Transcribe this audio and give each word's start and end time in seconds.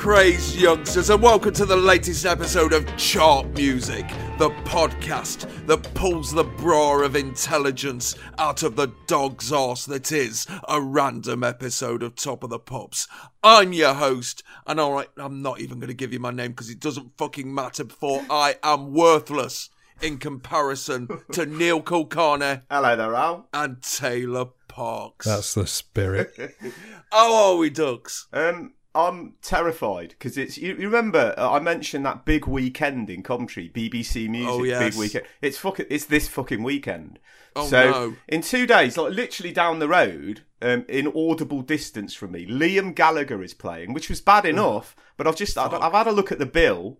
Crazed 0.00 0.56
youngsters, 0.56 1.10
and 1.10 1.22
welcome 1.22 1.52
to 1.52 1.66
the 1.66 1.76
latest 1.76 2.24
episode 2.24 2.72
of 2.72 2.86
Chart 2.96 3.46
Music, 3.48 4.08
the 4.38 4.48
podcast 4.64 5.46
that 5.66 5.92
pulls 5.92 6.32
the 6.32 6.42
bra 6.42 7.02
of 7.02 7.16
intelligence 7.16 8.14
out 8.38 8.62
of 8.62 8.76
the 8.76 8.88
dog's 9.06 9.52
arse 9.52 9.84
that 9.84 10.10
is 10.10 10.46
a 10.68 10.80
random 10.80 11.44
episode 11.44 12.02
of 12.02 12.16
Top 12.16 12.42
of 12.42 12.48
the 12.48 12.58
Pops. 12.58 13.08
I'm 13.44 13.74
your 13.74 13.92
host, 13.92 14.42
and 14.66 14.80
alright, 14.80 15.10
I'm 15.18 15.42
not 15.42 15.60
even 15.60 15.80
going 15.80 15.88
to 15.88 15.94
give 15.94 16.14
you 16.14 16.18
my 16.18 16.30
name 16.30 16.52
because 16.52 16.70
it 16.70 16.80
doesn't 16.80 17.18
fucking 17.18 17.54
matter, 17.54 17.84
for 17.84 18.24
I 18.30 18.56
am 18.62 18.94
worthless 18.94 19.68
in 20.00 20.16
comparison 20.16 21.08
to 21.32 21.44
Neil 21.44 21.82
Kulkarni 21.82 22.62
Hello 22.70 22.96
there, 22.96 23.14
Al. 23.14 23.48
and 23.52 23.82
Taylor 23.82 24.46
Parkes. 24.66 25.26
That's 25.26 25.52
the 25.52 25.66
spirit. 25.66 26.56
How 27.12 27.34
are 27.34 27.56
we, 27.58 27.68
ducks? 27.68 28.28
Um, 28.32 28.72
I'm 28.94 29.34
terrified 29.42 30.10
because 30.10 30.36
it's. 30.36 30.58
You, 30.58 30.74
you 30.74 30.86
remember 30.86 31.34
uh, 31.38 31.50
I 31.52 31.60
mentioned 31.60 32.04
that 32.06 32.24
big 32.24 32.46
weekend 32.46 33.08
in 33.08 33.22
Coventry, 33.22 33.70
BBC 33.72 34.28
Music 34.28 34.50
Oh, 34.50 34.62
yes. 34.64 34.82
big 34.82 34.98
weekend. 34.98 35.24
It's 35.40 35.58
fucking. 35.58 35.86
It's 35.88 36.06
this 36.06 36.28
fucking 36.28 36.62
weekend. 36.62 37.18
Oh, 37.56 37.66
so 37.66 37.90
no. 37.90 38.16
in 38.28 38.42
two 38.42 38.66
days, 38.66 38.96
like 38.96 39.12
literally 39.12 39.52
down 39.52 39.78
the 39.78 39.88
road, 39.88 40.42
um, 40.62 40.84
in 40.88 41.12
audible 41.16 41.62
distance 41.62 42.14
from 42.14 42.32
me, 42.32 42.46
Liam 42.46 42.94
Gallagher 42.94 43.42
is 43.42 43.54
playing, 43.54 43.92
which 43.92 44.08
was 44.08 44.20
bad 44.20 44.44
enough. 44.44 44.94
But 45.16 45.26
I've 45.26 45.36
just 45.36 45.56
I've, 45.58 45.72
I've 45.74 45.92
had 45.92 46.06
a 46.06 46.12
look 46.12 46.32
at 46.32 46.38
the 46.38 46.46
bill. 46.46 46.98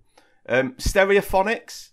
Um, 0.48 0.72
Stereophonics, 0.74 1.90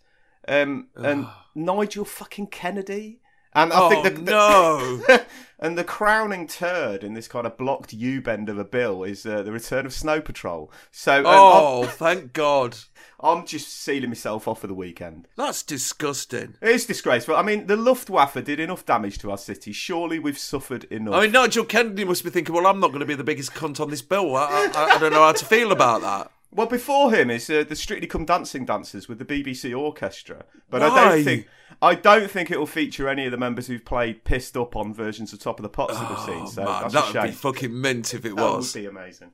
um, 0.48 0.88
and 0.95 1.28
Nigel 1.56 2.06
fucking 2.06 2.48
Kennedy. 2.48 3.20
And 3.58 3.73
I 3.73 3.80
Oh, 3.81 3.89
think 3.89 4.03
the, 4.03 4.09
the- 4.11 4.22
no. 4.31 5.02
and 5.59 5.77
the 5.77 5.83
crowning 5.83 6.45
turd 6.47 7.03
in 7.03 7.13
this 7.16 7.27
kind 7.27 7.47
of 7.47 7.58
blocked 7.58 7.91
U 7.91 8.22
bend 8.22 8.47
of 8.50 8.58
a 8.59 8.63
bill 8.63 9.03
is 9.03 9.25
uh, 9.25 9.41
the 9.41 9.52
return 9.52 9.86
of 9.86 9.94
Snow 9.94 10.22
Patrol. 10.22 10.72
So 10.91 11.19
um, 11.19 11.25
Oh, 11.27 11.83
thank 11.85 12.33
God. 12.33 12.78
I'm, 13.19 13.39
I'm 13.39 13.45
just 13.47 13.69
sealing 13.73 14.09
myself 14.11 14.47
off 14.47 14.61
for 14.61 14.67
the 14.67 14.75
weekend. 14.75 15.28
That's 15.35 15.63
disgusting. 15.63 16.53
It's 16.61 16.85
disgraceful. 16.85 17.35
I 17.35 17.41
mean, 17.41 17.66
the 17.66 17.75
Luftwaffe 17.75 18.44
did 18.44 18.59
enough 18.59 18.85
damage 18.85 19.17
to 19.19 19.31
our 19.31 19.38
city. 19.39 19.72
Surely 19.72 20.19
we've 20.19 20.38
suffered 20.38 20.83
enough. 20.85 21.16
I 21.16 21.22
mean, 21.22 21.31
Nigel 21.31 21.66
Kennedy 21.66 22.05
must 22.05 22.23
be 22.23 22.30
thinking, 22.30 22.53
well, 22.53 22.68
I'm 22.68 22.79
not 22.79 22.89
going 22.89 23.00
to 23.00 23.06
be 23.07 23.16
the 23.16 23.24
biggest 23.24 23.53
cunt 23.56 23.79
on 23.79 23.89
this 23.89 24.03
bill. 24.03 24.35
I, 24.35 24.69
I, 24.75 24.95
I 24.95 24.97
don't 25.00 25.12
know 25.13 25.24
how 25.24 25.31
to 25.31 25.45
feel 25.45 25.72
about 25.72 26.01
that. 26.01 26.31
Well, 26.52 26.68
before 26.68 27.13
him 27.13 27.30
is 27.30 27.50
uh, 27.50 27.63
the 27.68 27.75
Strictly 27.75 28.08
Come 28.08 28.25
Dancing 28.25 28.66
dancers 28.66 29.08
with 29.08 29.19
the 29.19 29.25
BBC 29.25 29.78
Orchestra, 29.78 30.46
but 30.69 30.81
I 30.81 30.90
don't 31.09 31.24
think 31.24 31.47
I 31.81 31.94
don't 31.96 32.31
think 32.31 32.50
it 32.52 32.58
will 32.58 32.66
feature 32.66 33.08
any 33.09 33.25
of 33.25 33.31
the 33.31 33.38
members 33.38 33.68
who've 33.68 33.84
played 33.85 34.24
pissed 34.24 34.56
up 34.57 34.75
on 34.75 34.94
versions 34.94 35.34
of 35.34 35.40
Top 35.40 35.59
of 35.59 35.63
the 35.63 35.69
Pops 35.69 35.94
that 36.00 36.09
we've 36.09 36.19
seen. 36.19 36.47
So 36.47 36.63
Oh, 36.63 36.66
Man, 36.66 36.81
that's 36.91 36.94
that 37.13 37.13
would 37.24 37.30
be 37.30 37.36
fucking 37.36 37.81
mint 37.81 38.13
if 38.13 38.25
it 38.25 38.36
that 38.36 38.41
was. 38.41 38.74
would 38.74 38.81
be 38.81 38.88
amazing. 38.88 39.31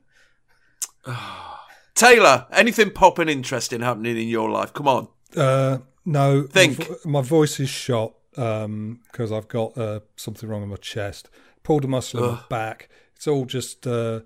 Taylor, 1.94 2.46
anything 2.50 2.90
popping 2.90 3.28
interesting 3.28 3.80
happening 3.80 4.16
in 4.18 4.28
your 4.28 4.50
life? 4.50 4.72
Come 4.72 4.88
on. 4.88 5.08
Uh, 5.36 5.78
no, 6.04 6.42
Think. 6.42 6.78
My, 6.78 6.84
vo- 6.84 6.96
my 7.06 7.20
voice 7.22 7.60
is 7.60 7.68
shot 7.68 8.14
because 8.32 9.30
I've 9.30 9.46
got 9.48 9.78
uh, 9.78 10.00
something 10.16 10.48
wrong 10.48 10.62
in 10.64 10.68
my 10.68 10.76
chest. 10.76 11.30
Pulled 11.62 11.84
a 11.84 11.88
muscle 11.88 12.24
in 12.24 12.30
my 12.32 12.42
back. 12.50 12.88
It's 13.14 13.28
all 13.28 13.44
just, 13.44 13.86
uh, 13.86 14.20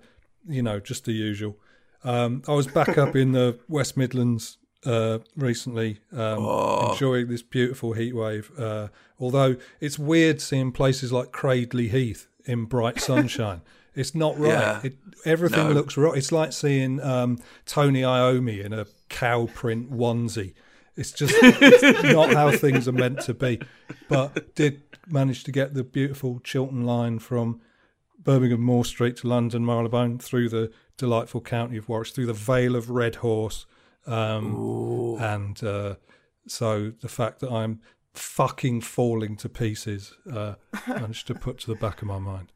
you 0.47 0.63
know, 0.63 0.79
just 0.79 1.05
the 1.05 1.11
usual. 1.13 1.57
Um, 2.03 2.41
I 2.47 2.53
was 2.53 2.67
back 2.67 2.97
up 2.97 3.15
in 3.15 3.31
the 3.33 3.59
West 3.67 3.97
Midlands 3.97 4.57
uh, 4.85 5.19
recently, 5.35 5.99
um, 6.13 6.89
enjoying 6.91 7.27
this 7.27 7.41
beautiful 7.41 7.93
heat 7.93 8.15
wave. 8.15 8.51
Uh, 8.57 8.87
although 9.19 9.57
it's 9.81 9.99
weird 9.99 10.39
seeing 10.41 10.71
places 10.71 11.11
like 11.11 11.31
Cradley 11.31 11.89
Heath 11.89 12.27
in 12.45 12.65
bright 12.65 12.99
sunshine. 13.01 13.61
It's 13.95 14.15
not 14.15 14.37
right. 14.39 14.49
Yeah. 14.51 14.79
It, 14.83 14.97
everything 15.25 15.67
No. 15.67 15.73
looks 15.73 15.97
right. 15.97 16.17
It's 16.17 16.31
like 16.31 16.53
seeing 16.53 17.01
um, 17.01 17.39
Tony 17.65 18.01
Iommi 18.01 18.63
in 18.63 18.71
a 18.71 18.85
cow 19.09 19.47
print 19.53 19.91
onesie. 19.91 20.53
It's 20.95 21.11
just 21.11 21.33
it's 21.41 22.03
not 22.13 22.33
how 22.33 22.51
things 22.51 22.87
are 22.87 22.91
meant 22.93 23.21
to 23.21 23.33
be. 23.33 23.59
But 24.07 24.55
did 24.55 24.83
manage 25.07 25.43
to 25.45 25.51
get 25.51 25.73
the 25.73 25.83
beautiful 25.83 26.39
Chiltern 26.43 26.85
line 26.85 27.19
from 27.19 27.61
Birmingham 28.21 28.61
Moor 28.61 28.85
Street 28.85 29.17
to 29.17 29.27
London 29.27 29.65
Marylebone 29.65 30.19
through 30.19 30.49
the 30.49 30.71
delightful 30.99 31.41
county 31.41 31.77
of 31.77 31.89
Warwick, 31.89 32.09
through 32.09 32.27
the 32.27 32.33
Vale 32.33 32.75
of 32.75 32.89
Red 32.91 33.15
Horse. 33.15 33.65
Um, 34.05 35.17
and 35.19 35.63
uh, 35.63 35.95
so 36.47 36.91
the 37.01 37.09
fact 37.09 37.39
that 37.39 37.51
I'm 37.51 37.79
fucking 38.13 38.81
falling 38.81 39.35
to 39.37 39.49
pieces 39.49 40.13
uh, 40.31 40.55
managed 40.87 41.27
to 41.27 41.35
put 41.35 41.59
to 41.59 41.67
the 41.67 41.75
back 41.75 42.01
of 42.01 42.07
my 42.07 42.19
mind. 42.19 42.51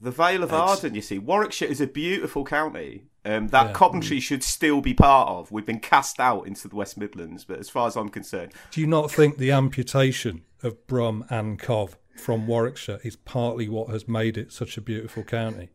The 0.00 0.12
Vale 0.12 0.44
of 0.44 0.52
Arden, 0.52 0.94
you 0.94 1.02
see, 1.02 1.18
Warwickshire 1.18 1.68
is 1.68 1.80
a 1.80 1.86
beautiful 1.86 2.44
county 2.44 3.04
um, 3.24 3.48
that 3.48 3.66
Yeah. 3.68 3.72
Coventry 3.72 4.20
should 4.20 4.44
still 4.44 4.80
be 4.80 4.94
part 4.94 5.28
of. 5.28 5.50
We've 5.50 5.66
been 5.66 5.80
cast 5.80 6.20
out 6.20 6.46
into 6.46 6.68
the 6.68 6.76
West 6.76 6.96
Midlands, 6.96 7.44
but 7.44 7.58
as 7.58 7.68
far 7.68 7.88
as 7.88 7.96
I'm 7.96 8.08
concerned, 8.08 8.52
Do 8.70 8.80
you 8.80 8.86
not 8.86 9.10
think 9.10 9.38
the 9.38 9.50
amputation 9.50 10.44
of 10.62 10.86
Brum 10.86 11.24
and 11.30 11.58
Cov 11.58 11.98
from 12.16 12.46
Warwickshire 12.46 13.00
is 13.02 13.16
partly 13.16 13.68
what 13.68 13.88
has 13.90 14.06
made 14.06 14.38
it 14.38 14.52
such 14.52 14.76
a 14.76 14.80
beautiful 14.80 15.24
county? 15.24 15.70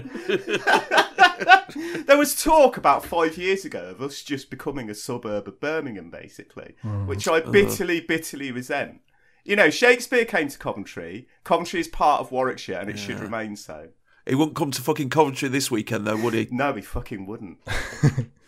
Fuck 0.00 0.92
off. 1.46 2.06
there 2.06 2.18
was 2.18 2.40
talk 2.40 2.76
about 2.76 3.04
five 3.04 3.36
years 3.36 3.64
ago 3.64 3.90
of 3.90 4.02
us 4.02 4.22
just 4.22 4.50
becoming 4.50 4.90
a 4.90 4.94
suburb 4.94 5.48
of 5.48 5.60
Birmingham, 5.60 6.10
basically, 6.10 6.74
mm. 6.84 7.06
which 7.06 7.28
I 7.28 7.40
bitterly, 7.40 8.00
bitterly 8.00 8.52
resent. 8.52 9.00
You 9.44 9.56
know, 9.56 9.70
Shakespeare 9.70 10.24
came 10.24 10.48
to 10.48 10.58
Coventry. 10.58 11.26
Coventry 11.44 11.80
is 11.80 11.88
part 11.88 12.20
of 12.20 12.30
Warwickshire, 12.30 12.78
and 12.78 12.88
it 12.88 12.98
should 12.98 13.18
remain 13.18 13.56
so. 13.56 13.88
He 14.26 14.34
wouldn't 14.36 14.56
come 14.56 14.70
to 14.70 14.82
fucking 14.82 15.10
Coventry 15.10 15.48
this 15.48 15.70
weekend, 15.70 16.06
though, 16.06 16.16
would 16.16 16.34
he? 16.34 16.48
No, 16.50 16.72
he 16.72 16.82
fucking 16.82 17.26
wouldn't. 17.26 17.58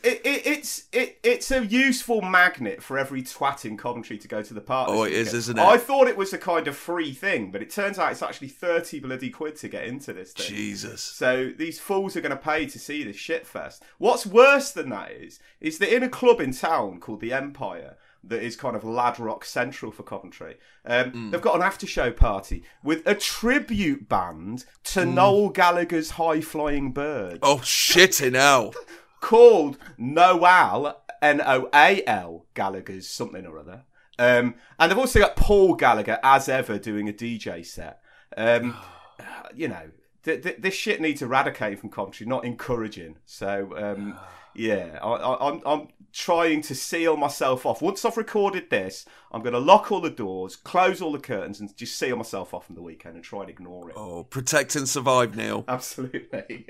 it, 0.04 0.20
it, 0.24 0.46
it's 0.46 0.84
it, 0.92 1.18
it's 1.24 1.50
a 1.50 1.66
useful 1.66 2.20
magnet 2.20 2.80
for 2.80 2.96
every 2.96 3.22
twat 3.22 3.64
in 3.64 3.76
Coventry 3.76 4.16
to 4.18 4.28
go 4.28 4.40
to 4.40 4.54
the 4.54 4.60
party. 4.60 4.92
Oh, 4.92 5.02
it 5.02 5.12
is, 5.12 5.34
isn't 5.34 5.58
it? 5.58 5.62
I 5.62 5.78
thought 5.78 6.06
it 6.06 6.16
was 6.16 6.32
a 6.32 6.38
kind 6.38 6.68
of 6.68 6.76
free 6.76 7.12
thing, 7.12 7.50
but 7.50 7.60
it 7.60 7.70
turns 7.70 7.98
out 7.98 8.12
it's 8.12 8.22
actually 8.22 8.48
thirty 8.48 9.00
bloody 9.00 9.30
quid 9.30 9.56
to 9.56 9.68
get 9.68 9.84
into 9.84 10.12
this 10.12 10.32
thing. 10.32 10.46
Jesus. 10.46 11.02
So 11.02 11.50
these 11.56 11.80
fools 11.80 12.16
are 12.16 12.20
going 12.20 12.30
to 12.30 12.36
pay 12.36 12.66
to 12.66 12.78
see 12.78 13.02
this 13.02 13.16
shit 13.16 13.44
fest. 13.44 13.82
What's 13.98 14.26
worse 14.26 14.70
than 14.70 14.90
that 14.90 15.10
is, 15.10 15.40
is 15.60 15.78
that 15.78 15.94
in 15.94 16.04
a 16.04 16.08
club 16.08 16.40
in 16.40 16.52
town 16.52 17.00
called 17.00 17.20
the 17.20 17.32
Empire, 17.32 17.96
that 18.26 18.42
is 18.42 18.56
kind 18.56 18.74
of 18.76 18.84
lad 18.84 19.18
rock 19.20 19.44
central 19.44 19.92
for 19.92 20.02
Coventry. 20.02 20.56
Um, 20.84 21.10
Hmm. 21.10 21.30
They've 21.30 21.40
got 21.42 21.56
an 21.56 21.62
after 21.62 21.86
show 21.86 22.10
party 22.10 22.62
with 22.82 23.06
a 23.06 23.14
tribute 23.14 24.08
band 24.08 24.64
to 24.84 25.04
Hmm. 25.04 25.14
Noel 25.14 25.48
Gallagher's 25.50 26.10
High 26.12 26.40
Flying 26.40 26.92
Bird 26.92 27.38
Oh, 27.42 27.60
shit 27.62 28.20
in 28.20 28.34
hell. 28.34 28.72
called 29.20 29.78
Noel 29.98 31.02
N 31.22 31.40
O 31.44 31.68
A 31.74 32.02
L 32.06 32.46
Gallagher's 32.54 33.08
something 33.08 33.46
or 33.46 33.58
other. 33.58 33.82
Um, 34.18 34.54
and 34.78 34.90
they've 34.90 34.98
also 34.98 35.18
got 35.20 35.36
Paul 35.36 35.74
Gallagher 35.74 36.18
as 36.22 36.48
ever 36.48 36.78
doing 36.78 37.08
a 37.08 37.12
DJ 37.12 37.64
set. 37.66 38.00
Um, 38.36 38.76
you 39.54 39.68
know, 39.68 39.90
th- 40.22 40.42
th- 40.42 40.56
this 40.58 40.74
shit 40.74 41.00
needs 41.00 41.22
eradicating 41.22 41.78
from 41.78 41.90
Coventry, 41.90 42.26
not 42.26 42.44
encouraging. 42.44 43.16
So 43.26 43.72
um, 43.76 44.18
yeah, 44.54 44.98
I- 45.02 45.06
I- 45.08 45.48
I'm 45.50 45.62
I'm 45.66 45.88
trying 46.12 46.62
to 46.62 46.74
seal 46.74 47.16
myself 47.16 47.66
off. 47.66 47.82
Once 47.82 48.04
I've 48.04 48.16
recorded 48.16 48.70
this, 48.70 49.04
I'm 49.32 49.42
going 49.42 49.52
to 49.54 49.58
lock 49.58 49.90
all 49.90 50.00
the 50.00 50.10
doors, 50.10 50.54
close 50.54 51.02
all 51.02 51.10
the 51.12 51.18
curtains, 51.18 51.58
and 51.60 51.76
just 51.76 51.98
seal 51.98 52.16
myself 52.16 52.54
off 52.54 52.66
from 52.66 52.76
the 52.76 52.82
weekend 52.82 53.16
and 53.16 53.24
try 53.24 53.40
and 53.40 53.50
ignore 53.50 53.90
it. 53.90 53.96
Oh, 53.98 54.22
protect 54.24 54.76
and 54.76 54.88
survive, 54.88 55.34
Neil. 55.36 55.64
Absolutely. 55.68 56.66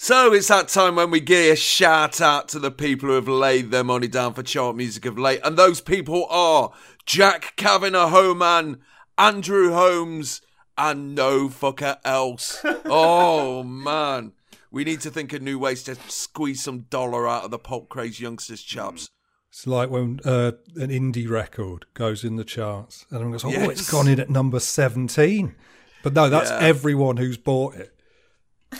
So 0.00 0.32
it's 0.32 0.48
that 0.48 0.68
time 0.68 0.94
when 0.96 1.10
we 1.10 1.20
give 1.20 1.52
a 1.52 1.56
shout 1.56 2.20
out 2.20 2.48
to 2.50 2.58
the 2.60 2.70
people 2.70 3.08
who 3.08 3.14
have 3.16 3.28
laid 3.28 3.70
their 3.70 3.82
money 3.84 4.06
down 4.06 4.32
for 4.34 4.42
chart 4.44 4.76
music 4.76 5.04
of 5.04 5.18
late. 5.18 5.40
And 5.42 5.56
those 5.56 5.80
people 5.80 6.26
are 6.30 6.72
Jack 7.04 7.54
Kavanagh 7.56 8.08
Homan, 8.08 8.80
Andrew 9.16 9.72
Holmes, 9.72 10.40
and 10.76 11.16
no 11.16 11.48
fucker 11.48 11.98
else. 12.04 12.60
oh 12.84 13.64
man. 13.64 14.32
We 14.70 14.84
need 14.84 15.00
to 15.02 15.10
think 15.10 15.32
of 15.32 15.42
new 15.42 15.58
ways 15.58 15.82
to 15.84 15.94
squeeze 16.08 16.62
some 16.62 16.80
dollar 16.90 17.26
out 17.26 17.44
of 17.44 17.50
the 17.50 17.58
pop 17.58 17.88
craze 17.88 18.20
youngsters 18.20 18.62
chaps. 18.62 19.08
It's 19.50 19.66
like 19.66 19.88
when 19.90 20.20
uh, 20.24 20.52
an 20.76 20.90
indie 20.90 21.28
record 21.28 21.86
goes 21.94 22.22
in 22.22 22.36
the 22.36 22.44
charts, 22.44 23.06
and 23.08 23.16
everyone 23.16 23.32
goes, 23.32 23.44
"Oh, 23.44 23.48
Yes. 23.48 23.80
it's 23.80 23.90
gone 23.90 24.06
in 24.08 24.20
at 24.20 24.28
number 24.28 24.60
17. 24.60 25.54
But 26.02 26.12
no, 26.12 26.28
that's 26.28 26.50
Yeah. 26.50 26.58
everyone 26.60 27.16
who's 27.16 27.38
bought 27.38 27.74
it 27.76 27.94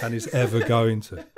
and 0.03 0.15
is 0.15 0.27
ever 0.29 0.61
going 0.61 1.01
to. 1.03 1.25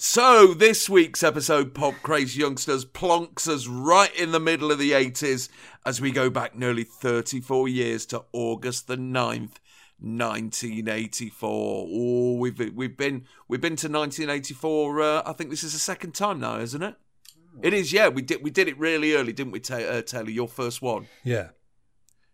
So 0.00 0.54
this 0.54 0.88
week's 0.88 1.22
episode, 1.22 1.74
Pop 1.74 1.94
Craze 2.02 2.36
Youngsters, 2.36 2.84
plonks 2.84 3.48
us 3.48 3.66
right 3.66 4.14
in 4.14 4.32
the 4.32 4.38
middle 4.38 4.70
of 4.70 4.78
the 4.78 4.92
80s 4.92 5.48
as 5.84 6.00
we 6.00 6.10
go 6.12 6.28
back 6.30 6.54
nearly 6.56 6.84
34 6.84 7.68
years 7.68 8.04
to 8.06 8.24
August 8.32 8.86
the 8.86 8.96
9th, 8.96 9.54
1984. 10.00 11.88
Oh, 11.90 12.34
we've 12.36 12.58
we've 12.74 12.96
been 12.96 13.24
we've 13.48 13.60
been 13.60 13.76
to 13.76 13.88
1984. 13.88 15.00
Uh, 15.00 15.22
I 15.26 15.32
think 15.32 15.50
this 15.50 15.62
is 15.64 15.72
the 15.72 15.78
second 15.78 16.14
time 16.14 16.40
now, 16.40 16.58
isn't 16.58 16.82
it? 16.82 16.94
It 17.62 17.74
is. 17.74 17.92
Yeah, 17.92 18.08
we 18.08 18.22
did 18.22 18.42
we 18.42 18.50
did 18.50 18.68
it 18.68 18.78
really 18.78 19.14
early, 19.14 19.32
didn't 19.32 19.52
we, 19.52 19.60
Ta- 19.60 19.76
uh, 19.76 20.02
Taylor? 20.02 20.30
Your 20.30 20.48
first 20.48 20.80
one. 20.82 21.06
Yeah. 21.24 21.48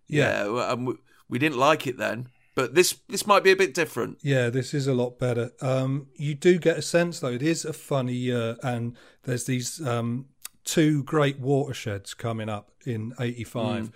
Yeah. 0.06 0.48
well, 0.48 0.72
and 0.72 0.86
we, 0.86 0.94
we 1.28 1.38
didn't 1.38 1.56
like 1.56 1.86
it 1.86 1.96
then, 1.96 2.28
but 2.54 2.74
this 2.74 2.98
this 3.08 3.26
might 3.26 3.42
be 3.42 3.50
a 3.50 3.56
bit 3.56 3.72
different. 3.72 4.18
Yeah, 4.22 4.50
this 4.50 4.74
is 4.74 4.86
a 4.86 4.92
lot 4.94 5.18
better. 5.18 5.52
Um, 5.62 6.08
you 6.16 6.34
do 6.34 6.58
get 6.58 6.76
a 6.76 6.82
sense, 6.82 7.20
though, 7.20 7.28
it 7.32 7.42
is 7.42 7.64
a 7.64 7.72
funny 7.72 8.12
year, 8.12 8.56
and 8.62 8.96
there's 9.22 9.46
these 9.46 9.84
um, 9.86 10.26
two 10.64 11.02
great 11.04 11.40
watersheds 11.40 12.12
coming 12.12 12.48
up 12.50 12.70
in 12.84 13.14
85. 13.18 13.90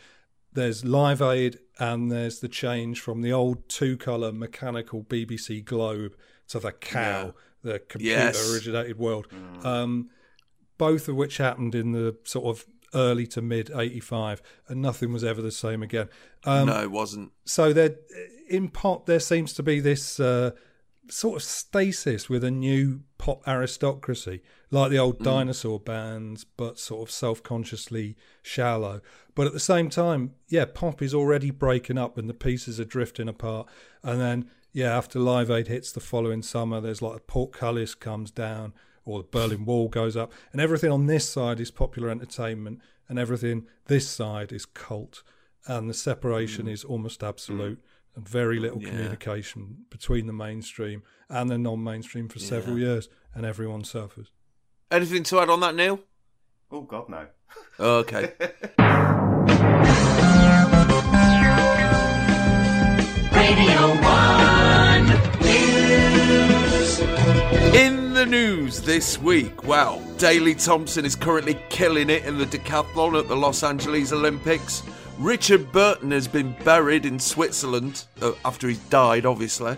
There's 0.55 0.85
Live 0.85 1.21
Aid, 1.21 1.59
and 1.79 2.11
there's 2.11 2.41
the 2.41 2.49
change 2.49 3.01
from 3.01 3.23
the 3.23 3.33
old 3.33 3.69
two 3.69 3.97
colour 3.97 4.33
mechanical 4.33 5.05
BBC 5.05 5.65
Globe 5.65 6.15
to 6.49 6.59
the 6.59 6.73
cow, 6.73 7.35
the 7.63 7.79
computer 7.79 8.15
Yes. 8.15 8.53
originated 8.53 8.99
world. 8.99 9.27
Um, 9.65 10.11
both 10.77 11.09
of 11.09 11.17
which 11.17 11.39
happened 11.39 11.75
in 11.75 11.93
the 11.93 12.17
sort 12.25 12.47
of 12.47 12.67
early 12.95 13.27
to 13.27 13.43
mid 13.43 13.71
85, 13.75 14.41
and 14.69 14.81
nothing 14.81 15.13
was 15.13 15.23
ever 15.25 15.43
the 15.43 15.51
same 15.53 15.83
again. 15.83 16.09
Um, 16.45 16.67
no, 16.67 16.81
it 16.83 16.91
wasn't. 16.91 17.33
so 17.45 17.73
there 17.73 17.97
in 18.49 18.69
pop 18.69 19.05
there 19.07 19.21
seems 19.21 19.53
to 19.55 19.63
be 19.63 19.79
this 19.81 20.19
uh, 20.19 20.53
sort 21.11 21.37
of 21.37 21.43
stasis 21.43 22.29
with 22.29 22.45
a 22.45 22.51
new 22.51 23.01
pop 23.17 23.47
aristocracy 23.47 24.43
like 24.71 24.91
the 24.91 24.99
old 24.99 25.19
mm. 25.19 25.25
dinosaur 25.25 25.81
bands 25.81 26.45
but 26.45 26.79
sort 26.79 27.09
of 27.09 27.11
self-consciously 27.13 28.17
shallow. 28.43 29.01
But 29.35 29.47
at 29.47 29.53
the 29.53 29.61
same 29.61 29.89
time 29.89 30.35
yeah 30.49 30.65
pop 30.67 31.03
is 31.03 31.15
already 31.15 31.51
breaking 31.51 31.99
up 31.99 32.19
and 32.19 32.29
the 32.29 32.35
pieces 32.35 32.79
are 32.79 32.85
drifting 32.85 33.29
apart. 33.29 33.69
And 34.03 34.21
then 34.21 34.51
yeah 34.73 34.97
after 34.97 35.19
live 35.19 35.51
aid 35.51 35.69
hits 35.69 35.93
the 35.93 36.01
following 36.01 36.43
summer 36.43 36.81
there's 36.81 37.03
like 37.03 37.17
a 37.17 37.21
portcullis 37.21 37.95
comes 37.95 38.31
down 38.31 38.75
or 39.05 39.23
the 39.23 39.29
berlin 39.29 39.65
wall 39.65 39.89
goes 39.89 40.17
up. 40.17 40.33
And 40.53 40.61
everything 40.61 40.93
on 40.93 41.07
this 41.07 41.29
side 41.29 41.61
is 41.61 41.71
popular 41.71 42.11
entertainment 42.11 42.81
and 43.09 43.19
everything 43.19 43.67
this 43.87 44.09
side 44.09 44.53
is 44.53 44.67
cult. 44.67 45.23
And 45.67 45.89
the 45.89 45.95
separation 45.95 46.67
mm. 46.67 46.73
is 46.73 46.85
almost 46.85 47.21
mm. 47.21 47.29
absolute 47.29 47.83
and 48.19 48.29
very 48.29 48.59
little 48.59 48.82
Yeah. 48.82 48.88
communication 48.91 49.85
between 49.91 50.26
the 50.26 50.32
mainstream 50.32 51.03
and 51.29 51.49
the 51.49 51.56
non-mainstream 51.56 52.29
for 52.29 52.41
several 52.41 52.76
years 52.79 53.09
and 53.35 53.47
everyone 53.47 53.85
suffers 53.85 54.31
Anything 54.91 55.23
to 55.25 55.38
add 55.41 55.50
on 55.50 55.61
that, 55.61 55.75
Neil? 55.75 56.00
Oh 56.70 56.81
God, 56.81 57.09
no. 57.11 57.26
Oh, 57.79 57.99
okay. 57.99 58.32
Radio 63.32 63.94
One 64.03 65.06
News. 65.41 67.00
In 67.75 68.14
the 68.14 68.25
news 68.26 68.81
this 68.81 69.19
week, 69.19 69.62
well, 69.64 70.00
Daley 70.17 70.55
Thompson 70.55 71.05
is 71.05 71.14
currently 71.14 71.59
killing 71.69 72.11
it 72.11 72.25
in 72.25 72.38
the 72.38 72.47
decathlon 72.47 73.19
at 73.19 73.29
the 73.29 73.37
Los 73.37 73.62
Angeles 73.62 74.11
Olympics. 74.12 74.82
Richard 75.19 75.73
Burton 75.73 76.12
has 76.12 76.29
been 76.29 76.55
buried 76.65 77.05
in 77.05 77.19
Switzerland 77.19 78.05
uh, 78.23 78.32
after 78.44 78.69
he's 78.69 78.79
died, 78.79 79.26
obviously. 79.26 79.76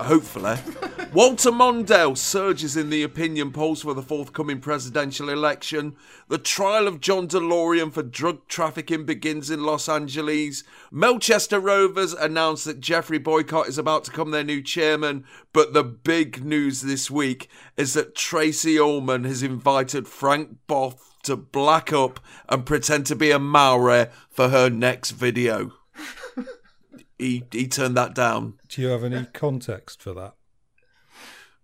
Hopefully. 0.00 0.56
Walter 1.12 1.52
Mondale 1.52 2.18
surges 2.18 2.76
in 2.76 2.90
the 2.90 3.04
opinion 3.04 3.52
polls 3.52 3.82
for 3.82 3.94
the 3.94 4.02
forthcoming 4.02 4.58
presidential 4.58 5.28
election. 5.28 5.94
The 6.26 6.38
trial 6.38 6.88
of 6.88 7.00
John 7.00 7.28
DeLorean 7.28 7.92
for 7.92 8.02
drug 8.02 8.48
trafficking 8.48 9.06
begins 9.06 9.50
in 9.50 9.62
Los 9.62 9.88
Angeles. 9.88 10.64
Melchester 10.90 11.60
Rovers 11.60 12.12
announced 12.12 12.64
that 12.64 12.80
Geoffrey 12.80 13.18
Boycott 13.18 13.68
is 13.68 13.78
about 13.78 14.02
to 14.04 14.10
become 14.10 14.32
their 14.32 14.42
new 14.42 14.62
chairman. 14.62 15.24
But 15.52 15.74
the 15.74 15.84
big 15.84 16.44
news 16.44 16.80
this 16.80 17.08
week 17.08 17.48
is 17.76 17.94
that 17.94 18.16
Tracey 18.16 18.80
Ullman 18.80 19.22
has 19.24 19.44
invited 19.44 20.08
Frank 20.08 20.56
Bough 20.66 20.96
to 21.22 21.36
black 21.36 21.92
up 21.92 22.20
and 22.48 22.66
pretend 22.66 23.06
to 23.06 23.16
be 23.16 23.30
a 23.30 23.38
Maori 23.38 24.06
for 24.30 24.48
her 24.48 24.68
next 24.68 25.12
video. 25.12 25.72
he, 27.18 27.44
he 27.52 27.68
turned 27.68 27.96
that 27.96 28.14
down. 28.14 28.54
do 28.68 28.82
you 28.82 28.88
have 28.88 29.04
any 29.04 29.26
context 29.32 30.02
for 30.02 30.12
that 30.14 30.34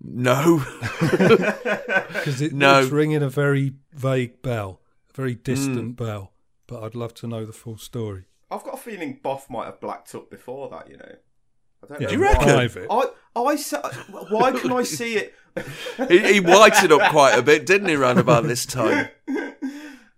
No. 0.00 0.58
because 1.00 2.40
it, 2.40 2.52
No. 2.52 2.80
it's 2.80 2.90
ringing 2.90 3.22
a 3.22 3.28
very 3.28 3.74
vague 3.92 4.42
bell 4.42 4.80
a 5.10 5.12
very 5.16 5.34
distant 5.34 5.94
mm. 5.94 5.96
bell 5.96 6.32
but 6.66 6.82
i'd 6.84 6.94
love 6.94 7.14
to 7.14 7.26
know 7.26 7.44
the 7.44 7.52
full 7.52 7.78
story 7.78 8.26
I've 8.50 8.64
got 8.64 8.74
a 8.74 8.78
feeling 8.78 9.20
Bough 9.22 9.42
might 9.50 9.66
have 9.66 9.80
blacked 9.80 10.14
up 10.14 10.30
before 10.30 10.68
that. 10.70 10.88
You 10.90 10.96
know. 10.96 11.16
I 11.82 11.86
don't 11.86 12.00
yeah, 12.00 12.06
know. 12.06 12.12
you 12.12 12.22
reckon? 12.22 12.86
why. 12.88 13.06
I, 13.36 13.40
I, 13.40 13.56
sa- 13.56 13.90
why 14.30 14.52
can 14.52 14.72
I 14.72 14.82
see 14.82 15.16
it? 15.16 15.34
he, 16.08 16.34
he 16.34 16.40
whited 16.40 16.92
up 16.92 17.10
quite 17.10 17.38
a 17.38 17.42
bit, 17.42 17.66
didn't 17.66 17.88
he, 17.88 17.96
round 17.96 18.18
about 18.18 18.44
this 18.44 18.66
time? 18.66 19.08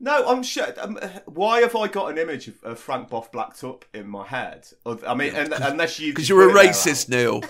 No, 0.03 0.27
I'm 0.27 0.43
sure. 0.43 0.67
Um, 0.81 0.99
why 1.27 1.61
have 1.61 1.77
I 1.77 1.87
got 1.87 2.11
an 2.11 2.17
image 2.17 2.49
of, 2.49 2.55
of 2.65 2.79
Frank 2.79 3.11
Bough 3.11 3.29
blacked 3.31 3.63
up 3.63 3.85
in 3.93 4.09
my 4.09 4.27
head? 4.27 4.67
I 5.07 5.15
mean, 5.15 5.35
un 5.37 5.53
unless 5.53 6.01
you 6.01 6.13
Because 6.15 6.27
you're 6.27 6.49
a 6.49 6.53
put 6.53 6.65
it 6.65 6.65
there, 6.65 6.73
racist, 6.73 7.09
Neil. 7.11 7.45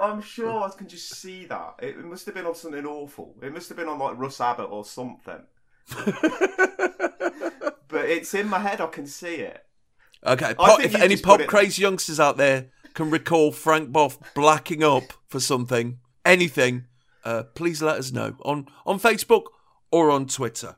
I'm 0.00 0.20
sure 0.20 0.64
I 0.64 0.70
can 0.76 0.88
just 0.88 1.14
see 1.14 1.46
that. 1.46 1.76
It, 1.78 1.90
it 1.90 2.04
must 2.04 2.26
have 2.26 2.34
been 2.34 2.44
on 2.44 2.56
something 2.56 2.84
awful. 2.84 3.36
It 3.40 3.54
must 3.54 3.68
have 3.68 3.78
been 3.78 3.86
on 3.86 4.00
like 4.00 4.18
Russ 4.18 4.40
Abbott 4.40 4.68
or 4.68 4.84
something. 4.84 5.42
but 7.86 8.04
it's 8.04 8.34
in 8.34 8.48
my 8.48 8.58
head. 8.58 8.80
I 8.80 8.88
can 8.88 9.06
see 9.06 9.36
it. 9.36 9.64
Okay, 10.26 10.54
pop, 10.54 10.80
if 10.80 10.94
any 10.94 11.16
pop 11.16 11.40
it- 11.40 11.48
crazy 11.48 11.82
youngsters 11.82 12.18
out 12.18 12.36
there 12.36 12.70
can 12.94 13.10
recall 13.10 13.52
Frank 13.52 13.92
Bough 13.92 14.12
blacking 14.34 14.82
up 14.82 15.12
for 15.28 15.38
something, 15.38 15.98
anything, 16.24 16.86
uh, 17.24 17.44
please 17.54 17.80
let 17.80 17.98
us 17.98 18.10
know 18.10 18.36
on, 18.42 18.66
on 18.84 18.98
Facebook 18.98 19.44
or 19.92 20.10
on 20.10 20.26
Twitter. 20.26 20.76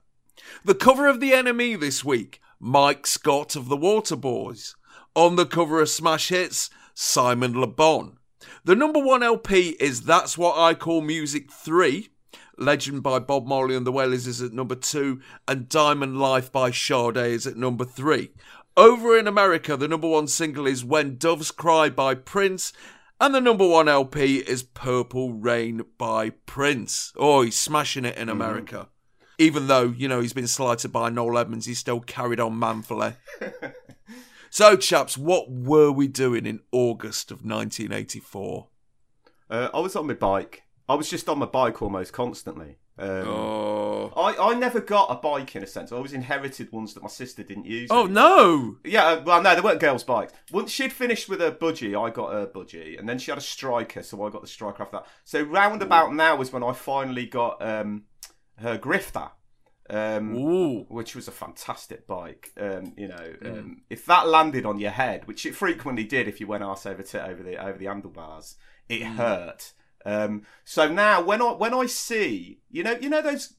The 0.65 0.75
cover 0.75 1.07
of 1.07 1.21
The 1.21 1.33
NME 1.33 1.81
this 1.81 2.05
week, 2.05 2.41
Mike 2.61 3.07
Scott 3.07 3.57
of 3.57 3.69
the 3.69 3.77
Waterboys. 3.77 4.75
On 5.15 5.37
the 5.37 5.47
cover 5.47 5.81
of 5.81 5.89
Smash 5.89 6.29
Hits, 6.29 6.71
Simon 6.95 7.59
Le 7.59 7.67
Bon. 7.67 8.19
The 8.65 8.77
number 8.77 9.01
one 9.01 9.23
LP 9.23 9.71
is 9.81 10.03
That's 10.03 10.37
What 10.39 10.59
I 10.59 10.75
Call 10.75 11.01
Music 11.01 11.51
3. 11.51 12.09
Legend 12.59 13.03
by 13.03 13.21
Bob 13.21 13.47
Marley 13.47 13.77
and 13.77 13.87
the 13.87 13.93
Wailers 13.93 14.27
is 14.27 14.43
at 14.43 14.53
number 14.53 14.75
two, 14.75 15.21
and 15.47 15.69
Diamond 15.69 16.19
Life 16.19 16.51
by 16.51 16.73
Sade 16.73 17.17
is 17.17 17.47
at 17.47 17.57
number 17.57 17.85
three. 17.85 18.31
Over 18.79 19.19
in 19.19 19.27
America, 19.27 19.77
the 19.77 19.89
number 19.89 20.07
one 20.07 20.29
single 20.29 20.65
is 20.65 20.85
When 20.85 21.17
Doves 21.17 21.51
Cry 21.51 21.89
by 21.89 22.15
Prince, 22.15 22.73
and 23.21 23.35
the 23.35 23.41
number 23.41 23.67
one 23.67 23.89
LP 23.89 24.37
is 24.37 24.63
Purple 24.63 25.33
Rain 25.33 25.83
by 25.99 26.31
Prince. 26.31 27.13
Oh, 27.17 27.43
he's 27.43 27.57
smashing 27.57 28.05
it 28.05 28.17
in 28.17 28.29
America. 28.29 28.89
Even 29.37 29.67
though, 29.67 29.93
you 29.99 30.07
know, 30.07 30.21
he's 30.21 30.33
been 30.33 30.47
slighted 30.47 30.93
by 30.93 31.11
Noel 31.11 31.39
Edmonds, 31.39 31.67
he's 31.67 31.81
still 31.81 31.99
carried 31.99 32.39
on 32.39 32.57
manfully. 32.57 33.15
so, 34.51 34.77
chaps, 34.77 35.19
what 35.19 35.51
were 35.51 35.91
we 35.91 36.07
doing 36.07 36.47
in 36.47 36.61
August 36.71 37.33
of 37.33 37.39
1984? 37.39 38.69
Uh, 39.51 39.71
I 39.75 39.81
was 39.81 39.97
on 39.97 40.07
my 40.07 40.15
bike. 40.15 40.63
I 40.89 40.95
was 40.95 41.11
just 41.11 41.29
on 41.29 41.41
my 41.41 41.47
bike 41.47 41.83
almost 41.83 42.13
constantly. 42.13 42.77
Um, 42.99 43.29
Oh. 43.29 44.13
I, 44.17 44.51
I 44.51 44.55
never 44.55 44.81
got 44.81 45.11
a 45.11 45.15
bike 45.17 45.55
in 45.55 45.63
a 45.63 45.67
sense. 45.67 45.93
I 45.93 45.97
always 45.97 46.13
inherited 46.13 46.73
ones 46.73 46.95
that 46.95 47.03
my 47.03 47.09
sister 47.09 47.43
didn't 47.43 47.67
use. 47.67 47.89
Oh, 47.91 48.07
no! 48.07 48.77
Yeah, 48.85 49.05
uh, 49.07 49.23
well, 49.25 49.43
no, 49.43 49.55
they 49.55 49.61
weren't 49.61 49.81
girls' 49.81 50.03
bikes. 50.05 50.33
Once 50.51 50.71
she'd 50.71 50.93
finished 50.93 51.29
with 51.29 51.41
her 51.41 51.53
budgie, 51.53 51.99
I 52.01 52.11
got 52.11 52.33
her 52.33 52.47
budgie, 52.47 52.99
and 52.99 53.09
then 53.09 53.19
she 53.19 53.31
had 53.31 53.39
a 53.39 53.43
striker, 53.43 54.03
so 54.03 54.25
I 54.25 54.31
got 54.31 54.41
the 54.43 54.49
striker 54.49 54.83
after 54.83 54.99
that. 54.99 55.07
So 55.25 55.43
round 55.43 55.83
about 55.83 56.15
now 56.15 56.37
was 56.37 56.53
when 56.53 56.63
I 56.65 56.73
finally 56.73 57.27
got 57.27 57.61
um, 57.63 58.05
her 58.57 58.79
grifter, 58.79 59.31
um, 59.91 60.35
which 60.89 61.15
was 61.15 61.29
a 61.29 61.33
fantastic 61.33 62.07
bike. 62.07 62.51
Um, 62.59 62.95
you 62.97 63.09
know, 63.09 63.35
um, 63.45 63.83
if 63.89 64.05
that 64.07 64.27
landed 64.27 64.67
on 64.67 64.79
your 64.79 64.91
head, 64.91 65.27
which 65.27 65.47
it 65.47 65.55
frequently 65.55 66.05
did, 66.05 66.29
if 66.29 66.41
you 66.41 66.47
went 66.47 66.65
arse 66.65 66.87
over 66.87 67.03
tit 67.03 67.23
over 67.23 67.43
the 67.43 67.57
over 67.57 67.79
the 67.79 67.87
handlebars, 67.87 68.57
it 68.89 69.03
hurt. 69.03 69.73
Um, 70.05 70.43
so 70.65 70.89
now 70.91 71.23
when 71.23 71.43
I 71.43 71.53
when 71.53 71.75
I 71.75 71.87
see 71.87 72.61
you 72.71 72.83
know 72.83 72.97
you 73.01 73.09
know 73.09 73.21
those 73.23 73.55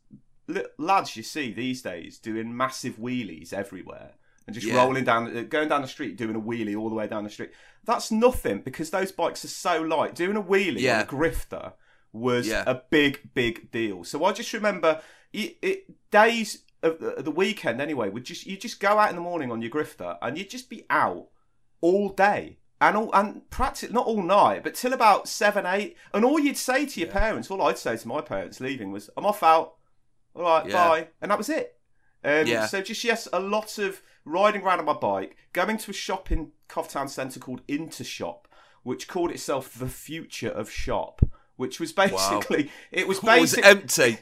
lads 0.78 1.16
you 1.16 1.24
see 1.24 1.52
these 1.52 1.82
days 1.82 2.18
doing 2.18 2.56
massive 2.56 2.98
wheelies 2.98 3.54
everywhere 3.54 4.12
and 4.48 4.54
just 4.54 4.66
Yeah. 4.66 4.78
rolling 4.84 5.04
down 5.04 5.36
uh, 5.38 5.42
going 5.44 5.70
down 5.70 5.82
the 5.84 5.88
street 5.88 6.18
doing 6.18 6.36
a 6.36 6.42
wheelie 6.42 6.76
all 6.78 6.90
the 6.90 6.96
way 6.96 7.08
down 7.08 7.24
the 7.24 7.30
street. 7.30 7.52
That's 7.86 8.12
nothing 8.12 8.62
because 8.62 8.90
those 8.90 9.12
bikes 9.12 9.46
are 9.46 9.50
so 9.50 9.82
light. 9.82 10.16
Doing 10.16 10.38
a 10.38 10.42
wheelie 10.44 10.80
Yeah. 10.82 10.98
on 10.98 11.04
a 11.04 11.06
grifter 11.08 11.74
was 12.14 12.48
Yeah. 12.48 12.64
a 12.66 12.76
big 12.90 13.34
big 13.34 13.70
deal. 13.72 14.04
So 14.04 14.24
I 14.26 14.32
just 14.34 14.52
remember 14.54 15.02
it, 15.34 15.58
it, 15.62 16.10
days 16.10 16.64
of 16.82 17.00
the, 17.00 17.10
of 17.16 17.26
the 17.26 17.32
weekend 17.32 17.80
anyway 17.82 18.10
would 18.10 18.24
just 18.24 18.46
you 18.48 18.58
just 18.58 18.80
go 18.80 18.98
out 18.98 19.10
in 19.10 19.16
the 19.16 19.22
morning 19.22 19.52
on 19.52 19.62
your 19.62 19.70
grifter 19.70 20.18
and 20.22 20.38
you'd 20.38 20.50
just 20.50 20.70
be 20.70 20.86
out 20.90 21.28
all 21.82 22.10
day 22.10 22.58
and 22.82 22.96
all 22.98 23.10
and 23.14 23.50
practically 23.50 23.94
not 23.94 24.06
all 24.06 24.22
night 24.24 24.64
but 24.64 24.74
till 24.76 24.94
about 24.94 25.28
seven 25.28 25.66
eight 25.66 25.98
and 26.14 26.24
all 26.24 26.40
you'd 26.40 26.58
say 26.58 26.86
to 26.86 27.00
your 27.00 27.10
parents 27.10 27.50
all 27.52 27.62
i'd 27.64 27.78
say 27.78 27.98
to 27.98 28.08
my 28.08 28.22
parents 28.22 28.60
leaving 28.62 28.92
was 28.92 29.10
i'm 29.18 29.26
off 29.26 29.44
out 29.44 29.74
all 30.36 30.44
right 30.44 30.66
Yeah. 30.68 30.88
bye 30.88 31.08
and 31.22 31.30
that 31.32 31.38
was 31.38 31.50
it 31.50 31.76
um, 32.24 32.48
Yeah. 32.48 32.66
so 32.68 32.82
just 32.82 33.04
yes 33.04 33.28
a 33.34 33.40
lot 33.40 33.78
of 33.78 34.02
riding 34.26 34.62
around 34.62 34.80
on 34.80 34.86
my 34.86 34.94
bike 34.94 35.36
going 35.54 35.78
to 35.78 35.92
a 35.92 35.94
shop 35.94 36.32
in 36.32 36.52
Town 36.68 37.08
Centre 37.08 37.40
called 37.40 37.66
Intershop 37.68 38.42
which 38.84 39.08
called 39.08 39.32
itself 39.32 39.74
the 39.74 39.88
future 39.90 40.50
of 40.50 40.70
shop 40.70 41.22
which 41.58 41.80
was 41.80 41.92
basically 41.92 42.72
it 42.92 43.06
was 43.08 43.18
It 43.24 43.24
was 43.42 43.54
basically 43.54 43.64
empty. 43.70 44.18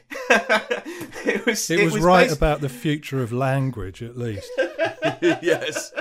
it 1.24 1.46
was 1.46 1.70
It 1.70 1.84
was, 1.84 1.98
right 2.02 2.28
basi- 2.28 2.36
about 2.36 2.60
the 2.60 2.68
future 2.68 3.22
of 3.22 3.32
language, 3.32 4.02
at 4.02 4.16
least. 4.16 4.50
yes. 5.20 5.92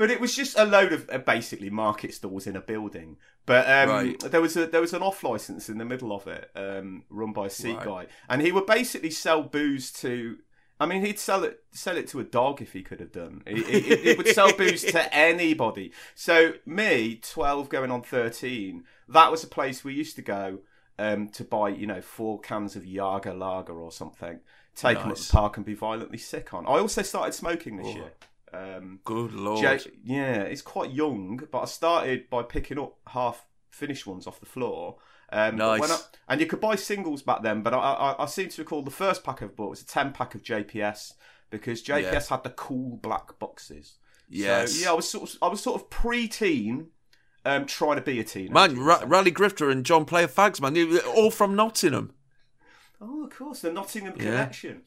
But 0.00 0.10
it 0.10 0.18
was 0.18 0.34
just 0.34 0.58
a 0.58 0.64
load 0.64 0.94
of 0.94 1.10
uh, 1.12 1.18
basically 1.18 1.68
market 1.68 2.14
stalls 2.14 2.46
in 2.46 2.56
a 2.56 2.60
building. 2.62 3.18
But 3.44 3.66
um, 3.68 3.88
Right. 3.90 4.18
there 4.18 4.40
was 4.40 4.56
a 4.56 4.66
there 4.66 4.80
was 4.80 4.94
an 4.94 5.02
off 5.02 5.22
license 5.22 5.68
in 5.68 5.76
the 5.76 5.84
middle 5.84 6.10
of 6.10 6.26
it, 6.26 6.50
um, 6.56 7.04
run 7.10 7.34
by 7.34 7.48
a 7.48 7.50
Seat 7.50 7.76
Right. 7.76 7.84
guy, 7.84 8.06
and 8.30 8.40
he 8.40 8.50
would 8.50 8.64
basically 8.64 9.10
sell 9.10 9.42
booze 9.42 9.92
to. 10.00 10.38
I 10.80 10.86
mean, 10.86 11.04
he'd 11.04 11.18
sell 11.18 11.44
it 11.44 11.62
sell 11.72 11.98
it 11.98 12.08
to 12.08 12.20
a 12.20 12.24
dog 12.24 12.62
if 12.62 12.72
he 12.72 12.82
could 12.82 13.00
have 13.00 13.12
done. 13.12 13.42
He, 13.46 13.62
he, 13.62 13.96
he 13.96 14.14
would 14.14 14.28
sell 14.28 14.56
booze 14.56 14.82
to 14.84 15.14
anybody. 15.30 15.92
So 16.14 16.54
me, 16.64 17.16
twelve 17.22 17.68
going 17.68 17.90
on 17.90 18.00
thirteen, 18.00 18.84
that 19.06 19.30
was 19.30 19.44
a 19.44 19.48
place 19.48 19.84
we 19.84 19.92
used 19.92 20.16
to 20.16 20.22
go 20.22 20.60
um, 20.98 21.28
to 21.28 21.44
buy, 21.44 21.68
you 21.68 21.86
know, 21.86 22.00
four 22.00 22.40
cans 22.40 22.74
of 22.74 22.86
Jager 22.86 23.34
Lager 23.34 23.78
or 23.78 23.92
something. 23.92 24.40
Take 24.74 24.96
them 24.98 25.10
at 25.10 25.18
the 25.18 25.28
park 25.30 25.58
and 25.58 25.66
be 25.66 25.74
violently 25.74 26.16
sick 26.16 26.54
on. 26.54 26.64
I 26.64 26.78
also 26.78 27.02
started 27.02 27.34
smoking 27.34 27.76
this 27.76 27.94
year. 27.94 28.12
Um, 28.52 29.00
Good 29.04 29.32
lord. 29.32 29.62
Yeah, 30.02 30.32
it's 30.42 30.62
quite 30.62 30.90
young, 30.92 31.40
but 31.50 31.60
I 31.62 31.64
started 31.66 32.28
by 32.30 32.42
picking 32.42 32.78
up 32.78 32.96
half 33.08 33.44
finished 33.70 34.06
ones 34.06 34.26
off 34.26 34.40
the 34.40 34.46
floor. 34.46 34.96
Um, 35.32 35.56
Nice. 35.56 35.90
I- 35.90 35.98
and 36.32 36.40
you 36.40 36.46
could 36.46 36.60
buy 36.60 36.74
singles 36.74 37.22
back 37.22 37.42
then, 37.42 37.62
but 37.62 37.72
I, 37.72 37.78
I, 37.78 38.22
I 38.24 38.26
seem 38.26 38.48
to 38.48 38.62
recall 38.62 38.82
the 38.82 38.90
first 38.90 39.22
pack 39.22 39.42
I've 39.42 39.54
bought 39.54 39.70
was 39.70 39.82
a 39.82 39.86
10 39.86 40.12
pack 40.12 40.34
of 40.34 40.42
JPS 40.42 41.12
because 41.50 41.82
JPS 41.82 42.02
Yeah. 42.12 42.20
had 42.28 42.42
the 42.42 42.50
cool 42.50 42.96
black 42.96 43.38
boxes. 43.38 43.98
Yes. 44.28 44.72
So, 44.72 44.82
yeah, 44.84 44.90
I 44.90 44.94
was 44.94 45.08
sort 45.08 45.30
of, 45.30 45.38
I 45.42 45.46
was 45.48 45.60
sort 45.62 45.80
of 45.80 45.88
pre-teen, 45.90 46.88
um, 47.44 47.66
trying 47.66 47.96
to 47.96 48.02
be 48.02 48.18
a 48.20 48.24
teenager. 48.24 48.52
Man, 48.52 48.78
Ra- 48.80 49.02
Raleigh 49.06 49.32
Grifter 49.32 49.70
and 49.70 49.86
John 49.86 50.04
Player 50.04 50.26
Fags, 50.28 50.60
man, 50.60 50.98
all 51.14 51.30
from 51.30 51.54
Nottingham. 51.54 52.12
Oh, 53.00 53.24
of 53.24 53.30
course, 53.30 53.60
the 53.60 53.72
Nottingham 53.72 54.14
Yeah. 54.16 54.24
connection. 54.24 54.82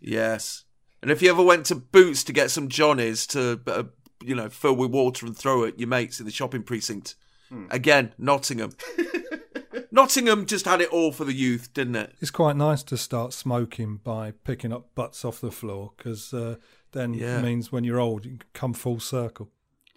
Yes. 0.00 0.64
And 1.02 1.10
if 1.10 1.22
you 1.22 1.30
ever 1.30 1.42
went 1.42 1.66
to 1.66 1.74
Boots 1.76 2.24
to 2.24 2.32
get 2.32 2.50
some 2.50 2.68
Johnnies 2.68 3.26
to, 3.28 3.60
uh, 3.66 3.84
you 4.22 4.34
know, 4.34 4.48
fill 4.48 4.74
with 4.74 4.90
water 4.90 5.26
and 5.26 5.36
throw 5.36 5.64
at 5.64 5.78
your 5.78 5.88
mates 5.88 6.18
in 6.20 6.26
the 6.26 6.32
shopping 6.32 6.62
precinct, 6.62 7.14
Hmm. 7.50 7.64
again, 7.70 8.12
Nottingham. 8.18 8.72
Nottingham 9.90 10.44
just 10.46 10.66
had 10.66 10.80
it 10.80 10.90
all 10.90 11.12
for 11.12 11.24
the 11.24 11.32
youth, 11.32 11.72
didn't 11.72 11.96
it? 11.96 12.14
It's 12.20 12.30
quite 12.30 12.56
nice 12.56 12.82
to 12.84 12.96
start 12.96 13.32
smoking 13.32 13.96
by 14.02 14.32
picking 14.44 14.72
up 14.72 14.94
butts 14.94 15.24
off 15.24 15.40
the 15.40 15.50
floor 15.50 15.92
because 15.96 16.34
uh, 16.34 16.56
then 16.92 17.14
Yeah. 17.14 17.38
it 17.38 17.42
means 17.42 17.72
when 17.72 17.84
you're 17.84 18.00
old, 18.00 18.24
you 18.26 18.32
can 18.32 18.42
come 18.52 18.74
full 18.74 19.00
circle. 19.00 19.50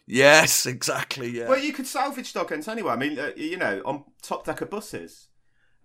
Yes, 0.07 0.65
exactly. 0.75 1.29
Yeah. 1.29 1.49
Well, 1.49 1.59
you 1.59 1.73
could 1.73 1.87
salvage 1.87 2.31
dog 2.33 2.51
ends 2.51 2.67
anyway. 2.67 2.93
I 2.93 2.95
mean, 2.95 3.19
uh, 3.19 3.31
you 3.35 3.57
know, 3.57 3.81
on 3.85 4.05
top 4.21 4.45
deck 4.45 4.61
of 4.61 4.69
buses, 4.69 5.27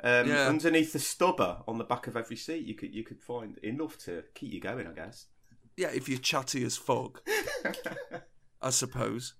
um, 0.07 0.29
Yeah. 0.29 0.47
underneath 0.49 0.93
the 0.93 0.99
stubber 0.99 1.63
on 1.67 1.79
the 1.79 1.85
back 1.85 2.07
of 2.07 2.17
every 2.17 2.37
seat, 2.37 2.65
you 2.65 2.75
could 2.75 2.95
you 2.95 3.05
could 3.05 3.21
find 3.21 3.59
enough 3.59 3.99
to 4.07 4.25
keep 4.35 4.53
you 4.53 4.61
going. 4.61 4.87
I 4.87 4.93
guess. 4.93 5.27
yeah, 5.77 5.89
if 5.93 6.09
you're 6.09 6.19
chatty 6.19 6.65
as 6.65 6.77
fuck, 6.77 7.23
I 8.63 8.71
suppose. 8.71 9.35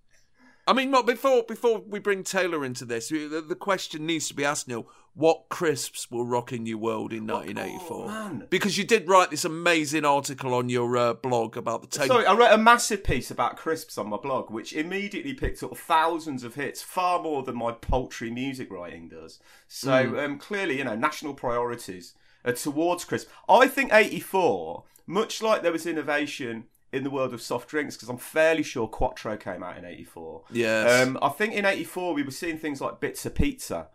I 0.69 0.73
mean, 0.73 0.91
before 1.05 1.45
before 1.45 1.79
we 1.79 2.01
bring 2.01 2.25
Taylor 2.25 2.65
into 2.65 2.85
this, 2.85 3.09
the, 3.09 3.45
the 3.47 3.55
question 3.55 4.05
needs 4.05 4.27
to 4.29 4.35
be 4.35 4.45
asked, 4.45 4.67
Neil. 4.67 4.89
What 5.15 5.49
crisps 5.49 6.11
were 6.11 6.25
rocking 6.25 6.67
your 6.67 6.77
world 6.77 7.11
in 7.11 7.27
1984? 7.27 8.07
oh. 8.11 8.47
Because 8.51 8.77
you 8.77 8.85
did 8.85 9.09
write 9.09 9.31
this 9.31 9.47
amazing 9.47 10.05
article 10.05 10.53
on 10.53 10.69
your 10.69 10.95
uh, 10.95 11.15
blog 11.15 11.57
about 11.57 11.81
the 11.81 11.89
Taylor. 11.89 12.09
Sorry, 12.09 12.27
I 12.27 12.35
wrote 12.35 12.53
a 12.53 12.59
massive 12.59 13.03
piece 13.03 13.31
about 13.31 13.57
crisps 13.57 13.97
on 13.97 14.11
my 14.11 14.19
blog, 14.19 14.51
which 14.51 14.75
immediately 14.75 15.33
picked 15.33 15.63
up 15.63 15.75
thousands 15.75 16.45
of 16.45 16.57
hits, 16.57 16.83
far 16.83 17.23
more 17.23 17.43
than 17.43 17.57
my 17.57 17.73
paltry 17.73 18.31
music 18.31 18.71
writing 18.71 19.09
does. 19.09 19.39
So 19.69 20.19
um, 20.23 20.39
clearly, 20.39 20.79
you 20.79 20.85
know, 20.85 20.97
national 20.97 21.33
priorities 21.33 22.13
are 22.45 22.53
towards 22.53 23.07
crisps. 23.07 23.31
I 23.49 23.69
think 23.69 23.95
'84, 23.95 24.85
much 25.07 25.41
like 25.41 25.63
there 25.63 25.73
was 25.73 25.87
innovation 25.87 26.65
in 26.93 27.05
the 27.05 27.11
world 27.11 27.35
of 27.35 27.43
soft 27.43 27.69
drinks, 27.69 27.97
because 27.97 28.09
I'm 28.09 28.19
fairly 28.19 28.63
sure 28.63 28.87
Quattro 28.89 29.37
came 29.37 29.63
out 29.63 29.77
in 29.77 29.85
'84. 29.85 30.43
Yes. 30.51 31.07
Um, 31.07 31.19
I 31.23 31.29
think 31.31 31.55
in 31.55 31.65
'84 31.65 32.15
we 32.15 32.23
were 32.23 32.31
seeing 32.31 32.59
things 32.59 32.81
like 32.81 33.01
bits 33.01 33.27
of 33.27 33.35
pizza. 33.35 33.89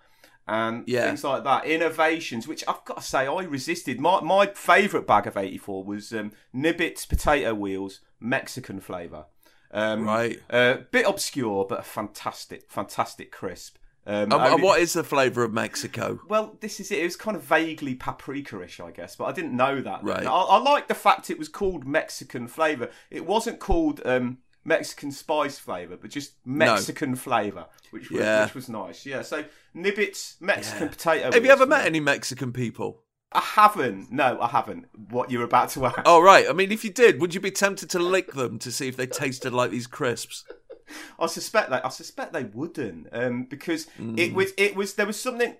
And 0.48 0.84
Yeah. 0.88 1.06
things 1.06 1.24
like 1.24 1.44
that, 1.44 1.66
innovations, 1.66 2.48
which 2.48 2.64
I've 2.68 2.84
got 2.84 2.98
to 2.98 3.04
say 3.04 3.28
I 3.28 3.44
resisted. 3.44 4.00
My 4.00 4.20
my 4.22 4.48
favourite 4.48 5.06
bag 5.08 5.28
of 5.28 5.38
'84 5.38 5.84
was 5.84 6.12
um, 6.14 6.32
Nibbits 6.54 7.08
potato 7.08 7.54
wheels, 7.54 8.02
Mexican 8.20 8.80
flavour. 8.82 9.26
Um, 9.72 10.04
Right. 10.04 10.40
A 10.50 10.80
bit 10.92 11.06
obscure, 11.08 11.66
but 11.70 11.80
a 11.80 11.84
fantastic, 11.84 12.70
fantastic 12.70 13.32
crisp. 13.32 13.78
Um, 14.05 14.31
And- 14.31 14.63
what 14.63 14.79
is 14.79 14.93
the 14.93 15.03
flavour 15.03 15.43
of 15.43 15.53
Mexico? 15.53 16.20
well, 16.27 16.58
this 16.60 16.79
is 16.79 16.91
it. 16.91 17.00
It 17.00 17.03
was 17.03 17.15
kind 17.15 17.38
of 17.38 17.43
vaguely 17.43 17.93
paprika-ish, 17.96 18.79
I 18.79 18.91
guess, 18.91 19.15
but 19.15 19.25
I 19.25 19.31
didn't 19.31 19.55
know 19.55 19.79
that. 19.81 20.03
Right. 20.03 20.25
I, 20.25 20.29
I 20.31 20.58
like 20.60 20.88
the 20.88 20.96
fact 20.96 21.29
it 21.29 21.38
was 21.38 21.48
called 21.50 21.86
Mexican 21.88 22.48
flavour. 22.48 22.89
It 23.12 23.25
wasn't 23.27 23.60
called 23.60 24.01
um, 24.05 24.39
Mexican 24.65 25.12
spice 25.12 25.60
flavour, 25.60 25.98
but 25.98 26.10
just 26.10 26.34
Mexican 26.46 27.15
flavour, 27.15 27.67
which 27.91 28.10
was, 28.10 28.22
Yeah. 28.22 28.46
which 28.46 28.55
was 28.55 28.70
nice. 28.70 29.05
Yeah. 29.05 29.22
So 29.22 29.46
Nibbits 29.75 30.41
Mexican 30.41 30.84
Yeah. 30.88 30.89
potato. 30.89 31.31
Have 31.31 31.46
you 31.46 31.51
ever 31.51 31.65
met 31.67 31.81
me. 31.84 31.88
any 31.88 32.00
Mexican 32.00 32.51
people? 32.51 33.03
I 33.34 33.39
haven't. 33.39 34.12
No, 34.12 34.38
I 34.41 34.48
haven't. 34.48 34.88
What 35.10 35.31
you're 35.31 35.43
about 35.46 35.70
to 35.70 35.86
ask? 35.86 36.00
Oh, 36.05 36.22
right. 36.22 36.50
I 36.50 36.53
mean, 36.53 36.70
if 36.72 36.84
you 36.84 36.89
did, 36.91 37.22
would 37.22 37.34
you 37.34 37.39
be 37.39 37.50
tempted 37.51 37.89
to 37.91 38.00
lick 38.00 38.34
them 38.34 38.60
to 38.60 38.72
see 38.74 38.89
if 38.89 38.98
they 38.98 39.08
tasted 39.08 39.53
like 39.53 39.72
these 39.72 39.88
crisps? 39.88 40.43
I 41.20 41.26
suspect 41.28 41.70
they. 41.70 41.78
I 41.82 41.90
suspect 41.90 42.34
they 42.34 42.44
wouldn't, 42.46 43.08
um, 43.12 43.44
because 43.46 43.88
Mm. 44.00 44.18
it 44.20 44.34
was. 44.34 44.52
It 44.58 44.76
was. 44.76 44.94
There 44.96 45.06
was 45.08 45.20
something 45.20 45.56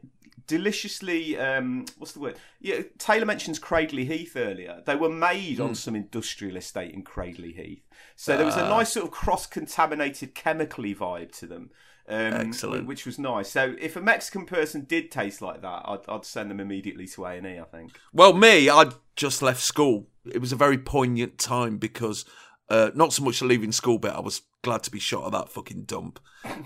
deliciously. 0.48 1.38
Um, 1.38 1.86
what's 1.98 2.14
the 2.14 2.20
word? 2.20 2.38
Yeah, 2.60 2.82
Taylor 2.98 3.26
mentions 3.26 3.60
Cradley 3.60 4.06
Heath 4.06 4.36
earlier. 4.36 4.82
They 4.86 4.96
were 4.96 5.10
made 5.10 5.58
Mm. 5.60 5.66
on 5.70 5.76
some 5.76 5.96
industrial 5.96 6.58
estate 6.58 6.94
in 6.94 7.04
Cradley 7.04 7.54
Heath, 7.54 7.84
so 8.16 8.36
there 8.36 8.46
was 8.46 8.56
Ah. 8.58 8.66
a 8.66 8.70
nice 8.70 8.92
sort 8.94 9.06
of 9.06 9.12
cross-contaminated 9.12 10.36
chemically 10.36 10.94
vibe 10.96 11.32
to 11.40 11.48
them. 11.48 11.72
Um, 12.10 12.34
Excellent. 12.34 12.88
which 12.88 13.06
was 13.06 13.18
nice. 13.20 13.50
So, 13.52 13.76
if 13.80 13.96
a 13.96 14.02
Mexican 14.02 14.46
person 14.46 14.84
did 14.86 15.12
taste 15.12 15.42
like 15.42 15.62
that, 15.62 15.84
I'd, 15.86 16.00
I'd 16.10 16.26
send 16.26 16.50
them 16.52 16.60
immediately 16.60 17.08
to 17.10 17.26
A 17.26 17.36
and 17.38 17.46
E. 17.48 17.60
I 17.60 17.64
think. 17.64 17.98
Well, 18.12 18.34
me, 18.34 18.68
I'd 18.70 18.94
just 19.16 19.42
left 19.42 19.62
school. 19.62 20.08
It 20.26 20.40
was 20.42 20.52
a 20.52 20.56
very 20.58 20.78
poignant 20.78 21.38
time 21.38 21.78
because 21.78 22.26
uh, 22.70 22.90
not 22.96 23.14
so 23.14 23.24
much 23.24 23.40
the 23.40 23.46
leaving 23.46 23.72
school 23.72 23.98
bit. 24.00 24.12
I 24.14 24.20
was 24.20 24.42
glad 24.64 24.84
to 24.84 24.92
be 24.92 25.00
shot 25.00 25.26
at 25.26 25.32
that 25.32 25.50
fucking 25.50 25.84
dump. 25.84 26.20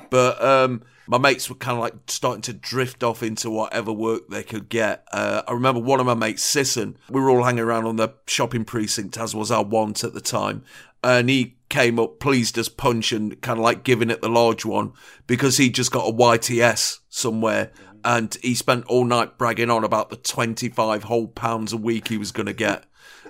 But 0.09 0.43
um, 0.43 0.83
my 1.07 1.17
mates 1.17 1.49
were 1.49 1.55
kind 1.55 1.77
of 1.77 1.81
like 1.81 1.93
starting 2.07 2.41
to 2.43 2.53
drift 2.53 3.03
off 3.03 3.23
into 3.23 3.49
whatever 3.49 3.91
work 3.91 4.27
they 4.29 4.43
could 4.43 4.69
get. 4.69 5.05
Uh, 5.11 5.43
I 5.47 5.53
remember 5.53 5.81
one 5.81 5.99
of 5.99 6.05
my 6.05 6.13
mates, 6.13 6.43
Sisson, 6.43 6.97
we 7.09 7.21
were 7.21 7.29
all 7.29 7.43
hanging 7.43 7.63
around 7.63 7.85
on 7.85 7.95
the 7.95 8.09
shopping 8.27 8.65
precinct, 8.65 9.17
as 9.17 9.35
was 9.35 9.51
our 9.51 9.63
want 9.63 10.03
at 10.03 10.13
the 10.13 10.21
time. 10.21 10.63
And 11.03 11.29
he 11.29 11.57
came 11.69 11.99
up 11.99 12.19
pleased 12.19 12.57
as 12.57 12.69
punch 12.69 13.11
and 13.11 13.39
kind 13.41 13.59
of 13.59 13.63
like 13.63 13.83
giving 13.83 14.09
it 14.09 14.21
the 14.21 14.29
large 14.29 14.65
one 14.65 14.93
because 15.27 15.57
he 15.57 15.69
just 15.69 15.91
got 15.91 16.07
a 16.07 16.13
YTS 16.13 16.99
somewhere 17.09 17.71
and 18.03 18.37
he 18.41 18.55
spent 18.55 18.85
all 18.85 19.05
night 19.05 19.37
bragging 19.37 19.69
on 19.69 19.83
about 19.83 20.09
the 20.09 20.15
25 20.15 21.03
whole 21.03 21.27
pounds 21.27 21.73
a 21.73 21.77
week 21.77 22.07
he 22.07 22.17
was 22.17 22.31
going 22.31 22.45
to 22.45 22.53
get 22.53 22.85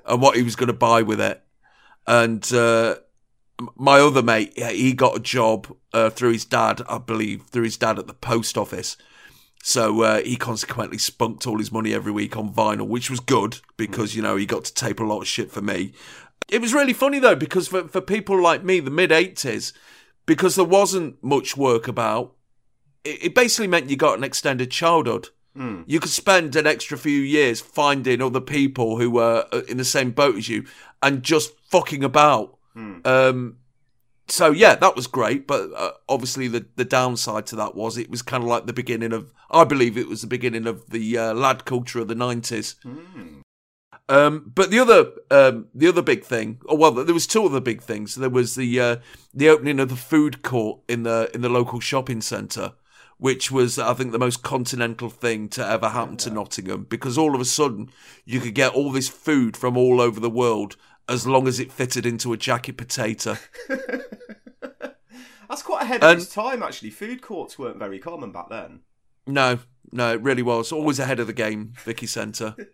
and 0.06 0.22
what 0.22 0.36
he 0.36 0.44
was 0.44 0.56
going 0.56 0.68
to 0.68 0.74
buy 0.74 1.02
with 1.02 1.20
it. 1.20 1.42
And 2.08 2.52
uh, 2.54 2.96
my 3.76 4.00
other 4.00 4.22
mate, 4.22 4.58
he 4.58 4.94
got 4.94 5.16
a 5.16 5.20
job 5.20 5.76
uh, 5.94 6.10
through 6.10 6.34
his 6.34 6.46
dad, 6.46 6.82
I 6.90 6.98
believe, 6.98 7.44
through 7.48 7.64
his 7.64 7.78
dad 7.78 8.00
at 8.00 8.08
the 8.08 8.14
post 8.14 8.58
office. 8.58 8.98
So 9.64 10.02
uh, 10.04 10.22
he 10.22 10.36
consequently 10.36 10.98
spunked 10.98 11.48
all 11.48 11.58
his 11.58 11.72
money 11.72 11.94
every 11.94 12.12
week 12.12 12.38
on 12.38 12.54
vinyl, 12.54 12.88
which 12.88 13.10
was 13.10 13.20
good 13.20 13.60
because, 13.78 14.16
you 14.16 14.22
know, 14.22 14.36
he 14.36 14.46
got 14.46 14.66
to 14.66 14.74
tape 14.74 15.00
a 15.00 15.04
lot 15.04 15.22
of 15.22 15.28
shit 15.28 15.52
for 15.52 15.62
me. 15.62 15.94
It 16.48 16.62
was 16.62 16.74
really 16.74 16.94
funny 16.94 17.18
though, 17.18 17.36
because 17.36 17.68
for, 17.70 17.88
for 17.88 18.02
people 18.02 18.40
like 18.40 18.64
me, 18.64 18.80
the 18.80 18.92
mid 18.92 19.10
80s, 19.10 19.74
because 20.28 20.56
there 20.56 20.66
wasn't 20.66 21.24
much 21.24 21.58
work 21.58 21.88
about, 21.88 22.36
it, 23.04 23.26
it 23.26 23.36
basically 23.36 23.68
meant 23.68 23.90
you 23.90 23.98
got 23.98 24.18
an 24.18 24.24
extended 24.24 24.70
childhood. 24.70 25.30
You 25.88 26.00
could 26.00 26.12
spend 26.12 26.56
an 26.56 26.68
extra 26.68 26.98
few 26.98 27.22
years 27.22 27.62
finding 27.62 28.22
other 28.22 28.42
people 28.42 29.00
who 29.00 29.10
were 29.10 29.48
uh, 29.54 29.62
in 29.70 29.78
the 29.78 29.86
same 29.86 30.12
boat 30.12 30.36
as 30.36 30.50
you 30.50 30.66
and 31.02 31.24
just 31.24 31.54
fucking 31.70 32.04
about. 32.04 32.55
Um, 33.06 33.58
so 34.28 34.52
yeah, 34.52 34.76
that 34.76 34.96
was 34.96 35.08
great. 35.08 35.48
But 35.48 35.72
uh, 35.76 35.92
obviously, 36.10 36.48
the 36.48 36.66
the 36.76 36.86
downside 36.86 37.46
to 37.48 37.56
that 37.58 37.76
was 37.76 37.98
it 37.98 38.10
was 38.10 38.22
kind 38.22 38.44
of 38.44 38.50
like 38.50 38.66
the 38.66 38.74
beginning 38.74 39.14
of. 39.14 39.34
I 39.52 39.64
believe 39.64 39.98
it 39.98 40.08
was 40.08 40.22
the 40.22 40.28
beginning 40.28 40.68
of 40.68 40.90
the 40.90 41.18
uh, 41.18 41.34
lad 41.34 41.66
culture 41.66 42.00
of 42.00 42.08
the 42.08 42.16
nineties. 42.16 42.76
Um, 44.08 44.52
but 44.54 44.70
the 44.70 44.80
other, 44.80 45.12
um, 45.32 45.68
the 45.74 45.88
other 45.88 46.04
big 46.04 46.24
thing, 46.24 46.60
oh, 46.68 46.76
well, 46.76 46.92
there 46.92 47.14
was 47.14 47.26
two 47.26 47.44
other 47.44 47.60
big 47.60 47.82
things. 47.82 48.16
There 48.16 48.30
was 48.30 48.56
the 48.56 48.80
uh, 48.80 48.96
the 49.34 49.50
opening 49.50 49.80
of 49.80 49.90
the 49.90 49.96
food 49.96 50.44
court 50.44 50.82
in 50.88 51.04
the 51.04 51.32
in 51.34 51.42
the 51.42 51.50
local 51.50 51.80
shopping 51.80 52.22
centre, 52.22 52.74
which 53.18 53.50
was, 53.52 53.80
I 53.80 53.94
think, 53.94 54.12
the 54.12 54.20
most 54.20 54.44
continental 54.44 55.10
thing 55.10 55.50
to 55.50 55.66
ever 55.66 55.90
happen 55.90 56.18
to 56.18 56.30
Nottingham, 56.30 56.86
because 56.88 57.18
all 57.18 57.34
of 57.34 57.42
a 57.42 57.46
sudden 57.46 57.90
you 58.26 58.40
could 58.40 58.54
get 58.54 58.74
all 58.74 58.92
this 58.92 59.10
food 59.10 59.58
from 59.58 59.76
all 59.78 60.00
over 60.00 60.20
the 60.20 60.30
world 60.30 60.76
as 61.08 61.26
long 61.28 61.48
as 61.48 61.60
it 61.60 61.72
fitted 61.72 62.06
into 62.06 62.34
a 62.34 62.38
jacket 62.38 62.78
potato. 62.78 63.38
That's 65.48 65.62
quite 65.62 65.84
ahead 65.84 66.04
of 66.04 66.10
And- 66.12 66.22
its 66.22 66.34
time, 66.34 66.64
actually. 66.64 66.90
Food 66.90 67.22
courts 67.22 67.60
weren't 67.60 67.78
very 67.78 68.00
common 68.00 68.32
back 68.32 68.50
then. 68.50 68.82
No, 69.28 69.60
no, 69.92 70.14
it 70.14 70.22
really 70.22 70.42
was 70.44 70.72
always 70.72 71.00
ahead 71.00 71.20
of 71.20 71.28
the 71.28 71.34
game, 71.34 71.74
Vicky 71.84 72.08
Centre. 72.08 72.56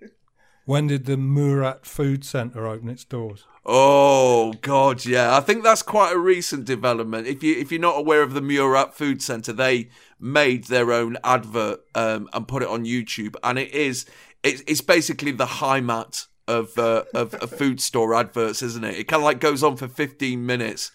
When 0.66 0.86
did 0.86 1.06
the 1.06 1.18
Murat 1.18 1.88
Food 1.88 2.24
Centre 2.24 2.68
open 2.68 2.88
its 2.88 3.04
doors? 3.04 3.46
Oh 3.66 4.54
God, 4.62 5.04
yeah. 5.06 5.36
I 5.36 5.40
think 5.40 5.64
that's 5.64 5.82
quite 5.82 6.14
a 6.14 6.20
recent 6.20 6.66
development. 6.66 7.26
If 7.26 7.42
you 7.42 7.56
if 7.58 7.72
you're 7.72 7.82
not 7.82 7.98
aware 7.98 8.22
of 8.22 8.34
the 8.34 8.42
Murat 8.42 8.94
Food 8.94 9.24
Centre, 9.24 9.54
they 9.54 9.90
made 10.20 10.66
their 10.66 10.94
own 10.94 11.18
advert 11.24 11.80
um, 11.96 12.30
and 12.32 12.48
put 12.48 12.62
it 12.62 12.70
on 12.70 12.86
YouTube, 12.86 13.36
and 13.44 13.58
it 13.58 13.72
is 13.74 14.06
it's, 14.44 14.62
it's 14.68 14.82
basically 14.82 15.32
the 15.32 15.48
high 15.48 15.82
mat 15.82 16.28
of 16.48 16.78
uh, 16.78 17.04
of, 17.14 17.34
of 17.36 17.52
food 17.52 17.82
store 17.82 18.14
adverts, 18.14 18.62
isn't 18.62 18.84
it? 18.84 18.98
It 18.98 19.04
kind 19.06 19.22
of 19.22 19.26
like 19.26 19.40
goes 19.40 19.64
on 19.64 19.78
for 19.78 19.88
15 19.88 20.46
minutes 20.46 20.92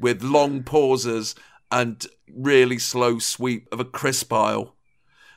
with 0.00 0.22
long 0.22 0.62
pauses 0.62 1.34
and 1.70 2.06
really 2.32 2.78
slow 2.78 3.18
sweep 3.18 3.68
of 3.72 3.80
a 3.80 3.84
crisp 3.84 4.32
aisle. 4.32 4.74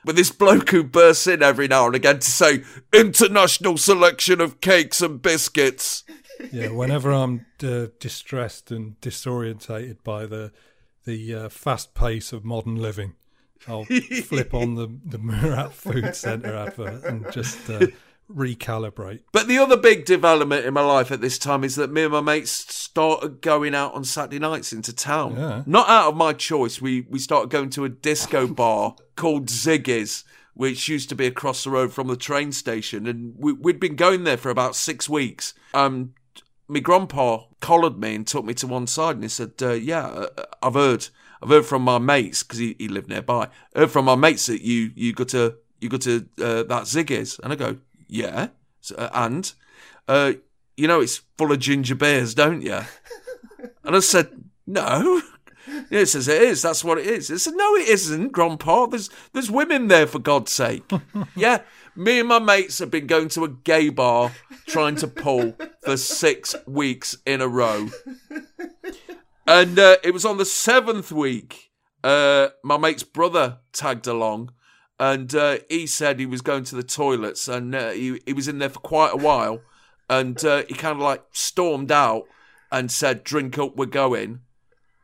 With 0.06 0.16
this 0.16 0.32
bloke 0.32 0.70
who 0.70 0.84
bursts 0.84 1.28
in 1.28 1.44
every 1.44 1.68
now 1.68 1.88
and 1.88 1.96
again 1.96 2.20
to 2.20 2.32
say 2.32 2.64
international 2.94 3.78
selection 3.78 4.40
of 4.40 4.62
cakes 4.62 5.02
and 5.02 5.22
biscuits. 5.22 6.06
Yeah, 6.54 6.70
whenever 6.70 7.12
I'm 7.12 7.46
uh, 7.62 7.88
distressed 8.00 8.72
and 8.72 9.00
disorientated 9.02 9.98
by 10.04 10.26
the 10.26 10.52
the 11.06 11.34
uh, 11.36 11.50
fast 11.50 11.94
pace 11.94 12.32
of 12.32 12.46
modern 12.46 12.76
living, 12.76 13.16
I'll 13.68 13.84
flip 14.24 14.54
on 14.54 14.76
the 14.76 14.88
the 15.06 15.18
Murat 15.18 15.74
Food 15.74 16.16
Centre 16.16 16.56
advert 16.56 17.04
and 17.04 17.30
just 17.32 17.70
uh, 17.70 17.88
recalibrate. 18.30 19.22
But 19.32 19.48
the 19.48 19.58
other 19.58 19.78
big 19.78 20.06
development 20.06 20.66
in 20.66 20.74
my 20.74 20.82
life 20.82 21.12
at 21.12 21.22
this 21.22 21.38
time 21.38 21.64
is 21.64 21.76
that 21.76 21.92
me 21.92 22.04
and 22.04 22.12
my 22.12 22.22
mates 22.22 22.52
started 22.52 23.42
going 23.42 23.76
out 23.76 23.94
on 23.94 24.04
Saturday 24.04 24.40
nights 24.40 24.72
into 24.72 24.94
town. 24.94 25.36
Yeah. 25.36 25.64
Not 25.66 25.90
out 25.90 26.10
of 26.10 26.16
my 26.16 26.34
choice. 26.34 26.82
We 26.82 27.02
we 27.10 27.20
started 27.20 27.50
going 27.50 27.70
to 27.72 27.86
a 27.86 27.90
disco 27.90 28.48
bar 28.54 28.96
called 29.16 29.48
Ziggy's, 29.48 30.24
which 30.54 30.88
used 30.88 31.10
to 31.10 31.16
be 31.16 31.26
across 31.26 31.64
the 31.64 31.72
road 31.72 31.92
from 31.94 32.08
the 32.08 32.18
train 32.18 32.52
station, 32.52 33.08
and 33.08 33.34
we, 33.38 33.54
we'd 33.54 33.80
been 33.80 33.96
going 33.96 34.24
there 34.24 34.38
for 34.38 34.50
about 34.50 34.76
six 34.76 35.10
weeks. 35.10 35.54
Um, 35.74 36.14
my 36.68 36.80
grandpa 36.80 37.46
collared 37.62 37.98
me 37.98 38.16
and 38.16 38.28
took 38.28 38.46
me 38.46 38.54
to 38.56 38.68
one 38.68 38.88
side, 38.88 39.16
and 39.16 39.24
he 39.24 39.30
said, 39.30 39.54
uh, 39.62 39.72
"Yeah, 39.72 40.06
uh, 40.08 40.46
I've 40.62 40.76
heard." 40.76 41.08
I've 41.42 41.48
heard 41.48 41.66
from 41.66 41.84
my 41.84 42.00
mates 42.00 42.44
because 42.44 42.60
he, 42.60 42.76
he 42.78 42.90
lived 42.90 43.08
nearby. 43.08 43.48
Heard 43.74 43.92
from 43.92 44.04
my 44.04 44.16
mates 44.16 44.48
that 44.48 44.62
you 44.62 44.92
you 44.94 45.14
go 45.14 45.24
to 45.24 45.56
you 45.80 45.88
go 45.88 45.96
to 45.96 46.28
uh, 46.42 46.64
that 46.64 46.84
Ziggy's, 46.84 47.40
and 47.42 47.54
I 47.54 47.56
go, 47.56 47.78
yeah, 48.10 48.50
uh, 48.98 49.10
and 49.14 49.54
uh, 50.10 50.34
you 50.76 50.88
know 50.88 51.00
it's 51.00 51.22
full 51.38 51.54
of 51.54 51.60
ginger 51.60 51.96
beers, 51.96 52.34
don't 52.34 52.62
you? 52.62 52.82
And 53.84 53.96
I 53.96 54.02
said, 54.02 54.44
no. 54.68 55.22
It 55.90 56.06
says 56.08 56.28
it 56.28 56.42
is. 56.44 56.62
That's 56.62 56.84
what 56.84 57.00
it 57.00 57.08
is. 57.08 57.32
I 57.32 57.38
said, 57.38 57.56
no, 57.56 57.76
it 57.76 57.88
isn't, 57.88 58.32
Grandpa. 58.32 58.86
There's 58.86 59.10
there's 59.34 59.50
women 59.50 59.88
there 59.88 60.06
for 60.06 60.20
God's 60.20 60.52
sake. 60.52 60.84
yeah, 61.36 61.62
me 61.96 62.20
and 62.20 62.30
my 62.30 62.38
mates 62.38 62.78
have 62.80 62.92
been 62.92 63.08
going 63.08 63.30
to 63.30 63.46
a 63.46 63.50
gay 63.50 63.90
bar 63.90 64.32
trying 64.68 64.96
to 64.98 65.08
pull 65.08 65.56
for 65.84 65.98
six 65.98 66.56
weeks 66.68 67.18
in 67.26 67.42
a 67.42 67.48
row. 67.48 67.90
And 69.48 69.80
uh, 69.80 69.98
it 70.04 70.14
was 70.14 70.26
on 70.26 70.38
the 70.38 70.46
seventh 70.46 71.12
week. 71.12 71.72
Uh, 72.04 72.50
my 72.64 72.78
mate's 72.78 73.04
brother 73.04 73.58
tagged 73.74 74.06
along, 74.06 74.52
and 75.00 75.34
uh, 75.34 75.58
he 75.70 75.88
said 75.88 76.20
he 76.20 76.26
was 76.26 76.42
going 76.42 76.64
to 76.66 76.76
the 76.76 76.84
toilets, 76.84 77.48
and 77.48 77.74
uh, 77.74 77.92
he 77.92 78.20
he 78.26 78.34
was 78.34 78.48
in 78.48 78.60
there 78.60 78.70
for 78.70 78.80
quite 78.80 79.14
a 79.14 79.18
while, 79.18 79.62
and 80.10 80.44
uh, 80.44 80.64
he 80.68 80.74
kind 80.74 80.94
of 80.98 81.02
like 81.02 81.24
stormed 81.32 81.92
out 81.92 82.24
and 82.72 82.92
said, 82.92 83.24
"Drink 83.24 83.58
up, 83.58 83.76
we're 83.76 83.86
going." 83.86 84.42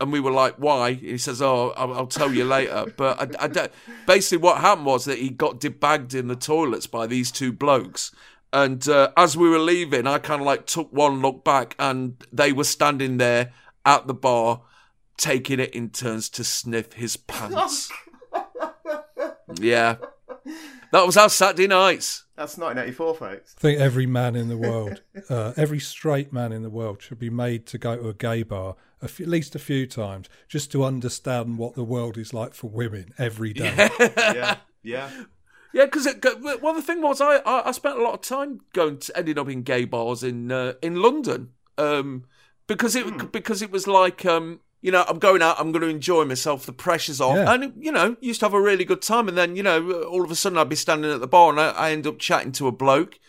And 0.02 0.12
we 0.12 0.20
were 0.20 0.32
like, 0.32 0.56
"Why?" 0.58 0.94
He 0.94 1.18
says, 1.18 1.42
"Oh, 1.42 1.70
I'll, 1.78 1.94
I'll 1.94 2.08
tell 2.08 2.34
you 2.34 2.44
later." 2.44 2.86
But 2.98 3.38
I, 3.40 3.46
I 3.46 3.48
don't- 3.48 3.72
basically, 4.06 4.40
what 4.44 4.60
happened 4.60 4.86
was 4.88 5.06
that 5.06 5.20
he 5.20 5.30
got 5.30 5.60
debagged 5.62 6.14
in 6.14 6.28
the 6.28 6.36
toilets 6.36 6.86
by 6.88 7.08
these 7.08 7.32
two 7.32 7.54
blokes. 7.54 8.14
And 8.52 8.88
uh, 8.90 9.12
as 9.18 9.36
we 9.38 9.50
were 9.50 9.60
leaving, 9.60 10.06
I 10.08 10.18
kind 10.20 10.42
of 10.42 10.46
like 10.46 10.66
took 10.66 10.92
one 10.92 11.22
look 11.22 11.44
back, 11.46 11.76
and 11.80 12.16
they 12.32 12.52
were 12.52 12.66
standing 12.66 13.18
there 13.18 13.54
at 13.86 14.08
the 14.08 14.14
bar, 14.14 14.62
taking 15.18 15.60
it 15.62 15.74
in 15.74 15.90
turns 15.92 16.28
to 16.30 16.44
sniff 16.44 16.94
his 16.94 17.16
pants. 17.28 17.90
Yeah, 19.60 19.98
that 20.92 21.06
was 21.06 21.18
our 21.18 21.30
Saturday 21.30 21.68
nights. 21.68 22.26
That's 22.36 22.58
1984, 22.58 23.16
folks. 23.16 23.56
I 23.58 23.62
think 23.62 23.80
every 23.80 24.06
man 24.06 24.36
in 24.36 24.50
the 24.50 24.58
world, 24.58 25.02
uh, 25.30 25.54
every 25.56 25.80
straight 25.80 26.34
man 26.34 26.52
in 26.52 26.64
the 26.64 26.70
world, 26.70 27.02
should 27.02 27.20
be 27.20 27.30
made 27.30 27.66
to 27.68 27.78
go 27.78 27.96
to 27.96 28.10
a 28.10 28.14
gay 28.14 28.44
bar 28.44 28.76
a 29.02 29.08
few, 29.08 29.26
at 29.26 29.30
least 29.30 29.56
a 29.56 29.60
few 29.60 29.88
times 29.88 30.28
just 30.48 30.72
to 30.74 30.84
understand 30.84 31.58
what 31.58 31.76
the 31.76 31.84
world 31.84 32.18
is 32.18 32.34
like 32.34 32.54
for 32.54 32.70
women 32.70 33.14
every 33.18 33.54
day. 33.54 33.90
Yeah, 34.00 34.58
yeah. 34.84 35.10
Yeah, 35.74 35.86
because 35.86 36.08
well, 36.62 36.74
the 36.74 36.82
thing 36.82 37.02
was, 37.02 37.20
I, 37.20 37.38
I 37.38 37.68
I 37.68 37.72
spent 37.72 38.00
a 38.00 38.02
lot 38.02 38.14
of 38.14 38.22
time 38.22 38.62
going, 38.72 38.98
to, 39.00 39.18
ending 39.18 39.38
up 39.38 39.50
in 39.50 39.64
gay 39.64 39.84
bars 39.84 40.24
in 40.24 40.50
uh, 40.50 40.74
in 40.82 41.02
London, 41.02 41.50
um, 41.78 42.24
because 42.66 42.96
it 42.96 43.32
because 43.34 43.62
it 43.62 43.72
was 43.72 43.86
like, 43.86 44.26
um, 44.26 44.62
you 44.86 44.92
know, 44.92 45.04
I'm 45.08 45.20
going 45.20 45.42
out, 45.42 45.60
I'm 45.60 45.72
going 45.72 45.82
to 45.82 45.88
enjoy 45.90 46.24
myself, 46.26 46.66
the 46.66 46.72
pressure's 46.74 47.20
off, 47.20 47.36
Yeah. 47.36 47.52
and 47.54 47.74
you 47.78 47.92
know, 47.92 48.16
used 48.22 48.40
to 48.42 48.46
have 48.46 48.54
a 48.54 48.62
really 48.62 48.86
good 48.86 49.02
time, 49.02 49.28
and 49.28 49.38
then 49.38 49.56
you 49.56 49.64
know, 49.64 50.04
all 50.04 50.24
of 50.24 50.30
a 50.32 50.36
sudden 50.36 50.58
I'd 50.60 50.70
be 50.70 50.76
standing 50.76 51.12
at 51.12 51.20
the 51.22 51.28
bar 51.28 51.50
and 51.52 51.60
I, 51.60 51.70
I 51.72 51.92
end 51.92 52.06
up 52.08 52.20
chatting 52.20 52.52
to 52.54 52.68
a 52.68 52.72
bloke. 52.72 53.20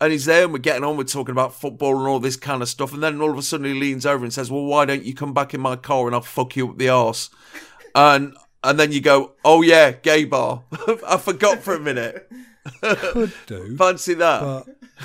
And 0.00 0.10
he's 0.10 0.24
there, 0.24 0.42
and 0.44 0.52
we're 0.52 0.58
getting 0.58 0.82
on. 0.82 0.96
We're 0.96 1.04
talking 1.04 1.30
about 1.32 1.54
football 1.54 1.96
and 2.00 2.08
all 2.08 2.18
this 2.18 2.36
kind 2.36 2.62
of 2.62 2.68
stuff. 2.68 2.92
And 2.92 3.00
then 3.00 3.20
all 3.20 3.30
of 3.30 3.38
a 3.38 3.42
sudden, 3.42 3.64
he 3.66 3.74
leans 3.74 4.04
over 4.04 4.24
and 4.24 4.32
says, 4.34 4.50
"Well, 4.50 4.64
why 4.64 4.84
don't 4.84 5.04
you 5.04 5.14
come 5.14 5.32
back 5.32 5.54
in 5.54 5.60
my 5.60 5.76
car 5.76 6.06
and 6.06 6.14
I'll 6.16 6.20
fuck 6.20 6.56
you 6.56 6.68
up 6.68 6.78
the 6.78 6.88
arse?" 6.88 7.30
And 7.94 8.36
and 8.64 8.78
then 8.78 8.90
you 8.90 9.00
go, 9.00 9.34
"Oh 9.44 9.62
yeah, 9.62 9.92
gay 9.92 10.24
bar." 10.24 10.64
I 11.06 11.16
forgot 11.16 11.60
for 11.60 11.74
a 11.76 11.80
minute. 11.80 12.28
Could 12.82 13.32
do, 13.46 13.76
Fancy 13.76 14.14
that? 14.14 14.40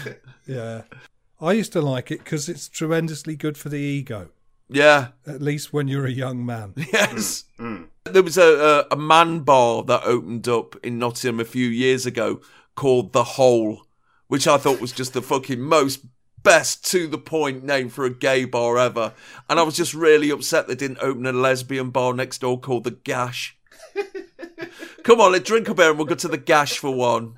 but 0.03 0.21
yeah, 0.47 0.81
I 1.39 1.51
used 1.53 1.71
to 1.73 1.81
like 1.81 2.09
it 2.09 2.19
because 2.23 2.49
it's 2.49 2.67
tremendously 2.67 3.35
good 3.35 3.57
for 3.59 3.69
the 3.69 3.77
ego. 3.79 4.29
Yeah. 4.69 5.09
At 5.25 5.41
least 5.41 5.73
when 5.73 5.87
you're 5.87 6.05
a 6.05 6.11
young 6.11 6.45
man. 6.45 6.73
Yes. 6.93 7.45
There 8.05 8.23
was 8.23 8.37
a, 8.37 8.85
a 8.89 8.93
a 8.93 8.95
man 8.95 9.41
bar 9.41 9.83
that 9.83 10.03
opened 10.03 10.47
up 10.47 10.75
in 10.83 10.97
Nottingham 10.97 11.39
a 11.39 11.45
few 11.45 11.67
years 11.67 12.05
ago 12.05 12.41
called 12.75 13.13
the 13.13 13.23
Hole, 13.23 13.85
which 14.27 14.47
I 14.47 14.57
thought 14.57 14.81
was 14.81 14.91
just 14.91 15.13
the 15.13 15.21
fucking 15.21 15.59
most 15.59 16.05
best 16.41 16.89
to 16.91 17.07
the 17.07 17.17
point 17.17 17.63
name 17.63 17.89
for 17.89 18.05
a 18.05 18.09
gay 18.09 18.45
bar 18.45 18.77
ever. 18.77 19.13
And 19.49 19.59
I 19.59 19.63
was 19.63 19.75
just 19.75 19.93
really 19.93 20.29
upset 20.29 20.67
they 20.67 20.75
didn't 20.75 20.99
open 21.01 21.25
a 21.25 21.33
lesbian 21.33 21.89
bar 21.89 22.13
next 22.13 22.39
door 22.39 22.59
called 22.59 22.85
the 22.85 22.91
Gash. 22.91 23.57
Come 25.03 25.21
on, 25.21 25.33
let's 25.33 25.47
drink 25.47 25.67
a 25.67 25.73
beer 25.73 25.89
and 25.89 25.97
we'll 25.97 26.07
go 26.07 26.15
to 26.15 26.27
the 26.27 26.37
Gash 26.37 26.79
for 26.79 26.93
one. 26.93 27.35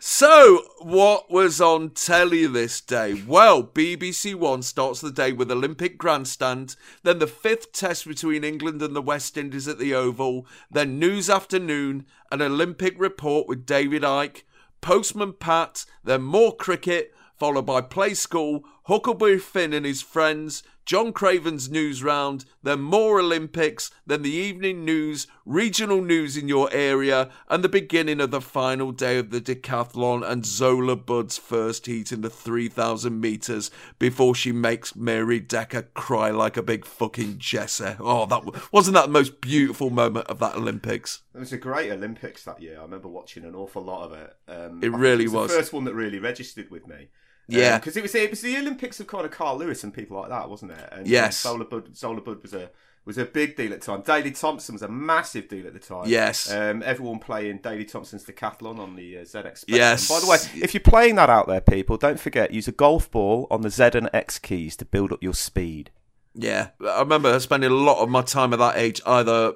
So, 0.00 0.64
what 0.80 1.30
was 1.30 1.60
on 1.60 1.90
telly 1.90 2.46
this 2.46 2.80
day? 2.80 3.22
Well, 3.26 3.62
BBC 3.62 4.34
One 4.34 4.62
starts 4.62 5.00
the 5.00 5.10
day 5.10 5.32
with 5.32 5.50
Olympic 5.50 5.96
grandstand, 5.96 6.76
then 7.02 7.18
the 7.18 7.26
fifth 7.26 7.72
test 7.72 8.06
between 8.06 8.44
England 8.44 8.82
and 8.82 8.94
the 8.94 9.02
West 9.02 9.36
Indies 9.36 9.68
at 9.68 9.78
the 9.78 9.94
Oval, 9.94 10.46
then 10.70 10.98
News 10.98 11.30
Afternoon, 11.30 12.06
an 12.30 12.42
Olympic 12.42 12.94
report 12.98 13.46
with 13.46 13.64
David 13.64 14.02
Icke, 14.02 14.42
Postman 14.80 15.34
Pat, 15.34 15.86
then 16.04 16.22
more 16.22 16.54
cricket, 16.54 17.14
followed 17.38 17.66
by 17.66 17.80
Play 17.80 18.14
School, 18.14 18.64
Huckleberry 18.86 19.38
Finn 19.38 19.72
and 19.72 19.86
his 19.86 20.02
friends, 20.02 20.64
John 20.84 21.12
Craven's 21.12 21.70
news 21.70 22.02
round, 22.02 22.44
then 22.64 22.80
more 22.80 23.20
Olympics, 23.20 23.92
then 24.04 24.22
the 24.22 24.32
evening 24.32 24.84
news, 24.84 25.28
regional 25.46 26.02
news 26.02 26.36
in 26.36 26.48
your 26.48 26.68
area, 26.72 27.30
and 27.48 27.62
the 27.62 27.68
beginning 27.68 28.20
of 28.20 28.32
the 28.32 28.40
final 28.40 28.90
day 28.90 29.18
of 29.18 29.30
the 29.30 29.40
decathlon 29.40 30.28
and 30.28 30.44
Zola 30.44 30.96
Budd's 30.96 31.38
first 31.38 31.86
heat 31.86 32.10
in 32.10 32.22
the 32.22 32.28
3,000 32.30 33.20
metres 33.20 33.70
before 34.00 34.34
she 34.34 34.50
makes 34.50 34.96
Mary 34.96 35.38
Decker 35.38 35.82
cry 35.94 36.30
like 36.30 36.56
a 36.56 36.62
big 36.62 36.84
fucking 36.84 37.38
Jessie. 37.38 37.94
Oh, 38.00 38.26
that 38.26 38.42
wasn't 38.72 38.94
that 38.94 39.06
the 39.06 39.12
most 39.12 39.40
beautiful 39.40 39.90
moment 39.90 40.26
of 40.26 40.40
that 40.40 40.56
Olympics? 40.56 41.22
It 41.32 41.38
was 41.38 41.52
a 41.52 41.58
great 41.58 41.92
Olympics 41.92 42.42
that 42.44 42.60
year. 42.60 42.78
I 42.80 42.82
remember 42.82 43.06
watching 43.08 43.44
an 43.44 43.54
awful 43.54 43.84
lot 43.84 44.04
of 44.06 44.12
it. 44.14 44.36
Um, 44.48 44.80
It 44.82 44.90
really 44.90 45.26
was. 45.26 45.34
was. 45.34 45.50
the 45.52 45.58
first 45.58 45.72
one 45.72 45.84
that 45.84 45.94
really 45.94 46.18
registered 46.18 46.68
with 46.72 46.88
me. 46.88 47.08
Yeah. 47.48 47.78
because 47.78 47.96
it 47.96 48.02
was 48.02 48.14
it 48.14 48.30
was 48.30 48.40
the 48.40 48.56
Olympics 48.56 49.00
of 49.00 49.06
kind 49.06 49.24
of 49.24 49.30
Carl 49.30 49.58
Lewis 49.58 49.84
and 49.84 49.92
people 49.92 50.18
like 50.20 50.30
that, 50.30 50.48
wasn't 50.48 50.72
it? 50.72 50.88
And, 50.92 51.06
Yes. 51.06 51.44
and 51.44 51.52
Zola 51.52 51.64
Budd, 51.64 51.96
Zola 51.96 52.20
Budd 52.20 52.42
was 52.42 52.54
a 52.54 52.70
was 53.04 53.18
a 53.18 53.24
big 53.24 53.56
deal 53.56 53.72
at 53.72 53.80
the 53.80 53.86
time. 53.86 54.00
Daley 54.02 54.30
Thompson 54.30 54.74
was 54.74 54.82
a 54.82 54.88
massive 54.88 55.48
deal 55.48 55.66
at 55.66 55.72
the 55.72 55.80
time. 55.80 56.04
Yes. 56.06 56.50
um, 56.52 56.84
everyone 56.84 57.18
playing 57.18 57.58
Daley 57.58 57.84
Thompson's 57.84 58.24
decathlon 58.24 58.78
on 58.78 58.94
the 58.94 59.18
uh, 59.18 59.20
ZX. 59.22 59.26
Spectrum. 59.58 59.64
Yes. 59.66 60.08
By 60.08 60.20
the 60.20 60.26
way, 60.28 60.36
if 60.62 60.72
you're 60.72 60.80
playing 60.82 61.16
that 61.16 61.28
out 61.28 61.48
there, 61.48 61.60
people, 61.60 61.96
don't 61.96 62.20
forget 62.20 62.52
use 62.52 62.68
a 62.68 62.72
golf 62.72 63.10
ball 63.10 63.48
on 63.50 63.62
the 63.62 63.70
Z 63.70 63.90
and 63.94 64.08
X 64.12 64.38
keys 64.38 64.76
to 64.76 64.84
build 64.84 65.12
up 65.12 65.20
your 65.22 65.34
speed. 65.34 65.90
Yeah, 66.34 66.68
I 66.88 67.00
remember 67.00 67.38
spending 67.40 67.70
a 67.70 67.74
lot 67.74 67.98
of 68.02 68.08
my 68.08 68.22
time 68.22 68.52
at 68.52 68.60
that 68.60 68.76
age 68.78 69.00
either 69.04 69.54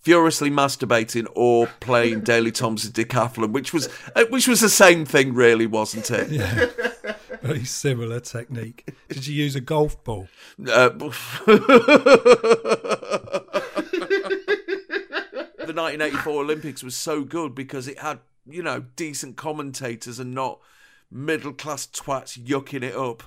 furiously 0.00 0.50
masturbating 0.50 1.26
or 1.34 1.66
playing 1.80 2.20
Daley 2.24 2.50
Thompson's 2.50 2.94
decathlon, 2.94 3.52
which 3.52 3.74
was 3.74 3.88
uh, 4.16 4.24
which 4.30 4.48
was 4.48 4.60
the 4.60 4.68
same 4.70 5.04
thing, 5.04 5.34
really, 5.34 5.66
wasn't 5.66 6.10
it? 6.10 7.18
Very 7.46 7.64
similar 7.64 8.20
technique. 8.20 8.88
Did 9.08 9.26
you 9.26 9.34
use 9.34 9.54
a 9.54 9.60
golf 9.60 10.02
ball? 10.04 10.28
Uh, 10.60 10.88
the 15.66 15.72
1984 15.74 16.42
Olympics 16.42 16.82
was 16.82 16.96
so 16.96 17.24
good 17.24 17.54
because 17.54 17.88
it 17.88 17.98
had 17.98 18.20
you 18.48 18.62
know 18.62 18.84
decent 18.96 19.36
commentators 19.36 20.18
and 20.18 20.34
not 20.34 20.60
middle 21.10 21.52
class 21.52 21.86
twats 21.86 22.38
yucking 22.38 22.82
it 22.82 22.94
up. 22.94 23.22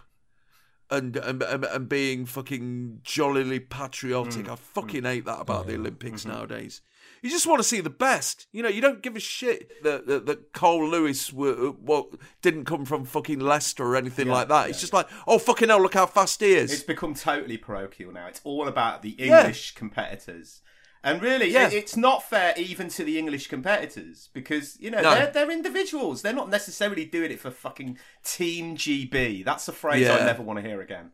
And, 0.91 1.15
and 1.17 1.43
and 1.43 1.65
and 1.65 1.87
being 1.87 2.25
fucking 2.25 3.01
jollily 3.03 3.59
patriotic, 3.59 4.49
I 4.49 4.55
fucking 4.55 5.03
hate 5.03 5.25
that 5.25 5.39
about 5.41 5.67
the 5.67 5.75
Olympics 5.75 6.25
nowadays. 6.25 6.81
You 7.21 7.29
just 7.29 7.47
want 7.47 7.59
to 7.59 7.67
see 7.67 7.81
the 7.81 7.89
best, 7.89 8.47
you 8.51 8.63
know. 8.63 8.69
You 8.69 8.81
don't 8.81 9.01
give 9.01 9.15
a 9.15 9.19
shit 9.19 9.83
that 9.83 10.07
that, 10.07 10.25
that 10.25 10.53
Cole 10.53 10.87
Lewis 10.87 11.31
were, 11.33 11.71
what 11.71 12.07
didn't 12.41 12.65
come 12.65 12.85
from 12.85 13.05
fucking 13.05 13.39
Leicester 13.39 13.83
or 13.85 13.95
anything 13.95 14.27
like 14.27 14.47
that. 14.47 14.69
It's 14.69 14.79
just 14.79 14.93
like, 14.93 15.07
oh 15.27 15.37
fucking 15.39 15.69
hell, 15.69 15.81
look 15.81 15.93
how 15.95 16.05
fast 16.05 16.39
he 16.41 16.53
is. 16.53 16.71
It's 16.71 16.83
become 16.83 17.13
totally 17.13 17.57
parochial 17.57 18.11
now. 18.11 18.27
It's 18.27 18.41
all 18.43 18.67
about 18.67 19.01
the 19.01 19.15
Yeah. 19.17 19.39
English 19.41 19.75
competitors. 19.75 20.61
And 21.01 21.21
really, 21.21 21.49
Yeah. 21.51 21.67
it- 21.67 21.73
it's 21.73 21.95
not 21.95 22.23
fair 22.29 22.53
even 22.57 22.89
to 22.89 23.03
the 23.05 23.17
English 23.17 23.47
competitors 23.47 24.29
because, 24.33 24.77
you 24.81 24.91
know, 24.91 25.01
No. 25.01 25.11
they're, 25.15 25.31
they're 25.31 25.51
individuals. 25.51 26.21
They're 26.21 26.33
not 26.33 26.49
necessarily 26.49 27.05
doing 27.05 27.31
it 27.31 27.39
for 27.39 27.51
fucking 27.51 27.97
Team 28.23 28.75
GB. 28.75 29.43
That's 29.45 29.67
a 29.69 29.71
phrase 29.73 30.01
Yeah. 30.01 30.17
I 30.17 30.25
never 30.25 30.43
want 30.43 30.59
to 30.61 30.67
hear 30.67 30.81
again. 30.81 31.11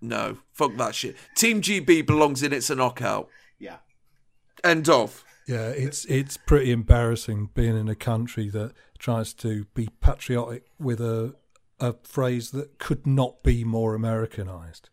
No, 0.00 0.38
fuck 0.52 0.76
that 0.76 0.94
shit. 0.94 1.16
Team 1.36 1.60
GB 1.60 2.06
belongs 2.06 2.42
in. 2.42 2.52
It's 2.52 2.70
a 2.70 2.74
knockout. 2.74 3.28
Yeah. 3.58 3.76
End 4.64 4.88
of. 4.88 5.24
Yeah, 5.46 5.68
it's 5.70 6.04
it's 6.04 6.36
pretty 6.36 6.70
embarrassing 6.70 7.50
being 7.54 7.76
in 7.76 7.88
a 7.88 7.94
country 7.96 8.48
that 8.50 8.72
tries 8.98 9.32
to 9.34 9.64
be 9.74 9.88
patriotic 10.00 10.66
with 10.78 11.00
a 11.00 11.34
a 11.80 11.94
phrase 12.04 12.52
that 12.52 12.78
could 12.78 13.06
not 13.06 13.42
be 13.42 13.64
more 13.64 13.94
Americanized. 13.94 14.88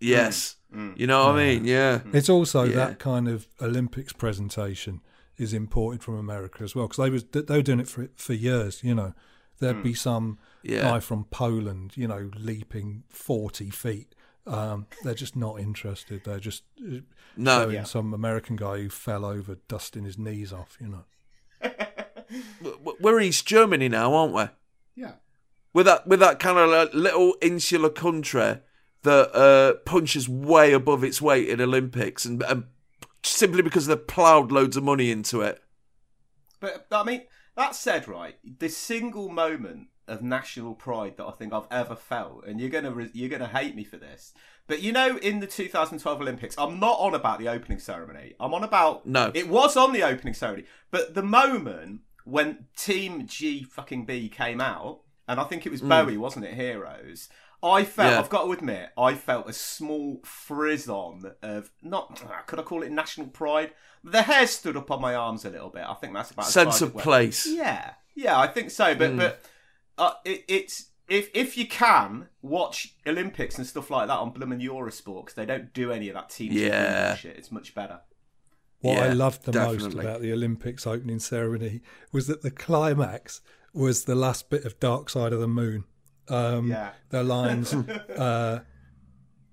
Yes. 0.00 0.56
Mm. 0.74 0.94
Mm. 0.94 0.98
You 0.98 1.06
know 1.06 1.26
what 1.26 1.36
I 1.36 1.38
mean? 1.38 1.64
Yeah. 1.64 2.00
Mm. 2.00 2.14
It's 2.14 2.28
also 2.28 2.64
Yeah. 2.64 2.74
that 2.76 2.98
kind 2.98 3.28
of 3.28 3.46
Olympics 3.60 4.12
presentation 4.12 5.00
is 5.36 5.52
imported 5.52 6.02
from 6.02 6.16
America 6.16 6.62
as 6.64 6.74
well 6.74 6.88
because 6.88 7.04
they 7.04 7.10
was 7.10 7.24
they 7.24 7.56
were 7.56 7.62
doing 7.62 7.80
it 7.80 7.88
for 7.88 8.08
for 8.16 8.32
years. 8.34 8.82
You 8.82 8.94
know, 8.94 9.14
there'd 9.60 9.82
be 9.84 9.94
some 9.94 10.38
Yeah. 10.62 10.82
guy 10.82 11.00
from 11.00 11.24
Poland, 11.24 11.96
you 11.96 12.08
know, 12.08 12.30
leaping 12.36 13.04
forty 13.08 13.70
feet. 13.70 14.13
Um, 14.46 14.86
they're 15.02 15.14
just 15.14 15.36
not 15.36 15.58
interested. 15.58 16.22
They're 16.24 16.38
just 16.38 16.64
uh, 16.80 16.98
No. 17.36 17.70
showing 17.70 17.84
some 17.86 18.12
American 18.14 18.56
guy 18.56 18.82
who 18.82 18.88
fell 18.90 19.24
over, 19.24 19.56
dusting 19.68 20.04
his 20.04 20.18
knees 20.18 20.52
off. 20.52 20.76
You 20.80 20.88
know. 20.88 21.04
We're 23.00 23.20
East 23.20 23.46
Germany 23.46 23.88
now, 23.88 24.14
aren't 24.14 24.34
we? 24.34 24.44
Yeah. 24.94 25.12
With 25.72 25.86
that, 25.86 26.06
with 26.06 26.20
that 26.20 26.38
kind 26.38 26.58
of 26.58 26.68
like 26.70 26.94
little 26.94 27.34
insular 27.40 27.90
country 27.90 28.58
that 29.02 29.34
uh, 29.36 29.74
punches 29.84 30.28
way 30.28 30.72
above 30.72 31.04
its 31.04 31.20
weight 31.20 31.48
in 31.48 31.60
Olympics, 31.60 32.24
and, 32.24 32.42
and 32.44 32.64
simply 33.22 33.62
because 33.62 33.86
they've 33.86 34.06
ploughed 34.06 34.52
loads 34.52 34.76
of 34.76 34.84
money 34.84 35.10
into 35.10 35.40
it. 35.42 35.62
But, 36.60 36.86
I 36.90 37.02
mean, 37.02 37.22
that 37.56 37.74
said, 37.74 38.08
right, 38.08 38.36
the 38.58 38.68
single 38.68 39.28
moment 39.28 39.88
of 40.08 40.22
national 40.22 40.74
pride 40.74 41.16
that 41.16 41.26
I 41.26 41.30
think 41.32 41.52
I've 41.52 41.68
ever 41.70 41.96
felt, 41.96 42.44
and 42.46 42.60
you're 42.60 42.70
gonna 42.70 42.92
re- 42.92 43.10
you're 43.12 43.28
gonna 43.28 43.48
hate 43.48 43.74
me 43.74 43.84
for 43.84 43.96
this, 43.96 44.34
but 44.66 44.82
you 44.82 44.92
know, 44.92 45.18
in 45.18 45.40
the 45.40 45.46
2012 45.46 46.20
Olympics, 46.20 46.54
I'm 46.56 46.80
not 46.80 46.98
on 46.98 47.14
about 47.14 47.38
the 47.38 47.48
opening 47.48 47.78
ceremony. 47.78 48.34
I'm 48.40 48.54
on 48.54 48.64
about 48.64 49.06
No. 49.06 49.30
It 49.34 49.48
was 49.48 49.76
on 49.76 49.92
the 49.92 50.02
opening 50.02 50.34
ceremony, 50.34 50.66
but 50.90 51.14
the 51.14 51.22
moment 51.22 52.00
when 52.24 52.66
Team 52.76 53.26
G 53.26 53.62
fucking 53.62 54.06
B 54.06 54.28
came 54.28 54.60
out, 54.60 55.00
and 55.28 55.38
I 55.38 55.44
think 55.44 55.66
it 55.66 55.72
was 55.72 55.82
mm. 55.82 55.88
Bowie, 55.88 56.16
wasn't 56.16 56.46
it? 56.46 56.54
Heroes. 56.54 57.28
I 57.62 57.84
felt, 57.84 58.12
Yeah. 58.12 58.18
I've 58.18 58.28
got 58.28 58.44
to 58.44 58.52
admit, 58.52 58.90
I 58.96 59.14
felt 59.14 59.48
a 59.48 59.52
small 59.52 60.20
frisson 60.22 61.32
of 61.42 61.70
not. 61.82 62.22
Could 62.46 62.58
I 62.58 62.62
call 62.62 62.82
it 62.82 62.92
national 62.92 63.28
pride? 63.28 63.72
The 64.02 64.22
hair 64.22 64.46
stood 64.46 64.76
up 64.76 64.90
on 64.90 65.00
my 65.00 65.14
arms 65.14 65.46
a 65.46 65.50
little 65.50 65.70
bit. 65.70 65.84
I 65.86 65.94
think 65.94 66.12
that's 66.12 66.30
about 66.30 66.46
Sense 66.46 66.82
of 66.82 66.96
place. 66.96 67.46
Yeah, 67.46 67.92
yeah, 68.14 68.38
I 68.38 68.46
think 68.48 68.70
so. 68.70 68.94
But 68.94 69.12
mm. 69.12 69.16
but 69.18 69.40
uh, 69.98 70.12
it, 70.24 70.44
it's 70.48 70.90
if 71.08 71.30
if 71.34 71.56
you 71.56 71.66
can 71.66 72.28
watch 72.42 72.94
Olympics 73.06 73.58
and 73.58 73.66
stuff 73.66 73.90
like 73.90 74.08
that 74.08 74.18
on 74.18 74.30
Bloomin' 74.30 74.60
Eurosport 74.60 75.26
because 75.26 75.34
they 75.34 75.46
don't 75.46 75.72
do 75.72 75.92
any 75.92 76.08
of 76.08 76.14
that 76.14 76.30
team 76.30 76.52
Yeah. 76.52 77.14
shit. 77.16 77.36
It's 77.36 77.52
much 77.52 77.74
better. 77.74 78.00
What 78.80 78.98
I 78.98 79.12
loved 79.14 79.44
the 79.44 79.52
most 79.52 79.94
about 79.94 80.20
the 80.20 80.32
Olympics 80.32 80.86
opening 80.86 81.18
ceremony 81.18 81.80
was 82.12 82.26
that 82.26 82.42
the 82.42 82.50
climax 82.50 83.40
was 83.72 84.04
the 84.04 84.14
last 84.14 84.50
bit 84.50 84.64
of 84.66 84.78
Dark 84.78 85.08
Side 85.08 85.32
of 85.32 85.40
the 85.40 85.48
Moon. 85.48 85.84
Um, 86.28 86.68
Yeah. 86.68 86.90
The 87.08 87.22
lines, 87.22 87.72
uh, 88.18 88.60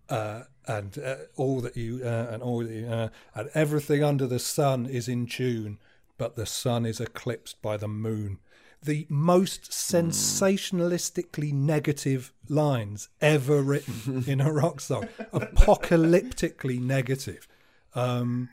uh, 0.09 0.43
and 0.67 0.97
uh, 0.97 1.15
all 1.37 1.61
that 1.61 1.75
you, 1.77 2.01
uh, 2.03 2.27
and 2.31 2.43
all 2.43 2.59
that 2.59 2.71
you, 2.71 2.85
uh, 2.87 3.09
and 3.33 3.49
everything 3.53 4.03
under 4.03 4.27
the 4.27 4.39
sun 4.39 4.85
is 4.85 5.07
in 5.07 5.25
tune, 5.25 5.79
but 6.17 6.35
the 6.35 6.45
sun 6.45 6.85
is 6.85 6.99
eclipsed 6.99 7.61
by 7.61 7.77
the 7.77 7.87
moon. 7.87 8.39
The 8.83 9.05
most 9.09 9.69
sensationalistically 9.69 11.53
negative 11.53 12.33
lines 12.49 13.09
ever 13.21 13.61
written 13.61 14.23
in 14.27 14.41
a 14.41 14.51
rock 14.51 14.81
song. 14.81 15.07
Apocalyptically 15.33 16.81
negative 16.81 17.47
um, 17.93 18.49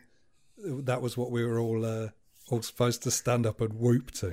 that 0.64 1.03
was 1.03 1.17
what 1.17 1.31
we 1.31 1.45
were 1.45 1.59
all 1.59 1.85
uh, 1.85 2.09
all 2.51 2.62
supposed 2.62 3.03
to 3.05 3.11
stand 3.11 3.47
up 3.47 3.61
and 3.61 3.75
whoop 3.75 4.11
to. 4.12 4.31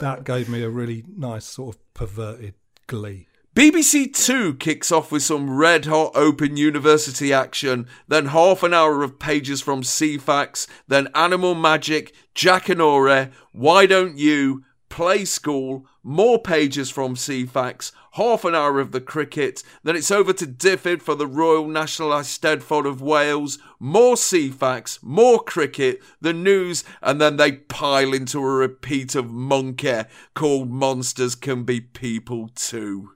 that 0.00 0.24
gave 0.24 0.48
me 0.48 0.62
a 0.62 0.70
really 0.70 1.04
nice 1.16 1.44
sort 1.44 1.76
of 1.76 1.94
perverted 1.94 2.54
glee. 2.86 3.26
BBC 3.54 4.14
Two 4.14 4.54
kicks 4.54 4.92
off 4.92 5.10
with 5.10 5.22
some 5.22 5.56
red 5.56 5.86
hot 5.86 6.12
Open 6.14 6.58
University 6.58 7.32
action, 7.32 7.86
then 8.06 8.26
half 8.26 8.62
an 8.62 8.74
hour 8.74 9.02
of 9.02 9.18
pages 9.18 9.62
from 9.62 9.80
Ceefax, 9.80 10.68
then 10.86 11.08
Animal 11.14 11.54
Magic, 11.54 12.14
Jackanory, 12.34 13.32
Why 13.52 13.86
Don't 13.86 14.18
You, 14.18 14.62
Play 14.88 15.24
School, 15.24 15.86
more 16.02 16.38
pages 16.38 16.90
from 16.90 17.16
Ceefax, 17.16 17.92
half 18.12 18.44
an 18.44 18.54
hour 18.54 18.80
of 18.80 18.92
the 18.92 19.00
cricket, 19.00 19.62
then 19.82 19.96
it's 19.96 20.10
over 20.10 20.32
to 20.32 20.46
Dyfed 20.46 21.02
for 21.02 21.14
the 21.14 21.26
Royal 21.26 21.68
National 21.68 22.10
Eisteddfod 22.10 22.86
of 22.86 23.02
Wales, 23.02 23.58
more 23.78 24.14
Ceefax, 24.14 25.02
more 25.02 25.42
cricket, 25.42 26.02
the 26.20 26.32
news, 26.32 26.84
and 27.02 27.20
then 27.20 27.36
they 27.36 27.52
pile 27.52 28.14
into 28.14 28.38
a 28.38 28.42
repeat 28.42 29.14
of 29.14 29.30
Monkey 29.30 30.02
called 30.34 30.70
Monsters 30.70 31.34
Can 31.34 31.64
Be 31.64 31.80
People 31.80 32.48
Too. 32.54 33.10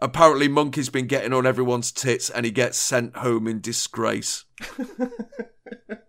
Apparently, 0.00 0.46
Monkey's 0.46 0.90
been 0.90 1.06
getting 1.06 1.32
on 1.32 1.46
everyone's 1.46 1.90
tits 1.90 2.30
and 2.30 2.46
he 2.46 2.52
gets 2.52 2.78
sent 2.78 3.16
home 3.16 3.48
in 3.48 3.60
disgrace. 3.60 4.44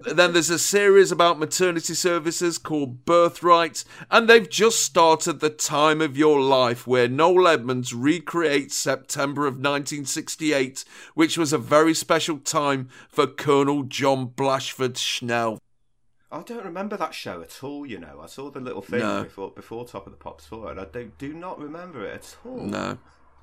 then 0.01 0.33
there's 0.33 0.49
a 0.49 0.59
series 0.59 1.11
about 1.11 1.39
maternity 1.39 1.93
services 1.93 2.57
called 2.57 3.03
Birthright, 3.05 3.83
and 4.11 4.29
they've 4.29 4.49
just 4.49 4.83
started 4.83 5.39
The 5.39 5.49
Time 5.49 6.01
of 6.01 6.15
Your 6.15 6.39
Life, 6.39 6.85
where 6.87 7.07
Noel 7.07 7.47
Edmonds 7.47 7.93
recreates 7.93 8.75
September 8.75 9.47
of 9.47 9.55
1968, 9.55 10.85
which 11.15 11.37
was 11.37 11.51
a 11.51 11.57
very 11.57 11.93
special 11.93 12.37
time 12.37 12.89
for 13.09 13.27
Colonel 13.27 13.83
John 13.83 14.27
Blashford 14.27 14.97
Snell. 14.97 15.59
I 16.31 16.43
don't 16.43 16.63
remember 16.63 16.95
that 16.95 17.15
show 17.15 17.41
at 17.41 17.63
all. 17.63 17.87
You 17.87 17.97
know, 17.97 18.19
I 18.21 18.27
saw 18.27 18.51
the 18.51 18.59
little 18.59 18.83
thing 18.83 18.99
No. 18.99 19.23
before 19.23 19.49
before 19.49 19.87
Top 19.87 20.05
of 20.05 20.13
the 20.13 20.17
Pops 20.17 20.45
four, 20.45 20.69
and 20.69 20.79
I 20.79 20.85
do, 20.85 21.11
do 21.17 21.33
not 21.33 21.59
remember 21.59 22.05
it 22.05 22.13
at 22.13 22.37
all. 22.45 22.59
No. 22.59 22.99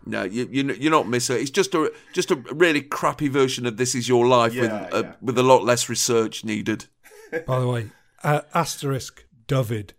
No, 0.09 0.23
you, 0.23 0.49
you 0.53 0.73
you're 0.75 0.91
not 0.93 1.09
missing 1.09 1.37
it. 1.37 1.43
It's 1.43 1.51
just 1.51 1.75
a 1.75 1.93
just 2.13 2.31
a 2.31 2.37
really 2.37 2.81
crappy 2.81 3.29
version 3.29 3.67
of 3.67 3.77
This 3.77 3.95
Is 3.95 4.09
Your 4.09 4.27
Life 4.27 4.55
with 4.55 4.71
Yeah, 4.71 4.89
uh, 4.93 5.03
yeah. 5.03 5.13
with 5.21 5.37
a 5.37 5.43
lot 5.43 5.65
less 5.65 5.89
research 5.89 6.45
needed. 6.45 6.87
By 7.47 7.59
the 7.61 7.67
way, 7.67 7.91
uh, 8.23 8.43
asterisk 8.55 9.25
David. 9.49 9.95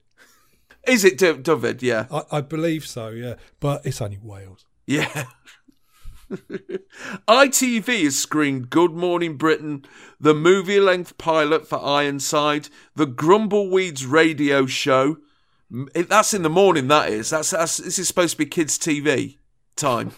Is 0.88 1.04
it, 1.04 1.17
D- 1.17 1.34
David? 1.34 1.84
Yeah, 1.84 2.06
I, 2.10 2.24
I 2.38 2.41
believe 2.41 2.88
so, 2.88 3.10
yeah. 3.10 3.34
But 3.60 3.86
it's 3.86 4.02
only 4.02 4.17
Wales. 4.24 4.65
yeah. 4.86 5.26
ITV 7.28 8.04
has 8.04 8.17
screened 8.20 8.70
Good 8.70 8.91
Morning 8.91 9.38
Britain, 9.38 9.86
the 10.20 10.34
movie 10.34 10.80
length 10.80 11.17
pilot 11.17 11.67
for 11.67 11.84
Ironside, 11.84 12.70
the 12.96 13.06
Grumbleweeds 13.08 14.06
radio 14.06 14.65
show. 14.65 15.17
It- 15.93 16.10
That's 16.10 16.34
in 16.34 16.43
the 16.43 16.50
morning. 16.50 16.88
That 16.88 17.10
is. 17.10 17.30
That's, 17.30 17.52
that's 17.52 17.78
this 17.78 18.00
is 18.00 18.08
supposed 18.08 18.32
to 18.34 18.38
be 18.38 18.46
kids' 18.46 18.78
TV 18.78 19.38
time 19.77 20.11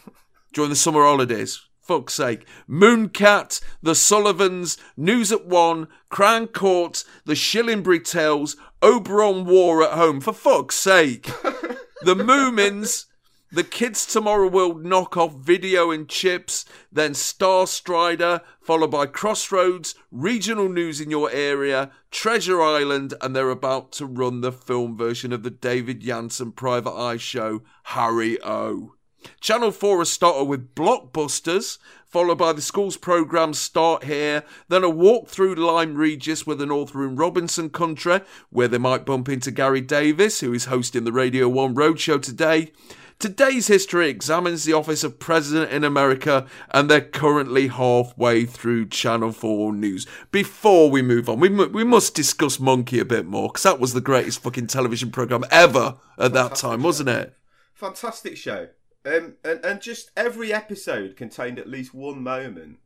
during 0.53 0.69
the 0.69 0.75
summer 0.75 1.03
holidays. 1.03 1.61
Fuck's 1.81 2.13
sake. 2.13 2.45
Mooncat, 2.69 3.59
The 3.81 3.95
Sullivans, 3.95 4.77
News 4.95 5.31
at 5.31 5.47
One, 5.47 5.87
Crown 6.09 6.45
Court, 6.47 7.03
The 7.25 7.33
Shillingbury 7.33 8.03
Tales, 8.05 8.55
Oberon 8.83 9.45
War 9.45 9.83
at 9.83 9.97
Home. 9.97 10.21
For 10.21 10.31
fuck's 10.31 10.75
sake. 10.75 11.23
the 12.03 12.15
Moomins, 12.15 13.05
the 13.51 13.63
Kids 13.63 14.05
Tomorrow 14.05 14.49
World 14.49 14.83
knockoff 14.83 15.39
video 15.39 15.89
and 15.89 16.07
chips, 16.07 16.63
then 16.91 17.15
Star 17.15 17.65
Strider, 17.65 18.41
followed 18.61 18.91
by 18.91 19.07
Crossroads, 19.07 19.95
regional 20.11 20.69
news 20.69 21.01
in 21.01 21.09
your 21.09 21.31
area, 21.31 21.89
Treasure 22.11 22.61
Island, 22.61 23.15
and 23.19 23.35
they're 23.35 23.49
about 23.49 23.91
to 23.93 24.05
run 24.05 24.41
the 24.41 24.51
film 24.51 24.95
version 24.95 25.33
of 25.33 25.41
the 25.41 25.49
David 25.49 26.01
Janssen 26.01 26.51
Private 26.51 26.93
Eye 26.93 27.17
show, 27.17 27.63
Harry 27.85 28.37
O. 28.43 28.93
Channel 29.41 29.71
4 29.71 29.99
has 29.99 30.11
started 30.11 30.45
with 30.45 30.75
blockbusters, 30.75 31.77
followed 32.07 32.37
by 32.37 32.53
the 32.53 32.61
school's 32.61 32.97
programme 32.97 33.53
Start 33.53 34.03
Here, 34.03 34.43
then 34.67 34.83
a 34.83 34.89
walk 34.89 35.27
through 35.27 35.55
Lyme 35.55 35.95
Regis 35.95 36.45
with 36.45 36.59
the 36.59 36.65
North 36.65 36.95
Room 36.95 37.15
Robinson 37.15 37.69
country, 37.69 38.21
where 38.49 38.67
they 38.67 38.77
might 38.77 39.05
bump 39.05 39.29
into 39.29 39.51
Gary 39.51 39.81
Davies, 39.81 40.39
who 40.39 40.53
is 40.53 40.65
hosting 40.65 41.03
the 41.03 41.11
Radio 41.11 41.47
1 41.47 41.75
Roadshow 41.75 42.21
today. 42.21 42.71
Today's 43.19 43.67
history 43.67 44.07
examines 44.07 44.63
the 44.63 44.71
office 44.71 45.03
of 45.03 45.19
president 45.19 45.71
in 45.71 45.83
America, 45.83 46.47
and 46.71 46.89
they're 46.89 47.01
currently 47.01 47.67
halfway 47.67 48.45
through 48.45 48.87
Channel 48.87 49.33
4 49.33 49.73
news. 49.73 50.07
Before 50.31 50.89
we 50.89 51.01
move 51.01 51.27
on, 51.27 51.41
we, 51.41 51.49
mu- 51.49 51.67
we 51.67 51.83
must 51.83 52.15
discuss 52.15 52.61
Monkey 52.61 52.97
a 52.97 53.05
bit 53.05 53.25
more, 53.25 53.49
because 53.49 53.63
that 53.63 53.79
was 53.79 53.93
the 53.93 53.99
greatest 53.99 54.41
fucking 54.41 54.67
television 54.67 55.11
programme 55.11 55.43
ever 55.51 55.97
at 56.17 56.31
that 56.31 56.55
time, 56.55 56.81
wasn't 56.81 57.09
it? 57.09 57.35
Fantastic 57.73 58.37
show. 58.37 58.69
Um, 59.05 59.35
and, 59.43 59.63
and 59.63 59.81
just 59.81 60.11
every 60.17 60.51
episode 60.53 61.15
contained 61.15 61.57
at 61.59 61.67
least 61.69 61.93
one 61.93 62.21
moment 62.21 62.77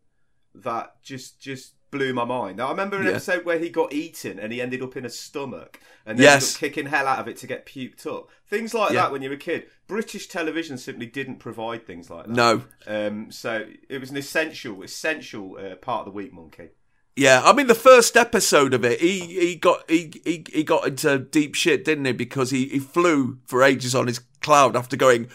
that 0.56 1.02
just 1.02 1.40
just 1.40 1.74
blew 1.90 2.12
my 2.14 2.26
mind. 2.26 2.58
Now, 2.58 2.68
I 2.68 2.72
remember 2.72 2.98
an 2.98 3.04
Yeah. 3.06 3.12
episode 3.12 3.46
where 3.46 3.60
he 3.60 3.70
got 3.70 3.94
eaten 3.94 4.40
and 4.40 4.52
he 4.52 4.60
ended 4.62 4.82
up 4.82 4.98
in 4.98 5.06
a 5.06 5.10
stomach 5.10 5.80
and 6.08 6.18
then 6.18 6.24
Yes. 6.24 6.58
kicking 6.58 6.88
hell 6.88 7.08
out 7.08 7.20
of 7.20 7.28
it 7.28 7.38
to 7.38 7.48
get 7.48 7.68
puked 7.68 8.08
up. 8.08 8.30
Things 8.48 8.74
like 8.74 8.94
Yeah. 8.94 9.02
that 9.04 9.12
when 9.12 9.22
you're 9.22 9.34
a 9.34 9.38
kid. 9.38 9.68
British 9.88 10.28
television 10.28 10.78
simply 10.80 11.06
didn't 11.06 11.38
provide 11.38 11.86
things 11.86 12.10
like 12.10 12.26
that. 12.26 12.34
No. 12.36 12.64
Um, 12.88 13.32
so 13.32 13.68
it 13.90 14.00
was 14.00 14.10
an 14.10 14.18
essential, 14.18 14.82
essential 14.82 15.56
uh, 15.60 15.76
part 15.76 16.00
of 16.00 16.06
the 16.06 16.12
week, 16.18 16.34
Monkey. 16.34 16.70
Yeah, 17.16 17.44
I 17.46 17.54
mean 17.54 17.68
the 17.68 17.76
first 17.76 18.18
episode 18.18 18.74
of 18.74 18.84
it, 18.84 19.00
he 19.00 19.20
he 19.20 19.56
got 19.56 19.88
he 19.88 20.20
he, 20.26 20.44
he 20.52 20.64
got 20.64 20.88
into 20.88 21.20
deep 21.20 21.54
shit, 21.54 21.86
didn't 21.86 22.06
he? 22.06 22.12
Because 22.12 22.50
he, 22.50 22.66
he 22.70 22.80
flew 22.80 23.38
for 23.46 23.62
ages 23.62 23.94
on 23.94 24.08
his 24.08 24.20
cloud 24.42 24.76
after 24.76 24.98
going, 24.98 25.30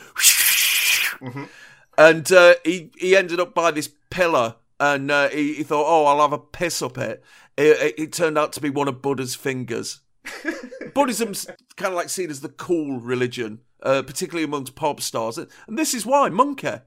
and 1.96 2.32
uh, 2.32 2.54
he 2.64 2.90
he 2.96 3.16
ended 3.16 3.40
up 3.40 3.54
by 3.54 3.70
this 3.70 3.90
pillar, 4.10 4.56
and 4.78 5.10
uh, 5.10 5.28
he, 5.28 5.54
he 5.54 5.62
thought, 5.62 5.86
oh, 5.86 6.06
I'll 6.06 6.20
have 6.20 6.32
a 6.32 6.38
piss 6.38 6.82
up 6.82 6.98
it. 6.98 7.22
It, 7.56 7.76
it, 7.80 7.94
it 7.98 8.12
turned 8.12 8.38
out 8.38 8.52
to 8.54 8.60
be 8.60 8.70
one 8.70 8.88
of 8.88 9.02
Buddha's 9.02 9.34
fingers. 9.34 10.00
Buddhism's 10.94 11.46
kind 11.76 11.92
of 11.92 11.96
like 11.96 12.08
seen 12.08 12.30
as 12.30 12.40
the 12.40 12.48
cool 12.48 13.00
religion, 13.00 13.60
uh, 13.82 14.02
particularly 14.02 14.44
amongst 14.44 14.74
pop 14.74 15.00
stars, 15.00 15.38
and 15.38 15.78
this 15.78 15.94
is 15.94 16.06
why 16.06 16.28
monkey. 16.28 16.78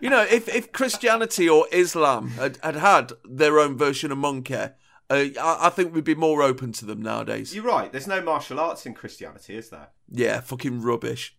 You 0.00 0.10
know, 0.10 0.22
if, 0.22 0.48
if 0.48 0.72
Christianity 0.72 1.48
or 1.48 1.66
Islam 1.72 2.28
had, 2.30 2.58
had 2.62 2.76
had 2.76 3.12
their 3.24 3.58
own 3.58 3.76
version 3.76 4.12
of 4.12 4.18
monkey, 4.18 4.54
uh, 4.54 4.70
I, 5.10 5.32
I 5.40 5.70
think 5.70 5.94
we'd 5.94 6.04
be 6.04 6.14
more 6.14 6.42
open 6.42 6.72
to 6.72 6.84
them 6.84 7.02
nowadays. 7.02 7.54
You're 7.54 7.64
right. 7.64 7.90
There's 7.90 8.06
no 8.06 8.22
martial 8.22 8.60
arts 8.60 8.86
in 8.86 8.94
Christianity, 8.94 9.56
is 9.56 9.70
there? 9.70 9.88
Yeah, 10.08 10.40
fucking 10.40 10.82
rubbish. 10.82 11.36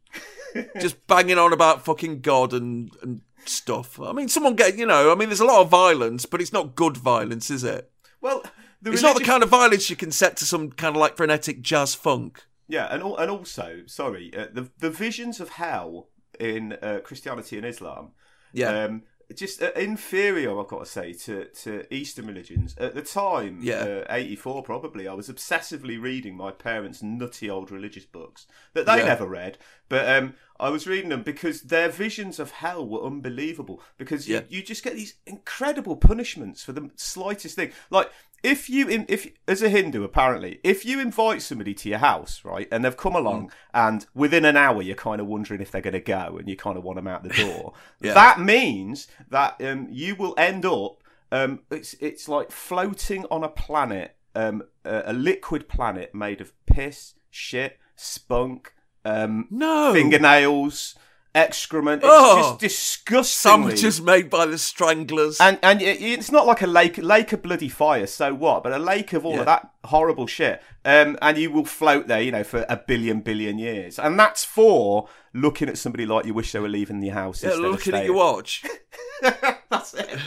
Just 0.80 1.06
banging 1.08 1.38
on 1.38 1.54
about 1.54 1.84
fucking 1.86 2.22
God 2.22 2.54
and, 2.54 2.92
and 3.02 3.22
stuff. 3.46 4.00
I 4.00 4.12
mean, 4.12 4.28
someone 4.28 4.56
get, 4.56 4.78
you 4.78 4.86
know, 4.86 5.12
I 5.12 5.16
mean, 5.16 5.30
there's 5.30 5.40
a 5.40 5.46
lot 5.46 5.62
of 5.62 5.70
violence, 5.70 6.26
but 6.26 6.42
it's 6.42 6.54
not 6.54 6.76
good 6.76 6.98
violence, 6.98 7.50
is 7.50 7.64
it? 7.64 7.92
Well, 8.22 8.44
It's 8.86 9.02
not 9.02 9.18
the 9.18 9.24
kind 9.24 9.44
of 9.44 9.50
violence 9.50 9.90
you 9.90 9.96
can 9.96 10.12
set 10.12 10.38
to 10.38 10.46
some 10.46 10.72
kind 10.72 10.96
of 10.96 11.00
like 11.00 11.18
frenetic 11.18 11.62
jazz 11.62 11.96
funk. 11.96 12.44
Yeah, 12.68 12.88
and 12.94 13.04
and 13.04 13.30
also, 13.30 13.82
sorry, 13.86 14.32
uh, 14.36 14.48
the 14.54 14.70
the 14.80 14.90
visions 14.90 15.40
of 15.40 15.50
hell 15.50 16.10
in 16.40 16.74
uh, 16.82 17.00
Christianity 17.04 17.58
and 17.58 17.66
Islam, 17.66 18.12
Yeah. 18.54 18.86
um, 18.86 19.04
just 19.36 19.62
uh, 19.62 19.72
inferior, 19.76 20.60
I've 20.60 20.68
got 20.68 20.80
to 20.80 20.86
say, 20.86 21.14
to, 21.14 21.46
to 21.46 21.94
Eastern 21.94 22.28
religions. 22.28 22.76
At 22.78 22.94
the 22.96 23.02
time, 23.02 23.60
Yeah. 23.62 23.84
uh, 23.84 24.06
84 24.10 24.64
probably, 24.64 25.08
I 25.08 25.14
was 25.14 25.30
obsessively 25.30 26.02
reading 26.02 26.36
my 26.36 26.52
parents' 26.52 27.02
nutty 27.02 27.50
old 27.50 27.72
religious 27.72 28.06
books 28.06 28.46
that 28.74 28.86
they 28.86 28.98
Yeah. 28.98 29.06
never 29.06 29.26
read. 29.28 29.58
But 29.90 30.08
um, 30.10 30.36
I 30.60 30.70
was 30.70 30.88
reading 30.88 31.10
them 31.10 31.24
because 31.24 31.62
their 31.62 31.90
visions 31.90 32.40
of 32.40 32.52
hell 32.52 32.88
were 32.88 33.04
unbelievable. 33.04 33.82
Because 33.98 34.28
you, 34.28 34.44
you 34.50 34.62
just 34.64 34.84
get 34.84 34.96
these 34.96 35.16
incredible 35.26 35.96
punishments 35.96 36.64
for 36.64 36.72
the 36.72 36.90
slightest 36.96 37.56
thing. 37.56 37.72
Like, 37.90 38.10
if 38.44 38.70
you, 38.70 38.88
in, 38.90 39.06
if 39.10 39.28
as 39.48 39.62
a 39.62 39.70
Hindu, 39.70 40.04
apparently, 40.04 40.60
if 40.64 40.86
you 40.86 41.00
invite 41.00 41.42
somebody 41.42 41.74
to 41.76 41.90
your 41.90 42.00
house, 42.00 42.42
right, 42.44 42.68
and 42.72 42.84
they've 42.84 42.96
come 42.98 43.16
along, 43.16 43.52
and 43.74 44.06
within 44.14 44.44
an 44.46 44.58
hour 44.58 44.82
you're 44.82 44.96
kind 44.96 45.22
of 45.22 45.28
wondering 45.28 45.62
if 45.62 45.72
they're 45.72 45.82
going 45.82 45.94
to 45.94 46.00
go, 46.02 46.38
and 46.38 46.48
you 46.50 46.56
kind 46.58 46.78
of 46.78 46.84
want 46.84 46.98
them 46.98 47.08
out 47.08 47.24
the 47.24 47.30
door, 47.30 47.74
Yeah. 48.02 48.14
that 48.14 48.40
means 48.40 49.08
that 49.30 49.56
um, 49.62 49.88
you 49.90 50.16
will 50.16 50.36
end 50.38 50.66
up. 50.66 50.98
Um, 51.32 51.62
it's 51.72 51.94
it's 51.96 52.28
like 52.30 52.52
floating 52.52 53.26
on 53.32 53.44
a 53.44 53.50
planet, 53.50 54.16
um, 54.36 54.64
a, 54.86 55.04
a 55.08 55.14
liquid 55.14 55.68
planet 55.68 56.14
made 56.14 56.42
of 56.42 56.52
piss, 56.68 57.16
shit, 57.32 57.80
spunk, 57.96 58.74
um, 59.06 59.48
No. 59.50 59.94
fingernails, 59.94 60.96
excrement. 61.36 62.04
It's 62.04 62.12
Oh. 62.12 62.38
just 62.42 62.60
disgusting. 62.60 63.52
Sandwiches 63.52 64.02
made 64.02 64.30
by 64.30 64.46
the 64.46 64.58
stranglers. 64.58 65.40
And 65.40 65.58
and 65.64 65.82
it- 65.82 66.02
it's 66.02 66.32
not 66.32 66.46
like 66.46 66.62
a 66.62 66.68
lake 66.68 66.98
lake 66.98 67.34
of 67.34 67.42
bloody 67.42 67.70
fire, 67.70 68.06
so 68.08 68.34
what? 68.34 68.64
But 68.64 68.74
a 68.74 68.80
lake 68.80 69.14
of 69.14 69.26
all 69.26 69.34
Yeah. 69.34 69.40
of 69.42 69.46
that 69.48 69.70
horrible 69.86 70.28
shit. 70.28 70.62
Um, 70.86 71.18
and 71.22 71.38
you 71.38 71.50
will 71.52 71.66
float 71.66 72.08
there, 72.08 72.22
you 72.22 72.32
know, 72.32 72.44
for 72.44 72.66
a 72.70 72.78
billion 72.78 73.22
billion 73.22 73.58
years. 73.58 73.98
And 73.98 74.20
that's 74.20 74.44
for 74.44 75.08
looking 75.34 75.70
at 75.70 75.78
somebody 75.78 76.06
like 76.06 76.26
you 76.26 76.34
wish 76.34 76.52
they 76.52 76.60
were 76.60 76.70
leaving 76.70 77.00
the 77.00 77.10
house. 77.10 77.42
yeah, 77.44 77.50
instead 77.50 77.66
of 77.66 77.72
looking 77.72 77.94
at 77.96 78.06
your 78.06 78.16
watch. 78.16 78.64
that's 79.22 79.94
it. 79.94 80.20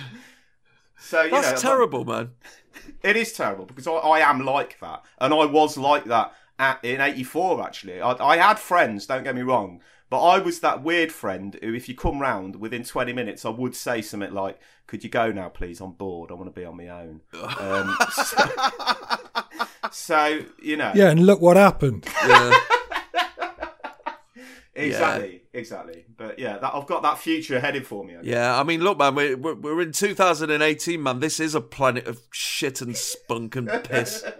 So 0.98 1.22
you 1.22 1.30
That's 1.30 1.62
know, 1.62 1.70
terrible, 1.70 2.04
man. 2.04 2.30
It 3.02 3.16
is 3.16 3.32
terrible 3.32 3.64
because 3.66 3.86
I, 3.86 3.92
I 3.92 4.28
am 4.30 4.44
like 4.44 4.78
that, 4.80 5.04
and 5.20 5.32
I 5.32 5.44
was 5.44 5.76
like 5.76 6.04
that 6.06 6.32
at, 6.58 6.84
in 6.84 7.00
'84. 7.00 7.62
Actually, 7.64 8.00
I, 8.00 8.12
I 8.12 8.36
had 8.38 8.58
friends. 8.58 9.06
Don't 9.06 9.22
get 9.22 9.34
me 9.36 9.42
wrong, 9.42 9.80
but 10.08 10.20
I 10.20 10.38
was 10.38 10.60
that 10.60 10.82
weird 10.82 11.10
friend 11.10 11.58
who, 11.60 11.74
if 11.74 11.88
you 11.88 11.94
come 11.94 12.20
round 12.20 12.56
within 12.56 12.84
20 12.84 13.12
minutes, 13.12 13.44
I 13.44 13.50
would 13.50 13.74
say 13.74 14.02
something 14.02 14.32
like, 14.32 14.60
"Could 14.86 15.02
you 15.02 15.10
go 15.10 15.32
now, 15.32 15.48
please? 15.48 15.80
I'm 15.80 15.92
bored. 15.92 16.30
I 16.30 16.34
want 16.34 16.54
to 16.54 16.60
be 16.60 16.64
on 16.64 16.76
my 16.76 16.88
own." 16.88 17.22
Um, 17.58 17.96
so, 18.12 18.48
so, 19.90 20.40
you 20.62 20.76
know, 20.76 20.92
Yeah, 20.94 21.10
and 21.10 21.26
look 21.26 21.40
what 21.40 21.56
happened. 21.56 22.06
Yeah. 22.26 22.56
exactly, 24.76 25.42
exactly. 25.52 26.04
But 26.16 26.38
yeah, 26.38 26.58
that, 26.58 26.74
I've 26.74 26.86
got 26.86 27.02
that 27.02 27.18
future 27.18 27.58
headed 27.58 27.86
for 27.86 28.04
me. 28.04 28.14
I 28.14 28.16
guess. 28.18 28.26
Yeah, 28.26 28.58
I 28.58 28.62
mean, 28.62 28.82
look, 28.82 28.98
man, 28.98 29.14
we're, 29.14 29.36
we're, 29.36 29.54
we're 29.54 29.80
in 29.80 29.92
2018, 29.92 31.02
man. 31.02 31.20
This 31.20 31.40
is 31.40 31.54
a 31.54 31.60
planet 31.60 32.06
of 32.06 32.20
shit 32.30 32.80
and 32.80 32.96
spunk 32.96 33.56
and 33.56 33.68
piss. 33.84 34.24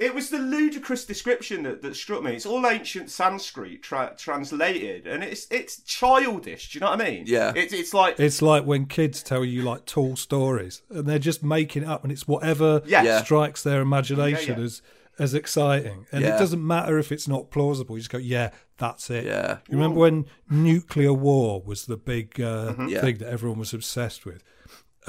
It 0.00 0.14
was 0.14 0.30
the 0.30 0.38
ludicrous 0.38 1.04
description 1.04 1.62
that, 1.64 1.82
that 1.82 1.94
struck 1.94 2.22
me. 2.22 2.32
It's 2.34 2.46
all 2.46 2.66
ancient 2.66 3.10
Sanskrit 3.10 3.82
tra- 3.82 4.14
translated, 4.16 5.06
and 5.06 5.22
it's 5.22 5.46
it's 5.50 5.82
childish. 5.82 6.72
Do 6.72 6.78
you 6.78 6.80
know 6.80 6.90
what 6.90 7.00
I 7.02 7.10
mean? 7.10 7.24
Yeah. 7.26 7.52
It's 7.54 7.72
it's 7.72 7.92
like 7.94 8.18
It's 8.18 8.40
like 8.40 8.64
when 8.64 8.86
kids 8.86 9.22
tell 9.22 9.44
you 9.44 9.62
like 9.62 9.84
tall 9.84 10.16
stories 10.16 10.82
and 10.88 11.06
they're 11.06 11.18
just 11.18 11.42
making 11.44 11.82
it 11.82 11.88
up 11.88 12.02
and 12.02 12.10
it's 12.10 12.26
whatever 12.26 12.80
Yeah. 12.86 13.02
Yeah. 13.02 13.22
strikes 13.22 13.62
their 13.62 13.80
imagination 13.82 14.54
Yeah, 14.54 14.58
yeah. 14.60 14.64
as 14.64 14.82
as 15.18 15.34
exciting. 15.34 16.06
And 16.12 16.22
Yeah. 16.22 16.34
it 16.36 16.38
doesn't 16.38 16.66
matter 16.66 16.98
if 16.98 17.12
it's 17.12 17.28
not 17.28 17.50
plausible. 17.50 17.94
You 17.96 18.00
just 18.00 18.10
go, 18.10 18.16
yeah, 18.16 18.50
that's 18.78 19.10
it. 19.10 19.26
Yeah. 19.26 19.58
You 19.68 19.76
remember 19.76 19.98
when 20.00 20.24
nuclear 20.48 21.12
war 21.12 21.60
was 21.62 21.84
the 21.84 21.98
big 21.98 22.40
uh, 22.40 22.72
Yeah. 22.88 23.02
thing 23.02 23.18
that 23.18 23.28
everyone 23.28 23.58
was 23.58 23.74
obsessed 23.74 24.24
with? 24.24 24.42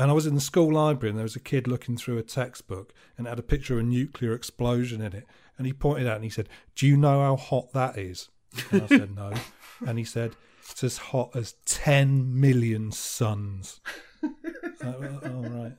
And 0.02 0.10
I 0.10 0.16
was 0.16 0.26
in 0.26 0.34
the 0.34 0.42
school 0.42 0.74
library 0.74 1.12
and 1.12 1.20
there 1.20 1.24
was 1.24 1.36
a 1.36 1.40
kid 1.40 1.68
looking 1.68 1.96
through 1.96 2.18
a 2.18 2.24
textbook 2.24 2.92
and 3.16 3.28
it 3.28 3.30
had 3.30 3.38
a 3.38 3.44
picture 3.44 3.76
of 3.76 3.82
a 3.82 3.84
nuclear 3.84 4.34
explosion 4.34 5.00
in 5.00 5.14
it. 5.14 5.28
And 5.60 5.68
he 5.68 5.74
pointed 5.74 6.08
out 6.08 6.16
and 6.16 6.24
he 6.24 6.30
said, 6.32 6.50
Do 6.76 6.88
you 6.88 6.98
know 6.98 7.22
how 7.22 7.36
hot 7.36 7.72
that 7.74 8.00
is? 8.00 8.30
And 8.72 8.82
I 8.82 8.88
said, 8.88 9.16
No. 9.16 9.32
And 9.86 10.00
he 10.00 10.04
said, 10.04 10.36
It's 10.72 10.84
as 10.84 10.98
hot 10.98 11.36
as 11.36 11.54
10 11.66 12.40
million 12.40 12.92
suns. 12.92 13.80
Uh, 14.24 14.88
all 14.88 15.44
right. 15.44 15.74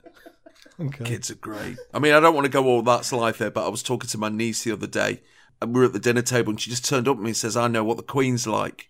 Okay. 0.79 1.05
Kids 1.05 1.29
are 1.33 1.37
great. 1.37 1.77
I 1.93 1.99
mean, 1.99 2.13
I 2.13 2.21
don't 2.21 2.35
want 2.35 2.45
to 2.45 2.51
go 2.51 2.65
all 2.67 2.83
that's 2.83 3.13
life 3.13 3.39
there, 3.39 3.51
but 3.51 3.67
I 3.67 3.69
was 3.69 3.83
talking 3.83 4.09
to 4.09 4.19
my 4.19 4.29
niece 4.29 4.63
the 4.63 4.71
other 4.71 4.87
day, 4.87 5.23
and 5.61 5.75
we 5.75 5.81
were 5.81 5.87
at 5.87 5.93
the 5.93 5.99
dinner 5.99 6.23
table, 6.23 6.51
and 6.51 6.61
she 6.61 6.71
just 6.71 6.85
turned 6.85 7.09
up 7.09 7.17
at 7.17 7.23
me 7.23 7.31
and 7.31 7.37
says, 7.37 7.57
"I 7.57 7.67
know 7.67 7.83
what 7.83 7.97
the 7.97 8.05
Queen's 8.05 8.47
like," 8.47 8.89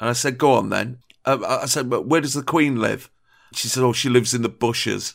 and 0.00 0.10
I 0.10 0.12
said, 0.14 0.38
"Go 0.38 0.54
on 0.54 0.70
then." 0.70 0.98
Uh, 1.24 1.38
I 1.62 1.66
said, 1.66 1.88
"But 1.88 2.06
where 2.06 2.20
does 2.20 2.34
the 2.34 2.42
Queen 2.42 2.80
live?" 2.80 3.10
She 3.54 3.68
said, 3.68 3.82
"Oh, 3.82 3.92
she 3.92 4.08
lives 4.08 4.34
in 4.34 4.42
the 4.42 4.48
bushes." 4.48 5.14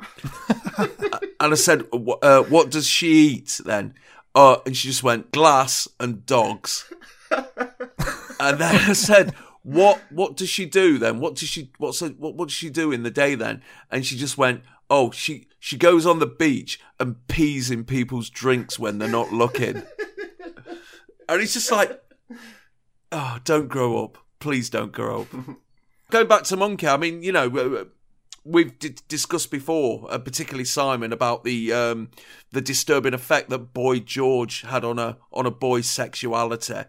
and 0.78 1.52
I 1.52 1.54
said, 1.54 1.86
uh, 1.92 2.42
"What 2.42 2.70
does 2.70 2.86
she 2.86 3.08
eat 3.08 3.60
then?" 3.64 3.94
Uh, 4.34 4.56
and 4.64 4.76
she 4.76 4.88
just 4.88 5.02
went 5.02 5.30
glass 5.30 5.86
and 6.00 6.24
dogs. 6.24 6.90
and 7.30 8.58
then 8.58 8.74
I 8.90 8.92
said, 8.94 9.34
"What? 9.62 10.00
What 10.10 10.36
does 10.36 10.48
she 10.48 10.66
do 10.66 10.98
then? 10.98 11.20
What 11.20 11.36
does 11.36 11.48
she? 11.48 11.70
What's 11.78 12.00
her, 12.00 12.08
what? 12.08 12.34
What 12.34 12.48
does 12.48 12.56
she 12.56 12.70
do 12.70 12.92
in 12.92 13.02
the 13.02 13.10
day 13.10 13.34
then?" 13.34 13.62
And 13.90 14.04
she 14.04 14.16
just 14.16 14.38
went, 14.38 14.62
"Oh, 14.88 15.10
she 15.10 15.48
she 15.58 15.76
goes 15.76 16.06
on 16.06 16.18
the 16.18 16.26
beach 16.26 16.80
and 16.98 17.26
pees 17.28 17.70
in 17.70 17.84
people's 17.84 18.30
drinks 18.30 18.78
when 18.78 18.98
they're 18.98 19.08
not 19.08 19.32
looking." 19.32 19.82
and 21.28 21.42
it's 21.42 21.54
just 21.54 21.70
like, 21.70 22.00
"Oh, 23.10 23.38
don't 23.44 23.68
grow 23.68 24.04
up, 24.04 24.18
please, 24.40 24.70
don't 24.70 24.92
grow 24.92 25.22
up." 25.22 25.28
Going 26.12 26.28
back 26.28 26.42
to 26.44 26.56
Monkey, 26.58 26.86
I 26.86 26.98
mean, 26.98 27.22
you 27.22 27.32
know, 27.32 27.86
we've 28.44 28.78
d- 28.78 28.94
discussed 29.08 29.50
before, 29.50 30.06
uh, 30.10 30.18
particularly 30.18 30.66
Simon, 30.66 31.10
about 31.10 31.42
the 31.42 31.72
um, 31.72 32.10
the 32.50 32.60
disturbing 32.60 33.14
effect 33.14 33.48
that 33.48 33.72
Boy 33.72 33.98
George 33.98 34.60
had 34.60 34.84
on 34.84 34.98
a 34.98 35.16
on 35.32 35.46
a 35.46 35.50
boy's 35.50 35.88
sexuality. 35.88 36.82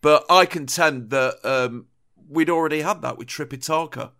But 0.00 0.24
I 0.30 0.46
contend 0.46 1.10
that 1.10 1.34
um, 1.44 1.88
we'd 2.26 2.48
already 2.48 2.80
had 2.80 3.02
that 3.02 3.18
with 3.18 3.28
Tripitaka. 3.28 4.12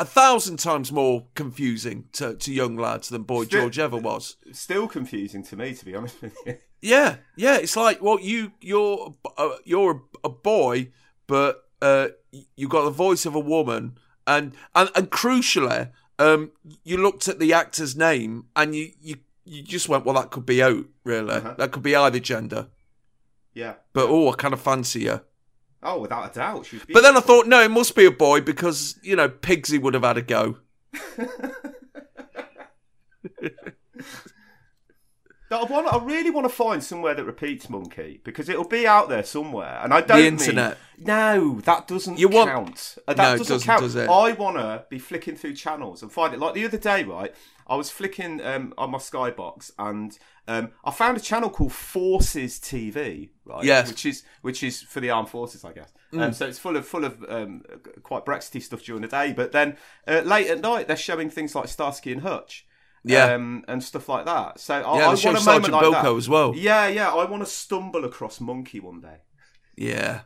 A 0.00 0.04
thousand 0.04 0.56
times 0.56 0.90
more 0.90 1.26
confusing 1.36 2.06
to, 2.14 2.34
to 2.34 2.52
young 2.52 2.76
lads 2.76 3.08
than 3.08 3.22
Boy 3.22 3.44
Still- 3.44 3.60
George 3.60 3.78
ever 3.78 3.98
was. 3.98 4.36
Still 4.50 4.88
confusing 4.88 5.44
to 5.44 5.54
me, 5.56 5.74
to 5.74 5.84
be 5.84 5.94
honest 5.94 6.20
with 6.20 6.36
you. 6.44 6.56
Yeah, 6.80 7.18
yeah. 7.36 7.58
It's 7.58 7.76
like, 7.76 8.02
well, 8.02 8.18
you 8.18 8.50
you're 8.60 9.14
uh, 9.38 9.50
you're 9.64 10.02
a 10.24 10.28
boy, 10.28 10.90
but 11.28 11.61
uh, 11.82 12.08
you 12.56 12.68
got 12.68 12.84
the 12.84 12.90
voice 12.90 13.26
of 13.26 13.34
a 13.34 13.40
woman, 13.40 13.98
and 14.26 14.52
and 14.74 14.88
and 14.94 15.10
crucially, 15.10 15.90
um, 16.18 16.52
you 16.84 16.96
looked 16.96 17.28
at 17.28 17.38
the 17.38 17.52
actor's 17.52 17.96
name 17.96 18.46
and 18.56 18.74
you 18.74 18.92
you 19.00 19.16
you 19.44 19.62
just 19.62 19.88
went, 19.88 20.04
well, 20.04 20.14
that 20.14 20.30
could 20.30 20.46
be 20.46 20.62
out, 20.62 20.84
really. 21.04 21.40
That 21.40 21.72
could 21.72 21.82
be 21.82 21.96
either 21.96 22.20
gender. 22.20 22.68
Yeah. 23.54 23.74
But 23.92 24.08
oh, 24.08 24.30
I 24.30 24.36
kind 24.36 24.54
of 24.54 24.60
fancy 24.60 25.06
her. 25.06 25.24
Oh, 25.82 25.98
without 26.00 26.30
a 26.30 26.34
doubt. 26.34 26.68
But 26.92 27.02
then 27.02 27.16
I 27.16 27.20
thought, 27.20 27.48
no, 27.48 27.60
it 27.60 27.70
must 27.70 27.96
be 27.96 28.04
a 28.04 28.10
boy 28.12 28.40
because 28.40 28.98
you 29.02 29.16
know 29.16 29.28
Pigsy 29.28 29.82
would 29.82 29.94
have 29.94 30.04
had 30.04 30.18
a 30.18 30.22
go. 30.22 30.58
I, 35.52 35.64
want, 35.64 35.92
I 35.92 35.98
really 36.04 36.30
want 36.30 36.44
to 36.46 36.52
find 36.54 36.82
somewhere 36.82 37.14
that 37.14 37.24
repeats 37.24 37.68
Monkey 37.68 38.20
because 38.24 38.48
it'll 38.48 38.68
be 38.68 38.86
out 38.86 39.08
there 39.08 39.24
somewhere, 39.24 39.80
and 39.82 39.92
I 39.92 40.00
don't 40.00 40.08
The 40.18 40.22
mean- 40.24 40.32
internet. 40.34 40.78
no, 40.98 41.60
that 41.64 41.86
doesn't 41.88 42.18
You 42.18 42.28
want- 42.28 42.50
count. 42.50 42.98
No, 43.08 43.14
That 43.14 43.34
it 43.34 43.38
doesn't, 43.38 43.54
doesn't, 43.54 43.66
count. 43.66 43.80
does? 43.82 43.96
I 43.96 44.32
want 44.32 44.56
to 44.56 44.84
be 44.88 44.98
flicking 44.98 45.36
through 45.36 45.54
channels 45.54 46.02
and 46.02 46.10
find 46.12 46.32
it. 46.34 46.40
Like 46.40 46.54
the 46.54 46.64
other 46.64 46.78
day, 46.78 47.04
right? 47.04 47.34
I 47.68 47.76
was 47.76 47.90
flicking 47.90 48.44
um, 48.44 48.74
on 48.76 48.90
my 48.90 48.98
Skybox 48.98 49.70
and 49.78 50.18
um, 50.48 50.70
I 50.84 50.90
found 50.90 51.16
a 51.16 51.20
channel 51.20 51.48
called 51.48 51.72
Forces 51.72 52.58
TV, 52.58 53.30
right? 53.44 53.64
Yes. 53.64 53.86
Mm. 53.86 53.90
which 53.92 54.06
is 54.06 54.22
which 54.42 54.62
is 54.62 54.82
for 54.82 55.00
the 55.00 55.10
armed 55.10 55.28
forces, 55.28 55.64
I 55.64 55.72
guess. 55.72 55.92
Um, 56.12 56.32
so 56.34 56.46
it's 56.46 56.58
full 56.58 56.76
of 56.76 56.86
full 56.86 57.04
of 57.04 57.24
um, 57.28 57.62
quite 58.02 58.24
Brexity 58.24 58.60
stuff 58.60 58.82
during 58.82 59.02
the 59.02 59.08
day, 59.08 59.32
but 59.32 59.52
then 59.52 59.76
uh, 60.06 60.20
late 60.24 60.48
at 60.48 60.60
night 60.60 60.88
they're 60.88 60.96
showing 60.96 61.30
things 61.30 61.54
like 61.54 61.68
Starsky 61.68 62.12
and 62.12 62.22
Hutch. 62.22 62.66
Yeah. 63.04 63.34
um, 63.34 63.64
and 63.68 63.82
stuff 63.82 64.08
like 64.08 64.26
that. 64.26 64.60
So 64.60 64.74
I, 64.74 64.98
Yeah, 64.98 65.04
I 65.04 65.08
want 65.08 65.24
a 65.24 65.26
moment 65.26 65.42
Sergeant 65.44 65.72
like 65.72 65.90
that. 65.90 66.04
Bilko 66.04 66.18
as 66.18 66.28
well. 66.28 66.54
Yeah, 66.54 66.86
yeah. 66.88 67.12
I 67.12 67.24
want 67.24 67.42
to 67.42 67.50
stumble 67.50 68.04
across 68.04 68.40
Monkey 68.40 68.80
one 68.80 69.00
day. 69.00 69.16
Yeah. 69.76 70.20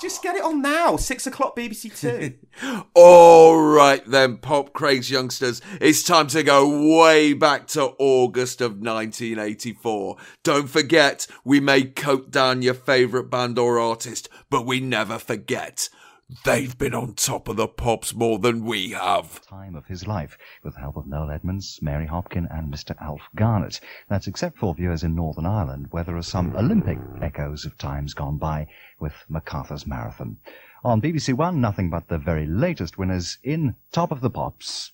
Just 0.00 0.22
get 0.22 0.36
it 0.36 0.44
on 0.44 0.62
now. 0.62 0.96
Six 0.96 1.26
o'clock 1.26 1.56
BBC 1.56 1.98
Two. 1.98 2.34
All 2.94 3.60
right 3.60 4.04
then, 4.06 4.36
Pop 4.36 4.72
Craig's 4.72 5.10
youngsters. 5.10 5.60
It's 5.80 6.04
time 6.04 6.28
to 6.28 6.44
go 6.44 6.96
way 6.96 7.32
back 7.32 7.66
to 7.68 7.94
August 7.98 8.60
of 8.60 8.78
1984. 8.78 10.16
Don't 10.44 10.68
forget, 10.68 11.26
we 11.44 11.58
may 11.58 11.82
coat 11.82 12.30
down 12.30 12.62
your 12.62 12.74
favourite 12.74 13.28
band 13.28 13.58
or 13.58 13.80
artist, 13.80 14.28
but 14.50 14.64
we 14.64 14.78
never 14.78 15.18
forget. 15.18 15.88
They've 16.44 16.76
been 16.76 16.92
on 16.92 17.14
top 17.14 17.48
of 17.48 17.56
the 17.56 17.66
pops 17.66 18.14
more 18.14 18.38
than 18.38 18.66
we 18.66 18.90
have. 18.90 19.40
time 19.46 19.74
of 19.74 19.86
his 19.86 20.06
life, 20.06 20.36
with 20.62 20.74
the 20.74 20.80
help 20.80 20.98
of 20.98 21.06
Noel 21.06 21.30
Edmonds, 21.30 21.78
Mary 21.80 22.06
Hopkin, 22.06 22.46
and 22.50 22.70
Mr. 22.70 22.94
Alf 23.00 23.22
Garnett. 23.34 23.80
That's 24.10 24.26
except 24.26 24.58
for 24.58 24.74
viewers 24.74 25.02
in 25.02 25.14
Northern 25.14 25.46
Ireland, 25.46 25.86
where 25.90 26.04
there 26.04 26.18
are 26.18 26.22
some 26.22 26.54
Olympic 26.54 26.98
echoes 27.22 27.64
of 27.64 27.78
times 27.78 28.12
gone 28.12 28.36
by 28.36 28.66
with 29.00 29.14
MacArthur's 29.30 29.86
Marathon. 29.86 30.36
On 30.84 31.00
BBC 31.00 31.32
One, 31.32 31.62
nothing 31.62 31.88
but 31.88 32.08
the 32.08 32.18
very 32.18 32.44
latest 32.44 32.98
winners 32.98 33.38
in 33.42 33.76
Top 33.90 34.12
of 34.12 34.20
the 34.20 34.28
Pops. 34.28 34.92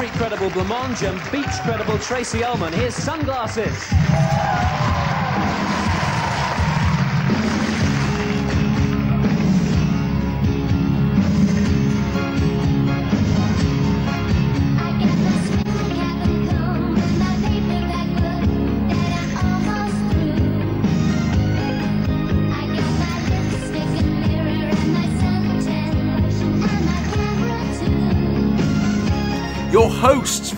Street 0.00 0.12
credible 0.14 0.48
Blancmange 0.48 1.06
and 1.06 1.20
beach 1.30 1.60
credible 1.62 1.98
Tracey 1.98 2.42
Ullman. 2.42 2.72
Here's 2.72 2.94
sunglasses. 2.94 3.76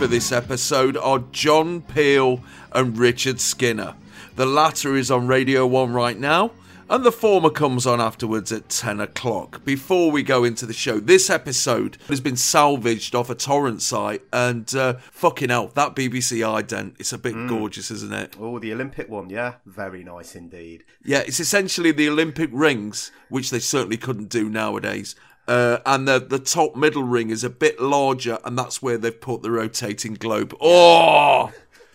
For 0.03 0.09
this 0.09 0.33
episode 0.33 0.97
are 0.97 1.21
John 1.31 1.81
Peel 1.81 2.43
and 2.73 2.99
Richard 2.99 3.41
Skinner. 3.41 3.95
The 4.35 4.47
latter 4.47 4.97
is 4.97 5.13
on 5.13 5.29
Radio 5.29 5.65
1 5.65 5.93
right 5.93 6.19
now, 6.19 6.51
and 6.91 7.05
the 7.05 7.13
former 7.13 7.51
comes 7.51 7.87
on 7.87 8.01
afterwards 8.01 8.51
at 8.51 8.69
10 8.69 8.99
o'clock. 8.99 9.65
Before 9.65 10.11
we 10.11 10.25
go 10.25 10.43
into 10.43 10.67
the 10.67 10.73
show, 10.73 10.99
this 10.99 11.31
episode 11.31 11.99
has 12.09 12.21
been 12.21 12.37
salvaged 12.37 13.15
off 13.15 13.31
a 13.31 13.37
torrent 13.37 13.81
site, 13.81 14.23
and 14.33 14.75
uh, 14.75 14.95
fucking 15.13 15.51
hell, 15.51 15.69
that 15.75 15.95
BBC 15.95 16.39
ident, 16.39 16.97
it's 16.99 17.13
a 17.13 17.19
bit 17.19 17.35
gorgeous, 17.47 17.93
isn't 17.93 18.13
it? 18.13 18.35
oh, 18.41 18.59
the 18.59 18.73
Olympic 18.73 19.09
one, 19.09 19.31
yeah, 19.31 19.55
very 19.67 20.03
nice 20.03 20.35
indeed. 20.35 20.83
Yeah, 21.05 21.21
it's 21.21 21.39
essentially 21.39 21.93
the 21.93 22.09
Olympic 22.09 22.51
rings, 22.53 23.13
which 23.29 23.51
they 23.51 23.61
certainly 23.61 23.99
couldn't 23.99 24.31
do 24.31 24.49
nowadays. 24.49 25.15
Uh, 25.53 25.81
and 25.85 26.09
the 26.09 26.19
the 26.19 26.39
top 26.39 26.75
middle 26.77 27.03
ring 27.03 27.29
is 27.31 27.45
a 27.45 27.51
bit 27.51 27.81
larger, 27.81 28.39
and 28.45 28.57
that's 28.59 28.81
where 28.81 28.97
they've 28.97 29.21
put 29.21 29.43
the 29.43 29.51
rotating 29.51 30.15
globe. 30.15 30.55
Oh, 30.61 31.53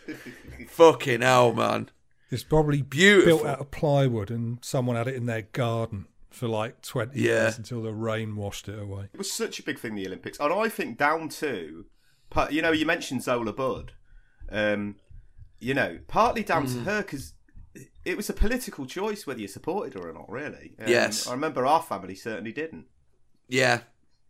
fucking 0.70 1.22
hell, 1.22 1.54
man! 1.54 1.90
It's 2.30 2.44
probably 2.44 2.82
Beautiful. 2.82 3.38
built 3.40 3.48
out 3.48 3.60
of 3.60 3.72
plywood, 3.72 4.30
and 4.30 4.60
someone 4.62 4.96
had 4.96 5.08
it 5.08 5.16
in 5.16 5.26
their 5.26 5.44
garden 5.44 6.08
for 6.30 6.48
like 6.48 6.82
20 6.82 7.20
Yeah. 7.20 7.24
years 7.44 7.58
until 7.58 7.82
the 7.82 7.94
rain 7.94 8.36
washed 8.36 8.70
it 8.70 8.78
away. 8.78 9.06
It 9.14 9.18
was 9.18 9.32
such 9.32 9.60
a 9.60 9.64
big 9.64 9.80
thing, 9.80 9.96
the 9.96 10.06
Olympics, 10.06 10.40
and 10.40 10.54
I 10.54 10.70
think 10.70 10.98
down 11.00 11.30
to, 11.30 11.86
you 12.52 12.62
know, 12.62 12.72
you 12.72 12.86
mentioned 12.86 13.24
Zola 13.24 13.54
Budd, 13.54 13.94
um, 14.52 14.98
you 15.60 15.74
know, 15.74 16.00
partly 16.08 16.44
down 16.44 16.68
to 16.68 16.80
her 16.82 17.02
because 17.02 17.34
it 18.06 18.16
was 18.18 18.30
a 18.30 18.34
political 18.34 18.86
choice 18.86 19.26
whether 19.26 19.40
you 19.40 19.48
supported 19.48 19.96
her 19.96 20.10
or 20.10 20.14
not. 20.14 20.30
Really, 20.30 20.76
Um, 20.80 20.88
Yes. 20.88 21.26
I 21.28 21.32
remember 21.32 21.66
our 21.66 21.82
family 21.82 22.14
certainly 22.16 22.52
didn't. 22.52 22.86
Yeah, 23.48 23.82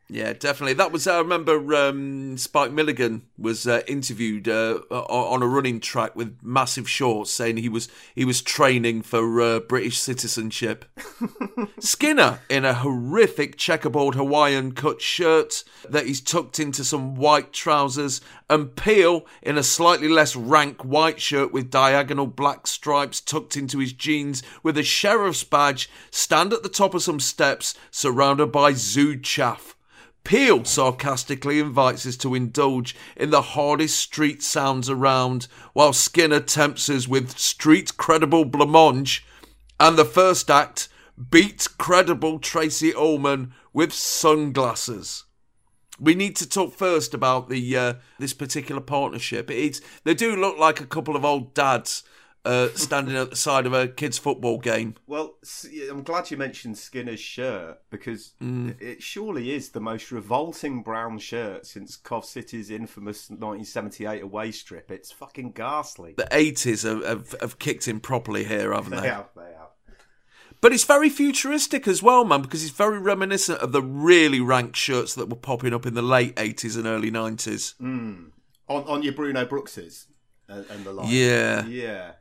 Yeah, 0.10 0.32
definitely. 0.32 0.76
That 0.76 0.94
was. 0.94 1.06
I 1.06 1.18
remember 1.18 1.76
um, 1.76 2.38
Spike 2.38 2.72
Milligan 2.72 3.24
was 3.38 3.68
uh, 3.68 3.82
interviewed 3.88 4.48
uh, 4.48 4.76
on 4.90 5.44
a 5.44 5.48
running 5.48 5.82
track 5.82 6.16
with 6.16 6.38
massive 6.42 6.90
shorts, 6.90 7.30
saying 7.30 7.58
he 7.58 7.68
was 7.68 7.90
he 8.16 8.24
was 8.24 8.42
training 8.42 9.02
for 9.02 9.42
uh, 9.42 9.60
British 9.60 10.00
citizenship. 10.00 10.86
Skinner 11.80 12.40
in 12.50 12.64
a 12.64 12.76
horrific 12.76 13.58
checkerboard 13.58 14.16
Hawaiian 14.16 14.72
cut 14.72 15.02
shirt 15.02 15.66
that 15.90 16.06
he's 16.06 16.22
tucked 16.22 16.58
into 16.58 16.86
some 16.86 17.16
white 17.16 17.52
trousers, 17.52 18.22
and 18.50 18.78
Peel 18.78 19.26
in 19.42 19.58
a 19.58 19.64
slightly 19.64 20.08
less 20.08 20.38
rank 20.38 20.86
white 20.86 21.20
shirt 21.20 21.52
with 21.52 21.70
diagonal 21.70 22.28
black 22.28 22.66
stripes 22.68 23.20
tucked 23.20 23.58
into 23.58 23.80
his 23.80 23.92
jeans, 23.92 24.42
with 24.64 24.78
a 24.78 24.84
sheriff's 24.84 25.44
badge, 25.44 25.90
stand 26.12 26.54
at 26.54 26.64
the 26.64 26.70
top 26.70 26.94
of 26.94 27.04
some 27.04 27.20
steps, 27.20 27.76
surrounded 27.92 28.54
by 28.54 28.72
zoo 28.72 29.20
chaff. 29.20 29.77
Peel 30.28 30.66
sarcastically 30.66 31.58
invites 31.58 32.06
us 32.06 32.18
to 32.18 32.36
indulge 32.36 32.98
in 33.16 33.30
the 33.30 33.42
hardest 33.42 33.98
street 33.98 34.44
sounds 34.44 34.90
around, 34.90 35.48
while 35.72 35.94
Skinner 35.94 36.42
tempts 36.42 36.90
us 36.90 37.08
with 37.08 37.40
street 37.40 37.96
credible 37.96 38.44
blancmange, 38.44 39.22
and 39.80 39.98
the 39.98 40.04
first 40.04 40.52
act 40.52 40.90
beat 41.32 41.70
credible 41.78 42.40
Tracey 42.40 42.94
Ullman 42.94 43.54
with 43.72 43.94
sunglasses. 43.94 45.24
We 45.98 46.14
need 46.14 46.36
to 46.36 46.50
talk 46.50 46.74
first 46.74 47.14
about 47.14 47.48
the 47.48 47.78
uh, 47.78 47.94
this 48.20 48.34
particular 48.34 48.82
partnership. 48.82 49.50
It's 49.50 49.80
they 50.04 50.14
do 50.14 50.36
look 50.36 50.58
like 50.58 50.82
a 50.82 50.86
couple 50.86 51.16
of 51.16 51.24
old 51.24 51.54
dads 51.54 52.04
uh, 52.48 52.70
standing 52.76 53.16
at 53.18 53.30
the 53.30 53.36
side 53.36 53.66
of 53.66 53.74
a 53.74 53.88
kids' 53.88 54.18
football 54.18 54.58
game. 54.58 54.96
Well, 55.06 55.36
I'm 55.90 56.04
glad 56.04 56.32
you 56.32 56.38
mentioned 56.38 56.78
Skinner's 56.78 57.20
shirt 57.20 57.80
because 57.90 58.34
mm. 58.42 58.80
it 58.82 59.04
surely 59.04 59.52
is 59.52 59.70
the 59.70 59.82
most 59.82 60.12
revolting 60.12 60.82
brown 60.82 61.20
shirt 61.20 61.66
since 61.66 61.98
Cov 61.98 62.26
City's 62.26 62.72
infamous 62.72 63.30
1978 63.30 64.24
away 64.24 64.52
strip. 64.52 64.90
It's 64.92 65.12
fucking 65.12 65.52
ghastly. 65.52 66.14
The 66.18 66.28
eighties 66.32 66.84
have, 66.84 67.04
have, 67.06 67.36
have 67.42 67.60
kicked 67.60 67.88
in 67.88 68.00
properly 68.00 68.46
here, 68.46 68.74
haven't 68.74 68.92
they? 68.92 69.02
They 69.02 69.10
have, 69.10 69.30
they 69.36 69.42
have. 69.42 69.68
But 70.62 70.72
it's 70.72 70.86
very 70.86 71.10
futuristic 71.10 71.88
as 71.88 72.02
well, 72.02 72.24
man, 72.26 72.42
because 72.42 72.64
it's 72.64 72.72
very 72.72 72.98
reminiscent 72.98 73.60
of 73.60 73.74
the 73.74 73.82
really 73.82 74.40
rank 74.40 74.76
shirts 74.76 75.14
that 75.16 75.30
were 75.30 75.36
popping 75.36 75.74
up 75.74 75.86
in 75.86 75.94
the 75.94 76.02
late 76.02 76.36
80s 76.36 76.78
and 76.78 76.88
early 76.88 77.12
90s. 77.12 77.76
Mm. 77.76 78.32
On 78.70 78.84
on 78.84 79.04
your 79.04 79.14
Bruno 79.14 79.46
Brookses 79.46 80.08
and, 80.48 80.66
and 80.70 80.86
the 80.86 80.94
like. 80.94 81.08
Yeah. 81.10 81.66
Yeah. 81.66 82.12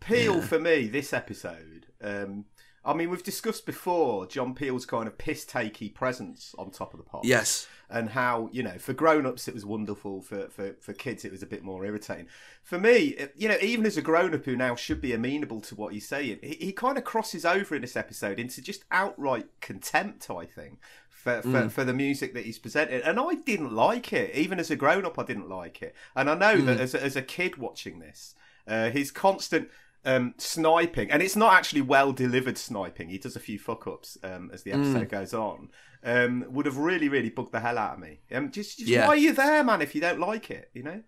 Peel 0.00 0.40
for 0.42 0.58
me 0.58 0.86
this 0.88 1.12
episode. 1.12 1.86
Um, 2.02 2.44
I 2.84 2.94
mean, 2.94 3.10
we've 3.10 3.22
discussed 3.22 3.66
before 3.66 4.26
John 4.26 4.54
Peel's 4.54 4.86
kind 4.86 5.06
of 5.06 5.18
piss 5.18 5.44
takey 5.44 5.92
presence 5.92 6.54
on 6.58 6.70
top 6.70 6.94
of 6.94 6.98
the 6.98 7.04
pops. 7.04 7.28
Yes. 7.28 7.66
and 7.90 8.10
how 8.10 8.48
you 8.52 8.62
know 8.62 8.76
for 8.78 8.92
grown-ups 8.92 9.48
it 9.48 9.54
was 9.54 9.64
wonderful 9.64 10.20
for, 10.20 10.48
for, 10.48 10.74
for 10.80 10.92
kids 10.92 11.24
it 11.24 11.32
was 11.32 11.42
a 11.42 11.46
bit 11.46 11.62
more 11.62 11.84
irritating 11.86 12.26
for 12.62 12.78
me 12.78 13.16
you 13.34 13.48
know 13.48 13.56
even 13.62 13.86
as 13.86 13.96
a 13.96 14.02
grown-up 14.02 14.44
who 14.44 14.54
now 14.56 14.74
should 14.76 15.00
be 15.00 15.12
amenable 15.14 15.60
to 15.60 15.74
what 15.74 15.92
he's 15.94 16.06
saying 16.06 16.38
he, 16.42 16.54
he 16.60 16.72
kind 16.72 16.98
of 16.98 17.04
crosses 17.04 17.46
over 17.46 17.74
in 17.74 17.80
this 17.80 17.96
episode 17.96 18.38
into 18.38 18.60
just 18.60 18.84
outright 18.90 19.46
contempt 19.62 20.28
i 20.30 20.44
think 20.44 20.78
for, 21.08 21.40
for, 21.40 21.68
for 21.70 21.84
the 21.84 21.94
music 21.94 22.34
that 22.34 22.44
he's 22.44 22.58
presented 22.58 23.00
and 23.02 23.18
i 23.18 23.34
didn't 23.34 23.72
like 23.72 24.12
it 24.12 24.34
even 24.34 24.60
as 24.60 24.70
a 24.70 24.76
grown-up 24.76 25.18
i 25.18 25.22
didn't 25.24 25.48
like 25.48 25.80
it 25.80 25.94
and 26.14 26.28
i 26.28 26.34
know 26.34 26.58
that 26.60 26.78
as 26.78 26.94
a, 26.94 27.02
as 27.02 27.16
a 27.16 27.22
kid 27.22 27.56
watching 27.56 28.00
this 28.00 28.34
uh, 28.66 28.90
his 28.90 29.10
constant 29.10 29.70
um, 30.04 30.34
sniping, 30.38 31.10
and 31.10 31.22
it's 31.22 31.36
not 31.36 31.52
actually 31.54 31.82
well 31.82 32.12
delivered 32.12 32.56
sniping. 32.58 33.08
He 33.08 33.18
does 33.18 33.36
a 33.36 33.40
few 33.40 33.58
fuck 33.58 33.86
ups 33.86 34.16
um, 34.22 34.50
as 34.52 34.62
the 34.62 34.72
episode 34.72 35.08
goes 35.08 35.34
on. 35.34 35.70
Um, 36.04 36.44
would 36.50 36.66
have 36.66 36.76
really, 36.76 37.08
really 37.08 37.28
bugged 37.30 37.52
the 37.52 37.60
hell 37.60 37.76
out 37.76 37.94
of 37.94 37.98
me. 37.98 38.20
Um, 38.32 38.50
just, 38.52 38.78
just 38.78 38.88
Yeah. 38.88 39.06
why 39.08 39.14
are 39.14 39.16
you 39.16 39.32
there, 39.32 39.64
man? 39.64 39.82
If 39.82 39.94
you 39.94 40.00
don't 40.00 40.20
like 40.20 40.50
it, 40.50 40.70
you 40.72 40.82
know. 40.84 41.02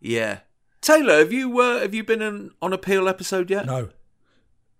Yeah. 0.00 0.40
Taylor, 0.80 1.18
have 1.18 1.32
you 1.32 1.60
uh, 1.60 1.80
have 1.80 1.92
you 1.94 2.04
been 2.04 2.22
in, 2.22 2.50
on 2.62 2.72
a 2.72 2.78
Peel 2.78 3.08
episode 3.08 3.50
yet? 3.50 3.66
No. 3.66 3.90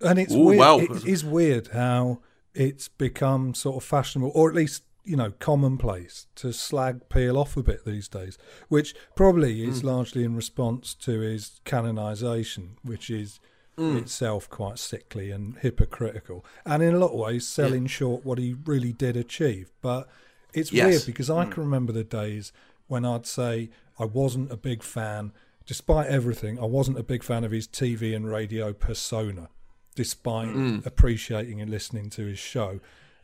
And 0.00 0.18
it's 0.18 0.32
Ooh, 0.32 0.44
weird. 0.44 0.58
wow. 0.58 0.78
It 0.78 1.04
is 1.04 1.24
weird 1.24 1.68
how 1.68 2.20
it's 2.54 2.88
become 2.88 3.52
sort 3.54 3.76
of 3.76 3.84
fashionable, 3.84 4.32
or 4.34 4.48
at 4.48 4.54
least 4.54 4.84
you 5.10 5.16
know 5.16 5.32
commonplace 5.40 6.28
to 6.36 6.52
slag 6.52 7.08
Peel 7.08 7.36
off 7.36 7.56
a 7.56 7.64
bit 7.64 7.84
these 7.84 8.06
days, 8.06 8.38
which 8.68 8.94
probably 9.16 9.64
is 9.64 9.80
hmm. 9.80 9.88
largely 9.88 10.22
in 10.22 10.36
response 10.36 10.94
to 10.94 11.18
his 11.18 11.60
canonisation, 11.64 12.76
which 12.84 13.10
is 13.10 13.40
hmm. 13.76 13.96
itself 13.96 14.48
quite 14.48 14.78
sickly 14.78 15.32
and 15.32 15.56
hypocritical, 15.58 16.44
and 16.64 16.80
in 16.80 16.94
a 16.94 16.98
lot 16.98 17.10
of 17.10 17.18
ways 17.18 17.44
selling 17.44 17.88
short 17.88 18.24
what 18.24 18.38
he 18.38 18.54
really 18.64 18.92
did 18.92 19.16
achieve. 19.16 19.72
But 19.82 20.08
it's 20.54 20.72
Yes. 20.72 20.86
weird 20.86 21.06
because 21.06 21.28
I 21.28 21.44
hmm. 21.44 21.50
can 21.50 21.62
remember 21.64 21.92
the 21.92 22.04
days 22.04 22.52
when 22.86 23.04
I'd 23.04 23.26
say 23.26 23.70
I 23.98 24.04
wasn't 24.04 24.52
a 24.52 24.56
big 24.56 24.84
fan, 24.84 25.32
despite 25.66 26.06
everything, 26.06 26.56
I 26.60 26.66
wasn't 26.66 27.00
a 27.00 27.02
big 27.02 27.24
fan 27.24 27.42
of 27.42 27.50
his 27.50 27.66
TV 27.66 28.14
and 28.14 28.30
radio 28.30 28.72
persona, 28.72 29.48
despite 29.96 30.48
appreciating 30.86 31.60
and 31.60 31.68
listening 31.68 32.10
to 32.10 32.26
his 32.26 32.38
show. 32.38 32.78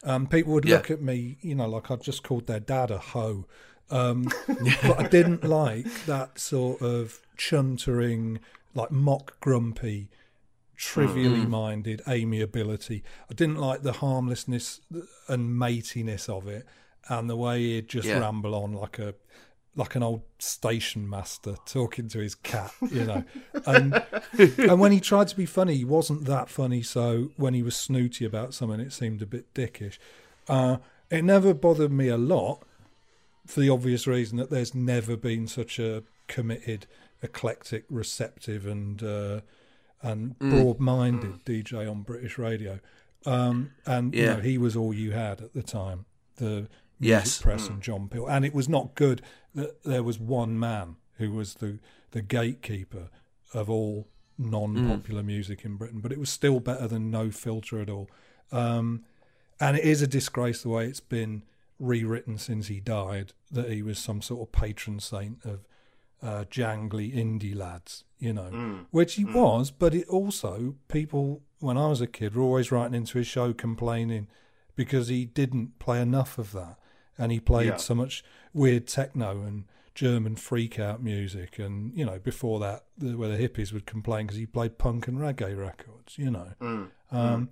Um, 0.04 0.26
people 0.26 0.52
would 0.54 0.64
Yeah. 0.64 0.76
look 0.76 0.90
at 0.90 1.00
me, 1.02 1.38
you 1.40 1.54
know, 1.54 1.68
like 1.68 1.90
I'd 1.90 2.02
just 2.02 2.22
called 2.22 2.46
their 2.46 2.60
dad 2.60 2.90
a 2.90 2.98
hoe. 2.98 3.46
Um, 3.90 4.28
but 4.82 4.98
I 5.04 5.08
didn't 5.08 5.44
like 5.44 5.86
that 6.06 6.38
sort 6.38 6.82
of 6.82 7.20
chuntering, 7.38 8.38
like 8.74 8.90
mock 8.90 9.38
grumpy, 9.40 10.08
trivially 10.76 11.46
minded 11.46 12.02
amiability. 12.08 13.02
I 13.30 13.34
didn't 13.34 13.56
like 13.58 13.82
the 13.82 13.92
harmlessness 13.92 14.80
and 15.28 15.56
matiness 15.58 16.28
of 16.28 16.46
it, 16.48 16.66
and 17.08 17.30
the 17.30 17.36
way 17.36 17.62
he'd 17.62 17.88
just 17.88 18.08
Yeah. 18.08 18.18
ramble 18.18 18.54
on 18.54 18.72
like 18.72 18.98
a 18.98 19.14
like 19.76 19.94
an 19.94 20.02
old 20.02 20.22
station 20.38 21.08
master 21.08 21.54
talking 21.66 22.08
to 22.08 22.18
his 22.18 22.34
cat, 22.34 22.72
you 22.90 23.04
know. 23.04 23.24
And 23.66 24.02
and 24.58 24.80
when 24.80 24.90
he 24.92 25.00
tried 25.00 25.28
to 25.28 25.36
be 25.36 25.46
funny, 25.46 25.74
he 25.76 25.84
wasn't 25.84 26.24
that 26.24 26.48
funny. 26.48 26.82
So 26.82 27.30
when 27.36 27.52
he 27.54 27.62
was 27.62 27.76
snooty 27.76 28.24
about 28.24 28.54
something, 28.54 28.80
it 28.80 28.92
seemed 28.92 29.20
a 29.22 29.26
bit 29.26 29.52
dickish. 29.54 29.98
Uh, 30.48 30.78
it 31.10 31.22
never 31.24 31.52
bothered 31.54 31.92
me 31.92 32.08
a 32.08 32.16
lot 32.16 32.62
for 33.46 33.60
the 33.60 33.68
obvious 33.68 34.06
reason 34.06 34.38
that 34.38 34.50
there's 34.50 34.74
never 34.74 35.16
been 35.16 35.46
such 35.46 35.78
a 35.78 36.02
committed, 36.26 36.86
eclectic, 37.22 37.84
receptive, 37.90 38.66
and 38.66 39.02
uh, 39.02 39.40
and 40.02 40.38
broad-minded 40.38 41.44
DJ 41.44 41.88
on 41.90 42.02
British 42.02 42.38
radio. 42.38 42.80
Um, 43.24 43.72
and 43.84 44.14
you 44.14 44.24
know, 44.26 44.40
he 44.40 44.56
was 44.56 44.74
all 44.76 44.94
you 44.94 45.12
had 45.12 45.40
at 45.42 45.52
the 45.52 45.62
time. 45.62 46.06
The 46.36 46.68
Yes. 46.98 47.42
press 47.42 47.68
and 47.68 47.82
John 47.82 48.08
Peel, 48.08 48.26
and 48.26 48.42
it 48.42 48.54
was 48.54 48.70
not 48.70 48.94
good 48.94 49.20
that 49.56 49.82
there 49.82 50.02
was 50.04 50.18
one 50.20 50.58
man 50.58 50.96
who 51.18 51.32
was 51.32 51.54
the 51.54 51.78
the 52.12 52.22
gatekeeper 52.22 53.08
of 53.52 53.68
all 53.68 54.06
non-popular 54.38 55.22
music 55.22 55.64
in 55.64 55.76
Britain. 55.76 56.00
But 56.00 56.12
it 56.12 56.18
was 56.18 56.30
still 56.30 56.60
better 56.60 56.86
than 56.86 57.10
no 57.10 57.30
filter 57.30 57.80
at 57.80 57.90
all. 57.90 58.08
Um, 58.52 59.04
and 59.58 59.76
it 59.76 59.84
is 59.84 60.02
a 60.02 60.06
disgrace 60.06 60.62
the 60.62 60.68
way 60.68 60.86
it's 60.86 61.00
been 61.00 61.42
rewritten 61.78 62.38
since 62.38 62.68
he 62.68 62.80
died 62.80 63.32
that 63.50 63.70
he 63.70 63.82
was 63.82 63.98
some 63.98 64.22
sort 64.22 64.42
of 64.48 64.52
patron 64.52 65.00
saint 65.00 65.38
of 65.44 65.66
uh, 66.22 66.44
jangly 66.50 67.14
indie 67.14 67.54
lads, 67.56 68.04
you 68.18 68.32
know, 68.32 68.84
which 68.90 69.14
he 69.14 69.24
was. 69.24 69.70
But 69.70 69.94
it 69.94 70.06
also 70.08 70.76
people 70.88 71.42
when 71.60 71.76
I 71.78 71.88
was 71.88 72.00
a 72.00 72.06
kid 72.06 72.34
were 72.34 72.42
always 72.42 72.70
writing 72.70 72.94
into 72.94 73.18
his 73.18 73.26
show 73.26 73.52
complaining 73.52 74.28
because 74.74 75.08
he 75.08 75.24
didn't 75.24 75.78
play 75.78 76.00
enough 76.00 76.36
of 76.38 76.52
that, 76.52 76.76
and 77.18 77.32
he 77.32 77.40
played 77.40 77.66
Yeah. 77.68 77.76
so 77.78 77.94
much 77.94 78.22
weird 78.56 78.88
techno 78.88 79.42
and 79.42 79.64
German 79.94 80.36
freak 80.36 80.78
out 80.78 81.02
music, 81.02 81.58
and 81.58 81.96
you 81.96 82.04
know 82.04 82.18
before 82.18 82.58
that 82.60 82.84
the, 82.98 83.16
where 83.16 83.28
the 83.28 83.48
hippies 83.48 83.72
would 83.72 83.86
complain 83.86 84.26
because 84.26 84.38
he 84.38 84.46
played 84.46 84.78
punk 84.78 85.06
and 85.06 85.18
reggae 85.18 85.56
records, 85.56 86.18
you 86.18 86.30
know. 86.30 86.52
Um, 87.10 87.50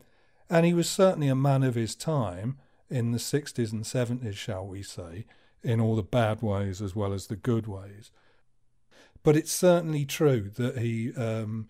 and 0.50 0.66
he 0.66 0.74
was 0.74 0.88
certainly 0.88 1.28
a 1.28 1.34
man 1.34 1.62
of 1.62 1.74
his 1.74 1.94
time 1.94 2.58
in 2.90 3.12
the 3.12 3.18
60s 3.18 3.72
and 3.72 3.84
70s, 3.84 4.34
shall 4.34 4.66
we 4.66 4.82
say, 4.82 5.26
in 5.62 5.80
all 5.80 5.96
the 5.96 6.02
bad 6.02 6.42
ways 6.42 6.82
as 6.82 6.94
well 6.94 7.12
as 7.12 7.28
the 7.28 7.36
good 7.36 7.66
ways. 7.66 8.10
But 9.22 9.36
it's 9.36 9.52
certainly 9.52 10.04
true 10.04 10.50
that 10.56 10.78
he 10.78 11.14
um, 11.14 11.68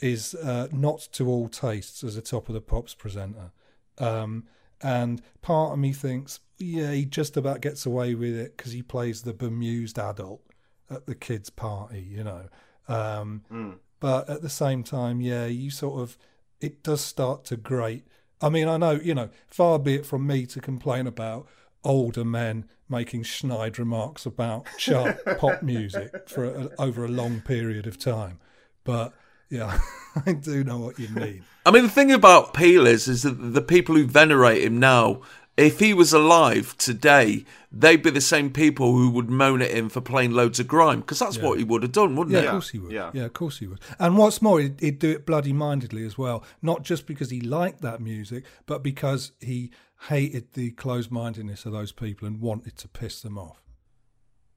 is 0.00 0.34
uh, 0.34 0.68
not 0.70 1.08
to 1.12 1.28
all 1.28 1.48
tastes 1.48 2.04
as 2.04 2.16
a 2.16 2.22
top 2.22 2.48
of 2.48 2.54
the 2.54 2.60
pops 2.60 2.94
presenter. 2.94 3.52
Um, 3.96 4.44
and 4.82 5.22
part 5.40 5.72
of 5.72 5.78
me 5.78 5.92
thinks, 5.92 6.40
yeah, 6.58 6.92
he 6.92 7.04
just 7.04 7.36
about 7.36 7.60
gets 7.60 7.86
away 7.86 8.14
with 8.14 8.34
it 8.36 8.56
because 8.56 8.72
he 8.72 8.82
plays 8.82 9.22
the 9.22 9.32
bemused 9.32 9.98
adult 9.98 10.42
at 10.90 11.06
the 11.06 11.14
kids' 11.14 11.50
party, 11.50 12.00
you 12.00 12.24
know. 12.24 12.44
Um, 12.88 13.76
But 14.00 14.28
at 14.28 14.42
the 14.42 14.48
same 14.48 14.82
time, 14.82 15.20
yeah, 15.20 15.46
you 15.46 15.70
sort 15.70 16.00
of, 16.00 16.16
it 16.60 16.82
does 16.82 17.00
start 17.00 17.44
to 17.46 17.56
grate. 17.56 18.06
I 18.40 18.48
mean, 18.48 18.68
I 18.68 18.76
know, 18.76 18.92
you 18.92 19.14
know, 19.14 19.28
far 19.48 19.78
be 19.78 19.96
it 19.96 20.06
from 20.06 20.26
me 20.26 20.46
to 20.46 20.60
complain 20.60 21.06
about 21.06 21.48
older 21.84 22.24
men 22.24 22.64
making 22.88 23.24
snide 23.24 23.78
remarks 23.78 24.24
about 24.26 24.66
chart 24.78 25.18
pop 25.38 25.62
music 25.62 26.28
for 26.28 26.44
a, 26.44 26.68
over 26.78 27.04
a 27.04 27.08
long 27.08 27.40
period 27.40 27.86
of 27.86 27.98
time. 27.98 28.38
But 28.84 29.12
yeah, 29.50 29.80
I 30.26 30.32
do 30.32 30.64
know 30.64 30.78
what 30.78 30.98
you 30.98 31.08
mean. 31.08 31.44
I 31.66 31.70
mean, 31.70 31.82
the 31.84 31.90
thing 31.90 32.12
about 32.12 32.54
Peel 32.54 32.86
is, 32.86 33.08
is 33.08 33.22
that 33.22 33.32
the 33.32 33.62
people 33.62 33.94
who 33.94 34.06
venerate 34.06 34.62
him 34.62 34.78
now 34.78 35.22
if 35.58 35.80
he 35.80 35.92
was 35.92 36.12
alive 36.12 36.76
today, 36.78 37.44
they'd 37.70 38.02
be 38.02 38.10
the 38.10 38.20
same 38.20 38.50
people 38.50 38.92
who 38.92 39.10
would 39.10 39.28
moan 39.28 39.60
at 39.60 39.70
him 39.72 39.88
for 39.88 40.00
playing 40.00 40.30
loads 40.32 40.58
of 40.60 40.68
grime 40.68 41.00
because 41.00 41.18
that's 41.18 41.38
what 41.38 41.58
he 41.58 41.64
would 41.64 41.82
have 41.82 41.92
done, 41.92 42.16
wouldn't 42.16 42.34
Yeah, 42.34 42.40
he? 42.42 42.46
of 42.46 42.52
course 42.52 42.70
he 42.70 42.78
would. 42.78 42.92
Yeah. 42.92 43.10
Yeah. 43.12 43.24
of 43.24 43.32
course 43.32 43.58
he 43.58 43.66
would. 43.66 43.80
And 43.98 44.16
what's 44.16 44.40
more, 44.40 44.60
he'd, 44.60 44.80
he'd 44.80 44.98
do 44.98 45.10
it 45.10 45.26
bloody 45.26 45.52
mindedly 45.52 46.06
as 46.06 46.16
well. 46.16 46.44
Not 46.62 46.82
just 46.82 47.06
because 47.06 47.30
he 47.30 47.40
liked 47.40 47.82
that 47.82 48.00
music, 48.00 48.44
but 48.66 48.82
because 48.82 49.32
he 49.40 49.70
hated 50.08 50.52
the 50.54 50.70
closed 50.70 51.10
mindedness 51.10 51.66
of 51.66 51.72
those 51.72 51.92
people 51.92 52.26
and 52.28 52.40
wanted 52.40 52.76
to 52.78 52.88
piss 52.88 53.20
them 53.20 53.36
off. 53.36 53.60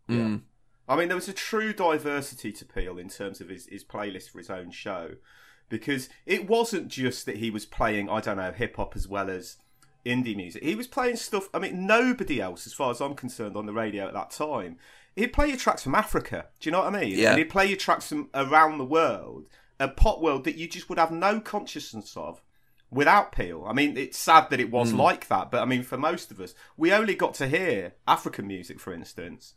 Mm. 0.10 0.41
I 0.88 0.95
mean, 0.95 1.08
there 1.08 1.16
was 1.16 1.30
a 1.30 1.34
true 1.34 1.74
diversity 1.74 2.52
to 2.52 2.66
Peel 2.66 2.97
in 2.97 3.10
terms 3.10 3.41
of 3.41 3.49
his, 3.49 3.66
his 3.68 3.84
playlist 3.84 4.30
for 4.30 4.38
his 4.38 4.49
own 4.49 4.72
show, 4.72 5.12
because 5.70 6.10
it 6.26 6.47
wasn't 6.47 6.89
just 6.89 7.26
that 7.26 7.38
he 7.38 7.49
was 7.49 7.66
playing, 7.66 8.10
I 8.10 8.20
don't 8.20 8.38
know, 8.38 8.52
hip 8.52 8.76
hop 8.76 8.95
as 8.95 9.08
well 9.08 9.30
as 9.30 9.58
indie 10.06 10.36
music. 10.36 10.64
He 10.64 10.76
was 10.76 10.88
playing 10.88 11.18
stuff. 11.18 11.49
I 11.54 11.60
mean, 11.60 11.86
nobody 11.86 12.41
else, 12.41 12.66
as 12.66 12.74
far 12.74 12.91
as 12.91 13.02
I'm 13.02 13.16
concerned, 13.16 13.56
on 13.56 13.66
the 13.66 13.74
radio 13.74 14.08
at 14.08 14.14
that 14.14 14.32
time. 14.32 14.78
He'd 15.16 15.34
play 15.34 15.47
your 15.47 15.58
tracks 15.58 15.84
from 15.84 15.95
Africa. 15.95 16.45
Do 16.60 16.70
you 16.70 16.72
know 16.72 16.80
what 16.80 16.95
I 16.95 17.02
mean? 17.02 17.18
Yeah. 17.18 17.32
And 17.32 17.38
he'd 17.38 17.49
play 17.49 17.66
your 17.66 17.78
tracks 17.78 18.08
from 18.08 18.30
around 18.34 18.78
the 18.78 18.86
world, 18.86 19.47
a 19.80 19.88
pop 19.88 20.22
world 20.22 20.45
that 20.45 20.56
you 20.56 20.68
just 20.68 20.88
would 20.89 20.99
have 20.99 21.12
no 21.12 21.41
consciousness 21.41 22.16
of 22.16 22.41
without 22.91 23.32
Peel. 23.32 23.66
I 23.68 23.74
mean, 23.74 23.97
it's 23.97 24.18
sad 24.18 24.49
that 24.49 24.60
it 24.60 24.70
was 24.70 24.93
like 24.93 25.28
that, 25.30 25.49
but 25.49 25.62
I 25.62 25.66
mean, 25.66 25.84
for 25.84 25.97
most 25.97 26.32
of 26.32 26.39
us, 26.39 26.54
we 26.78 26.91
only 26.91 27.16
got 27.16 27.34
to 27.36 27.47
hear 27.47 27.93
African 28.08 28.47
music, 28.47 28.80
for 28.80 28.93
instance, 28.93 29.54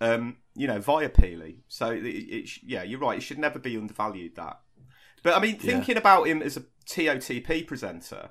um, 0.00 0.38
you 0.54 0.66
know, 0.66 0.80
via 0.80 1.10
Peely. 1.10 1.58
So, 1.68 1.90
it, 1.90 2.04
it, 2.04 2.50
yeah, 2.62 2.82
you're 2.82 2.98
right. 2.98 3.18
It 3.18 3.22
should 3.22 3.38
never 3.38 3.58
be 3.58 3.76
undervalued. 3.76 4.36
That, 4.36 4.60
but 5.22 5.36
I 5.36 5.40
mean, 5.40 5.58
thinking 5.58 5.98
about 5.98 6.26
him 6.26 6.42
as 6.42 6.56
a 6.56 6.64
TOTP 6.86 7.66
presenter, 7.66 8.30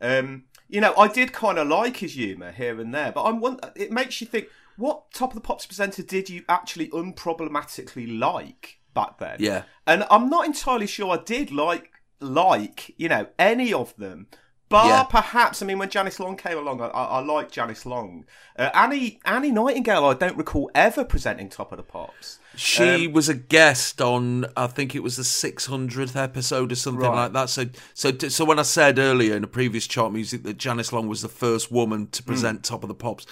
um, 0.00 0.44
you 0.68 0.80
know, 0.80 0.94
I 0.96 1.08
did 1.08 1.32
kind 1.32 1.58
of 1.58 1.68
like 1.68 1.98
his 1.98 2.14
humour 2.14 2.52
here 2.52 2.80
and 2.80 2.94
there, 2.94 3.12
but 3.12 3.24
I'm 3.24 3.40
one. 3.40 3.58
It 3.74 3.90
makes 3.90 4.20
you 4.20 4.26
think. 4.26 4.48
What 4.76 5.10
top 5.12 5.30
of 5.30 5.34
the 5.34 5.40
pops 5.40 5.66
presenter 5.66 6.04
did 6.04 6.30
you 6.30 6.44
actually 6.48 6.88
unproblematically 6.90 8.18
like 8.18 8.78
back 8.94 9.18
then? 9.18 9.36
Yeah. 9.40 9.62
and 9.88 10.04
I'm 10.08 10.28
not 10.30 10.46
entirely 10.46 10.86
sure 10.86 11.18
I 11.18 11.22
did 11.22 11.50
like 11.50 11.90
like 12.20 12.94
you 12.96 13.08
know 13.08 13.26
any 13.38 13.72
of 13.72 13.96
them. 13.96 14.28
Bar 14.68 14.86
Yeah. 14.86 15.02
perhaps, 15.04 15.62
I 15.62 15.66
mean, 15.66 15.78
when 15.78 15.88
Janice 15.88 16.20
Long 16.20 16.36
came 16.36 16.58
along, 16.58 16.82
I, 16.82 16.88
I, 16.88 17.04
I 17.04 17.18
liked 17.20 17.52
Janice 17.52 17.86
Long. 17.86 18.26
Uh, 18.56 18.68
Annie 18.74 19.18
Annie 19.24 19.50
Nightingale, 19.50 20.04
I 20.04 20.14
don't 20.14 20.36
recall 20.36 20.70
ever 20.74 21.04
presenting 21.04 21.48
Top 21.48 21.72
of 21.72 21.78
the 21.78 21.82
Pops. 21.82 22.38
She 22.58 23.06
Um, 23.06 23.12
was 23.12 23.28
a 23.28 23.34
guest 23.34 24.00
on, 24.00 24.46
I 24.56 24.66
think 24.66 24.94
it 24.94 25.02
was 25.02 25.16
the 25.16 25.22
600th 25.24 26.16
episode 26.16 26.72
or 26.72 26.74
something 26.74 27.02
Right. 27.08 27.24
like 27.24 27.32
that. 27.34 27.50
So, 27.50 27.66
so, 27.94 28.10
so 28.16 28.44
when 28.44 28.58
I 28.58 28.62
said 28.62 28.98
earlier 28.98 29.36
in 29.36 29.44
a 29.44 29.48
previous 29.48 29.86
chart 29.86 30.12
music 30.12 30.42
that 30.42 30.58
Janice 30.58 30.92
Long 30.92 31.06
was 31.08 31.22
the 31.22 31.28
first 31.28 31.70
woman 31.70 32.00
Hmm. 32.06 32.10
to 32.10 32.22
present 32.24 32.64
Top 32.64 32.82
of 32.82 32.88
the 32.88 32.94
Pops, 32.94 33.26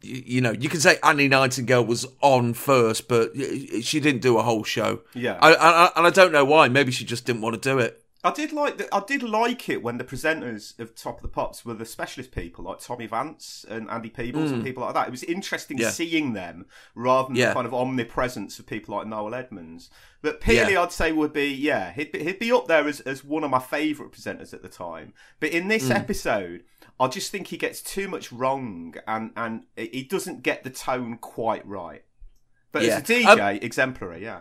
you, 0.00 0.22
you 0.26 0.40
know, 0.40 0.52
you 0.52 0.68
can 0.68 0.80
say 0.80 0.98
Annie 1.02 1.28
Nightingale 1.28 1.84
was 1.84 2.06
on 2.22 2.54
first, 2.54 3.08
but 3.08 3.32
she 3.82 4.00
didn't 4.00 4.22
do 4.22 4.38
a 4.38 4.42
whole 4.42 4.64
show. 4.64 5.00
Yeah. 5.14 5.38
I, 5.40 5.54
I, 5.54 5.90
and 5.96 6.06
I 6.06 6.10
don't 6.10 6.32
know 6.32 6.44
why. 6.44 6.68
Maybe 6.68 6.92
she 6.92 7.04
just 7.04 7.26
didn't 7.26 7.42
want 7.42 7.60
to 7.60 7.68
do 7.70 7.78
it. 7.78 8.02
I 8.26 8.32
did 8.32 8.52
like 8.52 8.78
the, 8.78 8.94
I 8.94 9.02
did 9.06 9.22
like 9.22 9.68
it 9.68 9.82
when 9.82 9.98
the 9.98 10.04
presenters 10.04 10.78
of 10.78 10.94
Top 10.94 11.16
of 11.16 11.22
the 11.22 11.28
Pops 11.28 11.64
were 11.64 11.74
the 11.74 11.84
specialist 11.84 12.32
people 12.32 12.64
like 12.64 12.80
Tommy 12.80 13.06
Vance 13.06 13.64
and 13.68 13.88
Andy 13.90 14.10
Peebles 14.10 14.50
and 14.50 14.64
people 14.64 14.82
like 14.84 14.94
that. 14.94 15.08
It 15.08 15.10
was 15.10 15.22
interesting 15.24 15.76
Mm. 15.78 15.82
Yeah. 15.82 15.90
seeing 15.90 16.32
them 16.32 16.66
rather 16.94 17.28
than 17.28 17.36
Yeah. 17.36 17.48
the 17.48 17.54
kind 17.54 17.66
of 17.66 17.74
omnipresence 17.74 18.58
of 18.58 18.66
people 18.66 18.96
like 18.96 19.06
Noel 19.06 19.34
Edmonds. 19.34 19.90
But 20.22 20.40
Peely, 20.40 20.72
Yeah. 20.72 20.82
I'd 20.82 20.92
say, 20.92 21.12
would 21.12 21.32
be 21.32 21.52
yeah, 21.52 21.92
he'd 21.92 22.12
be, 22.12 22.22
he'd 22.24 22.38
be 22.38 22.50
up 22.52 22.66
there 22.66 22.86
as, 22.88 23.00
as 23.00 23.22
one 23.24 23.44
of 23.44 23.50
my 23.50 23.58
favourite 23.60 24.12
presenters 24.12 24.52
at 24.52 24.62
the 24.62 24.68
time. 24.68 25.12
But 25.40 25.50
in 25.50 25.64
Mm. 25.64 25.68
this 25.68 25.90
episode, 25.90 26.64
I 26.98 27.08
just 27.08 27.30
think 27.30 27.48
he 27.48 27.56
gets 27.56 27.80
too 27.82 28.08
much 28.08 28.32
wrong 28.32 28.94
and 29.06 29.30
and 29.36 29.64
he 29.76 30.02
doesn't 30.02 30.42
get 30.42 30.64
the 30.64 30.70
tone 30.70 31.18
quite 31.18 31.66
right. 31.66 32.02
But 32.72 32.82
as 32.82 32.98
a 32.98 33.02
DJ, 33.02 33.26
Um, 33.56 33.58
exemplary, 33.62 34.22
yeah. 34.22 34.40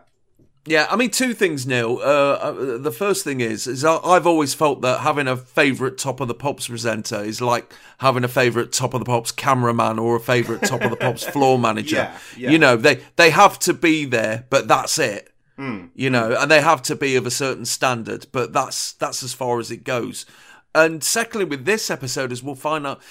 Yeah, 0.68 0.88
I 0.90 0.96
mean, 0.96 1.12
two 1.12 1.36
things, 1.36 1.68
Neil. 1.68 2.00
Uh, 2.00 2.02
uh, 2.02 2.78
the 2.80 2.92
first 2.92 3.24
thing 3.24 3.40
is, 3.40 3.68
is 3.68 3.86
I've 3.86 4.26
always 4.26 4.56
felt 4.56 4.82
that 4.82 5.02
having 5.02 5.28
a 5.28 5.38
favourite 5.38 5.98
Top 6.00 6.20
of 6.20 6.28
the 6.28 6.34
Pops 6.34 6.68
presenter 6.68 7.24
is 7.24 7.40
like 7.40 7.72
having 8.00 8.24
a 8.24 8.28
favourite 8.28 8.72
Top 8.72 8.96
of 8.96 9.00
the 9.00 9.06
Pops 9.06 9.32
cameraman 9.32 10.00
or 10.00 10.16
a 10.16 10.20
favourite 10.20 10.64
Top 10.64 10.82
of 10.82 10.90
the 10.90 10.98
Pops 10.98 11.24
floor 11.30 11.60
manager. 11.60 11.98
Yeah, 11.98 12.18
yeah. 12.36 12.50
You 12.50 12.58
know, 12.58 12.78
they 12.78 13.02
they 13.16 13.30
have 13.30 13.60
to 13.60 13.74
be 13.74 14.06
there, 14.06 14.46
but 14.50 14.68
that's 14.68 14.98
it. 14.98 15.32
Hmm. 15.56 15.86
You 15.94 16.10
know, 16.10 16.36
and 16.36 16.50
they 16.50 16.62
have 16.62 16.82
to 16.84 16.96
be 16.96 17.16
of 17.16 17.28
a 17.28 17.32
certain 17.32 17.66
standard, 17.66 18.26
but 18.32 18.52
that's 18.52 18.94
that's 18.94 19.22
as 19.22 19.34
far 19.34 19.60
as 19.60 19.70
it 19.70 19.84
goes. 19.84 20.26
And 20.74 21.04
secondly, 21.04 21.46
with 21.46 21.66
this 21.66 21.90
episode, 21.90 22.34
as 22.34 22.44
we'll 22.44 22.56
find 22.56 22.86
out, 22.86 23.02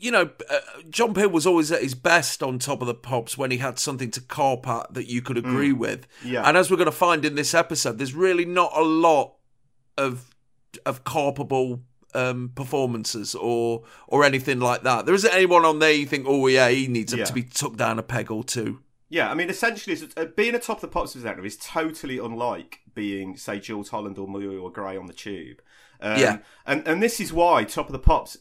you 0.00 0.10
know, 0.10 0.30
uh, 0.48 0.58
John 0.88 1.14
Peel 1.14 1.28
was 1.28 1.46
always 1.46 1.70
at 1.70 1.82
his 1.82 1.94
best 1.94 2.42
on 2.42 2.58
top 2.58 2.80
of 2.80 2.86
the 2.86 2.94
pops 2.94 3.36
when 3.38 3.50
he 3.50 3.58
had 3.58 3.78
something 3.78 4.10
to 4.12 4.20
carp 4.20 4.66
at 4.66 4.94
that 4.94 5.06
you 5.06 5.22
could 5.22 5.36
agree 5.38 5.72
with. 5.72 6.06
Yeah. 6.24 6.42
And 6.48 6.56
as 6.56 6.70
we're 6.70 6.76
going 6.78 6.86
to 6.86 6.92
find 6.92 7.24
in 7.24 7.34
this 7.34 7.54
episode, 7.54 7.98
there's 7.98 8.14
really 8.14 8.44
not 8.44 8.72
a 8.74 8.82
lot 8.82 9.34
of 9.98 10.34
of 10.86 11.04
carpable 11.04 11.82
um, 12.14 12.50
performances 12.54 13.34
or 13.34 13.82
or 14.08 14.24
anything 14.24 14.58
like 14.60 14.82
that. 14.84 15.04
There 15.06 15.14
isn't 15.14 15.32
anyone 15.34 15.64
on 15.64 15.78
there 15.80 15.92
you 15.92 16.06
think, 16.06 16.24
oh 16.28 16.46
yeah, 16.46 16.68
he 16.70 16.88
needs 16.88 17.12
Yeah. 17.14 17.24
to 17.24 17.32
be 17.32 17.42
took 17.42 17.76
down 17.76 17.98
a 17.98 18.02
peg 18.02 18.30
or 18.30 18.42
two. 18.42 18.80
Yeah, 19.12 19.28
I 19.30 19.34
mean, 19.34 19.50
essentially, 19.50 19.98
uh, 20.16 20.26
being 20.36 20.54
a 20.54 20.60
top 20.60 20.76
of 20.78 20.82
the 20.82 20.88
pops 20.88 21.12
presenter 21.14 21.44
is 21.44 21.56
totally 21.56 22.18
unlike 22.18 22.78
being, 22.94 23.36
say, 23.36 23.58
Jools 23.58 23.88
Holland 23.88 24.18
or 24.18 24.28
Muriel 24.28 24.70
Gray 24.70 24.96
on 24.96 25.06
the 25.06 25.12
Tube. 25.12 25.60
Um, 26.02 26.18
Yeah. 26.20 26.38
and 26.66 26.86
and 26.86 27.02
this 27.02 27.20
is 27.20 27.32
why 27.32 27.64
top 27.64 27.86
of 27.86 27.92
the 27.92 27.98
pops, 27.98 28.38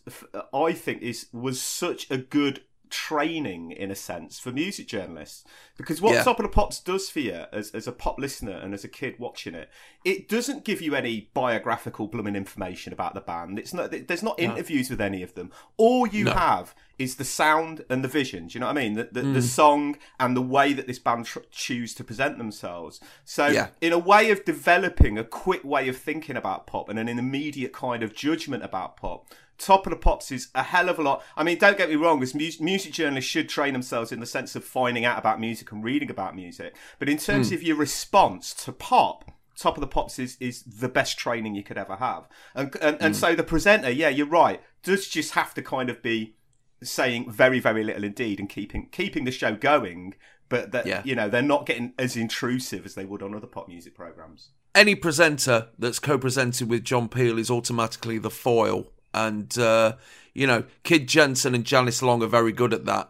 I 0.53 0.73
think, 0.73 1.01
is 1.01 1.27
was 1.33 1.61
such 1.61 2.09
a 2.09 2.17
good 2.17 2.61
training 2.89 3.71
in 3.71 3.91
a 3.91 3.95
sense 3.95 4.39
for 4.39 4.51
music 4.51 4.87
journalists 4.87 5.43
because 5.77 6.01
what 6.01 6.13
Yeah. 6.13 6.23
top 6.23 6.39
of 6.39 6.43
the 6.43 6.49
pops 6.49 6.79
does 6.79 7.09
for 7.09 7.19
you 7.19 7.45
as, 7.51 7.71
as 7.71 7.87
a 7.87 7.91
pop 7.91 8.19
listener 8.19 8.53
and 8.53 8.73
as 8.73 8.83
a 8.83 8.87
kid 8.87 9.15
watching 9.19 9.53
it 9.55 9.69
it 10.03 10.27
doesn't 10.27 10.63
give 10.65 10.81
you 10.81 10.95
any 10.95 11.29
biographical 11.33 12.07
blooming 12.07 12.35
information 12.35 12.91
about 12.93 13.13
the 13.13 13.21
band 13.21 13.59
it's 13.59 13.73
not 13.73 13.91
there's 14.07 14.23
not 14.23 14.39
interviews 14.39 14.89
with 14.89 15.01
any 15.01 15.21
of 15.23 15.33
them 15.35 15.51
all 15.77 16.07
you 16.07 16.25
No. 16.25 16.31
have 16.33 16.73
is 16.97 17.15
the 17.15 17.23
sound 17.23 17.85
and 17.89 18.03
the 18.03 18.07
vision 18.09 18.47
do 18.47 18.53
you 18.55 18.59
know 18.59 18.67
what 18.67 18.77
i 18.77 18.81
mean 18.81 18.93
the, 18.95 19.09
the, 19.11 19.21
Mm. 19.21 19.33
the 19.33 19.41
song 19.41 19.97
and 20.19 20.35
the 20.35 20.41
way 20.41 20.73
that 20.73 20.87
this 20.87 20.99
band 20.99 21.25
tr- 21.25 21.39
choose 21.51 21.93
to 21.95 22.03
present 22.03 22.37
themselves 22.37 22.99
so 23.25 23.47
Yeah. 23.47 23.67
in 23.81 23.93
a 23.93 23.99
way 23.99 24.31
of 24.31 24.43
developing 24.45 25.17
a 25.17 25.23
quick 25.23 25.63
way 25.63 25.87
of 25.87 25.97
thinking 25.97 26.35
about 26.37 26.67
pop 26.67 26.89
and 26.89 26.97
an 26.99 27.07
immediate 27.07 27.73
kind 27.73 28.03
of 28.03 28.13
judgment 28.15 28.63
about 28.63 28.97
pop 28.97 29.27
Top 29.59 29.85
of 29.85 29.91
the 29.91 29.97
Pops 29.97 30.31
is 30.31 30.49
a 30.55 30.63
hell 30.63 30.89
of 30.89 30.97
a 30.97 31.03
lot. 31.03 31.23
I 31.35 31.43
mean, 31.43 31.57
don't 31.57 31.77
get 31.77 31.89
me 31.89 31.95
wrong, 31.95 32.23
as 32.23 32.33
mu- 32.33 32.49
music 32.59 32.93
journalists 32.93 33.29
should 33.29 33.49
train 33.49 33.73
themselves 33.73 34.11
in 34.11 34.19
the 34.19 34.25
sense 34.25 34.55
of 34.55 34.63
finding 34.63 35.05
out 35.05 35.19
about 35.19 35.39
music 35.39 35.71
and 35.71 35.83
reading 35.83 36.09
about 36.09 36.35
music. 36.35 36.75
But 36.97 37.09
in 37.09 37.17
terms 37.17 37.49
hmm. 37.49 37.55
of 37.55 37.63
your 37.63 37.75
response 37.75 38.53
to 38.65 38.71
pop, 38.71 39.31
Top 39.57 39.75
of 39.75 39.81
the 39.81 39.87
Pops 39.87 40.17
is, 40.17 40.37
is 40.39 40.63
the 40.63 40.87
best 40.87 41.19
training 41.19 41.53
you 41.55 41.63
could 41.63 41.77
ever 41.77 41.97
have. 41.97 42.27
And, 42.55 42.73
and, 42.81 42.97
and 43.01 43.13
hmm. 43.13 43.19
so 43.19 43.35
the 43.35 43.43
presenter, 43.43 43.89
yeah, 43.89 44.09
you're 44.09 44.25
right, 44.25 44.61
does 44.81 45.09
just 45.09 45.33
have 45.33 45.53
to 45.55 45.61
kind 45.61 45.89
of 45.89 46.01
be 46.01 46.35
saying 46.81 47.29
very, 47.29 47.59
very 47.59 47.83
little 47.83 48.05
indeed 48.05 48.39
and 48.39 48.49
keeping 48.49 48.87
keeping 48.89 49.25
the 49.25 49.31
show 49.31 49.55
going. 49.55 50.15
But 50.47 50.71
that 50.71 50.87
Yeah. 50.87 51.01
you 51.05 51.13
know 51.13 51.29
they're 51.29 51.41
not 51.41 51.65
getting 51.65 51.93
as 51.99 52.15
intrusive 52.15 52.85
as 52.85 52.95
they 52.95 53.05
would 53.05 53.21
on 53.21 53.35
other 53.35 53.47
pop 53.47 53.67
music 53.67 53.93
programs. 53.93 54.49
Any 54.73 54.95
presenter 54.95 55.69
that's 55.77 55.99
co-presented 55.99 56.69
with 56.69 56.83
John 56.83 57.09
Peel 57.09 57.37
is 57.37 57.51
automatically 57.51 58.17
the 58.17 58.29
foil, 58.29 58.91
and 59.13 59.57
uh, 59.57 59.93
you 60.33 60.45
know, 60.47 60.63
Kid 60.83 61.07
Jensen 61.07 61.55
and 61.55 61.65
Janice 61.65 62.01
Long 62.01 62.21
are 62.23 62.27
very 62.27 62.51
good 62.51 62.73
at 62.73 62.85
that. 62.85 63.09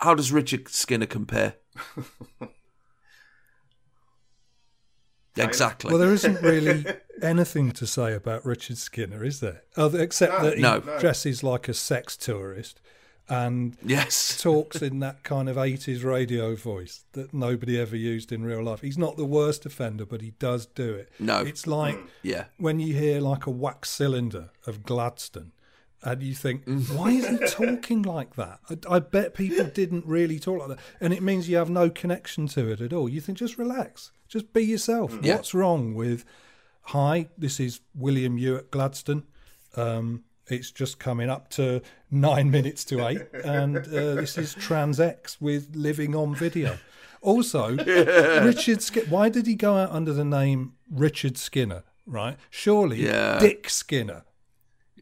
How 0.00 0.14
does 0.14 0.32
Richard 0.32 0.68
Skinner 0.68 1.06
compare? 1.06 1.56
exactly. 5.36 5.90
Well, 5.90 5.98
there 5.98 6.12
isn't 6.12 6.40
really 6.42 6.84
anything 7.22 7.72
to 7.72 7.86
say 7.86 8.14
about 8.14 8.46
Richard 8.46 8.78
Skinner, 8.78 9.24
is 9.24 9.40
there? 9.40 9.62
Other, 9.76 10.00
except 10.00 10.40
that 10.42 10.56
he 10.56 10.62
No. 10.62 10.80
dresses 10.80 11.42
like 11.42 11.68
a 11.68 11.74
sex 11.74 12.16
tourist 12.16 12.80
and 13.28 13.76
yes. 13.84 14.40
talks 14.42 14.82
in 14.82 14.98
that 15.00 15.22
kind 15.22 15.48
of 15.48 15.56
80s 15.56 16.04
radio 16.04 16.54
voice 16.54 17.04
that 17.12 17.32
nobody 17.32 17.80
ever 17.80 17.96
used 17.96 18.32
in 18.32 18.44
real 18.44 18.62
life. 18.62 18.80
He's 18.82 18.98
not 18.98 19.16
the 19.16 19.24
worst 19.24 19.64
offender, 19.64 20.04
but 20.04 20.20
he 20.20 20.32
does 20.38 20.66
do 20.66 20.92
it. 20.94 21.10
No. 21.18 21.38
It's 21.40 21.66
like 21.66 21.98
Yeah. 22.22 22.44
when 22.58 22.80
you 22.80 22.92
hear 22.94 23.20
like 23.20 23.46
a 23.46 23.50
wax 23.50 23.88
cylinder 23.90 24.50
of 24.66 24.82
Gladstone 24.82 25.52
and 26.02 26.22
you 26.22 26.34
think, 26.34 26.66
Mm. 26.66 26.94
why 26.94 27.12
is 27.12 27.26
he 27.26 27.38
talking 27.46 28.02
like 28.02 28.36
that? 28.36 28.60
I, 28.68 28.96
I 28.96 28.98
bet 28.98 29.32
people 29.32 29.64
didn't 29.64 30.04
really 30.04 30.38
talk 30.38 30.58
like 30.60 30.68
that. 30.76 30.84
And 31.00 31.14
it 31.14 31.22
means 31.22 31.48
you 31.48 31.56
have 31.56 31.70
no 31.70 31.88
connection 31.88 32.46
to 32.48 32.70
it 32.70 32.82
at 32.82 32.92
all. 32.92 33.08
You 33.08 33.22
think, 33.22 33.38
just 33.38 33.56
relax, 33.56 34.12
just 34.28 34.52
be 34.52 34.62
yourself. 34.64 35.16
Yeah. 35.22 35.36
What's 35.36 35.54
wrong 35.54 35.94
with, 35.94 36.26
hi, 36.82 37.28
this 37.38 37.58
is 37.58 37.80
William 37.94 38.36
Ewart 38.36 38.70
Gladstone. 38.70 39.22
Um, 39.76 40.24
it's 40.48 40.70
just 40.70 40.98
coming 40.98 41.30
up 41.30 41.48
to 41.50 41.80
nine 42.10 42.50
minutes 42.50 42.84
to 42.86 43.06
eight, 43.06 43.22
and 43.44 43.78
uh, 43.78 44.14
this 44.14 44.36
is 44.38 44.54
Trans 44.54 45.00
X 45.00 45.40
with 45.40 45.74
Living 45.74 46.14
on 46.14 46.34
Video. 46.34 46.78
Also, 47.20 47.74
Richard 48.44 48.82
Skinner. 48.82 49.06
Why 49.06 49.28
did 49.28 49.46
he 49.46 49.54
go 49.54 49.76
out 49.76 49.90
under 49.90 50.12
the 50.12 50.24
name 50.24 50.74
Richard 50.90 51.38
Skinner? 51.38 51.84
Right? 52.06 52.36
Surely, 52.50 53.04
Yeah. 53.06 53.38
Dick 53.38 53.70
Skinner. 53.70 54.24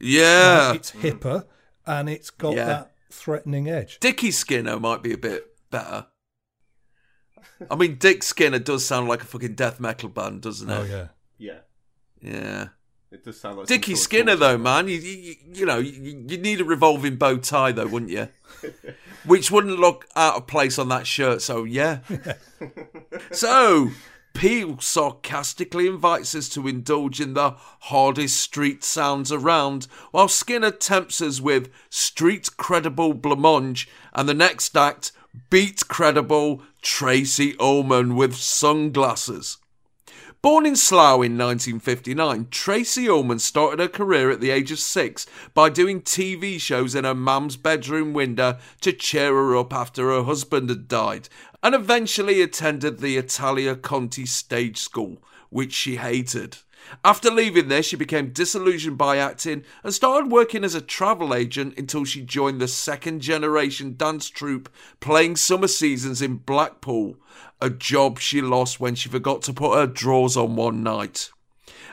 Yeah. 0.01 0.69
Right? 0.69 0.77
It's 0.77 0.93
hipper, 0.93 1.47
and 1.87 2.09
it's 2.09 2.31
got 2.31 2.55
Yeah. 2.55 2.65
that 2.67 2.93
threatening 3.11 3.69
edge. 3.69 3.99
Dickie 4.01 4.31
Skinner 4.31 4.79
might 4.79 5.03
be 5.03 5.13
a 5.13 5.19
bit 5.19 5.47
better. 5.71 6.07
I 7.71 7.77
mean, 7.77 7.97
Dick 7.97 8.23
Skinner 8.23 8.59
does 8.59 8.85
sound 8.85 9.09
like 9.09 9.23
a 9.23 9.25
fucking 9.27 9.55
death 9.55 9.79
metal 9.81 10.09
band, 10.09 10.43
doesn't 10.43 10.69
it? 10.71 10.75
Oh 10.75 10.85
yeah. 10.85 11.09
Yeah. 11.39 11.59
Yeah. 12.21 12.69
It 13.13 13.25
does 13.25 13.39
sound 13.39 13.59
like 13.59 13.67
Dickie 13.67 13.95
Skinner, 13.95 14.37
though, 14.37 14.57
man, 14.57 14.89
you, 14.89 14.97
you, 14.97 15.35
you 15.53 15.67
know, 15.67 15.77
you, 15.77 16.25
you 16.27 16.39
need 16.39 16.63
a 16.63 16.65
revolving 16.65 17.17
bow 17.17 17.37
tie, 17.37 17.71
though, 17.71 17.87
wouldn't 17.87 18.11
you? 18.11 18.29
Which 19.27 19.51
wouldn't 19.51 19.79
look 19.79 20.07
out 20.17 20.37
of 20.37 20.47
place 20.47 20.79
on 20.79 20.89
that 20.89 21.07
shirt, 21.07 21.43
so 21.43 21.65
yeah. 21.65 21.99
so, 23.31 23.91
Peel 24.33 24.79
sarcastically 24.81 25.87
invites 25.87 26.35
us 26.35 26.49
to 26.51 26.67
indulge 26.67 27.21
in 27.21 27.35
the 27.35 27.55
hardest 27.81 28.41
street 28.41 28.83
sounds 28.83 29.31
around, 29.31 29.89
while 30.11 30.29
Skinner 30.29 30.71
tempts 30.71 31.21
us 31.21 31.39
with 31.39 31.71
street 31.91 32.57
credible 32.57 33.13
blancmange, 33.13 33.89
and 34.15 34.27
the 34.27 34.35
next 34.35 34.75
act, 34.75 35.13
beat 35.51 35.87
credible 35.87 36.63
Tracey 36.81 37.57
Ullman 37.61 38.17
with 38.17 38.35
sunglasses. 38.35 39.59
Born 40.43 40.67
in 40.67 40.75
Slough 40.75 41.23
in 41.23 41.39
1959, 41.39 42.49
Tracey 42.51 43.09
Ullman 43.09 43.39
started 43.39 43.79
her 43.79 43.87
career 43.87 44.29
at 44.29 44.41
the 44.41 44.51
age 44.51 44.73
of 44.73 44.81
six 44.81 45.25
by 45.55 45.71
doing 45.71 46.03
TV 46.03 46.61
shows 46.61 46.97
in 46.97 47.05
her 47.05 47.15
mum's 47.15 47.57
bedroom 47.57 48.13
window 48.13 48.59
to 48.81 48.93
cheer 48.93 49.33
her 49.33 49.57
up 49.57 49.73
after 49.73 50.09
her 50.09 50.25
husband 50.25 50.69
had 50.69 50.89
died, 50.89 51.29
and 51.63 51.77
eventually 51.77 52.43
attended 52.43 52.99
the 52.99 53.19
Italia 53.19 53.77
Conti 53.77 54.27
Stage 54.27 54.79
School, 54.79 55.23
which 55.51 55.73
she 55.73 55.95
hated. 55.95 56.57
After 57.05 57.31
leaving 57.31 57.69
there, 57.69 57.83
she 57.83 57.95
became 57.95 58.33
disillusioned 58.33 58.99
by 58.99 59.19
acting 59.19 59.63
and 59.85 59.95
started 59.95 60.33
working 60.33 60.65
as 60.65 60.75
a 60.75 60.81
travel 60.81 61.35
agent 61.35 61.79
until 61.79 62.05
she 62.05 62.23
joined 62.23 62.61
the 62.61 62.67
second 62.67 63.21
generation 63.21 63.95
dance 63.97 64.29
troupe 64.29 64.69
playing 64.99 65.37
summer 65.37 65.69
seasons 65.69 66.21
in 66.21 66.39
Blackpool, 66.39 67.17
a 67.63 67.71
job 67.71 68.19
she 68.19 68.43
lost 68.43 68.81
when 68.81 68.95
she 68.95 69.09
forgot 69.09 69.41
to 69.43 69.53
put 69.53 69.79
her 69.79 69.87
drawers 69.87 70.37
on 70.37 70.57
one 70.57 70.83
night. 70.83 71.31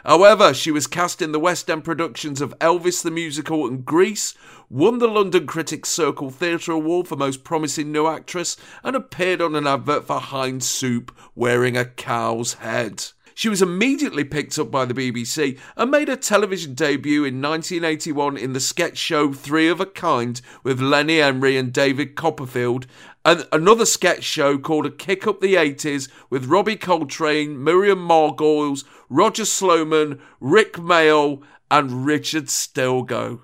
However, 0.04 0.54
she 0.54 0.72
was 0.72 0.88
cast 0.88 1.22
in 1.22 1.32
the 1.32 1.40
West 1.40 1.70
End 1.70 1.84
productions 1.84 2.42
of 2.42 2.58
Elvis 2.60 3.04
the 3.04 3.12
Musical 3.12 3.68
and 3.68 3.86
Grease, 3.86 4.34
won 4.70 4.98
the 4.98 5.08
London 5.08 5.46
Critics 5.46 5.90
Circle 5.90 6.32
Theatre 6.32 6.72
Award 6.72 7.08
for 7.08 7.16
Most 7.16 7.44
Promising 7.44 7.92
New 7.92 8.08
Actress, 8.08 8.58
and 8.84 8.96
appeared 8.96 9.42
on 9.42 9.56
an 9.56 9.68
advert 9.68 10.08
for 10.08 10.20
Heinz 10.20 10.68
Soup 10.68 11.16
wearing 11.36 11.78
a 11.78 11.86
cow's 11.86 12.56
head. 12.56 13.06
She 13.36 13.48
was 13.48 13.62
immediately 13.62 14.26
picked 14.26 14.60
up 14.60 14.70
by 14.70 14.84
the 14.84 14.94
BBC 14.94 15.58
and 15.78 15.90
made 15.90 16.10
her 16.10 16.18
television 16.18 16.74
debut 16.74 17.24
in 17.24 17.42
1981 17.42 18.36
in 18.36 18.52
the 18.52 18.60
sketch 18.60 18.98
show 18.98 19.32
Three 19.32 19.70
of 19.70 19.80
a 19.80 19.86
Kind 19.86 20.42
with 20.62 20.82
Lenny 20.82 21.20
Henry 21.20 21.56
and 21.56 21.72
David 21.72 22.16
Copperfield, 22.16 22.86
and 23.30 23.48
another 23.52 23.86
sketch 23.86 24.24
show 24.24 24.58
called 24.58 24.86
A 24.88 24.90
Kick 24.92 25.28
Up 25.28 25.40
the 25.40 25.54
80s 25.56 26.10
with 26.32 26.46
Robbie 26.46 26.76
Coltrane, 26.76 27.64
Miriam 27.64 28.00
Margolyes, 28.00 28.84
Roger 29.08 29.46
Sloman, 29.46 30.20
Rick 30.40 30.74
Mayall, 30.74 31.44
and 31.70 32.06
Richard 32.06 32.46
Stilgoe. 32.46 33.42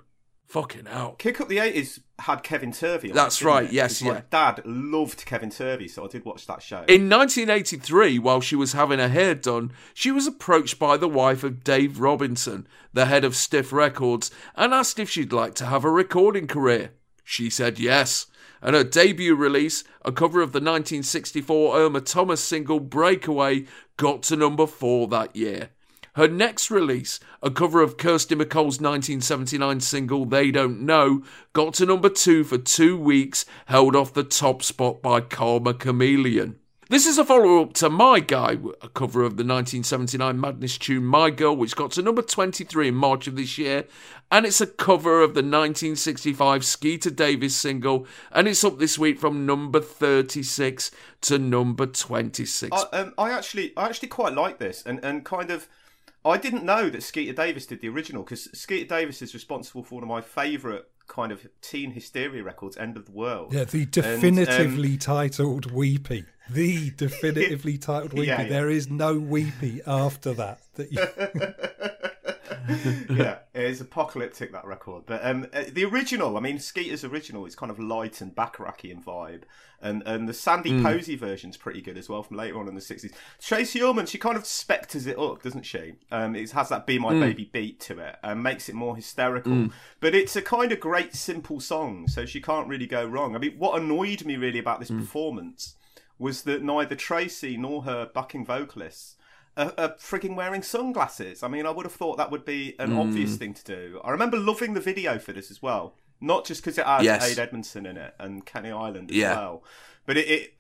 Fucking 0.48 0.86
hell. 0.86 1.16
Kick 1.20 1.40
Up 1.42 1.50
the 1.50 1.58
80s 1.58 2.00
had 2.20 2.42
Kevin 2.44 2.72
Turvey 2.72 3.10
on 3.12 3.16
That's 3.16 3.44
right, 3.44 3.66
it? 3.66 3.74
yes, 3.74 4.00
'Cause 4.00 4.08
My 4.08 4.14
yeah. 4.16 4.22
dad 4.32 4.62
loved 4.66 5.26
Kevin 5.26 5.50
Turvey, 5.50 5.88
so 5.88 6.06
I 6.06 6.08
did 6.08 6.24
watch 6.26 6.48
that 6.48 6.64
show. 6.64 6.86
In 6.88 7.10
1983, 7.10 8.18
while 8.20 8.40
she 8.42 8.56
was 8.56 8.72
having 8.72 9.00
her 9.00 9.10
hair 9.10 9.36
done, 9.36 9.72
she 9.94 10.12
was 10.12 10.26
approached 10.26 10.80
by 10.80 10.98
the 10.98 11.10
wife 11.10 11.44
of 11.44 11.64
Dave 11.64 12.00
Robinson, 12.00 12.68
the 12.94 13.06
head 13.06 13.24
of 13.26 13.36
Stiff 13.36 13.72
Records, 13.74 14.32
and 14.56 14.74
asked 14.74 14.98
if 14.98 15.10
she'd 15.10 15.34
like 15.34 15.54
to 15.56 15.66
have 15.66 15.84
a 15.84 15.92
recording 15.92 16.48
career. 16.48 16.92
She 17.24 17.50
said 17.50 17.78
yes, 17.78 18.28
and 18.66 18.76
her 18.76 18.84
debut 18.84 19.36
release, 19.36 19.84
a 20.03 20.11
cover 20.11 20.41
of 20.41 20.51
the 20.51 20.57
1964 20.57 21.78
Irma 21.78 22.01
Thomas 22.01 22.43
single 22.43 22.80
Breakaway, 22.80 23.66
got 23.95 24.24
to 24.24 24.36
number 24.36 24.66
four 24.66 25.07
that 25.07 25.36
year. 25.36 25.70
Her 26.16 26.28
next 26.28 26.72
release, 26.72 27.20
a 27.43 27.51
cover 27.51 27.84
of 27.84 27.97
Kirsty 27.97 28.36
MacColl's 28.36 28.82
1979 28.82 29.82
single 29.82 30.26
They 30.26 30.49
Don't 30.49 30.82
Know, 30.82 31.22
got 31.53 31.76
to 31.76 31.86
number 31.86 32.09
two 32.09 32.43
for 32.43 32.57
two 32.57 32.97
weeks, 32.97 33.45
held 33.68 33.95
off 33.95 34.16
the 34.16 34.24
top 34.24 34.63
spot 34.63 34.99
by 34.99 35.22
Karma 35.22 35.76
Chameleon. 35.76 36.55
This 36.88 37.08
is 37.08 37.18
a 37.18 37.26
follow 37.26 37.64
up 37.64 37.74
to 37.74 37.90
My 37.90 38.20
Guy, 38.20 38.60
a 38.80 38.90
cover 38.90 39.24
of 39.24 39.38
the 39.38 39.44
1979 39.44 40.40
Madness 40.40 40.78
tune 40.78 41.04
My 41.04 41.32
Girl, 41.32 41.56
which 41.56 41.76
got 41.76 41.90
to 41.94 42.04
number 42.04 42.22
23 42.22 42.90
in 42.90 42.94
March 42.94 43.26
of 43.26 43.36
this 43.36 43.58
year, 43.58 43.86
and 44.32 44.46
it's 44.46 44.62
a 44.62 44.68
cover 44.68 45.24
of 45.24 45.34
the 45.34 45.42
1965 45.42 46.64
Skeeter 46.64 47.10
Davis 47.10 47.58
single, 47.58 48.06
and 48.32 48.48
it's 48.48 48.64
up 48.64 48.78
this 48.78 49.00
week 49.00 49.18
from 49.18 49.48
number 49.48 49.82
36 49.82 50.92
to 51.22 51.40
number 51.40 51.88
26. 51.88 52.72
I, 52.72 52.82
um, 52.96 53.16
I 53.18 53.32
actually, 53.32 53.74
I 53.76 53.88
actually 53.88 54.10
quite 54.10 54.34
like 54.34 54.60
this, 54.60 54.84
and, 54.86 55.04
and 55.04 55.26
kind 55.26 55.50
of, 55.50 55.68
I 56.24 56.38
didn't 56.38 56.64
know 56.64 56.92
that 56.92 57.02
Skeeter 57.02 57.34
Davis 57.34 57.66
did 57.66 57.82
the 57.82 57.90
original 57.90 58.22
because 58.22 58.44
Skeeter 58.54 58.88
Davis 58.88 59.24
is 59.24 59.34
responsible 59.34 59.82
for 59.82 59.96
one 59.96 60.04
of 60.04 60.10
my 60.10 60.22
favourite 60.22 60.86
kind 61.08 61.32
of 61.32 61.47
teen 61.62 61.91
hysteria 61.91 62.43
records, 62.43 62.78
"End 62.78 62.97
of 62.97 63.06
the 63.06 63.12
World." 63.12 63.53
Yeah, 63.53 63.64
the 63.66 63.82
And, 63.84 63.97
um, 63.97 64.03
definitively 64.03 64.97
titled 64.97 65.72
Weepy. 65.72 66.26
The 66.49 66.91
definitively 66.91 67.78
titled 67.80 68.14
Weepy. 68.14 68.28
Yeah, 68.28 68.41
yeah. 68.41 68.49
There 68.49 68.70
is 68.70 68.89
no 68.89 69.20
Weepy 69.20 69.82
after 69.86 70.34
that. 70.34 70.62
That 70.76 70.91
you... 70.91 70.99
yeah, 73.10 73.38
it's 73.53 73.82
apocalyptic 73.82 74.51
that 74.51 74.66
record. 74.66 75.03
But 75.06 75.26
um, 75.26 75.47
uh, 75.53 75.64
the 75.72 75.86
original, 75.86 76.38
I 76.38 76.39
mean, 76.39 76.60
Skeeter's 76.60 77.03
original 77.03 77.45
is 77.45 77.56
kind 77.56 77.72
of 77.72 77.80
light 77.80 78.22
and 78.22 78.34
Bacharachy 78.36 78.93
vibe, 78.95 79.43
and 79.82 80.03
and 80.06 80.28
the 80.28 80.34
Sandy 80.34 80.72
Mm. 80.72 80.84
Posey 80.84 81.16
version's 81.16 81.58
pretty 81.58 81.82
good 81.82 81.97
as 81.97 82.10
well 82.10 82.24
from 82.24 82.38
later 82.38 82.60
on 82.60 82.68
in 82.68 82.76
the 82.76 82.82
sixties. 82.82 83.14
Tracey 83.41 83.82
Ullman, 83.82 84.06
she 84.06 84.18
kind 84.18 84.38
of 84.38 84.45
Spectors 84.45 85.06
it 85.08 85.18
up, 85.20 85.41
doesn't 85.43 85.64
she? 85.66 85.93
Um, 86.12 86.36
it 86.36 86.51
has 86.51 86.70
that 86.70 86.86
"Be 86.86 86.97
My 86.99 87.14
Mm. 87.14 87.20
Baby" 87.22 87.49
beat 87.51 87.80
to 87.82 87.99
it, 87.99 88.16
and 88.24 88.41
makes 88.43 88.70
it 88.70 88.76
more 88.76 88.95
hysterical. 88.95 89.51
Mm. 89.51 89.72
But 89.99 90.16
it's 90.16 90.36
a 90.36 90.41
kind 90.41 90.72
of 90.72 90.80
great 90.80 91.14
simple 91.16 91.60
song, 91.60 92.08
so 92.08 92.26
she 92.26 92.41
can't 92.41 92.68
really 92.68 92.88
go 92.88 93.06
wrong. 93.06 93.36
I 93.36 93.39
mean, 93.39 93.56
what 93.58 93.80
annoyed 93.82 94.26
me 94.26 94.36
really 94.38 94.60
about 94.60 94.80
this 94.80 94.91
Mm. 94.91 94.99
performance 94.99 95.76
was 96.18 96.43
that 96.43 96.64
neither 96.64 96.95
Tracey 96.95 97.58
nor 97.58 97.84
her 97.84 98.06
backing 98.06 98.45
vocalists 98.45 99.18
are, 99.58 99.74
are 99.78 99.89
frigging 99.95 100.36
wearing 100.36 100.62
sunglasses. 100.64 101.43
I 101.43 101.47
mean, 101.47 101.66
I 101.66 101.72
would 101.72 101.86
have 101.86 101.93
thought 101.93 102.18
that 102.18 102.32
would 102.32 102.45
be 102.45 102.76
an 102.80 102.91
Mm. 102.91 102.99
obvious 102.99 103.36
thing 103.38 103.53
to 103.53 103.64
do. 103.64 104.01
I 104.03 104.12
remember 104.12 104.38
loving 104.38 104.74
the 104.74 104.82
video 104.82 105.18
for 105.20 105.34
this 105.34 105.49
as 105.51 105.62
well, 105.62 105.95
not 106.22 106.45
just 106.45 106.62
because 106.62 106.78
it 106.78 106.86
had 106.86 107.03
Yes. 107.03 107.32
Ade 107.32 107.39
Edmondson 107.39 107.86
in 107.86 107.97
it 107.97 108.16
and 108.20 108.45
Kenny 108.45 108.72
Ireland 108.72 109.12
as 109.12 109.18
Yeah. 109.18 109.36
well, 109.36 109.64
but 110.06 110.18
it. 110.18 110.28
it 110.30 110.53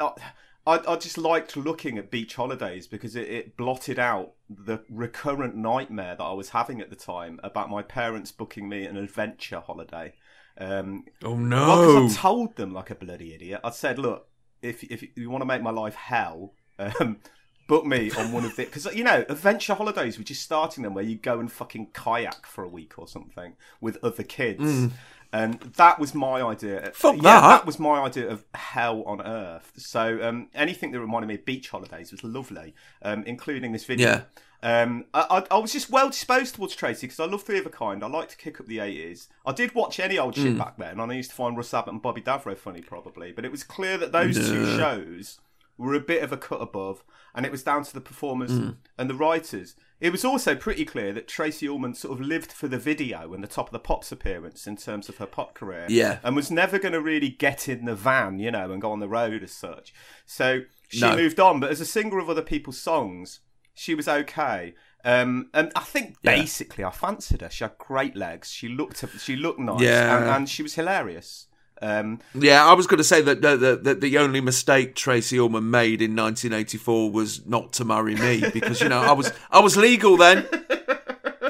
I, 0.67 0.79
I 0.87 0.95
just 0.95 1.19
liked 1.19 1.55
looking 1.55 1.99
at 1.99 2.09
beach 2.09 2.33
holidays 2.35 2.87
because 2.87 3.15
it, 3.15 3.29
it 3.29 3.55
blotted 3.55 3.99
out 3.99 4.33
the 4.49 4.79
recurrent 4.89 5.55
nightmare 5.55 6.15
that 6.15 6.23
I 6.23 6.33
was 6.33 6.49
having 6.49 6.81
at 6.81 6.89
the 6.89 6.95
time 6.95 7.39
about 7.43 7.69
my 7.69 7.83
parents 7.83 8.31
booking 8.31 8.67
me 8.67 8.83
an 8.87 8.97
adventure 8.97 9.59
holiday. 9.59 10.13
Um, 10.57 11.05
Oh, 11.23 11.33
well, 11.33 11.37
no. 11.37 11.65
'cause 12.07 12.17
I 12.17 12.19
told 12.21 12.55
them 12.55 12.73
like 12.73 12.89
a 12.89 12.95
bloody 12.95 13.35
idiot. 13.35 13.61
I 13.63 13.69
said, 13.69 13.99
"Look, 13.99 14.27
if 14.63 14.83
if 14.85 15.03
you 15.15 15.29
want 15.29 15.43
to 15.43 15.45
make 15.45 15.61
my 15.61 15.69
life 15.69 15.93
hell, 15.95 16.55
um, 16.79 17.19
book 17.67 17.85
me 17.85 18.11
on 18.11 18.31
one 18.31 18.45
of 18.45 18.55
the 18.55 18.65
because 18.65 18.85
you 18.95 19.03
know 19.03 19.25
adventure 19.29 19.73
holidays. 19.73 20.17
We're 20.17 20.23
just 20.23 20.43
starting 20.43 20.83
them 20.83 20.93
where 20.93 21.03
you 21.03 21.15
go 21.15 21.39
and 21.39 21.51
fucking 21.51 21.87
kayak 21.93 22.45
for 22.45 22.63
a 22.63 22.67
week 22.67 22.97
or 22.97 23.07
something 23.07 23.53
with 23.81 23.97
other 24.03 24.23
kids." 24.23 24.61
Mm. 24.61 24.91
And 25.33 25.59
that 25.59 25.99
was 25.99 26.15
my 26.15 26.41
idea. 26.41 26.91
Fuck 26.93 27.17
yeah, 27.17 27.21
that. 27.23 27.41
that 27.41 27.65
was 27.65 27.77
my 27.77 27.99
idea 27.99 28.29
of 28.29 28.45
hell 28.53 29.03
on 29.03 29.19
earth. 29.21 29.73
So 29.75 30.21
um, 30.25 30.47
anything 30.55 30.91
that 30.91 30.99
reminded 31.01 31.27
me 31.27 31.35
of 31.35 31.43
beach 31.43 31.69
holidays 31.69 32.11
was 32.11 32.23
lovely, 32.23 32.73
um, 33.01 33.23
including 33.25 33.73
this 33.73 33.83
video. 33.83 34.07
Yeah. 34.07 34.21
Um, 34.63 35.05
I, 35.13 35.25
I, 35.51 35.55
I 35.55 35.57
was 35.57 35.73
just 35.73 35.89
well 35.89 36.09
disposed 36.09 36.55
towards 36.55 36.73
Tracey 36.75 37.07
because 37.07 37.19
I 37.19 37.25
love 37.25 37.43
Three 37.43 37.59
of 37.59 37.65
a 37.65 37.69
Kind. 37.69 38.01
I 38.01 38.07
like 38.07 38.29
to 38.29 38.37
kick 38.37 38.61
up 38.61 38.67
the 38.67 38.77
80s. 38.77 39.27
I 39.45 39.51
did 39.51 39.75
watch 39.75 39.99
any 39.99 40.17
old 40.17 40.35
shit 40.35 40.53
Mm. 40.55 40.57
back 40.57 40.77
then, 40.77 40.99
and 41.01 41.11
I 41.11 41.15
used 41.15 41.31
to 41.31 41.35
find 41.35 41.57
Russ 41.57 41.73
Abbott 41.73 41.91
and 41.93 42.01
Bobby 42.01 42.21
Davro 42.21 42.57
funny, 42.57 42.81
probably. 42.81 43.33
But 43.33 43.43
it 43.43 43.51
was 43.51 43.63
clear 43.63 43.97
that 43.97 44.13
those 44.13 44.35
two 44.37 44.77
shows 44.77 45.39
were 45.77 45.95
a 45.95 45.99
bit 45.99 46.23
of 46.23 46.31
a 46.31 46.37
cut 46.37 46.61
above, 46.61 47.03
and 47.35 47.45
it 47.45 47.51
was 47.51 47.63
down 47.63 47.83
to 47.83 47.93
the 47.93 48.01
performers 48.01 48.51
Mm. 48.51 48.77
and 48.97 49.09
the 49.09 49.13
writers. 49.15 49.75
It 50.01 50.11
was 50.11 50.25
also 50.25 50.55
pretty 50.55 50.85
clear 50.85 51.13
that 51.13 51.27
Tracey 51.27 51.67
Ullman 51.67 51.93
sort 51.93 52.19
of 52.19 52.25
lived 52.25 52.51
for 52.51 52.67
the 52.67 52.77
video 52.77 53.33
and 53.33 53.43
the 53.43 53.47
Top 53.47 53.67
of 53.67 53.71
the 53.73 53.79
Pops 53.79 54.11
appearance 54.11 54.67
in 54.67 54.75
terms 54.77 55.07
of 55.09 55.17
her 55.17 55.25
pop 55.25 55.53
career. 55.53 55.85
Yeah. 55.89 56.19
And 56.23 56.35
was 56.35 56.51
never 56.51 56.79
going 56.79 56.93
to 56.93 57.01
really 57.01 57.29
get 57.29 57.69
in 57.69 57.85
the 57.85 57.95
van, 57.95 58.39
you 58.39 58.51
know, 58.51 58.71
and 58.71 58.81
go 58.81 58.91
on 58.91 58.99
the 58.99 59.07
road 59.07 59.41
as 59.43 59.51
such. 59.53 59.93
So 60.25 60.61
she 60.89 61.01
No. 61.01 61.15
moved 61.15 61.39
on, 61.39 61.59
but 61.59 61.71
as 61.71 61.79
a 61.81 61.85
singer 61.85 62.19
of 62.19 62.29
other 62.29 62.41
people's 62.41 62.79
songs, 62.81 63.39
she 63.73 63.95
was 63.95 64.07
okay. 64.07 64.73
Um, 65.05 65.49
and 65.53 65.71
I 65.75 65.81
think 65.81 66.17
Yeah. 66.23 66.35
basically 66.35 66.83
I 66.83 66.91
fancied 66.91 67.41
her. 67.41 67.49
She 67.49 67.63
had 67.63 67.77
great 67.77 68.15
legs. 68.15 68.51
She 68.51 68.67
looked 68.67 69.03
she 69.19 69.35
looked 69.35 69.59
nice, 69.59 69.81
Yeah. 69.81 70.17
and, 70.17 70.25
and 70.29 70.49
she 70.49 70.61
was 70.63 70.75
hilarious. 70.75 71.47
Um, 71.81 72.19
Yeah, 72.33 72.65
I 72.65 72.73
was 72.73 72.87
going 72.87 72.99
to 72.99 73.03
say 73.03 73.21
that 73.21 73.41
the, 73.41 73.57
the, 73.81 73.95
the, 73.95 74.17
only 74.17 74.39
mistake 74.41 74.95
Tracey 74.95 75.37
Ullman 75.37 75.69
made 75.69 76.01
in 76.01 76.15
1984 76.15 77.11
was 77.11 77.45
not 77.45 77.73
to 77.73 77.85
marry 77.85 78.15
me 78.15 78.43
because 78.53 78.79
you 78.81 78.87
know 78.89 79.01
I 79.01 79.11
was 79.11 79.31
I 79.51 79.59
was 79.59 79.75
legal 79.75 80.15
then. 80.17 80.47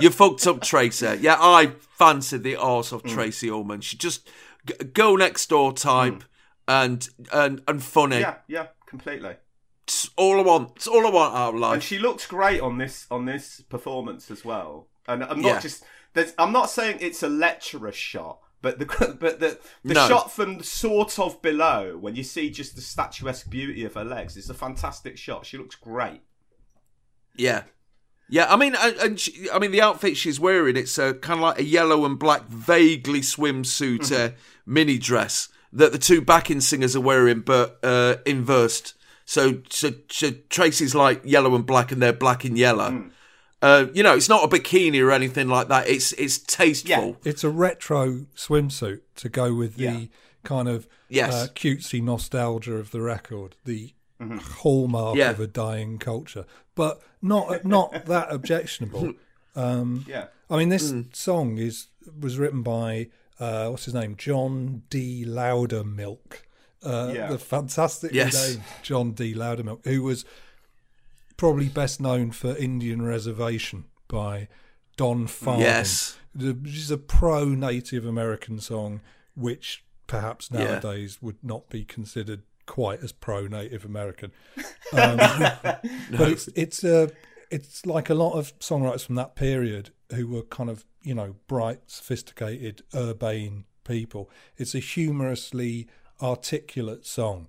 You 0.02 0.10
fucked 0.10 0.46
up, 0.48 0.62
Tracer. 0.62 1.16
Yeah, 1.16 1.38
I 1.40 1.72
fancied 1.98 2.44
the 2.44 2.56
arse 2.56 2.92
of 2.92 3.04
Tracey 3.04 3.50
Ullman. 3.50 3.82
She 3.82 3.98
just 3.98 4.28
g- 4.66 4.74
girl 4.94 5.16
next 5.18 5.48
door 5.50 5.72
type 5.74 6.24
and 6.68 7.08
and 7.32 7.62
and 7.68 7.82
funny. 7.84 8.20
Yeah, 8.20 8.36
yeah, 8.48 8.68
completely. 8.88 9.36
It's 9.84 10.10
all 10.18 10.40
I 10.40 10.44
want. 10.44 10.72
It's 10.78 10.88
all 10.88 11.06
I 11.06 11.12
want 11.12 11.36
out 11.36 11.50
of 11.50 11.54
And 11.54 11.62
life. 11.62 11.84
she 11.84 12.00
looks 12.00 12.26
great 12.26 12.60
on 12.60 12.78
this 12.80 13.06
on 13.12 13.26
this 13.26 13.62
performance 13.70 14.32
as 14.32 14.44
well. 14.44 14.88
And 15.08 15.24
I'm 15.24 15.40
not 15.42 15.48
Yeah. 15.48 15.60
just 15.60 15.84
I'm 16.40 16.52
not 16.52 16.70
saying 16.72 16.98
it's 17.02 17.22
a 17.24 17.30
lecherous 17.30 17.96
shot, 17.96 18.40
but 18.66 18.80
the 18.80 18.86
but 19.20 19.40
the 19.40 19.60
the 19.84 19.94
No. 19.94 20.08
shot 20.08 20.32
from 20.32 20.64
sort 20.64 21.20
of 21.20 21.40
below 21.44 21.98
when 21.98 22.16
you 22.16 22.24
see 22.24 22.50
just 22.50 22.76
the 22.76 22.82
statuesque 22.82 23.48
beauty 23.48 23.86
of 23.86 23.94
her 23.94 24.04
legs 24.04 24.36
it's 24.36 24.50
a 24.50 24.54
fantastic 24.56 25.18
shot. 25.18 25.46
She 25.46 25.58
looks 25.58 25.76
great. 25.76 26.22
Yeah. 27.38 27.64
Yeah, 28.28 28.52
I 28.52 28.56
mean, 28.58 28.74
and 28.74 28.96
and 28.98 29.20
she, 29.20 29.48
I 29.52 29.60
mean, 29.60 29.70
the 29.72 29.84
outfit 29.84 30.18
she's 30.18 30.40
wearing, 30.40 30.76
it's 30.76 30.98
a 30.98 31.14
kind 31.14 31.40
of 31.40 31.44
like 31.44 31.60
a 31.60 31.64
yellow 31.64 32.06
and 32.06 32.18
black, 32.18 32.48
vaguely 32.48 33.22
swimsuit 33.22 34.12
uh, 34.12 34.34
mini 34.66 34.98
dress 34.98 35.50
that 35.72 35.92
the 35.92 36.00
two 36.00 36.22
backing 36.22 36.60
singers 36.60 36.96
are 36.96 37.02
wearing, 37.02 37.42
but 37.42 37.78
uh, 37.84 38.16
inversed. 38.26 38.96
So, 39.26 39.62
so, 39.70 39.92
so 40.10 40.32
Tracey's 40.50 40.96
like 40.96 41.22
yellow 41.24 41.54
and 41.54 41.68
black, 41.68 41.92
and 41.92 42.02
they're 42.02 42.14
black 42.14 42.44
and 42.46 42.58
yellow. 42.58 43.12
Uh, 43.62 43.88
you 43.94 44.04
know, 44.04 44.16
it's 44.16 44.30
not 44.30 44.44
a 44.44 44.48
bikini 44.48 45.02
or 45.04 45.12
anything 45.12 45.48
like 45.48 45.68
that. 45.70 45.88
It's 45.88 46.12
it's 46.14 46.38
tasteful. 46.38 46.90
Yeah. 47.24 47.30
It's 47.32 47.44
a 47.44 47.50
retro 47.50 48.26
swimsuit 48.36 49.02
to 49.16 49.30
go 49.30 49.54
with 49.54 49.76
the 49.76 49.84
Yeah. 49.84 50.00
kind 50.44 50.68
of 50.68 50.88
Yes. 51.10 51.34
uh, 51.34 51.48
cutesy 51.56 52.02
nostalgia 52.04 52.76
of 52.76 52.92
the 52.92 53.02
record, 53.02 53.56
the 53.66 53.94
hallmark 54.60 55.16
Yeah. 55.18 55.32
of 55.32 55.40
a 55.40 55.48
dying 55.48 55.98
culture, 55.98 56.46
but 56.76 57.02
not 57.22 57.66
not 57.66 58.06
that 58.06 58.28
objectionable. 58.32 59.14
Um, 59.56 60.06
Yeah. 60.08 60.28
I 60.50 60.58
mean, 60.58 60.70
this 60.70 60.94
song 61.14 61.58
is 61.58 61.88
was 62.20 62.38
written 62.38 62.62
by 62.62 63.08
uh, 63.40 63.68
what's 63.68 63.84
his 63.86 63.94
name, 63.94 64.16
John 64.16 64.84
D. 64.90 65.26
Loudermilk, 65.28 66.44
uh, 66.84 67.12
Yeah. 67.14 67.28
the 67.30 67.38
fantastic 67.38 68.12
Yes. 68.14 68.34
name 68.56 68.64
John 68.82 69.12
D. 69.12 69.34
Loudermilk, 69.34 69.86
who 69.86 70.04
was 70.04 70.24
probably 71.38 71.68
best 71.70 72.00
known 72.02 72.32
for 72.32 72.56
Indian 72.56 73.02
Reservation 73.02 73.86
by 74.08 74.48
Don 74.98 75.28
Fardon. 75.28 75.62
Yes. 75.62 76.18
Which 76.36 76.76
is 76.78 76.92
a 76.92 76.98
pro-Native 76.98 78.06
American 78.06 78.60
song, 78.60 79.02
which 79.36 79.84
perhaps 80.08 80.50
Yeah. 80.52 80.66
nowadays 80.66 81.22
would 81.22 81.44
not 81.44 81.70
be 81.70 81.84
considered 81.86 82.44
quite 82.66 83.02
as 83.04 83.12
pro-Native 83.12 83.86
American. 83.86 84.32
Um, 84.94 85.18
But 85.18 86.30
it's 86.32 86.48
it's 86.50 86.84
a 86.84 87.10
it's 87.50 87.86
like 87.88 88.10
a 88.10 88.14
lot 88.14 88.34
of 88.34 88.58
songwriters 88.60 89.04
from 89.04 89.16
that 89.16 89.36
period 89.36 89.90
who 90.14 90.28
were 90.28 90.44
kind 90.44 90.70
of 90.70 90.86
you 91.02 91.16
know 91.16 91.36
bright, 91.48 91.80
sophisticated, 91.88 92.84
urbane 92.94 93.66
people. 93.84 94.30
It's 94.58 94.76
a 94.76 94.80
humorously 94.80 95.88
articulate 96.22 97.06
song, 97.06 97.48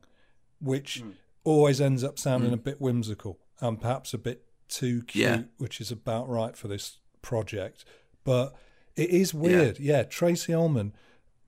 which 0.61 1.05
always 1.45 1.80
ends 1.80 2.03
up 2.03 2.18
sounding 2.18 2.53
a 2.55 2.57
bit 2.57 2.80
whimsical 2.80 3.39
and 3.61 3.80
perhaps 3.80 4.12
a 4.14 4.18
bit 4.18 4.44
too 4.68 5.02
cute, 5.04 5.22
Yeah. 5.24 5.42
which 5.59 5.80
is 5.80 5.90
about 5.90 6.28
right 6.28 6.57
for 6.57 6.68
this 6.68 6.98
project. 7.22 7.84
But 8.24 8.54
it 8.96 9.11
is 9.11 9.32
weird. 9.34 9.78
Yeah, 9.78 10.02
Tracey 10.04 10.52
Ullman 10.54 10.92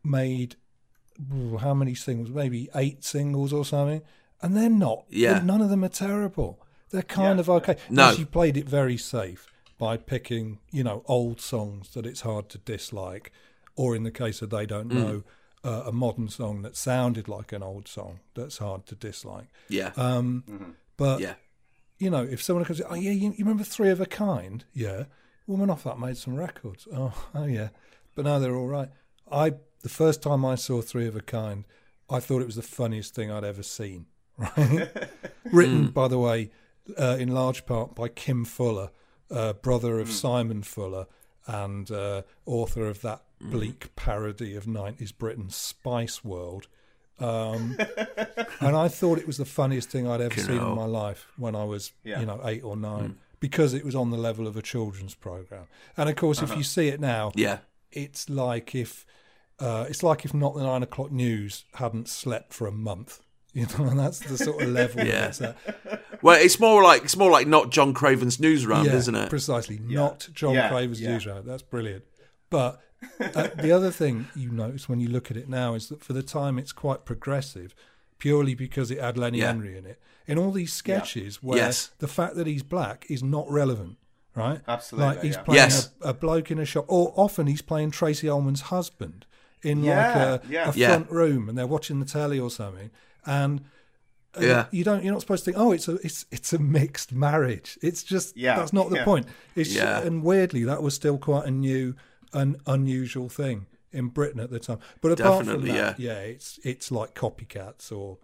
made 0.04 0.56
ooh, 1.32 1.56
how 1.58 1.74
many 1.74 1.94
singles? 1.94 2.30
Maybe 2.30 2.68
eight 2.74 3.02
singles 3.04 3.52
or 3.52 3.64
something, 3.64 4.02
and 4.40 4.56
they're 4.56 4.70
not. 4.70 5.04
Yeah. 5.10 5.40
none 5.40 5.60
of 5.60 5.68
them 5.70 5.84
are 5.84 5.88
terrible. 5.88 6.60
They're 6.90 7.02
kind 7.02 7.36
Yeah. 7.38 7.40
of 7.40 7.50
okay. 7.50 7.76
No. 7.90 8.14
She 8.14 8.24
played 8.24 8.56
it 8.56 8.68
very 8.68 8.96
safe 8.96 9.52
by 9.78 9.96
picking, 9.96 10.58
you 10.72 10.82
know, 10.84 11.02
old 11.06 11.40
songs 11.40 11.90
that 11.94 12.06
it's 12.06 12.20
hard 12.22 12.48
to 12.50 12.58
dislike, 12.58 13.32
or 13.76 13.94
in 13.94 14.02
the 14.04 14.10
case 14.10 14.40
of 14.42 14.50
They 14.50 14.64
Mm. 14.64 14.68
Don't 14.68 14.88
Know, 14.92 15.22
uh, 15.64 15.82
a 15.86 15.92
modern 15.92 16.28
song 16.28 16.62
that 16.62 16.76
sounded 16.76 17.28
like 17.28 17.52
an 17.52 17.62
old 17.62 17.88
song 17.88 18.20
that's 18.34 18.58
hard 18.58 18.86
to 18.86 18.94
dislike. 18.94 19.48
Yeah. 19.68 19.92
Um, 19.96 20.44
Mm-hmm. 20.48 20.70
But 20.96 21.20
yeah. 21.20 21.34
You 21.98 22.10
know, 22.10 22.22
if 22.22 22.42
someone 22.42 22.64
comes, 22.64 22.80
oh 22.88 22.94
yeah, 22.94 23.10
you, 23.10 23.30
you 23.30 23.44
remember 23.44 23.64
Three 23.64 23.90
of 23.90 24.00
a 24.00 24.06
Kind? 24.06 24.64
Yeah, 24.72 25.04
woman 25.46 25.70
off 25.70 25.84
that 25.84 25.98
made 25.98 26.16
some 26.16 26.36
records. 26.36 26.86
Oh, 26.94 27.12
oh 27.34 27.44
yeah, 27.44 27.68
but 28.14 28.24
now 28.24 28.38
they're 28.38 28.54
all 28.54 28.66
right. 28.66 28.88
I 29.30 29.54
the 29.82 29.88
first 29.88 30.22
time 30.22 30.44
I 30.44 30.54
saw 30.54 30.80
Three 30.80 31.06
of 31.06 31.16
a 31.16 31.20
Kind, 31.20 31.64
I 32.08 32.20
thought 32.20 32.42
it 32.42 32.46
was 32.46 32.56
the 32.56 32.62
funniest 32.62 33.14
thing 33.14 33.30
I'd 33.30 33.44
ever 33.44 33.62
seen. 33.62 34.06
Right, 34.38 34.88
written 35.52 35.88
by 35.88 36.06
the 36.06 36.18
way, 36.18 36.52
uh, 36.96 37.16
in 37.18 37.34
large 37.34 37.66
part 37.66 37.96
by 37.96 38.06
Kim 38.06 38.44
Fuller, 38.44 38.90
uh, 39.32 39.54
brother 39.54 39.98
of 39.98 40.12
Simon 40.12 40.62
Fuller, 40.62 41.06
and 41.48 41.90
uh, 41.90 42.22
author 42.46 42.86
of 42.86 43.00
that 43.02 43.22
bleak 43.40 43.96
parody 43.96 44.54
of 44.54 44.66
'90s 44.66 45.16
Britain, 45.16 45.50
Spice 45.50 46.22
World. 46.24 46.68
Um, 47.20 47.76
and 48.60 48.76
I 48.76 48.88
thought 48.88 49.18
it 49.18 49.26
was 49.26 49.36
the 49.38 49.44
funniest 49.44 49.90
thing 49.90 50.08
I'd 50.08 50.20
ever 50.20 50.38
seen 50.40 50.56
in 50.58 50.74
my 50.74 50.84
life 50.84 51.26
when 51.36 51.54
I 51.56 51.64
was, 51.64 51.92
Yeah. 52.04 52.20
you 52.20 52.26
know, 52.26 52.40
eight 52.44 52.62
or 52.64 52.76
nine, 52.76 53.16
because 53.40 53.74
it 53.74 53.84
was 53.84 53.94
on 53.94 54.10
the 54.10 54.16
level 54.16 54.46
of 54.46 54.56
a 54.56 54.62
children's 54.62 55.14
program. 55.14 55.66
And 55.96 56.08
of 56.08 56.16
course, 56.16 56.42
if 56.42 56.56
you 56.56 56.62
see 56.62 56.88
it 56.88 57.00
now, 57.00 57.32
Yeah. 57.34 57.58
it's 57.92 58.28
like 58.30 58.74
if 58.74 59.04
uh, 59.60 59.86
it's 59.88 60.04
like 60.04 60.24
if 60.24 60.32
not 60.32 60.54
the 60.54 60.62
nine 60.62 60.84
o'clock 60.84 61.10
news 61.10 61.64
hadn't 61.74 62.08
slept 62.08 62.52
for 62.52 62.66
a 62.66 62.72
month. 62.72 63.20
You 63.54 63.66
know, 63.78 63.86
and 63.86 63.98
that's 63.98 64.20
the 64.20 64.36
sort 64.38 64.62
of 64.62 64.68
level 64.68 65.04
Yeah. 65.04 65.28
it's 65.28 65.40
at. 65.40 65.56
Well, 66.22 66.38
it's 66.40 66.60
more 66.60 66.82
like 66.82 67.02
it's 67.02 67.16
more 67.16 67.30
like 67.30 67.48
not 67.48 67.70
John 67.70 67.92
Craven's 67.94 68.38
news 68.38 68.64
round, 68.66 68.86
yeah, 68.86 68.94
isn't 68.96 69.14
it? 69.14 69.30
Precisely, 69.30 69.78
not 69.82 70.28
John 70.32 70.54
Yeah, 70.54 70.68
Craven's 70.68 71.00
yeah. 71.00 71.12
news 71.12 71.26
round. 71.26 71.46
That's 71.48 71.62
brilliant. 71.62 72.04
But 72.50 72.78
uh, 73.20 73.48
the 73.60 73.70
other 73.72 73.90
thing 73.90 74.26
you 74.34 74.50
notice 74.50 74.88
when 74.88 75.00
you 75.00 75.08
look 75.08 75.30
at 75.30 75.36
it 75.36 75.48
now 75.48 75.74
is 75.74 75.88
that 75.88 76.02
for 76.02 76.12
the 76.12 76.22
time 76.22 76.58
it's 76.58 76.72
quite 76.72 77.04
progressive, 77.04 77.74
purely 78.18 78.54
because 78.54 78.90
it 78.90 79.00
had 79.00 79.16
Lenny 79.16 79.38
Yeah. 79.38 79.46
Henry 79.48 79.76
in 79.78 79.86
it. 79.86 80.00
In 80.26 80.36
all 80.38 80.50
these 80.50 80.72
sketches, 80.72 81.42
where 81.42 81.58
Yes. 81.58 81.90
the 82.00 82.08
fact 82.08 82.34
that 82.36 82.46
he's 82.46 82.62
black 82.62 83.06
is 83.08 83.22
not 83.22 83.50
relevant, 83.50 83.96
right? 84.34 84.60
Absolutely, 84.68 85.14
Like 85.14 85.22
he's 85.22 85.34
yeah. 85.36 85.42
playing 85.42 85.56
Yes. 85.58 85.90
a, 86.02 86.08
a 86.10 86.14
bloke 86.14 86.50
in 86.50 86.58
a 86.58 86.64
shop, 86.64 86.84
or 86.88 87.12
often 87.16 87.46
he's 87.46 87.62
playing 87.62 87.92
Tracey 87.92 88.28
Ullman's 88.28 88.62
husband 88.62 89.24
in 89.62 89.82
Yeah, 89.84 89.96
like 90.06 90.44
a, 90.44 90.46
yeah. 90.52 90.70
a 90.70 90.72
Yeah. 90.74 90.88
front 90.88 91.10
room, 91.10 91.48
and 91.48 91.56
they're 91.56 91.66
watching 91.66 91.98
the 92.00 92.06
telly 92.06 92.38
or 92.38 92.50
something, 92.50 92.90
and 93.24 93.62
and 94.34 94.44
Yeah. 94.44 94.66
you 94.70 94.84
don't 94.84 95.02
you're 95.02 95.12
not 95.14 95.22
supposed 95.22 95.44
to 95.46 95.50
think 95.52 95.60
oh 95.60 95.72
it's 95.72 95.88
a 95.88 95.94
it's 96.04 96.26
it's 96.30 96.52
a 96.52 96.58
mixed 96.58 97.12
marriage 97.12 97.78
it's 97.80 98.02
just 98.02 98.36
Yeah, 98.36 98.56
that's 98.56 98.74
not 98.74 98.90
the 98.90 98.96
yeah. 98.96 99.04
point 99.04 99.26
it's 99.56 99.74
Yeah. 99.74 100.00
and 100.02 100.22
weirdly 100.22 100.64
that 100.64 100.82
was 100.82 100.94
still 100.94 101.16
quite 101.16 101.46
a 101.46 101.50
new 101.50 101.94
and 102.32 102.56
unusual 102.66 103.28
thing 103.28 103.66
in 103.92 104.08
britain 104.08 104.40
at 104.40 104.50
the 104.50 104.58
time 104.58 104.78
but 105.00 105.12
apart 105.12 105.44
Definitely, 105.44 105.68
from 105.68 105.76
that 105.76 105.98
yeah. 105.98 106.12
yeah 106.14 106.20
it's 106.20 106.60
it's 106.62 106.90
like 106.90 107.14
copycats 107.14 107.90
or 107.90 108.18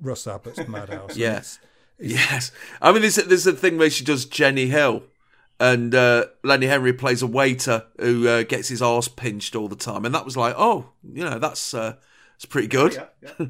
russ 0.00 0.26
abbott's 0.26 0.66
madhouse 0.68 1.16
yes, 1.16 1.38
it's, 1.38 1.54
it's, 1.56 1.60
Yes, 1.98 2.52
I 2.82 2.92
mean, 2.92 3.02
there's 3.02 3.18
a, 3.18 3.22
there's 3.22 3.46
a 3.46 3.52
thing 3.52 3.78
where 3.78 3.90
she 3.90 4.04
does 4.04 4.26
Jenny 4.26 4.66
Hill, 4.66 5.02
and 5.58 5.94
uh, 5.94 6.26
Lenny 6.44 6.66
Henry 6.66 6.92
plays 6.92 7.22
a 7.22 7.26
waiter 7.26 7.86
who 7.98 8.28
uh, 8.28 8.42
gets 8.42 8.68
his 8.68 8.82
arse 8.82 9.08
pinched 9.08 9.56
all 9.56 9.68
the 9.68 9.76
time, 9.76 10.04
and 10.04 10.14
that 10.14 10.24
was 10.24 10.36
like, 10.36 10.54
oh, 10.58 10.90
you 11.02 11.24
know, 11.24 11.38
that's 11.38 11.72
uh, 11.72 11.94
that's 12.34 12.44
pretty 12.46 12.68
good. 12.68 12.94
Yeah, 12.94 13.06
yeah. 13.38 13.46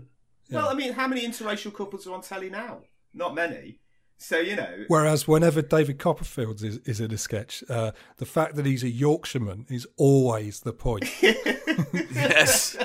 Well, 0.51 0.69
I 0.69 0.75
mean, 0.75 0.93
how 0.93 1.09
many 1.09 1.27
interracial 1.27 1.75
couples 1.75 2.07
are 2.07 2.15
on 2.15 2.23
telly 2.23 2.51
now? 2.51 2.83
Not 3.13 3.35
many. 3.35 3.81
So 4.19 4.39
you 4.39 4.57
know, 4.57 4.85
Whereas 4.89 5.29
whenever 5.29 5.61
David 5.63 5.99
Copperfield 5.99 6.63
is, 6.63 6.79
is 6.79 7.01
in 7.01 7.13
a 7.13 7.19
sketch, 7.19 7.63
uh, 7.69 7.93
the 8.17 8.25
fact 8.27 8.57
that 8.57 8.65
he's 8.65 8.83
a 8.83 8.89
Yorkshireman 8.89 9.67
is 9.69 9.87
always 9.97 10.61
the 10.61 10.73
point. 10.73 11.05
Yes, 12.15 12.77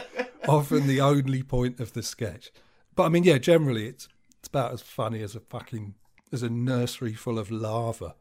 often 0.48 0.88
the 0.88 1.00
only 1.00 1.44
point 1.44 1.80
of 1.80 1.94
the 1.94 2.04
sketch. 2.04 2.52
But 2.96 3.04
I 3.04 3.10
mean, 3.10 3.24
yeah, 3.24 3.38
generally 3.38 3.88
it's 3.88 4.10
it's 4.40 4.50
about 4.50 4.74
as 4.74 4.82
funny 4.82 5.22
as 5.22 5.36
a 5.36 5.40
fucking 5.40 5.96
as 6.34 6.44
a 6.44 6.50
nursery 6.50 7.14
full 7.14 7.40
of 7.40 7.50
lava. 7.50 8.16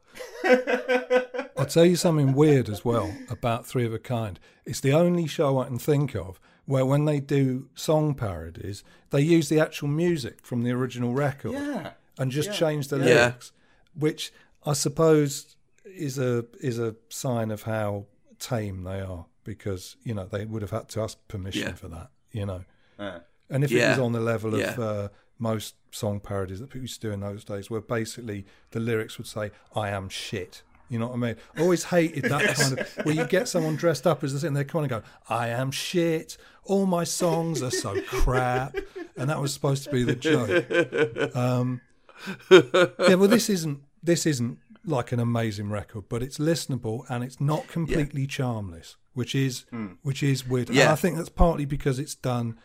I'll 1.57 1.65
tell 1.65 1.85
you 1.85 1.95
something 1.95 2.33
weird 2.33 2.69
as 2.69 2.83
well 2.85 3.13
about 3.29 3.65
Three 3.67 3.85
of 3.85 3.93
a 3.93 3.99
Kind. 3.99 4.39
It's 4.65 4.79
the 4.79 4.93
only 4.93 5.27
show 5.27 5.59
I 5.59 5.65
can 5.65 5.77
think 5.77 6.15
of 6.15 6.39
where 6.65 6.85
when 6.85 7.05
they 7.05 7.19
do 7.19 7.67
song 7.75 8.13
parodies, 8.13 8.83
they 9.09 9.21
use 9.21 9.49
the 9.49 9.59
actual 9.59 9.87
music 9.89 10.45
from 10.45 10.63
the 10.63 10.71
original 10.71 11.13
record 11.13 11.51
Yeah. 11.53 11.91
And 12.17 12.31
just 12.31 12.53
change 12.53 12.87
the 12.89 12.97
Yeah. 12.97 13.05
lyrics, 13.05 13.51
which 13.93 14.31
I 14.65 14.73
suppose 14.73 15.55
is 15.85 16.17
a 16.19 16.45
is 16.59 16.77
a 16.79 16.95
sign 17.09 17.51
of 17.51 17.63
how 17.63 18.05
tame 18.39 18.83
they 18.83 18.99
are 19.01 19.25
because 19.43 19.95
you 20.03 20.13
know 20.13 20.25
they 20.25 20.45
would 20.45 20.61
have 20.61 20.71
had 20.71 20.87
to 20.89 21.01
ask 21.01 21.17
permission 21.27 21.67
Yeah. 21.69 21.73
for 21.73 21.87
that, 21.89 22.09
you 22.31 22.45
know. 22.45 22.63
Uh, 22.99 23.19
And 23.49 23.63
if 23.65 23.71
it 23.71 23.85
was 23.89 23.99
on 23.99 24.13
the 24.13 24.19
level 24.21 24.53
of 24.53 24.59
Yeah. 24.61 24.79
uh, 24.79 25.07
most 25.37 25.75
song 25.91 26.19
parodies 26.21 26.59
that 26.59 26.67
people 26.69 26.81
used 26.83 27.01
to 27.01 27.07
do 27.07 27.13
in 27.13 27.19
those 27.19 27.43
days, 27.43 27.69
where 27.69 27.81
basically 27.81 28.45
the 28.71 28.79
lyrics 28.79 29.17
would 29.17 29.27
say, 29.27 29.51
I 29.75 29.89
am 29.89 30.07
shit. 30.07 30.61
You 30.87 30.99
know 30.99 31.07
what 31.07 31.15
I 31.15 31.17
mean? 31.17 31.35
I 31.57 31.61
always 31.61 31.85
hated 31.85 32.23
that 32.25 32.55
kind 32.55 32.79
of 32.79 33.05
where 33.05 33.15
you 33.15 33.25
get 33.25 33.47
someone 33.49 33.75
dressed 33.75 34.05
up 34.07 34.23
as 34.23 34.33
this 34.33 34.43
and 34.43 34.55
they 34.55 34.63
kind 34.63 34.85
of 34.85 34.89
go, 34.89 35.07
I 35.29 35.47
am 35.49 35.71
shit. 35.71 36.37
All 36.63 36.85
my 36.85 37.03
songs 37.03 37.61
are 37.63 37.71
so 37.71 37.99
crap. 38.03 38.75
And 39.17 39.29
that 39.29 39.39
was 39.41 39.53
supposed 39.53 39.83
to 39.85 39.91
be 39.91 40.03
the 40.03 40.15
joke. 40.15 41.35
Um, 41.35 41.81
yeah, 42.51 43.15
well, 43.15 43.27
this 43.27 43.49
isn't 43.49 43.81
this 44.03 44.25
isn't 44.25 44.57
like 44.85 45.11
an 45.11 45.19
amazing 45.19 45.69
record, 45.69 46.05
but 46.09 46.23
it's 46.23 46.37
listenable 46.39 47.03
and 47.09 47.23
it's 47.23 47.39
not 47.39 47.67
completely 47.67 48.25
charmless. 48.27 48.95
which 49.13 49.35
is 49.35 49.65
which 50.03 50.23
is 50.23 50.47
weird. 50.47 50.69
And 50.69 50.77
I 50.91 50.95
think 50.95 51.17
that's 51.17 51.29
partly 51.29 51.65
because 51.65 51.99
it's 51.99 52.15
done 52.15 52.57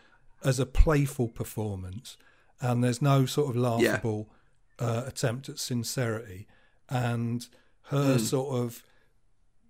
as 0.43 0.59
a 0.59 0.65
playful 0.65 1.27
performance, 1.29 2.17
and 2.61 2.83
there's 2.83 3.01
no 3.01 3.25
sort 3.25 3.49
of 3.49 3.55
laughable 3.55 4.29
uh, 4.79 5.03
attempt 5.05 5.49
at 5.49 5.59
sincerity, 5.59 6.47
and 6.89 7.47
her 7.89 8.17
sort 8.19 8.55
of 8.55 8.83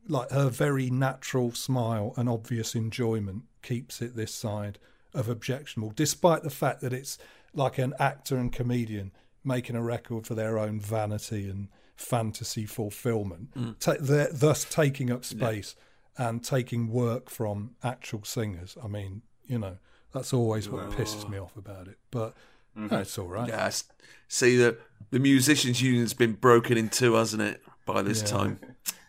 like 0.07 0.31
her 0.31 0.49
very 0.49 0.89
natural 0.89 1.51
smile 1.51 2.13
and 2.15 2.29
obvious 2.29 2.75
enjoyment 2.75 3.43
keeps 3.61 4.01
it 4.01 4.15
this 4.15 4.33
side 4.33 4.79
of 5.13 5.27
objectionable, 5.27 5.91
despite 5.95 6.43
the 6.43 6.49
fact 6.49 6.79
that 6.81 6.93
it's 6.93 7.17
like 7.53 7.77
an 7.77 7.93
actor 7.99 8.37
and 8.37 8.53
comedian 8.53 9.11
making 9.47 9.75
a 9.75 9.81
record 9.81 10.27
for 10.27 10.35
their 10.35 10.59
own 10.59 10.79
vanity 10.79 11.49
and 11.49 11.69
fantasy 11.95 12.65
fulfillment, 12.65 13.49
hmm. 13.53 13.71
ta- 13.79 13.95
they're 13.99 14.29
thus 14.31 14.65
taking 14.65 15.09
up 15.11 15.25
space 15.25 15.75
and 16.17 16.43
taking 16.43 16.89
work 16.89 17.29
from 17.29 17.75
actual 17.83 18.23
singers. 18.23 18.77
I 18.83 18.87
mean, 18.87 19.21
you 19.47 19.59
know, 19.59 19.77
that's 20.11 20.33
always 20.33 20.69
what 20.69 20.89
pisses 20.91 21.29
me 21.29 21.37
off 21.37 21.55
about 21.55 21.87
it, 21.87 21.97
but 22.11 22.33
mm-hmm. 22.77 22.93
it's 22.95 23.17
all 23.17 23.27
right. 23.27 23.47
Yes. 23.47 23.85
See 24.27 24.57
that 24.57 24.79
the 25.11 25.19
musicians' 25.19 25.81
union's 25.81 26.13
been 26.13 26.33
broken 26.33 26.77
in 26.77 26.89
two, 26.89 27.13
hasn't 27.13 27.41
it? 27.41 27.61
By 27.85 28.01
this 28.01 28.21
Yeah. 28.21 28.27
time. 28.27 28.59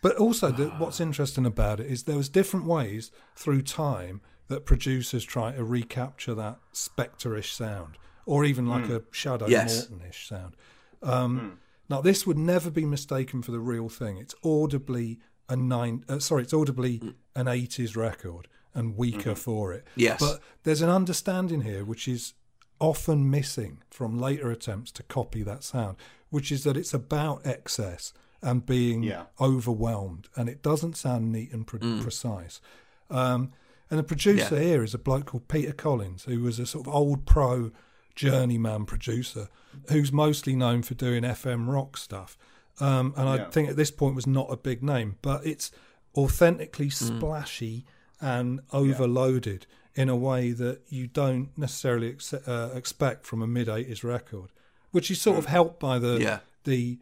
But 0.01 0.15
also, 0.15 0.51
the, 0.51 0.67
what's 0.77 0.99
interesting 0.99 1.45
about 1.45 1.79
it 1.79 1.87
is 1.87 2.03
there 2.03 2.15
was 2.17 2.29
different 2.29 2.65
ways 2.65 3.11
through 3.35 3.63
time 3.63 4.21
that 4.47 4.65
producers 4.65 5.23
try 5.23 5.51
to 5.51 5.63
recapture 5.63 6.33
that 6.33 6.59
Spector-ish 6.73 7.53
sound, 7.53 7.97
or 8.29 8.45
even 8.45 8.67
like 8.67 8.87
a 8.89 9.01
Shadow 9.11 9.47
Yes. 9.47 9.89
Morton-ish 9.89 10.27
sound. 10.27 10.55
Um, 11.01 11.57
Now, 11.89 12.01
this 12.01 12.27
would 12.27 12.37
never 12.37 12.69
be 12.69 12.85
mistaken 12.85 13.41
for 13.41 13.49
the 13.51 13.59
real 13.59 13.89
thing. 13.89 14.17
It's 14.17 14.35
audibly 14.43 15.19
a 15.49 15.55
nine. 15.55 16.05
Uh, 16.07 16.19
sorry, 16.19 16.43
it's 16.43 16.53
audibly 16.53 17.01
an 17.35 17.47
'80s 17.47 17.95
record 17.97 18.47
and 18.75 18.95
weaker 18.95 19.33
for 19.33 19.73
it. 19.73 19.87
Yes. 19.95 20.19
but 20.19 20.39
there's 20.63 20.83
an 20.83 20.89
understanding 20.91 21.61
here 21.61 21.83
which 21.83 22.07
is 22.07 22.33
often 22.79 23.27
missing 23.31 23.81
from 23.89 24.19
later 24.19 24.51
attempts 24.51 24.91
to 24.91 25.03
copy 25.03 25.41
that 25.41 25.63
sound, 25.63 25.97
which 26.29 26.51
is 26.51 26.63
that 26.63 26.77
it's 26.77 26.93
about 26.93 27.41
excess 27.47 28.13
and 28.43 28.67
being 28.67 29.01
Yeah. 29.01 29.23
overwhelmed, 29.41 30.29
and 30.35 30.47
it 30.47 30.61
doesn't 30.61 30.95
sound 30.95 31.31
neat 31.31 31.51
and 31.51 31.65
pre- 31.65 32.01
precise. 32.01 32.61
Um, 33.09 33.51
and 33.89 33.97
the 33.99 34.03
producer 34.03 34.55
Yeah. 34.55 34.61
here 34.61 34.83
is 34.83 34.93
a 34.93 34.99
bloke 34.99 35.25
called 35.25 35.47
Peter 35.47 35.73
Collins, 35.73 36.25
who 36.25 36.41
was 36.41 36.59
a 36.59 36.67
sort 36.67 36.85
of 36.87 36.93
old 36.93 37.25
pro 37.25 37.71
journeyman 38.19 38.85
producer 38.85 39.47
who's 39.89 40.11
mostly 40.11 40.55
known 40.55 40.81
for 40.81 40.93
doing 40.95 41.23
FM 41.23 41.67
rock 41.69 41.95
stuff. 41.97 42.37
Um, 42.79 43.13
and 43.17 43.27
I 43.29 43.35
Yeah. 43.37 43.49
think 43.49 43.69
at 43.69 43.75
this 43.75 43.91
point 43.91 44.15
was 44.15 44.27
not 44.27 44.47
a 44.51 44.57
big 44.57 44.83
name, 44.83 45.17
but 45.21 45.45
it's 45.45 45.71
authentically 46.17 46.89
splashy 46.89 47.85
and 48.21 48.59
overloaded 48.73 49.65
in 49.95 50.09
a 50.09 50.15
way 50.15 50.51
that 50.51 50.81
you 50.89 51.07
don't 51.07 51.57
necessarily 51.57 52.09
ex- 52.09 52.33
uh, 52.33 52.71
expect 52.75 53.25
from 53.25 53.41
a 53.41 53.47
mid 53.47 53.67
80s 53.69 54.03
record, 54.03 54.51
which 54.91 55.09
is 55.11 55.21
sort 55.21 55.37
of 55.37 55.45
helped 55.45 55.79
by 55.79 55.97
the 55.99 56.19
Yeah. 56.21 56.39
the 56.65 56.99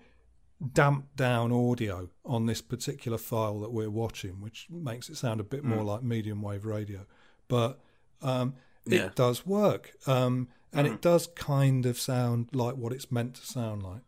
damped 0.74 1.16
down 1.16 1.52
audio 1.52 2.10
on 2.26 2.46
this 2.48 2.62
particular 2.62 3.18
file 3.18 3.60
that 3.60 3.72
we're 3.72 3.90
watching, 3.90 4.42
which 4.42 4.68
makes 4.70 5.10
it 5.10 5.16
sound 5.18 5.40
a 5.40 5.44
bit 5.44 5.64
more 5.64 5.84
like 5.84 6.02
medium 6.04 6.42
wave 6.42 6.66
radio. 6.66 7.06
But 7.48 7.80
um, 8.22 8.56
it 8.86 8.94
Yeah. 8.94 9.10
does 9.14 9.46
work, 9.46 9.92
um, 10.08 10.48
and 10.78 10.88
it 10.88 11.02
does 11.02 11.28
kind 11.28 11.86
of 11.86 12.00
sound 12.00 12.50
like 12.54 12.76
what 12.76 12.94
it's 12.94 13.12
meant 13.12 13.36
to 13.36 13.46
sound 13.46 13.84
like. 13.84 14.02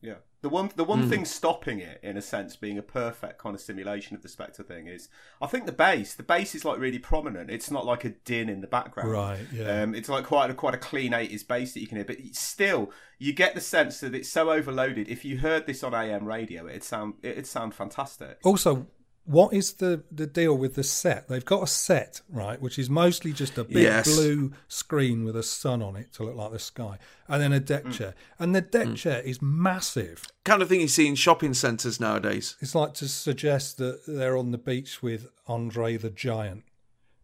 Yeah. 0.00 0.14
The 0.40 0.48
one 0.48 0.70
the 0.76 0.84
one 0.84 1.08
thing 1.08 1.24
stopping 1.24 1.80
it, 1.80 1.98
in 2.00 2.16
a 2.16 2.22
sense, 2.22 2.54
being 2.54 2.78
a 2.78 2.82
perfect 2.82 3.38
kind 3.38 3.56
of 3.56 3.60
simulation 3.60 4.14
of 4.14 4.22
the 4.22 4.28
Spector 4.28 4.64
thing 4.64 4.86
is, 4.86 5.08
I 5.42 5.48
think 5.48 5.66
the 5.66 5.72
bass. 5.72 6.14
The 6.14 6.22
bass 6.22 6.54
is 6.54 6.64
like 6.64 6.78
really 6.78 7.00
prominent. 7.00 7.50
It's 7.50 7.72
not 7.72 7.84
like 7.84 8.04
a 8.04 8.10
din 8.10 8.48
in 8.48 8.60
the 8.60 8.68
background. 8.68 9.10
Right, 9.10 9.40
yeah. 9.52 9.82
Um, 9.82 9.96
it's 9.96 10.08
like 10.08 10.24
quite 10.24 10.48
a 10.48 10.54
quite 10.54 10.74
a 10.74 10.78
clean 10.78 11.12
eighties 11.12 11.42
bass 11.42 11.74
that 11.74 11.80
you 11.80 11.88
can 11.88 11.96
hear, 11.96 12.04
but 12.04 12.18
still 12.34 12.92
you 13.18 13.32
get 13.32 13.56
the 13.56 13.60
sense 13.60 13.98
that 13.98 14.14
it's 14.14 14.28
so 14.28 14.52
overloaded. 14.52 15.08
If 15.08 15.24
you 15.24 15.38
heard 15.38 15.66
this 15.66 15.82
on 15.82 15.92
AM 15.92 16.24
radio, 16.24 16.68
it'd 16.68 16.84
sound 16.84 17.14
it'd 17.22 17.48
sound 17.48 17.74
fantastic. 17.74 18.38
Also, 18.44 18.86
what 19.28 19.52
is 19.52 19.74
the, 19.74 20.02
the 20.10 20.26
deal 20.26 20.56
with 20.56 20.74
the 20.74 20.82
set? 20.82 21.28
They've 21.28 21.44
got 21.44 21.62
a 21.62 21.66
set, 21.66 22.22
right, 22.30 22.58
which 22.62 22.78
is 22.78 22.88
mostly 22.88 23.34
just 23.34 23.58
a 23.58 23.64
big 23.64 23.82
Yes. 23.82 24.06
blue 24.08 24.52
screen 24.68 25.22
with 25.22 25.36
a 25.36 25.42
sun 25.42 25.82
on 25.82 25.96
it 25.96 26.14
to 26.14 26.24
look 26.24 26.34
like 26.34 26.50
the 26.50 26.58
sky, 26.58 26.98
and 27.28 27.42
then 27.42 27.52
a 27.52 27.60
deck 27.60 27.84
mm. 27.84 27.92
chair. 27.92 28.14
And 28.38 28.54
the 28.54 28.62
deck 28.62 28.86
mm. 28.86 28.96
chair 28.96 29.20
is 29.20 29.42
massive. 29.42 30.24
Kind 30.44 30.62
of 30.62 30.70
thing 30.70 30.80
you 30.80 30.88
see 30.88 31.06
in 31.06 31.14
shopping 31.14 31.52
centres 31.52 32.00
nowadays. 32.00 32.56
It's 32.60 32.74
like 32.74 32.94
to 32.94 33.08
suggest 33.08 33.76
that 33.76 34.06
they're 34.06 34.36
on 34.36 34.50
the 34.50 34.56
beach 34.56 35.02
with 35.02 35.28
Andre 35.46 35.98
the 35.98 36.08
Giant 36.08 36.64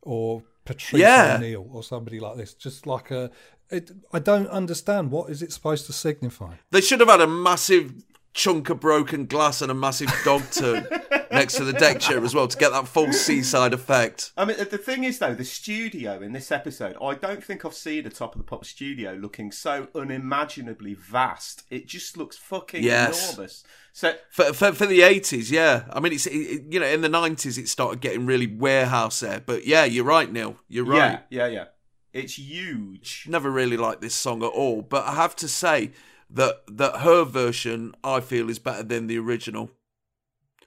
or 0.03 0.43
Patrice 0.67 1.01
Yeah. 1.01 1.37
O'Neal 1.39 1.67
or 1.73 1.83
somebody 1.83 2.21
like 2.21 2.37
this. 2.37 2.53
Just 2.53 2.87
like 2.87 3.11
a. 3.13 3.31
It, 3.71 3.91
I 4.13 4.19
don't 4.19 4.49
understand. 4.49 5.11
What 5.11 5.31
is 5.31 5.41
it 5.41 5.55
supposed 5.55 5.87
to 5.87 5.95
signify? 5.95 6.57
They 6.71 6.83
should 6.83 7.01
have 7.01 7.09
had 7.09 7.23
a 7.23 7.27
massive 7.27 7.95
chunk 8.35 8.69
of 8.69 8.81
broken 8.81 9.25
glass 9.25 9.63
and 9.63 9.71
a 9.71 9.75
massive 9.75 10.13
dog 10.23 10.43
turd 10.51 10.87
next 11.35 11.55
to 11.57 11.65
the 11.65 11.73
deck 11.73 12.01
chair 12.01 12.23
as 12.25 12.35
well 12.35 12.49
to 12.49 12.57
get 12.57 12.71
that 12.73 12.89
full 12.89 13.13
seaside 13.13 13.73
effect. 13.75 14.33
I 14.37 14.45
mean, 14.45 14.57
the 14.57 14.79
thing 14.79 15.05
is, 15.05 15.19
though, 15.19 15.35
the 15.35 15.45
studio 15.45 16.21
in 16.23 16.33
this 16.33 16.51
episode, 16.53 16.97
I 17.03 17.15
don't 17.15 17.43
think 17.45 17.65
I've 17.65 17.75
seen 17.75 18.07
a 18.07 18.11
top 18.11 18.35
of 18.35 18.39
the 18.41 18.45
pop 18.45 18.65
studio 18.65 19.13
looking 19.15 19.53
so 19.53 19.89
unimaginably 19.95 20.95
vast. 20.95 21.65
It 21.71 21.87
just 21.87 22.17
looks 22.17 22.37
fucking 22.37 22.83
Yes. 22.83 23.33
enormous. 23.35 23.65
So, 23.93 24.15
For, 24.31 24.53
for, 24.53 24.73
for 24.73 24.87
the 24.87 25.01
80s, 25.01 25.51
yeah. 25.51 25.85
I 25.93 26.01
mean, 26.01 26.13
it's 26.13 26.27
it, 26.27 26.65
you 26.71 26.81
know, 26.81 26.87
in 26.87 27.01
the 27.03 27.09
90s, 27.09 27.59
it 27.59 27.69
started 27.69 28.01
getting 28.01 28.27
really 28.27 28.47
warehouse 28.47 29.21
there. 29.21 29.41
But 29.41 29.67
yeah, 29.67 29.85
you're 29.85 30.05
right, 30.05 30.31
Neil. 30.33 30.57
You're 30.69 30.85
right. 30.85 31.21
yeah, 31.31 31.47
yeah, 31.47 31.47
yeah. 31.47 31.65
It's 32.13 32.39
huge. 32.39 33.27
Never 33.29 33.51
really 33.51 33.77
liked 33.77 34.01
this 34.01 34.15
song 34.15 34.43
at 34.43 34.49
all. 34.51 34.83
But 34.83 35.05
I 35.05 35.15
have 35.15 35.35
to 35.37 35.49
say 35.49 35.93
that 36.31 36.63
that 36.69 37.01
her 37.01 37.25
version, 37.25 37.95
I 38.03 38.21
feel, 38.21 38.49
is 38.51 38.59
better 38.59 38.83
than 38.83 39.07
the 39.09 39.19
original. 39.19 39.71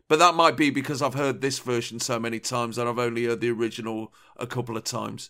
But 0.09 0.19
that 0.19 0.35
might 0.35 0.55
be 0.55 0.69
because 0.69 1.01
I've 1.01 1.15
heard 1.15 1.41
this 1.41 1.59
version 1.59 1.99
so 1.99 2.19
many 2.19 2.39
times 2.39 2.77
and 2.77 2.87
I've 2.87 2.99
only 2.99 3.25
heard 3.25 3.41
the 3.41 3.51
original 3.51 4.13
a 4.37 4.47
couple 4.47 4.77
of 4.77 4.83
times. 4.85 5.29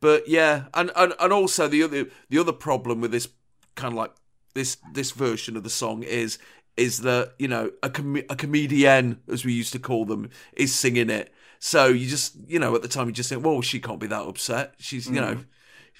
But 0.00 0.28
yeah, 0.28 0.66
and, 0.74 0.90
and, 0.96 1.14
and 1.20 1.32
also 1.32 1.68
the 1.68 1.82
other 1.82 2.06
the 2.28 2.38
other 2.38 2.52
problem 2.52 3.00
with 3.00 3.12
this 3.12 3.28
kind 3.74 3.92
of 3.92 3.98
like 3.98 4.12
this 4.54 4.78
this 4.92 5.10
version 5.10 5.56
of 5.56 5.62
the 5.64 5.70
song 5.70 6.02
is 6.02 6.38
is 6.76 6.98
that 7.00 7.34
you 7.38 7.48
know 7.48 7.70
a 7.82 7.90
com- 7.90 8.22
a 8.28 8.36
comedian 8.36 9.20
as 9.30 9.44
we 9.44 9.52
used 9.52 9.72
to 9.72 9.78
call 9.78 10.04
them 10.04 10.30
is 10.54 10.74
singing 10.74 11.10
it. 11.10 11.32
So 11.58 11.86
you 11.86 12.08
just 12.08 12.36
you 12.46 12.58
know 12.58 12.74
at 12.74 12.82
the 12.82 12.88
time 12.88 13.06
you 13.06 13.12
just 13.12 13.28
think, 13.28 13.44
well, 13.44 13.60
she 13.62 13.80
can't 13.80 14.00
be 14.00 14.06
that 14.08 14.22
upset. 14.22 14.74
She's 14.78 15.06
you 15.06 15.20
know 15.20 15.36
mm. 15.36 15.44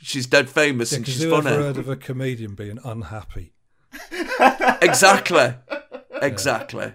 she's 0.03 0.27
dead 0.27 0.49
famous 0.49 0.93
and 0.93 1.03
Because 1.03 1.15
she's 1.15 1.23
who 1.23 1.35
ever 1.35 1.43
funny. 1.43 1.57
heard 1.57 1.77
of 1.79 1.89
a 1.89 1.97
comedian 1.97 2.55
being 2.55 2.79
unhappy? 2.85 3.53
exactly, 4.83 5.55
exactly. 6.23 6.93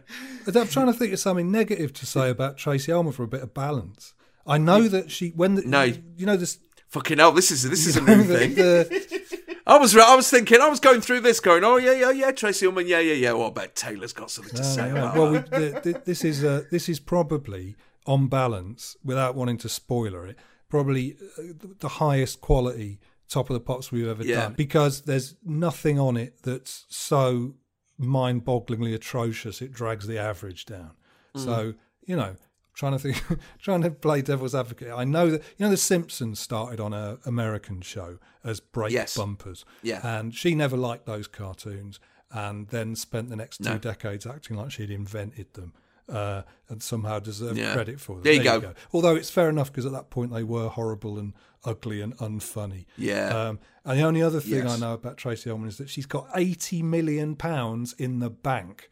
I'm 0.48 0.68
trying 0.68 0.88
to 0.88 0.94
think 0.94 1.14
of 1.14 1.20
something 1.20 1.52
negative 1.52 1.94
to 1.94 2.06
say 2.06 2.30
about 2.30 2.58
Tracey 2.58 2.92
Ullman 2.92 3.14
for 3.14 3.24
a 3.24 3.28
bit 3.28 3.42
of 3.42 3.54
balance. 3.54 4.14
I 4.46 4.58
know 4.58 4.88
that 4.88 5.12
she 5.12 5.30
when 5.30 5.56
the, 5.56 5.62
No. 5.64 5.84
you 5.84 6.26
know 6.26 6.38
this 6.38 6.60
Fucking 6.90 7.20
hell, 7.20 7.32
this 7.32 7.52
is 7.52 7.64
this 7.70 7.88
is 7.88 7.96
a 7.96 8.02
new 8.02 8.24
thing. 8.24 8.54
the- 8.56 9.22
I 9.66 9.78
was 9.78 9.96
I 9.96 10.14
was 10.16 10.30
thinking 10.30 10.60
I 10.60 10.68
was 10.68 10.82
going 10.82 11.00
through 11.00 11.22
this, 11.22 11.40
going, 11.40 11.64
oh 11.64 11.78
yeah 11.78 11.94
yeah 11.94 12.12
yeah, 12.12 12.32
Tracey 12.32 12.66
Ullman, 12.66 12.86
yeah 12.88 13.00
yeah 13.00 13.14
yeah. 13.14 13.32
Well, 13.32 13.48
I 13.48 13.52
bet 13.52 13.76
Taylor's 13.78 14.12
got 14.12 14.30
something 14.30 14.54
to 14.56 14.62
No, 14.62 14.68
say 14.68 14.92
no, 14.92 15.12
Well, 15.16 15.32
we, 15.32 15.38
the, 15.38 15.80
the, 15.84 16.02
this 16.06 16.26
is 16.26 16.44
uh, 16.44 16.64
this 16.70 16.90
is 16.90 17.00
probably 17.00 17.76
on 18.06 18.28
balance, 18.28 18.98
without 19.06 19.36
wanting 19.36 19.58
to 19.60 19.70
spoiler 19.70 20.26
it, 20.28 20.36
probably 20.68 21.16
uh, 21.38 21.44
the 21.80 21.88
highest 21.88 22.42
quality 22.42 23.00
top 23.30 23.50
of 23.50 23.54
the 23.54 23.60
pops 23.62 23.92
we've 23.94 24.08
ever 24.10 24.26
Yeah. 24.26 24.42
done 24.42 24.54
because 24.58 25.04
there's 25.04 25.36
nothing 25.46 25.98
on 25.98 26.18
it 26.18 26.40
that's 26.44 26.86
so 26.90 27.54
mind-bogglingly 28.02 28.94
atrocious 28.94 29.62
it 29.62 29.72
drags 29.72 30.08
the 30.08 30.18
average 30.18 30.66
down. 30.66 30.92
Mm. 31.36 31.44
So 31.46 31.74
you 32.06 32.16
know. 32.16 32.36
Trying 32.74 32.94
to 32.94 33.00
think, 33.00 33.22
trying 33.60 33.82
to 33.82 33.92
play 33.92 34.22
devil's 34.22 34.56
advocate. 34.56 34.94
I 34.96 35.04
know 35.04 35.30
that 35.30 35.42
you 35.58 35.66
know 35.66 35.70
the 35.70 35.76
Simpsons 35.76 36.40
started 36.40 36.80
on 36.80 36.94
a 36.94 37.20
American 37.26 37.82
show 37.82 38.18
as 38.46 38.62
break 38.62 38.94
Yes. 38.94 39.16
bumpers, 39.18 39.66
Yeah. 39.84 40.00
and 40.04 40.34
she 40.34 40.56
never 40.56 40.78
liked 40.78 41.06
those 41.06 41.28
cartoons, 41.28 42.00
and 42.32 42.70
then 42.70 42.96
spent 42.96 43.28
the 43.30 43.36
next 43.36 43.58
two 43.58 43.72
No. 43.72 43.78
decades 43.78 44.26
acting 44.26 44.56
like 44.56 44.72
she'd 44.72 44.90
invented 44.90 45.54
them 45.54 45.74
uh, 46.10 46.42
and 46.70 46.82
somehow 46.84 47.20
deserve 47.20 47.58
Yeah. 47.58 47.74
credit 47.74 48.00
for 48.00 48.14
them. 48.16 48.24
There 48.24 48.34
you 48.34 48.44
go. 48.44 48.74
Although 48.94 49.16
it's 49.16 49.30
fair 49.30 49.50
enough 49.50 49.72
because 49.72 49.86
at 49.86 49.92
that 49.92 50.10
point 50.10 50.34
they 50.34 50.44
were 50.44 50.68
horrible 50.70 51.18
and 51.20 51.34
ugly 51.64 52.02
and 52.02 52.16
unfunny. 52.18 52.86
Yeah. 52.98 53.28
Um, 53.30 53.60
and 53.86 54.00
the 54.00 54.04
only 54.04 54.22
other 54.22 54.40
thing 54.40 54.68
I 54.68 54.78
know 54.78 54.94
about 54.94 55.18
Tracey 55.18 55.50
Ullman 55.50 55.68
is 55.70 55.78
that 55.78 55.90
she's 55.90 56.06
got 56.06 56.28
eighty 56.36 56.82
million 56.84 57.36
pounds 57.36 57.94
in 57.94 58.20
the 58.20 58.30
bank, 58.30 58.90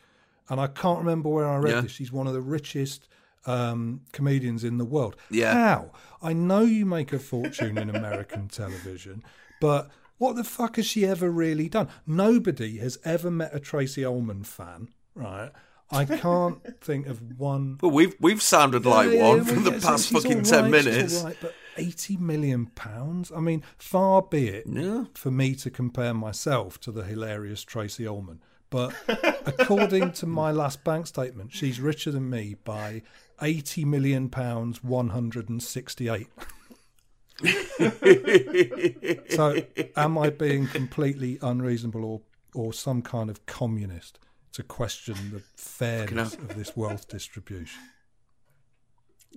and 0.49 0.59
I 0.59 0.67
can't 0.67 0.99
remember 0.99 1.29
where 1.29 1.47
I 1.47 1.57
read 1.57 1.73
Yeah. 1.75 1.81
this. 1.81 1.91
She's 1.91 2.11
one 2.11 2.27
of 2.27 2.33
the 2.33 2.41
richest 2.41 3.07
um, 3.45 4.01
comedians 4.11 4.63
in 4.63 4.77
the 4.77 4.85
world. 4.85 5.15
Yeah. 5.31 5.53
How? 5.53 5.91
I 6.21 6.33
know 6.33 6.61
you 6.61 6.85
make 6.85 7.13
a 7.13 7.19
fortune 7.19 7.77
in 7.77 7.89
American 7.89 8.47
television, 8.61 9.23
but 9.61 9.89
what 10.17 10.35
the 10.35 10.43
fuck 10.43 10.75
has 10.75 10.85
she 10.85 11.05
ever 11.05 11.31
really 11.31 11.69
done? 11.69 11.87
Nobody 12.05 12.77
has 12.79 12.99
ever 13.05 13.31
met 13.31 13.55
a 13.55 13.59
Tracey 13.59 14.03
Ullman 14.03 14.43
fan, 14.43 14.89
right? 15.15 15.51
I 15.91 16.05
can't 16.05 16.59
think 16.81 17.07
of 17.07 17.39
one. 17.39 17.77
Well, 17.81 17.91
we've 17.91 18.15
we've 18.19 18.41
sounded 18.41 18.85
like 18.85 19.11
Yeah, 19.11 19.27
one 19.27 19.37
yeah, 19.39 19.43
for 19.43 19.59
the 19.59 19.71
past 19.79 20.09
fucking 20.09 20.43
ten 20.43 20.69
minutes. 20.69 21.21
right, 21.23 21.37
but 21.41 21.53
eighty 21.77 22.15
million 22.17 22.67
pounds. 22.67 23.31
I 23.35 23.39
mean, 23.39 23.63
far 23.77 24.21
be 24.21 24.47
it 24.49 24.65
Yeah. 24.67 25.05
for 25.13 25.31
me 25.31 25.55
to 25.55 25.69
compare 25.71 26.13
myself 26.13 26.79
to 26.81 26.91
the 26.91 27.03
hilarious 27.03 27.63
Tracey 27.63 28.05
Ullman, 28.05 28.41
but 28.69 28.93
according 29.45 30.11
to 30.13 30.25
my 30.41 30.51
last 30.51 30.83
bank 30.83 31.07
statement, 31.07 31.53
she's 31.53 31.79
richer 31.79 32.11
than 32.11 32.29
me 32.29 32.55
by 32.63 33.01
eighty 33.41 33.83
million 33.85 34.29
pounds 34.29 34.83
one 34.83 35.09
hundred 35.09 35.49
and 35.49 35.63
sixty-eight. 35.63 36.27
so, 39.29 39.55
am 39.95 40.17
I 40.17 40.29
being 40.29 40.67
completely 40.67 41.39
unreasonable 41.41 42.03
or 42.05 42.21
or 42.53 42.73
some 42.73 43.01
kind 43.01 43.29
of 43.29 43.45
communist 43.45 44.19
to 44.53 44.63
question 44.63 45.15
the 45.31 45.39
fairness 45.55 46.33
of 46.33 46.55
this 46.55 46.75
wealth 46.75 47.07
distribution? 47.07 47.81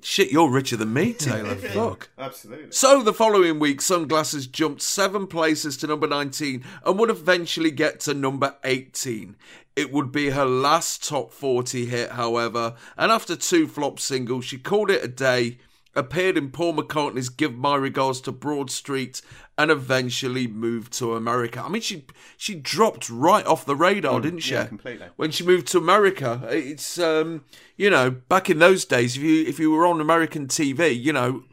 Shit, 0.02 0.32
you're 0.32 0.50
richer 0.50 0.76
than 0.76 0.94
me, 0.94 1.12
Taylor. 1.12 1.54
Fuck. 1.54 2.08
Absolutely. 2.18 2.72
So 2.72 3.02
the 3.02 3.12
following 3.12 3.58
week, 3.58 3.82
Sunglasses 3.82 4.46
jumped 4.46 4.80
seven 4.80 5.26
places 5.26 5.76
to 5.78 5.86
number 5.86 6.06
19 6.06 6.64
and 6.84 6.98
would 6.98 7.10
eventually 7.10 7.70
get 7.70 8.00
to 8.00 8.14
number 8.14 8.56
18. 8.64 9.36
It 9.76 9.92
would 9.92 10.10
be 10.10 10.30
her 10.30 10.46
last 10.46 11.06
top 11.06 11.32
40 11.32 11.86
hit, 11.86 12.12
however, 12.12 12.74
and 12.96 13.12
after 13.12 13.36
two 13.36 13.68
flop 13.68 14.00
singles, 14.00 14.46
she 14.46 14.58
called 14.58 14.90
it 14.90 15.04
a 15.04 15.08
day, 15.08 15.58
appeared 15.94 16.36
in 16.38 16.50
Paul 16.50 16.74
McCartney's 16.74 17.28
Give 17.28 17.54
My 17.54 17.76
Regards 17.76 18.20
to 18.22 18.32
Broad 18.32 18.70
Street, 18.70 19.20
and 19.58 19.70
eventually 19.70 20.46
moved 20.46 20.92
to 20.94 21.14
America. 21.14 21.62
I 21.62 21.68
mean, 21.68 21.82
she 21.82 22.06
she 22.36 22.54
dropped 22.54 23.10
right 23.10 23.44
off 23.46 23.66
the 23.66 23.76
radar, 23.76 24.20
didn't 24.20 24.40
she? 24.40 24.54
yeah, 24.54 24.66
completely. 24.66 25.06
When 25.16 25.30
she 25.30 25.44
moved 25.44 25.66
to 25.68 25.78
America, 25.78 26.40
it's 26.50 26.98
um, 26.98 27.44
you 27.76 27.90
know, 27.90 28.10
back 28.10 28.48
in 28.48 28.58
those 28.58 28.84
days, 28.84 29.16
if 29.16 29.22
you 29.22 29.44
if 29.44 29.58
you 29.58 29.70
were 29.70 29.86
on 29.86 30.00
American 30.00 30.46
TV, 30.48 30.98
you 30.98 31.12
know, 31.12 31.44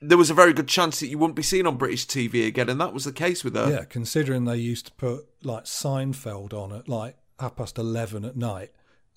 there 0.00 0.18
was 0.18 0.30
a 0.30 0.34
very 0.34 0.52
good 0.52 0.68
chance 0.68 1.00
that 1.00 1.08
you 1.08 1.18
wouldn't 1.18 1.34
be 1.36 1.42
seen 1.42 1.66
on 1.66 1.76
British 1.76 2.06
TV 2.06 2.46
again, 2.46 2.68
and 2.68 2.80
that 2.80 2.92
was 2.92 3.04
the 3.04 3.12
case 3.12 3.42
with 3.42 3.54
her. 3.56 3.70
Yeah, 3.70 3.84
considering 3.84 4.44
they 4.44 4.56
used 4.58 4.86
to 4.86 4.92
put 4.92 5.26
like 5.42 5.64
Seinfeld 5.64 6.52
on 6.52 6.72
at 6.72 6.88
like 6.88 7.16
half 7.40 7.56
past 7.56 7.78
eleven 7.78 8.24
at 8.26 8.36
night, 8.36 8.72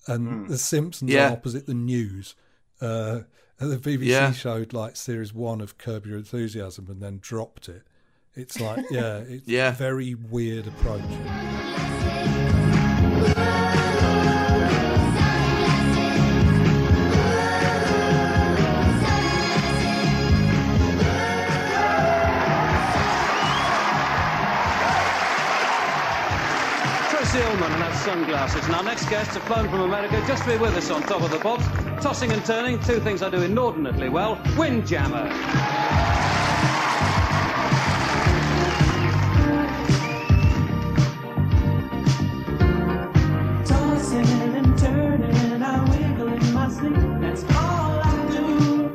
and 0.06 0.48
The 0.48 0.58
Simpsons 0.58 1.10
Yeah. 1.12 1.26
on 1.26 1.32
opposite 1.32 1.66
the 1.66 1.74
news. 1.74 2.34
Uh, 2.80 3.20
and 3.62 3.70
the 3.72 3.76
BBC 3.78 4.06
Yeah. 4.06 4.32
showed 4.32 4.72
like 4.72 4.96
series 4.96 5.32
one 5.32 5.60
of 5.60 5.78
Curb 5.78 6.06
Your 6.06 6.18
Enthusiasm 6.18 6.86
and 6.88 7.00
then 7.00 7.18
dropped 7.22 7.68
it. 7.68 7.82
It's 8.34 8.60
like 8.60 8.84
yeah, 8.90 9.18
it's 9.18 9.46
Yeah. 9.46 9.68
a 9.70 9.72
very 9.72 10.14
weird 10.14 10.66
approach. 10.66 11.02
Sunglasses. 28.02 28.64
And 28.66 28.74
our 28.74 28.82
next 28.82 29.08
guests 29.08 29.34
have 29.34 29.44
flown 29.44 29.68
from 29.68 29.82
America 29.82 30.20
just 30.26 30.42
to 30.42 30.50
be 30.50 30.56
with 30.56 30.74
us 30.76 30.90
on 30.90 31.02
Top 31.02 31.22
of 31.22 31.30
the 31.30 31.38
Pops. 31.38 31.64
Tossing 32.02 32.32
and 32.32 32.44
turning, 32.44 32.80
two 32.80 32.98
things 32.98 33.22
I 33.22 33.30
do 33.30 33.40
inordinately 33.42 34.08
well. 34.08 34.40
Windjammer. 34.56 35.28
Tossing 43.64 44.26
and 44.26 44.76
turning, 44.76 45.62
I 45.62 45.84
wiggle 45.90 46.28
in 46.32 46.52
my 46.52 46.68
sleep. 46.70 46.96
That's 47.20 47.44
all 47.54 48.00
I 48.02 48.26
do. 48.32 48.90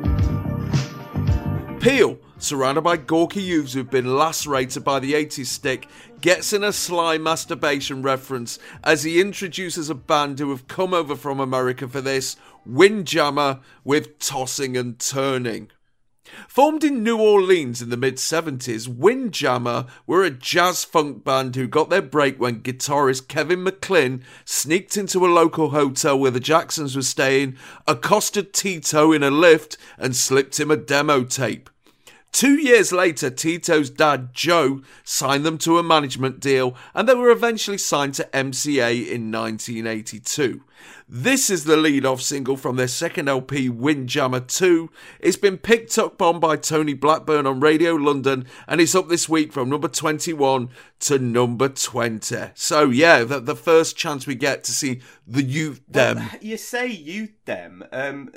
Peel, 1.80 2.18
surrounded 2.38 2.82
by 2.82 2.96
gawky 2.96 3.42
youths 3.42 3.72
who've 3.72 3.90
been 3.90 4.16
lacerated 4.16 4.84
by 4.84 5.00
the 5.00 5.12
80s 5.12 5.46
stick, 5.46 5.88
gets 6.20 6.52
in 6.52 6.64
a 6.64 6.72
sly 6.72 7.18
masturbation 7.18 8.02
reference 8.02 8.58
as 8.82 9.04
he 9.04 9.20
introduces 9.20 9.90
a 9.90 9.94
band 9.94 10.38
who 10.38 10.50
have 10.50 10.68
come 10.68 10.94
over 10.94 11.16
from 11.16 11.40
America 11.40 11.88
for 11.88 12.00
this 12.00 12.36
Windjammer 12.66 13.60
with 13.84 14.18
Tossing 14.18 14.76
and 14.76 14.98
Turning. 14.98 15.70
Formed 16.46 16.84
in 16.84 17.02
New 17.02 17.18
Orleans 17.18 17.80
in 17.80 17.88
the 17.88 17.96
mid 17.96 18.16
70s, 18.16 18.86
Windjammer 18.86 19.86
were 20.06 20.22
a 20.22 20.30
jazz 20.30 20.84
funk 20.84 21.24
band 21.24 21.56
who 21.56 21.66
got 21.66 21.88
their 21.88 22.02
break 22.02 22.38
when 22.38 22.60
guitarist 22.60 23.28
Kevin 23.28 23.64
McClin 23.64 24.22
sneaked 24.44 24.98
into 24.98 25.24
a 25.24 25.32
local 25.32 25.70
hotel 25.70 26.18
where 26.18 26.30
the 26.30 26.40
Jacksons 26.40 26.94
were 26.94 27.02
staying, 27.02 27.56
accosted 27.86 28.52
Tito 28.52 29.12
in 29.12 29.22
a 29.22 29.30
lift, 29.30 29.78
and 29.96 30.14
slipped 30.14 30.60
him 30.60 30.70
a 30.70 30.76
demo 30.76 31.24
tape. 31.24 31.70
Two 32.32 32.60
years 32.60 32.92
later, 32.92 33.30
Tito's 33.30 33.90
dad, 33.90 34.34
Joe, 34.34 34.82
signed 35.02 35.44
them 35.44 35.58
to 35.58 35.78
a 35.78 35.82
management 35.82 36.40
deal 36.40 36.76
and 36.94 37.08
they 37.08 37.14
were 37.14 37.30
eventually 37.30 37.78
signed 37.78 38.14
to 38.14 38.28
MCA 38.32 39.08
in 39.08 39.32
1982. 39.32 40.62
This 41.08 41.48
is 41.48 41.64
the 41.64 41.76
lead 41.76 42.04
off 42.04 42.20
single 42.20 42.56
from 42.58 42.76
their 42.76 42.86
second 42.88 43.28
LP, 43.28 43.68
Windjammer 43.70 44.40
2. 44.40 44.90
It's 45.20 45.36
been 45.38 45.56
picked 45.56 45.96
up 45.98 46.20
on 46.20 46.38
by 46.38 46.56
Tony 46.56 46.92
Blackburn 46.92 47.46
on 47.46 47.60
Radio 47.60 47.94
London 47.94 48.44
and 48.66 48.80
it's 48.80 48.94
up 48.94 49.08
this 49.08 49.26
week 49.28 49.50
from 49.52 49.70
number 49.70 49.88
21 49.88 50.68
to 51.00 51.18
number 51.18 51.68
20. 51.70 52.36
So, 52.54 52.90
yeah, 52.90 53.24
the, 53.24 53.40
the 53.40 53.56
first 53.56 53.96
chance 53.96 54.26
we 54.26 54.34
get 54.34 54.64
to 54.64 54.72
see 54.72 55.00
the 55.26 55.42
youth 55.42 55.80
them. 55.88 56.16
Well, 56.16 56.30
you 56.42 56.56
say 56.58 56.86
youth 56.88 57.30
them. 57.46 57.84
Um, 57.90 58.30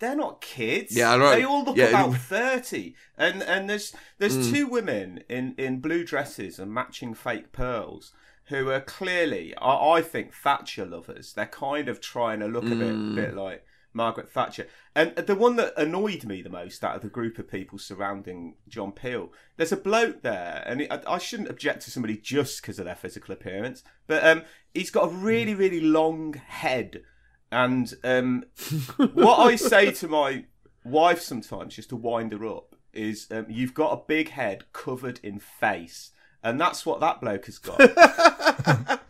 they're 0.00 0.16
not 0.16 0.40
kids. 0.40 0.96
Yeah, 0.96 1.14
know. 1.16 1.30
They 1.30 1.44
all 1.44 1.62
look 1.64 1.76
Yeah, 1.76 1.90
about 1.90 2.14
it- 2.14 2.18
thirty, 2.18 2.94
and 3.16 3.42
and 3.42 3.70
there's 3.70 3.94
there's 4.18 4.36
Mm. 4.36 4.52
two 4.52 4.66
women 4.66 5.20
in 5.28 5.54
in 5.58 5.80
blue 5.80 6.04
dresses 6.04 6.58
and 6.58 6.72
matching 6.72 7.14
fake 7.14 7.52
pearls 7.52 8.12
who 8.48 8.70
are 8.70 8.80
clearly, 8.80 9.54
I, 9.56 9.96
I 9.96 10.02
think, 10.02 10.32
Thatcher 10.32 10.84
lovers. 10.86 11.32
They're 11.32 11.46
kind 11.46 11.88
of 11.88 12.00
trying 12.00 12.40
to 12.40 12.46
look 12.46 12.64
a 12.66 12.76
bit 12.76 12.94
Mm. 12.94 13.14
bit 13.14 13.34
like 13.34 13.64
Margaret 13.92 14.28
Thatcher. 14.30 14.66
And 14.94 15.14
the 15.16 15.34
one 15.34 15.56
that 15.56 15.72
annoyed 15.76 16.24
me 16.24 16.42
the 16.42 16.50
most 16.50 16.84
out 16.84 16.96
of 16.96 17.02
the 17.02 17.08
group 17.08 17.38
of 17.38 17.50
people 17.50 17.78
surrounding 17.78 18.54
John 18.68 18.92
Peel, 18.92 19.32
there's 19.56 19.72
a 19.72 19.76
bloke 19.76 20.22
there, 20.22 20.62
and 20.66 20.86
I, 20.90 21.00
I 21.06 21.18
shouldn't 21.18 21.48
object 21.50 21.82
to 21.82 21.90
somebody 21.90 22.16
just 22.16 22.60
because 22.60 22.78
of 22.78 22.84
their 22.84 22.94
physical 22.94 23.32
appearance, 23.32 23.82
but 24.06 24.24
um, 24.24 24.42
he's 24.74 24.90
got 24.90 25.06
a 25.06 25.14
really, 25.14 25.54
really 25.54 25.80
long 25.80 26.34
head. 26.34 27.02
And 27.50 27.92
um, 28.04 28.44
what 29.14 29.38
I 29.38 29.56
say 29.56 29.90
to 29.92 30.08
my 30.08 30.44
wife 30.84 31.20
sometimes, 31.20 31.76
just 31.76 31.88
to 31.90 31.96
wind 31.96 32.32
her 32.32 32.46
up, 32.46 32.74
is 32.92 33.26
um, 33.30 33.46
you've 33.48 33.74
got 33.74 33.92
a 33.92 34.04
big 34.06 34.30
head 34.30 34.64
covered 34.72 35.20
in 35.22 35.38
face. 35.38 36.10
And 36.46 36.60
that's 36.60 36.86
what 36.86 37.00
that 37.00 37.20
bloke 37.20 37.46
has 37.46 37.58
got. 37.58 37.80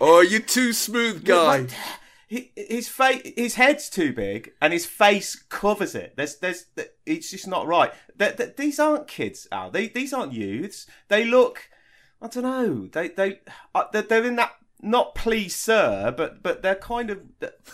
Oh, 0.00 0.20
you're 0.20 0.40
too 0.40 0.72
smooth, 0.72 1.24
guy. 1.24 1.66
He- 2.26 2.50
his 2.56 2.88
face, 2.88 3.32
his 3.36 3.54
head's 3.54 3.88
too 3.88 4.12
big, 4.12 4.52
and 4.60 4.72
his 4.72 4.84
face 4.84 5.36
covers 5.36 5.94
it. 5.94 6.14
There's, 6.16 6.36
there's, 6.36 6.66
it's 7.06 7.30
just 7.30 7.46
not 7.46 7.66
right. 7.66 7.92
Th 8.18 8.36
th 8.36 8.56
these 8.56 8.80
aren't 8.80 9.06
kids, 9.06 9.46
Al. 9.52 9.70
They, 9.70 9.88
these 9.88 10.12
aren't 10.12 10.32
youths. 10.32 10.86
They 11.08 11.24
look, 11.24 11.70
I 12.20 12.26
don't 12.26 12.42
know. 12.42 12.88
They, 12.90 13.08
they, 13.08 13.40
uh, 13.74 13.84
they're, 13.92 14.24
in 14.24 14.36
that 14.36 14.52
not 14.82 15.14
please 15.14 15.54
sir, 15.54 16.12
but 16.14 16.42
but 16.42 16.62
they're 16.62 16.74
kind 16.74 17.10
of 17.10 17.20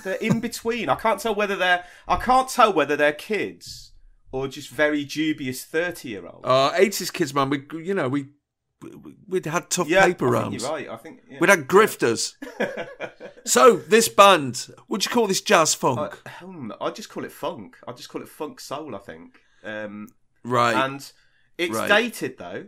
they're 0.04 0.14
in 0.16 0.40
between. 0.40 0.88
I 0.88 0.96
can't 0.96 1.20
tell 1.20 1.34
whether 1.34 1.56
they're, 1.56 1.84
I 2.06 2.16
can't 2.16 2.48
tell 2.48 2.72
whether 2.72 2.96
they're 2.96 3.12
kids 3.12 3.92
or 4.30 4.46
just 4.46 4.68
very 4.68 5.04
dubious 5.04 5.64
thirty 5.64 6.10
year 6.10 6.26
olds. 6.26 6.44
Uh, 6.44 6.72
80s 6.72 7.12
kids, 7.12 7.34
man, 7.34 7.50
we, 7.50 7.64
you 7.72 7.94
know, 7.94 8.08
we, 8.08 8.26
we'd 9.28 9.46
had 9.46 9.70
tough 9.70 9.88
Yeah, 9.88 10.06
paper 10.06 10.28
I 10.28 10.40
rounds. 10.40 10.62
you're 10.62 10.72
right. 10.72 10.88
I 10.88 10.96
think 10.96 11.20
yeah. 11.28 11.38
We'd 11.40 11.50
had 11.50 11.66
grifters. 11.68 12.34
so, 13.44 13.76
this 13.76 14.08
band, 14.08 14.68
would 14.88 15.04
you 15.04 15.10
call 15.10 15.26
this 15.26 15.40
jazz 15.40 15.74
funk? 15.74 16.14
Hmm, 16.26 16.72
I 16.80 16.90
just 16.90 17.08
call 17.08 17.24
it 17.24 17.32
funk. 17.32 17.76
I 17.86 17.92
just 17.92 18.08
call 18.08 18.22
it 18.22 18.28
funk 18.28 18.60
soul. 18.60 18.94
I 18.94 18.98
think. 18.98 19.38
Um, 19.64 20.08
Right. 20.42 20.74
And 20.74 21.12
it's 21.58 21.76
Right. 21.76 21.88
dated 21.88 22.38
though. 22.38 22.66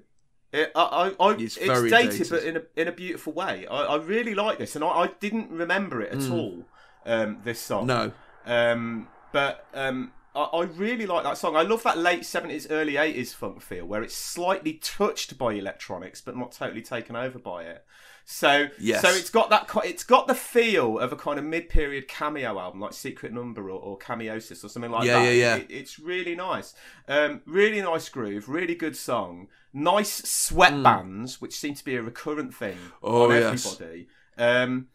It, 0.52 0.70
I, 0.74 0.82
I, 1.18 1.24
I, 1.28 1.32
It's 1.36 1.56
it's, 1.56 1.64
very 1.66 1.88
dated, 1.88 2.10
dated. 2.10 2.28
but 2.30 2.42
in 2.44 2.56
a 2.58 2.62
in 2.76 2.88
a 2.88 2.92
beautiful 2.92 3.32
way. 3.32 3.66
I, 3.66 3.84
I 3.84 3.96
really 3.96 4.34
like 4.34 4.58
this, 4.58 4.76
and 4.76 4.84
I, 4.84 4.88
I 4.88 5.06
didn't 5.20 5.50
remember 5.50 6.02
it 6.02 6.12
at 6.12 6.18
Mm. 6.18 6.32
all. 6.32 6.64
Um, 7.06 7.38
this 7.42 7.58
song. 7.58 7.86
No. 7.86 8.12
Um, 8.44 9.08
but 9.32 9.66
um, 9.72 10.12
I, 10.35 10.43
I 10.43 10.62
really 10.64 11.07
like 11.07 11.24
that 11.24 11.37
song. 11.39 11.57
I 11.57 11.62
love 11.62 11.83
that 11.83 11.99
late 11.99 12.24
seventies, 12.24 12.66
early 12.70 12.97
eighties 12.97 13.33
funk 13.33 13.61
feel, 13.61 13.85
where 13.87 14.03
it's 14.03 14.14
slightly 14.16 14.74
touched 14.74 15.37
by 15.39 15.53
electronics, 15.55 16.20
but 16.20 16.37
not 16.37 16.53
totally 16.53 16.83
taken 16.83 17.16
over 17.16 17.39
by 17.39 17.64
it. 17.64 17.85
So, 18.24 18.68
Yes. 18.78 19.03
so 19.03 19.11
it's 19.11 19.30
got 19.30 19.51
that. 19.51 19.68
It's 19.85 20.05
got 20.05 20.28
the 20.28 20.35
feel 20.35 20.99
of 20.99 21.12
a 21.12 21.16
kind 21.16 21.41
of 21.41 21.45
mid-period 21.45 22.07
cameo 22.07 22.57
album, 22.59 22.80
like 22.80 22.93
Secret 22.93 23.37
Omen 23.37 23.59
or, 23.59 23.68
or 23.70 23.99
Cameosis 23.99 24.62
or 24.64 24.68
something 24.68 24.93
like 24.93 25.07
Yeah, 25.07 25.18
that. 25.18 25.24
yeah, 25.26 25.30
yeah. 25.33 25.57
It- 25.57 25.70
it's 25.70 25.99
really 25.99 26.37
nice. 26.37 26.72
Um, 27.09 27.43
really 27.47 27.83
nice 27.83 28.09
groove. 28.09 28.49
Really 28.49 28.76
good 28.76 28.97
song. 28.97 29.49
Nice 29.72 30.20
sweatbands, 30.22 31.41
which 31.41 31.55
seem 31.59 31.74
to 31.74 31.85
be 31.85 31.97
a 31.97 32.03
recurrent 32.03 32.55
thing 32.55 32.76
Mm. 32.76 32.93
Oh, 33.03 33.24
on 33.24 33.30
yes. 33.33 33.66
everybody. 33.66 34.09
Um, 34.39 34.89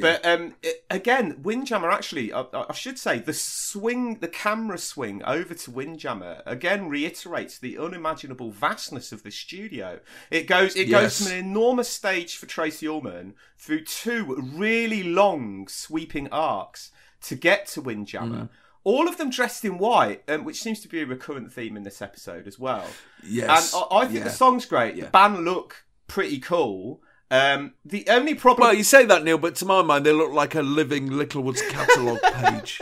But 0.00 0.24
um, 0.24 0.54
it- 0.62 0.84
again, 0.90 1.40
Windjammer 1.42 1.90
actually, 1.90 2.32
I, 2.32 2.46
I 2.52 2.72
should 2.72 2.98
say, 2.98 3.18
the 3.18 3.34
swing, 3.34 4.18
the 4.20 4.28
camera 4.28 4.78
swing 4.78 5.22
over 5.24 5.54
to 5.54 5.70
Windjammer 5.70 6.42
again 6.46 6.88
reiterates 6.88 7.58
the 7.58 7.78
unimaginable 7.78 8.50
vastness 8.50 9.12
of 9.12 9.22
the 9.22 9.30
studio. 9.30 10.00
It 10.30 10.46
goes, 10.46 10.74
it 10.76 10.86
goes 10.86 11.18
from 11.18 11.32
an 11.32 11.38
enormous 11.38 11.88
stage 11.88 12.36
for 12.36 12.46
Tracey 12.46 12.88
Ullman 12.88 13.34
through 13.58 13.84
two 13.84 14.34
really 14.54 15.02
long 15.02 15.68
sweeping 15.68 16.28
arcs 16.30 16.90
to 17.22 17.34
get 17.34 17.66
to 17.68 17.80
Windjammer. 17.80 18.44
Mm. 18.44 18.48
All 18.84 19.06
of 19.06 19.16
them 19.16 19.30
dressed 19.30 19.64
in 19.64 19.78
white, 19.78 20.22
um, 20.28 20.44
which 20.44 20.60
seems 20.60 20.80
to 20.80 20.88
be 20.88 21.02
a 21.02 21.06
recurrent 21.06 21.52
theme 21.52 21.76
in 21.76 21.84
this 21.84 22.02
episode 22.02 22.48
as 22.48 22.58
well. 22.58 22.84
Yes, 23.22 23.72
and 23.72 23.84
I, 23.90 23.98
I 23.98 24.04
think 24.06 24.18
yeah. 24.18 24.24
the 24.24 24.30
song's 24.30 24.66
great. 24.66 25.00
The 25.00 25.06
band 25.06 25.44
look 25.44 25.84
pretty 26.08 26.40
cool. 26.40 27.00
Um, 27.32 27.72
the 27.84 28.04
only 28.10 28.34
problem, 28.34 28.68
Well, 28.68 28.76
you 28.76 28.84
say 28.84 29.06
that, 29.06 29.24
Neil, 29.24 29.38
but 29.38 29.54
to 29.56 29.64
my 29.64 29.80
mind, 29.80 30.04
they 30.04 30.12
look 30.12 30.32
like 30.32 30.54
a 30.54 30.60
living 30.60 31.10
Littlewoods 31.10 31.62
catalogue 31.70 32.20
page. 32.34 32.78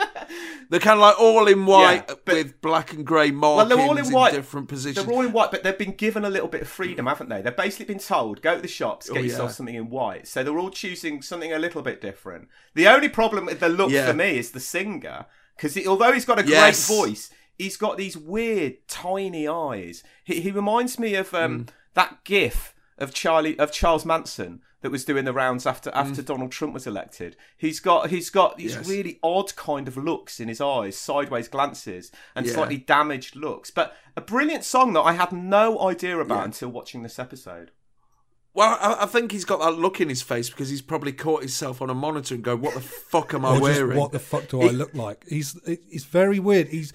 They're 0.68 0.80
kind 0.80 0.94
of 0.98 1.02
like 1.02 1.20
all 1.20 1.46
in 1.46 1.66
white 1.66 2.04
Yeah, 2.08 2.14
but- 2.24 2.34
with 2.34 2.60
black 2.60 2.92
and 2.92 3.06
grey 3.06 3.30
markings 3.30 3.68
well, 3.70 3.78
they're 3.78 3.86
all 3.86 3.96
in 3.96 4.12
white. 4.12 4.32
different 4.32 4.68
positions. 4.68 5.06
They're 5.06 5.14
all 5.14 5.22
in 5.22 5.30
white, 5.32 5.52
but 5.52 5.62
they've 5.62 5.78
been 5.78 5.92
given 5.94 6.24
a 6.24 6.30
little 6.30 6.48
bit 6.48 6.62
of 6.62 6.68
freedom, 6.68 7.06
haven't 7.06 7.28
they? 7.28 7.42
They've 7.42 7.56
basically 7.56 7.86
been 7.86 8.00
told, 8.02 8.42
go 8.42 8.56
to 8.56 8.60
the 8.62 8.66
shops, 8.68 9.08
get 9.08 9.18
Oh, 9.18 9.22
yourself 9.22 9.50
yeah. 9.50 9.54
something 9.54 9.74
in 9.76 9.88
white. 9.88 10.26
So 10.26 10.42
they're 10.42 10.58
all 10.58 10.70
choosing 10.70 11.22
something 11.22 11.52
a 11.52 11.58
little 11.60 11.82
bit 11.82 12.00
different. 12.00 12.48
The 12.74 12.88
only 12.88 13.08
problem 13.08 13.46
with 13.46 13.60
the 13.60 13.68
look 13.68 13.90
Yeah. 13.92 14.06
for 14.08 14.14
me 14.14 14.36
is 14.38 14.50
the 14.50 14.58
singer, 14.60 15.26
because 15.56 15.78
although 15.86 16.12
he's 16.12 16.24
got 16.24 16.40
a 16.40 16.46
Yes. 16.46 16.88
great 16.88 16.96
voice, 16.98 17.30
he's 17.56 17.76
got 17.76 17.98
these 17.98 18.16
weird 18.16 18.78
tiny 18.88 19.46
eyes. 19.46 20.02
He, 20.24 20.40
he 20.40 20.50
reminds 20.50 20.98
me 20.98 21.14
of 21.14 21.30
Mm. 21.30 21.44
um, 21.44 21.66
that 21.94 22.24
GIF 22.24 22.74
of 23.00 23.12
Charlie 23.14 23.58
of 23.58 23.72
Charles 23.72 24.04
Manson 24.04 24.60
that 24.82 24.90
was 24.90 25.04
doing 25.04 25.24
the 25.24 25.32
rounds 25.32 25.66
after 25.66 25.90
after 25.94 26.22
Donald 26.22 26.52
Trump 26.52 26.72
was 26.74 26.86
elected. 26.86 27.36
He's 27.56 27.80
got 27.80 28.10
he's 28.10 28.30
got 28.30 28.56
these 28.56 28.72
Mm. 28.74 28.76
Yes. 28.78 28.88
really 28.88 29.18
odd 29.22 29.54
kind 29.56 29.88
of 29.88 29.96
looks 29.96 30.40
in 30.40 30.48
his 30.48 30.60
eyes, 30.60 30.96
sideways 30.96 31.48
glances, 31.48 32.10
and 32.34 32.46
Yeah. 32.46 32.52
slightly 32.54 32.78
damaged 32.78 33.36
looks. 33.36 33.70
But 33.70 33.96
a 34.16 34.20
brilliant 34.20 34.64
song 34.64 34.92
that 34.94 35.00
I 35.02 35.12
had 35.12 35.32
no 35.32 35.80
idea 35.80 36.18
about 36.18 36.38
Yeah. 36.38 36.44
until 36.44 36.68
watching 36.70 37.02
this 37.02 37.18
episode. 37.18 37.72
Well, 38.52 38.76
I, 38.80 39.04
I 39.04 39.06
think 39.06 39.30
he's 39.30 39.44
got 39.44 39.60
that 39.60 39.78
look 39.78 40.00
in 40.00 40.08
his 40.08 40.22
face 40.22 40.50
because 40.50 40.70
he's 40.70 40.82
probably 40.82 41.12
caught 41.12 41.40
himself 41.42 41.80
on 41.80 41.88
a 41.88 41.94
monitor 41.94 42.34
and 42.34 42.42
go, 42.42 42.56
"What 42.56 42.74
the 42.74 42.80
fuck 42.80 43.32
am 43.32 43.44
I 43.44 43.50
Or 43.56 43.60
just, 43.60 43.62
wearing? 43.62 43.98
what 43.98 44.10
the 44.12 44.18
fuck 44.18 44.48
do 44.48 44.62
I 44.62 44.68
look 44.70 44.92
like? 44.94 45.24
He's 45.28 45.56
it's 45.66 46.04
very 46.04 46.40
weird. 46.40 46.68
He's, 46.68 46.92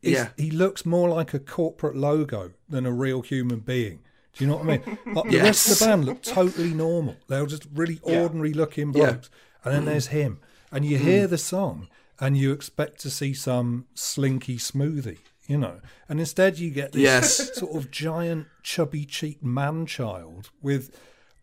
he's 0.00 0.12
Yeah. 0.12 0.28
he 0.38 0.50
looks 0.50 0.86
more 0.86 1.08
like 1.10 1.34
a 1.34 1.38
corporate 1.38 1.94
logo 1.96 2.52
than 2.68 2.86
a 2.86 2.92
real 2.92 3.20
human 3.22 3.60
being. 3.60 4.00
Do 4.36 4.44
you 4.44 4.50
know 4.50 4.56
what 4.56 4.64
I 4.64 4.78
mean? 4.78 4.98
Like 5.14 5.30
the 5.30 5.38
rest 5.38 5.70
of 5.70 5.78
the 5.78 5.84
band 5.86 6.04
look 6.04 6.22
totally 6.22 6.74
normal. 6.74 7.16
They're 7.28 7.46
just 7.46 7.66
really 7.72 8.00
Yeah. 8.06 8.22
ordinary 8.22 8.52
looking 8.52 8.92
Yeah. 8.92 9.10
blokes. 9.12 9.30
And 9.64 9.74
then 9.74 9.84
there's 9.84 10.08
him. 10.08 10.40
And 10.72 10.84
you 10.84 10.98
mm. 10.98 11.02
hear 11.02 11.26
the 11.26 11.38
song 11.38 11.88
and 12.20 12.36
you 12.36 12.52
expect 12.52 13.00
to 13.00 13.10
see 13.10 13.32
some 13.34 13.86
slinky 13.94 14.56
smoothie, 14.58 15.18
you 15.46 15.56
know. 15.58 15.80
And 16.08 16.18
instead 16.20 16.58
you 16.58 16.70
get 16.70 16.92
this 16.92 17.02
Yes. 17.02 17.54
sort 17.58 17.76
of 17.76 17.90
giant 17.90 18.46
chubby 18.62 19.04
cheeked 19.04 19.42
man 19.44 19.86
child 19.86 20.50
with 20.60 20.90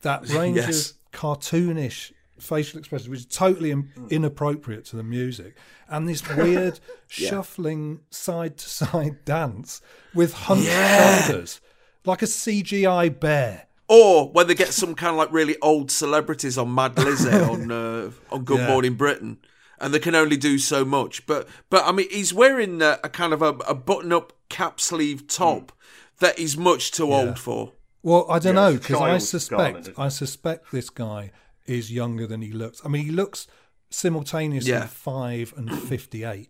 that 0.02 0.28
range 0.30 0.58
Yes. 0.58 0.92
of 0.92 0.98
cartoonish 1.14 2.12
facial 2.40 2.80
expressions, 2.80 3.08
which 3.08 3.20
is 3.20 3.26
totally 3.28 3.70
in- 3.72 3.92
inappropriate 4.10 4.84
to 4.86 4.96
the 4.96 5.04
music, 5.04 5.56
and 5.88 6.10
this 6.10 6.28
weird 6.36 6.80
shuffling 7.08 8.00
side 8.10 8.58
to 8.58 8.68
side 8.68 9.24
dance 9.26 9.80
with 10.16 10.34
hunched 10.34 10.66
Yeah. 10.66 11.22
shoulders, 11.28 11.62
like 12.06 12.22
a 12.22 12.26
CGI 12.26 13.20
bear. 13.20 13.68
Or 13.88 14.30
when 14.30 14.48
they 14.48 14.56
get 14.56 14.74
some 14.74 14.96
kind 14.96 15.12
of 15.12 15.18
like 15.18 15.32
really 15.34 15.58
old 15.62 15.92
celebrities 15.92 16.58
on 16.58 16.74
Mad 16.74 16.98
Lizzie 16.98 17.30
on 17.52 17.72
uh, 17.72 18.12
on 18.32 18.44
Good 18.46 18.60
Yeah. 18.60 18.68
Morning 18.68 18.94
Britain, 18.96 19.40
and 19.80 19.94
they 19.94 20.00
can 20.00 20.16
only 20.16 20.38
do 20.38 20.58
so 20.58 20.86
much. 20.86 21.26
But 21.26 21.48
but 21.70 21.84
I 21.86 21.92
mean, 21.92 22.08
he's 22.10 22.34
wearing 22.34 22.82
a, 22.82 23.00
a 23.04 23.10
kind 23.10 23.34
of 23.34 23.42
a, 23.42 23.50
a 23.68 23.76
button 23.76 24.14
up 24.14 24.32
cap 24.50 24.80
sleeve 24.80 25.28
top 25.28 25.74
that 26.20 26.40
he's 26.40 26.56
much 26.58 26.92
too 26.92 27.12
old 27.14 27.38
for. 27.38 27.74
Well, 28.04 28.26
I 28.30 28.40
don't 28.40 28.56
Yeah, 28.56 28.62
know 28.70 28.74
because 28.78 29.02
I 29.02 29.18
suspect 29.18 29.58
garment. 29.74 29.90
I 29.98 30.08
suspect 30.08 30.72
this 30.72 30.90
guy 30.90 31.32
is 31.66 31.92
younger 31.92 32.26
than 32.26 32.42
he 32.42 32.52
looks. 32.54 32.82
I 32.86 32.88
mean, 32.88 33.04
he 33.06 33.12
looks 33.12 33.46
simultaneously 33.90 34.72
Yeah. 34.72 34.88
five 34.88 35.54
and 35.58 35.70
fifty 35.84 36.24
eight, 36.24 36.50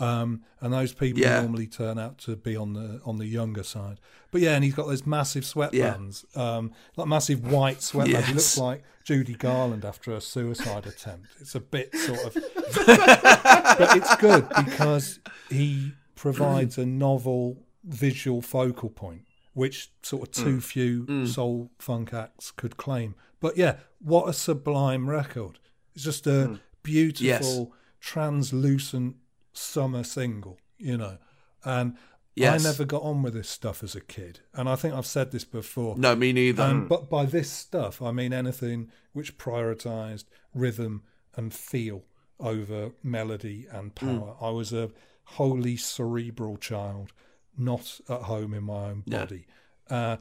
um, 0.00 0.42
and 0.60 0.72
those 0.72 0.92
people 0.92 1.20
Yeah. 1.22 1.40
normally 1.40 1.66
turn 1.66 1.98
out 1.98 2.18
to 2.18 2.36
be 2.36 2.56
on 2.56 2.72
the 2.74 3.00
on 3.04 3.18
the 3.18 3.26
younger 3.26 3.62
side. 3.62 4.00
But 4.30 4.40
yeah, 4.42 4.54
and 4.54 4.62
he's 4.64 4.74
got 4.74 4.86
those 4.86 5.06
massive 5.06 5.44
sweatbands, 5.44 6.24
um, 6.36 6.72
like 6.96 7.08
massive 7.08 7.50
white 7.50 7.78
sweatbands. 7.78 8.24
He 8.24 8.32
looks 8.34 8.58
like 8.58 8.82
Judy 9.04 9.34
Garland 9.34 9.84
after 9.84 10.12
a 10.14 10.20
suicide 10.20 10.86
attempt. 10.86 11.28
It's 11.40 11.54
a 11.54 11.60
bit 11.60 11.94
sort 11.96 12.24
of, 12.26 12.34
but 12.86 13.96
it's 13.96 14.14
good 14.16 14.48
because 14.64 15.20
he 15.48 15.92
provides 16.14 16.78
a 16.78 16.84
novel 16.86 17.62
visual 17.84 18.42
focal 18.42 18.90
point, 18.90 19.22
which 19.54 19.90
sort 20.02 20.22
of 20.28 20.30
too 20.44 20.60
few 20.60 21.26
soul 21.26 21.70
funk 21.78 22.12
acts 22.12 22.50
could 22.50 22.76
claim. 22.76 23.14
But 23.40 23.56
yeah, 23.56 23.76
what 24.00 24.28
a 24.28 24.32
sublime 24.32 25.08
record! 25.08 25.58
It's 25.94 26.04
just 26.04 26.26
a 26.26 26.58
beautiful, 26.82 27.72
translucent 28.00 29.16
summer 29.58 30.04
single, 30.04 30.58
you 30.78 30.96
know. 30.96 31.18
And 31.64 31.96
Yes. 32.34 32.64
I 32.64 32.68
never 32.70 32.84
got 32.84 33.02
on 33.02 33.22
with 33.22 33.34
this 33.34 33.48
stuff 33.48 33.82
as 33.82 33.96
a 33.96 34.00
kid, 34.00 34.40
and 34.54 34.68
I 34.68 34.76
think 34.76 34.94
I've 34.94 35.06
said 35.06 35.32
this 35.32 35.42
before. 35.44 35.96
No, 35.98 36.14
me 36.14 36.32
neither. 36.32 36.62
Um, 36.62 36.86
but 36.86 37.10
by 37.10 37.24
this 37.24 37.50
stuff, 37.50 38.00
I 38.00 38.12
mean 38.12 38.32
anything 38.32 38.92
which 39.12 39.36
prioritised 39.38 40.26
rhythm 40.54 41.02
and 41.34 41.52
feel 41.52 42.04
over 42.38 42.92
melody 43.02 43.66
and 43.72 43.90
Hmm. 43.98 44.18
power. 44.18 44.36
I 44.40 44.50
was 44.50 44.72
a 44.72 44.92
wholly 45.24 45.76
cerebral 45.76 46.58
child, 46.58 47.12
not 47.56 48.00
at 48.08 48.22
home 48.22 48.54
in 48.54 48.62
my 48.64 48.90
own 48.90 49.02
Yeah. 49.06 49.18
body. 49.24 49.46
Uh, 49.90 50.18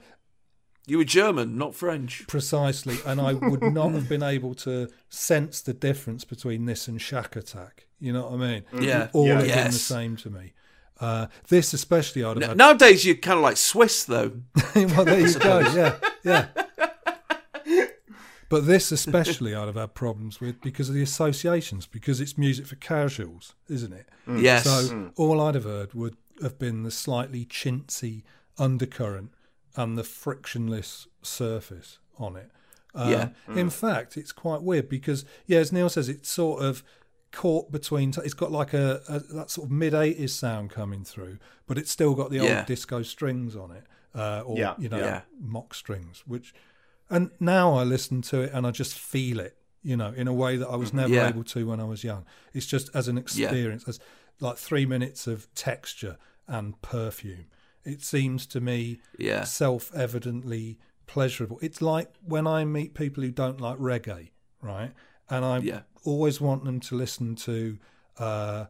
you 0.88 0.98
were 0.98 1.04
German, 1.04 1.58
not 1.58 1.76
French. 1.76 2.26
precisely, 2.28 2.98
and 3.06 3.22
I 3.22 3.34
would 3.34 3.62
not 3.62 3.92
have 3.92 4.10
been 4.10 4.24
able 4.24 4.56
to 4.56 4.90
sense 5.10 5.62
the 5.62 5.74
difference 5.74 6.24
between 6.24 6.66
this 6.66 6.88
and 6.88 7.00
Shakatak. 7.00 7.86
You 8.00 8.14
know 8.14 8.24
what 8.24 8.34
I 8.34 8.38
mean? 8.38 8.62
Mm-hmm. 8.74 8.84
Yeah. 8.84 9.10
all 9.14 9.28
Yeah. 9.28 9.34
have 9.36 9.48
been 9.48 9.66
the 9.66 9.72
same 9.74 10.16
to 10.18 10.30
me. 10.30 10.54
Uh, 11.00 11.28
this 11.50 11.74
especially, 11.74 12.24
I'd 12.24 12.38
have 12.38 12.44
N- 12.44 12.50
had 12.50 12.58
Nowadays, 12.58 13.06
you're 13.06 13.16
kind 13.16 13.38
of 13.38 13.44
like 13.44 13.58
Swiss, 13.58 14.06
though. 14.06 14.32
well, 14.76 15.06
there 15.06 15.20
you 15.20 15.38
go. 15.38 15.60
Yeah, 15.60 15.96
yeah. 16.24 16.48
But 18.50 18.66
this 18.66 18.92
especially, 18.94 19.54
I'd 19.54 19.68
have 19.68 19.76
had 19.76 19.94
problems 19.94 20.40
with 20.40 20.62
because 20.62 20.88
of 20.88 20.96
the 20.96 21.04
associations, 21.04 21.86
because 21.86 22.22
it's 22.22 22.38
music 22.38 22.66
for 22.66 22.76
casuals, 22.78 23.56
isn't 23.68 23.92
it? 23.92 24.08
Mm. 24.26 24.42
Yes. 24.42 24.64
So 24.64 24.96
mm. 24.96 25.12
all 25.18 25.42
I'd 25.42 25.56
have 25.56 25.66
heard 25.66 25.94
would 25.94 26.16
have 26.42 26.58
been 26.58 26.84
the 26.84 26.92
slightly 26.92 27.46
chintzy 27.46 28.24
undercurrent 28.58 29.32
and 29.78 29.98
the 29.98 30.04
frictionless 30.04 31.08
surface 31.22 32.00
on 32.18 32.36
it. 32.36 32.52
Uh, 32.96 33.30
Yeah. 33.48 33.56
In 33.56 33.70
fact, 33.70 34.18
it's 34.18 34.32
quite 34.32 34.62
weird 34.64 34.90
because, 34.90 35.24
yeah, 35.46 35.60
as 35.60 35.72
Neil 35.72 35.88
says, 35.90 36.10
it's 36.10 36.30
sort 36.30 36.64
of 36.64 36.84
caught 37.32 37.72
between. 37.72 38.10
It's 38.26 38.34
got 38.34 38.52
like 38.52 38.74
a, 38.74 39.02
a 39.08 39.20
that 39.36 39.50
sort 39.52 39.68
of 39.68 39.72
mid 39.72 39.94
'80s 39.94 40.32
sound 40.32 40.72
coming 40.72 41.04
through, 41.04 41.38
but 41.68 41.78
it's 41.78 41.92
still 41.92 42.16
got 42.16 42.32
the 42.32 42.38
Yeah. 42.38 42.58
old 42.60 42.66
disco 42.66 43.04
strings 43.04 43.56
on 43.56 43.72
it, 43.72 43.84
uh, 44.16 44.42
or 44.46 44.58
Yeah, 44.58 44.74
you 44.80 44.90
know, 44.90 44.98
yeah. 45.00 45.22
mock 45.40 45.74
strings. 45.76 46.24
Which, 46.26 46.54
and 47.10 47.30
now 47.40 47.74
I 47.76 47.84
listen 47.84 48.22
to 48.24 48.42
it 48.42 48.52
and 48.54 48.66
I 48.66 48.72
just 48.72 48.98
feel 48.98 49.40
it, 49.40 49.58
you 49.84 49.96
know, 49.96 50.12
in 50.14 50.28
a 50.28 50.34
way 50.34 50.58
that 50.58 50.68
I 50.68 50.76
was 50.76 50.92
never 50.94 51.14
Yeah. 51.14 51.28
able 51.30 51.44
to 51.44 51.68
when 51.68 51.80
I 51.80 51.84
was 51.86 52.04
young. 52.04 52.26
It's 52.54 52.66
just 52.66 52.90
as 52.96 53.08
an 53.08 53.18
experience, 53.18 53.88
as 53.88 54.00
like 54.40 54.58
three 54.58 54.86
minutes 54.86 55.28
of 55.28 55.54
texture 55.54 56.18
and 56.48 56.82
perfume. 56.82 57.46
It 57.88 58.04
seems 58.04 58.46
to 58.48 58.60
me 58.60 59.00
Yeah. 59.18 59.46
self-evidently 59.46 60.78
pleasurable. 61.08 61.58
It's 61.62 61.82
like 61.82 62.14
when 62.22 62.46
I 62.46 62.66
meet 62.66 62.94
people 62.94 63.24
who 63.24 63.32
don't 63.32 63.62
like 63.62 63.78
reggae, 63.80 64.32
right? 64.62 64.92
And 65.30 65.46
I 65.46 65.60
Yeah. 65.60 65.82
always 66.04 66.42
want 66.42 66.66
them 66.66 66.82
to 66.82 66.96
listen 66.96 67.36
to, 67.36 67.80
uh, 68.18 68.66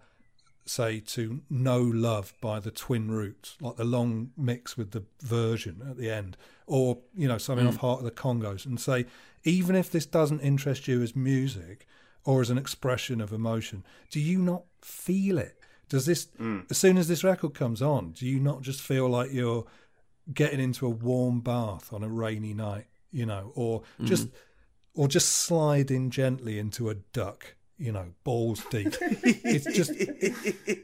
say, 0.66 1.00
to 1.00 1.42
"No 1.50 1.82
Love" 1.82 2.34
by 2.42 2.60
the 2.60 2.70
Twin 2.70 3.10
Roots, 3.10 3.58
like 3.60 3.78
the 3.78 3.86
long 3.86 4.32
mix 4.38 4.78
with 4.78 4.92
the 4.92 5.04
version 5.24 5.82
at 5.90 5.98
the 5.98 6.12
end, 6.12 6.38
or 6.68 7.00
you 7.16 7.28
know 7.28 7.38
something 7.40 7.66
off 7.66 7.78
Heart 7.78 8.00
of 8.00 8.06
the 8.06 8.12
Congos, 8.12 8.66
and 8.68 8.80
say, 8.80 9.06
even 9.44 9.76
if 9.76 9.90
this 9.90 10.06
doesn't 10.06 10.42
interest 10.42 10.88
you 10.88 11.02
as 11.02 11.16
music 11.16 11.88
or 12.24 12.42
as 12.42 12.50
an 12.50 12.58
expression 12.58 13.22
of 13.22 13.32
emotion, 13.32 13.84
do 14.12 14.20
you 14.20 14.38
not 14.40 14.64
feel 14.82 15.38
it? 15.40 15.58
Does 15.90 16.06
this, 16.06 16.28
mm. 16.40 16.70
as 16.70 16.78
soon 16.78 16.98
as 16.98 17.08
this 17.08 17.24
record 17.24 17.54
comes 17.54 17.82
on, 17.82 18.12
do 18.12 18.26
you 18.28 18.40
not 18.40 18.62
just 18.62 18.82
feel 18.82 19.08
like 19.08 19.32
you're 19.32 19.66
getting 20.34 20.60
into 20.60 20.86
a 20.86 20.90
warm 20.90 21.40
bath 21.40 21.94
on 21.94 22.04
a 22.04 22.10
rainy 22.10 22.54
night, 22.54 22.88
you 23.12 23.26
know, 23.26 23.52
or 23.56 23.84
mm. 24.00 24.06
just 24.06 24.28
or 24.94 25.08
just 25.08 25.30
sliding 25.30 26.10
gently 26.10 26.60
into 26.60 26.90
a 26.90 26.96
duck, 26.96 27.56
you 27.78 27.92
know, 27.92 28.08
balls 28.24 28.66
deep. 28.70 28.96
it's 29.02 29.66
just 29.66 29.94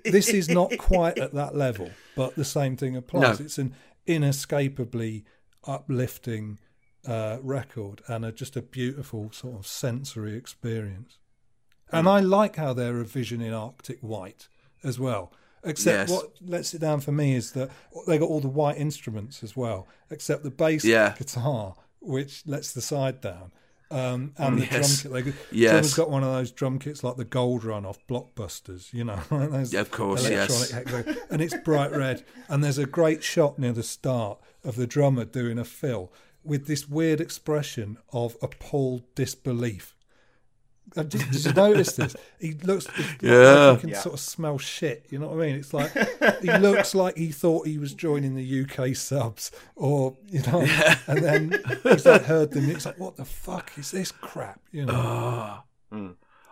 this 0.05 0.30
is 0.30 0.47
not 0.49 0.77
quite 0.77 1.17
at 1.17 1.34
that 1.34 1.55
level, 1.55 1.91
but 2.15 2.35
the 2.35 2.45
same 2.45 2.77
thing 2.77 2.95
applies. 2.95 3.39
No. 3.39 3.45
It's 3.45 3.57
an 3.57 3.75
inescapably 4.05 5.25
uplifting 5.65 6.59
uh, 7.05 7.38
record 7.41 8.01
and 8.07 8.23
a, 8.23 8.31
just 8.31 8.55
a 8.55 8.61
beautiful 8.61 9.31
sort 9.31 9.59
of 9.59 9.67
sensory 9.67 10.35
experience. 10.35 11.17
And 11.91 12.07
mm. 12.07 12.11
I 12.11 12.19
like 12.21 12.55
how 12.55 12.73
they're 12.73 13.01
a 13.01 13.05
vision 13.05 13.41
in 13.41 13.53
Arctic 13.53 13.99
white 13.99 14.47
as 14.84 14.99
well. 14.99 15.31
Except 15.65 16.10
Yes. 16.10 16.18
what 16.18 16.31
lets 16.45 16.73
it 16.73 16.80
down 16.80 16.99
for 16.99 17.11
me 17.14 17.35
is 17.35 17.53
that 17.53 17.69
they 18.05 18.18
got 18.18 18.27
all 18.30 18.41
the 18.41 18.49
white 18.49 18.77
instruments 18.77 19.43
as 19.43 19.55
well, 19.55 19.88
except 20.10 20.43
the 20.43 20.51
bass 20.51 20.84
Yeah. 20.84 21.15
guitar, 21.18 21.76
which 22.01 22.43
lets 22.45 22.73
the 22.73 22.81
side 22.81 23.22
down. 23.22 23.51
Um, 23.89 24.34
and 24.38 24.57
the 24.57 24.65
Yes. 24.65 25.03
drum 25.03 25.14
kit. 25.14 25.26
They, 25.51 25.57
Yes. 25.57 25.69
Someone's 25.72 25.93
got 25.93 26.10
one 26.10 26.23
of 26.23 26.34
those 26.34 26.51
drum 26.51 26.80
kits 26.80 27.03
like 27.03 27.15
the 27.15 27.23
Gold 27.26 27.64
Run 27.64 27.85
off 27.85 27.99
Blockbusters, 28.07 28.91
you 28.91 29.03
know. 29.03 29.19
those 29.30 29.72
Yeah, 29.72 29.81
of 29.81 29.91
course, 29.91 30.27
yes. 30.27 30.73
and 31.30 31.41
it's 31.41 31.55
bright 31.64 31.91
red. 31.91 32.26
And 32.49 32.64
there's 32.64 32.80
a 32.80 32.85
great 32.88 33.23
shot 33.23 33.60
near 33.60 33.72
the 33.72 33.84
start 33.84 34.39
of 34.64 34.76
the 34.76 34.88
drummer 34.88 35.26
doing 35.26 35.60
a 35.60 35.64
fill 35.65 36.11
with 36.43 36.65
this 36.68 36.89
weird 36.89 37.22
expression 37.22 37.97
of 38.11 38.35
appalled 38.41 39.03
disbelief. 39.15 39.93
Uh, 40.95 41.03
Did, 41.03 41.31
did 41.31 41.45
you 41.45 41.53
notice 41.53 41.93
this? 41.95 42.15
He 42.39 42.53
looks 42.53 42.85
it's 42.87 42.97
like 42.99 43.21
Yeah. 43.21 43.73
he 43.75 43.79
can 43.81 43.89
Yeah. 43.89 43.99
sort 44.01 44.13
of 44.13 44.19
smell 44.19 44.57
shit. 44.59 45.05
You 45.09 45.19
know 45.19 45.27
what 45.29 45.43
I 45.43 45.47
mean? 45.47 45.55
It's 45.55 45.73
like 45.73 45.91
he 46.41 46.51
looks 46.57 46.93
like 46.93 47.17
he 47.17 47.31
thought 47.31 47.65
he 47.65 47.77
was 47.79 47.93
joining 47.93 48.35
the 48.35 48.61
UK 48.63 48.95
subs, 48.95 49.51
or 49.75 50.15
you 50.29 50.41
know, 50.43 50.61
and 51.07 51.23
then 51.23 51.63
he's 51.83 52.05
like 52.05 52.23
heard 52.23 52.51
the 52.51 52.61
mix. 52.61 52.85
Like, 52.85 52.99
what 52.99 53.15
the 53.15 53.25
fuck 53.25 53.71
is 53.77 53.91
this 53.91 54.11
crap? 54.11 54.59
You 54.71 54.85
know? 54.85 55.63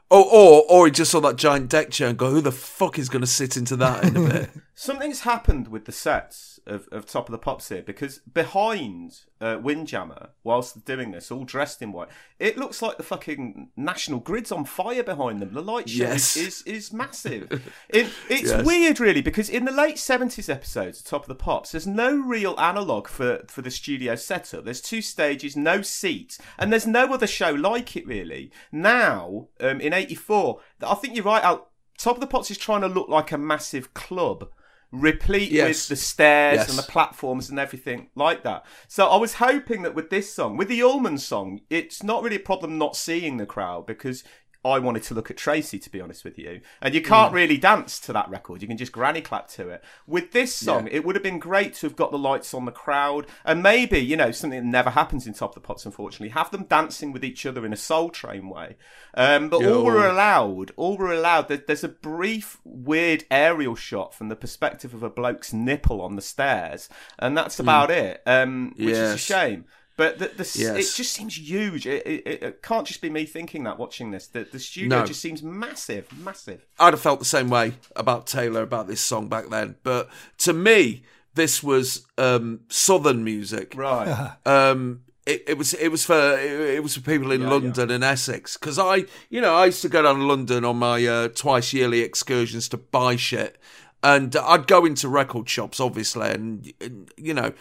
Or, 0.10 0.26
or, 0.26 0.64
or 0.70 0.86
he 0.88 0.92
just 0.92 1.10
saw 1.12 1.22
that 1.22 1.38
giant 1.38 1.70
deck 1.70 1.90
chair 1.90 2.10
and 2.10 2.18
go, 2.18 2.30
"Who 2.32 2.42
the 2.42 2.52
fuck 2.52 3.00
is 3.00 3.08
going 3.08 3.22
to 3.22 3.28
sit 3.28 3.56
into 3.56 3.78
that 3.78 4.04
in 4.04 4.18
a 4.18 4.30
bit?" 4.30 4.50
Something's 4.74 5.22
happened 5.22 5.68
with 5.68 5.86
the 5.86 5.92
sets 5.92 6.60
of, 6.66 6.88
of 6.92 7.06
Top 7.06 7.28
of 7.28 7.32
the 7.34 7.38
Pops 7.38 7.70
here 7.70 7.82
because 7.84 8.20
behind 8.20 9.20
uh, 9.40 9.60
Windjammer, 9.62 10.30
whilst 10.44 10.86
doing 10.86 11.12
this, 11.12 11.30
all 11.30 11.44
dressed 11.44 11.82
in 11.82 11.92
white, 11.92 12.08
it 12.40 12.58
looks 12.58 12.82
like 12.82 12.98
the 12.98 13.04
fucking 13.04 13.70
national 13.76 14.20
grid's 14.20 14.52
on 14.52 14.66
fire 14.66 15.04
behind 15.04 15.40
them. 15.40 15.54
The 15.54 15.62
light 15.62 15.90
show 15.90 16.04
Yes. 16.06 16.36
is, 16.38 16.48
is, 16.48 16.64
is 16.64 16.94
massive. 16.94 17.52
it, 17.90 18.08
it's 18.30 18.50
Yes. 18.50 18.66
weird, 18.66 19.00
really, 19.00 19.22
because 19.22 19.50
in 19.50 19.66
the 19.66 19.72
late 19.72 19.98
70s 19.98 20.50
episodes 20.52 21.00
of 21.02 21.06
Top 21.06 21.24
of 21.24 21.28
the 21.28 21.36
Pops, 21.36 21.74
there's 21.74 21.86
no 21.86 22.16
real 22.16 22.56
analogue 22.58 23.08
for, 23.10 23.44
for 23.50 23.62
the 23.62 23.72
studio 23.72 24.16
setup. 24.16 24.64
There's 24.64 24.82
two 24.82 25.02
stages, 25.02 25.56
no 25.58 25.82
seats, 25.82 26.40
and 26.58 26.72
there's 26.72 26.88
no 26.88 27.14
other 27.14 27.28
show 27.28 27.52
like 27.52 27.96
it, 27.98 28.08
really. 28.08 28.52
Now, 28.72 29.50
um, 29.60 29.82
in 29.82 29.94
84, 29.94 30.60
I 30.82 30.96
think 30.96 31.16
you're 31.16 31.26
right, 31.26 31.44
Al. 31.44 31.68
Top 31.98 32.16
of 32.16 32.22
the 32.22 32.26
Pops 32.28 32.50
is 32.50 32.58
trying 32.58 32.82
to 32.82 32.88
look 32.88 33.10
like 33.10 33.32
a 33.32 33.38
massive 33.38 33.94
club 33.94 34.50
replete 34.92 35.52
Yes. 35.52 35.68
with 35.68 35.88
the 35.90 35.96
stairs 36.04 36.58
Yes. 36.58 36.70
and 36.70 36.78
the 36.78 36.84
platforms 36.84 37.50
and 37.50 37.58
everything 37.58 38.10
like 38.16 38.44
that. 38.44 38.66
So 38.88 39.08
I 39.08 39.16
was 39.18 39.36
hoping 39.36 39.84
that 39.84 39.96
with 39.96 40.10
this 40.10 40.34
song, 40.34 40.58
with 40.58 40.68
the 40.68 40.82
Ullman 40.82 41.18
song, 41.18 41.62
it's 41.70 42.04
not 42.04 42.24
really 42.24 42.36
a 42.36 42.40
problem 42.40 42.78
not 42.78 42.96
seeing 42.96 43.38
the 43.38 43.46
crowd 43.46 43.86
because 43.86 44.24
I 44.64 44.78
wanted 44.80 45.04
to 45.04 45.14
look 45.16 45.32
at 45.32 45.38
Tracey, 45.38 45.80
to 45.80 45.90
be 45.90 46.00
honest 46.00 46.24
with 46.24 46.38
you. 46.38 46.62
And 46.82 46.94
you 46.94 47.02
Mm. 47.02 47.06
can't 47.06 47.34
really 47.34 47.58
dance 47.58 48.00
to 48.02 48.14
that 48.14 48.30
record. 48.30 48.62
You 48.62 48.68
can 48.68 48.78
just 48.78 48.92
granny 48.92 49.22
clap 49.22 49.48
to 49.50 49.70
it. 49.70 49.84
With 50.06 50.34
this 50.34 50.54
song, 50.54 50.88
it 50.92 51.04
would 51.04 51.16
have 51.16 51.24
been 51.24 51.40
great 51.40 51.74
to 51.76 51.88
have 51.88 51.96
got 51.96 52.12
the 52.12 52.20
lights 52.20 52.54
on 52.54 52.66
the 52.66 52.72
crowd 52.72 53.26
and 53.44 53.64
maybe, 53.64 53.98
you 54.00 54.16
know, 54.16 54.32
something 54.32 54.60
that 54.60 54.66
never 54.66 54.92
happens 54.92 55.26
in 55.26 55.34
Top 55.34 55.52
of 55.52 55.56
the 55.56 55.62
Pops, 55.68 55.86
unfortunately, 55.86 56.30
have 56.30 56.52
them 56.52 56.66
dancing 56.66 57.12
with 57.12 57.26
each 57.26 57.46
other 57.46 57.66
in 57.66 57.74
a 57.74 57.78
Soul 57.78 58.10
Train 58.10 58.50
way. 58.50 58.76
Um, 59.16 59.50
but 59.50 59.58
all 59.58 59.64
Yo. 59.64 59.84
we're 59.84 60.08
allowed, 60.10 60.72
all 60.78 60.96
we're 60.98 61.12
allowed, 61.14 61.48
there's 61.48 61.84
a 61.84 61.90
brief, 61.90 62.60
weird 62.64 63.26
aerial 63.32 63.76
shot 63.76 64.14
from 64.14 64.30
the 64.30 64.36
perspective 64.36 64.94
of 64.94 65.02
a 65.04 65.10
bloke's 65.10 65.52
nipple 65.52 66.02
on 66.02 66.16
the 66.16 66.22
stairs. 66.22 66.88
And 67.18 67.36
that's 67.36 67.60
about 67.60 67.90
it, 67.90 68.22
um, 68.28 68.74
which 68.78 68.90
is 68.90 69.00
a 69.00 69.12
Hmm. 69.14 69.18
Shame. 69.18 69.66
But 70.02 70.18
the, 70.18 70.30
the, 70.30 70.52
Yes. 70.60 70.78
it 70.78 70.98
just 70.98 71.14
seems 71.14 71.38
huge. 71.38 71.86
It, 71.86 72.08
it, 72.08 72.44
it, 72.44 72.62
can't 72.64 72.88
just 72.88 73.04
be 73.04 73.10
me 73.12 73.24
thinking 73.24 73.66
that 73.66 73.78
watching 73.78 74.10
this. 74.10 74.26
The, 74.26 74.48
the 74.52 74.58
studio 74.58 74.98
No. 75.02 75.06
just 75.06 75.22
seems 75.22 75.44
massive, 75.44 76.08
massive. 76.18 76.66
I'd 76.80 76.94
have 76.94 77.02
felt 77.02 77.20
the 77.20 77.26
same 77.26 77.52
way 77.52 77.76
about 77.96 78.26
Taylor 78.26 78.64
about 78.64 78.88
this 78.88 79.00
song 79.00 79.28
back 79.28 79.50
then. 79.50 79.76
But 79.84 80.10
to 80.40 80.54
me, 80.54 81.04
this 81.36 81.62
was 81.62 82.08
um, 82.18 82.62
southern 82.68 83.24
music. 83.24 83.76
Right. 83.76 84.32
Um, 84.48 85.02
it, 85.28 85.44
it 85.50 85.58
was 85.60 85.76
it 85.76 85.90
was 85.90 86.04
for 86.04 86.36
it, 86.36 86.78
it 86.78 86.82
was 86.82 86.96
for 86.96 87.02
people 87.02 87.32
in 87.32 87.48
London 87.48 87.92
and 87.92 88.04
Essex 88.04 88.58
because 88.58 88.80
I 88.80 89.06
you 89.30 89.40
know 89.40 89.54
I 89.54 89.68
used 89.68 89.84
to 89.84 89.90
go 89.90 90.02
down 90.02 90.16
to 90.16 90.26
London 90.26 90.66
on 90.66 90.78
my 90.78 91.06
uh, 91.06 91.28
twice 91.28 91.74
yearly 91.74 92.02
excursions 92.02 92.68
to 92.70 92.78
buy 92.78 93.18
shit 93.18 93.60
and 94.02 94.36
I'd 94.36 94.66
go 94.66 94.84
into 94.84 95.08
record 95.08 95.48
shops 95.48 95.80
obviously 95.80 96.32
and, 96.32 96.74
and, 96.82 97.12
you 97.18 97.36
know 97.36 97.54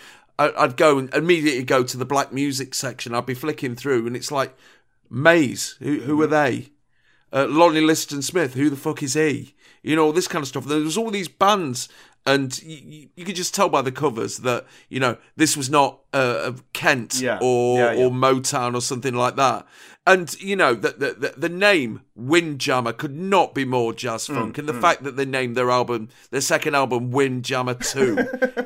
I'd 0.48 0.76
go 0.76 0.98
and 0.98 1.12
immediately 1.14 1.64
go 1.64 1.82
to 1.82 1.96
the 1.96 2.04
black 2.04 2.32
music 2.32 2.74
section 2.74 3.14
I'd 3.14 3.26
be 3.26 3.34
flicking 3.34 3.76
through 3.76 4.06
and 4.06 4.16
it's 4.16 4.32
like 4.32 4.56
Maze 5.10 5.76
who 5.80 6.00
who 6.00 6.20
are 6.22 6.26
they 6.26 6.70
uh, 7.32 7.46
Lonnie 7.48 7.80
Liston 7.80 8.22
Smith, 8.22 8.54
who 8.54 8.70
the 8.70 8.76
fuck 8.76 9.02
is 9.02 9.14
he? 9.14 9.54
You 9.82 9.96
know, 9.96 10.04
all 10.04 10.12
this 10.12 10.28
kind 10.28 10.42
of 10.42 10.48
stuff. 10.48 10.64
There 10.64 10.80
was 10.80 10.98
all 10.98 11.10
these 11.10 11.28
bands, 11.28 11.88
and 12.26 12.62
you, 12.62 13.08
you 13.16 13.24
could 13.24 13.34
just 13.36 13.54
tell 13.54 13.68
by 13.68 13.82
the 13.82 13.92
covers 13.92 14.38
that 14.38 14.66
you 14.88 15.00
know 15.00 15.16
this 15.36 15.56
was 15.56 15.70
not 15.70 16.00
uh, 16.12 16.52
Kent 16.72 17.20
Yeah. 17.20 17.38
or 17.40 17.78
Yeah, 17.78 17.92
yeah. 17.92 18.04
or 18.04 18.10
Motown 18.10 18.74
or 18.74 18.80
something 18.80 19.14
like 19.14 19.36
that. 19.36 19.66
And 20.06 20.34
you 20.40 20.56
know 20.56 20.74
the 20.74 20.90
the, 20.90 21.12
the, 21.14 21.34
the 21.36 21.48
name 21.48 22.02
Windjammer 22.14 22.92
could 22.92 23.14
not 23.14 23.54
be 23.54 23.64
more 23.64 23.92
jazz 23.92 24.26
Mm, 24.28 24.34
funk, 24.34 24.58
and 24.58 24.68
the 24.68 24.74
fact 24.74 25.02
that 25.04 25.16
they 25.16 25.24
named 25.26 25.56
their 25.56 25.70
album, 25.70 26.08
their 26.30 26.40
second 26.40 26.74
album, 26.74 27.10
Windjammer 27.10 27.74
Two, 27.74 28.16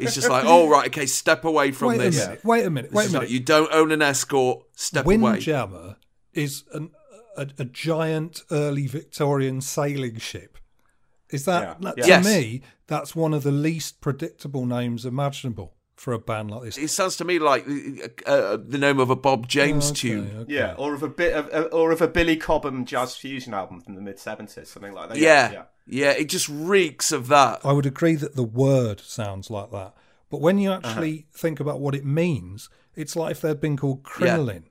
is 0.00 0.14
just 0.14 0.28
like, 0.28 0.44
oh 0.46 0.68
right, 0.68 0.86
okay, 0.88 1.06
step 1.06 1.44
away 1.44 1.70
from 1.72 1.88
Wait 1.88 2.00
a 2.00 2.04
this. 2.04 2.18
minute. 2.24 2.44
Wait 2.44 2.64
a 2.66 2.70
minute. 2.70 2.90
This 2.90 2.96
Wait 2.96 3.02
a 3.02 3.06
is 3.06 3.12
like, 3.14 3.20
minute. 3.22 3.32
you 3.32 3.40
don't 3.40 3.72
own 3.72 3.92
an 3.92 4.02
escort. 4.02 4.64
Step 4.76 5.04
away. 5.06 5.16
Windjammer 5.18 5.96
is 6.32 6.64
an, 6.72 6.90
a, 7.36 7.48
a 7.58 7.64
giant 7.64 8.42
early 8.50 8.86
Victorian 8.86 9.60
sailing 9.60 10.18
ship. 10.18 10.56
Is 11.30 11.44
that, 11.46 11.62
Yeah. 11.62 11.74
that- 11.80 11.94
Yeah. 11.98 12.04
to 12.04 12.08
Yes. 12.08 12.24
me? 12.24 12.62
That's 12.86 13.16
one 13.16 13.32
of 13.34 13.42
the 13.42 13.52
least 13.52 14.00
predictable 14.00 14.66
names 14.66 15.04
imaginable 15.06 15.74
for 15.96 16.12
a 16.12 16.18
band 16.18 16.50
like 16.50 16.62
this. 16.64 16.76
It 16.78 16.88
sounds 16.88 17.16
to 17.18 17.24
me 17.24 17.38
like 17.38 17.64
uh, 17.66 18.30
uh, 18.30 18.56
the 18.60 18.78
name 18.78 18.98
of 18.98 19.10
a 19.10 19.16
Bob 19.16 19.46
James 19.48 19.90
Okay, 19.90 20.00
tune. 20.00 20.30
okay. 20.40 20.52
Yeah, 20.54 20.74
or 20.76 20.92
of 20.94 21.02
a 21.02 21.08
bit 21.08 21.34
of, 21.34 21.48
uh, 21.52 21.68
or 21.68 21.92
of 21.92 22.02
a 22.02 22.08
Billy 22.08 22.36
Cobham 22.36 22.84
jazz 22.84 23.16
fusion 23.16 23.54
album 23.54 23.80
from 23.80 23.94
the 23.94 24.00
mid 24.02 24.18
seventies, 24.18 24.68
something 24.70 24.92
like 24.92 25.10
that. 25.10 25.18
Yeah, 25.18 25.64
yeah, 25.86 26.10
it 26.10 26.28
just 26.28 26.48
reeks 26.48 27.12
of 27.12 27.28
that. 27.28 27.60
I 27.64 27.72
would 27.72 27.86
agree 27.86 28.16
that 28.16 28.34
the 28.36 28.42
word 28.42 29.00
sounds 29.00 29.50
like 29.50 29.70
that, 29.70 29.94
but 30.30 30.40
when 30.40 30.58
you 30.58 30.72
actually 30.72 31.26
think 31.32 31.60
about 31.60 31.80
what 31.80 31.94
it 31.94 32.04
means, 32.04 32.68
it's 32.96 33.14
like 33.16 33.30
if 33.30 33.40
they'd 33.40 33.60
been 33.60 33.76
called 33.76 34.02
crinoline 34.02 34.64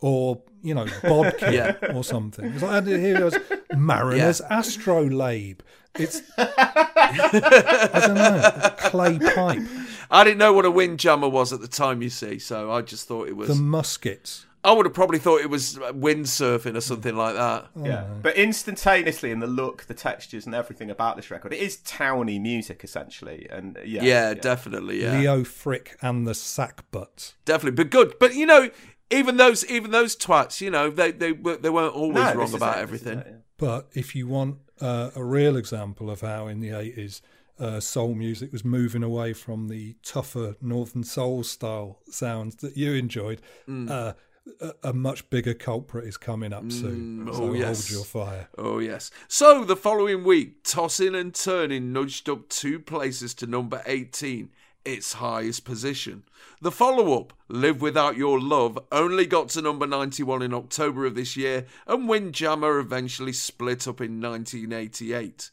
or 0.00 0.42
you 0.62 0.74
know 0.74 0.86
bodkin 1.02 1.52
Yeah. 1.52 1.74
or 1.92 2.04
something. 2.04 2.44
It's 2.46 2.62
like 2.62 2.86
here 2.86 3.18
goes 3.18 3.36
Mariner's 3.76 4.40
astrolabe. 4.48 5.60
It's 5.94 6.22
I 6.38 8.02
don't 8.06 8.14
know 8.14 8.70
clay 8.90 9.18
pipe. 9.18 9.62
I 10.10 10.24
didn't 10.24 10.38
know 10.38 10.52
what 10.52 10.64
a 10.64 10.70
windjammer 10.70 11.28
was 11.28 11.52
at 11.52 11.60
the 11.60 11.68
time, 11.68 12.02
you 12.02 12.10
see, 12.10 12.38
so 12.38 12.70
I 12.72 12.82
just 12.82 13.06
thought 13.08 13.28
it 13.28 13.36
was. 13.36 13.48
The 13.48 13.54
muskets. 13.56 14.46
I 14.64 14.72
would 14.72 14.86
have 14.86 14.94
probably 14.94 15.18
thought 15.18 15.40
it 15.40 15.50
was 15.50 15.76
windsurfing 15.76 16.76
or 16.76 16.80
something 16.80 17.14
like 17.16 17.34
that. 17.36 17.68
Yeah, 17.80 18.04
but 18.22 18.36
instantaneously 18.36 19.30
in 19.30 19.38
the 19.40 19.46
look, 19.46 19.84
the 19.84 19.94
textures, 19.94 20.46
and 20.46 20.54
everything 20.54 20.90
about 20.90 21.16
this 21.16 21.30
record, 21.30 21.52
it 21.52 21.60
is 21.60 21.76
towny 21.78 22.38
music 22.38 22.82
essentially, 22.82 23.46
and 23.50 23.76
uh, 23.78 23.80
yeah, 23.84 24.02
Yeah, 24.02 24.34
definitely, 24.34 25.02
yeah, 25.02 25.18
Leo 25.18 25.44
Frick 25.44 25.96
and 26.02 26.26
the 26.26 26.34
sack 26.34 26.90
butts. 26.90 27.34
definitely, 27.44 27.82
but 27.82 27.90
good. 27.90 28.14
But 28.18 28.34
you 28.34 28.46
know, 28.46 28.70
even 29.10 29.36
those, 29.36 29.64
even 29.70 29.90
those 29.92 30.16
twats, 30.16 30.60
you 30.60 30.70
know, 30.70 30.90
they 30.90 31.12
they 31.12 31.32
were 31.32 31.56
they 31.56 31.70
weren't 31.70 31.94
always 31.94 32.16
No, 32.16 32.26
this 32.26 32.36
wrong 32.36 32.46
is 32.48 32.54
about 32.54 32.78
it, 32.78 32.90
this 32.90 33.00
is 33.02 33.06
everything. 33.06 33.18
it, 33.20 33.26
yeah. 33.30 33.36
But 33.58 33.88
if 33.94 34.14
you 34.16 34.26
want 34.26 34.58
uh, 34.80 35.10
a 35.14 35.24
real 35.24 35.56
example 35.56 36.10
of 36.10 36.20
how 36.20 36.46
in 36.46 36.60
the 36.60 36.68
80s 36.70 37.20
uh, 37.58 37.80
soul 37.80 38.14
music 38.14 38.52
was 38.52 38.64
moving 38.64 39.02
away 39.02 39.32
from 39.32 39.68
the 39.68 39.96
tougher 40.02 40.56
Northern 40.60 41.02
Soul 41.04 41.42
style 41.42 41.98
sounds 42.08 42.56
that 42.56 42.76
you 42.76 42.92
enjoyed, 42.94 43.40
Mm. 43.68 43.90
uh, 43.90 44.12
a, 44.60 44.72
a 44.90 44.92
much 44.94 45.28
bigger 45.28 45.52
culprit 45.52 46.06
is 46.06 46.16
coming 46.16 46.52
up 46.54 46.72
soon. 46.72 47.28
so 47.32 47.42
oh, 47.44 47.52
yes. 47.52 47.88
hold 47.88 47.96
your 47.98 48.04
fire. 48.06 48.48
Oh 48.56 48.78
yes. 48.78 49.10
So 49.28 49.62
the 49.64 49.76
following 49.76 50.24
week, 50.24 50.62
tossing 50.64 51.14
and 51.14 51.34
turning 51.34 51.92
nudged 51.92 52.30
up 52.30 52.48
two 52.48 52.78
places 52.80 53.34
to 53.34 53.46
number 53.46 53.82
18, 53.84 54.48
its 54.88 55.14
highest 55.14 55.64
position. 55.64 56.24
The 56.60 56.72
follow-up, 56.72 57.32
Live 57.48 57.80
Without 57.82 58.16
Your 58.16 58.40
Love, 58.40 58.78
only 58.90 59.26
got 59.26 59.50
to 59.50 59.62
number 59.62 59.86
91 59.86 60.42
in 60.42 60.54
October 60.54 61.06
of 61.06 61.14
this 61.14 61.36
year, 61.36 61.66
and 61.86 62.08
Windjammer 62.08 62.78
eventually 62.78 63.32
split 63.32 63.86
up 63.86 64.00
in 64.00 64.20
1988. 64.20 65.50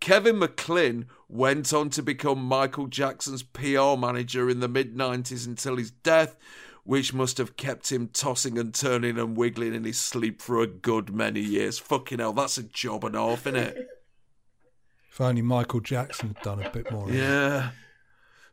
Kevin 0.00 0.36
McClin 0.36 1.06
went 1.28 1.72
on 1.72 1.90
to 1.90 2.02
become 2.02 2.42
Michael 2.42 2.86
Jackson's 2.86 3.42
PR 3.42 3.96
manager 3.96 4.48
in 4.48 4.60
the 4.60 4.68
mid 4.68 4.96
90s 4.96 5.46
until 5.46 5.76
his 5.76 5.90
death, 5.90 6.36
which 6.84 7.12
must 7.12 7.38
have 7.38 7.56
kept 7.56 7.92
him 7.92 8.08
tossing 8.08 8.58
and 8.58 8.74
turning 8.74 9.18
and 9.18 9.36
wiggling 9.36 9.74
in 9.74 9.84
his 9.84 9.98
sleep 9.98 10.40
for 10.40 10.62
a 10.62 10.66
good 10.66 11.14
many 11.14 11.40
years. 11.40 11.78
Fucking 11.78 12.20
hell, 12.20 12.32
that's 12.32 12.58
a 12.58 12.62
job 12.62 13.04
and 13.04 13.14
a 13.14 13.20
half, 13.20 13.44
innit? 13.44 13.76
If 15.10 15.22
only 15.22 15.42
Michael 15.42 15.80
Jackson 15.80 16.28
had 16.28 16.44
done 16.44 16.62
a 16.62 16.70
bit 16.70 16.92
more. 16.92 17.10
Yeah. 17.10 17.70
it. 17.70 17.74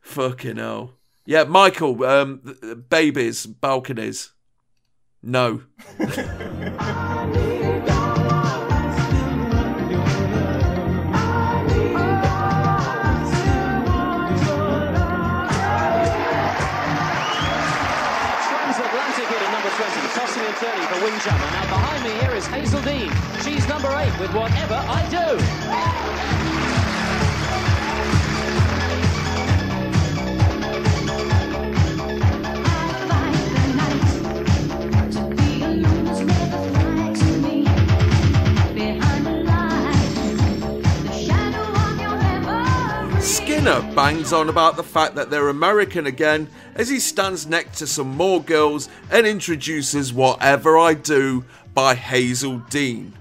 Fucking 0.06 0.58
hell. 0.58 0.92
Yeah, 1.26 1.46
Michael, 1.46 2.04
um, 2.06 2.56
babies, 2.90 3.48
balconies. 3.48 4.32
No. 5.24 5.64
Now 21.26 21.66
behind 21.68 22.04
me 22.04 22.12
here 22.22 22.36
is 22.36 22.46
Hazell 22.46 22.84
Dean. 22.86 23.12
She's 23.42 23.68
number 23.68 23.90
eight 23.98 24.20
with 24.20 24.32
Whatever 24.34 24.76
I 24.76 25.02
Do. 25.10 26.55
Skinner 43.66 43.96
bangs 43.96 44.32
on 44.32 44.48
about 44.48 44.76
the 44.76 44.84
fact 44.84 45.16
that 45.16 45.32
they're 45.32 45.50
American 45.50 46.06
again 46.06 46.48
as 46.76 46.88
he 46.88 47.00
stands 47.00 47.48
next 47.48 47.80
to 47.80 47.88
some 47.88 48.16
more 48.16 48.40
girls 48.40 48.90
and 49.10 49.26
introduces 49.26 50.14
Whatever 50.14 50.78
I 50.78 50.94
Do 50.94 51.46
by 51.74 51.96
Hazell 51.96 52.70
Dean. 52.70 53.14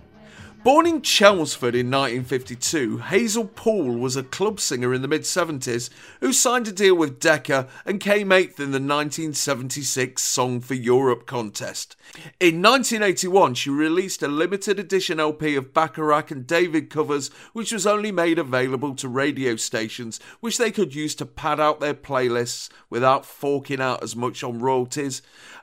Born 0.64 0.86
in 0.86 1.02
Chelmsford 1.02 1.74
in 1.74 1.90
1952, 1.90 2.96
Hazell 2.96 3.54
Poole 3.54 3.98
was 3.98 4.16
a 4.16 4.22
club 4.22 4.58
singer 4.58 4.94
in 4.94 5.02
the 5.02 5.08
mid 5.08 5.20
70s 5.20 5.90
who 6.20 6.32
signed 6.32 6.66
a 6.66 6.72
deal 6.72 6.94
with 6.94 7.20
Decca 7.20 7.68
and 7.84 8.00
came 8.00 8.32
eighth 8.32 8.58
in 8.58 8.70
the 8.70 8.80
1976 8.80 10.22
Song 10.22 10.60
for 10.62 10.72
Europe 10.72 11.26
contest. 11.26 11.96
In 12.40 12.62
1981, 12.62 13.56
she 13.56 13.68
released 13.68 14.22
a 14.22 14.26
limited 14.26 14.78
edition 14.78 15.20
LP 15.20 15.54
of 15.54 15.74
Bacharach 15.74 16.30
and 16.30 16.46
David 16.46 16.88
covers, 16.88 17.28
which 17.52 17.70
was 17.70 17.86
only 17.86 18.10
made 18.10 18.38
available 18.38 18.94
to 18.94 19.06
radio 19.06 19.56
stations, 19.56 20.18
which 20.40 20.56
they 20.56 20.70
could 20.70 20.94
use 20.94 21.14
to 21.16 21.26
pad 21.26 21.60
out 21.60 21.80
their 21.80 21.92
playlists 21.92 22.70
without 22.88 23.26
forking 23.26 23.82
out 23.82 24.02
as 24.02 24.16
much 24.16 24.42
on 24.42 24.60
royalties. 24.60 25.20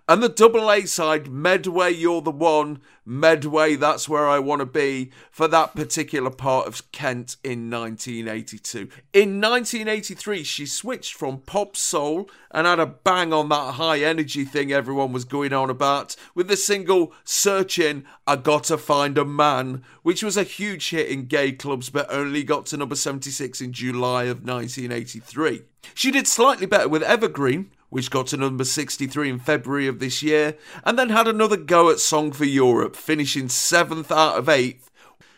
And 0.07 0.21
the 0.21 0.29
double 0.29 0.69
A 0.69 0.85
side, 0.87 1.27
Medway, 1.27 1.91
You're 1.91 2.21
the 2.21 2.31
One, 2.31 2.81
Medway, 3.05 3.75
That's 3.75 4.09
Where 4.09 4.27
I 4.27 4.39
Want 4.39 4.59
to 4.59 4.65
Be, 4.65 5.11
for 5.29 5.47
that 5.47 5.75
particular 5.75 6.31
part 6.31 6.67
of 6.67 6.91
Kent 6.91 7.37
in 7.43 7.69
1982. 7.69 8.89
In 9.13 9.39
1983, 9.39 10.43
she 10.43 10.65
switched 10.65 11.13
from 11.13 11.39
pop 11.39 11.77
soul 11.77 12.29
and 12.49 12.67
had 12.67 12.79
a 12.79 12.85
bang 12.85 13.31
on 13.31 13.49
that 13.49 13.75
high 13.75 13.99
energy 13.99 14.43
thing 14.43 14.71
everyone 14.71 15.13
was 15.13 15.23
going 15.23 15.53
on 15.53 15.69
about 15.69 16.15
with 16.35 16.47
the 16.47 16.57
single 16.57 17.13
Searching, 17.23 18.03
I 18.25 18.35
Gotta 18.35 18.77
Find 18.77 19.17
a 19.17 19.23
Man, 19.23 19.83
which 20.03 20.23
was 20.23 20.35
a 20.35 20.43
huge 20.43 20.89
hit 20.89 21.09
in 21.09 21.27
gay 21.27 21.51
clubs 21.51 21.89
but 21.89 22.11
only 22.11 22.43
got 22.43 22.65
to 22.67 22.77
number 22.77 22.95
76 22.95 23.61
in 23.61 23.71
July 23.71 24.23
of 24.23 24.43
1983. 24.43 25.61
She 25.93 26.11
did 26.11 26.27
slightly 26.27 26.65
better 26.65 26.89
with 26.89 27.03
Evergreen, 27.03 27.71
which 27.91 28.09
got 28.09 28.25
to 28.25 28.37
number 28.37 28.63
63 28.63 29.29
in 29.29 29.37
February 29.37 29.85
of 29.85 29.99
this 29.99 30.23
year, 30.23 30.55
and 30.83 30.97
then 30.97 31.09
had 31.09 31.27
another 31.27 31.57
go 31.57 31.91
at 31.91 31.99
Song 31.99 32.31
for 32.31 32.45
Europe, 32.45 32.95
finishing 32.95 33.47
7th 33.47 34.09
out 34.09 34.37
of 34.37 34.45
8th. 34.45 34.89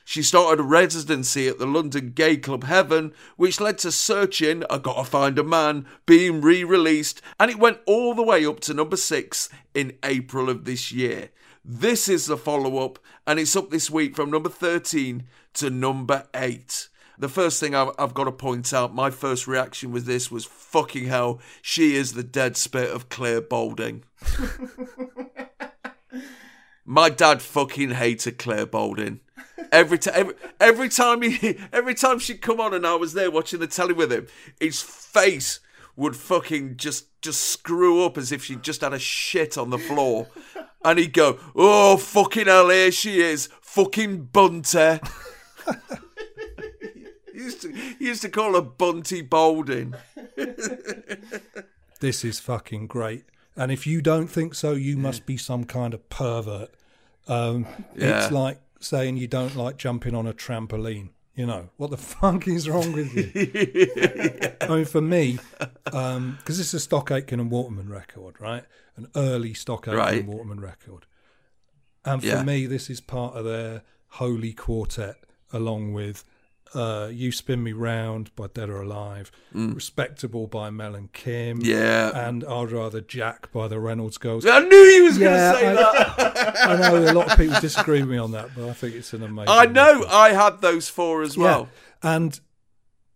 She 0.05 0.21
started 0.21 0.59
a 0.59 0.63
residency 0.63 1.47
at 1.47 1.57
the 1.57 1.65
London 1.65 2.11
gay 2.11 2.37
club 2.37 2.65
Heaven, 2.65 3.13
which 3.37 3.59
led 3.59 3.79
to 3.79 3.91
Searching, 3.91 4.63
I 4.69 4.77
Gotta 4.77 5.03
Find 5.03 5.39
a 5.39 5.43
Man, 5.43 5.87
being 6.05 6.41
re 6.41 6.63
released, 6.63 7.21
and 7.39 7.49
it 7.49 7.57
went 7.57 7.79
all 7.87 8.13
the 8.13 8.21
way 8.21 8.45
up 8.45 8.59
to 8.61 8.73
number 8.73 8.97
6 8.97 9.49
in 9.73 9.97
April 10.03 10.47
of 10.47 10.65
this 10.65 10.91
year. 10.91 11.31
This 11.65 12.07
is 12.07 12.27
the 12.27 12.37
follow 12.37 12.85
up, 12.85 12.99
and 13.25 13.39
it's 13.39 13.55
up 13.55 13.71
this 13.71 13.89
week 13.89 14.15
from 14.15 14.29
number 14.29 14.49
13 14.49 15.23
to 15.55 15.69
number 15.71 16.27
8. 16.35 16.89
The 17.23 17.29
first 17.29 17.61
thing 17.61 17.73
I've, 17.73 17.91
I've 17.97 18.13
got 18.13 18.25
to 18.25 18.33
point 18.33 18.73
out, 18.73 18.93
my 18.93 19.09
first 19.09 19.47
reaction 19.47 19.93
with 19.93 20.05
this 20.05 20.29
was 20.29 20.43
fucking 20.43 21.05
hell, 21.05 21.39
she 21.61 21.95
is 21.95 22.11
the 22.11 22.21
dead 22.21 22.57
spit 22.57 22.89
of 22.89 23.07
Clare 23.07 23.39
Balding. 23.39 24.03
my 26.85 27.07
dad 27.09 27.41
fucking 27.41 27.91
hated 27.91 28.37
Clare 28.37 28.65
Balding. 28.65 29.21
Every, 29.71 29.99
t- 29.99 30.11
every 30.11 30.33
every 30.59 30.89
time 30.89 31.21
he 31.21 31.57
every 31.71 31.95
time 31.95 32.19
she'd 32.19 32.41
come 32.41 32.59
on 32.59 32.73
and 32.73 32.85
I 32.85 32.95
was 32.95 33.13
there 33.13 33.31
watching 33.31 33.61
the 33.61 33.67
telly 33.67 33.93
with 33.93 34.11
him, 34.11 34.27
his 34.59 34.81
face 34.81 35.61
would 35.95 36.17
fucking 36.17 36.75
just 36.75 37.05
just 37.21 37.39
screw 37.39 38.03
up 38.03 38.17
as 38.17 38.33
if 38.33 38.43
she'd 38.43 38.63
just 38.63 38.81
had 38.81 38.91
a 38.91 38.99
shit 38.99 39.57
on 39.57 39.69
the 39.69 39.79
floor. 39.79 40.27
And 40.85 40.99
he'd 40.99 41.13
go, 41.13 41.39
Oh 41.55 41.95
fucking 41.95 42.47
hell, 42.47 42.67
here 42.67 42.91
she 42.91 43.21
is, 43.21 43.47
fucking 43.61 44.23
bunter. 44.25 44.99
He 47.37 47.39
used 47.39 47.61
to, 47.63 47.71
he 47.71 48.05
used 48.05 48.21
to 48.21 48.29
call 48.29 48.53
her 48.53 48.61
Bunty 48.61 49.21
Balding. 49.21 49.95
This 51.99 52.25
is 52.25 52.39
fucking 52.39 52.87
great. 52.87 53.23
And 53.55 53.71
if 53.71 53.87
you 53.87 54.01
don't 54.01 54.27
think 54.27 54.55
so, 54.55 54.73
you 54.73 54.97
must 54.97 55.25
be 55.25 55.37
some 55.37 55.63
kind 55.63 55.93
of 55.93 56.09
pervert. 56.09 56.69
Um, 57.27 57.65
Yeah. 57.95 58.23
It's 58.23 58.31
like 58.31 58.59
saying 58.81 59.15
you 59.17 59.27
don't 59.27 59.55
like 59.55 59.77
jumping 59.77 60.13
on 60.13 60.27
a 60.27 60.33
trampoline. 60.33 61.09
You 61.35 61.45
know, 61.45 61.69
what 61.77 61.91
the 61.91 61.97
fuck 62.13 62.45
is 62.47 62.67
wrong 62.67 62.91
with 62.91 63.13
you? 63.15 64.57
I 64.61 64.67
mean, 64.67 64.85
for 64.85 65.01
me, 65.01 65.39
because 65.85 66.57
this 66.57 66.59
is 66.59 66.73
a 66.73 66.79
Stock 66.81 67.09
Aitken 67.09 67.39
and 67.39 67.49
Waterman 67.49 67.89
record, 67.89 68.35
right? 68.41 68.65
An 68.97 69.07
early 69.15 69.53
Stock 69.53 69.87
Aitken 69.87 69.97
Right. 69.97 70.19
and 70.19 70.27
Waterman 70.27 70.59
record. 70.59 71.05
And 72.05 72.21
for 72.21 72.27
Yeah. 72.27 72.43
me, 72.43 72.65
this 72.65 72.89
is 72.89 72.99
part 72.99 73.35
of 73.35 73.45
their 73.45 73.81
holy 74.09 74.51
quartet, 74.53 75.15
along 75.53 75.93
with 75.93 76.25
uh, 76.75 77.09
You 77.11 77.31
Spin 77.31 77.63
Me 77.63 77.71
Round 77.73 78.33
by 78.35 78.47
Dead 78.53 78.69
or 78.69 78.81
Alive, 78.81 79.31
Respectable 79.53 80.47
by 80.47 80.69
Mel 80.69 80.95
and 80.95 81.11
Kim, 81.13 81.59
Mm. 81.59 81.65
Yeah. 81.65 82.27
and 82.27 82.43
I'd 82.43 82.71
Rather 82.71 83.01
Jack 83.01 83.51
by 83.51 83.67
the 83.67 83.79
Reynolds 83.79 84.17
Girls. 84.17 84.45
I 84.45 84.59
knew 84.61 84.89
he 84.91 85.01
was 85.01 85.17
going 85.17 85.33
to 85.33 85.59
say 85.59 85.67
I- 85.69 85.73
that. 85.75 86.57
I 86.69 86.75
know 86.77 87.11
a 87.11 87.13
lot 87.13 87.31
of 87.31 87.37
people 87.37 87.59
disagree 87.59 88.01
with 88.01 88.09
me 88.09 88.17
on 88.17 88.31
that, 88.31 88.49
but 88.55 88.67
I 88.69 88.73
think 88.73 88.95
it's 88.95 89.13
an 89.13 89.23
amazing. 89.23 89.49
I 89.49 89.65
know. 89.65 89.93
record. 89.99 90.07
I 90.11 90.29
had 90.33 90.61
those 90.61 90.89
four 90.89 91.21
as 91.21 91.37
well. 91.37 91.69
Yeah. 92.03 92.15
And 92.15 92.39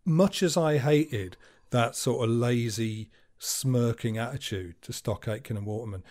much 0.06 0.42
as 0.44 0.56
I 0.58 0.78
hated 0.78 1.38
that 1.72 1.96
sort 1.96 2.24
of 2.24 2.34
lazy, 2.36 3.10
smirking 3.40 4.18
attitude 4.18 4.76
to 4.84 4.94
Stock 4.94 5.28
Aitken 5.28 5.58
and 5.58 5.66
Waterman, 5.66 6.04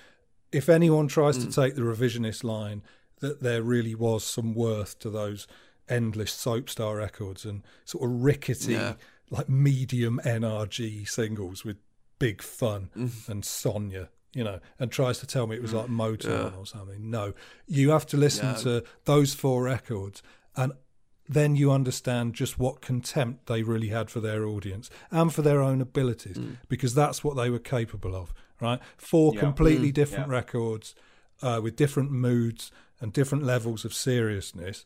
if 0.53 0.69
anyone 0.69 1.09
tries 1.09 1.39
Mm. 1.39 1.47
to 1.49 1.53
take 1.63 1.75
the 1.75 1.83
revisionist 1.83 2.45
line 2.45 2.83
that 3.21 3.41
there 3.43 3.63
really 3.63 3.95
was 3.95 4.25
some 4.25 4.55
worth 4.55 4.99
to 5.01 5.09
those 5.11 5.47
endless 5.89 6.33
soap 6.33 6.69
star 6.71 6.97
records 6.97 7.45
and 7.45 7.63
sort 7.85 8.05
of 8.05 8.23
rickety, 8.23 8.73
Yeah. 8.73 8.95
like 9.31 9.49
medium 9.49 10.21
NRG 10.25 11.05
singles 11.09 11.65
with 11.65 11.77
big 12.19 12.43
fun 12.43 12.91
Mm. 12.97 13.29
and 13.29 13.45
Sonia. 13.45 14.09
You 14.35 14.45
know, 14.45 14.61
and 14.79 14.93
tries 14.93 15.19
to 15.21 15.27
tell 15.27 15.47
me 15.47 15.57
it 15.57 15.63
was 15.63 15.73
like 15.73 15.87
Motown 15.87 16.53
Yeah. 16.53 16.59
or 16.59 16.67
something. 16.67 17.09
No, 17.11 17.33
you 17.67 17.89
have 17.91 18.05
to 18.09 18.19
listen 18.19 18.49
Yeah. 18.49 18.55
to 18.57 18.85
those 19.07 19.33
four 19.33 19.63
records, 19.63 20.23
and 20.55 20.73
then 21.27 21.57
you 21.57 21.73
understand 21.73 22.35
just 22.35 22.59
what 22.59 22.83
contempt 22.83 23.47
they 23.47 23.63
really 23.63 23.89
had 23.89 24.11
for 24.11 24.21
their 24.21 24.45
audience 24.45 24.91
and 25.11 25.33
for 25.33 25.41
their 25.41 25.63
own 25.63 25.81
abilities, 25.81 26.37
Mm. 26.37 26.59
because 26.69 26.95
that's 26.95 27.25
what 27.25 27.35
they 27.37 27.49
were 27.49 27.59
capable 27.59 28.15
of. 28.15 28.35
Right, 28.61 28.81
four 28.99 29.33
completely 29.35 29.91
Mm. 29.91 29.95
different 29.95 30.29
records 30.29 30.95
uh, 31.43 31.61
with 31.63 31.77
different 31.77 32.11
moods 32.11 32.71
and 33.01 33.13
different 33.15 33.45
levels 33.45 33.85
of 33.87 33.93
seriousness, 33.95 34.85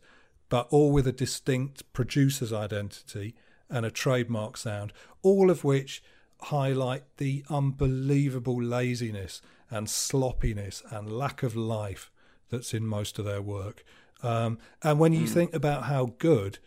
but 0.51 0.67
all 0.71 0.93
with 0.93 1.07
a 1.07 1.13
distinct 1.13 1.91
producer's 1.95 2.53
identity 2.53 3.35
and 3.71 3.87
a 3.87 3.91
trademark 3.91 4.57
sound, 4.59 4.93
all 5.23 5.51
of 5.51 5.65
which 5.65 6.03
highlight 6.43 7.05
the 7.17 7.45
unbelievable 7.49 8.63
laziness 8.63 9.41
and 9.71 9.89
sloppiness 9.89 10.83
and 10.91 11.11
lack 11.11 11.43
of 11.43 11.57
life 11.57 12.11
that's 12.51 12.75
in 12.75 12.85
most 12.87 13.19
of 13.19 13.25
their 13.25 13.41
work. 13.43 13.85
Um, 14.23 14.59
and 14.83 14.99
when 14.99 15.13
you 15.13 15.27
think 15.27 15.55
about 15.55 15.85
how 15.85 16.15
good 16.19 16.59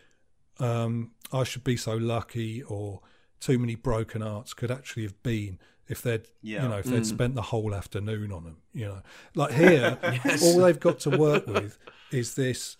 um, 0.60 1.11
I 1.31 1.43
Should 1.43 1.64
Be 1.64 1.76
So 1.77 1.95
Lucky 1.95 2.64
or 2.64 3.01
Too 3.39 3.60
Many 3.60 3.76
Broken 3.76 4.22
Hearts 4.22 4.53
could 4.53 4.72
actually 4.72 5.03
have 5.03 5.22
been 5.23 5.60
if 5.89 6.01
they'd 6.01 6.27
Yeah. 6.41 6.64
you 6.64 6.69
know 6.69 6.77
if 6.77 6.85
they'd 6.85 7.01
Mm. 7.01 7.05
spent 7.05 7.35
the 7.35 7.41
whole 7.41 7.76
afternoon 7.76 8.31
on 8.31 8.45
them 8.45 8.57
you 8.73 8.85
know 8.85 9.01
like 9.35 9.51
here 9.65 9.97
all 10.41 10.60
they've 10.60 10.80
got 10.80 10.99
to 11.01 11.10
work 11.10 11.45
with 11.45 11.77
is 12.11 12.35
this 12.35 12.77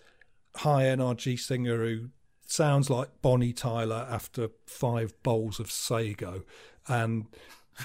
high 0.56 0.84
NRG 0.84 1.38
singer 1.38 1.78
who 1.84 2.08
sounds 2.46 2.90
like 2.90 3.08
Bonnie 3.22 3.52
Tyler 3.52 4.06
after 4.10 4.50
five 4.66 5.14
bowls 5.22 5.58
of 5.58 5.70
Sago 5.70 6.44
and 6.86 7.26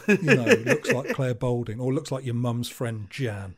you 0.07 0.35
know 0.35 0.45
looks 0.65 0.91
like 0.91 1.13
Clare 1.13 1.33
Balding 1.33 1.79
or 1.79 1.93
looks 1.93 2.11
like 2.11 2.25
your 2.25 2.35
mum's 2.35 2.69
friend 2.69 3.07
Jan 3.09 3.55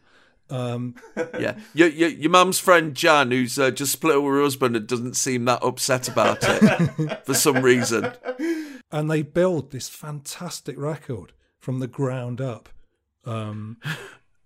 um, 0.52 0.96
Yeah, 1.40 1.58
your 1.74 1.88
your, 1.88 2.10
your 2.10 2.30
mum's 2.30 2.60
friend 2.60 2.94
Jan, 2.94 3.32
who's 3.32 3.58
uh, 3.58 3.72
just 3.72 3.94
split 3.94 4.22
with 4.22 4.34
her 4.34 4.42
husband 4.42 4.76
and 4.76 4.86
doesn't 4.86 5.16
seem 5.16 5.46
that 5.46 5.64
upset 5.64 6.08
about 6.08 6.40
it 6.42 7.22
for 7.26 7.34
some 7.34 7.62
reason. 7.62 8.12
and 8.92 9.10
they 9.10 9.22
build 9.22 9.72
this 9.72 9.88
fantastic 9.90 10.78
record 10.78 11.32
from 11.58 11.80
the 11.80 11.88
ground 11.88 12.42
up. 12.42 12.70
Um, 13.26 13.78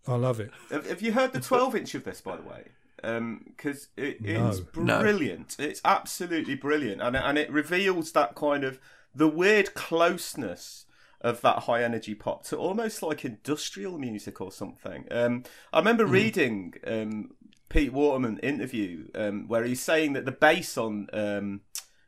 I 0.08 0.16
love 0.16 0.40
it. 0.40 0.52
Have, 0.70 0.88
have 0.88 1.02
you 1.02 1.14
heard 1.14 1.34
the 1.34 1.40
12 1.40 1.76
inch 1.76 1.96
of 1.96 2.04
this, 2.04 2.22
by 2.22 2.36
the 2.36 2.44
way? 2.44 2.66
Because 3.02 3.88
it, 3.98 4.22
No. 4.22 4.48
it's 4.50 4.62
No. 4.76 5.00
brilliant. 5.00 5.56
It's 5.60 5.82
absolutely 5.86 6.56
brilliant, 6.56 7.02
and 7.02 7.16
it- 7.16 7.22
and 7.24 7.38
it 7.38 7.52
reveals 7.52 8.12
that 8.14 8.36
kind 8.36 8.64
of 8.64 8.80
the 9.14 9.28
weird 9.28 9.74
closeness 9.74 10.86
of 11.22 11.42
that 11.42 11.60
high 11.64 11.84
energy 11.84 12.14
pop 12.14 12.44
to 12.46 12.58
almost 12.58 13.02
like 13.02 13.26
industrial 13.26 13.98
music 13.98 14.40
or 14.42 14.52
something. 14.52 15.06
Um, 15.10 15.44
I 15.74 15.80
remember 15.80 16.06
reading 16.06 16.74
um, 16.86 17.32
Pete 17.70 17.92
Waterman 17.94 18.38
interview 18.40 19.08
um, 19.16 19.48
where 19.48 19.64
he's 19.64 19.82
saying 19.82 20.14
that 20.14 20.26
the 20.26 20.32
bass 20.32 20.78
on 20.78 21.08
um, 21.14 21.62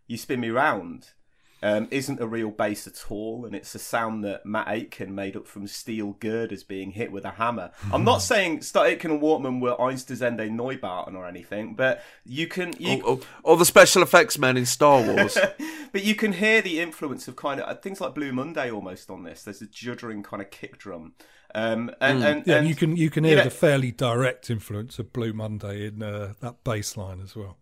"You 0.06 0.18
Spin 0.18 0.40
Me 0.42 0.50
Round" 0.50 1.10
um, 1.64 1.88
isn't 1.92 2.20
a 2.22 2.28
real 2.28 2.52
bass 2.52 2.88
at 2.88 3.06
all, 3.10 3.46
and 3.46 3.56
it's 3.56 3.74
a 3.74 3.80
sound 3.80 4.24
that 4.24 4.46
Matt 4.46 4.68
Aitken 4.68 5.14
made 5.16 5.36
up 5.36 5.48
from 5.48 5.68
steel 5.68 6.16
girders 6.20 6.64
being 6.64 6.92
hit 6.92 7.12
with 7.12 7.26
a 7.26 7.32
hammer. 7.32 7.72
I'm 7.92 8.04
not 8.04 8.22
saying 8.22 8.62
Stock 8.62 8.86
Aitken 8.88 9.12
and 9.12 9.22
Waterman 9.22 9.60
were 9.60 9.76
Einstürzende 9.76 10.50
Neubauten 10.50 11.16
or 11.16 11.28
anything, 11.28 11.74
but 11.76 12.04
you 12.26 12.48
can 12.48 12.74
you, 12.80 13.02
Or, 13.02 13.14
or, 13.14 13.20
or 13.44 13.58
the 13.58 13.66
special 13.66 14.04
effects 14.04 14.38
men 14.38 14.58
in 14.58 14.66
Star 14.66 15.02
Wars. 15.02 15.38
but 15.92 16.04
you 16.04 16.14
can 16.16 16.34
hear 16.34 16.62
the 16.62 16.80
influence 16.80 17.28
of 17.28 17.36
kind 17.36 17.60
of 17.60 17.82
things 17.82 18.00
like 18.02 18.14
Blue 18.14 18.32
Monday 18.32 18.70
almost 18.70 19.10
on 19.10 19.24
this. 19.24 19.44
There's 19.44 19.62
a 19.62 19.68
juddering 19.68 20.24
kind 20.24 20.42
of 20.42 20.52
kick 20.52 20.78
drum. 20.78 21.14
Um, 21.56 21.90
and, 22.02 22.24
and, 22.24 22.46
Yeah, 22.46 22.58
and 22.58 22.68
you 22.68 22.76
can 22.76 22.96
you 22.98 23.10
can 23.10 23.24
hear 23.24 23.38
know- 23.38 23.46
the 23.46 23.50
fairly 23.50 23.92
direct 23.92 24.50
influence 24.50 25.00
of 25.00 25.12
Blue 25.14 25.34
Monday 25.34 25.88
in 25.88 26.04
uh, 26.04 26.34
that 26.42 26.64
bass 26.64 26.98
line 26.98 27.22
as 27.24 27.36
well. 27.36 27.58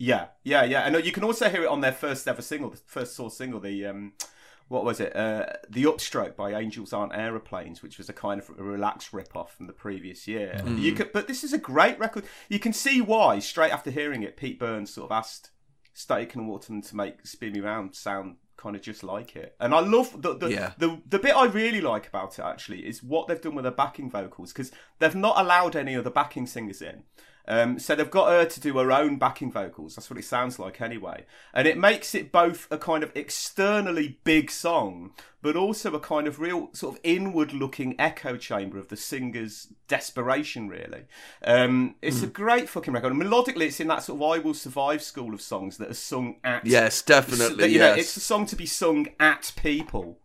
Yeah, 0.00 0.28
yeah, 0.44 0.64
yeah. 0.64 0.80
And 0.86 1.04
you 1.04 1.12
can 1.12 1.24
also 1.24 1.50
hear 1.50 1.62
it 1.62 1.68
on 1.68 1.82
their 1.82 1.92
first 1.92 2.26
ever 2.26 2.40
single, 2.40 2.70
the 2.70 2.78
first 2.86 3.14
source 3.14 3.36
single, 3.36 3.60
the 3.60 3.84
um, 3.84 4.14
what 4.68 4.82
was 4.82 4.98
it? 4.98 5.14
Uh, 5.14 5.44
the 5.68 5.84
Upstroke 5.84 6.36
by 6.36 6.54
Agents 6.54 6.94
Aren't 6.94 7.14
Aeroplanes, 7.14 7.82
which 7.82 7.98
was 7.98 8.08
a 8.08 8.14
kind 8.14 8.40
of 8.40 8.48
a 8.58 8.62
relaxed 8.62 9.12
rip 9.12 9.36
off 9.36 9.54
from 9.54 9.66
the 9.66 9.74
previous 9.74 10.26
year. 10.26 10.62
Mm. 10.64 10.80
You 10.80 10.92
could, 10.94 11.12
but 11.12 11.28
this 11.28 11.44
is 11.44 11.52
a 11.52 11.58
great 11.58 11.98
record. 11.98 12.24
You 12.48 12.58
can 12.58 12.72
see 12.72 13.02
why. 13.02 13.40
Straight 13.40 13.72
after 13.72 13.90
hearing 13.90 14.22
it, 14.22 14.38
Pete 14.38 14.58
Burns 14.58 14.94
sort 14.94 15.10
of 15.10 15.14
asked 15.14 15.50
Stock 15.92 16.20
Aitken 16.20 16.40
and 16.40 16.48
Waterman 16.48 16.80
to 16.80 16.96
make 16.96 17.26
"Spin 17.26 17.52
Me 17.52 17.60
Round" 17.60 17.94
sound 17.94 18.36
kind 18.56 18.74
of 18.76 18.80
just 18.80 19.04
like 19.04 19.36
it. 19.36 19.54
And 19.60 19.74
I 19.74 19.80
love 19.80 20.22
the 20.22 20.34
the, 20.34 20.48
Yeah. 20.50 20.72
the 20.78 21.02
the 21.06 21.18
bit 21.18 21.36
I 21.36 21.44
really 21.44 21.82
like 21.82 22.08
about 22.08 22.38
it 22.38 22.42
actually 22.42 22.86
is 22.86 23.02
what 23.02 23.28
they've 23.28 23.40
done 23.40 23.54
with 23.54 23.64
the 23.64 23.70
backing 23.70 24.08
vocals 24.10 24.50
because 24.54 24.72
they've 24.98 25.14
not 25.14 25.38
allowed 25.38 25.76
any 25.76 25.94
other 25.94 26.10
backing 26.10 26.46
singers 26.46 26.80
in. 26.80 27.02
Um, 27.50 27.80
so 27.80 27.96
they've 27.96 28.08
got 28.08 28.30
her 28.30 28.44
to 28.44 28.60
do 28.60 28.78
her 28.78 28.92
own 28.92 29.16
backing 29.16 29.50
vocals. 29.50 29.96
That's 29.96 30.08
what 30.08 30.20
it 30.20 30.24
sounds 30.24 30.60
like 30.60 30.80
anyway. 30.80 31.24
And 31.52 31.66
it 31.66 31.76
makes 31.76 32.14
it 32.14 32.30
both 32.30 32.68
a 32.70 32.78
kind 32.78 33.02
of 33.02 33.10
externally 33.16 34.20
big 34.22 34.52
song, 34.52 35.10
but 35.42 35.56
also 35.56 35.92
a 35.92 35.98
kind 35.98 36.28
of 36.28 36.38
real 36.38 36.68
sort 36.74 36.94
of 36.94 37.00
inward 37.02 37.52
looking 37.52 37.96
echo 37.98 38.36
chamber 38.36 38.78
of 38.78 38.86
the 38.86 38.96
singer's 38.96 39.66
desperation, 39.88 40.68
really. 40.68 41.06
Um, 41.44 41.96
it's 42.00 42.22
a 42.22 42.28
great 42.28 42.68
fucking 42.68 42.94
record. 42.94 43.12
And 43.12 43.20
melodically, 43.20 43.62
it's 43.62 43.80
in 43.80 43.88
that 43.88 44.04
sort 44.04 44.22
of 44.22 44.22
I 44.22 44.38
Will 44.38 44.54
Survive 44.54 45.02
school 45.02 45.34
of 45.34 45.42
songs 45.42 45.76
that 45.78 45.90
are 45.90 45.94
sung 45.94 46.36
at. 46.44 46.64
Yes, 46.64 47.02
definitely, 47.02 47.72
You 47.72 47.80
know, 47.80 47.96
yes. 47.96 47.98
it's 47.98 48.16
a 48.16 48.20
song 48.20 48.46
to 48.46 48.54
be 48.54 48.66
sung 48.66 49.08
at 49.18 49.50
people. 49.60 50.20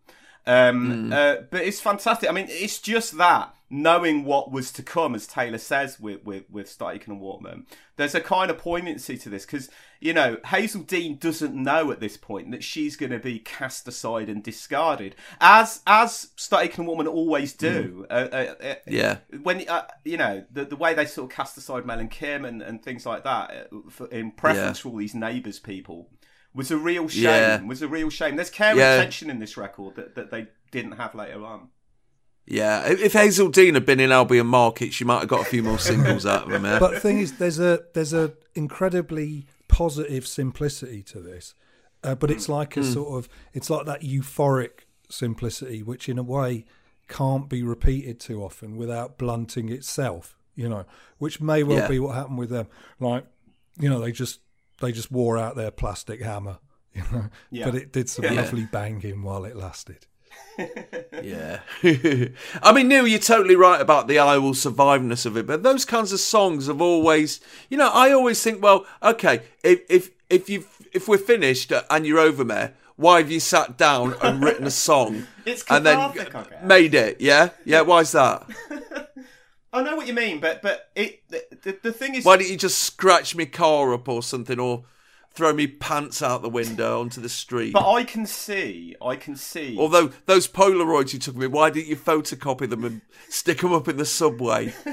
Um, 0.46 1.12
uh, 1.12 1.38
but 1.50 1.64
it's 1.64 1.82
fantastic. 1.82 2.30
I 2.30 2.34
mean, 2.34 2.46
it's 2.50 2.78
just 2.78 3.18
that 3.18 3.55
knowing 3.70 4.24
what 4.24 4.52
was 4.52 4.72
to 4.74 4.84
come, 4.84 5.16
as 5.16 5.26
Taylor 5.28 5.58
says 5.58 6.00
with 6.00 6.24
with 6.24 6.44
with 6.50 6.70
Stock 6.70 6.94
Aitken 6.96 7.14
and 7.14 7.22
Waterman. 7.22 7.66
There's 7.98 8.16
a 8.16 8.22
kind 8.22 8.52
of 8.52 8.58
poignancy 8.58 9.18
to 9.18 9.30
this 9.30 9.46
because 9.46 9.70
you 10.00 10.14
know 10.14 10.36
Hazell 10.46 10.86
Dean 10.86 11.18
doesn't 11.18 11.56
know 11.56 11.92
at 11.92 12.00
this 12.00 12.18
point 12.18 12.52
that 12.52 12.64
she's 12.64 12.96
going 12.96 13.12
to 13.12 13.20
be 13.20 13.40
cast 13.40 13.88
aside 13.88 14.30
and 14.30 14.44
discarded, 14.44 15.16
as 15.42 15.82
as 15.88 16.30
Stock 16.36 16.64
Aitken 16.64 16.82
and 16.82 16.88
Waterman 16.88 17.08
always 17.08 17.54
do. 17.54 18.06
Uh, 18.10 18.28
uh, 18.32 18.54
uh, 18.64 18.76
Yeah. 18.88 19.18
when 19.42 19.68
uh, 19.68 19.88
you 20.04 20.18
know 20.18 20.46
the 20.52 20.66
the 20.66 20.76
way 20.76 20.94
they 20.94 21.06
sort 21.06 21.32
of 21.32 21.36
cast 21.36 21.58
aside 21.58 21.86
Mel 21.86 22.00
and 22.00 22.12
Kim 22.12 22.46
and, 22.46 22.62
and 22.62 22.84
things 22.84 23.06
like 23.06 23.24
that 23.24 23.70
uh, 23.72 23.90
for, 23.90 24.08
in 24.08 24.32
preference 24.32 24.80
Yeah. 24.80 24.82
for 24.84 24.90
all 24.90 24.98
these 24.98 25.16
neighbours 25.16 25.60
people 25.60 26.10
was 26.54 26.72
a 26.72 26.78
real 26.78 27.08
shame. 27.10 27.24
Yeah. 27.24 27.62
Was 27.64 27.82
a 27.82 27.88
real 27.88 28.10
shame. 28.10 28.36
There's 28.38 28.50
care 28.50 28.76
Yeah. 28.78 28.94
and 28.94 29.00
attention 29.02 29.30
in 29.30 29.40
this 29.40 29.58
record 29.58 29.96
that, 29.96 30.16
that 30.16 30.32
they 30.32 30.48
didn't 30.72 30.94
have 30.94 31.14
later 31.14 31.44
on. 31.46 31.68
Yeah, 32.48 32.88
if 32.88 33.02
if 33.02 33.14
Hazell 33.14 33.52
Dean 33.52 33.74
had 33.74 33.86
been 33.86 34.00
in 34.00 34.12
Albion 34.12 34.48
Market, 34.48 34.94
she 34.94 35.04
might 35.04 35.20
have 35.20 35.28
got 35.28 35.42
a 35.42 35.46
few 35.50 35.64
more 35.64 35.80
singles 35.80 36.26
out 36.26 36.44
of 36.46 36.52
him. 36.52 36.62
But 36.62 36.92
the 36.94 37.00
thing 37.00 37.20
is, 37.20 37.38
there's 37.38 37.60
a 37.60 37.84
there's 37.94 38.14
a 38.14 38.34
incredibly 38.54 39.48
positive 39.68 40.28
simplicity 40.28 41.02
to 41.04 41.20
this, 41.20 41.56
uh, 42.04 42.14
but 42.16 42.30
it's 42.30 42.48
like 42.48 42.78
a 42.78 42.82
Mm. 42.82 42.94
sort 42.94 43.18
of 43.18 43.30
it's 43.54 43.70
like 43.70 43.86
that 43.88 44.02
euphoric 44.02 44.86
simplicity, 45.10 45.82
which 45.82 46.08
in 46.08 46.18
a 46.20 46.24
way 46.24 46.66
can't 47.08 47.50
be 47.50 47.64
repeated 47.64 48.20
too 48.20 48.44
often 48.44 48.78
without 48.78 49.18
blunting 49.18 49.70
itself. 49.70 50.38
You 50.56 50.70
know, 50.70 50.86
which 51.18 51.42
may 51.42 51.64
well 51.64 51.80
Yeah. 51.80 51.88
be 51.88 52.00
what 52.00 52.16
happened 52.16 52.38
with 52.38 52.50
them. 52.50 52.68
Like, 53.00 53.26
you 53.80 53.90
know, 53.90 54.00
they 54.00 54.12
just 54.12 54.40
they 54.82 54.92
just 54.92 55.12
wore 55.12 55.38
out 55.38 55.56
their 55.56 55.72
plastic 55.72 56.22
hammer. 56.22 56.60
You 56.96 57.04
know, 57.12 57.30
Yeah. 57.52 57.66
but 57.66 57.76
it 57.76 57.92
did 57.92 58.08
some 58.10 58.24
Yeah. 58.24 58.34
lovely 58.34 58.66
banging 58.72 59.22
while 59.24 59.44
it 59.44 59.56
lasted. 59.58 60.06
Yeah. 61.22 61.60
I 62.64 62.72
mean, 62.74 62.88
Neil, 62.88 63.08
you're 63.08 63.20
totally 63.20 63.56
right 63.56 63.82
about 63.82 64.08
the 64.08 64.20
I 64.20 64.38
Will 64.38 64.54
Surviveness 64.54 65.26
of 65.26 65.38
it, 65.38 65.48
but 65.48 65.64
those 65.64 65.86
kinds 65.86 66.12
of 66.12 66.20
songs 66.20 66.68
have 66.68 66.82
always, 66.82 67.40
you 67.70 67.78
know, 67.78 67.90
I 67.90 68.12
always 68.12 68.42
think, 68.42 68.62
well, 68.62 68.86
okay, 69.02 69.42
if 69.64 69.82
if 69.90 70.12
if 70.30 70.50
you 70.50 70.66
if 70.94 71.08
we're 71.08 71.18
finished 71.18 71.72
and 71.90 72.06
you're 72.06 72.20
over 72.20 72.46
me, 72.46 72.68
why 72.96 73.18
have 73.18 73.32
you 73.32 73.40
sat 73.40 73.78
down 73.78 74.16
and 74.22 74.44
written 74.44 74.66
a 74.66 74.72
song 74.72 75.28
It's 75.46 75.64
and 75.70 75.86
then 75.86 76.12
made 76.64 76.94
it? 76.94 77.20
Yeah, 77.20 77.50
yeah. 77.66 77.82
Why's 77.82 78.12
that? 78.14 78.48
I 79.74 79.84
know 79.84 79.98
what 79.98 80.08
you 80.08 80.14
mean, 80.14 80.40
but 80.40 80.62
but 80.62 80.90
it 80.96 81.28
the, 81.30 81.44
the, 81.64 81.80
the 81.84 81.92
thing 81.92 82.16
is, 82.16 82.24
Why 82.24 82.38
don't 82.38 82.50
you 82.50 82.58
just 82.58 82.80
scratch 82.80 83.36
me 83.36 83.46
car 83.46 83.94
up 83.94 84.08
or 84.08 84.24
something, 84.24 84.60
or 84.60 84.86
throw 85.36 85.54
me 85.54 85.68
pants 85.68 86.22
out 86.22 86.42
the 86.42 86.50
window 86.50 87.02
onto 87.02 87.20
the 87.22 87.30
street? 87.30 87.74
but 87.74 87.90
I 87.90 88.04
can 88.04 88.26
see, 88.26 88.96
I 89.02 89.16
can 89.16 89.36
see. 89.36 89.78
Although 89.78 90.12
those 90.26 90.48
Polaroids 90.48 91.14
you 91.14 91.20
took 91.20 91.36
of 91.36 91.42
me, 91.42 91.48
why 91.48 91.70
didn't 91.70 91.88
you 91.88 91.96
photocopy 91.98 92.70
them 92.70 92.84
and 92.86 93.02
stick 93.30 93.60
them 93.60 93.74
up 93.74 93.88
in 93.88 93.98
the 93.98 94.06
subway? 94.06 94.74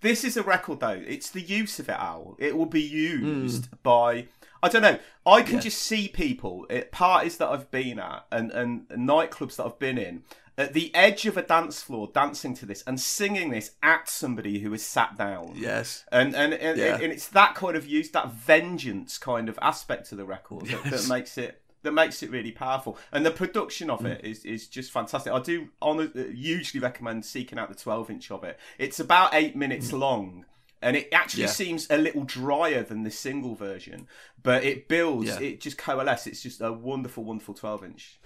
This 0.00 0.24
is 0.24 0.36
a 0.36 0.42
record 0.42 0.80
though. 0.80 1.00
It's 1.06 1.30
the 1.30 1.40
use 1.40 1.78
of 1.78 1.88
it, 1.88 1.92
Al. 1.92 2.34
It 2.40 2.56
will 2.56 2.66
be 2.66 2.82
used 2.82 3.66
Hmm. 3.66 3.74
by 3.84 4.26
I 4.64 4.68
don't 4.68 4.82
know. 4.82 4.98
I 5.24 5.42
can 5.42 5.60
just 5.60 5.80
see 5.80 6.08
people 6.08 6.66
at 6.70 6.90
parties 6.92 7.36
that 7.38 7.48
I've 7.48 7.70
been 7.70 7.98
at 8.00 8.26
and, 8.32 8.50
and 8.52 8.88
nightclubs 8.88 9.56
that 9.56 9.64
I've 9.64 9.78
been 9.78 9.98
in 9.98 10.22
at 10.58 10.72
the 10.74 10.94
edge 10.94 11.24
of 11.26 11.36
a 11.36 11.42
dance 11.42 11.82
floor 11.82 12.10
dancing 12.12 12.54
to 12.54 12.66
this 12.66 12.82
and 12.86 13.00
singing 13.00 13.50
this 13.50 13.72
at 13.82 14.08
somebody 14.08 14.60
who 14.60 14.72
is 14.74 14.84
sat 14.84 15.16
down. 15.16 15.52
Yes. 15.56 16.04
And 16.12 16.34
and 16.34 16.52
and, 16.54 16.78
Yeah. 16.78 16.94
and 17.00 17.12
it's 17.12 17.28
that 17.28 17.54
kind 17.54 17.76
of 17.76 17.86
use, 17.86 18.10
that 18.10 18.32
vengeance 18.32 19.18
kind 19.18 19.48
of 19.48 19.58
aspect 19.62 20.08
to 20.10 20.14
the 20.14 20.24
record 20.24 20.66
that, 20.66 20.84
that 20.84 21.08
makes 21.08 21.38
it 21.38 21.60
that 21.82 21.92
makes 21.92 22.22
it 22.22 22.30
really 22.30 22.52
powerful. 22.52 22.96
And 23.10 23.26
the 23.26 23.30
production 23.32 23.90
of 23.90 24.00
Mm. 24.00 24.10
it 24.18 24.24
is 24.24 24.44
is 24.44 24.68
just 24.68 24.92
fantastic. 24.92 25.32
I 25.32 25.40
do 25.40 25.68
honor, 25.80 26.10
uh, 26.14 26.24
hugely 26.32 26.78
recommend 26.80 27.24
seeking 27.24 27.58
out 27.58 27.68
the 27.68 27.74
12 27.74 28.08
inch 28.10 28.30
of 28.30 28.44
it. 28.44 28.58
It's 28.78 29.00
about 29.00 29.34
eight 29.34 29.56
minutes 29.56 29.92
long. 29.92 30.44
And 30.84 30.96
it 30.96 31.08
actually 31.12 31.44
Mm. 31.44 31.46
Yeah. 31.46 31.52
seems 31.52 31.86
a 31.90 31.96
little 31.96 32.24
drier 32.24 32.82
than 32.82 33.04
the 33.04 33.10
single 33.10 33.54
version, 33.54 34.08
but 34.42 34.64
it 34.64 34.88
builds, 34.88 35.28
Yeah. 35.28 35.38
it 35.40 35.60
just 35.60 35.78
coalesces. 35.78 36.32
It's 36.32 36.42
just 36.42 36.60
a 36.60 36.72
wonderful, 36.72 37.22
wonderful 37.24 37.54
12 37.54 37.84
inch. 37.84 38.18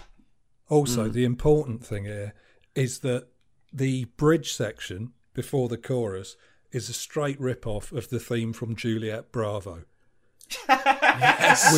Also, 0.69 1.09
Mm. 1.09 1.13
the 1.13 1.25
important 1.25 1.85
thing 1.85 2.05
here 2.05 2.35
is 2.75 3.01
that 3.01 3.29
the 3.73 4.05
bridge 4.17 4.53
section 4.53 5.13
before 5.35 5.69
the 5.69 5.77
chorus 5.79 6.37
is 6.73 6.89
a 6.89 6.93
straight 6.93 7.39
rip 7.41 7.67
off 7.67 7.93
of 7.93 8.09
the 8.11 8.19
theme 8.19 8.53
from 8.53 8.75
Juliet 8.75 9.31
Bravo. 9.33 9.85
yes. 10.69 11.73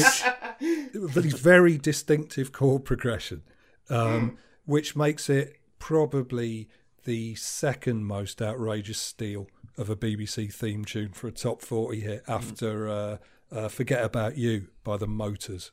Which 0.61 1.15
these 1.15 1.35
very 1.35 1.79
distinctive 1.79 2.53
chord 2.53 2.85
progression, 2.85 3.43
um, 3.91 4.39
which 4.65 4.97
makes 4.97 5.29
it 5.31 5.57
probably 5.79 6.69
the 7.05 7.35
second 7.37 8.05
most 8.05 8.43
outrageous 8.43 8.99
steal 8.99 9.47
of 9.77 9.89
a 9.89 9.97
BBC 9.97 10.53
theme 10.53 10.85
tune 10.85 11.13
for 11.13 11.29
a 11.29 11.33
top 11.33 11.63
40 11.63 12.01
hit 12.01 12.23
after 12.29 12.89
uh, 12.89 13.17
uh, 13.53 13.69
Forget 13.69 14.05
About 14.05 14.37
You 14.37 14.69
by 14.85 14.97
the 14.97 15.07
Motors. 15.07 15.71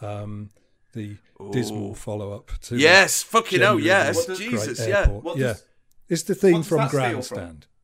Um, 0.00 0.50
the 0.92 1.16
dismal 1.50 1.94
follow 1.94 2.32
up 2.32 2.50
to 2.62 2.76
Yes, 2.76 3.22
fucking 3.22 3.60
hell, 3.60 3.78
yes, 3.80 4.26
Jesus, 4.38 4.86
yeah. 4.86 5.08
What 5.08 5.36
yeah. 5.38 5.46
does- 5.48 5.64
it's 6.08 6.22
the 6.24 6.34
theme 6.34 6.62
from 6.62 6.88
steal 6.88 6.88
from? 6.88 6.98
Grandstand. 7.00 7.66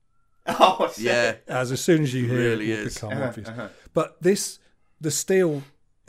Oh. 0.51 0.90
Yeah. 0.97 1.36
As 1.47 1.70
as 1.72 1.80
soon 1.82 2.02
as 2.02 2.14
you 2.14 2.26
hear 2.26 2.39
Really 2.39 2.72
it, 2.72 2.78
will 2.78 2.86
is. 2.86 2.94
become 2.94 3.12
Uh-huh, 3.12 3.24
obvious. 3.24 3.48
uh-huh. 3.48 3.68
But 3.93 4.22
this, 4.22 4.59
the 5.01 5.10
steel 5.10 5.62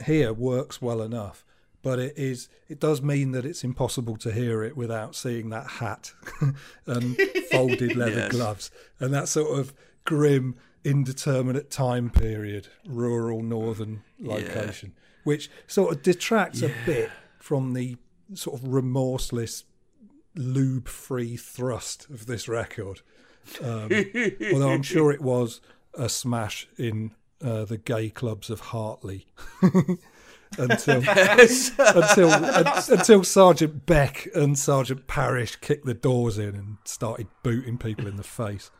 here 0.04 0.32
works 0.32 0.80
well 0.80 1.02
enough. 1.02 1.44
But 1.82 1.98
it 1.98 2.14
is, 2.18 2.48
it 2.68 2.78
does 2.80 3.00
mean 3.02 3.32
that 3.32 3.44
it's 3.46 3.64
impossible 3.64 4.16
to 4.18 4.32
hear 4.32 4.62
it 4.62 4.76
without 4.76 5.14
seeing 5.14 5.48
that 5.50 5.66
hat 5.66 6.12
and 6.86 7.16
folded 7.50 7.96
leather 8.02 8.20
Yes. 8.20 8.30
gloves 8.32 8.70
and 8.98 9.12
that 9.14 9.28
sort 9.28 9.58
of 9.58 9.72
grim, 10.04 10.56
indeterminate 10.84 11.70
time 11.70 12.08
period, 12.10 12.68
rural 12.86 13.42
northern 13.42 14.02
location, 14.18 14.92
which 15.24 15.50
sort 15.66 15.92
of 15.94 16.02
detracts 16.02 16.62
a 16.62 16.70
bit 16.86 17.10
from 17.38 17.72
the 17.74 17.96
sort 18.34 18.60
of 18.60 18.68
remorseless, 18.68 19.64
lube-free 20.34 21.36
thrust 21.36 22.08
of 22.10 22.26
this 22.26 22.48
record. 22.48 23.00
Um, 23.62 23.90
although 24.52 24.70
I'm 24.70 24.82
sure 24.82 25.10
it 25.12 25.20
was 25.22 25.60
a 25.94 26.08
smash 26.08 26.68
in 26.78 27.12
uh, 27.42 27.64
the 27.64 27.78
gay 27.78 28.10
clubs 28.10 28.50
of 28.50 28.60
Hartley. 28.60 29.26
until 30.58 31.02
Yes. 31.02 31.70
until 31.78 32.30
un- 32.30 32.82
until 32.90 33.24
Sergeant 33.24 33.86
Beck 33.86 34.28
and 34.34 34.58
Sergeant 34.58 35.06
Parrish 35.06 35.56
kicked 35.56 35.86
the 35.86 35.94
doors 35.94 36.38
in 36.38 36.54
and 36.54 36.76
started 36.84 37.28
booting 37.42 37.78
people 37.78 38.06
in 38.06 38.16
the 38.16 38.22
face. 38.24 38.70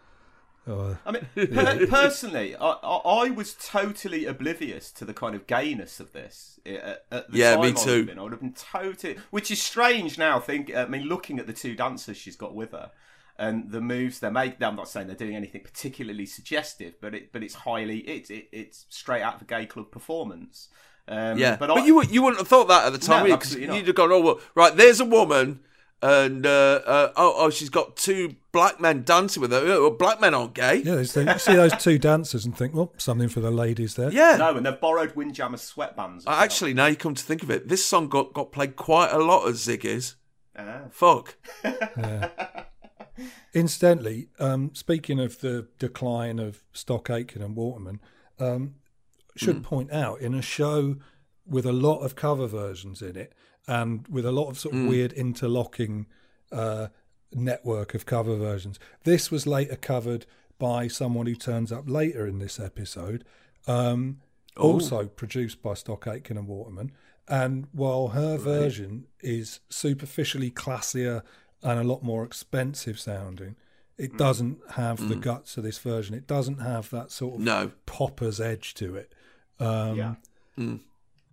Oh, 0.69 0.97
I 1.05 1.13
mean, 1.13 1.27
per- 1.35 1.87
personally, 1.87 2.55
I, 2.55 2.67
I, 2.71 2.97
I 3.27 3.31
was 3.31 3.55
totally 3.55 4.27
oblivious 4.27 4.93
to 4.93 5.05
the 5.05 5.15
kind 5.15 5.35
of 5.35 5.47
gayness 5.47 6.01
of 6.01 6.13
this 6.13 6.61
at, 6.67 7.05
at 7.11 7.31
the 7.31 7.39
Yeah, 7.39 7.53
time. 7.57 7.61
me 7.63 7.69
I 7.71 7.73
too. 7.73 8.05
been. 8.07 8.19
I 8.19 8.23
would 8.23 8.33
have 8.33 8.41
been 8.41 8.53
totally, 8.53 9.17
which 9.31 9.51
is 9.51 9.61
strange 9.63 10.19
now. 10.19 10.39
Think, 10.39 10.75
I 10.75 10.85
mean, 10.87 11.03
looking 11.09 11.39
at 11.39 11.47
the 11.47 11.53
two 11.53 11.75
dancers 11.75 12.17
she's 12.17 12.37
got 12.37 12.55
with 12.55 12.73
her 12.73 12.91
and 13.39 13.71
the 13.71 13.81
moves 13.81 14.21
they 14.21 14.31
make. 14.31 14.63
I'm 14.63 14.77
not 14.77 14.89
saying 14.89 15.07
they're 15.07 15.17
doing 15.17 15.35
anything 15.35 15.63
particularly 15.63 16.27
suggestive, 16.27 16.95
but 17.01 17.15
it, 17.15 17.33
but 17.33 17.43
it's 17.43 17.55
highly, 17.55 17.99
it's 18.01 18.29
it, 18.31 18.49
it's 18.53 18.85
straight 18.91 19.23
out 19.23 19.37
of 19.37 19.43
a 19.43 19.47
gay 19.47 19.65
club 19.67 19.91
performance. 19.91 20.69
Um, 21.09 21.39
yeah, 21.39 21.57
but, 21.57 21.71
I, 21.71 21.85
you 21.87 22.03
you 22.05 22.23
wouldn't 22.23 22.39
have 22.39 22.49
thought 22.49 22.69
that 22.69 22.87
at 22.87 22.93
the 22.93 22.99
time, 22.99 23.21
No, 23.21 23.23
would 23.23 23.31
you? 23.31 23.37
'Cause 23.39 23.47
absolutely 23.53 23.77
you'd 23.79 23.87
have 23.89 23.97
gone, 23.97 24.13
oh, 24.13 24.21
well, 24.21 24.41
right, 24.55 24.77
there's 24.77 25.01
a 25.01 25.05
woman, 25.07 25.61
and 26.03 26.47
uh, 26.47 26.81
uh, 26.87 27.13
oh, 27.17 27.35
oh, 27.37 27.51
she's 27.51 27.69
got 27.69 27.97
two 27.97 28.37
black 28.53 28.81
men 28.81 29.03
dancing 29.03 29.41
with 29.41 29.53
her. 29.53 29.63
Well, 29.65 29.91
black 29.91 30.21
men 30.21 30.33
aren't 30.35 30.55
gay. 30.55 30.77
yeah, 30.77 30.95
there's- 30.97 31.15
you 31.15 31.39
see 31.39 31.55
those 31.55 31.77
two 31.77 31.99
dancers 31.99 32.45
and 32.47 32.57
think, 32.57 32.75
well, 32.75 32.93
something 32.97 33.29
for 33.29 33.41
the 33.41 33.51
ladies 33.51 33.95
there. 33.97 34.11
Yeah. 34.11 34.37
no, 34.39 34.57
and 34.57 34.65
they've 34.65 34.81
borrowed 34.81 35.15
Windjammer 35.15 35.59
sweatbands. 35.59 36.27
Well. 36.27 36.35
Actually, 36.37 36.75
now 36.75 36.87
you 36.87 36.97
come 36.97 37.15
to 37.15 37.23
think 37.23 37.43
of 37.43 37.51
it, 37.51 37.69
this 37.69 37.85
song 37.85 38.09
got, 38.09 38.33
got 38.33 38.51
played 38.53 38.77
quite 38.77 39.11
a 39.13 39.19
lot 39.19 39.47
at 39.47 39.55
Ziggy's. 39.55 40.17
Ah. 40.59 40.83
Fuck. 40.91 41.37
Incidentally, 43.53 44.29
um, 44.39 44.71
speaking 44.75 45.19
of 45.21 45.41
the 45.41 45.67
decline 45.79 46.39
of 46.39 46.63
Stock 46.73 47.11
Aitken 47.11 47.43
and 47.43 47.57
Waterman, 47.57 48.01
um, 48.39 48.77
should 49.37 49.57
Mm. 49.57 49.63
point 49.63 49.93
out 49.93 50.21
in 50.21 50.35
a 50.35 50.43
show 50.43 50.97
with 51.47 51.67
a 51.67 51.73
lot 51.73 51.99
of 52.01 52.15
cover 52.15 52.47
versions 52.47 53.03
in 53.03 53.17
it 53.17 53.33
and 53.69 54.07
with 54.09 54.25
a 54.27 54.33
lot 54.33 54.49
of 54.49 54.59
sort 54.59 54.75
of 54.75 54.81
Mm. 54.83 54.89
weird 54.89 55.13
interlocking 55.13 56.07
uh, 56.53 56.89
network 57.33 57.95
of 57.95 58.07
cover 58.07 58.37
versions, 58.37 58.79
this 59.05 59.31
was 59.31 59.47
later 59.47 59.77
covered 59.77 60.27
by 60.59 60.89
someone 60.89 61.27
who 61.27 61.35
turns 61.37 61.71
up 61.71 61.89
later 61.89 62.27
in 62.27 62.39
this 62.39 62.59
episode, 62.59 63.25
um, 63.67 64.21
Oh. 64.57 64.73
also 64.73 65.07
produced 65.07 65.63
by 65.63 65.75
Stock 65.75 66.07
Aitken 66.09 66.37
and 66.37 66.49
Waterman. 66.49 66.91
And 67.29 67.69
while 67.73 68.09
her 68.09 68.37
version 68.37 69.07
is 69.21 69.61
superficially 69.71 70.51
classier 70.51 71.23
and 71.63 71.79
a 71.79 71.85
lot 71.85 72.03
more 72.03 72.25
expensive 72.25 72.99
sounding, 72.99 73.55
it 73.97 74.17
doesn't 74.17 74.59
have 74.73 75.09
the 75.09 75.15
Mm. 75.15 75.21
guts 75.23 75.57
of 75.57 75.63
this 75.63 75.79
version. 75.79 76.17
It 76.17 76.27
doesn't 76.27 76.59
have 76.59 76.91
that 76.91 77.13
sort 77.13 77.35
of 77.37 77.41
No. 77.43 77.71
popper's 77.87 78.41
edge 78.41 78.75
to 78.75 78.97
it. 78.97 79.15
Um, 79.61 79.97
Yeah. 79.97 80.15
Mm. 80.59 80.81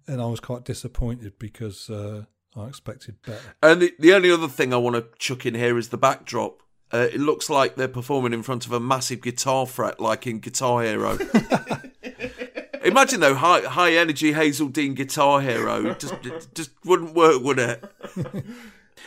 And 0.08 0.22
I 0.22 0.26
was 0.26 0.40
quite 0.40 0.64
disappointed 0.64 1.38
because 1.38 1.90
uh, 1.90 2.24
I 2.56 2.68
expected 2.68 3.22
better. 3.24 3.56
And 3.62 3.82
the, 3.82 3.94
the 4.00 4.14
only 4.14 4.32
other 4.32 4.48
thing 4.48 4.74
I 4.74 4.78
want 4.78 4.96
to 4.96 5.06
chuck 5.20 5.46
in 5.46 5.54
here 5.54 5.78
is 5.78 5.90
the 5.90 5.98
backdrop. 5.98 6.62
Uh, 6.94 7.08
it 7.12 7.20
looks 7.20 7.50
like 7.50 7.76
they're 7.76 7.90
performing 7.90 8.34
in 8.34 8.44
front 8.44 8.66
of 8.66 8.72
a 8.72 8.80
massive 8.80 9.22
guitar 9.22 9.66
fret, 9.66 10.00
like 10.00 10.26
in 10.26 10.40
Guitar 10.40 10.84
Hero. 10.84 11.18
Imagine 12.86 13.20
though, 13.20 13.36
high 13.36 13.62
high 13.62 13.94
energy 13.94 14.32
Hazell 14.32 14.72
Dean 14.72 14.94
Guitar 14.94 15.42
Hero 15.42 15.94
just 15.96 16.16
just 16.54 16.72
wouldn't 16.86 17.14
work, 17.14 17.44
would 17.44 17.60
it? 17.60 17.84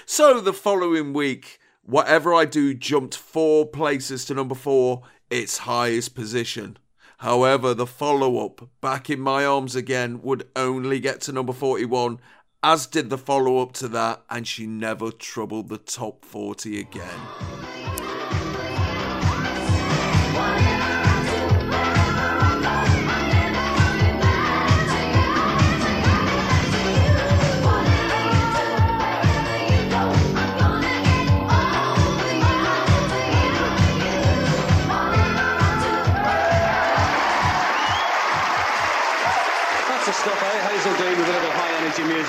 so 0.04 0.38
the 0.38 0.52
following 0.52 1.14
week, 1.14 1.58
whatever 1.82 2.34
I 2.34 2.44
do 2.44 2.74
jumped 2.74 3.16
four 3.16 3.64
places 3.64 4.26
to 4.26 4.34
number 4.34 4.54
four, 4.54 5.04
its 5.30 5.58
highest 5.58 6.14
position. 6.14 6.76
However, 7.20 7.74
the 7.74 7.86
follow 7.86 8.46
up, 8.46 8.70
Back 8.80 9.10
in 9.10 9.20
My 9.20 9.44
Arms 9.44 9.76
Again, 9.76 10.22
would 10.22 10.48
only 10.56 11.00
get 11.00 11.20
to 11.22 11.32
number 11.32 11.52
41, 11.52 12.18
as 12.62 12.86
did 12.86 13.10
the 13.10 13.18
follow 13.18 13.58
up 13.58 13.72
to 13.74 13.88
that, 13.88 14.22
and 14.30 14.48
she 14.48 14.66
never 14.66 15.10
troubled 15.10 15.68
the 15.68 15.76
top 15.76 16.24
40 16.24 16.80
again. 16.80 17.89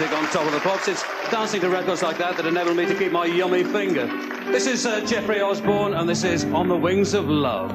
Music 0.02 0.18
on 0.18 0.26
top 0.32 0.48
of 0.48 0.52
the 0.52 0.60
pops. 0.62 0.88
It's 0.88 1.04
dancing 1.30 1.62
to 1.62 1.70
records 1.70 2.02
like 2.02 2.18
that 2.18 2.36
that 2.36 2.48
enable 2.48 2.74
me 2.74 2.88
to 2.88 2.96
keep 2.96 3.12
my 3.12 3.26
yummy 3.26 3.64
finger. 3.64 4.08
This 4.46 4.66
is 4.66 4.84
uh, 4.84 5.06
Jeffrey 5.06 5.42
Osborne, 5.42 5.94
and 5.94 6.10
this 6.10 6.24
is 6.24 6.44
On 6.46 6.68
the 6.68 6.76
Wings 6.76 7.14
of 7.14 7.30
Love. 7.30 7.70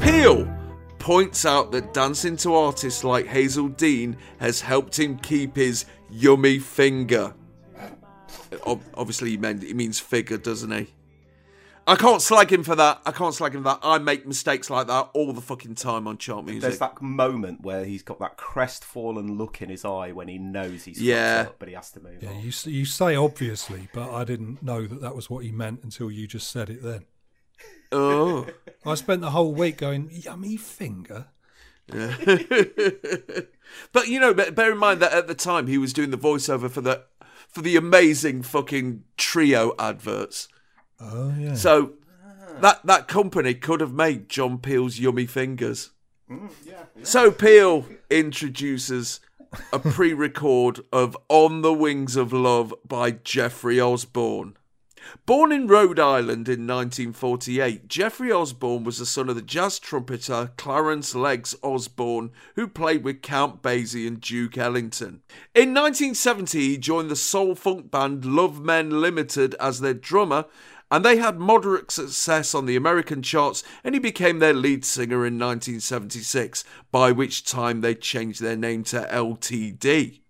Peel 0.00 0.56
points 0.98 1.44
out 1.44 1.72
that 1.72 1.92
dancing 1.92 2.38
to 2.38 2.54
artists 2.54 3.04
like 3.04 3.26
Hazell 3.26 3.76
Dean 3.76 4.16
has 4.38 4.62
helped 4.62 4.98
him 4.98 5.18
keep 5.18 5.56
his 5.56 5.84
yummy 6.08 6.58
finger. 6.58 7.34
Ob- 8.66 8.82
Obviously, 8.94 9.30
he, 9.30 9.36
meant, 9.36 9.62
he 9.62 9.74
means 9.74 9.98
figure, 10.00 10.36
doesn't 10.38 10.70
he? 10.70 10.86
I 11.84 11.96
can't 11.96 12.22
slag 12.22 12.52
him 12.52 12.62
for 12.62 12.76
that. 12.76 13.00
I 13.04 13.10
can't 13.10 13.34
slag 13.34 13.54
him 13.56 13.62
for 13.64 13.70
that. 13.70 13.80
I 13.82 13.98
make 13.98 14.24
mistakes 14.24 14.70
like 14.70 14.86
that 14.86 15.10
all 15.14 15.32
the 15.32 15.40
fucking 15.40 15.74
time 15.74 16.06
on 16.06 16.16
chart 16.16 16.44
music. 16.44 16.62
There's 16.62 16.78
that 16.78 17.02
moment 17.02 17.62
where 17.62 17.84
he's 17.84 18.04
got 18.04 18.20
that 18.20 18.36
crestfallen 18.36 19.36
look 19.36 19.60
in 19.62 19.68
his 19.68 19.84
eye 19.84 20.12
when 20.12 20.28
he 20.28 20.38
knows 20.38 20.84
he's 20.84 20.98
fucked 20.98 21.04
Yeah. 21.06 21.44
up, 21.48 21.56
but 21.58 21.68
he 21.68 21.74
has 21.74 21.90
to 21.90 22.00
move 22.00 22.22
Yeah, 22.22 22.28
on. 22.30 22.36
you 22.40 22.52
you 22.66 22.84
say 22.84 23.16
obviously, 23.16 23.88
but 23.92 24.12
I 24.14 24.22
didn't 24.22 24.62
know 24.62 24.86
that 24.86 25.00
that 25.00 25.16
was 25.16 25.28
what 25.28 25.44
he 25.44 25.50
meant 25.50 25.80
until 25.82 26.08
you 26.08 26.28
just 26.28 26.52
said 26.52 26.70
it. 26.70 26.84
Then 26.84 27.04
Oh. 27.90 28.46
I 28.86 28.94
spent 28.94 29.20
the 29.20 29.30
whole 29.30 29.52
week 29.52 29.78
going 29.78 30.08
yummy 30.12 30.56
finger. 30.56 31.26
Yeah. 31.92 32.14
but 33.92 34.06
you 34.06 34.20
know, 34.20 34.32
bear 34.34 34.70
in 34.72 34.78
mind 34.78 35.00
that 35.00 35.12
at 35.12 35.26
the 35.26 35.34
time 35.34 35.66
he 35.66 35.78
was 35.78 35.92
doing 35.92 36.10
the 36.10 36.16
voiceover 36.18 36.70
for 36.70 36.80
the 36.80 37.02
for 37.52 37.60
the 37.60 37.76
amazing 37.76 38.42
fucking 38.42 39.04
trio 39.16 39.74
adverts. 39.78 40.48
Oh 40.98 41.34
yeah. 41.38 41.54
So 41.54 41.92
that 42.60 42.84
that 42.84 43.08
company 43.08 43.54
could 43.54 43.80
have 43.80 43.92
made 43.92 44.28
John 44.28 44.58
Peel's 44.58 44.98
yummy 44.98 45.26
fingers. 45.26 45.90
Mm, 46.30 46.50
so 47.02 47.30
Peel 47.30 47.86
introduces 48.10 49.20
a 49.72 49.78
pre-record 49.78 50.80
of 50.92 51.16
"On 51.28 51.60
the 51.60 51.74
Wings 51.74 52.16
of 52.16 52.32
Love" 52.32 52.74
by 52.86 53.10
Jeffrey 53.10 53.78
Osborne. 53.80 54.56
Born 55.26 55.52
in 55.52 55.66
Rhode 55.66 55.98
Island 55.98 56.48
in 56.48 56.66
1948, 56.66 57.88
Jeffrey 57.88 58.32
Osborne 58.32 58.84
was 58.84 58.98
the 58.98 59.06
son 59.06 59.28
of 59.28 59.36
the 59.36 59.42
jazz 59.42 59.78
trumpeter 59.78 60.52
Clarence 60.56 61.14
Legs 61.14 61.54
Osborne, 61.62 62.30
who 62.56 62.66
played 62.66 63.04
with 63.04 63.22
Count 63.22 63.62
Basie 63.62 64.06
and 64.06 64.20
Duke 64.20 64.58
Ellington. 64.58 65.22
In 65.54 65.74
1970, 65.74 66.58
he 66.58 66.78
joined 66.78 67.10
the 67.10 67.16
soul 67.16 67.54
funk 67.54 67.90
band 67.90 68.24
Love 68.24 68.60
Men 68.60 69.00
Limited 69.00 69.54
as 69.60 69.80
their 69.80 69.94
drummer, 69.94 70.46
and 70.90 71.04
they 71.04 71.16
had 71.16 71.38
moderate 71.38 71.90
success 71.90 72.54
on 72.54 72.66
the 72.66 72.76
American 72.76 73.22
charts, 73.22 73.64
and 73.82 73.94
he 73.94 73.98
became 73.98 74.38
their 74.38 74.52
lead 74.52 74.84
singer 74.84 75.26
in 75.26 75.38
1976, 75.38 76.64
by 76.90 77.12
which 77.12 77.44
time 77.44 77.80
they 77.80 77.94
changed 77.94 78.42
their 78.42 78.56
name 78.56 78.84
to 78.84 79.08
LTD. 79.10 80.21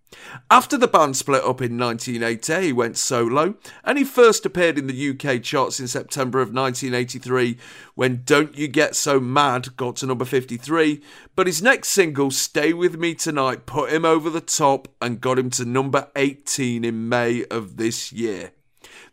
After 0.50 0.76
the 0.76 0.88
band 0.88 1.16
split 1.16 1.42
up 1.42 1.60
in 1.60 1.78
1980, 1.78 2.66
he 2.66 2.72
went 2.72 2.98
solo, 2.98 3.54
and 3.84 3.98
he 3.98 4.04
first 4.04 4.44
appeared 4.44 4.78
in 4.78 4.86
the 4.86 5.10
UK 5.10 5.42
charts 5.42 5.80
in 5.80 5.88
September 5.88 6.40
of 6.40 6.52
1983 6.52 7.56
when 7.94 8.22
Don't 8.24 8.56
You 8.56 8.68
Get 8.68 8.94
So 8.94 9.18
Mad 9.20 9.76
got 9.76 9.96
to 9.96 10.06
number 10.06 10.24
53, 10.24 11.02
but 11.34 11.46
his 11.46 11.62
next 11.62 11.88
single, 11.88 12.30
Stay 12.30 12.72
With 12.72 12.98
Me 12.98 13.14
Tonight, 13.14 13.66
put 13.66 13.92
him 13.92 14.04
over 14.04 14.28
the 14.28 14.40
top 14.40 14.88
and 15.00 15.20
got 15.20 15.38
him 15.38 15.50
to 15.50 15.64
number 15.64 16.08
18 16.16 16.84
in 16.84 17.08
May 17.08 17.44
of 17.50 17.76
this 17.76 18.12
year. 18.12 18.52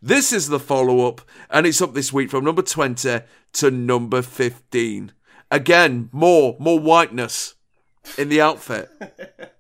This 0.02 0.32
is 0.32 0.48
the 0.48 0.60
follow 0.60 1.08
up, 1.08 1.22
and 1.50 1.66
it's 1.66 1.82
up 1.82 1.94
this 1.94 2.14
week 2.14 2.30
from 2.30 2.46
number 2.46 2.62
20 2.62 3.22
to 3.54 3.72
number 3.72 4.22
15. 4.22 5.12
Again, 5.52 6.10
more, 6.12 6.56
more 6.60 6.80
whiteness 6.80 7.56
in 8.18 8.30
the 8.30 8.42
outfit. 8.42 8.90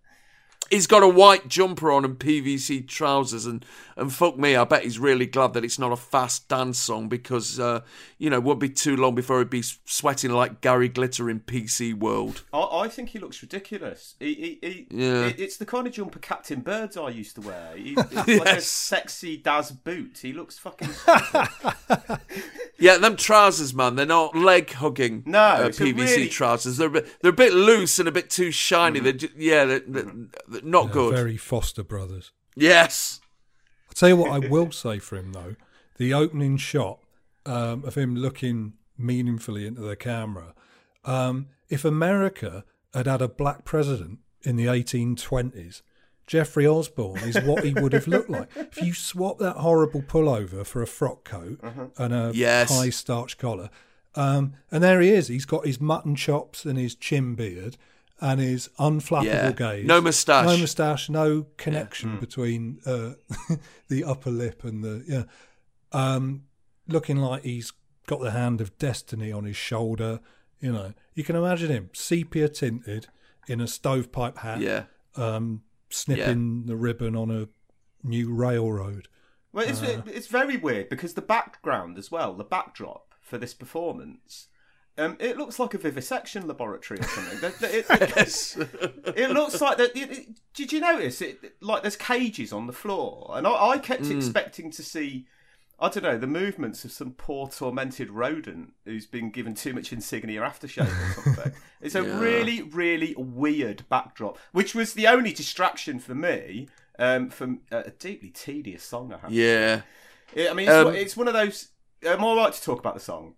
He's 0.71 0.87
got 0.87 1.01
a 1.03 1.07
white 1.07 1.47
jumper 1.47 1.91
on 1.91 2.05
and 2.05 2.17
PVC 2.19 2.87
trousers, 2.87 3.45
and, 3.45 3.65
and 3.97 4.13
fuck 4.13 4.37
me, 4.37 4.55
I 4.55 4.63
bet 4.65 4.83
he's 4.83 4.99
really 4.99 5.25
glad 5.25 5.53
that 5.53 5.65
it's 5.65 5.79
not 5.79 5.91
a 5.91 5.95
fast 5.95 6.47
dance 6.47 6.77
song 6.77 7.09
because, 7.09 7.59
uh, 7.59 7.81
you 8.17 8.29
know, 8.29 8.37
it 8.37 8.43
won't 8.43 8.59
be 8.59 8.69
too 8.69 8.95
long 8.95 9.15
before 9.15 9.39
he'd 9.39 9.49
be 9.49 9.63
sweating 9.85 10.31
like 10.31 10.61
Gary 10.61 10.87
Glitter 10.89 11.29
in 11.29 11.39
PC 11.39 11.93
World. 11.93 12.43
I, 12.53 12.59
I 12.83 12.87
think 12.87 13.09
he 13.09 13.19
looks 13.19 13.41
ridiculous. 13.41 14.15
He, 14.19 14.33
he, 14.61 14.67
he, 14.67 14.87
Yeah. 14.91 15.25
it- 15.27 15.39
it's 15.39 15.57
the 15.57 15.65
kind 15.65 15.87
of 15.87 15.93
jumper 15.93 16.19
Captain 16.19 16.59
Birdseye 16.61 17.09
used 17.09 17.35
to 17.35 17.41
wear. 17.41 17.75
He, 17.75 17.93
it's 17.97 18.13
like 18.15 18.27
a 18.27 18.31
Yes. 18.55 18.67
sexy 18.67 19.37
Daz 19.37 19.71
boot. 19.71 20.19
He 20.21 20.33
looks 20.33 20.57
fucking. 20.59 20.89
Yeah, 22.81 22.97
them 22.97 23.17
trousers, 23.17 23.73
man, 23.73 23.95
they're 23.97 24.05
not 24.05 24.37
leg 24.37 24.71
hugging 24.71 25.23
No, 25.25 25.37
uh, 25.37 25.67
PVC 25.67 25.97
really- 25.97 26.29
trousers. 26.29 26.77
They're 26.77 26.87
a, 26.87 26.91
bit, 26.91 27.07
they're 27.21 27.31
a 27.31 27.33
bit 27.33 27.51
loose 27.53 27.99
and 27.99 28.07
a 28.07 28.11
bit 28.11 28.29
too 28.29 28.51
shiny. 28.51 29.01
They're 29.01 29.11
ju- 29.11 29.27
yeah, 29.37 29.65
they're, 29.65 29.79
they're, 29.85 30.11
they're 30.47 30.58
not 30.63 30.85
They're 30.85 30.93
good. 30.93 31.13
Very 31.15 31.37
Foster 31.37 31.83
Brothers. 31.83 32.31
Yes. 32.55 33.21
I'll 33.87 33.93
tell 33.93 34.09
you 34.09 34.17
what 34.17 34.31
I 34.31 34.39
will 34.47 34.71
say 34.71 34.99
for 34.99 35.15
him 35.17 35.31
though, 35.33 35.55
the 35.97 36.13
opening 36.13 36.57
shot 36.57 36.99
um, 37.45 37.83
of 37.85 37.95
him 37.95 38.15
looking 38.15 38.73
meaningfully 38.97 39.65
into 39.65 39.81
the 39.81 39.95
camera. 39.95 40.53
Um, 41.05 41.47
if 41.69 41.85
America 41.85 42.65
had 42.93 43.07
had 43.07 43.21
a 43.21 43.27
black 43.27 43.65
president 43.65 44.19
in 44.43 44.55
the 44.55 44.65
1820s, 44.65 45.81
Jeffrey 46.27 46.67
Osborne 46.67 47.19
is 47.21 47.39
what 47.41 47.63
he 47.63 47.73
would 47.73 47.93
have 47.93 48.07
looked 48.07 48.29
like. 48.29 48.49
If 48.55 48.81
you 48.81 48.93
swap 48.93 49.39
that 49.39 49.57
horrible 49.57 50.01
pullover 50.03 50.65
for 50.65 50.81
a 50.83 50.87
frock 50.87 51.23
coat 51.23 51.59
and 51.97 52.13
a 52.13 52.31
Yes. 52.35 52.69
high 52.69 52.89
starch 52.91 53.37
collar, 53.39 53.69
um, 54.15 54.53
and 54.71 54.83
there 54.83 55.01
he 55.01 55.09
is. 55.09 55.27
He's 55.27 55.45
got 55.45 55.65
his 55.65 55.81
mutton 55.81 56.15
chops 56.15 56.65
and 56.65 56.77
his 56.77 56.93
chin 56.93 57.33
beard 57.35 57.77
and 58.21 58.39
his 58.39 58.69
unflappable 58.79 59.23
Yeah. 59.25 59.51
gaze. 59.51 59.85
No 59.85 60.01
moustache. 60.01 60.45
No 60.45 60.57
moustache. 60.57 61.09
No 61.09 61.45
connection 61.57 62.17
between 62.19 62.79
uh, 62.85 63.13
the 63.87 64.03
upper 64.03 64.29
lip 64.29 64.63
and 64.63 64.83
the 64.83 65.03
yeah. 65.07 65.23
Um, 65.91 66.43
looking 66.87 67.17
like 67.17 67.43
he's 67.43 67.71
got 68.07 68.21
the 68.21 68.31
hand 68.31 68.61
of 68.61 68.77
destiny 68.77 69.31
on 69.31 69.45
his 69.45 69.55
shoulder. 69.55 70.19
You 70.59 70.71
know, 70.73 70.93
you 71.15 71.23
can 71.23 71.35
imagine 71.35 71.69
him 71.69 71.89
sepia 71.93 72.49
tinted 72.49 73.07
in 73.47 73.61
a 73.61 73.67
stovepipe 73.67 74.39
hat. 74.39 74.59
Yeah. 74.59 74.83
Um, 75.15 75.63
snipping 75.89 76.65
the 76.67 76.75
ribbon 76.75 77.15
on 77.15 77.31
a 77.31 77.47
new 78.03 78.31
railroad. 78.33 79.07
Well, 79.51 79.67
it's 79.67 79.81
Uh, 79.81 80.01
it's 80.05 80.27
very 80.27 80.57
weird 80.57 80.89
because 80.89 81.15
the 81.15 81.21
background 81.23 81.97
as 81.97 82.11
well, 82.11 82.33
the 82.35 82.43
backdrop 82.43 83.15
for 83.21 83.37
this 83.39 83.53
performance, 83.55 84.47
um, 84.99 85.17
it 85.19 85.37
looks 85.37 85.57
like 85.59 85.73
a 85.73 85.77
vivisection 85.77 86.47
laboratory 86.47 86.99
or 86.99 87.03
something. 87.03 87.51
It, 87.63 87.85
it- 87.89 89.15
it 89.17 89.31
looks 89.31 89.59
like 89.61 89.77
that. 89.77 89.93
Did 90.53 90.71
you 90.73 90.79
notice 90.81 91.21
it? 91.21 91.39
Like 91.61 91.81
there's 91.81 91.95
cages 91.95 92.51
on 92.53 92.67
the 92.67 92.73
floor, 92.73 93.31
and 93.35 93.47
I, 93.47 93.51
I 93.69 93.77
kept 93.77 94.03
Mm. 94.03 94.15
expecting 94.17 94.71
to 94.71 94.83
see. 94.83 95.25
I 95.81 95.87
don't 95.87 96.03
know 96.03 96.17
the 96.17 96.27
movements 96.27 96.83
of 96.83 96.91
some 96.91 97.11
poor 97.13 97.47
tormented 97.47 98.09
rodent 98.09 98.73
who's 98.83 99.05
been 99.05 99.29
given 99.31 99.53
too 99.55 99.71
much 99.73 99.93
insignia 99.93 100.41
aftershave 100.41 100.89
or 100.89 101.21
something. 101.23 101.53
it's 101.81 101.95
a 101.95 102.03
Yeah. 102.03 102.19
really, 102.19 102.61
really 102.61 103.15
weird 103.17 103.85
backdrop, 103.87 104.37
which 104.51 104.75
was 104.75 104.93
the 104.93 105.07
only 105.07 105.31
distraction 105.31 105.97
for 105.99 106.13
me 106.13 106.67
um, 106.97 107.29
from 107.29 107.61
a 107.71 107.91
deeply 107.91 108.29
tedious 108.29 108.83
song. 108.83 109.13
I 109.13 109.19
have. 109.19 109.29
to 109.29 109.35
Yeah. 109.35 109.81
I 110.49 110.53
mean, 110.53 110.67
it's, 110.67 110.75
Um, 110.75 110.85
one- 110.85 110.95
it's 110.95 111.15
one 111.15 111.27
of 111.29 111.33
those. 111.33 111.69
Am 112.03 112.25
I 112.25 112.33
right 112.35 112.51
to 112.53 112.61
talk 112.61 112.79
about 112.79 112.93
the 112.95 112.99
song? 112.99 113.35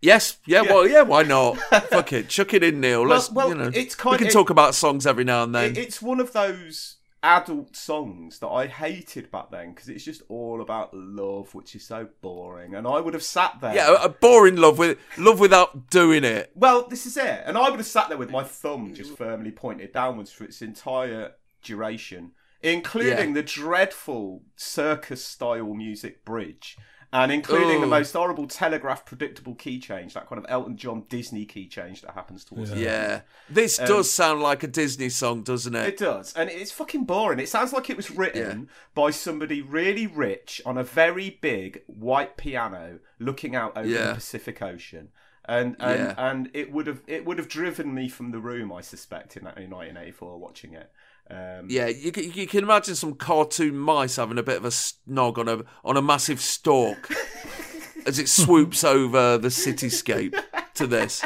Yes, 0.00 0.38
yeah, 0.46 0.62
Yeah. 0.62 0.72
well, 0.72 0.88
yeah, 0.88 1.02
why 1.02 1.22
not? 1.24 1.56
Fuck 1.90 2.12
it, 2.12 2.28
chuck 2.28 2.54
it 2.54 2.62
in, 2.62 2.80
Neil. 2.80 3.00
Well- 3.00 3.10
Let's, 3.10 3.30
well, 3.30 3.48
you 3.48 3.54
know, 3.56 3.70
it's 3.74 3.94
kind, 3.94 4.12
we 4.12 4.18
can 4.18 4.26
it- 4.28 4.32
talk 4.32 4.50
about 4.50 4.74
songs 4.74 5.06
every 5.06 5.24
now 5.24 5.42
and 5.42 5.54
then. 5.54 5.72
It, 5.72 5.78
it's 5.78 6.00
one 6.02 6.20
of 6.20 6.32
those 6.32 6.96
adult 7.20 7.74
songs 7.74 8.38
that 8.38 8.46
I 8.46 8.68
hated 8.68 9.28
back 9.32 9.50
then 9.50 9.72
because 9.74 9.88
it's 9.88 10.04
just 10.04 10.22
all 10.28 10.60
about 10.62 10.94
love, 10.94 11.52
which 11.52 11.74
is 11.74 11.84
so 11.84 12.08
boring. 12.20 12.76
And 12.76 12.86
I 12.86 13.00
would 13.00 13.12
have 13.14 13.24
sat 13.24 13.54
there. 13.60 13.74
yeah, 13.74 13.88
a 13.90 14.04
a 14.04 14.08
boring 14.08 14.54
love 14.56 14.78
with 14.78 14.98
love 15.16 15.40
without 15.40 15.90
doing 15.90 16.22
it. 16.22 16.52
Well, 16.54 16.86
this 16.86 17.04
is 17.06 17.16
it. 17.16 17.42
And 17.44 17.58
I 17.58 17.68
would 17.70 17.80
have 17.80 17.86
sat 17.86 18.08
there 18.08 18.18
with 18.18 18.30
my 18.30 18.44
thumb 18.44 18.94
just 18.94 19.16
firmly 19.16 19.50
pointed 19.50 19.92
downwards 19.92 20.30
for 20.30 20.44
its 20.44 20.62
entire 20.62 21.32
duration, 21.64 22.30
including 22.62 23.28
Yeah. 23.30 23.34
the 23.34 23.42
dreadful 23.42 24.42
circus 24.54 25.24
style 25.24 25.74
music 25.74 26.24
bridge. 26.24 26.76
And 27.10 27.32
including 27.32 27.80
the 27.80 27.86
most 27.86 28.12
horrible 28.12 28.46
telegraph 28.46 29.06
predictable 29.06 29.54
key 29.54 29.78
change, 29.78 30.12
that 30.12 30.28
kind 30.28 30.38
of 30.38 30.44
Elton 30.46 30.76
John 30.76 31.04
Disney 31.08 31.46
key 31.46 31.66
change 31.66 32.02
that 32.02 32.10
happens 32.10 32.44
towards 32.44 32.68
the 32.68 32.76
end. 32.76 32.84
Yeah, 32.84 33.20
this 33.48 33.80
Um, 33.80 33.86
does 33.86 34.10
sound 34.12 34.42
like 34.42 34.62
a 34.62 34.66
Disney 34.66 35.08
song, 35.08 35.42
doesn't 35.42 35.74
it? 35.74 35.86
It 35.88 35.96
does, 35.96 36.34
and 36.34 36.50
it's 36.50 36.70
fucking 36.70 37.04
boring. 37.04 37.38
It 37.38 37.48
sounds 37.48 37.72
like 37.72 37.88
it 37.88 37.96
was 37.96 38.10
written 38.10 38.68
by 38.94 39.10
somebody 39.10 39.62
really 39.62 40.06
rich 40.06 40.60
on 40.66 40.76
a 40.76 40.84
very 40.84 41.38
big 41.40 41.82
white 41.86 42.36
piano, 42.36 42.98
looking 43.18 43.56
out 43.56 43.74
over 43.78 43.88
Yeah. 43.88 44.08
the 44.08 44.14
Pacific 44.16 44.60
Ocean, 44.60 45.08
and 45.46 45.76
and, 45.80 45.98
Yeah. 46.00 46.14
and 46.18 46.50
it 46.52 46.70
would 46.72 46.86
have 46.86 47.00
it 47.06 47.24
would 47.24 47.38
have 47.38 47.48
driven 47.48 47.94
me 47.94 48.10
from 48.10 48.32
the 48.32 48.38
room. 48.38 48.70
I 48.70 48.82
suspect 48.82 49.34
in, 49.34 49.44
that, 49.44 49.56
in 49.56 49.70
1984 49.70 50.38
watching 50.38 50.74
it. 50.74 50.92
Um, 51.30 51.66
Yeah, 51.68 51.88
you, 51.88 52.10
can- 52.12 52.32
you 52.32 52.46
can 52.46 52.64
imagine 52.64 52.94
some 52.94 53.14
cartoon 53.14 53.76
mice 53.78 54.16
having 54.16 54.38
a 54.38 54.42
bit 54.42 54.56
of 54.56 54.64
a 54.64 54.68
snog 54.68 55.38
on 55.38 55.48
a 55.48 55.64
on 55.84 55.96
a 55.96 56.02
massive 56.02 56.40
stalk 56.40 57.10
as 58.06 58.18
it 58.18 58.28
swoops 58.28 58.84
over 58.84 59.36
the 59.38 59.48
cityscape 59.48 60.40
to 60.74 60.86
this. 60.86 61.22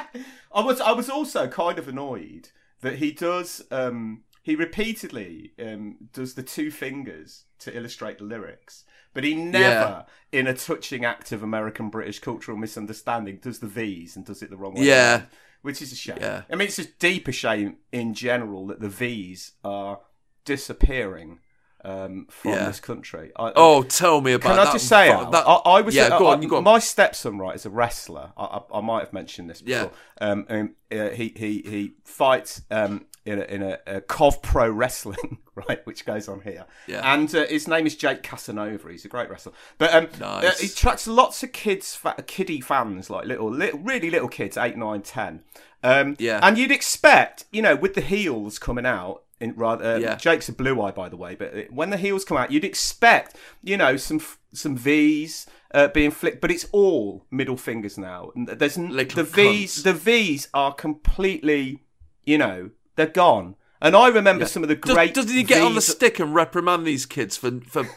I 0.55 0.61
was 0.61 0.81
I 0.81 0.93
was 0.93 1.09
also 1.09 1.49
kind 1.49 1.79
of 1.79 1.89
annoyed 1.89 2.51
that 2.81 2.97
he 2.97 3.13
does 3.13 3.63
um, 3.71 4.23
he 4.43 4.57
repeatedly 4.57 5.53
um, 5.63 5.97
does 6.13 6.35
the 6.35 6.43
two 6.43 6.71
fingers 6.71 7.45
to 7.61 7.75
illustrate 7.77 8.19
the 8.19 8.25
lyrics, 8.25 8.85
but 9.15 9.23
he 9.23 9.35
never, 9.37 10.05
in 10.33 10.49
a 10.49 10.55
touching 10.55 11.05
act 11.05 11.31
of 11.31 11.45
American 11.45 11.91
British 11.91 12.19
cultural 12.19 12.57
misunderstanding, 12.59 13.39
does 13.41 13.61
the 13.61 13.69
V's 13.69 14.17
and 14.17 14.27
does 14.27 14.43
it 14.43 14.51
the 14.51 14.57
wrong 14.57 14.75
way. 14.75 14.85
Yeah. 14.87 15.13
around, 15.19 15.27
which 15.63 15.81
is 15.83 15.93
a 15.93 15.97
shame. 15.97 16.19
Yeah. 16.21 16.43
I 16.51 16.57
mean, 16.57 16.69
it's 16.69 16.77
just 16.77 16.99
deep 16.99 17.27
a 17.29 17.33
shame 17.33 17.77
in 17.91 18.15
general 18.15 18.67
that 18.69 18.81
the 18.81 18.89
V's 18.89 19.53
are 19.65 20.01
disappearing 20.45 21.41
um, 21.85 22.27
from 22.31 22.53
Yeah. 22.53 22.67
this 22.67 22.79
country. 22.79 23.33
I, 23.37 23.53
Oh, 23.57 23.83
tell 23.83 24.21
me 24.21 24.35
about 24.35 24.47
Can 24.49 24.57
that. 24.57 24.69
I 24.69 24.73
just 24.73 24.89
say, 24.89 25.09
that- 25.09 25.35
I, 25.47 25.55
I 25.65 25.81
was 25.81 25.95
Yeah, 25.97 26.11
go 26.11 26.29
on, 26.29 26.41
you 26.43 26.49
go 26.49 26.59
on. 26.59 26.65
My 26.65 26.79
stepson, 26.79 27.39
right, 27.39 27.57
is 27.57 27.67
a 27.67 27.71
wrestler. 27.71 28.33
I, 28.37 28.81
might 28.81 29.01
have 29.01 29.13
mentioned 29.13 29.51
this 29.51 29.63
Yeah. 29.67 29.85
before. 29.85 29.99
Um, 30.21 30.47
and, 30.49 30.75
uh, 30.93 31.09
he 31.11 31.33
he 31.37 31.63
he 31.67 31.93
fights 32.05 32.63
um, 32.71 33.07
in 33.25 33.39
a, 33.39 33.43
in 33.45 33.63
a, 33.63 33.79
a 33.87 34.01
Cov 34.01 34.43
Pro 34.43 34.69
Wrestling, 34.71 35.39
right, 35.55 35.85
which 35.87 36.05
goes 36.05 36.29
on 36.29 36.41
here. 36.41 36.67
Yeah. 36.87 37.15
And 37.15 37.33
uh, 37.35 37.47
his 37.47 37.69
name 37.69 37.87
is 37.87 37.95
Jake 37.97 38.23
Casanova. 38.23 38.91
He's 38.91 39.05
a 39.05 39.09
great 39.09 39.31
wrestler, 39.31 39.53
but 39.79 39.95
um, 39.95 40.09
Nice. 40.21 40.45
uh, 40.45 40.53
he 40.61 40.67
attracts 40.67 41.07
lots 41.07 41.43
of 41.43 41.53
kids, 41.53 41.95
fa- 41.95 42.23
kiddie 42.27 42.61
fans, 42.61 43.11
like 43.11 43.27
little, 43.27 43.51
little, 43.51 43.79
really 43.81 44.11
little 44.11 44.29
kids, 44.29 44.57
eight, 44.57 44.77
nine, 44.77 45.03
ten. 45.03 45.43
Um, 45.85 46.17
Yeah. 46.19 46.41
And 46.43 46.59
you'd 46.59 46.73
expect, 46.73 47.45
you 47.53 47.63
know, 47.63 47.77
with 47.77 47.95
the 47.95 48.01
heels 48.01 48.59
coming 48.59 48.87
out. 48.87 49.23
In 49.41 49.55
rather, 49.57 49.95
uh, 49.95 49.99
Yeah. 49.99 50.15
Jake's 50.15 50.49
a 50.49 50.53
blue 50.53 50.81
eye, 50.81 50.93
by 50.93 51.09
the 51.09 51.17
way. 51.17 51.35
But 51.35 51.73
when 51.73 51.91
the 51.91 51.97
heels 51.97 52.25
come 52.25 52.37
out, 52.37 52.53
you'd 52.53 52.65
expect, 52.65 53.37
you 53.63 53.77
know, 53.77 53.97
some 53.97 54.21
some 54.55 54.77
V's 54.77 55.47
uh, 55.75 55.89
being 55.89 56.13
flicked, 56.13 56.41
but 56.41 56.51
it's 56.53 56.67
all 56.71 57.25
middle 57.31 57.57
fingers 57.57 57.99
now. 57.99 58.31
And 58.37 58.47
there's 58.47 58.79
Little 58.79 59.25
the 59.25 59.29
V's. 59.29 59.79
cunts. 59.79 59.83
The 59.83 59.93
V's 59.95 60.49
are 60.55 60.73
completely, 60.73 61.81
you 62.25 62.39
know, 62.39 62.71
they're 62.97 63.07
gone. 63.07 63.57
And 63.81 63.97
I 63.97 64.09
remember 64.09 64.45
Yeah. 64.45 64.49
some 64.49 64.63
of 64.63 64.69
the 64.69 64.77
great. 64.77 65.13
doesn't 65.15 65.33
he 65.35 65.43
get 65.43 65.63
on 65.63 65.75
the 65.75 65.81
stick 65.81 66.19
and 66.21 66.35
reprimand 66.35 66.87
these 66.87 67.05
kids 67.07 67.37
for 67.37 67.61
for 67.69 67.89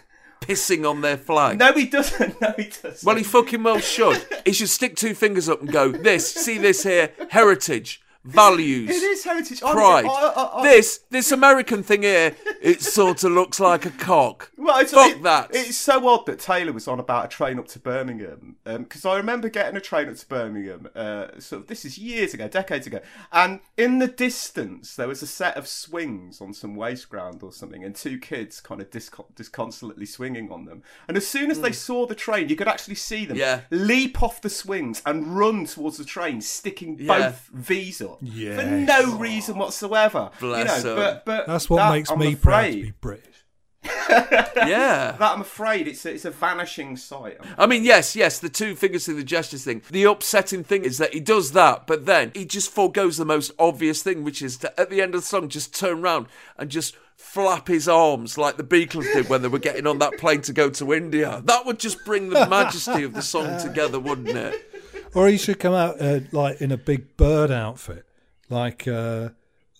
pissing 0.41 0.89
on 0.89 1.01
their 1.01 1.17
flag? 1.17 1.57
No, 1.59 1.73
he 1.73 1.85
doesn't. 1.85 2.39
No, 2.41 2.53
he 2.57 2.65
doesn't. 2.65 3.03
Well, 3.03 3.15
he 3.15 3.23
fucking 3.23 3.61
well 3.63 3.79
should. 3.79 4.25
He 4.45 4.51
should 4.53 4.69
stick 4.69 4.95
two 4.95 5.13
fingers 5.13 5.47
up 5.49 5.61
and 5.61 5.71
go, 5.71 5.91
this, 5.91 6.31
see 6.31 6.57
this 6.57 6.83
here, 6.83 7.11
heritage, 7.29 8.01
values, 8.25 8.89
It 8.89 9.03
is 9.03 9.23
heritage. 9.23 9.61
Pride. 9.61 10.05
I- 10.05 10.09
I- 10.09 10.59
I- 10.59 10.63
this, 10.63 10.99
this 11.09 11.31
American 11.31 11.83
thing 11.83 12.01
here, 12.03 12.35
it 12.61 12.81
sort 12.81 13.23
of 13.23 13.31
looks 13.31 13.59
like 13.59 13.85
a 13.85 13.91
cock. 13.91 14.51
Well, 14.57 14.79
it's, 14.79 14.91
Fuck 14.93 15.11
it- 15.11 15.23
that. 15.23 15.51
It's 15.53 15.77
so 15.77 16.07
odd 16.07 16.25
that 16.25 16.39
Taylor 16.39 16.73
was 16.73 16.87
on 16.87 16.99
about 16.99 17.25
a 17.25 17.27
train 17.27 17.59
up 17.59 17.67
to 17.69 17.79
Birmingham 17.79 18.55
because 18.65 19.05
I 19.05 19.17
remember 19.17 19.47
getting 19.49 19.75
a 19.77 19.81
train 19.81 20.09
up 20.09 20.15
to 20.17 20.27
Birmingham. 20.27 20.87
Uh, 20.95 21.39
sort 21.39 21.61
of 21.63 21.67
this 21.67 21.85
is 21.85 21.97
years 21.97 22.33
ago, 22.33 22.47
decades 22.47 22.87
ago, 22.87 22.99
and 23.31 23.59
in 23.77 23.99
the 23.99 24.07
distance 24.07 24.95
there 24.95 25.07
was 25.07 25.21
a 25.21 25.27
set 25.27 25.55
of 25.57 25.67
swings 25.67 26.41
on 26.41 26.53
some 26.53 26.75
waste 26.75 27.09
ground 27.09 27.43
or 27.43 27.53
something, 27.53 27.83
and 27.83 27.95
two 27.95 28.17
kids 28.17 28.59
kind 28.59 28.81
of 28.81 28.89
discon- 28.89 29.33
disconsolately 29.35 30.05
swinging 30.07 30.51
on 30.51 30.65
them. 30.65 30.81
And 31.07 31.15
as 31.17 31.27
soon 31.27 31.51
as 31.51 31.61
they 31.61 31.71
saw 31.71 32.05
the 32.07 32.15
train, 32.15 32.49
you 32.49 32.55
could 32.55 32.67
actually 32.67 32.95
see 32.95 33.25
them 33.25 33.37
Hmm. 33.37 33.41
Yeah. 33.41 33.61
leap 33.69 34.23
off 34.23 34.41
the 34.41 34.49
swings 34.49 35.01
and 35.05 35.37
run 35.37 35.65
towards 35.65 35.97
the 35.97 36.05
train, 36.05 36.41
sticking 36.41 36.97
Yeah. 36.99 37.29
both 37.29 37.49
V's 37.53 38.01
up 38.01 38.14
for 38.19 38.25
Yes. 38.25 38.87
no 38.87 39.17
reason 39.17 39.57
whatsoever. 39.57 40.31
Bless 40.39 40.83
you 40.83 40.89
know, 40.89 40.95
but, 40.95 41.25
but 41.25 41.47
That's 41.47 41.69
what 41.69 41.77
that, 41.77 41.91
makes 41.91 42.09
I'm 42.09 42.19
me 42.19 42.35
proud 42.35 42.65
to 42.71 42.71
be 42.81 42.91
British. 43.01 43.35
yeah. 44.09 45.15
That 45.19 45.33
I'm 45.33 45.41
afraid 45.41 45.87
it's 45.87 46.05
a, 46.05 46.13
it's 46.13 46.25
a 46.25 46.31
vanishing 46.31 46.97
sight. 46.97 47.37
I 47.57 47.65
mean, 47.67 47.83
yes, 47.83 48.15
yes, 48.15 48.39
the 48.39 48.49
two 48.49 48.75
fingers 48.75 49.05
through 49.05 49.15
the 49.15 49.23
gestures 49.23 49.63
thing. 49.63 49.81
The 49.91 50.03
upsetting 50.05 50.63
thing 50.63 50.83
is 50.83 50.97
that 50.97 51.13
he 51.13 51.19
does 51.19 51.51
that, 51.51 51.85
but 51.87 52.05
then 52.05 52.31
he 52.33 52.45
just 52.45 52.71
foregoes 52.71 53.17
the 53.17 53.25
most 53.25 53.51
obvious 53.59 54.01
thing, 54.01 54.23
which 54.23 54.41
is 54.41 54.57
to, 54.57 54.79
at 54.79 54.89
the 54.89 55.01
end 55.01 55.15
of 55.15 55.21
the 55.21 55.27
song, 55.27 55.49
just 55.49 55.77
turn 55.77 55.99
around 55.99 56.27
and 56.57 56.69
just 56.69 56.95
flap 57.15 57.67
his 57.67 57.87
arms 57.87 58.37
like 58.37 58.57
the 58.57 58.63
Beatles 58.63 59.11
did 59.13 59.29
when 59.29 59.41
they 59.41 59.47
were 59.47 59.59
getting 59.59 59.87
on 59.87 59.99
that 59.99 60.17
plane 60.17 60.41
to 60.41 60.53
go 60.53 60.69
to 60.71 60.93
India. 60.93 61.41
That 61.45 61.65
would 61.65 61.79
just 61.79 62.03
bring 62.05 62.29
the 62.29 62.47
majesty 62.47 63.03
of 63.03 63.13
the 63.13 63.21
song 63.21 63.59
together, 63.61 63.99
wouldn't 63.99 64.29
it? 64.29 64.71
Or 65.13 65.27
he 65.29 65.37
should 65.37 65.59
come 65.59 65.73
out 65.73 66.01
uh, 66.01 66.21
like 66.31 66.59
in 66.61 66.71
a 66.71 66.77
big 66.77 67.15
bird 67.17 67.49
outfit, 67.51 68.04
like 68.49 68.87
uh, 68.87 69.29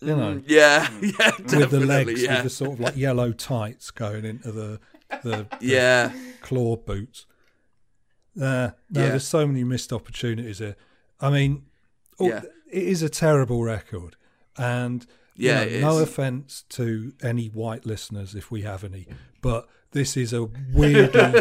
you 0.02 0.16
know, 0.16 0.36
Mm, 0.36 0.44
yeah, 0.48 0.90
yeah, 1.02 1.32
with 1.60 1.72
the 1.72 1.80
legs, 1.80 2.22
yeah. 2.22 2.36
with 2.36 2.44
the 2.44 2.50
sort 2.50 2.74
of 2.74 2.80
like 2.80 2.98
yellow 2.98 3.32
tights 3.32 3.92
going 3.92 4.26
into 4.26 4.52
the 4.52 4.80
the, 5.24 5.48
the 5.48 5.48
Yeah. 5.62 6.12
claw 6.42 6.76
boots. 6.76 7.26
Uh, 8.40 8.72
no, 8.90 9.02
Yeah. 9.02 9.10
there's 9.10 9.28
so 9.28 9.48
many 9.48 9.64
missed 9.64 9.94
opportunities 9.94 10.60
here. 10.60 10.76
I 11.22 11.30
mean, 11.30 11.64
oh, 12.20 12.28
Yeah. 12.28 12.42
it 12.70 12.84
is 12.84 13.02
a 13.02 13.10
terrible 13.10 13.64
record, 13.64 14.18
and 14.58 15.06
you 15.36 15.50
Yeah, 15.50 15.66
know, 15.66 15.80
no 15.96 16.00
offense 16.00 16.64
to 16.70 17.14
any 17.22 17.48
white 17.48 17.86
listeners 17.86 18.36
if 18.36 18.52
we 18.52 18.62
have 18.64 18.84
any, 18.84 19.08
but 19.42 19.68
this 19.92 20.18
is 20.18 20.34
a 20.34 20.46
weirdly, 20.74 21.34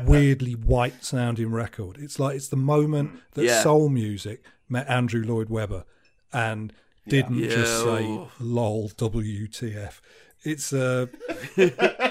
weirdly 0.04 0.54
white 0.54 1.04
sounding 1.04 1.50
record. 1.52 1.96
It's 2.00 2.18
like 2.18 2.34
it's 2.36 2.48
the 2.48 2.56
moment 2.56 3.20
that 3.34 3.44
Yeah. 3.44 3.62
soul 3.62 3.88
music 3.88 4.42
met 4.68 4.88
Andrew 4.88 5.22
Lloyd 5.24 5.48
Webber 5.48 5.84
and 6.32 6.72
didn't 7.08 7.38
Yeah. 7.38 7.48
just 7.50 7.82
say 7.82 8.04
Oh. 8.06 8.30
"lol 8.40 8.88
WTF." 8.90 10.00
It's 10.44 10.72
a 10.72 11.08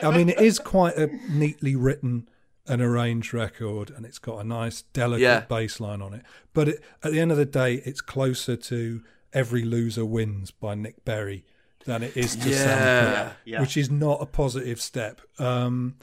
i 0.03 0.15
mean, 0.15 0.29
it 0.29 0.39
is 0.39 0.59
quite 0.59 0.95
a 0.97 1.07
neatly 1.29 1.75
written 1.75 2.27
and 2.67 2.81
arranged 2.81 3.33
record, 3.33 3.89
and 3.89 4.05
it's 4.05 4.19
got 4.19 4.39
a 4.39 4.43
nice, 4.43 4.83
delicate 4.93 5.21
Yeah. 5.23 5.39
bass 5.41 5.79
line 5.79 6.01
on 6.01 6.13
it. 6.13 6.23
But 6.53 6.69
it, 6.69 6.83
at 7.03 7.11
the 7.11 7.19
end 7.19 7.31
of 7.31 7.37
the 7.37 7.45
day, 7.45 7.75
it's 7.85 8.01
closer 8.01 8.55
to 8.55 9.01
"Every 9.33 9.63
Loser 9.63 10.05
Wins" 10.05 10.51
by 10.51 10.75
Nick 10.75 11.03
Berry 11.03 11.43
than 11.85 12.03
it 12.03 12.15
is 12.15 12.35
to 12.35 12.49
Yeah. 12.49 12.55
Sam 12.55 13.25
Cooke, 13.27 13.37
Yeah. 13.45 13.61
which 13.61 13.75
is 13.75 13.89
not 13.89 14.21
a 14.21 14.25
positive 14.25 14.79
step. 14.79 15.21
Um, 15.39 15.95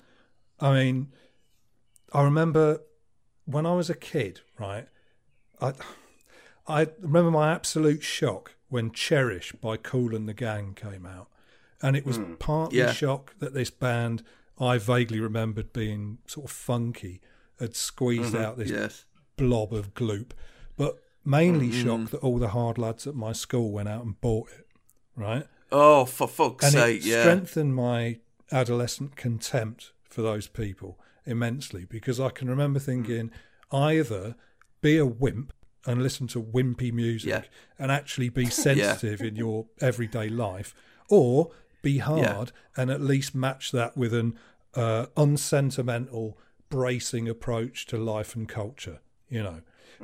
I 0.61 0.75
mean, 0.75 1.13
I 2.13 2.23
remember 2.25 2.81
when 3.45 3.65
I 3.65 3.73
was 3.75 3.89
a 3.89 3.95
kid, 3.95 4.41
right? 4.59 4.89
I 5.61 5.73
I 6.69 6.89
remember 7.01 7.31
my 7.31 7.53
absolute 7.53 8.03
shock 8.03 8.55
when 8.69 8.91
"Cherish" 8.93 9.53
by 9.53 9.77
Kool 9.79 10.15
and 10.15 10.29
the 10.29 10.35
Gang 10.35 10.75
came 10.75 11.07
out, 11.07 11.29
and 11.81 11.97
it 11.97 12.05
was 12.05 12.21
partly 12.39 12.79
Yeah. 12.79 12.93
shock 12.93 13.35
that 13.39 13.55
this 13.55 13.71
band 13.71 14.23
I 14.61 14.77
vaguely 14.79 15.21
remembered 15.21 15.73
being 15.73 16.19
sort 16.27 16.47
of 16.47 16.51
funky 16.51 17.21
had 17.59 17.75
squeezed 17.77 18.35
Mhm. 18.35 18.41
out 18.41 18.59
this 18.59 18.71
Yes. 18.71 19.05
blob 19.37 19.73
of 19.73 19.95
gloop, 19.95 20.33
but 20.77 21.03
mainly 21.25 21.71
Mhm. 21.71 21.83
shock 21.85 22.11
that 22.11 22.19
all 22.19 22.39
the 22.39 22.49
hard 22.49 22.77
lads 22.77 23.07
at 23.07 23.15
my 23.15 23.33
school 23.33 23.71
went 23.71 23.89
out 23.89 24.05
and 24.05 24.21
bought 24.21 24.51
it, 24.51 24.67
right? 25.17 25.47
Oh, 25.71 26.05
for 26.05 26.27
fuck's 26.29 26.65
and 26.67 26.73
sake, 26.75 27.03
it 27.03 27.07
yeah. 27.07 27.23
strengthened 27.23 27.75
my 27.77 28.19
adolescent 28.51 29.15
contempt 29.17 29.93
for 30.05 30.23
those 30.23 30.49
people 30.49 30.99
immensely 31.25 31.85
because 31.85 32.19
I 32.19 32.31
can 32.31 32.49
remember 32.51 32.81
thinking 32.81 33.31
either 33.71 34.35
be 34.81 34.97
a 34.99 35.07
wimp 35.07 35.53
and 35.87 36.03
listen 36.03 36.27
to 36.29 36.43
wimpy 36.43 36.93
music 36.93 37.29
Yeah. 37.31 37.43
and 37.79 37.91
actually 37.93 38.29
be 38.29 38.47
sensitive 38.51 39.21
in 39.23 39.37
your 39.37 39.67
everyday 39.81 40.29
life, 40.29 40.75
or 41.09 41.51
be 41.83 41.99
hard 41.99 42.53
and 42.77 42.91
at 42.91 43.01
least 43.01 43.35
match 43.35 43.71
that 43.73 43.97
with 43.97 44.13
an 44.13 44.37
uh, 44.75 45.07
unsentimental, 45.17 46.37
bracing 46.69 47.29
approach 47.29 47.87
to 47.87 47.97
life 47.97 48.35
and 48.37 48.49
culture. 48.49 49.01
You 49.31 49.43
know, 49.43 49.61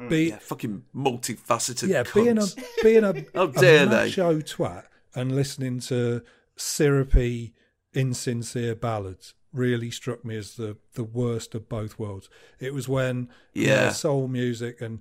be 0.09 0.29
yeah, 0.31 0.39
fucking 0.39 0.85
multifaceted. 0.95 1.89
yeah, 1.89 2.05
being 2.15 2.39
a 2.39 2.47
being 2.83 3.05
a, 3.11 3.15
How 3.35 3.47
dare 3.47 3.85
a 3.87 3.89
they? 3.89 4.05
macho 4.07 4.41
twat 4.41 4.85
and 5.15 5.35
listening 5.35 5.81
to 5.81 6.23
syrupy, 6.57 7.55
insincere 7.95 8.75
ballads 8.75 9.35
really 9.53 9.91
struck 9.91 10.25
me 10.25 10.37
as 10.37 10.57
the 10.57 10.77
the 10.95 11.05
worst 11.05 11.55
of 11.55 11.69
both 11.69 11.99
worlds. 11.99 12.29
It 12.59 12.75
was 12.75 12.89
when 12.89 13.29
you 13.53 13.67
know, 13.69 13.75
Yeah. 13.75 13.89
soul 13.91 14.29
music 14.29 14.81
and 14.81 15.01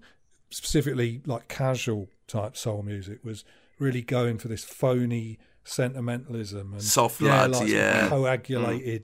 specifically 0.53 1.21
like 1.25 1.47
casual 1.47 2.07
type 2.27 2.55
soul 2.55 2.83
music 2.83 3.23
was 3.23 3.43
really 3.79 4.01
going 4.01 4.37
for 4.37 4.47
this 4.47 4.63
phony 4.63 5.37
sentimentalism 5.63 6.73
and 6.73 6.81
Soft 6.83 7.21
yeah, 7.21 7.45
like 7.45 7.67
yeah. 7.67 8.05
Mm. 8.05 8.09
coagulated 8.09 9.03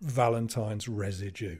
Valentine's 0.00 0.88
residue. 0.88 1.58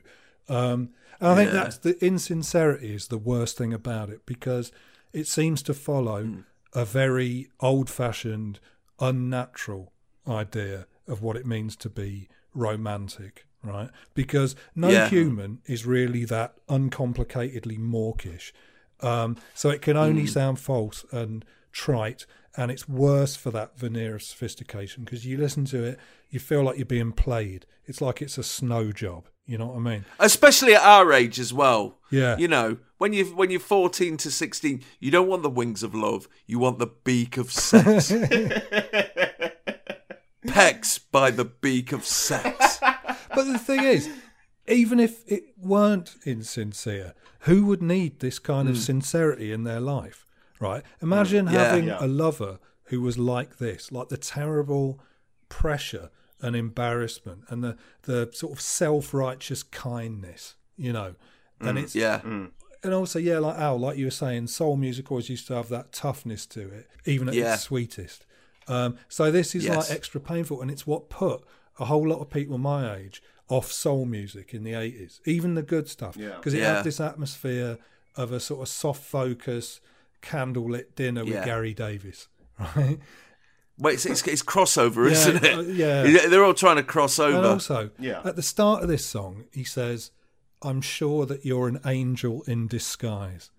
Um, 0.49 0.91
and 1.21 1.29
I 1.31 1.35
think 1.35 1.49
Yeah. 1.53 1.63
that's 1.65 1.79
the 1.79 2.05
insincerity 2.05 2.95
is 2.95 3.09
the 3.09 3.19
worst 3.19 3.57
thing 3.57 3.73
about 3.73 4.11
it 4.11 4.25
because 4.27 4.71
it 5.13 5.27
seems 5.27 5.63
to 5.63 5.75
follow 5.75 6.23
Mm. 6.25 6.45
a 6.75 6.85
very 6.85 7.49
old 7.61 7.89
fashioned, 7.91 8.61
unnatural 9.01 9.93
idea 10.29 10.87
of 11.09 11.23
what 11.23 11.37
it 11.37 11.47
means 11.47 11.77
to 11.77 11.89
be 11.89 12.29
romantic, 12.55 13.47
right? 13.63 13.91
Because 14.15 14.55
no 14.75 14.89
Yeah. 14.89 15.09
human 15.09 15.61
is 15.67 15.87
really 15.87 16.25
that 16.27 16.55
uncomplicatedly 16.69 17.79
mawkish. 17.79 18.53
Um, 19.01 19.37
so 19.55 19.71
it 19.71 19.83
can 19.83 19.97
only 19.97 20.25
Mm. 20.25 20.29
sound 20.29 20.61
false 20.61 21.05
and 21.13 21.45
trite, 21.73 22.25
and 22.57 22.71
it's 22.71 22.89
worse 22.89 23.37
for 23.37 23.51
that 23.51 23.79
veneer 23.79 24.15
of 24.17 24.23
sophistication 24.23 25.05
because 25.05 25.27
you 25.27 25.37
listen 25.37 25.65
to 25.67 25.85
it, 25.85 25.99
you 26.31 26.41
feel 26.41 26.63
like 26.63 26.77
you're 26.79 26.87
being 26.87 27.13
played. 27.13 27.67
It's 27.85 28.01
like 28.01 28.23
it's 28.23 28.39
a 28.39 28.43
snow 28.43 28.93
job. 28.93 29.29
You 29.49 29.59
know 29.59 29.67
what 29.67 29.77
I 29.77 29.81
mean? 29.81 30.05
especially 30.19 30.75
at 30.75 30.83
our 30.83 31.13
age 31.13 31.39
as 31.39 31.55
well. 31.55 31.99
Yeah. 32.11 32.37
you 32.37 32.49
know 32.49 32.79
when 32.99 33.13
you 33.13 33.27
when 33.27 33.49
you're 33.51 33.61
14 33.61 34.17
to 34.17 34.29
16, 34.31 34.83
you 34.99 35.11
don't 35.13 35.29
want 35.29 35.45
the 35.45 35.51
wings 35.51 35.85
of 35.85 35.95
love, 35.95 36.27
you 36.47 36.59
want 36.59 36.81
the 36.81 36.89
beak 37.05 37.37
of 37.37 37.53
sex. 37.53 38.11
Pecks 40.47 40.99
by 40.99 41.31
the 41.31 41.45
beak 41.45 41.93
of 41.93 42.05
sex. 42.05 42.79
But 42.81 43.45
the 43.45 43.59
thing 43.59 43.85
is, 43.85 44.09
even 44.69 44.99
if 45.01 45.23
it 45.31 45.45
weren't 45.57 46.17
insincere, 46.25 47.15
who 47.41 47.65
would 47.67 47.83
need 47.83 48.21
this 48.21 48.39
kind 48.39 48.69
of 48.69 48.77
sincerity 48.79 49.53
in 49.53 49.65
their 49.65 49.81
life, 49.81 50.27
right? 50.61 50.83
Imagine 51.01 51.47
Mm. 51.47 51.53
Yeah. 51.53 51.65
having 51.65 51.85
Yeah. 51.87 51.99
a 52.01 52.07
lover 52.09 52.59
who 52.85 53.01
was 53.01 53.19
like 53.19 53.59
this, 53.59 53.91
like 53.93 54.09
the 54.09 54.17
terrible 54.17 55.01
pressure 55.49 56.11
and 56.41 56.55
embarrassment 56.57 57.45
and 57.49 57.63
the, 57.65 57.77
the 58.03 58.31
sort 58.33 58.53
of 58.53 58.61
self 58.61 59.15
righteous 59.15 59.63
kindness, 59.63 60.57
you 60.77 60.93
know. 60.93 61.15
And 61.61 61.79
Mm, 61.79 61.83
it's 61.83 61.95
yeah. 61.95 62.21
and 62.25 62.95
also, 62.95 63.19
yeah, 63.19 63.39
like 63.39 63.59
Al, 63.59 63.79
like 63.79 63.97
you 63.97 64.05
were 64.05 64.11
saying, 64.11 64.49
soul 64.49 64.77
music 64.77 65.11
always 65.11 65.29
used 65.31 65.47
to 65.49 65.55
have 65.55 65.69
that 65.71 65.93
toughness 65.93 66.47
to 66.47 66.61
it, 66.69 66.89
even 67.07 67.29
at 67.29 67.35
Yeah. 67.35 67.55
its 67.55 67.63
sweetest. 67.63 68.27
Um, 68.69 68.97
so 69.09 69.31
this 69.31 69.55
is 69.55 69.65
Yes. 69.65 69.89
like 69.89 69.97
extra 69.97 70.21
painful, 70.21 70.61
and 70.61 70.71
it's 70.71 70.87
what 70.87 71.09
put 71.09 71.43
a 71.79 71.87
whole 71.87 72.07
lot 72.09 72.21
of 72.21 72.31
people 72.31 72.59
my 72.59 72.97
age 72.97 73.23
off 73.49 73.71
soul 73.71 74.05
music 74.07 74.53
in 74.55 74.65
the 74.65 74.75
eighties, 74.75 75.21
even 75.25 75.55
the 75.55 75.63
good 75.63 75.89
stuff, 75.89 76.17
Yeah. 76.17 76.37
because 76.37 76.55
it 76.55 76.59
Yeah. 76.61 76.77
had 76.77 76.85
this 76.85 77.01
atmosphere 77.01 77.79
of 78.17 78.33
a 78.33 78.41
sort 78.41 78.63
of 78.63 78.69
soft 78.69 79.03
focus, 79.05 79.81
candlelit 80.23 80.95
dinner 80.97 81.25
with 81.25 81.35
Yeah. 81.35 81.45
Gary 81.45 81.75
Davies, 81.75 82.29
right? 82.77 82.99
Wait, 83.79 83.95
it's, 83.95 84.07
it's, 84.07 84.27
it's 84.27 84.43
crossover, 84.43 85.05
Yeah, 85.07 85.13
isn't 85.13 85.45
it? 85.45 85.59
uh, 85.59 85.61
yeah. 85.63 86.27
they're 86.29 86.43
all 86.45 86.55
trying 86.55 86.77
to 86.77 86.83
cross 86.83 87.19
over. 87.19 87.37
And 87.37 87.47
also, 87.47 87.91
Yeah. 87.99 88.23
at 88.25 88.35
the 88.37 88.43
start 88.43 88.83
of 88.83 88.89
this 88.89 89.05
song, 89.05 89.45
he 89.53 89.65
says, 89.65 90.11
I'm 90.63 90.81
sure 90.81 91.27
that 91.27 91.45
you're 91.45 91.69
an 91.69 91.81
angel 91.85 92.43
in 92.47 92.67
disguise. 92.69 93.51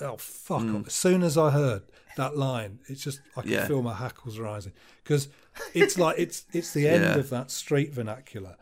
Oh, 0.00 0.16
fuck 0.16 0.62
off. 0.62 0.86
As 0.86 0.94
soon 0.94 1.22
as 1.22 1.36
I 1.38 1.50
heard 1.50 1.82
that 2.16 2.36
line, 2.36 2.80
it's 2.88 3.04
just, 3.04 3.20
I 3.36 3.42
can 3.42 3.50
Yeah. 3.50 3.66
feel 3.68 3.82
my 3.82 3.94
hackles 3.94 4.38
rising. 4.38 4.72
Because 5.04 5.28
it's 5.74 5.98
like, 5.98 6.18
it's 6.18 6.46
it's 6.52 6.72
the 6.72 6.88
end 6.88 7.04
Yeah. 7.04 7.16
of 7.16 7.28
that 7.30 7.50
street 7.50 7.92
vernacular 7.92 8.56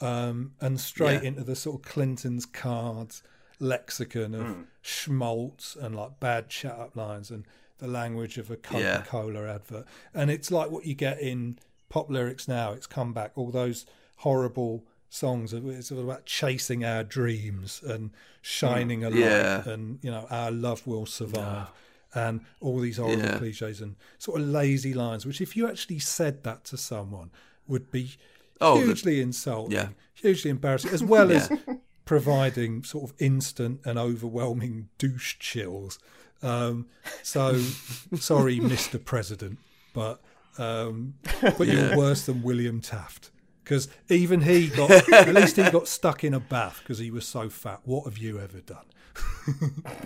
um, 0.00 0.52
and 0.60 0.80
straight 0.80 1.22
Yeah. 1.22 1.28
into 1.28 1.44
the 1.44 1.56
sort 1.56 1.76
of 1.80 1.90
Clinton's 1.90 2.46
cards 2.46 3.22
lexicon 3.60 4.34
of 4.34 4.46
hmm. 4.46 4.62
schmaltz 4.82 5.76
and 5.76 5.94
like 5.94 6.18
bad 6.20 6.48
chat 6.48 6.72
up 6.78 6.96
lines 6.96 7.30
and 7.30 7.46
the 7.78 7.86
language 7.86 8.38
of 8.38 8.50
a 8.50 8.56
Coca 8.56 9.04
Cola 9.06 9.48
advert. 9.48 9.86
And 10.12 10.30
it's 10.30 10.50
like 10.50 10.70
what 10.70 10.86
you 10.86 10.94
get 10.94 11.20
in 11.20 11.58
pop 11.88 12.10
lyrics 12.10 12.48
now. 12.48 12.72
It's 12.72 12.86
come 12.86 13.12
back. 13.12 13.32
All 13.36 13.50
those 13.50 13.86
horrible 14.18 14.84
songs. 15.08 15.52
It's 15.52 15.92
all 15.92 16.00
about 16.00 16.26
chasing 16.26 16.84
our 16.84 17.04
dreams 17.04 17.82
and 17.86 18.10
shining 18.42 19.00
hmm. 19.00 19.06
a 19.06 19.10
light 19.10 19.18
Yeah. 19.18 19.68
and, 19.68 19.98
you 20.02 20.10
know, 20.10 20.26
our 20.30 20.50
love 20.50 20.86
will 20.86 21.06
survive. 21.06 21.68
Ah. 21.68 21.72
And 22.16 22.42
all 22.60 22.78
these 22.78 22.98
horrible 22.98 23.24
Yeah. 23.24 23.38
cliches 23.38 23.80
and 23.80 23.96
sort 24.18 24.40
of 24.40 24.46
lazy 24.46 24.94
lines, 24.94 25.26
which 25.26 25.40
if 25.40 25.56
you 25.56 25.68
actually 25.68 25.98
said 25.98 26.44
that 26.44 26.64
to 26.66 26.76
someone 26.76 27.30
would 27.66 27.90
be 27.90 28.16
Oh, 28.64 28.78
the- 28.80 28.86
hugely 28.86 29.20
insulting, 29.20 29.72
yeah. 29.76 29.88
hugely 30.14 30.50
embarrassing, 30.50 30.90
as 30.92 31.02
well 31.04 31.30
as 31.30 31.50
providing 32.04 32.82
sort 32.84 33.10
of 33.10 33.16
instant 33.18 33.80
and 33.84 33.98
overwhelming 33.98 34.88
douche 34.98 35.36
chills. 35.38 35.98
Um, 36.42 36.86
so 37.22 37.58
sorry, 38.16 38.58
Mr. 38.60 39.02
President, 39.02 39.58
but 39.94 40.20
um, 40.58 41.14
but 41.40 41.66
Yeah. 41.66 41.88
you're 41.88 41.96
worse 41.96 42.26
than 42.26 42.42
William 42.42 42.80
Taft. 42.80 43.30
Because 43.62 43.88
even 44.10 44.42
he 44.42 44.68
got, 44.68 44.90
at 45.12 45.34
least 45.34 45.56
he 45.56 45.62
got 45.70 45.88
stuck 45.88 46.22
in 46.22 46.34
a 46.34 46.40
bath 46.40 46.80
because 46.82 46.98
he 46.98 47.10
was 47.10 47.26
so 47.26 47.48
fat. 47.48 47.80
What 47.84 48.04
have 48.04 48.18
you 48.18 48.38
ever 48.38 48.60
done? 48.60 48.84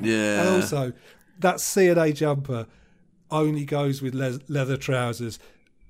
Yeah. 0.00 0.40
And 0.42 0.48
also, 0.50 0.92
that 1.40 1.60
C&A 1.60 2.12
jumper 2.12 2.66
only 3.30 3.64
goes 3.64 4.00
with 4.00 4.14
le- 4.14 4.38
leather 4.48 4.76
trousers 4.76 5.38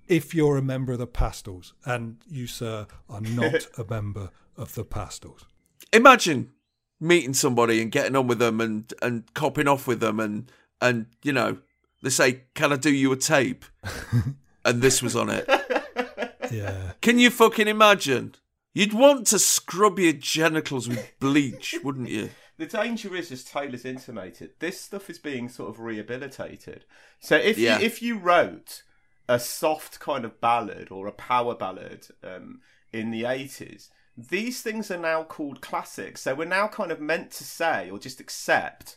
if 0.08 0.34
you're 0.34 0.56
a 0.56 0.62
member 0.62 0.92
of 0.92 0.98
the 0.98 1.06
Pastels. 1.06 1.74
And 1.84 2.16
you, 2.28 2.46
sir, 2.46 2.86
are 3.08 3.20
not 3.20 3.66
a 3.78 3.84
member 3.88 4.30
of 4.56 4.74
the 4.74 4.84
Pastels. 4.84 5.46
Imagine 5.92 6.50
meeting 7.00 7.34
somebody 7.34 7.80
and 7.80 7.92
getting 7.92 8.16
on 8.16 8.26
with 8.26 8.38
them 8.40 8.60
and 8.60 8.92
and 9.00 9.32
copping 9.34 9.68
off 9.68 9.86
with 9.86 10.00
them 10.00 10.18
and 10.18 10.50
and 10.80 11.06
you 11.22 11.32
know 11.32 11.58
they 12.02 12.10
say, 12.10 12.42
"Can 12.54 12.72
I 12.72 12.76
do 12.76 12.92
you 12.92 13.12
a 13.12 13.16
tape?" 13.16 13.64
and 14.64 14.82
this 14.82 15.02
was 15.02 15.14
on 15.16 15.30
it. 15.30 15.48
Yeah. 16.50 16.92
Can 17.00 17.18
you 17.18 17.30
fucking 17.30 17.68
imagine? 17.68 18.34
You'd 18.74 18.92
want 18.94 19.26
to 19.28 19.38
scrub 19.38 19.98
your 19.98 20.12
genitals 20.12 20.88
with 20.88 21.12
bleach, 21.20 21.74
wouldn't 21.82 22.08
you? 22.08 22.30
The 22.58 22.66
danger 22.66 23.14
is, 23.14 23.30
as 23.30 23.44
Taylor's 23.44 23.84
intimated, 23.84 24.50
this 24.58 24.80
stuff 24.80 25.08
is 25.08 25.20
being 25.20 25.48
sort 25.48 25.70
of 25.70 25.78
rehabilitated. 25.78 26.84
So 27.20 27.36
if 27.36 27.56
Yeah. 27.56 27.78
you, 27.78 27.86
if 27.86 28.02
you 28.02 28.18
wrote 28.18 28.82
a 29.28 29.38
soft 29.38 30.00
kind 30.00 30.24
of 30.24 30.40
ballad 30.40 30.88
or 30.90 31.06
a 31.06 31.12
power 31.12 31.54
ballad 31.54 32.06
um, 32.24 32.60
in 32.92 33.10
the 33.10 33.24
eighties, 33.24 33.90
these 34.16 34.62
things 34.62 34.90
are 34.90 34.98
now 34.98 35.22
called 35.22 35.60
classics. 35.60 36.22
So 36.22 36.34
we're 36.34 36.46
now 36.46 36.66
kind 36.68 36.90
of 36.90 37.00
meant 37.00 37.30
to 37.32 37.44
say 37.44 37.90
or 37.90 37.98
just 37.98 38.20
accept 38.20 38.96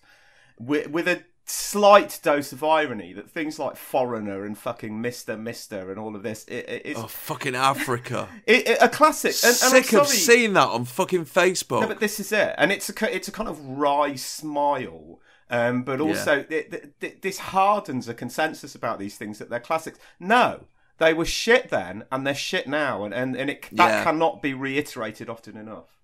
with, 0.60 0.88
with 0.90 1.08
a 1.08 1.24
slight 1.46 2.18
dose 2.24 2.54
of 2.54 2.64
irony 2.64 3.12
that 3.14 3.30
things 3.30 3.60
like 3.60 3.76
Foreigner 3.76 4.46
and 4.46 4.58
fucking 4.58 5.02
Mister 5.02 5.36
Mister 5.36 5.90
and 5.92 6.00
all 6.00 6.16
of 6.16 6.24
this 6.24 6.46
it, 6.46 6.70
it, 6.70 6.82
it's 6.86 7.00
Oh, 7.00 7.08
fucking 7.08 7.56
Africa. 7.56 8.30
it, 8.48 8.68
it- 8.68 8.78
a 8.82 8.88
classic. 8.88 9.36
And, 9.44 9.58
and 9.64 9.76
I'm 9.76 9.84
Sick 9.84 9.94
of 10.00 10.08
seeing 10.08 10.54
that 10.54 10.68
on 10.70 10.86
fucking 10.86 11.26
Facebook. 11.26 11.82
no, 11.82 11.88
but 11.88 12.00
this 12.00 12.20
is 12.20 12.32
it, 12.32 12.56
and 12.58 12.72
it's 12.72 12.90
a 12.90 13.16
it's 13.16 13.28
a 13.28 13.32
kind 13.32 13.50
of 13.50 13.60
wry 13.60 14.16
smile, 14.16 15.20
um, 15.52 15.84
but 15.84 16.02
also 16.02 16.46
it, 16.50 16.72
th- 16.72 16.84
th- 17.00 17.18
this 17.22 17.38
hardens 17.38 18.08
a 18.08 18.14
consensus 18.16 18.74
about 18.74 18.98
these 18.98 19.18
things 19.18 19.38
that 19.38 19.50
they're 19.52 19.60
classics. 19.60 20.00
No, 20.20 20.66
they 20.98 21.14
were 21.14 21.26
shit 21.26 21.70
then, 21.70 22.06
and 22.12 22.26
they're 22.26 22.34
shit 22.34 22.68
now, 22.68 23.04
and 23.04 23.14
and, 23.14 23.36
and 23.36 23.50
it 23.50 23.68
that 23.74 23.90
Yeah. 23.90 24.04
cannot 24.04 24.42
be 24.42 24.54
reiterated 24.54 25.30
often 25.30 25.56
enough. 25.58 26.00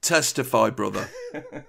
Testify, 0.00 0.70
brother. 0.70 1.08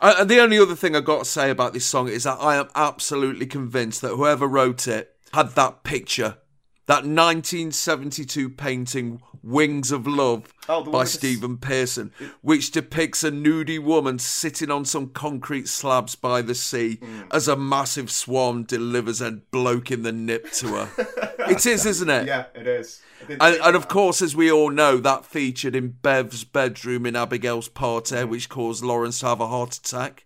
Uh, 0.00 0.16
and 0.18 0.28
the 0.28 0.40
only 0.40 0.58
other 0.58 0.74
thing 0.74 0.94
I 0.96 1.00
got 1.00 1.20
to 1.20 1.24
say 1.24 1.50
about 1.50 1.72
this 1.72 1.86
song 1.86 2.08
is 2.08 2.24
that 2.24 2.38
I 2.40 2.56
am 2.56 2.68
absolutely 2.74 3.46
convinced 3.46 4.02
that 4.02 4.08
whoever 4.16 4.46
wrote 4.46 4.88
it 4.88 5.14
had 5.32 5.50
that 5.50 5.84
picture, 5.84 6.38
that 6.86 7.04
1972 7.04 8.50
painting 8.50 9.20
"Wings 9.42 9.90
of 9.92 10.06
Love" 10.06 10.52
Oh, 10.68 10.82
by 10.84 11.00
with 11.00 11.12
the 11.12 11.18
Stephen 11.18 11.56
Pearson, 11.58 12.12
which 12.40 12.70
depicts 12.70 13.22
a 13.24 13.30
nudie 13.30 13.82
woman 13.82 14.18
sitting 14.18 14.70
on 14.70 14.84
some 14.84 15.08
concrete 15.10 15.68
slabs 15.68 16.14
by 16.14 16.40
the 16.42 16.54
sea 16.54 16.98
Mm. 17.02 17.26
as 17.32 17.48
a 17.48 17.56
massive 17.56 18.10
swan 18.10 18.64
delivers 18.64 19.20
a 19.20 19.32
bloke 19.32 19.90
in 19.90 20.02
the 20.02 20.12
nip 20.12 20.50
to 20.52 20.68
her. 20.68 20.88
it 21.50 21.66
is, 21.66 21.84
isn't 21.86 22.08
it? 22.10 22.26
Yeah, 22.26 22.44
it 22.54 22.66
is. 22.66 23.00
And, 23.28 23.40
and 23.40 23.76
of 23.76 23.88
course, 23.88 24.20
as 24.22 24.36
we 24.36 24.50
all 24.50 24.70
know, 24.70 24.98
that 24.98 25.24
featured 25.24 25.74
in 25.74 25.96
Bev's 26.02 26.44
bedroom 26.44 27.06
in 27.06 27.16
Abigail's 27.16 27.68
party, 27.68 28.24
which 28.24 28.48
caused 28.48 28.84
Laurence 28.84 29.20
to 29.20 29.26
have 29.26 29.40
a 29.40 29.46
heart 29.48 29.74
attack. 29.76 30.24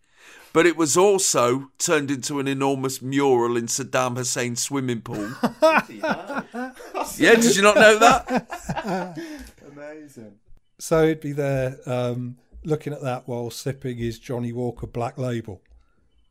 But 0.52 0.66
it 0.66 0.76
was 0.76 0.96
also 0.96 1.70
turned 1.78 2.10
into 2.10 2.40
an 2.40 2.48
enormous 2.48 3.02
mural 3.02 3.56
in 3.56 3.66
Saddam 3.66 4.16
Hussein's 4.16 4.62
swimming 4.62 5.02
pool. 5.02 5.30
yeah, 7.16 7.34
did 7.34 7.54
you 7.54 7.62
not 7.62 7.76
know 7.76 7.98
that? 7.98 9.18
Amazing. 9.72 10.34
So 10.78 11.06
he'd 11.06 11.20
be 11.20 11.32
there 11.32 11.76
um, 11.86 12.36
looking 12.64 12.92
at 12.92 13.02
that 13.02 13.28
while 13.28 13.50
sipping 13.50 13.98
his 13.98 14.18
Johnnie 14.18 14.52
Walker 14.52 14.86
Black 14.86 15.18
Label 15.18 15.60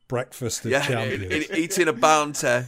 breakfast 0.08 0.64
of 0.64 0.70
Yeah, 0.72 0.86
champions. 0.86 1.50
eating 1.52 1.88
a 1.88 1.92
bounty. 1.92 2.64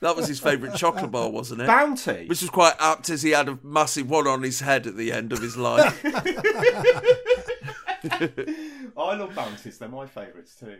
That 0.00 0.14
was 0.16 0.26
his 0.28 0.40
favourite 0.40 0.76
chocolate 0.76 1.10
bar, 1.10 1.30
wasn't 1.30 1.62
it? 1.62 1.66
Bounty? 1.66 2.26
Which 2.26 2.42
was 2.42 2.50
quite 2.50 2.74
apt 2.80 3.08
as 3.08 3.22
he 3.22 3.30
had 3.30 3.48
a 3.48 3.58
massive 3.62 4.10
one 4.10 4.26
on 4.26 4.42
his 4.42 4.60
head 4.60 4.86
at 4.86 4.96
the 4.96 5.10
end 5.12 5.32
of 5.32 5.40
his 5.40 5.56
life. 5.56 6.04
I 8.10 9.14
love 9.14 9.34
bounties; 9.34 9.78
they're 9.78 9.88
my 9.88 10.06
favourites 10.06 10.56
too. 10.58 10.78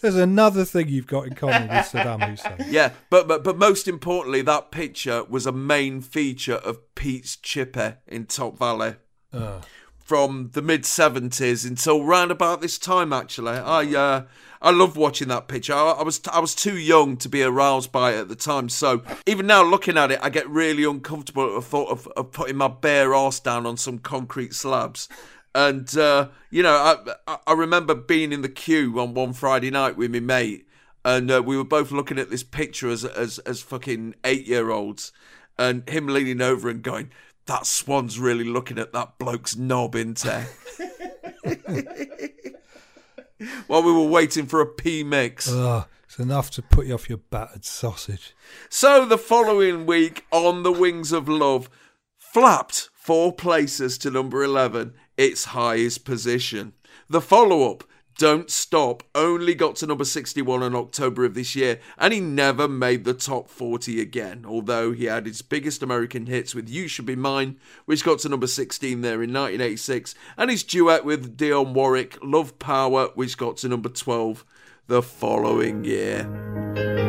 There's 0.00 0.16
another 0.16 0.64
thing 0.64 0.88
you've 0.88 1.06
got 1.06 1.26
in 1.26 1.34
common 1.34 1.62
with 1.68 1.86
Saddam 1.86 2.22
Hussein. 2.30 2.66
Yeah, 2.70 2.92
but, 3.10 3.28
but 3.28 3.44
but 3.44 3.58
most 3.58 3.86
importantly, 3.86 4.42
that 4.42 4.70
picture 4.70 5.24
was 5.24 5.46
a 5.46 5.52
main 5.52 6.00
feature 6.00 6.54
of 6.56 6.94
Pete's 6.94 7.36
Chipper 7.36 7.98
in 8.06 8.26
Top 8.26 8.58
Valley 8.58 8.94
Uh, 9.32 9.60
from 9.98 10.50
the 10.54 10.62
mid 10.62 10.84
seventies 10.86 11.64
until 11.64 12.02
round 12.04 12.30
about 12.30 12.60
this 12.60 12.78
time. 12.78 13.12
Actually, 13.12 13.58
I 13.58 13.84
uh, 13.94 14.22
I 14.62 14.70
love 14.70 14.96
watching 14.96 15.28
that 15.28 15.46
picture. 15.48 15.74
I, 15.74 15.92
I 15.92 16.02
was 16.02 16.20
I 16.32 16.40
was 16.40 16.54
too 16.54 16.78
young 16.78 17.16
to 17.18 17.28
be 17.28 17.42
aroused 17.42 17.92
by 17.92 18.12
it 18.14 18.20
at 18.20 18.28
the 18.28 18.36
time, 18.36 18.68
so 18.70 19.02
even 19.26 19.46
now 19.46 19.62
looking 19.62 19.98
at 19.98 20.10
it, 20.10 20.18
I 20.22 20.30
get 20.30 20.48
really 20.48 20.84
uncomfortable 20.84 21.46
at 21.46 21.54
the 21.54 21.62
thought 21.62 21.90
of, 21.90 22.06
of 22.16 22.32
putting 22.32 22.56
my 22.56 22.68
bare 22.68 23.14
ass 23.14 23.38
down 23.38 23.66
on 23.66 23.76
some 23.76 23.98
concrete 23.98 24.54
slabs. 24.54 25.08
And 25.54 25.96
uh, 25.96 26.28
you 26.50 26.62
know, 26.62 27.02
I 27.26 27.36
I- 27.46 27.52
remember 27.52 27.94
being 27.94 28.32
in 28.32 28.42
the 28.42 28.48
queue 28.48 29.00
on 29.00 29.14
one 29.14 29.32
Friday 29.32 29.70
night 29.70 29.96
with 29.96 30.12
my 30.12 30.20
mate, 30.20 30.68
and 31.04 31.30
uh, 31.30 31.42
we 31.44 31.56
were 31.56 31.64
both 31.64 31.90
looking 31.90 32.18
at 32.18 32.30
this 32.30 32.42
picture 32.44 32.88
as 32.88 33.04
as 33.04 33.38
as 33.40 33.60
fucking 33.60 34.14
eight 34.24 34.46
year 34.46 34.70
olds, 34.70 35.10
and 35.58 35.88
him 35.88 36.06
leaning 36.06 36.40
over 36.40 36.68
and 36.68 36.82
going, 36.82 37.10
"That 37.46 37.66
swan's 37.66 38.20
really 38.20 38.44
looking 38.44 38.78
at 38.78 38.92
that 38.92 39.18
bloke's 39.18 39.56
knob, 39.56 39.96
isn't 39.96 40.24
it?" 40.24 40.46
While 43.66 43.82
we 43.82 43.92
were 43.92 44.06
waiting 44.06 44.46
for 44.46 44.60
a 44.60 44.66
P 44.66 45.02
mix. 45.02 45.50
ugh, 45.50 45.86
it's 46.04 46.18
enough 46.18 46.50
to 46.52 46.62
put 46.62 46.86
you 46.86 46.94
off 46.94 47.08
your 47.08 47.18
battered 47.18 47.64
sausage. 47.64 48.34
So 48.68 49.06
the 49.06 49.16
following 49.18 49.86
week, 49.86 50.26
On 50.30 50.62
the 50.62 50.72
Wings 50.72 51.10
of 51.12 51.28
Love, 51.28 51.70
flapped 52.18 52.90
four 52.92 53.32
places 53.32 53.96
to 53.98 54.10
number 54.10 54.44
11, 54.44 54.92
its 55.20 55.44
highest 55.44 56.06
position. 56.06 56.72
The 57.10 57.20
follow 57.20 57.70
up, 57.70 57.84
Don't 58.16 58.48
Stop, 58.48 59.02
only 59.14 59.54
got 59.54 59.76
to 59.76 59.86
number 59.86 60.06
61 60.06 60.62
in 60.62 60.74
October 60.74 61.26
of 61.26 61.34
this 61.34 61.54
year, 61.54 61.78
and 61.98 62.14
he 62.14 62.20
never 62.20 62.66
made 62.66 63.04
the 63.04 63.12
top 63.12 63.50
40 63.50 64.00
again, 64.00 64.46
although 64.48 64.92
he 64.92 65.04
had 65.04 65.26
his 65.26 65.42
biggest 65.42 65.82
American 65.82 66.24
hits 66.24 66.54
with 66.54 66.70
You 66.70 66.88
Should 66.88 67.04
Be 67.04 67.16
Mine, 67.16 67.58
which 67.84 68.02
got 68.02 68.20
to 68.20 68.30
number 68.30 68.46
16 68.46 69.02
there 69.02 69.22
in 69.22 69.30
1986, 69.30 70.14
and 70.38 70.50
his 70.50 70.62
duet 70.62 71.04
with 71.04 71.36
Dionne 71.36 71.74
Warwick, 71.74 72.16
Love 72.22 72.58
Power, 72.58 73.10
which 73.14 73.36
got 73.36 73.58
to 73.58 73.68
number 73.68 73.90
12 73.90 74.42
the 74.86 75.02
following 75.02 75.84
year. 75.84 76.99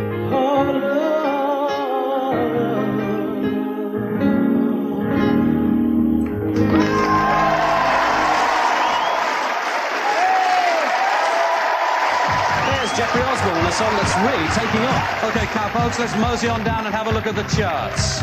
A 13.72 13.74
song 13.74 13.96
that's 13.96 14.18
really 14.18 14.48
taking 14.50 14.82
off. 14.86 15.24
Okay, 15.24 15.46
cowpokes, 15.46 15.98
let's 15.98 16.14
mosey 16.18 16.50
on 16.50 16.62
down 16.66 16.86
and 16.86 16.94
have 16.94 17.08
a 17.08 17.12
look 17.12 17.26
at 17.26 17.36
the 17.36 17.44
charts. 17.44 18.22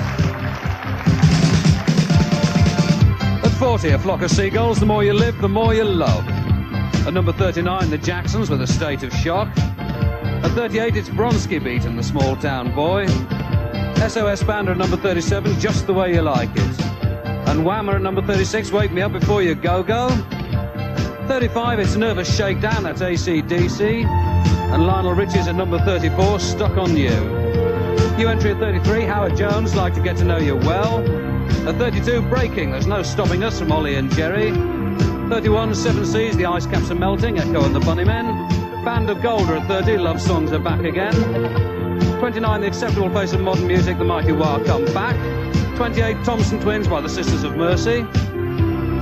At 3.43 3.59
40, 3.59 3.89
a 3.89 3.99
flock 3.99 4.21
of 4.21 4.31
seagulls, 4.31 4.79
the 4.79 4.85
more 4.85 5.03
you 5.03 5.15
live, 5.15 5.41
the 5.41 5.49
more 5.49 5.73
you 5.73 5.85
love. 5.85 6.29
At 7.07 7.15
number 7.15 7.33
39, 7.33 7.89
the 7.89 7.97
Jacksons 7.97 8.51
with 8.51 8.61
a 8.61 8.67
state 8.67 9.03
of 9.03 9.11
shock. 9.15 9.49
At 9.57 10.51
38, 10.51 10.97
it's 10.97 11.09
Bronski 11.09 11.65
Beat 11.65 11.87
and 11.87 11.99
the 11.99 12.03
small 12.03 12.37
town 12.37 12.75
boy. 12.75 13.07
SOS 14.07 14.43
Band 14.43 14.69
at 14.69 14.77
number 14.77 14.99
37, 14.99 15.59
just 15.59 15.87
the 15.87 15.95
way 15.95 16.13
you 16.13 16.21
like 16.21 16.51
it. 16.51 16.81
And 17.49 17.61
Whammer 17.61 17.95
at 17.95 18.03
number 18.03 18.21
36, 18.21 18.71
Wake 18.71 18.93
Me 18.93 19.01
Up 19.01 19.13
Before 19.13 19.43
You 19.43 19.55
Go 19.55 19.83
Go. 19.83 20.11
35, 21.27 21.79
it's 21.79 21.97
Nervous 21.97 22.37
Shakedown, 22.37 22.83
that's 22.83 23.01
ACDC. 23.01 24.38
And 24.71 24.87
Lionel 24.87 25.15
Richie's 25.15 25.49
at 25.49 25.55
number 25.55 25.79
34, 25.79 26.41
Stuck 26.41 26.77
on 26.77 26.95
You. 26.97 27.09
New 28.19 28.29
entry 28.29 28.51
at 28.51 28.59
33, 28.59 29.05
Howard 29.05 29.37
Jones, 29.37 29.75
Like 29.75 29.95
to 29.95 30.01
Get 30.01 30.19
to 30.19 30.25
Know 30.25 30.37
You 30.37 30.57
Well. 30.57 30.99
At 31.67 31.77
32, 31.77 32.23
Breaking, 32.23 32.73
There's 32.73 32.87
No 32.87 33.03
Stopping 33.03 33.43
Us 33.45 33.59
from 33.59 33.73
Ollie 33.73 33.95
and 33.95 34.13
Jerry. 34.13 34.51
31, 35.31 35.75
Seven 35.75 36.05
Seas, 36.05 36.37
The 36.37 36.45
Ice 36.45 36.67
Caps 36.67 36.91
Are 36.91 36.95
Melting, 36.95 37.39
Echo 37.39 37.65
and 37.65 37.75
the 37.75 37.81
Bunnymen. 37.81 38.85
Band 38.85 39.09
of 39.09 39.23
Gold 39.23 39.49
are 39.49 39.57
at 39.57 39.67
30, 39.69 39.97
Love 39.99 40.21
Songs 40.21 40.53
are 40.53 40.59
back 40.59 40.85
again. 40.85 41.15
29, 42.19 42.61
The 42.61 42.67
Acceptable 42.67 43.11
Face 43.11 43.33
of 43.33 43.41
Modern 43.41 43.67
Music, 43.67 43.97
The 43.97 44.05
Mighty 44.05 44.33
Wild 44.33 44.67
Come 44.67 44.85
Back. 44.93 45.17
28, 45.77 46.25
Thompson 46.25 46.61
Twins 46.61 46.89
by 46.89 47.01
the 47.01 47.09
Sisters 47.09 47.43
of 47.43 47.57
Mercy. 47.57 48.01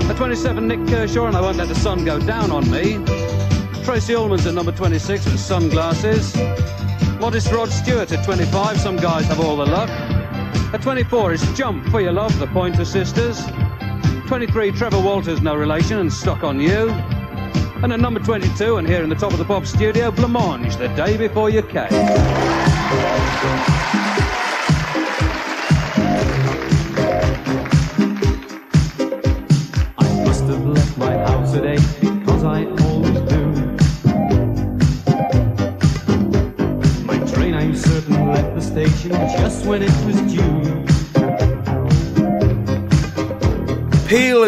At 0.09 0.17
27, 0.17 0.69
Nik 0.69 0.87
Kershaw, 0.87 1.27
and 1.27 1.37
I 1.37 1.41
won't 1.41 1.57
let 1.57 1.69
the 1.69 1.75
sun 1.75 2.05
go 2.05 2.21
down 2.21 2.53
on 2.53 2.71
me. 2.71 3.16
Tracey 3.87 4.17
Ullman's 4.17 4.45
at 4.47 4.55
number 4.55 4.73
26 4.73 5.27
with 5.27 5.39
sunglasses. 5.39 6.35
Modest 7.21 7.53
Rod 7.53 7.71
Stewart 7.71 8.11
at 8.11 8.25
25, 8.25 8.81
some 8.81 8.97
guys 8.97 9.27
have 9.27 9.39
all 9.39 9.57
the 9.57 9.65
luck. 9.65 9.89
At 10.75 10.83
24 10.83 11.35
is 11.35 11.53
Jump 11.57 11.87
for 11.91 12.01
Your 12.01 12.11
Love, 12.11 12.37
the 12.41 12.49
Pointer 12.49 12.85
Sisters. 12.85 13.41
23, 14.27 14.73
Trevor 14.73 15.01
Walters, 15.01 15.41
No 15.41 15.55
Relation, 15.55 15.99
and 15.99 16.13
Stuck 16.13 16.43
on 16.43 16.59
You. 16.59 16.91
And 17.81 17.93
at 17.93 18.01
number 18.01 18.19
22, 18.19 18.79
and 18.79 18.89
here 18.89 19.05
in 19.05 19.09
the 19.09 19.15
top 19.15 19.31
of 19.31 19.39
the 19.39 19.45
pop 19.45 19.65
studio, 19.67 20.11
Blancmange, 20.11 20.77
The 20.77 20.89
Day 20.89 21.17
Before 21.17 21.49
You 21.49 21.63
Came. 21.63 21.87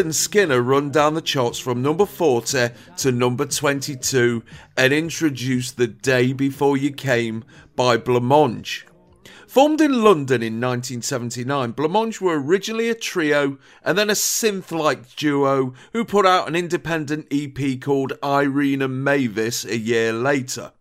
And 0.09 0.17
Skinner 0.17 0.63
run 0.63 0.89
down 0.89 1.13
the 1.13 1.21
charts 1.21 1.59
from 1.59 1.83
number 1.83 2.07
40 2.07 2.71
to 2.97 3.13
number 3.13 3.45
22 3.45 4.43
and 4.75 4.91
introduce 4.91 5.71
The 5.71 5.87
Day 5.87 6.33
Before 6.33 6.79
You 6.79 6.93
Came 6.93 7.45
by 7.77 7.99
Blancmange. 7.99 8.85
Formed 9.47 9.83
in 9.83 10.03
London 10.03 10.43
in 10.43 10.63
1979, 10.63 11.75
Blancmange 11.75 12.23
were 12.23 12.41
originally 12.41 12.89
a 12.89 12.95
trio 12.95 13.59
and 13.85 13.99
then 13.99 14.09
a 14.09 14.15
synth 14.15 14.73
like 14.73 15.15
duo 15.15 15.75
who 15.93 16.07
put 16.07 16.25
out 16.25 16.49
an 16.49 16.57
independent 16.57 17.27
EP 17.31 17.79
called 17.79 18.15
Irene 18.25 18.81
and 18.81 19.05
Mavis 19.05 19.67
a 19.67 19.77
year 19.77 20.15
later. 20.15 20.73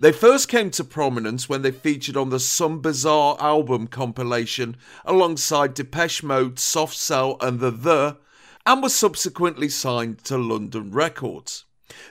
They 0.00 0.10
first 0.10 0.48
came 0.48 0.72
to 0.72 0.82
prominence 0.82 1.48
when 1.48 1.62
they 1.62 1.70
featured 1.70 2.16
on 2.16 2.30
the 2.30 2.40
Some 2.40 2.82
Bizzare 2.82 3.40
album 3.40 3.86
compilation 3.86 4.76
alongside 5.04 5.74
Depeche 5.74 6.24
Mode, 6.24 6.58
Soft 6.58 6.96
Cell, 6.96 7.36
and 7.40 7.60
The 7.60 7.70
The, 7.70 8.16
and 8.66 8.82
were 8.82 8.88
subsequently 8.88 9.68
signed 9.68 10.24
to 10.24 10.38
London 10.38 10.90
Records. 10.90 11.64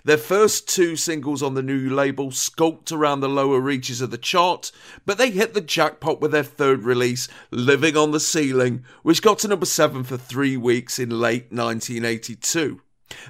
Their 0.04 0.18
first 0.18 0.68
two 0.68 0.96
singles 0.96 1.42
on 1.42 1.56
the 1.56 1.64
new 1.64 1.90
label 1.90 2.32
skulked 2.32 2.92
around 2.92 3.20
the 3.20 3.30
lower 3.30 3.60
reaches 3.60 4.02
of 4.02 4.12
the 4.12 4.18
chart, 4.18 4.72
but 5.06 5.18
they 5.18 5.32
hit 5.32 5.54
the 5.54 5.62
jackpot 5.62 6.22
with 6.22 6.32
their 6.32 6.44
third 6.44 6.84
release, 6.84 7.28
Living 7.52 7.98
on 7.98 8.12
the 8.12 8.20
Ceiling, 8.20 8.84
which 9.02 9.22
got 9.22 9.40
to 9.40 9.48
number 9.48 9.66
7 9.66 10.04
for 10.04 10.18
three 10.18 10.56
weeks 10.56 11.00
in 11.00 11.10
late 11.10 11.52
1982. 11.52 12.82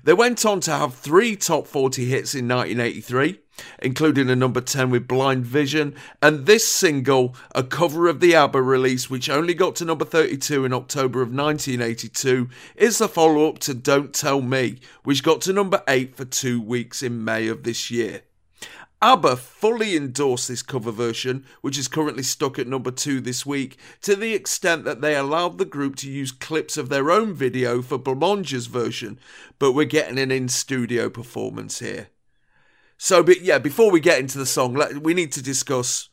They 0.03 0.13
went 0.13 0.45
on 0.45 0.59
to 0.61 0.71
have 0.71 0.95
three 0.95 1.35
top 1.35 1.67
40 1.67 2.05
hits 2.05 2.35
in 2.35 2.47
1983, 2.47 3.39
including 3.79 4.29
a 4.29 4.35
number 4.35 4.61
10 4.61 4.89
with 4.89 5.07
Blind 5.07 5.45
Vision, 5.45 5.95
and 6.21 6.45
this 6.45 6.67
single, 6.67 7.35
a 7.53 7.63
cover 7.63 8.07
of 8.07 8.19
the 8.19 8.35
ABBA 8.35 8.61
release, 8.61 9.09
which 9.09 9.29
only 9.29 9.53
got 9.53 9.75
to 9.77 9.85
number 9.85 10.05
32 10.05 10.65
in 10.65 10.73
October 10.73 11.21
of 11.21 11.29
1982, 11.29 12.49
is 12.75 12.97
the 12.97 13.07
follow 13.07 13.49
up 13.49 13.59
to 13.59 13.73
Don't 13.73 14.13
Tell 14.13 14.41
Me, 14.41 14.79
which 15.03 15.23
got 15.23 15.41
to 15.41 15.53
number 15.53 15.83
8 15.87 16.15
for 16.15 16.25
two 16.25 16.61
weeks 16.61 17.03
in 17.03 17.23
May 17.23 17.47
of 17.47 17.63
this 17.63 17.91
year. 17.91 18.21
ABBA 19.03 19.35
fully 19.35 19.97
endorsed 19.97 20.47
this 20.47 20.61
cover 20.61 20.89
version, 20.89 21.45
which 21.59 21.77
is 21.77 21.89
currently 21.89 22.23
stuck 22.23 22.57
at 22.57 22.67
number 22.67 22.89
two 22.89 23.19
this 23.19 23.45
week, 23.45 23.77
to 24.01 24.15
the 24.15 24.33
extent 24.33 24.85
that 24.85 25.01
they 25.01 25.13
allowed 25.13 25.57
the 25.57 25.65
group 25.65 25.97
to 25.97 26.09
use 26.09 26.31
clips 26.31 26.77
of 26.77 26.87
their 26.87 27.11
own 27.11 27.33
video 27.33 27.81
for 27.81 27.97
Blancmange's 27.97 28.67
version, 28.67 29.19
but 29.59 29.73
we're 29.73 29.83
getting 29.83 30.17
an 30.17 30.31
in 30.31 30.47
studio 30.47 31.09
performance 31.09 31.79
here. 31.79 32.07
So, 32.97 33.21
but 33.21 33.41
yeah, 33.41 33.57
before 33.57 33.91
we 33.91 33.99
get 33.99 34.19
into 34.19 34.37
the 34.37 34.45
song, 34.45 34.73
let, 34.73 34.99
we 34.99 35.13
need 35.13 35.33
to 35.33 35.43
discuss 35.43 36.07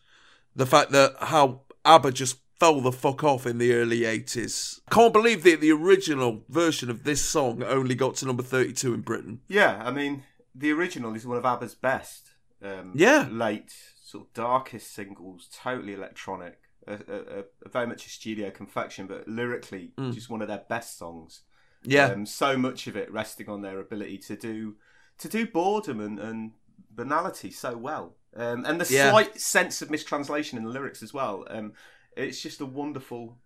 the 0.56 0.66
fact 0.66 0.90
that 0.90 1.14
how 1.20 1.60
ABBA 1.84 2.10
just 2.10 2.38
fell 2.58 2.80
the 2.80 2.90
fuck 2.90 3.22
off 3.22 3.46
in 3.46 3.58
the 3.58 3.72
early 3.72 4.00
80s. 4.00 4.80
Can't 4.90 5.12
believe 5.12 5.44
that 5.44 5.60
the 5.60 5.70
original 5.70 6.42
version 6.48 6.90
of 6.90 7.04
this 7.04 7.22
song 7.24 7.62
only 7.62 7.94
got 7.94 8.16
to 8.16 8.26
number 8.26 8.42
32 8.42 8.92
in 8.92 9.02
Britain. 9.02 9.42
Yeah, 9.46 9.80
I 9.84 9.92
mean, 9.92 10.24
the 10.52 10.72
original 10.72 11.14
is 11.14 11.24
one 11.24 11.38
of 11.38 11.44
ABBA's 11.44 11.76
best. 11.76 12.29
Um, 12.62 12.92
Yeah. 12.94 13.28
Late, 13.30 13.72
sort 14.02 14.26
of 14.26 14.32
darkest 14.34 14.92
singles, 14.92 15.48
totally 15.52 15.94
electronic. 15.94 16.58
A, 16.86 16.94
a, 16.94 17.44
a 17.66 17.68
very 17.68 17.86
much 17.86 18.06
a 18.06 18.08
studio 18.08 18.50
confection, 18.50 19.06
but 19.06 19.28
lyrically, 19.28 19.92
Mm. 19.98 20.14
just 20.14 20.30
one 20.30 20.40
of 20.42 20.48
their 20.48 20.64
best 20.68 20.96
songs. 20.98 21.42
Yeah. 21.82 22.06
Um, 22.06 22.26
so 22.26 22.56
much 22.56 22.86
of 22.86 22.96
it 22.96 23.10
resting 23.12 23.48
on 23.48 23.62
their 23.62 23.78
ability 23.80 24.18
to 24.18 24.36
do 24.36 24.76
to 25.18 25.28
do 25.28 25.46
boredom 25.46 26.00
and, 26.00 26.18
and 26.18 26.52
banality 26.90 27.50
so 27.50 27.76
well. 27.76 28.16
Um, 28.34 28.64
and 28.64 28.80
the 28.80 28.92
Yeah. 28.92 29.10
slight 29.10 29.38
sense 29.40 29.82
of 29.82 29.90
mistranslation 29.90 30.56
in 30.58 30.64
the 30.64 30.70
lyrics 30.70 31.02
as 31.02 31.12
well. 31.12 31.44
Um, 31.50 31.74
it's 32.16 32.40
just 32.40 32.60
a 32.62 32.66
wonderful, 32.66 33.38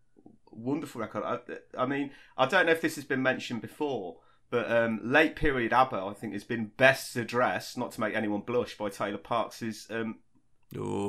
wonderful 0.52 1.00
record. 1.00 1.24
I, 1.24 1.38
I 1.76 1.86
mean, 1.86 2.12
I 2.36 2.46
don't 2.46 2.66
know 2.66 2.72
if 2.72 2.80
this 2.80 2.94
has 2.96 3.04
been 3.04 3.22
mentioned 3.22 3.60
before, 3.60 4.20
but 4.50 4.70
um, 4.70 5.00
late 5.02 5.36
period 5.36 5.72
ABBA, 5.72 5.96
I 5.96 6.12
think, 6.14 6.32
has 6.32 6.44
been 6.44 6.72
best 6.76 7.16
addressed, 7.16 7.76
not 7.78 7.92
to 7.92 8.00
make 8.00 8.14
anyone 8.14 8.40
blush, 8.42 8.76
by 8.76 8.88
Taylor 8.88 9.18
Parkes' 9.18 9.88
um, 9.90 10.16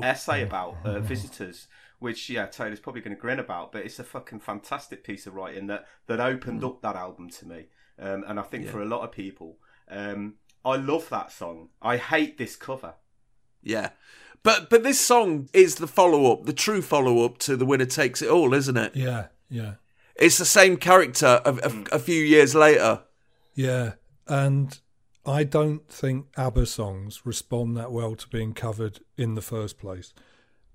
essay 0.04 0.44
about 0.44 0.78
uh, 0.84 1.00
visitors. 1.02 1.68
Which 2.00 2.30
yeah, 2.30 2.46
Taylor's 2.46 2.80
probably 2.82 3.02
going 3.02 3.16
to 3.16 3.22
grin 3.22 3.40
about, 3.40 3.72
but 3.72 3.86
it's 3.86 4.00
a 4.00 4.04
fucking 4.04 4.42
fantastic 4.42 5.04
piece 5.04 5.26
of 5.26 5.34
writing 5.34 5.68
that 5.68 5.86
that 6.08 6.20
opened 6.20 6.64
up 6.64 6.82
that 6.82 6.96
album 6.98 7.30
to 7.30 7.48
me, 7.48 7.68
um, 7.98 8.24
and 8.28 8.38
I 8.40 8.44
think 8.44 8.66
Yeah. 8.66 8.72
for 8.72 8.82
a 8.82 8.86
lot 8.86 9.02
of 9.04 9.12
people, 9.14 9.58
um, 9.90 10.36
I 10.66 10.76
love 10.76 11.08
that 11.10 11.32
song. 11.32 11.70
I 11.82 11.98
hate 11.98 12.38
this 12.38 12.56
cover. 12.58 12.96
Yeah. 13.64 13.92
But 14.44 14.70
but 14.70 14.84
this 14.84 15.00
song 15.00 15.48
is 15.54 15.76
the 15.76 15.88
follow 15.88 16.32
up, 16.34 16.46
the 16.46 16.54
true 16.54 16.82
follow 16.82 17.24
up 17.24 17.38
to 17.40 17.56
The 17.56 17.66
Winner 17.66 17.86
Takes 17.86 18.22
It 18.22 18.30
All, 18.30 18.54
isn't 18.54 18.78
it? 18.78 18.96
Yeah, 18.96 19.28
yeah. 19.50 19.76
It's 20.18 20.38
the 20.38 20.46
same 20.46 20.76
character 20.78 21.42
a, 21.46 21.54
a, 21.54 21.96
a 21.96 22.00
few 22.00 22.22
years 22.22 22.54
later. 22.54 23.02
Yeah, 23.56 23.94
and 24.28 24.80
I 25.26 25.44
don't 25.44 25.88
think 25.90 26.28
ABBA 26.38 26.66
songs 26.68 27.22
respond 27.26 27.76
that 27.78 27.92
well 27.92 28.16
to 28.16 28.28
being 28.30 28.54
covered 28.54 29.00
in 29.18 29.36
the 29.36 29.42
first 29.42 29.78
place. 29.80 30.14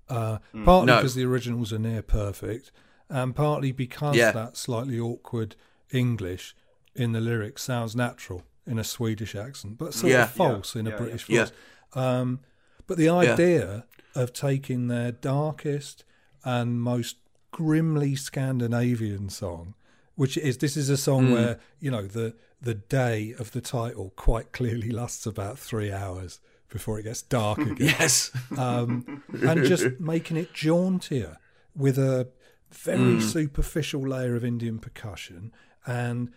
Uh, 0.09 0.39
Mm. 0.53 0.65
partly 0.65 0.85
No. 0.87 0.95
because 0.97 1.15
the 1.15 1.23
originals 1.25 1.71
are 1.71 1.79
near 1.79 2.01
perfect, 2.01 2.71
and 3.09 3.33
partly 3.35 3.71
because 3.71 4.15
Yeah. 4.17 4.31
that 4.31 4.57
slightly 4.57 4.99
awkward 4.99 5.55
English 5.91 6.55
in 6.95 7.13
the 7.13 7.21
lyrics 7.21 7.63
sounds 7.63 7.95
natural 7.95 8.43
in 8.67 8.77
a 8.77 8.83
Swedish 8.83 9.35
accent, 9.35 9.77
but 9.77 9.93
sort 9.93 10.11
Yeah. 10.11 10.23
of 10.23 10.31
false 10.31 10.75
Yeah, 10.75 10.79
in 10.81 10.87
a 10.87 10.97
British 10.97 11.29
yeah. 11.29 11.43
voice. 11.45 11.51
Um, 11.93 12.39
but 12.87 12.97
the 12.97 13.09
idea 13.09 13.85
of 14.15 14.33
taking 14.33 14.87
their 14.87 15.11
darkest 15.13 16.03
and 16.43 16.81
most 16.81 17.17
grimly 17.51 18.15
Scandinavian 18.15 19.29
song, 19.29 19.75
which 20.15 20.37
is 20.37 20.57
this 20.57 20.75
is 20.75 20.89
a 20.89 20.97
song 20.97 21.27
Mm. 21.27 21.31
where 21.31 21.59
you 21.79 21.89
know 21.91 22.05
the 22.07 22.35
the 22.61 22.73
day 22.75 23.33
of 23.39 23.51
the 23.51 23.61
title 23.61 24.13
quite 24.15 24.51
clearly 24.51 24.91
lasts 24.91 25.25
about 25.25 25.57
three 25.57 25.91
hours 25.91 26.39
before 26.69 26.99
it 26.99 27.03
gets 27.03 27.21
dark 27.21 27.57
again. 27.71 27.77
Yes. 27.99 28.31
um, 28.57 29.23
and 29.45 29.63
just 29.65 29.85
making 29.99 30.37
it 30.37 30.53
jauntier 30.53 31.37
with 31.75 31.97
a 31.97 32.29
very 32.71 32.97
Mm. 33.17 33.21
superficial 33.21 34.01
layer 34.07 34.35
of 34.35 34.45
Indian 34.45 34.79
percussion 34.79 35.51
and 35.85 36.31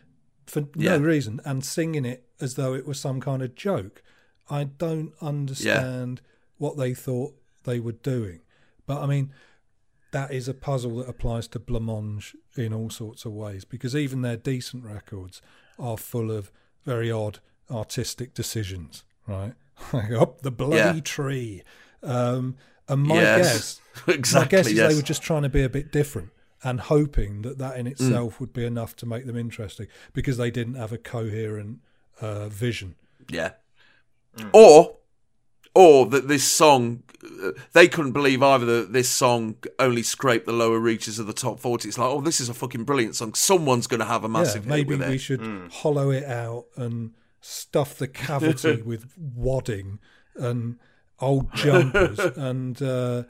for 0.46 0.64
Yeah. 0.74 0.96
no 0.96 1.04
reason 1.04 1.40
and 1.44 1.64
singing 1.64 2.04
it 2.04 2.28
as 2.40 2.54
though 2.56 2.74
it 2.74 2.86
was 2.86 2.98
some 2.98 3.20
kind 3.20 3.40
of 3.42 3.54
joke. 3.54 4.02
I 4.50 4.64
don't 4.64 5.12
understand 5.22 6.20
what 6.58 6.76
they 6.76 6.92
thought 6.94 7.34
they 7.64 7.78
were 7.80 7.92
doing. 7.92 8.40
But 8.86 9.02
I 9.02 9.06
mean, 9.06 9.32
that 10.10 10.32
is 10.32 10.48
a 10.48 10.54
puzzle 10.54 10.96
that 10.98 11.08
applies 11.08 11.46
to 11.48 11.58
Blancmange 11.60 12.34
in 12.56 12.72
all 12.74 12.90
sorts 12.90 13.24
of 13.24 13.32
ways 13.32 13.64
because 13.64 13.94
even 13.96 14.22
their 14.22 14.36
decent 14.36 14.84
records 14.84 15.40
are 15.78 15.96
full 15.96 16.30
of 16.30 16.50
very 16.84 17.10
odd 17.10 17.38
artistic 17.70 18.34
decisions, 18.34 19.04
right? 19.26 19.54
Like 19.92 20.12
up 20.12 20.42
the 20.42 20.50
bloody 20.52 20.98
Yeah. 20.98 21.00
tree. 21.02 21.62
Um, 22.02 22.56
and 22.88 23.02
my 23.02 23.16
Yes. 23.16 23.80
guess, 24.06 24.32
my 24.34 24.44
guess 24.46 24.66
is 24.66 24.72
yes. 24.74 24.90
they 24.90 24.96
were 24.96 25.02
just 25.02 25.22
trying 25.22 25.42
to 25.42 25.48
be 25.48 25.62
a 25.62 25.68
bit 25.68 25.90
different 25.90 26.30
and 26.62 26.80
hoping 26.80 27.42
that 27.42 27.58
that 27.58 27.74
Mm. 27.74 27.78
in 27.78 27.86
itself 27.88 28.38
would 28.40 28.52
be 28.52 28.64
enough 28.64 28.94
to 28.96 29.06
make 29.06 29.26
them 29.26 29.36
interesting 29.36 29.86
because 30.12 30.36
they 30.36 30.50
didn't 30.50 30.74
have 30.74 30.92
a 30.92 30.98
coherent 30.98 31.80
uh, 32.20 32.48
vision. 32.48 32.94
Yeah. 33.28 33.52
Or 34.52 34.96
or 35.74 36.06
that 36.06 36.28
this 36.28 36.44
song 36.44 37.02
uh, 37.42 37.52
they 37.72 37.88
couldn't 37.88 38.12
believe 38.12 38.42
either 38.42 38.66
that 38.66 38.92
this 38.92 39.08
song 39.08 39.56
only 39.78 40.02
scraped 40.02 40.46
the 40.46 40.52
lower 40.52 40.78
reaches 40.78 41.18
of 41.18 41.26
the 41.26 41.32
top 41.32 41.58
40 41.58 41.88
it's 41.88 41.98
like 41.98 42.08
oh 42.08 42.20
this 42.20 42.40
is 42.40 42.48
a 42.48 42.54
fucking 42.54 42.84
brilliant 42.84 43.16
song. 43.16 43.34
Someone's 43.34 43.86
going 43.86 44.00
to 44.00 44.06
have 44.06 44.24
a 44.24 44.28
massive 44.28 44.66
yeah, 44.66 44.76
hit 44.76 44.88
maybe 44.88 44.96
with 44.96 45.08
we 45.08 45.14
it 45.14 45.18
should 45.18 45.70
hollow 45.72 46.10
it 46.10 46.24
out 46.24 46.66
and 46.76 47.12
stuff 47.40 47.94
the 47.94 48.08
cavity 48.08 48.82
with 48.84 49.12
wadding 49.18 49.98
and 50.36 50.78
old 51.20 51.52
jumpers 51.54 52.18
and 52.36 52.80
uh, 52.82 53.24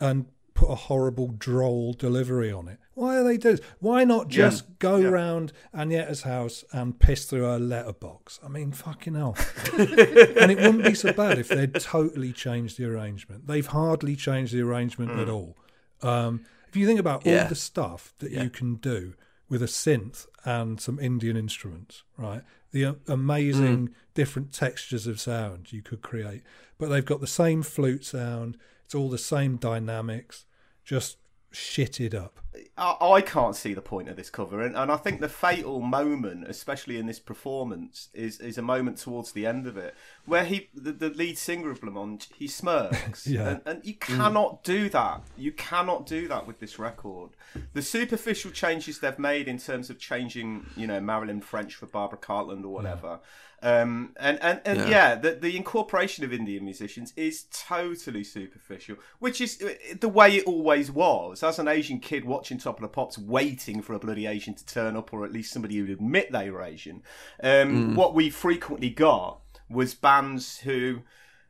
and 0.00 0.26
put 0.60 0.70
a 0.70 0.74
horrible 0.74 1.28
droll 1.28 1.94
delivery 1.94 2.52
on 2.52 2.68
it. 2.68 2.78
Why 2.94 3.16
are 3.16 3.24
they 3.24 3.38
doing? 3.38 3.56
this? 3.56 3.64
Why 3.78 4.04
not 4.04 4.28
just 4.28 4.78
go 4.78 5.00
round 5.00 5.54
Agnetha's 5.74 6.22
house 6.22 6.64
and 6.70 6.98
piss 6.98 7.24
through 7.24 7.44
her 7.44 7.58
letterbox? 7.58 8.38
I 8.44 8.48
mean, 8.48 8.72
fucking 8.72 9.14
hell. 9.14 9.36
and 9.78 10.50
it 10.52 10.58
wouldn't 10.58 10.84
be 10.84 10.94
so 10.94 11.14
bad 11.14 11.38
if 11.38 11.48
they'd 11.48 11.72
totally 11.74 12.32
changed 12.34 12.76
the 12.78 12.84
arrangement. 12.84 13.46
They've 13.46 13.66
hardly 13.66 14.16
changed 14.16 14.52
the 14.52 14.60
arrangement 14.60 15.12
at 15.18 15.30
all. 15.30 15.56
Um, 16.02 16.44
If 16.68 16.76
you 16.76 16.86
think 16.86 17.00
about 17.00 17.24
Yeah. 17.24 17.42
all 17.44 17.48
the 17.48 17.54
stuff 17.54 18.12
that 18.18 18.30
Yeah. 18.30 18.42
you 18.44 18.50
can 18.50 18.74
do 18.76 19.14
with 19.48 19.62
a 19.62 19.66
synth 19.66 20.26
and 20.44 20.78
some 20.80 21.00
Indian 21.00 21.36
instruments, 21.36 22.04
right? 22.18 22.42
The 22.72 22.96
amazing 23.08 23.88
Mm. 23.88 23.92
different 24.14 24.52
textures 24.52 25.06
of 25.08 25.18
sound 25.20 25.72
you 25.72 25.82
could 25.82 26.02
create, 26.02 26.42
but 26.78 26.88
they've 26.90 27.04
got 27.04 27.20
the 27.20 27.26
same 27.26 27.62
flute 27.62 28.04
sound. 28.04 28.56
It's 28.84 28.94
all 28.94 29.08
the 29.08 29.18
same 29.18 29.56
dynamics, 29.56 30.44
just 30.84 31.18
shitted 31.52 32.14
up. 32.14 32.40
I, 32.76 32.96
I 33.00 33.20
can't 33.20 33.54
see 33.54 33.74
the 33.74 33.80
point 33.80 34.08
of 34.08 34.16
this 34.16 34.28
cover, 34.30 34.60
and, 34.62 34.74
and 34.76 34.90
I 34.90 34.96
think 34.96 35.20
the 35.20 35.28
fatal 35.28 35.80
moment, 35.80 36.46
especially 36.48 36.96
in 36.98 37.06
this 37.06 37.20
performance, 37.20 38.08
is 38.12 38.40
is 38.40 38.58
a 38.58 38.62
moment 38.62 38.98
towards 38.98 39.32
the 39.32 39.46
end 39.46 39.66
of 39.66 39.76
it 39.76 39.94
where 40.26 40.44
he, 40.44 40.68
the, 40.74 40.92
the 40.92 41.10
lead 41.10 41.36
singer 41.38 41.70
of 41.70 41.80
Blancmange, 41.80 42.28
he 42.34 42.46
smirks, 42.46 43.26
Yeah. 43.26 43.48
and, 43.48 43.60
and 43.66 43.84
you 43.84 43.94
cannot 43.94 44.62
do 44.64 44.88
that. 44.90 45.22
You 45.36 45.52
cannot 45.52 46.06
do 46.06 46.28
that 46.28 46.46
with 46.46 46.60
this 46.60 46.78
record. 46.78 47.30
The 47.72 47.82
superficial 47.82 48.50
changes 48.50 48.98
they've 49.00 49.18
made 49.18 49.48
in 49.48 49.58
terms 49.58 49.90
of 49.90 49.98
changing, 49.98 50.66
you 50.76 50.86
know, 50.86 51.00
Marilyn 51.00 51.40
French 51.40 51.74
for 51.74 51.86
Barbara 51.86 52.18
Cartland 52.18 52.64
or 52.64 52.68
whatever. 52.68 53.20
Um, 53.62 54.14
and 54.18 54.38
and, 54.42 54.60
and 54.64 54.78
Yeah. 54.78 54.88
yeah, 54.88 55.14
the, 55.16 55.32
the 55.32 55.54
incorporation 55.56 56.24
of 56.24 56.32
Indian 56.32 56.64
musicians 56.64 57.12
is 57.16 57.44
totally 57.52 58.24
superficial, 58.24 58.96
which 59.18 59.40
is 59.40 59.60
uh, 59.60 59.74
the 60.00 60.08
way 60.08 60.36
it 60.36 60.44
always 60.44 60.90
was. 60.90 61.42
As 61.42 61.58
an 61.58 61.68
Asian 61.68 61.98
kid 62.00 62.24
watching 62.40 62.56
Top 62.56 62.76
of 62.76 62.82
the 62.82 62.88
Pops, 62.88 63.18
waiting 63.18 63.82
for 63.82 63.92
a 63.92 63.98
bloody 63.98 64.24
Asian 64.26 64.54
to 64.54 64.64
turn 64.64 64.96
up, 64.96 65.12
or 65.12 65.26
at 65.26 65.32
least 65.32 65.52
somebody 65.52 65.76
who 65.76 65.82
would 65.82 65.90
admit 65.90 66.32
they 66.32 66.50
were 66.50 66.62
Asian, 66.62 67.02
um, 67.42 67.92
Mm. 67.92 67.94
what 67.96 68.14
we 68.14 68.30
frequently 68.30 68.88
got 68.88 69.40
was 69.68 69.94
bands 69.94 70.60
who 70.60 71.00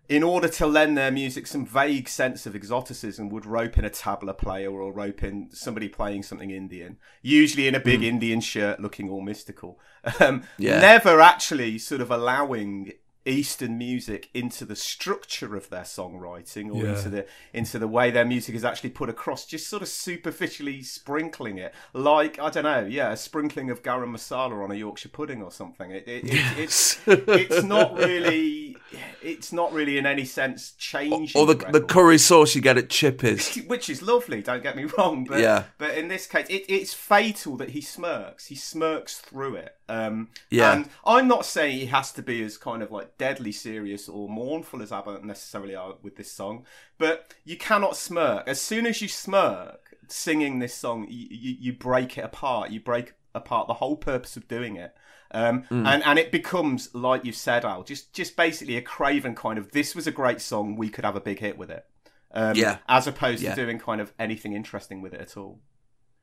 in 0.09 0.25
order 0.25 0.49
to 0.49 0.67
lend 0.67 0.99
their 0.99 1.13
music 1.13 1.47
some 1.47 1.65
vague 1.65 2.09
sense 2.09 2.45
of 2.45 2.57
exoticism, 2.57 3.29
would 3.29 3.47
rope 3.47 3.79
in 3.79 3.85
a 3.85 3.91
tabla 3.91 4.37
player 4.37 4.69
or 4.73 4.93
rope 4.93 5.23
in 5.23 5.49
somebody 5.53 5.89
playing 5.89 6.21
something 6.21 6.51
Indian, 6.51 6.97
usually 7.23 7.69
in 7.69 7.77
a 7.77 7.79
big 7.81 8.03
Indian 8.03 8.41
shirt 8.41 8.81
looking 8.81 9.09
all 9.09 9.21
mystical. 9.21 9.79
Um, 10.19 10.43
Yeah. 10.59 10.81
Never 10.81 11.21
actually 11.21 11.79
sort 11.79 12.01
of 12.01 12.11
allowing 12.11 12.93
Eastern 13.27 13.77
music 13.77 14.31
into 14.33 14.65
the 14.65 14.75
structure 14.77 15.55
of 15.55 15.69
their 15.69 15.83
songwriting 15.83 16.75
or 16.75 16.85
Yeah. 16.85 16.97
into 16.97 17.09
the 17.11 17.27
into 17.53 17.79
the 17.79 17.87
way 17.89 18.11
their 18.11 18.25
music 18.25 18.55
is 18.55 18.65
actually 18.65 18.91
put 18.91 19.09
across, 19.11 19.45
just 19.45 19.69
sort 19.69 19.83
of 19.83 19.89
superficially 19.89 20.83
sprinkling 20.83 21.59
it, 21.59 21.75
like 21.93 22.39
I 22.39 22.51
don't 22.51 22.65
know, 22.65 22.87
yeah, 22.87 23.13
a 23.13 23.17
sprinkling 23.17 23.71
of 23.71 23.83
garam 23.83 24.11
masala 24.15 24.63
on 24.65 24.71
a 24.71 24.75
Yorkshire 24.75 25.11
pudding 25.11 25.43
or 25.43 25.51
something. 25.53 25.91
It, 25.91 26.09
it, 26.09 26.25
it, 26.25 26.59
it's 26.59 26.99
it's 27.07 27.63
not 27.63 27.95
really 27.99 28.77
it's 29.23 29.53
not 29.53 29.73
really 29.73 29.99
in 29.99 30.07
any 30.07 30.25
sense 30.25 30.73
changing 30.79 31.39
Or 31.41 31.47
the, 31.47 31.55
the 31.55 31.81
the 31.81 31.81
curry 31.83 32.19
sauce 32.19 32.55
you 32.55 32.61
get 32.61 32.79
at 32.79 32.89
Chippy's. 32.91 33.57
which 33.67 33.91
is 33.91 34.01
lovely. 34.03 34.43
Don't 34.43 34.63
get 34.63 34.77
me 34.77 34.85
wrong, 34.99 35.25
but 35.25 35.41
Yeah. 35.41 35.65
but 35.79 35.97
in 35.97 36.09
this 36.09 36.27
case, 36.27 36.47
it, 36.49 36.65
it's 36.69 36.95
fatal 36.95 37.57
that 37.59 37.71
he 37.71 37.81
smirks. 37.81 38.47
He 38.47 38.55
smirks 38.55 39.19
through 39.19 39.57
it. 39.57 39.77
Um, 39.89 40.29
Yeah. 40.51 40.73
and 40.73 40.89
I'm 41.05 41.27
not 41.29 41.45
saying 41.45 41.79
he 41.79 41.87
has 41.87 42.13
to 42.13 42.23
be 42.23 42.43
as 42.43 42.57
kind 42.57 42.83
of 42.83 42.91
like 42.91 43.19
deadly 43.21 43.53
serious 43.53 44.09
or 44.09 44.29
mournful 44.29 44.83
as 44.83 44.91
ABBA 44.93 45.21
necessarily 45.23 45.75
are 45.75 45.95
with 46.03 46.17
this 46.17 46.33
song, 46.33 46.65
but 46.99 47.35
you 47.45 47.57
cannot 47.57 47.97
smirk. 47.97 48.49
As 48.49 48.61
soon 48.61 48.87
as 48.87 49.01
you 49.03 49.09
smirk 49.09 49.97
singing 50.09 50.59
this 50.59 50.75
song, 50.75 51.07
you, 51.09 51.29
you, 51.31 51.57
you 51.61 51.73
break 51.73 52.17
it 52.19 52.25
apart. 52.25 52.71
You 52.71 52.81
break 52.81 53.13
apart 53.35 53.69
the 53.69 53.75
whole 53.75 53.97
purpose 53.97 54.37
of 54.37 54.49
doing 54.49 54.77
it. 54.77 54.93
Um, 55.33 55.63
Mm. 55.71 55.87
and, 55.87 56.03
and 56.05 56.19
it 56.19 56.33
becomes, 56.33 56.93
like 56.95 57.25
you've 57.25 57.37
said, 57.37 57.65
Al, 57.65 57.85
just, 57.85 58.13
just 58.13 58.37
basically 58.37 58.77
a 58.77 58.83
craven 58.83 59.35
kind 59.37 59.59
of, 59.59 59.71
this 59.73 59.95
was 59.95 60.07
a 60.09 60.11
great 60.11 60.41
song, 60.41 60.75
we 60.77 60.89
could 60.89 61.05
have 61.05 61.15
a 61.15 61.21
big 61.21 61.39
hit 61.39 61.57
with 61.57 61.71
it. 61.71 61.85
Um, 62.33 62.57
Yeah. 62.57 62.79
As 62.89 63.07
opposed 63.07 63.43
Yeah. 63.43 63.55
to 63.55 63.63
doing 63.65 63.79
kind 63.79 64.01
of 64.01 64.13
anything 64.19 64.55
interesting 64.55 65.03
with 65.03 65.15
it 65.15 65.21
at 65.21 65.37
all. 65.37 65.61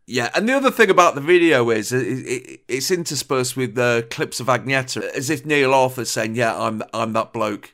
Yeah, 0.09 0.29
and 0.33 0.47
the 0.47 0.53
other 0.53 0.71
thing 0.71 0.89
about 0.89 1.15
the 1.15 1.21
video 1.21 1.69
is 1.69 1.91
it, 1.91 1.99
it, 2.07 2.59
it's 2.69 2.89
interspersed 2.91 3.57
with 3.57 3.77
uh, 3.77 4.03
clips 4.03 4.39
of 4.39 4.47
Agnetha, 4.47 5.03
as 5.11 5.29
if 5.29 5.45
Neil 5.45 5.73
Arthur's 5.73 6.09
saying, 6.09 6.35
"Yeah, 6.35 6.57
I'm 6.57 6.81
I'm 6.93 7.11
that 7.13 7.33
bloke," 7.33 7.73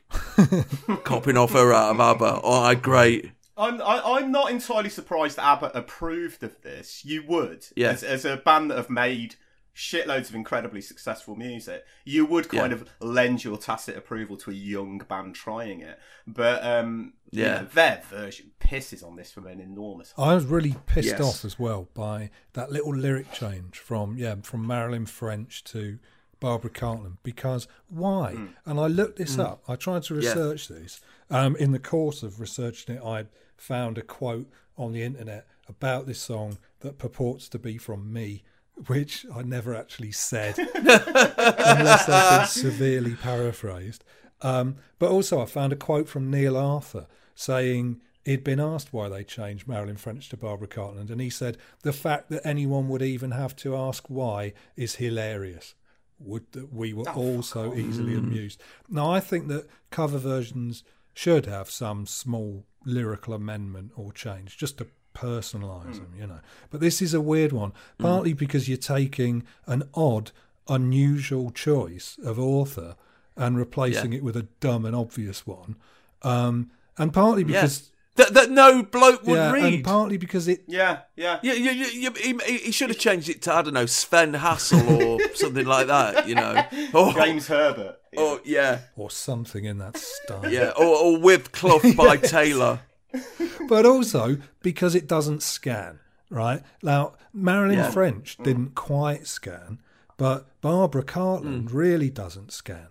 copying 1.04 1.36
off 1.36 1.52
her 1.52 1.72
out 1.72 1.92
of 1.94 2.00
ABBA. 2.00 2.40
Oh, 2.42 2.60
I 2.62 2.74
great. 2.74 3.30
I'm 3.56 3.80
I, 3.80 4.00
I'm 4.04 4.32
not 4.32 4.50
entirely 4.50 4.90
surprised 4.90 5.36
that 5.36 5.44
ABBA 5.44 5.70
approved 5.74 6.42
of 6.42 6.60
this. 6.62 7.04
You 7.04 7.22
would, 7.28 7.66
Yeah. 7.76 7.90
as, 7.90 8.02
as 8.02 8.24
a 8.24 8.36
band 8.36 8.70
that 8.72 8.78
have 8.78 8.90
made 8.90 9.36
shitloads 9.74 10.28
of 10.28 10.34
incredibly 10.34 10.80
successful 10.80 11.34
music, 11.36 11.84
you 12.04 12.24
would 12.26 12.48
kind 12.48 12.70
Yeah. 12.72 12.78
of 12.78 12.88
lend 13.00 13.42
your 13.44 13.58
tacit 13.58 13.96
approval 13.96 14.36
to 14.38 14.50
a 14.50 14.54
young 14.54 14.98
band 14.98 15.34
trying 15.34 15.80
it. 15.80 15.98
But 16.26 16.64
um, 16.64 17.14
you 17.30 17.42
Yeah. 17.42 17.60
know, 17.62 17.64
their 17.66 18.02
version 18.08 18.52
pisses 18.60 19.04
on 19.04 19.16
this 19.16 19.32
from 19.32 19.46
an 19.46 19.60
enormous. 19.60 20.14
I 20.16 20.34
was 20.34 20.44
really 20.46 20.76
pissed 20.86 21.08
Yes. 21.08 21.20
off 21.20 21.44
as 21.44 21.58
well 21.58 21.88
by 21.94 22.30
that 22.52 22.70
little 22.70 22.94
lyric 22.94 23.32
change 23.32 23.78
from 23.78 24.16
yeah 24.16 24.36
from 24.42 24.66
Marilyn 24.66 25.06
French 25.06 25.64
to 25.64 25.98
Barbara 26.40 26.70
Cartland 26.70 27.16
because 27.22 27.66
why? 27.88 28.48
And 28.66 28.78
I 28.78 28.86
looked 28.86 29.16
this 29.18 29.38
up. 29.38 29.62
I 29.66 29.76
tried 29.76 30.02
to 30.04 30.14
Hmm. 30.14 30.20
Yeah. 30.20 30.28
research 30.30 30.68
this. 30.68 31.00
Um, 31.30 31.56
in 31.56 31.72
the 31.72 31.78
course 31.78 32.22
of 32.22 32.38
researching 32.38 32.96
it, 32.96 33.02
I 33.02 33.26
found 33.56 33.98
a 33.98 34.02
quote 34.02 34.48
on 34.76 34.92
the 34.92 35.02
internet 35.02 35.46
about 35.68 36.06
this 36.06 36.20
song 36.20 36.58
that 36.80 36.98
purports 36.98 37.48
to 37.48 37.58
be 37.58 37.78
from 37.78 38.12
me, 38.12 38.42
which 38.86 39.24
I 39.34 39.42
never 39.42 39.74
actually 39.74 40.12
said, 40.12 40.58
unless 40.74 42.06
that's 42.06 42.54
been 42.54 42.70
severely 42.70 43.14
paraphrased. 43.14 44.04
Um, 44.42 44.76
but 44.98 45.10
also, 45.10 45.40
I 45.40 45.46
found 45.46 45.72
a 45.72 45.76
quote 45.76 46.08
from 46.08 46.30
Neil 46.30 46.56
Arthur 46.56 47.06
saying 47.34 48.00
he'd 48.24 48.44
been 48.44 48.60
asked 48.60 48.92
why 48.92 49.08
they 49.08 49.24
changed 49.24 49.68
Marilyn 49.68 49.96
French 49.96 50.28
to 50.30 50.36
Barbara 50.36 50.68
Cartland, 50.68 51.10
and 51.10 51.20
he 51.20 51.30
said 51.30 51.56
the 51.82 51.92
fact 51.92 52.30
that 52.30 52.46
anyone 52.46 52.88
would 52.88 53.02
even 53.02 53.30
have 53.30 53.56
to 53.56 53.76
ask 53.76 54.08
why 54.08 54.52
is 54.76 54.96
hilarious. 54.96 55.74
Would 56.20 56.52
that 56.52 56.72
we 56.72 56.92
were 56.92 57.08
all 57.10 57.42
so 57.42 57.74
easily 57.74 58.14
amused. 58.14 58.62
Now, 58.88 59.10
I 59.10 59.18
think 59.20 59.48
that 59.48 59.66
cover 59.90 60.16
versions 60.16 60.84
should 61.12 61.46
have 61.46 61.68
some 61.68 62.06
small 62.06 62.66
lyrical 62.84 63.34
amendment 63.34 63.92
or 63.96 64.12
change, 64.12 64.56
just 64.56 64.78
to 64.78 64.86
personalise 65.14 65.94
them, 65.94 66.12
you 66.18 66.26
know. 66.26 66.40
But 66.70 66.80
this 66.80 67.00
is 67.00 67.14
a 67.14 67.20
weird 67.20 67.52
one, 67.52 67.72
partly 67.98 68.32
because 68.32 68.68
you're 68.68 68.76
taking 68.78 69.44
an 69.66 69.84
odd, 69.94 70.32
unusual 70.68 71.50
choice 71.50 72.18
of 72.24 72.38
author 72.38 72.96
and 73.36 73.56
replacing 73.56 74.12
Yeah. 74.12 74.18
it 74.18 74.24
with 74.24 74.36
a 74.36 74.42
dumb 74.60 74.84
and 74.84 74.94
obvious 74.94 75.46
one, 75.46 75.76
um, 76.22 76.70
and 76.98 77.12
partly 77.12 77.42
Yeah. 77.42 77.62
because 77.62 77.90
That, 78.16 78.32
that 78.34 78.48
no 78.48 78.84
bloke 78.84 79.24
would 79.26 79.34
yeah, 79.34 79.50
read. 79.50 79.74
and 79.74 79.84
partly 79.84 80.16
because 80.18 80.46
it 80.46 80.62
Yeah, 80.68 80.98
yeah. 81.16 81.40
Yeah, 81.42 81.54
you, 81.54 81.70
you, 81.72 81.86
you, 81.86 82.38
he, 82.46 82.58
he 82.58 82.70
should 82.70 82.88
have 82.90 82.98
changed 82.98 83.28
it 83.28 83.42
to 83.42 83.52
I 83.52 83.62
don't 83.62 83.74
know 83.74 83.86
Sven 83.86 84.34
Hassel 84.34 85.02
or 85.02 85.18
something 85.34 85.66
like 85.66 85.88
that. 85.88 86.28
You 86.28 86.36
know, 86.36 86.64
or, 86.94 87.12
James 87.12 87.48
Herbert. 87.48 87.96
or 88.16 88.38
yeah, 88.44 88.82
or 88.96 89.10
something 89.10 89.64
in 89.64 89.78
that 89.78 89.96
style. 89.96 90.48
yeah, 90.48 90.70
or, 90.76 90.84
or 90.96 91.18
with 91.18 91.50
Clough 91.50 91.80
by 91.96 92.16
Taylor. 92.36 92.78
but 93.68 93.86
also 93.86 94.36
because 94.62 94.94
it 94.94 95.06
doesn't 95.06 95.42
scan, 95.42 96.00
right? 96.30 96.62
Now, 96.82 97.14
Marilyn 97.32 97.78
Yeah. 97.78 97.90
French 97.90 98.36
didn't 98.42 98.74
quite 98.74 99.26
scan, 99.26 99.80
but 100.16 100.46
Barbara 100.60 101.02
Cartland 101.02 101.68
really 101.72 102.10
doesn't 102.10 102.52
scan. 102.52 102.88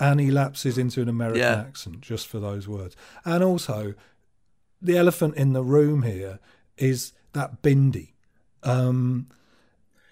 And 0.00 0.20
he 0.20 0.30
lapses 0.30 0.78
into 0.78 1.00
an 1.02 1.08
American 1.08 1.40
Yeah. 1.40 1.60
accent 1.60 2.00
just 2.00 2.26
for 2.26 2.40
those 2.40 2.66
words. 2.66 2.96
And 3.24 3.44
also, 3.44 3.94
the 4.80 4.96
elephant 4.96 5.36
in 5.36 5.52
the 5.52 5.62
room 5.62 6.02
here 6.02 6.40
is 6.76 7.12
that 7.34 7.62
bindi. 7.62 8.12
Um, 8.62 9.28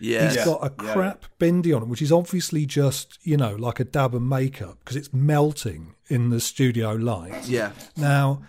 Yeah, 0.03 0.29
He's 0.33 0.43
got 0.45 0.65
a 0.65 0.73
Yeah, 0.83 0.93
crap 0.93 1.25
bindi 1.39 1.77
on 1.77 1.83
it, 1.83 1.89
which 1.89 2.01
is 2.01 2.11
obviously 2.11 2.65
just, 2.65 3.19
you 3.23 3.37
know, 3.37 3.55
like 3.57 3.81
a 3.81 3.85
dab 3.85 4.15
of 4.15 4.23
makeup 4.23 4.79
because 4.79 4.97
it's 4.97 5.13
melting 5.13 5.95
in 6.09 6.31
the 6.31 6.41
studio 6.41 6.93
light. 6.95 7.47
yeah, 7.47 7.73
Now, 7.97 8.41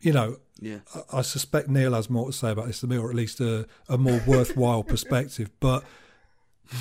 you 0.00 0.12
know, 0.12 0.36
yeah. 0.62 0.78
I- 0.94 1.18
I 1.18 1.22
suspect 1.22 1.68
Neil 1.68 1.92
has 1.94 2.08
more 2.08 2.26
to 2.26 2.32
say 2.32 2.50
about 2.50 2.66
this 2.66 2.80
than 2.80 2.90
me, 2.90 2.96
or 2.98 3.10
at 3.10 3.16
least 3.16 3.40
a, 3.40 3.66
a 3.88 3.98
more 3.98 4.20
worthwhile 4.26 4.82
perspective. 4.84 5.50
But 5.60 5.84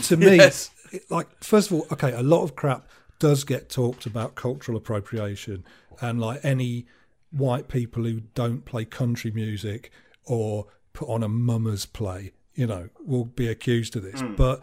to 0.04 0.16
me, 0.18 0.36
Yes. 0.38 0.72
it, 0.92 1.10
like, 1.10 1.28
first 1.44 1.72
of 1.72 1.78
all, 1.78 1.88
okay, 1.92 2.12
a 2.14 2.22
lot 2.24 2.44
of 2.44 2.56
crap 2.56 2.88
does 3.20 3.44
get 3.44 3.70
talked 3.70 4.06
about 4.06 4.36
cultural 4.36 4.78
appropriation, 4.78 5.64
and 6.00 6.20
like 6.22 6.40
any 6.44 6.86
white 7.32 7.68
people 7.68 8.04
who 8.04 8.22
don't 8.36 8.66
play 8.66 8.86
country 8.86 9.32
music 9.32 9.92
or 10.26 10.68
put 10.94 11.08
on 11.10 11.24
a 11.24 11.28
mummers 11.30 11.86
play, 11.86 12.32
you 12.56 12.68
know, 12.68 12.90
will 13.06 13.26
be 13.26 13.48
accused 13.48 13.96
of 13.96 14.04
this. 14.04 14.22
But 14.38 14.62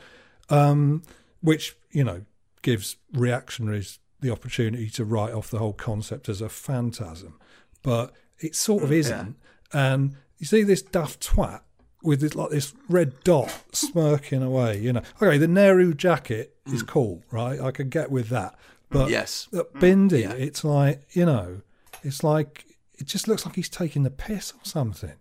um, 0.51 1.03
which 1.41 1.77
you 1.93 2.05
know 2.05 2.23
gives 2.63 2.97
reactionaries 3.13 3.99
the 4.21 4.31
opportunity 4.31 4.91
to 4.91 5.05
write 5.05 5.33
off 5.33 5.51
the 5.51 5.59
whole 5.59 5.73
concept 5.73 6.29
as 6.29 6.41
a 6.41 6.49
phantasm, 6.49 7.39
but 7.83 8.13
it 8.41 8.55
sort 8.55 8.83
of 8.83 8.89
hmm, 8.91 8.95
isn't. 8.95 9.37
And 9.73 9.95
um, 10.13 10.17
you 10.39 10.47
see 10.47 10.63
this 10.63 10.83
daft 10.83 11.21
twat 11.27 11.61
with 12.03 12.21
this 12.21 12.35
like 12.35 12.51
this 12.51 12.75
red 12.89 13.13
dot 13.25 13.53
smirking 13.73 14.43
away. 14.43 14.79
You 14.79 14.95
know, 14.95 15.03
okay, 15.21 15.39
the 15.39 15.49
Nehru 15.49 15.95
jacket 15.95 16.57
is 16.67 16.81
hmm. 16.81 16.87
cool, 16.87 17.23
right? 17.31 17.61
I 17.61 17.71
can 17.71 17.89
get 17.89 18.11
with 18.11 18.29
that, 18.29 18.55
but 18.91 19.11
Yes. 19.11 19.49
that 19.53 19.69
hmm, 19.73 19.79
Bindi, 19.79 20.25
it's 20.31 20.65
like 20.65 21.03
you 21.13 21.27
know, 21.27 21.63
it's 22.03 22.23
like 22.23 22.65
it 22.95 23.07
just 23.07 23.29
looks 23.29 23.45
like 23.47 23.57
he's 23.57 23.69
taking 23.69 24.03
the 24.03 24.11
piss 24.11 24.53
or 24.53 24.65
something. 24.65 25.15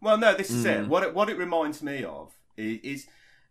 Well, 0.00 0.16
no, 0.16 0.34
this 0.34 0.50
is 0.50 0.64
Mm. 0.64 0.84
it. 0.84 0.88
What 0.88 1.02
it 1.02 1.14
what 1.14 1.28
it 1.28 1.36
reminds 1.36 1.82
me 1.82 2.04
of 2.04 2.32
is, 2.56 2.80
is 2.82 3.06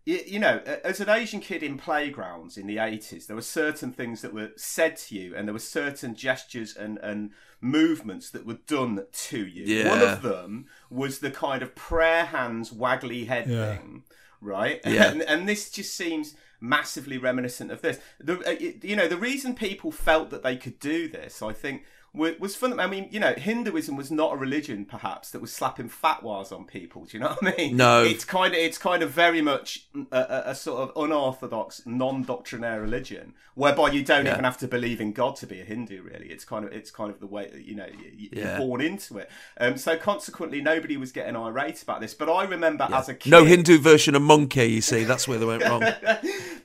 you 0.05 0.39
know, 0.39 0.57
as 0.83 0.99
an 0.99 1.09
Asian 1.09 1.39
kid 1.39 1.61
in 1.61 1.77
playgrounds 1.77 2.57
in 2.57 2.65
the 2.65 2.79
eighties, 2.79 3.27
there 3.27 3.35
were 3.35 3.41
certain 3.43 3.91
things 3.91 4.21
that 4.21 4.33
were 4.33 4.51
said 4.55 4.95
to 4.97 5.15
you, 5.15 5.35
and 5.35 5.47
there 5.47 5.53
were 5.53 5.59
certain 5.59 6.15
gestures 6.15 6.75
and 6.75 6.97
and 6.99 7.31
movements 7.61 8.29
that 8.31 8.45
were 8.45 8.59
done 8.67 9.05
to 9.11 9.45
you. 9.45 9.87
One 9.89 10.01
of 10.01 10.21
them 10.21 10.65
was 10.89 11.19
the 11.19 11.31
kind 11.31 11.61
of 11.61 11.75
prayer 11.75 12.25
hands, 12.25 12.71
waggly 12.71 13.27
head 13.27 13.47
Yeah. 13.47 13.75
thing, 13.75 14.03
right? 14.41 14.79
Yeah. 14.85 15.09
And, 15.11 15.21
and 15.21 15.47
this 15.49 15.69
just 15.69 15.93
seems 15.95 16.35
massively 16.61 17.17
reminiscent 17.17 17.71
of 17.71 17.81
this. 17.81 17.99
The, 18.19 18.39
uh, 18.47 18.51
you 18.83 18.95
know, 18.95 19.07
the 19.07 19.17
reason 19.17 19.55
people 19.55 19.91
felt 19.91 20.29
that 20.31 20.43
they 20.43 20.55
could 20.57 20.79
do 20.79 21.07
this, 21.07 21.41
I 21.41 21.53
think, 21.53 21.83
wa- 21.83 21.83
was 22.13 22.55
fun. 22.55 22.79
I 22.79 22.87
mean, 22.87 23.07
you 23.11 23.19
know, 23.19 23.33
Hinduism 23.33 23.95
was 23.95 24.09
not 24.11 24.33
a 24.33 24.37
religion, 24.37 24.85
perhaps, 24.85 25.29
that 25.31 25.41
was 25.41 25.51
slapping 25.53 25.89
fatwas 25.89 26.51
on 26.51 26.65
people. 26.65 27.05
Do 27.05 27.17
you 27.17 27.23
know 27.23 27.35
what 27.39 27.53
I 27.53 27.57
mean? 27.57 27.77
No. 27.77 28.03
It's 28.03 28.25
kind 28.25 28.53
of, 28.53 28.59
it's 28.59 28.77
kind 28.77 29.03
of 29.03 29.11
very 29.11 29.41
much 29.41 29.87
a, 30.11 30.17
a, 30.17 30.43
a 30.51 30.55
sort 30.55 30.81
of 30.89 31.01
unorthodox, 31.03 31.83
non-doctrinaire 31.85 32.81
religion, 32.81 33.33
whereby 33.55 33.91
you 33.91 34.03
don't 34.03 34.25
Yeah. 34.25 34.33
even 34.33 34.43
have 34.43 34.57
to 34.59 34.67
believe 34.67 34.99
in 35.01 35.11
God 35.13 35.35
to 35.37 35.47
be 35.47 35.61
a 35.61 35.63
Hindu. 35.63 36.01
Really, 36.01 36.27
it's 36.27 36.45
kind 36.45 36.65
of, 36.65 36.71
it's 36.73 36.91
kind 36.91 37.11
of 37.11 37.19
the 37.19 37.27
way 37.27 37.47
that, 37.47 37.63
you 37.65 37.75
know 37.75 37.85
y- 37.87 38.11
y- 38.19 38.29
Yeah. 38.31 38.57
you're 38.57 38.67
born 38.67 38.81
into 38.81 39.17
it. 39.19 39.29
Um, 39.59 39.77
so 39.77 39.95
consequently, 39.97 40.61
nobody 40.61 40.97
was 40.97 41.11
getting 41.11 41.35
irate 41.35 41.81
about 41.83 42.01
this. 42.01 42.13
But 42.13 42.29
I 42.29 42.43
remember 42.45 42.87
as 42.91 43.09
a 43.09 43.13
kid, 43.13 43.29
No 43.29 43.45
Hindu 43.45 43.77
version 43.79 44.15
of 44.15 44.21
monkey. 44.21 44.65
You 44.65 44.81
see, 44.81 45.03
that's 45.03 45.27
where 45.27 45.37
they 45.37 45.45
went 45.45 45.63
wrong. 45.63 45.81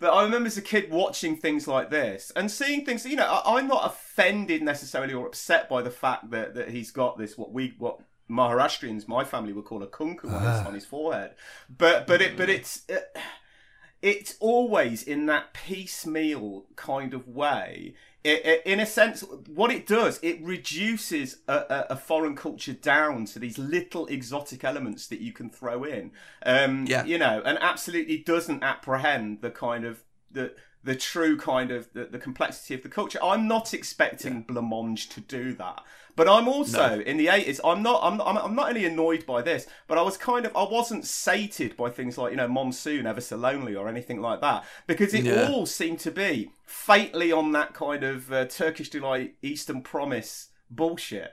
but 0.00 0.10
I 0.12 0.22
remember 0.24 0.46
as 0.46 0.56
a 0.56 0.62
kid 0.62 0.90
watching 0.90 1.36
things 1.36 1.68
like 1.68 1.90
this 1.90 2.32
and 2.34 2.50
seeing 2.50 2.84
things. 2.84 3.04
You 3.04 3.16
know, 3.16 3.26
I, 3.26 3.58
I'm 3.58 3.68
not 3.68 3.84
offended 4.14 4.62
necessarily 4.62 5.12
or 5.14 5.26
upset 5.26 5.68
by 5.68 5.82
the 5.82 5.90
fact 5.90 6.30
that, 6.30 6.54
that 6.54 6.70
he's 6.70 6.90
got 6.90 7.18
this 7.18 7.36
what 7.36 7.52
we 7.52 7.74
what 7.78 8.00
Maharashtrians, 8.30 9.06
my 9.06 9.22
family 9.24 9.52
would 9.52 9.66
call 9.66 9.82
a 9.82 9.86
kunku 9.86 10.24
on, 10.24 10.40
his, 10.40 10.60
Ah. 10.60 10.66
on 10.66 10.74
his 10.74 10.84
forehead. 10.86 11.34
But 11.68 12.06
but 12.06 12.22
it 12.22 12.36
but 12.36 12.48
it's. 12.48 12.82
Uh, 12.88 12.96
it's 14.02 14.36
always 14.38 15.02
in 15.02 15.24
that 15.26 15.54
piecemeal 15.54 16.66
kind 16.76 17.14
of 17.14 17.26
way. 17.26 17.94
It, 18.22 18.44
it, 18.44 18.62
in 18.66 18.78
a 18.78 18.84
sense, 18.84 19.24
what 19.46 19.70
it 19.70 19.86
does, 19.86 20.20
it 20.22 20.42
reduces 20.42 21.38
a, 21.48 21.54
a, 21.54 21.86
a 21.90 21.96
foreign 21.96 22.36
culture 22.36 22.74
down 22.74 23.24
to 23.26 23.38
these 23.38 23.56
little 23.56 24.06
exotic 24.08 24.62
elements 24.62 25.06
that 25.06 25.20
you 25.20 25.32
can 25.32 25.48
throw 25.48 25.84
in. 25.84 26.10
Um, 26.44 26.84
Yeah. 26.86 27.04
You 27.06 27.16
know, 27.16 27.40
and 27.46 27.56
absolutely 27.62 28.18
doesn't 28.18 28.62
apprehend 28.62 29.40
the 29.40 29.50
kind 29.50 29.86
of 29.86 30.02
the 30.30 30.54
the 30.84 30.94
true 30.94 31.36
kind 31.36 31.70
of 31.70 31.92
the, 31.94 32.04
the 32.04 32.18
complexity 32.18 32.74
of 32.74 32.82
the 32.82 32.88
culture. 32.88 33.18
I'm 33.22 33.48
not 33.48 33.72
expecting 33.74 34.44
Blancmange 34.44 35.08
to 35.14 35.20
do 35.20 35.54
that, 35.54 35.82
but 36.14 36.28
I'm 36.28 36.46
also 36.46 36.96
No. 36.96 37.00
in 37.00 37.16
the 37.16 37.26
80s. 37.26 37.58
I'm 37.64 37.82
not. 37.82 38.00
I'm, 38.04 38.20
I'm. 38.20 38.36
I'm 38.36 38.54
not 38.54 38.68
only 38.68 38.84
annoyed 38.84 39.24
by 39.26 39.40
this, 39.42 39.66
but 39.88 39.96
I 39.98 40.02
was 40.02 40.16
kind 40.16 40.44
of. 40.46 40.54
I 40.56 40.64
wasn't 40.64 41.06
sated 41.06 41.76
by 41.76 41.88
things 41.90 42.18
like 42.18 42.30
you 42.32 42.36
know 42.36 42.48
Monsoon, 42.48 43.06
Ever 43.06 43.20
So 43.22 43.36
Lonely, 43.36 43.74
or 43.74 43.88
anything 43.88 44.20
like 44.20 44.40
that, 44.42 44.64
because 44.86 45.14
it 45.14 45.24
Yeah. 45.24 45.48
all 45.50 45.66
seemed 45.66 46.00
to 46.00 46.10
be 46.10 46.50
fatally 46.66 47.32
on 47.32 47.52
that 47.52 47.72
kind 47.74 48.04
of 48.04 48.30
uh, 48.32 48.44
Turkish 48.44 48.90
delight, 48.90 49.34
Eastern 49.42 49.80
Promise 49.82 50.48
bullshit. 50.70 51.32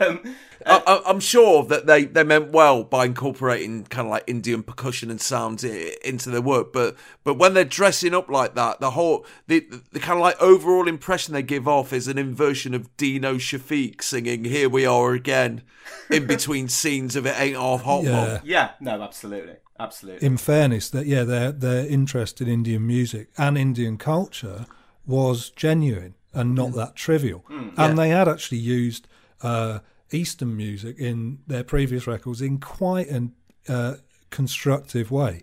Um, 0.00 0.36
I, 0.66 0.76
uh, 0.76 0.80
I, 0.86 1.10
I'm 1.10 1.20
sure 1.20 1.64
that 1.64 1.86
they, 1.86 2.04
they 2.06 2.24
meant 2.24 2.50
well 2.50 2.84
by 2.84 3.04
incorporating 3.04 3.84
kind 3.84 4.06
of 4.06 4.10
like 4.10 4.24
Indian 4.26 4.62
percussion 4.62 5.10
and 5.10 5.20
sounds 5.20 5.62
into 5.62 6.30
their 6.30 6.40
work, 6.40 6.72
but 6.72 6.96
but 7.22 7.34
when 7.34 7.54
they're 7.54 7.64
dressing 7.64 8.14
up 8.14 8.28
like 8.28 8.54
that, 8.54 8.80
the 8.80 8.92
whole 8.92 9.26
the, 9.46 9.60
the, 9.60 9.82
the 9.92 10.00
kind 10.00 10.18
of 10.18 10.22
like 10.22 10.40
overall 10.40 10.88
impression 10.88 11.34
they 11.34 11.42
give 11.42 11.68
off 11.68 11.92
is 11.92 12.08
an 12.08 12.18
inversion 12.18 12.74
of 12.74 12.94
Dino 12.96 13.34
Shafeek 13.34 14.02
singing 14.02 14.44
"Here 14.44 14.68
We 14.68 14.86
Are 14.86 15.12
Again" 15.12 15.62
in 16.10 16.26
between 16.28 16.68
scenes 16.68 17.14
of 17.14 17.26
it 17.26 17.38
ain't 17.38 17.56
half 17.56 17.82
hot. 17.82 18.04
Yeah. 18.04 18.10
Mom. 18.10 18.40
yeah, 18.44 18.70
no, 18.80 19.02
absolutely, 19.02 19.56
absolutely. 19.78 20.26
in 20.26 20.36
fairness, 20.36 20.88
that 20.90 21.06
yeah, 21.06 21.24
their 21.24 21.52
their 21.52 21.86
interest 21.86 22.40
in 22.40 22.48
Indian 22.48 22.86
music 22.86 23.28
and 23.36 23.58
Indian 23.58 23.98
culture 23.98 24.66
was 25.06 25.50
genuine 25.50 26.14
and 26.32 26.54
not 26.54 26.70
hmm. 26.70 26.78
that 26.78 26.96
trivial. 26.96 27.44
Hmm. 27.48 27.68
and 27.76 27.98
they 27.98 28.08
had 28.08 28.28
actually 28.28 28.58
used 28.58 29.06
uh, 29.44 29.78
Eastern 30.10 30.56
music 30.56 30.98
in 30.98 31.38
their 31.46 31.62
previous 31.64 32.06
records 32.06 32.40
in 32.40 32.58
quite 32.58 33.08
an 33.08 33.32
uh, 33.68 33.94
constructive 34.30 35.10
way. 35.10 35.42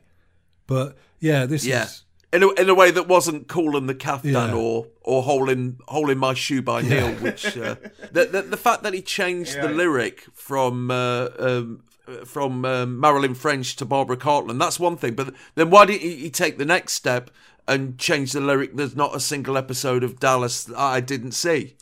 But 0.68 0.98
yeah, 1.20 1.46
this 1.46 1.66
Yeah. 1.66 1.84
is 1.86 2.04
In 2.34 2.44
a, 2.44 2.50
in 2.52 2.70
a 2.70 2.74
way 2.76 2.92
that 2.92 3.08
wasn't 3.08 3.48
calling 3.48 3.88
the 3.88 3.96
Kaftan 3.96 4.32
Yeah. 4.34 4.54
or 4.54 4.88
or 5.02 5.24
hole 5.24 5.50
in 5.50 5.78
hole 5.88 6.10
in 6.10 6.18
my 6.18 6.34
shoe 6.34 6.62
by 6.62 6.82
Neil, 6.82 7.12
which 7.16 7.58
uh, 7.58 7.76
the, 8.12 8.26
the 8.26 8.42
the 8.44 8.58
fact 8.58 8.84
that 8.84 8.94
he 8.94 9.02
changed 9.02 9.56
the 9.62 9.68
lyric 9.70 10.22
from 10.34 10.90
uh, 10.92 11.28
um, 11.40 11.84
from 12.26 12.66
um, 12.66 13.00
Marilyn 13.00 13.36
French 13.36 13.76
to 13.78 13.86
Barbara 13.86 14.18
Cartland, 14.18 14.60
that's 14.60 14.80
one 14.80 14.98
thing. 14.98 15.14
But 15.16 15.34
then 15.56 15.70
why 15.70 15.86
didn't 15.86 16.02
he, 16.02 16.16
he 16.16 16.30
take 16.30 16.58
the 16.58 16.66
next 16.66 16.94
step 16.94 17.32
and 17.68 17.98
change 17.98 18.32
the 18.32 18.42
lyric? 18.42 18.76
There's 18.76 18.96
not 18.96 19.16
a 19.16 19.20
single 19.20 19.58
episode 19.58 20.04
of 20.04 20.20
Dallas 20.20 20.64
that 20.66 20.78
I 20.78 21.00
didn't 21.02 21.34
see 21.34 21.76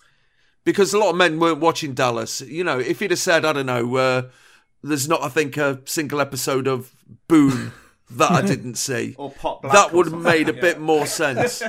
because 0.63 0.93
a 0.93 0.99
lot 0.99 1.09
of 1.11 1.15
men 1.15 1.39
weren't 1.39 1.59
watching 1.59 1.93
Dallas. 1.93 2.41
You 2.41 2.63
know, 2.63 2.79
if 2.79 2.99
he'd 2.99 3.11
have 3.11 3.19
said, 3.19 3.45
I 3.45 3.53
don't 3.53 3.65
know, 3.65 3.95
uh, 3.95 4.21
there's 4.83 5.07
not, 5.07 5.21
I 5.21 5.29
think, 5.29 5.57
a 5.57 5.81
single 5.85 6.21
episode 6.21 6.67
of 6.67 6.93
Boon 7.27 7.71
that 8.11 8.31
I 8.31 8.41
didn't 8.41 8.75
see. 8.75 9.15
Or 9.17 9.31
Pot 9.31 9.61
Black 9.61 9.73
that 9.73 9.93
would 9.93 10.07
have 10.07 10.21
made 10.21 10.49
a 10.49 10.53
yeah. 10.53 10.61
bit 10.61 10.79
more 10.79 11.05
sense. 11.05 11.61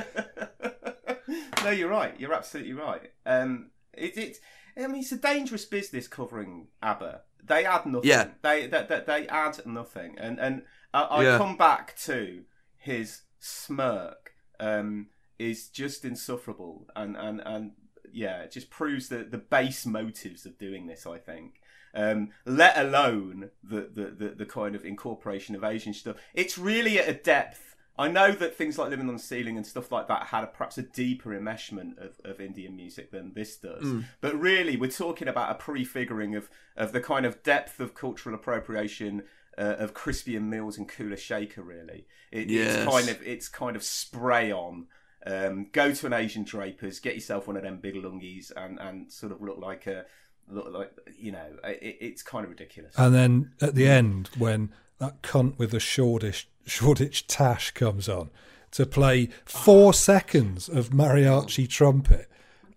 no, 1.63 1.69
you're 1.69 1.89
right. 1.89 2.13
You're 2.19 2.33
absolutely 2.33 2.73
right. 2.73 3.11
Um, 3.25 3.71
it, 3.93 4.17
it, 4.17 4.37
I 4.77 4.87
mean, 4.87 5.01
it's 5.01 5.11
a 5.11 5.17
dangerous 5.17 5.65
business 5.65 6.07
covering 6.07 6.67
ABBA. 6.81 7.21
They 7.43 7.65
add 7.65 7.85
nothing. 7.85 8.09
Yeah. 8.09 8.27
They, 8.41 8.67
they, 8.67 8.85
they, 8.87 9.03
they 9.05 9.27
add 9.27 9.65
nothing. 9.65 10.17
And, 10.17 10.39
and 10.39 10.63
I, 10.93 11.01
I 11.01 11.23
Yeah. 11.23 11.37
come 11.37 11.57
back 11.57 11.95
to 12.03 12.43
his 12.77 13.21
smirk 13.39 14.31
um, 14.59 15.07
is 15.37 15.67
just 15.69 16.05
insufferable. 16.05 16.87
And, 16.95 17.17
and, 17.17 17.41
and 17.45 17.71
yeah, 18.13 18.41
it 18.41 18.51
just 18.51 18.69
proves 18.69 19.09
the, 19.09 19.19
the 19.23 19.37
base 19.37 19.85
motives 19.85 20.45
of 20.45 20.57
doing 20.57 20.87
this, 20.87 21.05
I 21.05 21.17
think. 21.17 21.61
Um, 21.93 22.29
let 22.45 22.77
alone 22.77 23.49
the, 23.63 23.89
the, 23.93 24.05
the, 24.17 24.35
the 24.37 24.45
kind 24.45 24.75
of 24.75 24.85
incorporation 24.85 25.55
of 25.55 25.63
Asian 25.63 25.93
stuff. 25.93 26.15
It's 26.33 26.57
really 26.57 26.97
at 26.99 27.09
a 27.09 27.13
depth. 27.13 27.75
I 27.99 28.07
know 28.07 28.31
that 28.31 28.55
things 28.55 28.77
like 28.77 28.89
Living 28.89 29.09
on 29.09 29.15
the 29.15 29.21
Ceiling 29.21 29.57
and 29.57 29.67
stuff 29.67 29.91
like 29.91 30.07
that 30.07 30.27
had 30.27 30.45
a, 30.45 30.47
perhaps 30.47 30.77
a 30.77 30.83
deeper 30.83 31.31
enmeshment 31.31 31.97
of, 31.97 32.19
of 32.23 32.39
Indian 32.39 32.75
music 32.75 33.11
than 33.11 33.33
this 33.33 33.57
does. 33.57 33.83
Mm. 33.83 34.05
But 34.21 34.39
really, 34.39 34.77
we're 34.77 34.89
talking 34.89 35.27
about 35.27 35.51
a 35.51 35.55
prefiguring 35.55 36.33
of, 36.35 36.49
of 36.77 36.93
the 36.93 37.01
kind 37.01 37.25
of 37.25 37.43
depth 37.43 37.81
of 37.81 37.93
cultural 37.93 38.33
appropriation 38.33 39.23
uh, 39.57 39.75
of 39.77 39.93
and 40.27 40.49
Mills 40.49 40.77
and 40.77 40.87
Kula 40.89 41.17
Shaker. 41.17 41.61
Really, 41.61 42.05
it, 42.31 42.49
Yes. 42.49 42.75
it's 42.75 42.91
kind 42.91 43.09
of 43.09 43.21
it's 43.21 43.49
kind 43.49 43.75
of 43.75 43.83
spray 43.83 44.51
on. 44.51 44.87
Um, 45.25 45.67
go 45.71 45.93
to 45.93 46.05
an 46.07 46.13
Asian 46.13 46.43
drapers, 46.43 46.99
get 46.99 47.15
yourself 47.15 47.47
one 47.47 47.57
of 47.57 47.63
them 47.63 47.77
big 47.77 47.95
lungies, 47.95 48.51
and, 48.55 48.79
and 48.79 49.11
sort 49.11 49.31
of 49.31 49.41
look 49.41 49.59
like 49.59 49.87
a 49.87 50.05
look 50.47 50.71
like 50.71 50.91
you 51.17 51.31
know 51.31 51.45
it, 51.63 51.97
it's 51.99 52.23
kind 52.23 52.43
of 52.43 52.49
ridiculous. 52.49 52.95
And 52.97 53.13
then 53.13 53.51
at 53.61 53.75
the 53.75 53.87
end, 53.87 54.29
when 54.37 54.71
that 54.97 55.21
cunt 55.21 55.57
with 55.57 55.71
the 55.71 55.79
Shoreditch, 55.79 56.47
Shoreditch 56.65 57.27
tash 57.27 57.71
comes 57.71 58.09
on 58.09 58.29
to 58.71 58.85
play 58.85 59.29
four 59.45 59.93
seconds 59.93 60.69
of 60.69 60.89
mariachi 60.89 61.69
trumpet, 61.69 62.29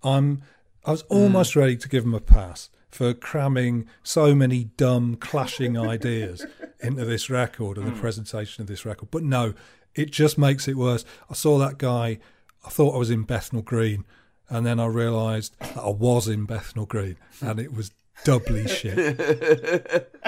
I'm 0.03 0.43
I 0.85 0.91
was 0.91 1.03
almost 1.03 1.57
ready 1.57 1.77
to 1.79 1.89
give 1.89 2.05
him 2.05 2.15
a 2.15 2.21
pass 2.21 2.69
for 2.91 3.13
cramming 3.15 3.87
so 4.03 4.35
many 4.35 4.65
dumb 4.77 5.17
clashing 5.17 5.79
ideas 5.79 6.47
into 6.81 7.05
this 7.05 7.29
record 7.29 7.79
and 7.79 7.87
the 7.87 8.01
presentation 8.01 8.63
of 8.63 8.69
this 8.69 8.85
record. 8.85 9.11
But 9.11 9.25
no, 9.25 9.55
it 9.95 10.11
just 10.11 10.39
makes 10.39 10.69
it 10.69 10.77
worse. 10.77 11.05
I 11.31 11.35
saw 11.35 11.59
that 11.59 11.79
guy. 11.79 12.19
I 12.65 12.71
thought 12.71 12.95
I 12.95 12.99
was 12.99 13.11
in 13.11 13.23
Bethnal 13.23 13.63
Green, 13.63 14.05
and 14.49 14.65
then 14.65 14.81
I 14.81 14.87
realised 14.87 15.57
that 15.61 15.79
I 15.79 15.91
was 15.91 16.29
in 16.29 16.47
Bethnal 16.47 16.87
Green, 16.87 17.17
and 17.41 17.59
it 17.59 17.73
was 17.73 17.93
doubly 18.25 18.67
shit. 18.67 20.11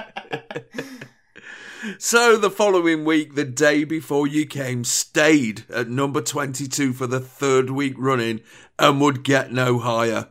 So 1.99 2.37
the 2.37 2.51
following 2.51 3.05
week, 3.05 3.35
the 3.35 3.45
day 3.45 3.85
before 3.85 4.27
you 4.27 4.45
came, 4.45 4.83
stayed 4.83 5.65
at 5.71 5.89
number 5.89 6.21
22 6.21 6.93
for 6.93 7.07
the 7.07 7.21
third 7.21 7.71
week 7.71 7.95
running 7.97 8.41
and 8.79 9.01
would 9.01 9.23
get 9.23 9.53
no 9.53 9.79
higher. 9.79 10.29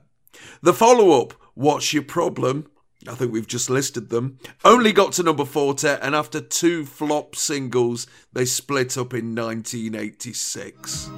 The 0.62 0.74
follow 0.74 1.22
up, 1.22 1.34
What's 1.54 1.94
Your 1.94 2.04
Problem? 2.04 2.68
I 3.08 3.14
think 3.14 3.32
we've 3.32 3.48
just 3.48 3.70
listed 3.70 4.10
them. 4.10 4.40
Only 4.66 4.92
got 4.92 5.14
to 5.14 5.24
number 5.24 5.46
40, 5.46 5.88
and 5.88 6.16
after 6.16 6.42
two 6.42 6.86
flop 6.86 7.36
singles, 7.36 8.08
they 8.34 8.46
split 8.46 8.98
up 8.98 9.14
in 9.14 9.36
1986. 9.36 11.10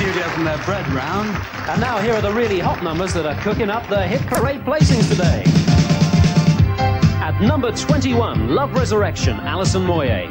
Studio 0.00 0.26
from 0.30 0.44
their 0.44 0.56
bread 0.64 0.88
round. 0.92 1.28
And 1.68 1.78
now 1.78 1.98
here 1.98 2.14
are 2.14 2.22
the 2.22 2.32
really 2.32 2.58
hot 2.58 2.82
numbers 2.82 3.12
that 3.12 3.26
are 3.26 3.38
cooking 3.42 3.68
up 3.68 3.86
the 3.90 4.00
hit 4.06 4.22
parade 4.22 4.62
placings 4.62 5.06
today. 5.10 5.42
At 7.20 7.38
number 7.42 7.70
21, 7.70 8.48
Love 8.48 8.72
Resurrection, 8.72 9.38
Alison 9.40 9.82
Moyet. 9.82 10.30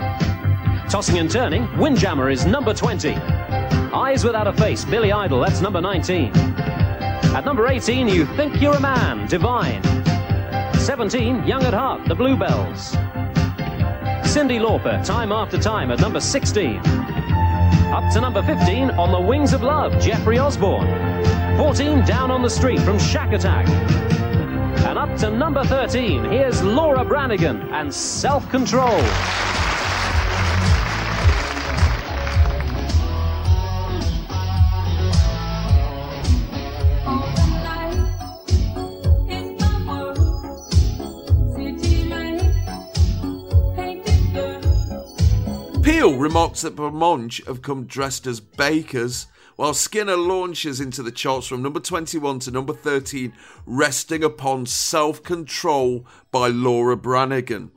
Tossing 0.89 1.19
and 1.19 1.29
Turning, 1.29 1.67
Windjammer 1.77 2.31
is 2.31 2.47
number 2.47 2.73
20. 2.73 3.13
Eyes 3.13 4.23
Without 4.23 4.47
a 4.47 4.53
Face, 4.53 4.83
Billy 4.85 5.11
Idol, 5.11 5.39
that's 5.39 5.61
number 5.61 5.81
19. 5.81 6.31
At 7.35 7.45
number 7.45 7.67
18, 7.67 8.07
You 8.07 8.25
Think 8.25 8.59
You're 8.59 8.73
a 8.73 8.79
Man, 8.79 9.27
Divine. 9.27 9.83
17, 10.79 11.43
Young 11.45 11.61
at 11.61 11.75
Heart, 11.75 12.07
The 12.07 12.15
Bluebells. 12.15 12.95
Cyndi 14.29 14.59
Lauper, 14.59 15.05
Time 15.05 15.31
After 15.31 15.59
Time 15.59 15.91
at 15.91 15.99
number 15.99 16.19
16. 16.19 16.81
Up 17.91 18.13
to 18.13 18.21
number 18.21 18.43
15, 18.43 18.91
On 18.91 19.11
the 19.11 19.19
Wings 19.19 19.51
of 19.51 19.63
Love, 19.63 19.99
Jeffrey 19.99 20.37
Osborne. 20.37 20.87
14, 21.57 22.05
Down 22.05 22.29
on 22.29 22.43
the 22.43 22.49
Street 22.49 22.79
from 22.81 22.97
Shakatak. 22.97 23.67
And 24.85 24.99
up 24.99 25.17
to 25.17 25.31
number 25.31 25.63
13, 25.63 26.25
here's 26.25 26.61
Laura 26.61 27.03
Branigan 27.03 27.73
and 27.73 27.91
Self 27.91 28.47
Control. 28.51 29.01
Peel 45.99 46.15
remarks 46.15 46.61
that 46.61 46.77
Blancmange 46.77 47.45
have 47.45 47.61
come 47.61 47.83
dressed 47.83 48.25
as 48.25 48.39
bakers, 48.39 49.27
while 49.57 49.73
Skinner 49.73 50.15
launches 50.15 50.79
into 50.79 51.03
the 51.03 51.11
charts 51.11 51.47
from 51.47 51.61
number 51.61 51.81
21 51.81 52.39
to 52.39 52.51
number 52.51 52.71
13, 52.71 53.33
resting 53.65 54.23
upon 54.23 54.65
Self 54.65 55.21
Control 55.21 56.07
by 56.31 56.47
Laura 56.47 56.95
Branigan. 56.95 57.71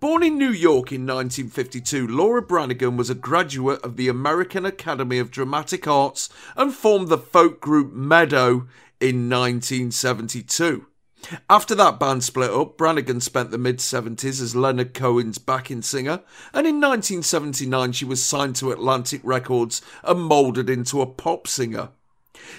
Born 0.00 0.24
in 0.24 0.36
New 0.36 0.50
York 0.50 0.90
in 0.90 1.06
1952, 1.06 2.08
Laura 2.08 2.42
Branigan 2.42 2.96
was 2.96 3.08
a 3.08 3.14
graduate 3.14 3.80
of 3.84 3.96
the 3.96 4.08
American 4.08 4.66
Academy 4.66 5.20
of 5.20 5.30
Dramatic 5.30 5.86
Arts 5.86 6.28
and 6.56 6.74
formed 6.74 7.06
the 7.06 7.18
folk 7.18 7.60
group 7.60 7.92
Meadow 7.92 8.66
in 9.00 9.30
1972. 9.30 10.86
After 11.48 11.74
that 11.74 11.98
band 11.98 12.24
split 12.24 12.50
up, 12.50 12.76
Branigan 12.76 13.20
spent 13.20 13.50
the 13.50 13.58
mid 13.58 13.78
70s 13.78 14.42
as 14.42 14.56
Leonard 14.56 14.94
Cohen's 14.94 15.38
backing 15.38 15.82
singer, 15.82 16.20
and 16.52 16.66
in 16.66 16.80
1979 16.80 17.92
she 17.92 18.04
was 18.04 18.22
signed 18.22 18.56
to 18.56 18.72
Atlantic 18.72 19.20
Records 19.24 19.80
and 20.02 20.22
moulded 20.22 20.68
into 20.68 21.00
a 21.00 21.06
pop 21.06 21.46
singer. 21.46 21.90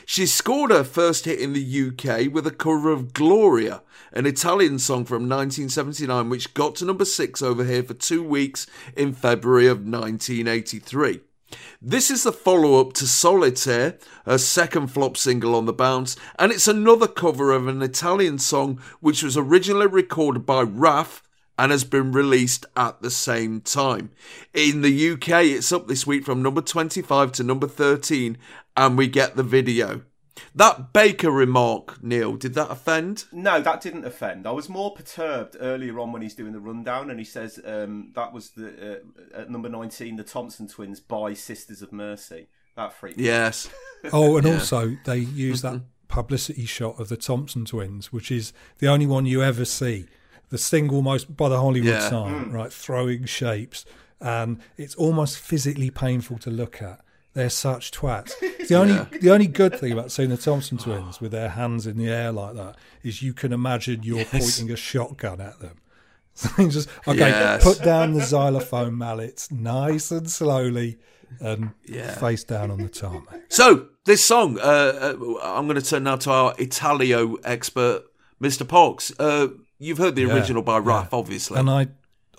She 0.06 0.26
scored 0.26 0.72
her 0.72 0.84
first 0.84 1.26
hit 1.26 1.40
in 1.40 1.54
the 1.54 1.90
UK 1.90 2.34
with 2.34 2.48
a 2.48 2.52
cover 2.52 2.92
of 2.92 3.14
Gloria, 3.14 3.82
an 4.14 4.26
Italian 4.26 4.80
song 4.80 5.06
from 5.06 5.30
1979 5.30 6.30
which 6.30 6.54
got 6.54 6.76
to 6.76 6.86
number 6.86 7.06
6 7.06 7.42
over 7.42 7.64
here 7.64 7.84
for 7.84 7.94
two 7.94 8.24
weeks 8.24 8.66
in 8.96 9.14
February 9.14 9.68
of 9.68 9.80
1983. 9.80 11.22
This 11.82 12.10
is 12.10 12.24
the 12.24 12.32
follow 12.32 12.82
up 12.82 12.94
to 12.94 13.08
Solitaire, 13.08 13.98
her 14.26 14.38
second 14.38 14.88
flop 14.88 15.18
single 15.18 15.56
on 15.56 15.66
the 15.66 15.74
bounce, 15.74 16.16
and 16.40 16.52
it's 16.52 16.68
another 16.68 17.08
cover 17.08 17.52
of 17.52 17.68
an 17.68 17.82
Italian 17.82 18.40
song 18.40 18.80
which 19.02 19.22
was 19.22 19.38
originally 19.38 19.88
recorded 19.88 20.46
by 20.46 20.62
Raf 20.62 21.22
and 21.58 21.72
has 21.72 21.84
been 21.84 22.12
released 22.12 22.66
at 22.76 23.02
the 23.02 23.12
same 23.12 23.62
time. 23.62 24.12
In 24.54 24.82
the 24.82 25.12
UK, 25.12 25.46
it's 25.46 25.72
up 25.72 25.88
this 25.88 26.06
week 26.08 26.26
from 26.26 26.42
number 26.42 26.62
25 26.62 27.32
to 27.34 27.44
number 27.44 27.68
13, 27.68 28.38
and 28.76 28.98
we 28.98 29.08
get 29.08 29.36
the 29.36 29.44
video. 29.44 30.02
That 30.54 30.92
Baker 30.94 31.32
remark, 31.32 32.04
Neil, 32.04 32.36
did 32.36 32.54
that 32.56 32.70
offend? 32.70 33.26
No, 33.32 33.62
that 33.62 33.82
didn't 33.82 34.06
offend. 34.06 34.46
I 34.46 34.52
was 34.52 34.68
more 34.70 34.92
perturbed 34.94 35.56
earlier 35.60 36.00
on 36.00 36.12
when 36.12 36.22
he's 36.22 36.36
doing 36.36 36.52
the 36.54 36.60
rundown, 36.60 37.10
and 37.10 37.20
he 37.20 37.26
says 37.26 37.60
um, 37.66 38.12
that 38.16 38.34
was 38.34 38.50
the 38.52 39.02
uh, 39.36 39.42
at 39.42 39.50
number 39.50 39.70
nineteen, 39.70 40.16
the 40.18 40.24
Thompson 40.24 40.68
twins 40.68 41.00
by 41.00 41.34
Sisters 41.34 41.82
of 41.82 41.92
Mercy. 41.94 42.48
That 42.76 42.92
freaked 42.94 43.18
me. 43.18 43.26
Yes. 43.26 43.70
Oh, 44.14 44.38
and 44.38 44.46
Yeah. 44.46 44.54
also 44.54 44.98
they 45.06 45.18
use 45.18 45.62
that 45.64 45.82
publicity 46.10 46.66
shot 46.66 47.00
of 47.00 47.10
the 47.10 47.18
Thompson 47.18 47.66
twins, 47.66 48.14
which 48.14 48.30
is 48.32 48.54
the 48.78 48.88
only 48.88 49.08
one 49.08 49.26
you 49.26 49.42
ever 49.42 49.66
see. 49.66 50.06
The 50.50 50.60
single 50.60 51.02
most 51.02 51.36
by 51.36 51.50
the 51.50 51.60
Hollywood 51.60 51.90
Yeah. 51.90 52.10
sign, 52.10 52.52
right? 52.52 52.72
Throwing 52.72 53.26
shapes, 53.26 53.84
and 54.22 54.60
it's 54.78 54.94
almost 54.96 55.40
physically 55.40 55.90
painful 55.90 56.38
to 56.40 56.52
look 56.52 56.82
at. 56.84 57.00
They're 57.36 57.50
such 57.52 57.92
twats. 57.92 58.32
The 58.68 58.74
only 58.76 58.96
Yeah. 58.96 59.06
the 59.22 59.30
only 59.30 59.46
good 59.46 59.80
thing 59.80 59.92
about 59.92 60.12
seeing 60.12 60.30
the 60.30 60.38
Thompson 60.38 60.80
twins 60.80 61.22
with 61.22 61.32
their 61.32 61.50
hands 61.50 61.86
in 61.86 61.98
the 61.98 62.08
air 62.10 62.32
like 62.32 62.56
that 62.56 62.78
is 63.04 63.22
you 63.22 63.32
can 63.32 63.54
imagine 63.54 64.02
you're 64.02 64.18
Yes. 64.18 64.30
pointing 64.32 64.72
a 64.72 64.76
shotgun 64.76 65.40
at 65.40 65.60
them. 65.60 65.78
So 66.34 66.50
just 66.70 66.90
okay, 67.08 67.30
Yes. 67.30 67.64
put 67.64 67.84
down 67.84 68.14
the 68.14 68.22
xylophone 68.26 68.98
mallets 68.98 69.52
nice 69.52 70.10
and 70.12 70.28
slowly, 70.30 70.98
and 71.40 71.72
Yeah. 71.86 72.16
face 72.16 72.44
down 72.44 72.72
on 72.72 72.80
the 72.80 72.90
tarmac. 72.90 73.42
So, 73.50 73.88
this 74.06 74.24
song, 74.26 74.58
uh, 74.60 74.62
uh, 74.62 75.16
I'm 75.44 75.66
going 75.68 75.80
to 75.80 75.88
turn 75.90 76.04
now 76.04 76.16
to 76.18 76.32
our 76.32 76.56
Italo 76.58 77.36
expert, 77.44 78.04
Mr. 78.42 78.68
Pox. 78.68 79.14
Uh, 79.20 79.48
you've 79.80 79.98
heard 80.00 80.16
the 80.16 80.24
Yeah, 80.24 80.34
original 80.34 80.62
by 80.64 80.80
yeah. 80.80 81.08
Obviously. 81.12 81.58
And 81.60 81.70
I, 81.70 81.88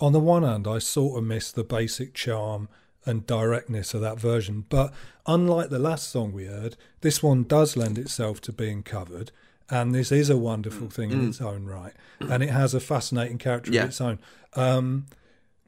on 0.00 0.12
the 0.12 0.20
one 0.20 0.42
hand, 0.42 0.66
I 0.66 0.78
sort 0.78 1.16
of 1.18 1.24
miss 1.24 1.50
the 1.52 1.64
basic 1.64 2.12
charm 2.14 2.68
and 3.06 3.26
directness 3.26 3.94
of 3.94 4.00
that 4.02 4.18
version. 4.20 4.64
But 4.68 4.92
unlike 5.26 5.70
the 5.70 5.78
last 5.78 6.10
song 6.10 6.32
we 6.32 6.46
heard, 6.46 6.76
this 7.00 7.22
one 7.22 7.44
does 7.44 7.76
lend 7.76 7.96
itself 7.98 8.40
to 8.42 8.52
being 8.52 8.82
covered. 8.82 9.30
And 9.70 9.94
this 9.94 10.12
is 10.12 10.28
a 10.30 10.36
wonderful 10.36 10.88
thing 10.90 11.10
in 11.10 11.20
Mm. 11.22 11.28
its 11.28 11.40
own 11.40 11.64
right. 11.66 11.92
And 12.20 12.42
it 12.42 12.50
has 12.50 12.74
a 12.74 12.80
fascinating 12.80 13.38
character 13.38 13.70
Yeah. 13.72 13.82
of 13.84 13.88
its 13.88 14.00
own. 14.00 14.18
Um, 14.54 15.06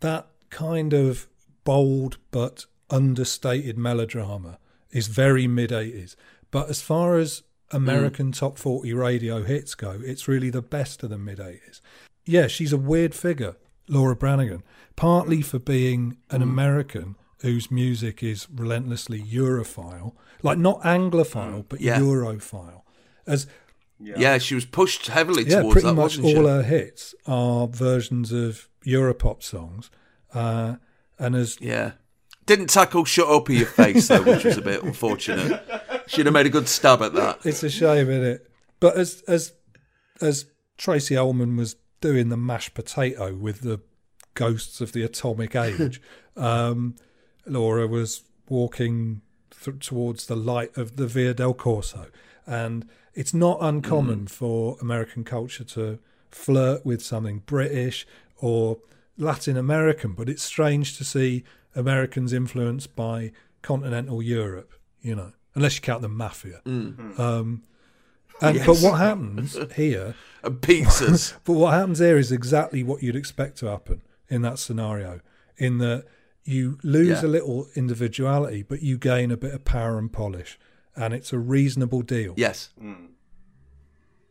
that 0.00 0.26
kind 0.50 0.92
of 0.92 1.26
bold 1.64 2.18
but 2.30 2.66
understated 2.90 3.76
melodrama 3.76 4.58
is 4.90 5.06
very 5.08 5.46
mid 5.46 5.70
80s. 5.72 6.16
But 6.50 6.68
as 6.70 6.80
far 6.80 7.18
as 7.18 7.42
American 7.70 8.32
top 8.32 8.56
40 8.58 8.92
radio 8.94 9.42
hits 9.42 9.74
go, 9.74 10.00
it's 10.02 10.26
really 10.28 10.48
the 10.50 10.62
best 10.62 11.02
of 11.02 11.10
the 11.10 11.18
mid 11.18 11.38
80s. 11.38 11.80
Yeah, 12.24 12.46
she's 12.46 12.72
a 12.72 12.78
weird 12.78 13.14
figure, 13.14 13.56
Laura 13.88 14.16
Branigan, 14.16 14.62
partly 14.96 15.42
for 15.42 15.58
being 15.58 16.16
an 16.30 16.40
American 16.40 17.16
whose 17.42 17.70
music 17.70 18.22
is 18.22 18.46
relentlessly 18.54 19.22
Europhile, 19.22 20.14
like 20.42 20.58
not 20.58 20.80
Anglophile, 20.82 21.64
but 21.68 21.80
Yeah. 21.80 21.98
Europhile. 21.98 22.82
As 23.26 23.46
yeah. 24.00 24.38
she 24.38 24.54
was 24.54 24.64
pushed 24.64 25.06
heavily 25.08 25.44
yeah, 25.44 25.60
towards 25.60 25.74
pretty 25.74 25.88
that, 25.88 25.94
much 25.94 26.18
wasn't 26.18 26.26
all 26.26 26.32
she? 26.44 26.48
her 26.48 26.62
hits 26.62 27.14
are 27.26 27.66
versions 27.68 28.32
of 28.32 28.68
Europop 28.86 29.42
songs, 29.42 29.90
uh, 30.34 30.76
and 31.18 31.34
as 31.36 31.58
Yeah. 31.60 31.92
Didn't 32.46 32.68
tackle 32.70 33.04
Shut 33.04 33.28
Up 33.28 33.50
in 33.50 33.56
Your 33.56 33.66
Face, 33.66 34.08
though, 34.08 34.22
which 34.22 34.42
was 34.44 34.56
a 34.56 34.62
bit 34.62 34.82
unfortunate. 34.90 35.62
She'd 36.06 36.24
have 36.24 36.32
made 36.32 36.46
a 36.46 36.50
good 36.50 36.66
stab 36.66 37.02
at 37.02 37.12
that. 37.12 37.40
it's 37.44 37.62
a 37.62 37.68
shame, 37.68 38.08
isn't 38.08 38.24
it? 38.24 38.50
But 38.80 38.96
as 38.96 39.22
as 39.28 39.52
as 40.22 40.46
Tracey 40.78 41.14
Ullman 41.16 41.56
was 41.56 41.76
doing 42.00 42.30
the 42.30 42.36
mashed 42.38 42.72
potato 42.72 43.34
with 43.34 43.60
the 43.60 43.80
ghosts 44.34 44.80
of 44.80 44.92
the 44.92 45.02
atomic 45.02 45.54
age, 45.54 46.00
um, 46.36 46.94
Laura 47.50 47.86
was 47.86 48.22
walking 48.48 49.22
th- 49.64 49.86
towards 49.86 50.26
the 50.26 50.36
light 50.36 50.76
of 50.76 50.96
the 50.96 51.06
Via 51.06 51.34
del 51.34 51.54
Corso, 51.54 52.06
and 52.46 52.88
it's 53.14 53.34
not 53.34 53.58
uncommon 53.60 54.26
mm. 54.26 54.30
for 54.30 54.76
American 54.80 55.24
culture 55.24 55.64
to 55.64 55.98
flirt 56.30 56.84
with 56.84 57.02
something 57.02 57.42
British 57.46 58.06
or 58.36 58.78
Latin 59.16 59.56
American, 59.56 60.12
but 60.12 60.28
it's 60.28 60.42
strange 60.42 60.96
to 60.98 61.04
see 61.04 61.44
Americans 61.74 62.32
influenced 62.32 62.94
by 62.94 63.32
continental 63.62 64.22
Europe, 64.22 64.72
you 65.02 65.14
know, 65.14 65.32
unless 65.54 65.76
you 65.76 65.80
count 65.80 66.02
the 66.02 66.08
mafia. 66.08 66.60
Mm. 66.64 66.94
Mm-hmm. 66.94 67.20
Um, 67.20 67.62
and 68.40 68.56
Yes. 68.56 68.66
but 68.66 68.78
what 68.78 68.98
happens 68.98 69.56
here? 69.74 70.14
And 70.44 70.60
pizzas. 70.60 71.34
but 71.44 71.54
what 71.54 71.74
happens 71.74 71.98
here 71.98 72.16
is 72.16 72.30
exactly 72.30 72.84
what 72.84 73.02
you'd 73.02 73.16
expect 73.16 73.58
to 73.58 73.66
happen 73.66 74.02
in 74.28 74.42
that 74.42 74.60
scenario. 74.60 75.20
In 75.56 75.78
that 75.78 76.04
you 76.44 76.78
lose 76.82 77.22
Yeah. 77.22 77.26
a 77.26 77.30
little 77.30 77.68
individuality, 77.74 78.62
but 78.62 78.82
you 78.82 78.96
gain 78.98 79.30
a 79.30 79.36
bit 79.36 79.52
of 79.54 79.64
power 79.64 79.98
and 79.98 80.12
polish, 80.12 80.58
and 80.96 81.12
it's 81.14 81.32
a 81.32 81.38
reasonable 81.38 82.02
deal. 82.02 82.34
Yes. 82.36 82.70
Mm. 82.82 83.08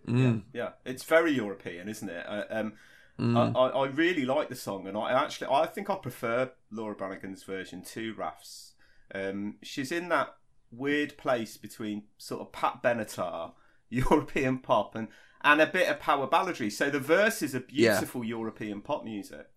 Mm. 0.07 0.43
Yeah, 0.53 0.69
it's 0.85 1.03
very 1.03 1.31
European, 1.31 1.89
isn't 1.89 2.09
it? 2.09 2.25
Uh, 2.27 2.43
um, 2.49 2.73
Mm. 3.19 3.35
I, 3.35 3.59
I, 3.59 3.67
I 3.69 3.87
really 3.87 4.25
like 4.25 4.47
the 4.47 4.55
song, 4.55 4.85
and 4.87 4.95
I 4.95 5.11
actually 5.11 5.47
I 5.51 5.65
think 5.65 5.89
I 5.89 5.95
prefer 5.95 6.51
Laura 6.69 6.93
Branigan's 6.95 7.41
version 7.41 7.81
to 7.81 8.13
Raf's. 8.13 8.73
Um, 9.15 9.55
she's 9.63 9.91
in 9.91 10.09
that 10.09 10.35
weird 10.71 11.17
place 11.17 11.57
between 11.57 12.03
sort 12.19 12.41
of 12.41 12.51
Pat 12.51 12.83
Benatar, 12.83 13.53
European 13.89 14.59
pop, 14.59 14.93
and 14.93 15.07
and 15.41 15.59
a 15.61 15.65
bit 15.65 15.89
of 15.89 15.99
power 15.99 16.27
balladry. 16.27 16.71
So 16.71 16.91
the 16.91 16.99
verses 16.99 17.55
are 17.55 17.63
Yeah. 17.71 17.93
beautiful 17.93 18.23
European 18.23 18.81
pop 18.81 19.03
music. 19.03 19.47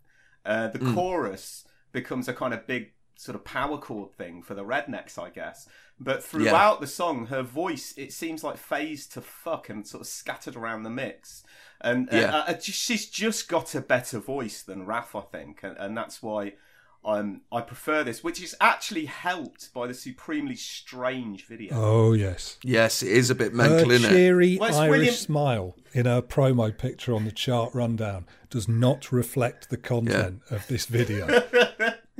Uh, 0.43 0.69
the 0.69 0.79
Mm. 0.79 0.95
chorus 0.95 1.67
becomes 1.93 2.29
a 2.29 2.33
kind 2.35 2.55
of 2.55 2.67
big 2.67 2.93
sort 3.17 3.37
of 3.37 3.45
power 3.45 3.77
chord 3.77 4.13
thing 4.13 4.43
for 4.43 4.55
the 4.55 4.65
rednecks, 4.65 5.19
I 5.19 5.29
guess. 5.31 5.69
But 5.99 6.25
throughout 6.25 6.81
the 6.81 6.87
song, 6.87 7.27
her 7.27 7.43
voice 7.43 7.93
it 7.99 8.13
seems 8.13 8.43
like 8.43 8.57
phased 8.57 9.13
to 9.13 9.21
fuck 9.21 9.69
and 9.69 9.87
sort 9.87 10.01
of 10.01 10.07
scattered 10.07 10.57
around 10.57 10.85
the 10.85 10.91
mix. 10.91 11.45
And 11.83 12.13
uh, 12.13 12.17
Yeah. 12.17 12.37
uh, 12.37 12.53
just- 12.55 12.79
she's 12.81 13.07
just 13.11 13.49
got 13.49 13.75
a 13.75 13.81
better 13.83 14.19
voice 14.19 14.63
than 14.63 14.87
Raf, 14.87 15.15
I 15.15 15.21
think, 15.21 15.61
and, 15.63 15.77
and 15.77 15.97
that's 15.97 16.23
why 16.23 16.55
um, 17.03 17.41
I 17.51 17.63
prefer 17.63 18.05
this, 18.05 18.23
which 18.23 18.43
is 18.43 18.55
actually 18.61 19.07
helped 19.07 19.73
by 19.73 19.87
the 19.87 19.95
supremely 19.95 20.55
strange 20.57 21.47
video. 21.47 21.73
Oh 21.75 22.13
yes. 22.13 22.59
Yes, 22.63 23.03
it 23.03 23.13
is 23.13 23.31
a 23.31 23.35
bit 23.35 23.53
Her 23.53 23.57
mental, 23.57 23.91
isn't 23.91 24.11
it? 24.11 24.15
cheery 24.15 24.59
Well, 24.61 24.75
Irish 24.75 24.91
William- 24.91 25.15
smile 25.15 25.77
in 25.95 26.05
her 26.07 26.21
promo 26.23 26.77
picture 26.77 27.15
on 27.15 27.25
the 27.25 27.33
chart 27.33 27.75
rundown 27.75 28.27
does 28.51 28.69
not 28.69 29.11
reflect 29.13 29.71
the 29.71 29.77
content 29.79 30.41
of 30.51 30.67
this 30.69 30.85
video. 30.87 31.27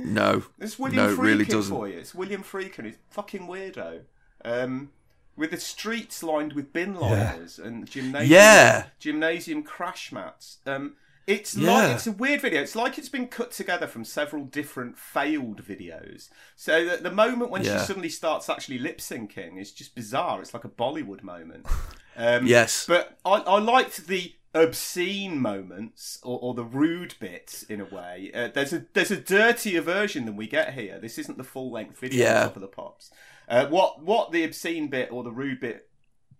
No, 0.05 0.43
It's 0.59 0.77
William 0.79 1.05
no, 1.05 1.09
it 1.11 1.17
really 1.17 1.45
doesn't. 1.45 1.75
for 1.75 1.87
you. 1.87 1.97
It's 1.99 2.13
William 2.15 2.43
Friedkin. 2.43 2.85
He's 2.85 2.97
fucking 3.09 3.47
weirdo. 3.47 4.01
Um, 4.43 4.91
with 5.35 5.51
the 5.51 5.57
streets 5.59 6.23
lined 6.23 6.53
with 6.53 6.73
bin 6.73 6.95
liners 6.95 7.57
and 7.59 7.89
gymnasium, 7.89 8.31
Yeah. 8.31 8.85
gymnasium 8.99 9.63
crash 9.63 10.11
mats. 10.11 10.57
Um, 10.65 10.95
it's 11.27 11.55
Yeah. 11.55 11.71
like 11.71 11.95
it's 11.95 12.07
a 12.07 12.11
weird 12.11 12.41
video. 12.41 12.61
It's 12.61 12.75
like 12.75 12.97
it's 12.97 13.07
been 13.09 13.27
cut 13.27 13.51
together 13.51 13.87
from 13.87 14.03
several 14.03 14.43
different 14.43 14.97
failed 14.97 15.63
videos. 15.63 16.29
So 16.55 16.83
that 16.85 17.03
the 17.03 17.11
moment 17.11 17.51
when 17.51 17.63
Yeah. 17.63 17.79
she 17.79 17.85
suddenly 17.85 18.09
starts 18.09 18.49
actually 18.49 18.79
lip 18.79 18.97
syncing 18.99 19.59
is 19.59 19.71
just 19.71 19.95
bizarre. 19.95 20.41
It's 20.41 20.53
like 20.53 20.65
a 20.65 20.69
Bollywood 20.69 21.23
moment. 21.23 21.65
Um, 22.17 22.45
Yes. 22.45 22.85
but 22.87 23.17
I, 23.23 23.35
I 23.35 23.59
liked 23.59 24.07
the 24.07 24.35
obscene 24.53 25.39
moments 25.39 26.19
or, 26.23 26.39
or 26.41 26.53
the 26.53 26.63
rude 26.63 27.15
bits 27.19 27.63
in 27.63 27.79
a 27.81 27.85
way. 27.85 28.31
Uh, 28.33 28.49
there's 28.53 28.73
a 28.73 28.85
there's 28.93 29.11
a 29.11 29.17
dirtier 29.17 29.81
version 29.81 30.25
than 30.25 30.35
we 30.35 30.47
get 30.47 30.73
here. 30.73 30.99
This 30.99 31.17
isn't 31.17 31.37
the 31.37 31.43
full 31.43 31.71
length 31.71 31.99
video 31.99 32.25
Yeah. 32.25 32.45
of 32.47 32.59
the 32.59 32.67
pops. 32.67 33.11
Uh, 33.47 33.67
what 33.67 34.01
what 34.03 34.31
the 34.31 34.43
obscene 34.43 34.87
bit 34.87 35.11
or 35.11 35.23
the 35.23 35.31
rude 35.31 35.59
bit 35.59 35.89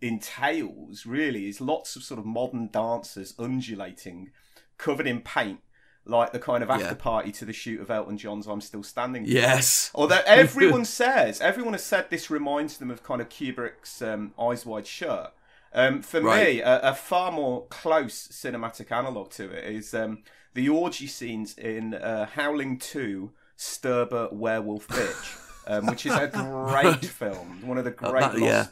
entails 0.02 1.06
really 1.06 1.48
is 1.48 1.62
lots 1.62 1.96
of 1.96 2.04
sort 2.04 2.20
of 2.20 2.26
modern 2.26 2.70
dancers 2.72 3.34
undulating, 3.40 4.32
covered 4.78 5.08
in 5.08 5.22
paint. 5.22 5.60
Like 6.04 6.32
the 6.34 6.40
kind 6.40 6.64
of 6.64 6.72
after 6.72 6.86
Yeah. 6.86 6.94
party 6.96 7.32
to 7.34 7.46
the 7.46 7.54
shoot 7.54 7.80
of 7.80 7.92
Elton 7.92 8.18
John's 8.18 8.48
"I'm 8.48 8.60
Still 8.60 8.82
Standing." 8.82 9.24
Yes. 9.26 9.92
Although 9.94 10.22
everyone 10.26 10.84
says, 11.02 11.40
everyone 11.40 11.74
has 11.74 11.84
said 11.84 12.10
this 12.10 12.32
reminds 12.32 12.78
them 12.78 12.90
of 12.90 13.04
kind 13.04 13.22
of 13.22 13.30
Kubrick's 13.30 14.02
um, 14.02 14.34
Eyes 14.40 14.66
Wide 14.66 14.88
Shut. 14.88 15.36
Um, 15.74 16.02
for 16.02 16.22
Right. 16.22 16.56
me, 16.56 16.62
a, 16.62 16.80
a 16.90 16.94
far 16.96 17.32
more 17.32 17.66
close 17.68 18.28
cinematic 18.28 18.92
analog 18.92 19.30
to 19.32 19.50
it 19.50 19.74
is 19.74 19.94
um, 19.94 20.24
the 20.54 20.68
orgy 20.70 21.08
scenes 21.08 21.58
in 21.58 21.94
uh, 21.94 22.26
Howling 22.26 22.78
2 22.80 23.32
Stirba 23.58 24.34
Werewolf 24.34 24.88
Bitch, 24.90 25.38
um, 25.68 25.86
which 25.86 26.06
is 26.06 26.14
a 26.14 26.28
great 26.28 27.06
film. 27.06 27.66
One 27.66 27.78
of 27.78 27.86
the 27.86 27.92
Uh, 27.92 28.10
great 28.12 28.22
that- 28.22 28.32
lost 28.34 28.42
yeah. 28.44 28.66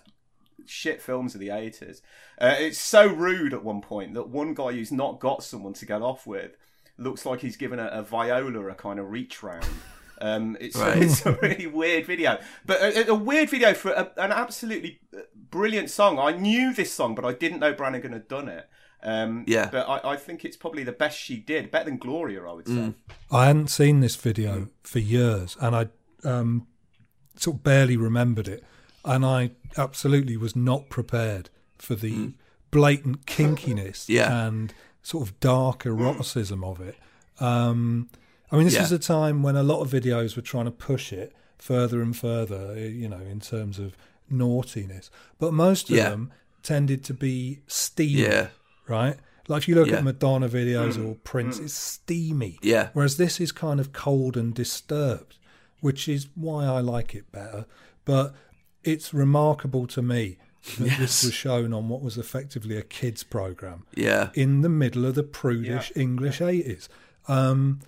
shit 0.65 1.01
films 1.01 1.33
of 1.35 1.39
the 1.39 1.47
80s. 1.49 2.01
Uh, 2.39 2.55
it's 2.59 2.79
so 2.79 3.05
rude 3.07 3.53
at 3.53 3.63
one 3.63 3.81
point 3.81 4.13
that 4.15 4.27
one 4.29 4.53
guy 4.53 4.71
who's 4.73 4.91
not 4.91 5.19
got 5.19 5.41
someone 5.43 5.73
to 5.73 5.85
get 5.85 6.01
off 6.01 6.27
with 6.27 6.51
looks 6.97 7.25
like 7.25 7.39
he's 7.39 7.55
given 7.55 7.79
a, 7.79 7.85
a 7.87 8.01
viola 8.03 8.67
a 8.67 8.75
kind 8.75 8.99
of 8.99 9.09
reach 9.09 9.41
round. 9.41 9.65
Um, 10.21 10.57
it's, 10.59 10.75
Right. 10.79 11.01
it's 11.03 11.25
a 11.25 11.33
really 11.41 11.67
weird 11.67 12.05
video, 12.05 12.39
but 12.65 12.81
a, 12.81 13.11
a 13.11 13.15
weird 13.15 13.49
video 13.49 13.73
for 13.73 13.91
a, 13.91 14.11
an 14.17 14.31
absolutely 14.31 14.99
brilliant 15.49 15.89
song. 15.89 16.19
I 16.19 16.31
knew 16.31 16.73
this 16.73 16.93
song, 16.93 17.15
but 17.15 17.25
I 17.25 17.33
didn't 17.33 17.59
know 17.59 17.73
Branigan 17.73 18.11
had 18.13 18.27
done 18.27 18.47
it. 18.49 18.67
Um, 19.01 19.45
Yeah. 19.47 19.69
but 19.71 19.87
I, 19.87 20.11
I 20.11 20.15
think 20.17 20.43
it's 20.43 20.57
probably 20.57 20.83
the 20.83 20.91
best 20.91 21.17
she 21.17 21.37
did, 21.37 21.71
better 21.71 21.85
than 21.85 21.97
Gloria, 21.97 22.43
I 22.45 22.53
would 22.53 22.67
say. 22.67 22.73
Mm. 22.73 22.93
I 23.31 23.45
hadn't 23.47 23.69
seen 23.69 24.01
this 24.01 24.15
video 24.17 24.67
for 24.83 24.99
years, 24.99 25.55
and 25.61 25.75
I 25.75 25.87
um, 26.25 26.67
sort 27.37 27.57
of 27.57 27.63
barely 27.63 27.95
remembered 27.95 28.47
it, 28.49 28.63
and 29.05 29.25
I 29.25 29.51
absolutely 29.77 30.35
was 30.35 30.53
not 30.55 30.89
prepared 30.89 31.49
for 31.77 31.95
the 31.95 32.33
blatant 32.71 33.25
kinkiness 33.25 34.05
Mm. 34.05 34.09
Yeah. 34.09 34.47
and 34.47 34.73
sort 35.01 35.27
of 35.27 35.39
dark 35.39 35.85
eroticism 35.85 36.63
of 36.63 36.81
it. 36.81 36.95
Um, 37.39 38.09
I 38.51 38.55
mean, 38.55 38.65
this 38.65 38.73
Yeah. 38.75 38.83
is 38.83 38.91
a 38.91 38.99
time 38.99 39.43
when 39.43 39.55
a 39.55 39.63
lot 39.63 39.81
of 39.81 39.91
videos 39.91 40.35
were 40.35 40.41
trying 40.41 40.65
to 40.65 40.71
push 40.71 41.13
it 41.13 41.33
further 41.57 42.01
and 42.01 42.15
further, 42.15 42.73
eh, 42.77 42.87
you 42.87 43.07
know, 43.07 43.19
in 43.21 43.39
terms 43.39 43.77
of 43.79 43.95
naughtiness, 44.29 45.09
but 45.37 45.53
most 45.53 45.89
of 45.89 45.95
Yeah. 45.95 46.09
them 46.09 46.31
tended 46.63 47.03
to 47.05 47.13
be 47.13 47.59
steamy, 47.67 48.21
Yeah. 48.23 48.47
right? 48.87 49.17
Like 49.47 49.63
if 49.63 49.67
you 49.67 49.75
look 49.75 49.87
Yeah. 49.89 49.97
at 49.97 50.03
Madonna 50.03 50.47
videos 50.47 51.03
or 51.03 51.15
Prince, 51.23 51.57
it's 51.59 51.73
steamy. 51.73 52.59
Yeah. 52.61 52.89
Whereas 52.93 53.17
this 53.17 53.39
is 53.41 53.51
kind 53.51 53.79
of 53.79 53.91
cold 53.93 54.37
and 54.37 54.53
disturbed, 54.53 55.37
which 55.81 56.07
is 56.07 56.27
why 56.35 56.65
I 56.65 56.79
like 56.81 57.15
it 57.15 57.31
better. 57.31 57.65
But 58.05 58.35
it's 58.83 59.13
remarkable 59.13 59.87
to 59.87 60.01
me 60.01 60.37
that 60.77 60.85
Yes. 60.87 60.97
this 60.99 61.23
was 61.23 61.33
shown 61.33 61.73
on 61.73 61.89
what 61.89 62.01
was 62.01 62.17
effectively 62.17 62.77
a 62.77 62.83
kids 62.83 63.23
program 63.23 63.85
Yeah. 63.95 64.29
in 64.35 64.61
the 64.61 64.69
middle 64.69 65.05
of 65.05 65.15
the 65.15 65.23
prudish 65.23 65.91
English 65.95 66.41
eighties. 66.41 66.87
Um, 67.27 67.79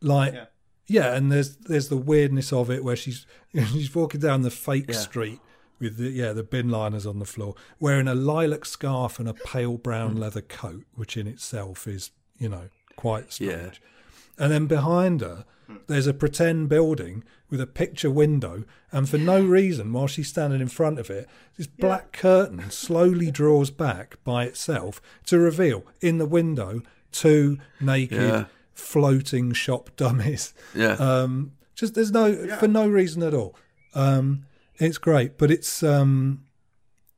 like, 0.00 0.34
Yeah. 0.34 0.44
yeah. 0.86 1.14
and 1.14 1.30
there's 1.32 1.56
there's 1.56 1.88
the 1.88 1.96
weirdness 1.96 2.52
of 2.52 2.70
it 2.70 2.84
where 2.84 2.96
she's 2.96 3.26
she's 3.54 3.94
walking 3.94 4.20
down 4.20 4.42
the 4.42 4.50
fake 4.50 4.86
Yeah. 4.88 4.96
street 4.98 5.40
with 5.78 5.96
the 5.98 6.08
yeah 6.10 6.32
the 6.32 6.42
bin 6.42 6.68
liners 6.70 7.06
on 7.06 7.18
the 7.18 7.24
floor, 7.26 7.54
wearing 7.80 8.08
a 8.08 8.14
lilac 8.14 8.64
scarf 8.64 9.18
and 9.18 9.28
a 9.28 9.34
pale 9.34 9.76
brown 9.78 10.14
Mm. 10.16 10.18
leather 10.20 10.40
coat, 10.42 10.84
which 10.94 11.16
in 11.16 11.26
itself 11.26 11.86
is 11.86 12.10
you 12.38 12.48
know 12.48 12.68
quite 12.96 13.32
strange. 13.32 13.52
Yeah. 13.82 14.44
And 14.44 14.52
then 14.52 14.66
behind 14.66 15.22
her, 15.22 15.44
there's 15.86 16.06
a 16.06 16.12
pretend 16.14 16.68
building 16.68 17.24
with 17.48 17.60
a 17.60 17.66
picture 17.66 18.10
window, 18.10 18.64
and 18.92 19.08
for 19.08 19.16
no 19.18 19.40
reason, 19.58 19.92
while 19.92 20.06
she's 20.06 20.28
standing 20.28 20.60
in 20.60 20.68
front 20.68 20.98
of 20.98 21.08
it, 21.10 21.26
this 21.56 21.66
black 21.66 22.12
curtain 22.12 22.70
slowly 22.70 23.30
draws 23.40 23.70
back 23.70 24.16
by 24.24 24.44
itself 24.44 25.00
to 25.26 25.38
reveal 25.38 25.84
in 26.00 26.18
the 26.18 26.26
window 26.26 26.82
two 27.12 27.58
naked 27.80 28.20
Yeah. 28.20 28.44
Floating 28.76 29.52
shop 29.52 29.90
dummies. 29.96 30.54
Yeah. 30.74 30.92
Um, 30.92 31.52
just 31.74 31.94
there's 31.94 32.12
no 32.12 32.56
for 32.58 32.68
no 32.68 32.88
reason 32.88 33.22
at 33.22 33.34
all. 33.34 33.56
Um, 33.94 34.44
it's 34.76 34.98
great, 34.98 35.36
but 35.38 35.50
it's 35.50 35.82
um, 35.82 36.44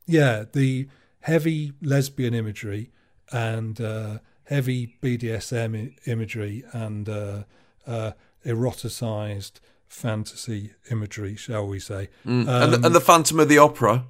yeah, 0.07 0.45
the 0.53 0.89
heavy 1.21 1.73
lesbian 1.83 2.33
imagery 2.35 2.91
and 3.31 3.81
uh, 3.81 4.19
heavy 4.45 4.97
BDSM 5.03 5.77
I- 5.77 6.11
imagery 6.11 6.65
and 6.73 7.09
uh, 7.09 7.43
uh, 7.87 8.13
eroticized 8.47 9.61
fantasy 9.87 10.73
imagery, 10.91 11.37
shall 11.37 11.67
we 11.67 11.79
say? 11.81 12.09
Mm. 12.27 12.41
and, 12.43 12.49
Um, 12.49 12.71
the, 12.81 12.87
and 12.87 12.95
the 12.95 13.01
Phantom 13.01 13.41
of 13.41 13.49
the 13.49 13.59
Opera. 13.59 14.05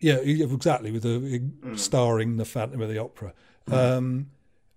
yeah, 0.00 0.20
yeah, 0.20 0.46
exactly. 0.46 0.90
With 0.92 1.02
the 1.02 1.76
starring 1.76 2.36
the 2.36 2.44
Phantom 2.44 2.80
of 2.80 2.88
the 2.88 2.98
Opera, 2.98 3.32
um, 3.70 4.30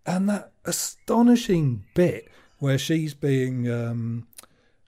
and 0.05 0.29
that 0.29 0.51
astonishing 0.65 1.85
bit 1.93 2.29
where 2.59 2.77
she's 2.77 3.13
being 3.13 3.69
um, 3.69 4.27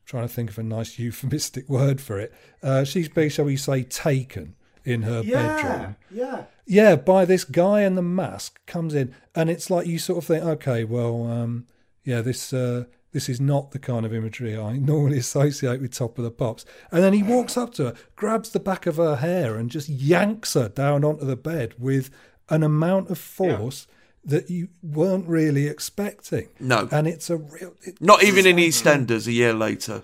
trying 0.06 0.28
to 0.28 0.34
think 0.34 0.50
of 0.50 0.60
a 0.60 0.64
nice 0.64 1.00
euphemistic 1.00 1.68
word 1.70 2.00
for 2.02 2.20
it. 2.20 2.34
Uh, 2.62 2.84
she's 2.84 3.10
being, 3.10 3.30
shall 3.30 3.46
we 3.46 3.58
say, 3.58 3.84
taken 3.84 4.56
in 4.86 5.04
her 5.04 5.24
bedroom. 5.24 5.96
yeah. 6.12 6.44
Yeah, 6.66 6.96
by 6.96 7.26
this 7.26 7.44
guy 7.44 7.82
in 7.82 7.96
the 7.96 8.02
mask 8.02 8.66
comes 8.66 8.94
in, 8.94 9.14
and 9.36 9.50
it's 9.50 9.70
like 9.70 9.86
you 9.86 10.00
sort 10.00 10.20
of 10.20 10.26
think, 10.26 10.46
okay, 10.46 10.86
well, 10.86 11.28
um, 11.28 11.68
yeah, 12.06 12.22
this 12.22 12.54
uh, 12.54 12.86
this 13.12 13.28
is 13.28 13.42
not 13.42 13.72
the 13.72 13.80
kind 13.80 14.06
of 14.06 14.14
imagery 14.14 14.58
I 14.58 14.78
normally 14.78 15.18
associate 15.18 15.82
with 15.82 15.94
Top 15.94 16.18
of 16.18 16.24
the 16.24 16.32
Pops. 16.32 16.66
And 16.92 17.04
then 17.04 17.14
he 17.14 17.24
walks 17.24 17.58
up 17.58 17.74
to 17.76 17.86
her, 17.86 17.94
grabs 18.16 18.50
the 18.52 18.60
back 18.60 18.86
of 18.86 18.96
her 18.96 19.18
hair, 19.18 19.56
and 19.56 19.70
just 19.70 19.90
yanks 19.90 20.54
her 20.56 20.70
down 20.70 21.04
onto 21.04 21.26
the 21.26 21.36
bed 21.36 21.76
with 21.78 22.10
an 22.50 22.64
amount 22.64 23.10
of 23.10 23.18
force 23.18 23.88
that 24.26 24.50
you 24.50 24.70
weren't 24.82 25.28
really 25.28 25.68
expecting. 25.68 26.48
No. 26.60 26.88
and 26.92 27.08
it's 27.08 27.30
a 27.30 27.38
real 27.38 27.74
it- 27.84 28.02
Not 28.02 28.24
even 28.24 28.46
in 28.48 28.56
EastEnders 28.58 29.28
a 29.28 29.32
year 29.32 29.54
later. 29.54 30.04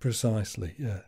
precisely, 0.00 0.74
yeah. 0.78 1.00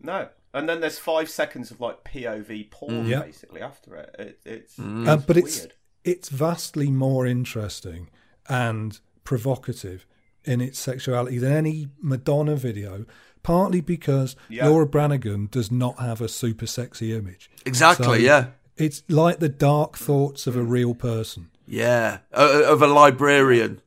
No. 0.00 0.28
And 0.52 0.68
then 0.68 0.80
there's 0.80 0.98
five 0.98 1.30
seconds 1.30 1.70
of 1.70 1.80
like 1.80 2.02
POV 2.04 2.70
porn 2.70 3.06
Mm. 3.06 3.24
Basically 3.24 3.60
after 3.62 3.94
it. 3.96 4.16
it 4.18 4.40
it's, 4.44 4.78
Uh, 4.78 5.16
but 5.26 5.36
it's 5.36 5.58
weird. 5.60 5.72
it's 6.04 6.28
vastly 6.28 6.90
more 6.90 7.24
interesting 7.26 8.08
and 8.48 8.98
provocative 9.22 10.06
in 10.44 10.60
its 10.60 10.78
sexuality 10.78 11.38
than 11.38 11.52
any 11.52 11.88
Madonna 12.02 12.56
video. 12.56 13.06
Partly 13.42 13.80
because 13.80 14.34
Yeah. 14.48 14.68
Laura 14.68 14.86
Branigan 14.86 15.48
does 15.50 15.70
not 15.70 15.98
have 16.00 16.20
a 16.20 16.28
super 16.28 16.66
sexy 16.66 17.14
image. 17.14 17.48
Exactly, 17.64 18.24
yeah. 18.24 18.48
It's 18.76 19.02
like 19.08 19.38
the 19.38 19.48
dark 19.48 19.96
thoughts 19.96 20.46
of 20.46 20.56
a 20.56 20.62
real 20.62 20.94
person. 20.94 21.48
Yeah. 21.70 22.18
Of 22.32 22.82
a 22.82 22.86
librarian. 22.86 23.80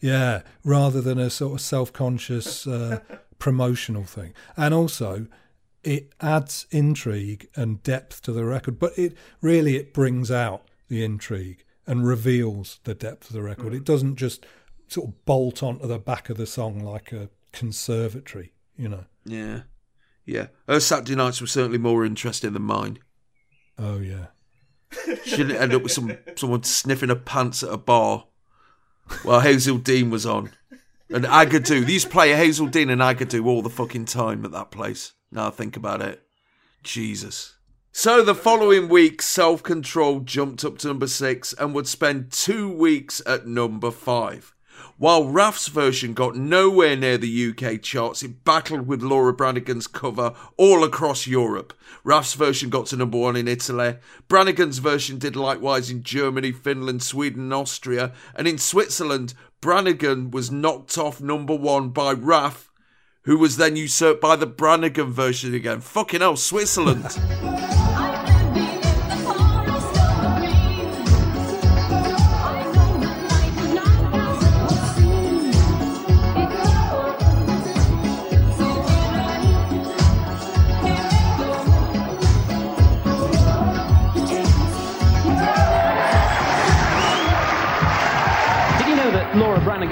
Yeah, 0.00 0.42
rather 0.62 1.00
than 1.00 1.18
a 1.18 1.30
sort 1.30 1.54
of 1.54 1.60
self-conscious 1.60 2.66
uh, 2.66 3.00
promotional 3.38 4.04
thing. 4.04 4.34
And 4.56 4.74
also, 4.74 5.26
it 5.82 6.12
adds 6.20 6.66
intrigue 6.70 7.48
and 7.56 7.82
depth 7.82 8.22
to 8.22 8.32
the 8.32 8.44
record, 8.44 8.78
but 8.78 8.98
it 8.98 9.16
really 9.40 9.76
it 9.76 9.94
brings 9.94 10.30
out 10.30 10.68
the 10.88 11.02
intrigue 11.04 11.64
and 11.86 12.06
reveals 12.06 12.80
the 12.84 12.94
depth 12.94 13.28
of 13.28 13.34
the 13.34 13.42
record. 13.42 13.72
It 13.72 13.84
doesn't 13.84 14.16
just 14.16 14.46
sort 14.88 15.08
of 15.08 15.24
bolt 15.24 15.62
onto 15.62 15.86
the 15.86 15.98
back 15.98 16.28
of 16.28 16.36
the 16.36 16.46
song 16.46 16.80
like 16.80 17.12
a 17.12 17.30
conservatory 17.52 18.54
you 18.76 18.88
know. 18.88 19.04
Yeah. 19.24 19.60
Yeah. 20.24 20.48
Her 20.68 20.80
Saturday 20.80 21.14
nights 21.14 21.40
were 21.40 21.46
certainly 21.46 21.78
more 21.78 22.04
interesting 22.04 22.52
than 22.52 22.62
mine. 22.62 22.98
Oh 23.78 23.98
yeah. 23.98 24.26
She 25.24 25.36
didn't 25.36 25.56
end 25.56 25.74
up 25.74 25.82
with 25.82 25.92
some 25.92 26.16
someone 26.36 26.62
sniffing 26.62 27.08
her 27.08 27.14
pants 27.16 27.62
at 27.62 27.72
a 27.72 27.76
bar 27.76 28.26
while 29.22 29.42
Hazell 29.42 29.82
Dean 29.82 30.10
was 30.10 30.26
on. 30.26 30.50
And 31.10 31.24
Agadoo. 31.24 31.84
They 31.84 31.92
used 31.92 32.06
to 32.06 32.12
play 32.12 32.30
Hazell 32.30 32.70
Dean 32.70 32.90
and 32.90 33.00
Agadoo 33.00 33.46
all 33.46 33.62
the 33.62 33.70
fucking 33.70 34.06
time 34.06 34.44
at 34.44 34.52
that 34.52 34.70
place. 34.70 35.12
Now 35.30 35.48
I 35.48 35.50
think 35.50 35.76
about 35.76 36.00
it. 36.00 36.22
Jesus. 36.82 37.56
So 37.92 38.22
the 38.22 38.34
following 38.34 38.88
week, 38.88 39.22
Self 39.22 39.62
Control 39.62 40.20
jumped 40.20 40.64
up 40.64 40.78
to 40.78 40.88
number 40.88 41.06
six 41.06 41.52
and 41.52 41.74
would 41.74 41.86
spend 41.86 42.32
two 42.32 42.70
weeks 42.70 43.22
at 43.26 43.46
number 43.46 43.90
five. 43.90 44.53
While 44.96 45.26
Raf's 45.26 45.66
version 45.66 46.14
got 46.14 46.36
nowhere 46.36 46.94
near 46.94 47.18
the 47.18 47.50
UK 47.50 47.82
charts, 47.82 48.22
it 48.22 48.44
battled 48.44 48.86
with 48.86 49.02
Laura 49.02 49.32
Branigan's 49.32 49.88
cover 49.88 50.34
all 50.56 50.84
across 50.84 51.26
Europe. 51.26 51.72
Raf's 52.04 52.34
version 52.34 52.70
got 52.70 52.86
to 52.86 52.96
number 52.96 53.18
one 53.18 53.34
in 53.34 53.48
Italy. 53.48 53.96
Branigan's 54.28 54.78
version 54.78 55.18
did 55.18 55.34
likewise 55.34 55.90
in 55.90 56.04
Germany, 56.04 56.52
Finland, 56.52 57.02
Sweden, 57.02 57.42
and 57.42 57.54
Austria. 57.54 58.12
And 58.36 58.46
in 58.46 58.58
Switzerland, 58.58 59.34
Branigan 59.60 60.30
was 60.30 60.52
knocked 60.52 60.96
off 60.96 61.20
number 61.20 61.56
one 61.56 61.88
by 61.88 62.12
Raf, 62.12 62.70
who 63.22 63.36
was 63.36 63.56
then 63.56 63.74
usurped 63.74 64.20
by 64.20 64.36
the 64.36 64.46
Branigan 64.46 65.12
version 65.12 65.54
again. 65.54 65.80
Fucking 65.80 66.20
hell, 66.20 66.36
Switzerland. 66.36 67.18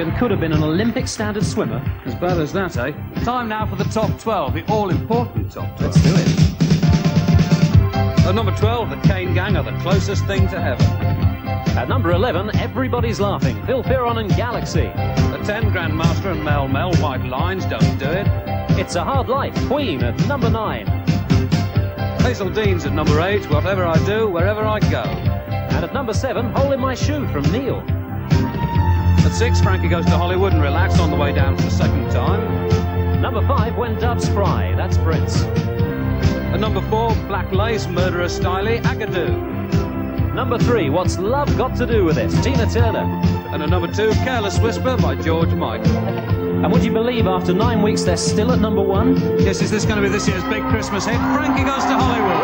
Laura 0.02 0.18
could 0.18 0.30
have 0.32 0.40
been 0.40 0.52
an 0.52 0.64
Olympic 0.64 1.06
standard 1.06 1.44
swimmer? 1.44 1.80
As 2.04 2.16
bad 2.16 2.38
as 2.38 2.52
that, 2.54 2.76
eh? 2.76 2.92
Time 3.22 3.48
now 3.48 3.64
for 3.66 3.76
the 3.76 3.84
top 3.84 4.18
12, 4.18 4.54
the 4.54 4.64
all 4.66 4.90
important 4.90 5.52
top 5.52 5.78
12. 5.78 5.80
Let's 5.80 6.02
do 6.02 6.12
it. 6.12 6.26
At 8.26 8.34
number 8.34 8.52
12, 8.56 8.90
the 8.90 8.96
Kane 9.08 9.32
Gang 9.32 9.56
are 9.56 9.62
the 9.62 9.78
closest 9.78 10.26
thing 10.26 10.48
to 10.48 10.60
heaven. 10.60 10.84
At 11.76 11.88
number 11.88 12.10
11, 12.10 12.56
everybody's 12.56 13.20
laughing. 13.20 13.64
Phil 13.64 13.84
Fearon 13.84 14.18
and 14.18 14.28
Galaxy. 14.30 14.90
The 15.30 15.40
10, 15.44 15.70
Grandmaster 15.70 16.32
and 16.32 16.42
Mel 16.42 16.66
Mel, 16.66 16.92
White 16.94 17.24
Lines, 17.24 17.64
don't 17.66 17.98
do 17.98 18.06
it. 18.06 18.26
It's 18.80 18.96
a 18.96 19.04
Hard 19.04 19.28
Life. 19.28 19.54
Queen 19.68 20.02
at 20.02 20.18
number 20.26 20.50
9. 20.50 20.86
Hazell 22.18 22.52
Dean's 22.52 22.84
at 22.86 22.92
number 22.92 23.20
8, 23.20 23.48
whatever 23.50 23.86
I 23.86 24.04
do, 24.04 24.28
wherever 24.28 24.64
I 24.64 24.80
go. 24.80 25.02
And 25.02 25.84
at 25.84 25.92
number 25.94 26.12
7, 26.12 26.52
Hole 26.54 26.72
in 26.72 26.80
My 26.80 26.94
Shoe 26.94 27.28
from 27.28 27.44
Neil. 27.52 28.01
At 29.24 29.32
6, 29.34 29.60
Frankie 29.60 29.88
goes 29.88 30.04
to 30.06 30.18
Hollywood 30.18 30.52
and 30.52 30.60
relax 30.60 30.98
on 30.98 31.10
the 31.10 31.16
way 31.16 31.32
down 31.32 31.56
for 31.56 31.62
the 31.62 31.70
second 31.70 32.10
time. 32.10 33.20
Number 33.20 33.40
5, 33.46 33.76
When 33.76 33.94
Doves 33.98 34.28
Cry. 34.30 34.74
That's 34.76 34.98
Prince. 34.98 35.42
At 36.52 36.58
number 36.58 36.80
4, 36.90 37.14
Black 37.28 37.50
Lace, 37.52 37.86
Murderer 37.86 38.26
Styly, 38.26 38.82
Agadoo. 38.82 40.34
Number 40.34 40.58
3, 40.58 40.90
What's 40.90 41.18
Love 41.18 41.56
Got 41.56 41.76
to 41.76 41.86
Do 41.86 42.04
with 42.04 42.18
It? 42.18 42.30
Tina 42.42 42.68
Turner. 42.68 43.04
And 43.52 43.62
at 43.62 43.68
number 43.68 43.86
2, 43.86 44.10
Careless 44.24 44.58
Whisper 44.58 44.96
by 44.96 45.14
George 45.14 45.54
Michael. 45.54 45.96
And 45.96 46.72
would 46.72 46.82
you 46.82 46.92
believe 46.92 47.26
after 47.26 47.52
nine 47.52 47.80
weeks 47.80 48.02
they're 48.02 48.16
still 48.16 48.50
at 48.50 48.58
number 48.58 48.82
1? 48.82 49.40
Yes, 49.40 49.62
is 49.62 49.70
this 49.70 49.84
going 49.84 49.96
to 49.96 50.02
be 50.02 50.08
this 50.08 50.26
year's 50.26 50.44
big 50.44 50.62
Christmas 50.64 51.06
hit? 51.06 51.16
Frankie 51.16 51.64
goes 51.64 51.84
to 51.84 51.94
Hollywood. 51.96 52.42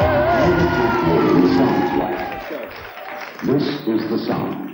This 3.45 3.63
is 3.87 4.11
the 4.11 4.19
sound. 4.27 4.68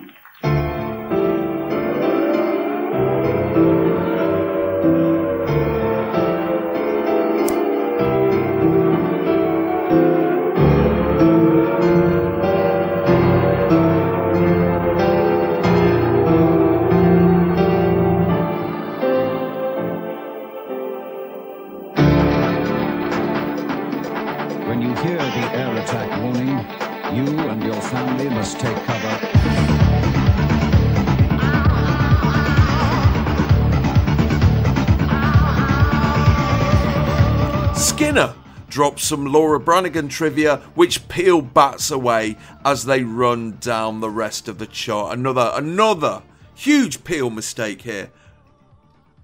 Drops 38.75 39.05
some 39.05 39.25
Laura 39.27 39.61
Branigan 39.61 40.09
trivia, 40.09 40.57
which 40.75 41.07
Peel 41.07 41.41
bats 41.43 41.93
away 41.93 42.37
as 42.65 42.87
they 42.87 43.05
run 43.05 43.57
down 43.61 44.01
the 44.01 44.11
rest 44.11 44.49
of 44.49 44.59
the 44.59 44.67
chart. 44.67 45.17
Another, 45.17 45.53
another 45.55 46.25
huge 46.57 47.05
Peel 47.05 47.31
mistake 47.31 47.83
here. 47.83 48.11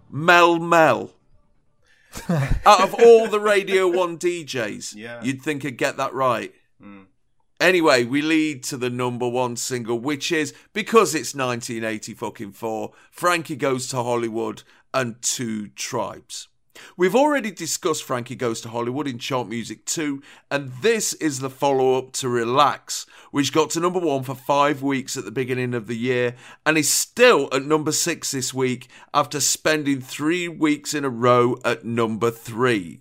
Mel 0.08 0.60
Mel. 0.60 1.14
Out 2.64 2.80
of 2.80 2.94
all 2.94 3.26
the 3.26 3.40
Radio 3.40 3.88
1 3.88 4.18
DJs, 4.18 4.94
Yeah. 4.96 5.20
you'd 5.20 5.42
think 5.42 5.64
I'd 5.64 5.76
get 5.76 5.96
that 5.96 6.14
right. 6.14 6.54
Hmm. 6.80 7.02
Anyway, 7.60 8.04
we 8.04 8.22
lead 8.22 8.62
to 8.62 8.76
the 8.76 8.88
number 8.88 9.28
one 9.28 9.56
single, 9.56 9.98
which 9.98 10.30
is 10.30 10.54
because 10.72 11.12
it's 11.12 11.34
1980 11.34 12.14
fucking 12.14 12.52
four. 12.52 12.92
Frankie 13.10 13.56
goes 13.56 13.88
to 13.88 13.96
Hollywood 13.96 14.62
and 14.94 15.20
two 15.22 15.70
tribes. 15.70 16.46
We've 16.96 17.14
already 17.14 17.50
discussed 17.50 18.04
Frankie 18.04 18.36
Goes 18.36 18.60
to 18.60 18.68
Hollywood 18.68 19.08
in 19.08 19.18
Chart 19.18 19.48
Music 19.48 19.84
2, 19.86 20.22
and 20.50 20.72
this 20.82 21.12
is 21.14 21.40
the 21.40 21.50
follow 21.50 21.98
up 21.98 22.12
to 22.12 22.28
Relax, 22.28 23.06
which 23.30 23.52
got 23.52 23.70
to 23.70 23.80
number 23.80 24.00
one 24.00 24.22
for 24.22 24.34
five 24.34 24.82
weeks 24.82 25.16
at 25.16 25.24
the 25.24 25.30
beginning 25.30 25.74
of 25.74 25.86
the 25.86 25.96
year 25.96 26.36
and 26.64 26.78
is 26.78 26.90
still 26.90 27.48
at 27.52 27.64
number 27.64 27.92
six 27.92 28.30
this 28.30 28.54
week 28.54 28.88
after 29.12 29.40
spending 29.40 30.00
three 30.00 30.48
weeks 30.48 30.94
in 30.94 31.04
a 31.04 31.10
row 31.10 31.56
at 31.64 31.84
number 31.84 32.30
three. 32.30 33.00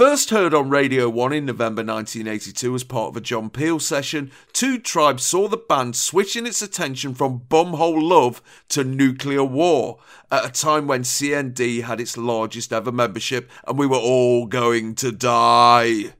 First 0.00 0.30
heard 0.30 0.54
on 0.54 0.70
Radio 0.70 1.10
1 1.10 1.34
in 1.34 1.44
November 1.44 1.84
1982 1.84 2.74
as 2.74 2.84
part 2.84 3.10
of 3.10 3.18
a 3.18 3.20
John 3.20 3.50
Peel 3.50 3.78
session, 3.78 4.30
Two 4.54 4.78
Tribes 4.78 5.26
saw 5.26 5.46
the 5.46 5.58
band 5.58 5.94
switching 5.94 6.46
its 6.46 6.62
attention 6.62 7.14
from 7.14 7.42
Bumhole 7.50 8.00
Love 8.00 8.40
to 8.70 8.82
Nuclear 8.82 9.44
War 9.44 9.98
at 10.30 10.46
a 10.46 10.50
time 10.50 10.86
when 10.86 11.02
CND 11.02 11.82
had 11.82 12.00
its 12.00 12.16
largest 12.16 12.72
ever 12.72 12.90
membership 12.90 13.50
and 13.68 13.78
we 13.78 13.86
were 13.86 13.98
all 13.98 14.46
going 14.46 14.94
to 14.94 15.12
die. 15.12 16.14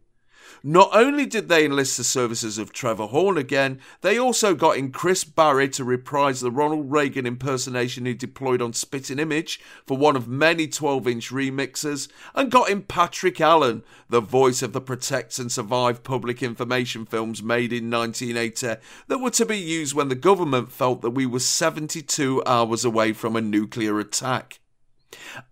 Not 0.63 0.91
only 0.93 1.25
did 1.25 1.49
they 1.49 1.65
enlist 1.65 1.97
the 1.97 2.05
services 2.05 2.59
of 2.59 2.71
Trevor 2.71 3.07
Horn 3.07 3.39
again, 3.39 3.81
they 4.03 4.19
also 4.19 4.55
got 4.55 4.77
in 4.77 4.93
Chris 4.93 5.25
Barrie 5.25 5.71
to 5.71 5.85
reprise 5.85 6.41
the 6.41 6.51
Ronald 6.51 6.91
Reagan 6.91 7.25
impersonation 7.25 8.05
he 8.05 8.13
deployed 8.13 8.61
on 8.61 8.75
Spitting 8.75 9.19
Image 9.19 9.59
for 9.87 9.97
one 9.97 10.17
of 10.17 10.29
many 10.29 10.69
12 10.69 11.09
inch 11.09 11.31
remixes, 11.31 12.09
and 12.35 12.51
got 12.51 12.69
in 12.69 12.83
Patrick 12.83 13.41
Allen, 13.41 13.83
the 14.11 14.21
voice 14.21 14.61
of 14.61 14.75
the 14.75 14.83
Protect 14.83 15.39
and 15.39 15.51
Survive 15.51 16.05
public 16.05 16.43
information 16.43 17.07
films 17.07 17.43
made 17.43 17.73
in 17.73 17.91
1980 17.91 18.83
that 19.09 19.19
were 19.19 19.31
to 19.31 19.47
be 19.47 19.59
used 19.59 19.95
when 19.95 20.09
the 20.09 20.15
government 20.15 20.71
felt 20.71 21.01
that 21.01 21.11
we 21.11 21.25
were 21.25 21.41
72 21.41 22.43
hours 22.45 22.85
away 22.85 23.15
from 23.15 23.35
a 23.35 23.41
nuclear 23.41 23.99
attack. 23.99 24.61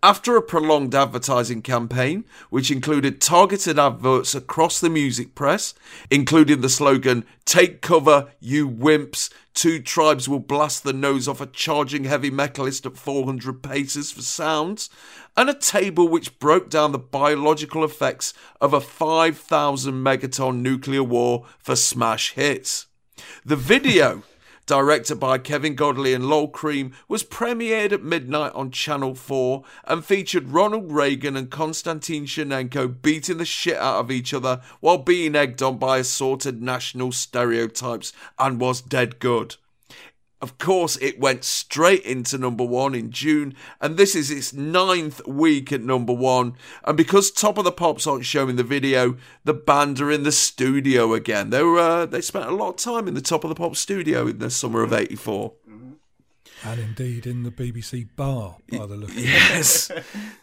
After 0.02 0.36
a 0.36 0.42
prolonged 0.42 0.94
advertising 0.94 1.62
campaign, 1.62 2.24
which 2.50 2.70
included 2.70 3.20
targeted 3.20 3.78
adverts 3.78 4.34
across 4.34 4.78
the 4.78 4.90
music 4.90 5.34
press, 5.34 5.74
including 6.10 6.60
the 6.60 6.68
slogan, 6.68 7.24
Take 7.44 7.80
cover, 7.80 8.30
you 8.40 8.68
wimps, 8.68 9.30
two 9.54 9.80
tribes 9.80 10.28
will 10.28 10.38
blast 10.38 10.84
the 10.84 10.92
nose 10.92 11.26
off 11.26 11.40
a 11.40 11.46
charging 11.46 12.04
heavy 12.04 12.30
metalist 12.30 12.86
at 12.86 12.96
400 12.96 13.62
paces 13.62 14.12
for 14.12 14.22
sounds, 14.22 14.90
and 15.36 15.48
a 15.48 15.54
table 15.54 16.08
which 16.08 16.38
broke 16.38 16.68
down 16.68 16.92
the 16.92 16.98
biological 16.98 17.84
effects 17.84 18.34
of 18.60 18.72
a 18.72 18.80
5,000 18.80 19.94
megaton 19.94 20.60
nuclear 20.60 21.02
war 21.02 21.46
for 21.58 21.74
smash 21.74 22.34
hits. 22.34 22.86
The 23.44 23.56
video 23.56 24.22
directed 24.68 25.16
by 25.16 25.38
Kevin 25.38 25.74
Godley 25.74 26.14
and 26.14 26.28
Lol 26.28 26.46
Creme, 26.46 26.92
was 27.08 27.24
premiered 27.24 27.90
at 27.90 28.04
midnight 28.04 28.52
on 28.54 28.70
Channel 28.70 29.16
4 29.16 29.64
and 29.84 30.04
featured 30.04 30.50
Ronald 30.50 30.92
Reagan 30.92 31.36
and 31.36 31.50
Konstantin 31.50 32.26
Chernenko 32.26 33.02
beating 33.02 33.38
the 33.38 33.44
shit 33.44 33.78
out 33.78 33.98
of 33.98 34.10
each 34.10 34.32
other 34.32 34.60
while 34.78 34.98
being 34.98 35.34
egged 35.34 35.62
on 35.62 35.78
by 35.78 35.98
assorted 35.98 36.62
national 36.62 37.10
stereotypes 37.12 38.12
and 38.38 38.60
was 38.60 38.80
dead 38.80 39.18
good. 39.18 39.56
Of 40.40 40.56
course, 40.58 40.96
it 41.00 41.18
went 41.18 41.42
straight 41.42 42.02
into 42.04 42.38
number 42.38 42.64
one 42.64 42.94
in 42.94 43.10
June, 43.10 43.54
and 43.80 43.96
this 43.96 44.14
is 44.14 44.30
its 44.30 44.52
ninth 44.52 45.26
week 45.26 45.72
at 45.72 45.82
number 45.82 46.12
one. 46.12 46.54
And 46.84 46.96
because 46.96 47.32
Top 47.32 47.58
of 47.58 47.64
the 47.64 47.72
Pops 47.72 48.06
aren't 48.06 48.24
showing 48.24 48.54
the 48.54 48.62
video, 48.62 49.16
the 49.44 49.54
band 49.54 50.00
are 50.00 50.12
in 50.12 50.22
the 50.22 50.30
studio 50.30 51.12
again. 51.12 51.50
They 51.50 51.64
were 51.64 51.80
uh, 51.80 52.06
they 52.06 52.20
spent 52.20 52.46
a 52.46 52.54
lot 52.54 52.70
of 52.70 52.76
time 52.76 53.08
in 53.08 53.14
the 53.14 53.20
Top 53.20 53.42
of 53.42 53.48
the 53.48 53.56
Pops 53.56 53.80
studio 53.80 54.28
in 54.28 54.38
the 54.38 54.48
summer 54.48 54.82
of 54.82 54.92
'84. 54.92 55.54
And 56.64 56.80
indeed 56.80 57.26
in 57.26 57.44
the 57.44 57.50
BBC 57.50 58.08
bar, 58.16 58.56
by 58.70 58.86
the 58.86 58.96
look 58.96 59.10
of 59.10 59.18
it. 59.18 59.24
Yes, 59.24 59.90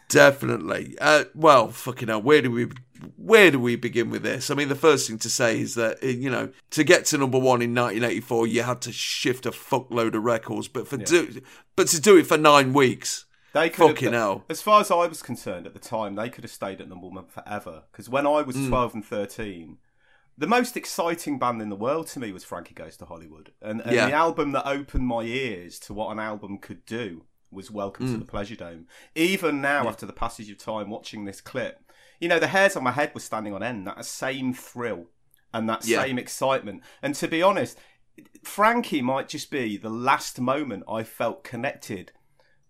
definitely. 0.08 0.96
Uh, 1.00 1.24
well, 1.34 1.68
fucking 1.68 2.08
hell, 2.08 2.22
where 2.22 2.40
do 2.42 2.50
we 2.50 2.68
where 3.16 3.50
do 3.50 3.60
we 3.60 3.76
begin 3.76 4.08
with 4.08 4.22
this? 4.22 4.50
I 4.50 4.54
mean, 4.54 4.68
the 4.68 4.74
first 4.74 5.06
thing 5.08 5.18
to 5.18 5.28
say 5.30 5.60
is 5.60 5.74
that 5.74 6.02
uh, 6.02 6.06
you 6.06 6.30
know 6.30 6.50
to 6.70 6.84
get 6.84 7.04
to 7.06 7.18
number 7.18 7.38
one 7.38 7.60
in 7.62 7.74
1984, 7.74 8.46
you 8.46 8.62
had 8.62 8.80
to 8.82 8.92
shift 8.92 9.46
a 9.46 9.50
fuckload 9.50 10.14
of 10.14 10.24
records, 10.24 10.68
but 10.68 10.88
for 10.88 10.96
do 10.96 11.40
but 11.76 11.88
to 11.88 12.00
do 12.00 12.16
it 12.16 12.26
for 12.26 12.38
nine 12.38 12.72
weeks, 12.72 13.26
They 13.52 13.68
could 13.68 13.88
fucking 13.88 14.12
have, 14.12 14.14
hell. 14.14 14.44
As 14.48 14.62
far 14.62 14.80
as 14.80 14.90
I 14.90 15.06
was 15.06 15.22
concerned 15.22 15.66
at 15.66 15.74
the 15.74 15.78
time, 15.80 16.14
they 16.14 16.30
could 16.30 16.44
have 16.44 16.50
stayed 16.50 16.80
at 16.80 16.88
number 16.88 17.08
one 17.08 17.26
forever. 17.26 17.82
Because 17.92 18.08
when 18.08 18.26
I 18.26 18.40
was 18.42 18.56
Mm. 18.56 18.68
12 18.68 18.94
and 18.94 19.04
13, 19.04 19.76
the 20.38 20.46
most 20.46 20.76
exciting 20.76 21.38
band 21.38 21.62
in 21.62 21.68
the 21.70 21.76
world 21.76 22.06
to 22.08 22.20
me 22.20 22.32
was 22.32 22.44
Frankie 22.44 22.74
Goes 22.74 22.96
to 22.98 23.06
Hollywood. 23.06 23.52
And, 23.62 23.80
and 23.80 23.92
Yeah. 23.92 24.06
the 24.06 24.12
album 24.12 24.52
that 24.52 24.66
opened 24.68 25.06
my 25.06 25.22
ears 25.22 25.78
to 25.80 25.94
what 25.94 26.10
an 26.12 26.18
album 26.18 26.58
could 26.58 26.84
do 26.84 27.24
was 27.50 27.70
Welcome 27.70 28.06
to 28.06 28.16
Mm. 28.16 28.18
the 28.18 28.24
Pleasure 28.26 28.56
Dome. 28.56 28.86
Even 29.14 29.60
now, 29.62 29.88
after 29.88 30.04
the 30.04 30.12
passage 30.12 30.50
of 30.50 30.58
time 30.58 30.90
watching 30.90 31.24
this 31.24 31.40
clip, 31.40 31.80
you 32.20 32.28
know, 32.28 32.38
the 32.38 32.48
hairs 32.48 32.76
on 32.76 32.84
my 32.84 32.90
head 32.90 33.12
were 33.14 33.20
standing 33.20 33.54
on 33.54 33.62
end. 33.62 33.86
That 33.86 34.04
same 34.04 34.52
thrill 34.52 35.06
and 35.54 35.68
that 35.70 35.86
Yeah. 35.86 36.02
same 36.02 36.18
excitement. 36.18 36.82
And 37.02 37.14
to 37.14 37.28
be 37.28 37.42
honest, 37.42 37.78
Frankie 38.44 39.02
might 39.02 39.28
just 39.28 39.50
be 39.50 39.76
the 39.76 39.90
last 39.90 40.40
moment 40.40 40.84
I 40.88 41.02
felt 41.02 41.44
connected 41.44 42.12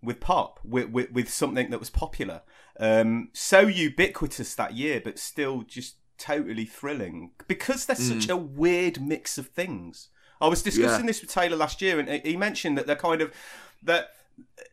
with 0.03 0.21
pop, 0.21 0.61
with, 0.63 0.91
with, 0.91 1.11
with 1.11 1.29
something 1.31 1.71
that 1.71 1.81
was 1.81 1.91
popular. 1.91 2.43
Um, 2.79 3.31
so 3.33 3.61
ubiquitous 3.61 4.55
that 4.55 4.75
year, 4.75 5.01
but 5.03 5.19
still 5.19 5.63
just 5.63 5.97
totally 6.19 6.65
thrilling 6.65 7.31
because 7.49 7.87
there's 7.87 8.07
such 8.07 8.27
Mm. 8.29 8.31
a 8.31 8.37
weird 8.37 9.01
mix 9.01 9.39
of 9.39 9.49
things. 9.49 10.09
I 10.41 10.49
was 10.49 10.63
discussing 10.63 11.01
Yeah. 11.05 11.07
this 11.07 11.21
with 11.23 11.31
Taylor 11.31 11.57
last 11.57 11.81
year, 11.81 11.99
and 11.99 12.09
he 12.25 12.37
mentioned 12.37 12.77
that 12.79 12.87
they're 12.87 12.97
kind 12.97 13.21
of 13.23 13.33
that. 13.83 14.11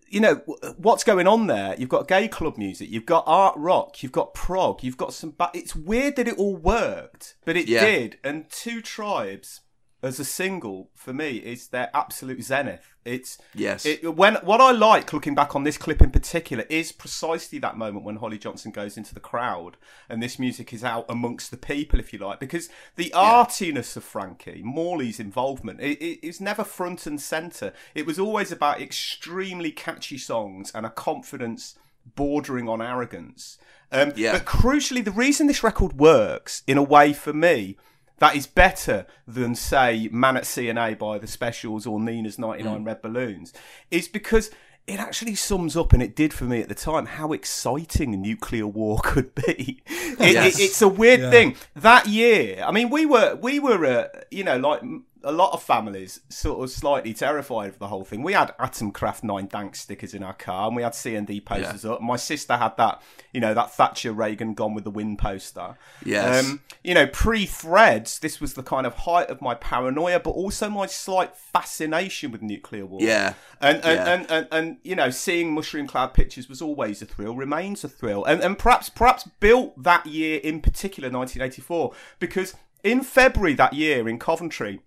You 0.09 0.19
know 0.19 0.35
what's 0.77 1.03
going 1.05 1.25
on 1.25 1.47
there. 1.47 1.73
You've 1.79 1.89
got 1.89 2.07
gay 2.07 2.27
club 2.27 2.57
music, 2.57 2.89
you've 2.91 3.05
got 3.05 3.23
art 3.25 3.55
rock, 3.57 4.03
you've 4.03 4.11
got 4.11 4.33
prog, 4.33 4.83
you've 4.83 4.97
got 4.97 5.13
some. 5.13 5.31
Ba- 5.31 5.49
it's 5.53 5.75
weird 5.75 6.17
that 6.17 6.27
it 6.27 6.37
all 6.37 6.55
worked, 6.55 7.35
but 7.45 7.55
it 7.57 7.67
Yeah. 7.67 7.83
did. 7.85 8.19
And 8.23 8.49
Two 8.51 8.81
Tribes 8.81 9.61
as 10.03 10.19
a 10.19 10.25
single 10.25 10.89
for 10.93 11.13
me 11.13 11.37
is 11.37 11.69
their 11.69 11.89
absolute 11.93 12.43
zenith. 12.43 12.93
It's 13.05 13.37
Yes. 13.55 13.85
It, 13.85 14.15
when 14.15 14.35
what 14.35 14.61
I 14.61 14.71
like 14.71 15.13
looking 15.13 15.33
back 15.33 15.55
on 15.55 15.63
this 15.63 15.77
clip 15.77 16.01
in 16.01 16.11
particular 16.11 16.65
is 16.69 16.91
precisely 16.91 17.57
that 17.59 17.77
moment 17.77 18.05
when 18.05 18.17
Holly 18.17 18.37
Johnson 18.37 18.71
goes 18.71 18.97
into 18.97 19.13
the 19.13 19.19
crowd 19.19 19.77
and 20.09 20.21
this 20.21 20.37
music 20.37 20.73
is 20.73 20.83
out 20.83 21.05
amongst 21.09 21.51
the 21.51 21.57
people, 21.57 21.99
if 21.99 22.13
you 22.13 22.19
like, 22.19 22.39
because 22.39 22.69
the 22.95 23.11
artiness 23.13 23.95
of 23.95 24.03
Frankie 24.03 24.61
Morley's 24.63 25.19
involvement 25.19 25.79
it, 25.79 26.01
it 26.01 26.25
is 26.25 26.41
never 26.41 26.63
front 26.63 27.07
and 27.07 27.19
center. 27.19 27.73
It 27.95 28.05
was 28.05 28.19
always 28.19 28.51
about 28.51 28.81
extremely 28.81 29.71
catchy 29.71 30.17
songs 30.17 30.71
and 30.75 30.85
a 30.85 30.89
confidence 30.89 31.75
bordering 32.15 32.67
on 32.67 32.81
arrogance. 32.81 33.57
Um, 33.91 34.11
Yeah. 34.15 34.33
But 34.33 34.45
crucially, 34.45 35.03
the 35.03 35.11
reason 35.11 35.47
this 35.47 35.63
record 35.63 35.93
works 35.93 36.63
in 36.67 36.77
a 36.77 36.83
way 36.83 37.13
for 37.13 37.31
me 37.31 37.77
that 38.23 38.37
is 38.37 38.47
better 38.47 39.05
than 39.27 39.53
say 39.53 40.07
Man 40.13 40.37
at 40.37 40.45
C&A 40.45 40.93
by 40.95 41.17
the 41.17 41.27
Specials 41.27 41.85
or 41.85 41.99
Nena's 41.99 42.39
99 42.39 42.85
Red 42.85 43.01
Balloons 43.01 43.51
is 43.91 44.07
because 44.07 44.49
it 44.87 44.97
actually 44.99 45.35
sums 45.35 45.75
up, 45.77 45.91
and 45.93 46.01
it 46.03 46.13
did 46.15 46.33
for 46.33 46.43
me 46.45 46.61
at 46.61 46.67
the 46.69 46.75
time, 46.75 47.05
how 47.05 47.31
exciting 47.33 48.21
nuclear 48.21 48.67
war 48.67 48.99
could 49.03 49.33
be. 49.35 49.81
It, 49.87 50.33
Yes. 50.33 50.59
it- 50.59 50.63
it's 50.63 50.81
a 50.81 50.87
weird 50.87 51.19
Yeah. 51.21 51.31
thing. 51.31 51.55
That 51.75 52.07
year, 52.07 52.63
I 52.65 52.71
mean, 52.71 52.89
we 52.89 53.05
were 53.05 53.35
we 53.41 53.59
were 53.59 53.85
uh, 53.85 54.07
you 54.31 54.43
know 54.45 54.57
like 54.57 54.81
m- 54.83 55.05
a 55.23 55.31
lot 55.31 55.53
of 55.53 55.63
families 55.63 56.19
sort 56.29 56.63
of 56.63 56.69
slightly 56.69 57.13
terrified 57.13 57.69
of 57.69 57.79
the 57.79 57.87
whole 57.87 58.03
thing. 58.03 58.23
We 58.23 58.33
had 58.33 58.55
Atomkraft 58.57 59.23
Nein 59.23 59.47
Danke 59.47 59.75
stickers 59.75 60.13
in 60.13 60.21
our 60.23 60.33
car, 60.33 60.67
and 60.67 60.75
we 60.75 60.83
had 60.83 60.93
C 60.95 61.15
and 61.15 61.25
D 61.25 61.39
posters 61.39 61.85
up. 61.85 62.01
My 62.01 62.15
sister 62.17 62.57
had 62.57 62.75
that 62.77 63.01
you 63.31 63.39
know 63.39 63.53
that 63.53 63.73
Thatcher 63.73 64.11
Reagan 64.11 64.53
Gone 64.53 64.73
with 64.73 64.83
the 64.83 64.91
Wind 64.91 65.19
poster. 65.19 65.75
Yes. 66.05 66.45
Um, 66.45 66.61
you 66.83 66.93
know, 66.93 67.07
pre 67.07 67.45
threads, 67.45 68.19
this 68.19 68.41
was 68.41 68.53
the 68.53 68.63
kind 68.63 68.85
of 68.85 68.93
height 68.93 69.29
of 69.29 69.41
my 69.41 69.55
paranoia, 69.55 70.19
but 70.19 70.31
also 70.31 70.69
my 70.69 70.85
slight 70.85 71.35
fascination 71.37 72.31
with 72.31 72.41
nuclear 72.41 72.85
war. 72.85 72.99
Yeah. 73.01 73.33
And 73.61 73.77
and, 73.77 73.85
Yeah. 73.85 74.13
and, 74.13 74.31
and, 74.31 74.47
and 74.51 74.77
you 74.83 74.95
know, 74.95 75.09
seeing 75.09 75.53
mushroom 75.53 75.87
cloud 75.87 76.13
pictures 76.13 76.49
was 76.49 76.61
always 76.61 77.01
a 77.01 77.05
thrill, 77.05 77.35
remains 77.35 77.83
a 77.83 77.89
thrill. 77.89 78.25
And 78.25 78.41
and 78.41 78.57
perhaps 78.59 78.89
perhaps 78.89 79.23
built 79.39 79.81
that 79.81 80.05
year 80.05 80.39
in 80.43 80.59
particular, 80.61 81.09
nineteen 81.09 81.41
eighty 81.41 81.61
four, 81.61 81.93
because 82.19 82.55
in 82.83 83.01
February 83.01 83.53
that 83.53 83.73
year 83.73 84.09
in 84.09 84.19
Coventry, 84.19 84.81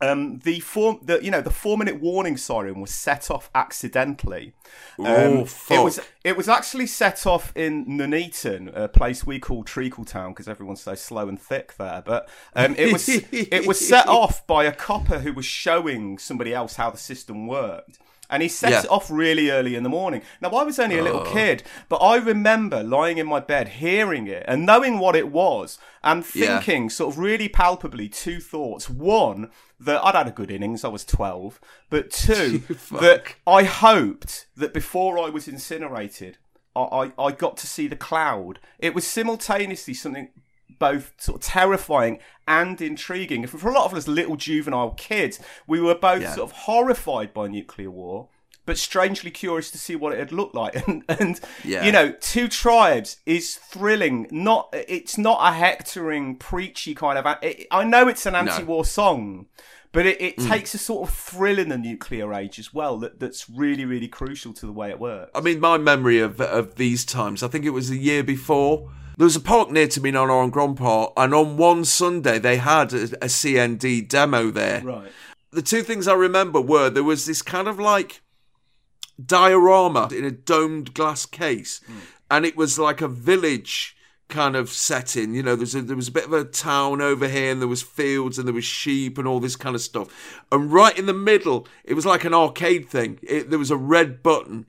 um, 0.00 0.38
the 0.40 0.60
four, 0.60 0.98
the 1.02 1.22
you 1.22 1.30
know, 1.30 1.40
the 1.40 1.50
four 1.50 1.78
minute 1.78 2.00
warning 2.00 2.36
siren 2.36 2.80
was 2.80 2.90
set 2.90 3.30
off 3.30 3.50
accidentally. 3.54 4.52
Um, 4.98 5.06
Oh, 5.06 5.48
It 5.70 5.84
was 5.84 6.00
it 6.24 6.36
was 6.36 6.48
actually 6.48 6.86
set 6.86 7.26
off 7.26 7.52
in 7.56 7.84
Nuneaton, 7.86 8.70
a 8.74 8.88
place 8.88 9.26
we 9.26 9.38
call 9.38 9.62
Treacle 9.64 10.04
Town 10.04 10.32
because 10.32 10.48
everyone's 10.48 10.82
so 10.82 10.94
slow 10.94 11.28
and 11.28 11.40
thick 11.40 11.76
there. 11.76 12.02
But 12.04 12.28
um, 12.54 12.74
it 12.76 12.92
was 12.92 13.08
it 13.08 13.66
was 13.66 13.86
set 13.86 14.08
off 14.22 14.46
by 14.46 14.64
a 14.64 14.72
copper 14.72 15.20
who 15.20 15.32
was 15.32 15.46
showing 15.46 16.18
somebody 16.18 16.52
else 16.54 16.76
how 16.76 16.90
the 16.90 16.98
system 16.98 17.46
worked. 17.46 17.98
And 18.34 18.42
he 18.42 18.48
set 18.48 18.72
Yeah. 18.72 18.80
it 18.80 18.90
off 18.90 19.12
really 19.12 19.48
early 19.48 19.76
in 19.76 19.84
the 19.84 19.88
morning. 19.88 20.20
Now, 20.40 20.48
I 20.50 20.64
was 20.64 20.80
only 20.80 20.98
a 20.98 21.02
little 21.04 21.20
Oh. 21.20 21.32
kid, 21.32 21.62
but 21.88 21.98
I 21.98 22.16
remember 22.16 22.82
lying 22.82 23.16
in 23.18 23.28
my 23.28 23.38
bed, 23.38 23.68
hearing 23.68 24.26
it, 24.26 24.44
and 24.48 24.66
knowing 24.66 24.98
what 24.98 25.14
it 25.14 25.28
was, 25.30 25.78
and 26.02 26.24
Yeah. 26.34 26.58
thinking 26.58 26.90
sort 26.90 27.12
of 27.14 27.18
really 27.20 27.48
palpably 27.48 28.08
two 28.08 28.40
thoughts. 28.40 28.90
One, 28.90 29.52
that 29.78 30.04
I'd 30.04 30.16
had 30.16 30.26
a 30.26 30.32
good 30.32 30.50
innings, 30.50 30.84
I 30.84 30.88
was 30.88 31.04
12, 31.04 31.60
but 31.90 32.10
two, 32.10 32.64
that 32.90 33.36
I 33.46 33.62
hoped 33.62 34.46
that 34.56 34.74
before 34.74 35.16
I 35.16 35.30
was 35.30 35.46
incinerated, 35.46 36.38
I, 36.74 36.80
I, 37.16 37.22
I 37.26 37.30
got 37.30 37.56
to 37.58 37.68
see 37.68 37.86
the 37.86 37.94
cloud. 37.94 38.58
It 38.80 38.96
was 38.96 39.06
simultaneously 39.06 39.94
something 39.94 40.30
both 40.78 41.12
sort 41.18 41.36
of 41.40 41.46
terrifying 41.46 42.18
and 42.46 42.80
intriguing. 42.80 43.46
For 43.46 43.68
a 43.68 43.72
lot 43.72 43.86
of 43.86 43.94
us 43.94 44.06
little 44.08 44.36
juvenile 44.36 44.90
kids, 44.92 45.40
we 45.66 45.80
were 45.80 45.94
both 45.94 46.22
Yeah. 46.22 46.34
sort 46.34 46.50
of 46.50 46.56
horrified 46.58 47.32
by 47.32 47.48
nuclear 47.48 47.90
war, 47.90 48.28
but 48.66 48.78
strangely 48.78 49.30
curious 49.30 49.70
to 49.70 49.78
see 49.78 49.94
what 49.96 50.12
it 50.12 50.18
had 50.18 50.32
looked 50.32 50.54
like. 50.54 50.74
And, 50.88 51.04
and 51.08 51.40
Yeah. 51.64 51.84
you 51.84 51.92
know, 51.92 52.12
Two 52.20 52.48
Tribes 52.48 53.18
is 53.26 53.56
thrilling. 53.56 54.26
Not 54.30 54.68
it's 54.72 55.16
not 55.18 55.38
a 55.40 55.52
hectoring, 55.54 56.36
preachy 56.36 56.94
kind 56.94 57.18
of. 57.18 57.26
It, 57.42 57.66
I 57.70 57.84
know 57.84 58.08
it's 58.08 58.26
an 58.26 58.34
anti-war 58.34 58.84
song. 58.84 59.46
But 59.92 60.06
it, 60.06 60.20
it 60.20 60.36
Mm. 60.38 60.48
takes 60.48 60.74
a 60.74 60.78
sort 60.78 61.08
of 61.08 61.14
thrill 61.14 61.56
in 61.56 61.68
the 61.68 61.78
nuclear 61.78 62.34
age 62.34 62.58
as 62.58 62.74
well 62.74 62.98
that, 62.98 63.20
that's 63.20 63.48
really, 63.48 63.84
really 63.84 64.08
crucial 64.08 64.52
to 64.54 64.66
the 64.66 64.72
way 64.72 64.90
it 64.90 64.98
works. 64.98 65.30
I 65.36 65.40
mean, 65.40 65.60
my 65.60 65.78
memory 65.78 66.18
of 66.18 66.40
of 66.40 66.74
these 66.74 67.04
times, 67.04 67.44
I 67.44 67.48
think 67.48 67.64
it 67.64 67.70
was 67.70 67.90
the 67.90 67.96
year 67.96 68.24
before. 68.24 68.90
There 69.16 69.24
was 69.24 69.36
a 69.36 69.40
park 69.40 69.70
near 69.70 69.88
to 69.88 70.00
me 70.00 70.14
on 70.14 70.30
on 70.30 70.50
Grand 70.50 70.76
Park, 70.76 71.12
and 71.16 71.34
on 71.34 71.56
one 71.56 71.84
Sunday 71.84 72.38
they 72.38 72.56
had 72.56 72.92
a, 72.92 73.02
a 73.02 73.28
CND 73.28 74.08
demo 74.08 74.50
there. 74.50 74.82
Right. 74.82 75.12
The 75.52 75.62
two 75.62 75.82
things 75.82 76.08
I 76.08 76.14
remember 76.14 76.60
were 76.60 76.90
there 76.90 77.04
was 77.04 77.26
this 77.26 77.42
kind 77.42 77.68
of 77.68 77.78
like 77.78 78.22
diorama 79.24 80.08
in 80.12 80.24
a 80.24 80.30
domed 80.30 80.94
glass 80.94 81.26
case, 81.26 81.80
hmm. 81.86 81.98
and 82.30 82.44
it 82.44 82.56
was 82.56 82.78
like 82.78 83.00
a 83.00 83.08
village 83.08 83.96
kind 84.28 84.56
of 84.56 84.68
setting. 84.68 85.34
You 85.34 85.42
know, 85.42 85.56
there's 85.56 85.74
a, 85.74 85.82
there 85.82 85.96
was 85.96 86.08
a 86.08 86.12
bit 86.12 86.24
of 86.24 86.32
a 86.32 86.44
town 86.44 87.00
over 87.00 87.28
here, 87.28 87.52
and 87.52 87.60
there 87.60 87.68
was 87.68 87.82
fields, 87.82 88.38
and 88.38 88.48
there 88.48 88.54
was 88.54 88.64
sheep, 88.64 89.18
and 89.18 89.28
all 89.28 89.40
this 89.40 89.56
kind 89.56 89.74
of 89.74 89.80
stuff. 89.80 90.42
And 90.50 90.72
right 90.72 90.98
in 90.98 91.06
the 91.06 91.14
middle, 91.14 91.66
it 91.84 91.94
was 91.94 92.06
like 92.06 92.24
an 92.24 92.34
arcade 92.34 92.88
thing. 92.88 93.18
It, 93.22 93.50
there 93.50 93.58
was 93.58 93.70
a 93.70 93.76
red 93.76 94.22
button. 94.22 94.66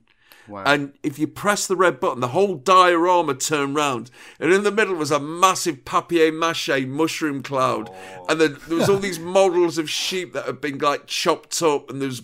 And 0.66 0.92
if 1.02 1.18
you 1.18 1.26
press 1.26 1.66
the 1.66 1.76
red 1.76 2.00
button, 2.00 2.20
the 2.20 2.28
whole 2.28 2.54
diorama 2.54 3.34
turned 3.34 3.74
round, 3.74 4.10
and 4.38 4.52
in 4.52 4.62
the 4.62 4.72
middle 4.72 4.94
was 4.94 5.10
a 5.10 5.20
massive 5.20 5.84
papier-mâché 5.84 6.86
mushroom 6.88 7.42
cloud, 7.42 7.90
and 8.28 8.40
then 8.40 8.56
there 8.68 8.78
was 8.78 8.88
all 8.88 8.98
these 8.98 9.18
models 9.36 9.78
of 9.78 9.90
sheep 9.90 10.32
that 10.32 10.46
had 10.46 10.60
been 10.60 10.78
like 10.78 11.06
chopped 11.06 11.60
up, 11.62 11.90
and 11.90 12.00
there 12.00 12.08
was 12.08 12.22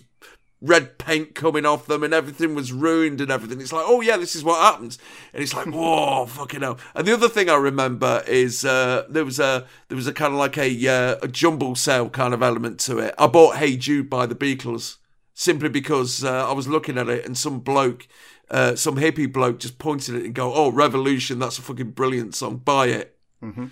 red 0.61 0.97
paint 0.97 1.35
coming 1.35 1.65
off 1.65 1.85
them, 1.87 2.03
and 2.03 2.13
everything 2.13 2.55
was 2.55 2.71
ruined 2.71 3.19
and 3.19 3.29
everything. 3.29 3.59
It's 3.59 3.73
like, 3.73 3.85
oh 3.85 4.01
yeah, 4.01 4.17
this 4.17 4.35
is 4.35 4.43
what 4.43 4.61
happens, 4.61 4.97
and 5.33 5.43
it's 5.43 5.53
like, 5.53 5.67
whoa, 5.67 6.25
fucking 6.25 6.61
hell. 6.61 6.79
And 6.95 7.05
the 7.05 7.13
other 7.13 7.29
thing 7.29 7.49
I 7.49 7.55
remember 7.55 8.23
is 8.27 8.63
uh, 8.63 9.05
there 9.09 9.25
was 9.25 9.39
a 9.39 9.67
there 9.89 9.97
was 9.97 10.07
a 10.07 10.13
kind 10.13 10.33
of 10.33 10.39
like 10.39 10.57
a 10.57 10.87
uh, 10.87 11.17
a 11.21 11.27
jumble 11.27 11.75
sale 11.75 12.09
kind 12.09 12.33
of 12.33 12.41
element 12.41 12.79
to 12.81 12.99
it. 12.99 13.13
I 13.17 13.27
bought 13.27 13.57
Hey 13.57 13.75
Jude 13.75 14.09
by 14.09 14.25
the 14.25 14.35
Beatles 14.35 14.97
simply 15.33 15.69
because 15.69 16.23
uh, 16.23 16.49
I 16.49 16.53
was 16.53 16.67
looking 16.67 16.97
at 16.97 17.09
it 17.09 17.25
and 17.25 17.37
some 17.37 17.59
bloke, 17.59 18.07
uh, 18.49 18.75
some 18.75 18.97
hippie 18.97 19.31
bloke, 19.31 19.59
just 19.59 19.77
pointed 19.77 20.15
at 20.15 20.21
it 20.21 20.25
and 20.25 20.35
go, 20.35 20.53
"Oh, 20.53 20.71
Revolution, 20.71 21.39
that's 21.39 21.57
a 21.57 21.61
fucking 21.61 21.91
brilliant 21.91 22.35
song. 22.35 22.57
Buy 22.57 22.87
it." 22.87 23.17
Mm-hmm. 23.41 23.67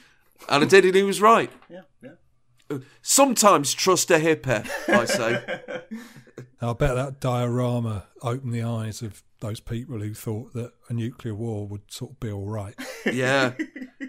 And 0.50 0.64
I 0.64 0.68
did, 0.68 0.86
and 0.86 0.96
he 0.96 1.04
was 1.04 1.22
right. 1.22 1.52
Yeah, 1.70 1.82
yeah. 2.02 2.78
sometimes 3.02 3.74
trust 3.74 4.12
a 4.12 4.16
hippie. 4.16 4.68
I 4.90 5.06
say. 5.06 5.62
I 6.62 6.74
bet 6.74 6.96
that 6.96 7.20
diorama 7.20 8.06
opened 8.22 8.54
the 8.54 8.64
eyes 8.64 9.02
of 9.02 9.24
those 9.40 9.60
people 9.60 10.00
who 10.00 10.14
thought 10.14 10.54
that 10.54 10.72
a 10.90 10.94
nuclear 10.94 11.34
war 11.34 11.68
would 11.68 11.92
sort 11.92 12.12
of 12.12 12.20
be 12.20 12.32
all 12.32 12.46
right. 12.46 12.76
yeah, 13.12 13.54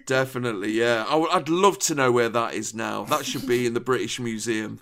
definitely. 0.07 0.73
Yeah, 0.73 1.07
I, 1.09 1.17
would 1.17 1.49
love 1.49 1.79
to 1.81 1.95
know 1.95 2.13
where 2.13 2.29
that 2.29 2.55
is 2.55 2.75
now. 2.75 3.05
That 3.05 3.25
should 3.25 3.47
be 3.47 3.67
in 3.67 3.75
the 3.75 3.81
British 3.81 4.21
Museum. 4.21 4.81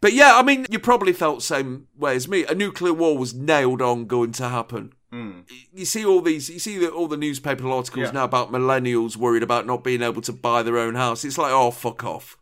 But 0.00 0.12
yeah, 0.12 0.32
I 0.36 0.42
mean, 0.42 0.66
you 0.70 0.78
probably 0.78 1.12
felt 1.12 1.42
same 1.42 1.88
way 1.96 2.14
as 2.16 2.28
me. 2.28 2.44
A 2.44 2.54
nuclear 2.54 2.92
war 2.92 3.18
was 3.18 3.34
nailed 3.34 3.82
on 3.82 4.06
going 4.06 4.32
to 4.32 4.48
happen. 4.48 4.92
Mm. 5.12 5.44
You 5.72 5.84
see 5.84 6.04
all 6.04 6.20
these, 6.20 6.48
you 6.50 6.58
see 6.58 6.78
the, 6.78 6.90
all 6.90 7.08
the 7.08 7.16
newspaper 7.16 7.66
articles 7.68 8.06
Yeah. 8.06 8.12
now 8.12 8.24
about 8.24 8.52
millennials 8.52 9.16
worried 9.16 9.42
about 9.42 9.66
not 9.66 9.82
being 9.82 10.02
able 10.02 10.20
to 10.22 10.32
buy 10.32 10.62
their 10.62 10.78
own 10.78 10.94
house. 10.94 11.24
It's 11.24 11.38
like, 11.38 11.50
oh 11.52 11.70
fuck 11.70 12.04
off. 12.04 12.36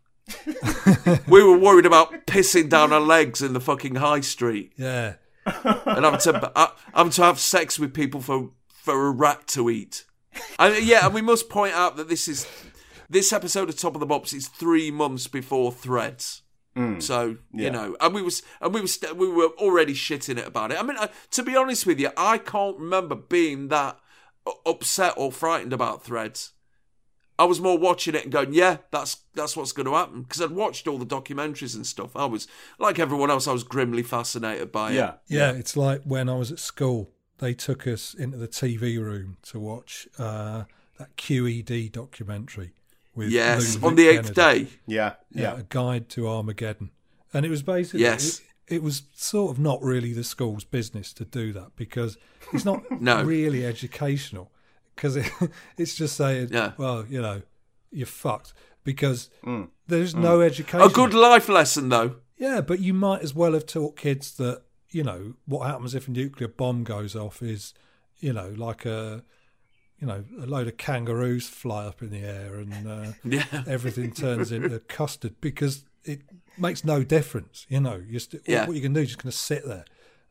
we 1.27 1.41
were 1.43 1.57
worried 1.57 1.85
about 1.85 2.25
pissing 2.27 2.69
down 2.69 2.91
our 2.91 2.99
legs 2.99 3.41
in 3.41 3.53
the 3.53 3.61
fucking 3.61 3.95
high 3.95 4.19
street 4.19 4.73
Yeah. 4.77 5.13
and 5.45 6.03
having 6.05 6.19
to 6.19 6.51
uh, 6.57 6.67
having 6.93 7.11
to 7.13 7.23
have 7.23 7.39
sex 7.39 7.79
with 7.79 7.93
people 7.93 8.19
for 8.21 8.51
for 8.69 9.07
a 9.07 9.11
rat 9.11 9.47
to 9.47 9.69
eat. 9.69 10.03
And 10.59 10.85
yeah, 10.85 11.05
and 11.05 11.13
we 11.13 11.21
must 11.21 11.49
point 11.49 11.73
out 11.73 11.95
that 11.95 12.09
this 12.09 12.27
is 12.27 12.45
this 13.09 13.31
episode 13.31 13.69
of 13.69 13.77
Top 13.77 13.95
of 13.95 14.01
the 14.01 14.05
Pops 14.07 14.33
is 14.33 14.49
three 14.49 14.91
months 14.91 15.27
before 15.27 15.71
Threads. 15.71 16.41
Mm. 16.77 17.01
So 17.01 17.37
Yeah. 17.53 17.65
you 17.65 17.71
know, 17.71 17.97
and 17.99 18.13
we 18.13 18.21
was 18.21 18.43
and 18.61 18.73
we 18.73 18.81
was 18.81 18.93
st- 18.93 19.17
we 19.17 19.27
were 19.27 19.49
already 19.57 19.93
shitting 19.93 20.37
it 20.37 20.47
about 20.47 20.71
it. 20.71 20.79
I 20.79 20.83
mean, 20.83 20.97
uh, 20.97 21.07
to 21.31 21.43
be 21.43 21.55
honest 21.55 21.85
with 21.85 21.99
you, 21.99 22.11
I 22.15 22.37
can't 22.37 22.77
remember 22.77 23.15
being 23.15 23.69
that 23.69 23.99
upset 24.65 25.13
or 25.17 25.31
frightened 25.31 25.73
about 25.73 26.03
Threads. 26.03 26.53
I 27.39 27.43
was 27.45 27.61
more 27.61 27.77
watching 27.77 28.15
it 28.15 28.23
and 28.23 28.31
going, 28.31 28.53
"Yeah, 28.53 28.77
that's 28.91 29.17
that's 29.35 29.55
what's 29.55 29.71
going 29.71 29.85
to 29.85 29.93
happen." 29.93 30.23
Because 30.23 30.41
I'd 30.41 30.51
watched 30.51 30.87
all 30.87 30.97
the 30.97 31.05
documentaries 31.05 31.75
and 31.75 31.85
stuff. 31.85 32.15
I 32.15 32.25
was 32.25 32.47
like 32.79 32.97
everyone 32.97 33.29
else. 33.29 33.47
I 33.47 33.51
was 33.53 33.63
grimly 33.63 34.01
fascinated 34.03 34.71
by 34.71 34.91
it. 34.91 34.95
Yeah, 34.95 35.13
yeah, 35.27 35.51
it's 35.51 35.77
like 35.77 36.01
when 36.03 36.29
I 36.29 36.33
was 36.35 36.51
at 36.51 36.59
school, 36.59 37.11
they 37.37 37.53
took 37.53 37.85
us 37.85 38.13
into 38.15 38.37
the 38.37 38.47
TV 38.47 38.97
room 38.99 39.37
to 39.43 39.59
watch 39.59 40.07
uh, 40.17 40.63
that 40.97 41.15
QED 41.15 41.91
documentary 41.91 42.73
with 43.17 43.29
Yes, 43.29 43.75
Ludovic 43.75 43.83
on 43.87 43.95
the 43.95 44.07
eighth 44.07 44.33
Kennedy. 44.35 44.65
day. 44.65 44.71
Yeah, 44.85 45.13
yeah. 45.31 45.57
a 45.57 45.63
guide 45.63 46.07
to 46.09 46.27
Armageddon, 46.29 46.91
and 47.33 47.45
it 47.45 47.49
was 47.49 47.63
basically 47.63 48.01
Yes. 48.01 48.39
It, 48.39 48.75
it 48.75 48.83
was 48.83 49.03
sort 49.13 49.51
of 49.51 49.59
not 49.59 49.81
really 49.81 50.13
the 50.13 50.23
school's 50.23 50.63
business 50.65 51.13
to 51.13 51.25
do 51.25 51.53
that 51.53 51.75
because 51.75 52.17
it's 52.53 52.65
not 52.65 52.83
No. 53.01 53.23
really 53.23 53.65
educational 53.65 54.51
because 54.95 55.15
it, 55.15 55.31
it's 55.77 55.95
just 55.95 56.15
saying, 56.17 56.49
Yeah. 56.51 56.73
well, 56.77 57.05
you 57.07 57.21
know, 57.21 57.41
you're 57.91 58.05
fucked 58.07 58.53
because 58.83 59.29
Mm. 59.45 59.69
there's 59.87 60.13
Mm. 60.13 60.19
no 60.21 60.41
education. 60.41 60.81
A 60.81 60.89
good 60.93 61.13
life 61.13 61.47
lesson, 61.49 61.89
though. 61.89 62.15
Yeah, 62.37 62.59
but 62.61 62.79
you 62.79 62.93
might 62.93 63.21
as 63.21 63.33
well 63.33 63.53
have 63.53 63.65
taught 63.65 63.95
kids 63.95 64.35
that, 64.37 64.61
you 64.91 65.03
know, 65.03 65.33
what 65.45 65.65
happens 65.67 65.95
if 65.95 66.07
a 66.07 66.11
nuclear 66.11 66.47
bomb 66.49 66.83
goes 66.83 67.15
off 67.15 67.41
is, 67.41 67.73
you 68.19 68.33
know, 68.33 68.53
like 68.57 68.85
a, 68.85 69.23
you 69.99 70.07
know, 70.07 70.23
a 70.41 70.45
load 70.45 70.67
of 70.67 70.77
kangaroos 70.77 71.47
fly 71.49 71.85
up 71.85 72.01
in 72.01 72.09
the 72.11 72.19
air 72.21 72.55
and 72.55 72.87
uh, 72.87 73.11
Yeah. 73.23 73.63
everything 73.67 74.11
turns 74.25 74.51
into 74.51 74.79
custard 74.79 75.35
because 75.41 75.83
it 76.03 76.21
makes 76.57 76.83
no 76.85 77.03
difference, 77.03 77.65
you 77.69 77.79
know. 77.79 78.03
You're 78.07 78.19
st- 78.19 78.43
Yeah. 78.47 78.67
What 78.67 78.75
you 78.75 78.81
can 78.81 78.93
do 78.93 79.01
is 79.01 79.07
just 79.09 79.21
going 79.23 79.31
to 79.31 79.37
sit 79.37 79.65
there. 79.67 79.85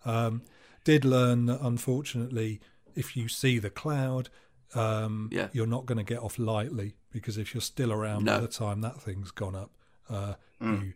Um, 0.04 0.42
did 0.84 1.04
learn 1.04 1.46
that, 1.46 1.60
unfortunately, 1.62 2.60
if 2.94 3.16
you 3.16 3.28
see 3.28 3.58
the 3.58 3.70
cloud, 3.70 4.28
um, 4.74 5.30
Yeah. 5.32 5.48
you're 5.52 5.66
not 5.66 5.84
going 5.86 5.98
to 5.98 6.04
get 6.04 6.20
off 6.20 6.38
lightly 6.38 6.94
because 7.10 7.36
if 7.36 7.52
you're 7.54 7.60
still 7.60 7.92
around 7.92 8.24
by 8.26 8.38
the 8.38 8.48
time 8.48 8.80
that 8.82 9.00
thing's 9.00 9.30
gone 9.30 9.54
up, 9.56 9.70
uh, 10.08 10.34
Mm. 10.62 10.82
you 10.86 10.92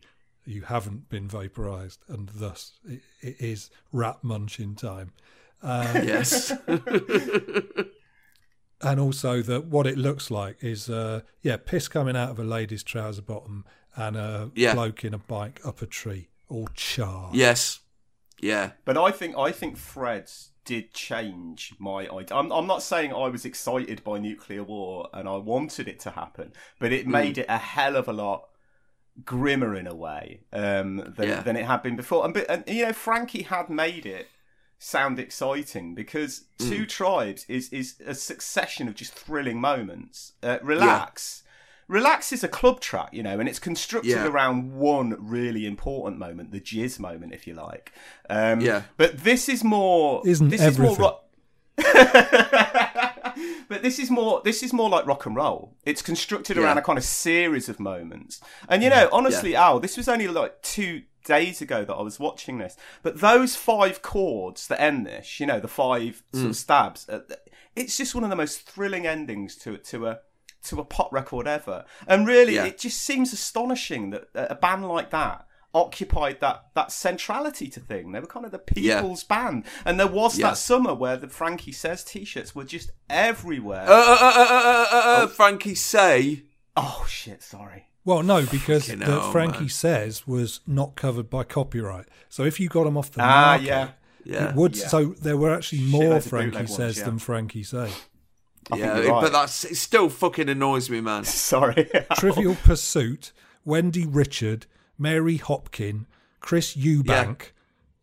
you 0.47 0.63
haven't 0.63 1.09
been 1.11 1.29
vaporized, 1.29 2.01
and 2.09 2.31
thus 2.31 2.73
it, 2.89 3.03
it 3.21 3.37
is 3.41 3.69
rat 3.93 4.19
munching 4.25 4.75
time. 4.75 5.13
Um, 5.63 5.97
Yes. 6.07 6.51
and 8.83 8.99
also 9.01 9.43
that 9.43 9.67
what 9.67 9.87
it 9.87 9.97
looks 9.99 10.31
like 10.31 10.63
is 10.63 10.89
uh, 10.89 11.21
yeah, 11.43 11.57
piss 11.57 11.89
coming 11.89 12.17
out 12.17 12.31
of 12.31 12.39
a 12.39 12.45
lady's 12.45 12.83
trouser 12.83 13.23
bottom 13.23 13.65
and 13.97 14.17
a 14.17 14.51
Yeah. 14.55 14.75
bloke 14.75 15.05
in 15.05 15.13
a 15.15 15.19
bike 15.19 15.61
up 15.65 15.83
a 15.83 15.87
tree, 15.87 16.29
all 16.49 16.69
charred. 16.75 17.35
Yes. 17.35 17.81
Yeah. 18.41 18.71
But 18.85 18.97
I 18.97 19.11
think 19.11 19.37
I 19.37 19.53
think 19.53 19.77
Threads 19.77 20.51
did 20.65 20.93
change 20.95 21.75
my 21.79 22.09
idea. 22.09 22.37
I'm, 22.37 22.53
I'm 22.53 22.67
not 22.67 22.83
saying 22.83 23.13
I 23.13 23.29
was 23.29 23.45
excited 23.45 24.05
by 24.05 24.19
nuclear 24.19 24.63
war 24.63 25.09
and 25.13 25.29
I 25.29 25.37
wanted 25.37 25.89
it 25.89 25.99
to 26.01 26.11
happen, 26.11 26.53
but 26.79 26.93
it 26.93 27.07
Mm. 27.07 27.11
made 27.11 27.39
it 27.39 27.47
a 27.49 27.59
hell 27.59 27.97
of 27.97 28.09
a 28.09 28.13
lot 28.13 28.49
grimmer 29.25 29.75
in 29.75 29.87
a 29.87 29.95
way 29.95 30.41
um, 30.53 31.13
than, 31.17 31.29
Yeah. 31.29 31.41
than 31.43 31.57
it 31.57 31.67
had 31.67 31.83
been 31.83 31.97
before. 31.97 32.25
And, 32.25 32.33
but, 32.33 32.47
and 32.49 32.65
you 32.67 32.87
know, 32.87 32.93
Frankie 32.93 33.43
had 33.43 33.69
made 33.69 34.07
it 34.07 34.29
sound 34.83 35.19
exciting 35.21 35.95
because 35.95 36.45
Two 36.59 36.85
Mm. 36.85 36.89
Tribes 36.89 37.45
is 37.49 37.69
is 37.69 37.95
a 38.05 38.15
succession 38.15 38.89
of 38.89 38.95
just 38.95 39.13
thrilling 39.15 39.61
moments. 39.61 40.33
Uh, 40.43 40.59
relax. 40.63 41.43
Relax 41.87 42.33
is 42.33 42.43
a 42.45 42.49
club 42.49 42.81
track, 42.81 43.11
you 43.13 43.23
know, 43.23 43.39
and 43.41 43.49
it's 43.49 43.59
constructed 43.59 44.11
Yeah. 44.11 44.27
around 44.27 44.73
one 44.73 45.17
really 45.19 45.67
important 45.67 46.19
moment, 46.19 46.51
the 46.53 46.61
jizz 46.61 46.99
moment, 47.01 47.35
if 47.35 47.47
you 47.47 47.55
like. 47.55 47.93
Um, 48.29 48.61
Yeah. 48.61 48.83
But 48.97 49.19
this 49.25 49.49
is 49.49 49.63
more. 49.65 50.23
Isn't 50.27 50.49
this 50.51 50.61
everything? 50.61 50.93
Is 50.93 50.99
more 50.99 51.09
ro- 51.11 51.21
but 53.69 53.83
this 53.83 53.99
is 53.99 54.11
more. 54.11 54.41
This 54.45 54.63
is 54.63 54.73
more 54.73 54.89
like 54.89 55.07
rock 55.07 55.27
and 55.27 55.35
roll. 55.37 55.75
It's 55.85 56.03
constructed 56.03 56.57
Yeah. 56.57 56.65
around 56.65 56.79
a 56.79 56.83
kind 56.83 56.99
of 56.99 57.05
series 57.05 57.69
of 57.69 57.79
moments. 57.81 58.41
And 58.69 58.83
you 58.83 58.91
know, 58.91 59.09
honestly, 59.13 59.55
Al, 59.57 59.81
this 59.81 59.97
was 59.97 60.09
only 60.09 60.27
like 60.29 60.61
two 60.63 61.03
days 61.25 61.61
ago 61.61 61.85
that 61.85 61.95
I 61.95 62.03
was 62.03 62.19
watching 62.21 62.59
this. 62.59 62.77
But 63.03 63.21
those 63.21 63.57
five 63.57 64.03
chords 64.03 64.67
that 64.69 64.81
end 64.81 65.07
this, 65.07 65.41
you 65.41 65.47
know, 65.47 65.61
the 65.61 65.69
five 65.69 66.23
sort 66.33 66.47
Mm. 66.47 66.51
of 66.51 66.57
stabs. 66.57 67.09
Uh, 67.09 67.21
it's 67.77 67.97
just 67.97 68.15
one 68.15 68.25
of 68.25 68.31
the 68.31 68.37
most 68.37 68.63
thrilling 68.63 69.07
endings 69.07 69.57
to 69.59 69.77
to 69.79 70.07
a 70.09 70.21
to 70.69 70.79
a 70.81 70.85
pop 70.85 71.11
record 71.13 71.47
ever. 71.49 71.85
And 72.07 72.27
really, 72.27 72.57
Yeah. 72.57 72.65
it 72.67 72.79
just 72.79 73.01
seems 73.03 73.33
astonishing 73.33 74.11
that 74.11 74.29
a 74.35 74.55
band 74.55 74.87
like 74.87 75.11
that 75.11 75.47
occupied 75.73 76.41
that 76.41 76.65
that 76.75 76.91
centrality 76.93 77.69
to 77.69 77.81
thing. 77.81 78.11
They 78.13 78.21
were 78.21 78.27
kind 78.27 78.45
of 78.45 78.51
the 78.53 78.61
Yeah. 78.75 79.01
people's 79.01 79.23
band, 79.25 79.65
and 79.85 79.99
there 80.01 80.07
was 80.09 80.37
Yeah. 80.39 80.49
that 80.49 80.59
summer 80.59 80.93
where 80.95 81.17
the 81.17 81.29
Frankie 81.29 81.73
Says 81.73 82.03
t-shirts 82.05 82.55
were 82.55 82.65
just 82.65 82.91
everywhere. 83.09 83.87
Uh, 83.89 83.93
uh, 83.93 84.19
uh, 84.21 84.35
uh, 84.37 84.47
uh, 84.51 84.87
uh, 84.93 85.25
uh, 85.25 85.27
Frankie 85.29 85.75
say. 85.77 86.43
oh 86.77 87.05
shit! 87.09 87.43
Sorry. 87.43 87.87
Well, 88.05 88.23
no, 88.23 88.47
because 88.47 88.87
Fucking 88.87 89.01
the 89.01 89.05
hell, 89.07 89.31
Frankie 89.33 89.59
man. 89.61 89.69
says 89.69 90.27
was 90.27 90.61
not 90.67 90.97
covered 90.97 91.29
by 91.29 91.45
copyright. 91.45 92.07
So 92.29 92.45
if 92.45 92.59
you 92.59 92.69
got 92.69 92.85
them 92.85 92.97
off 92.97 93.11
the 93.13 93.23
Ah, 93.23 93.25
market, 93.53 93.67
yeah. 93.67 93.89
Yeah. 94.25 94.49
it 94.51 94.55
would. 94.57 94.77
Yeah. 94.77 94.87
So 94.89 95.05
there 95.23 95.37
were 95.37 95.55
actually 95.55 95.83
more 95.83 96.03
Shitloads 96.05 96.17
of 96.17 96.25
Frankie 96.27 96.47
bootleg 96.51 96.65
ones, 96.69 96.77
says 96.77 96.99
yeah. 96.99 97.05
than 97.05 97.19
Frankie 97.19 97.63
say. 97.63 97.79
I 97.83 97.87
think 97.87 98.81
Yeah, 98.81 98.99
you're 99.01 99.13
right. 99.13 99.23
but 99.23 99.33
that's 99.33 99.65
it. 99.65 99.77
Still 99.77 100.09
fucking 100.09 100.49
annoys 100.49 100.89
me, 100.89 101.01
man. 101.01 101.25
Sorry. 101.25 101.91
Trivial 102.19 102.57
Pursuit, 102.63 103.33
Wendy 103.65 104.07
Richard, 104.07 104.67
Mary 104.99 105.39
Hopkin, 105.39 106.07
Chris 106.41 106.75
Eubank, 106.77 107.51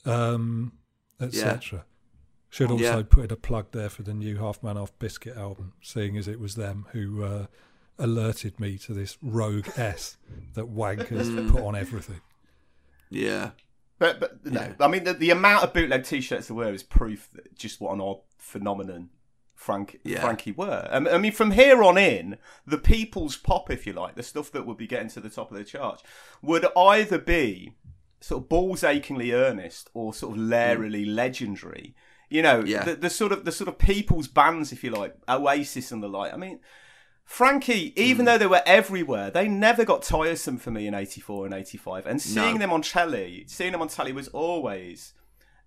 um, 0.06 0.74
etc. 1.20 1.86
Should 2.50 2.72
also 2.72 2.98
Yeah. 3.00 3.04
put 3.10 3.26
in 3.26 3.32
a 3.32 3.36
plug 3.36 3.72
there 3.72 3.90
for 3.90 4.04
the 4.04 4.14
new 4.14 4.38
Half 4.38 4.62
Man 4.64 4.76
Half 4.78 4.98
Biscuit 5.00 5.36
album, 5.36 5.74
seeing 5.82 6.18
as 6.18 6.28
it 6.28 6.40
was 6.40 6.56
them 6.56 6.86
who 6.92 7.24
uh, 7.24 7.46
alerted 8.00 8.60
me 8.60 8.78
to 8.80 8.94
this 8.94 9.18
rogue 9.22 9.68
S 9.78 10.18
that 10.54 10.66
wankers 10.74 11.28
Mm. 11.28 11.52
put 11.52 11.64
on 11.64 11.76
everything. 11.76 12.22
Yeah. 13.10 13.52
But 14.00 14.20
but 14.20 14.46
no, 14.46 14.62
Yeah. 14.62 14.74
I 14.80 14.88
mean 14.88 15.04
the, 15.04 15.14
the 15.14 15.32
amount 15.32 15.64
of 15.64 15.74
bootleg 15.74 16.04
T-shirts 16.04 16.48
there 16.48 16.56
were 16.56 16.72
is 16.72 16.84
proof 16.84 17.30
that 17.34 17.56
just 17.58 17.82
what 17.82 17.94
an 17.94 18.02
odd 18.02 18.20
phenomenon 18.38 19.10
Frank 19.56 20.00
Yeah. 20.04 20.22
Frankie 20.22 20.52
were. 20.52 20.88
Um, 20.92 21.08
I 21.08 21.18
mean, 21.18 21.32
from 21.32 21.52
here 21.52 21.82
on 21.84 21.98
in, 21.98 22.38
the 22.68 22.78
people's 22.78 23.36
pop, 23.38 23.72
if 23.72 23.88
you 23.88 23.94
like, 23.94 24.14
the 24.16 24.22
stuff 24.22 24.52
that 24.52 24.68
would 24.68 24.78
be 24.78 24.86
getting 24.86 25.10
to 25.10 25.20
the 25.20 25.30
top 25.32 25.50
of 25.52 25.58
the 25.58 25.64
charts, 25.64 26.04
would 26.44 26.66
either 26.78 27.18
be 27.18 27.74
sort 28.22 28.44
of 28.44 28.50
balls 28.50 28.84
achingly 28.84 29.32
earnest 29.32 29.90
or 29.96 30.14
sort 30.14 30.38
of 30.38 30.44
larily 30.44 31.06
legendary. 31.12 31.96
You 32.30 32.44
know, 32.44 32.64
Yeah. 32.64 32.84
the, 32.84 32.96
the 32.98 33.10
sort 33.10 33.32
of 33.32 33.46
the 33.46 33.52
sort 33.52 33.68
of 33.68 33.80
people's 33.80 34.28
bands, 34.28 34.72
if 34.72 34.84
you 34.84 34.92
like, 34.92 35.16
Oasis 35.28 35.92
and 35.92 36.04
the 36.04 36.08
like. 36.10 36.32
I 36.34 36.38
mean. 36.38 36.60
Frankie, 37.28 37.92
even 38.02 38.24
mm. 38.24 38.30
though 38.30 38.38
they 38.38 38.48
were 38.48 38.64
everywhere, 38.66 39.30
they 39.30 39.50
never 39.50 39.84
got 39.84 40.02
tiresome 40.02 40.58
for 40.58 40.72
me 40.72 40.88
in 40.88 40.94
'84 40.94 41.46
and 41.46 41.54
'85. 41.54 42.06
And 42.08 42.22
seeing 42.22 42.54
No. 42.54 42.60
them 42.60 42.72
on 42.72 42.82
telly, 42.82 43.44
seeing 43.48 43.74
them 43.74 43.82
on 43.82 43.90
telly 43.90 44.14
was 44.14 44.30
always 44.30 45.14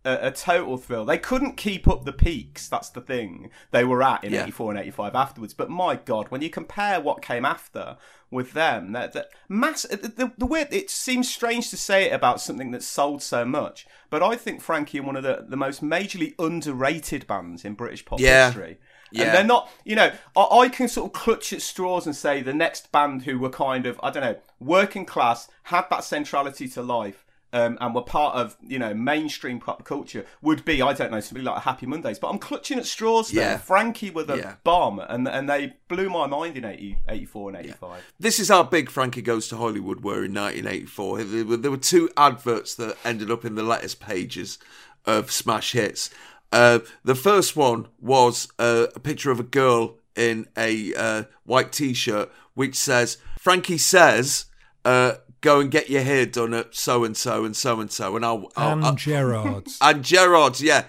a, 0.02 0.28
a 0.28 0.30
total 0.30 0.78
thrill. 0.78 1.04
They 1.04 1.18
couldn't 1.18 1.58
keep 1.58 1.86
up 1.86 2.06
the 2.06 2.14
peaks. 2.14 2.66
That's 2.66 2.88
the 2.88 3.02
thing 3.02 3.50
they 3.72 3.84
were 3.84 4.02
at 4.02 4.24
in 4.24 4.32
Yeah. 4.32 4.44
'84 4.44 4.70
and 4.72 4.80
'85 4.80 5.14
afterwards. 5.14 5.52
But 5.52 5.68
my 5.68 5.96
God, 5.96 6.28
when 6.30 6.40
you 6.40 6.48
compare 6.48 6.98
what 6.98 7.20
came 7.20 7.44
after 7.44 7.98
with 8.30 8.52
them, 8.52 8.92
that, 8.92 9.12
that 9.12 9.28
mass. 9.46 9.82
The, 9.82 9.96
the, 10.08 10.32
the 10.38 10.46
weird. 10.46 10.72
It 10.72 10.88
seems 10.88 11.30
strange 11.30 11.68
to 11.70 11.76
say 11.76 12.06
it 12.06 12.14
about 12.14 12.40
something 12.40 12.70
that 12.70 12.82
sold 12.82 13.22
so 13.22 13.44
much, 13.44 13.86
but 14.08 14.22
I 14.22 14.34
think 14.34 14.62
Frankie 14.62 15.00
are 15.00 15.02
one 15.02 15.16
of 15.16 15.24
the, 15.24 15.44
the 15.46 15.58
most 15.58 15.82
majorly 15.84 16.34
underrated 16.38 17.26
bands 17.26 17.66
in 17.66 17.74
British 17.74 18.06
pop 18.06 18.18
Yeah. 18.18 18.46
history. 18.46 18.78
And 19.12 19.34
they're 19.34 19.44
not, 19.44 19.70
you 19.84 19.96
know, 19.96 20.12
I, 20.36 20.42
I 20.60 20.68
can 20.68 20.88
sort 20.88 21.06
of 21.06 21.12
clutch 21.12 21.52
at 21.52 21.62
straws 21.62 22.06
and 22.06 22.14
say 22.14 22.42
the 22.42 22.54
next 22.54 22.92
band 22.92 23.22
who 23.24 23.38
were 23.38 23.50
kind 23.50 23.86
of, 23.86 23.98
I 24.02 24.10
don't 24.10 24.22
know, 24.22 24.36
working 24.60 25.04
class, 25.04 25.48
had 25.64 25.86
that 25.90 26.04
centrality 26.04 26.68
to 26.68 26.82
life. 26.82 27.24
Um, 27.52 27.78
and 27.80 27.96
were 27.96 28.02
part 28.02 28.36
of, 28.36 28.56
you 28.62 28.78
know, 28.78 28.94
mainstream 28.94 29.58
pop 29.58 29.84
culture 29.84 30.24
would 30.40 30.64
be, 30.64 30.80
I 30.82 30.92
don't 30.92 31.10
know, 31.10 31.18
something 31.18 31.42
like 31.42 31.62
Happy 31.62 31.84
Mondays. 31.84 32.16
But 32.16 32.28
I'm 32.28 32.38
clutching 32.38 32.78
at 32.78 32.86
straws 32.86 33.32
there. 33.32 33.42
Yeah. 33.42 33.56
Frankie 33.58 34.10
were 34.10 34.22
the 34.22 34.36
Yeah. 34.36 34.54
bomb, 34.62 35.00
and 35.00 35.26
and 35.26 35.50
they 35.50 35.74
blew 35.88 36.08
my 36.08 36.28
mind 36.28 36.56
in 36.56 36.64
80, 36.64 36.98
84 37.08 37.48
and 37.50 37.58
85. 37.66 38.02
This 38.20 38.38
is 38.38 38.50
how 38.50 38.62
big 38.62 38.88
Frankie 38.88 39.20
Goes 39.20 39.48
to 39.48 39.56
Hollywood 39.56 40.04
were 40.04 40.22
in 40.24 40.32
1984. 40.32 41.24
There 41.24 41.44
were, 41.44 41.56
there 41.56 41.70
were 41.72 41.76
two 41.76 42.08
adverts 42.16 42.76
that 42.76 42.96
ended 43.04 43.32
up 43.32 43.44
in 43.44 43.56
the 43.56 43.64
letters 43.64 43.96
pages 43.96 44.60
of 45.04 45.32
Smash 45.32 45.72
Hits. 45.72 46.08
Uh, 46.52 46.80
the 47.04 47.14
first 47.14 47.56
one 47.56 47.86
was 48.00 48.48
uh, 48.58 48.86
a 48.94 49.00
picture 49.00 49.30
of 49.30 49.38
a 49.40 49.44
girl 49.44 49.96
in 50.16 50.46
a 50.56 50.94
uh, 50.94 51.22
white 51.44 51.72
t-shirt 51.72 52.30
which 52.54 52.74
says, 52.74 53.18
Frankie 53.38 53.78
says, 53.78 54.46
uh, 54.84 55.14
go 55.40 55.60
and 55.60 55.70
get 55.70 55.88
your 55.88 56.02
hair 56.02 56.26
done 56.26 56.52
at 56.52 56.74
so-and-so 56.74 57.44
and 57.44 57.56
so-and-so. 57.56 58.16
And 58.16 58.24
I'll... 58.24 58.50
I'll, 58.56 58.72
and 58.72 58.84
I'll- 58.84 58.94
Gerard's. 58.94 59.78
and 59.82 60.04
Gerard's, 60.04 60.60
yeah. 60.60 60.84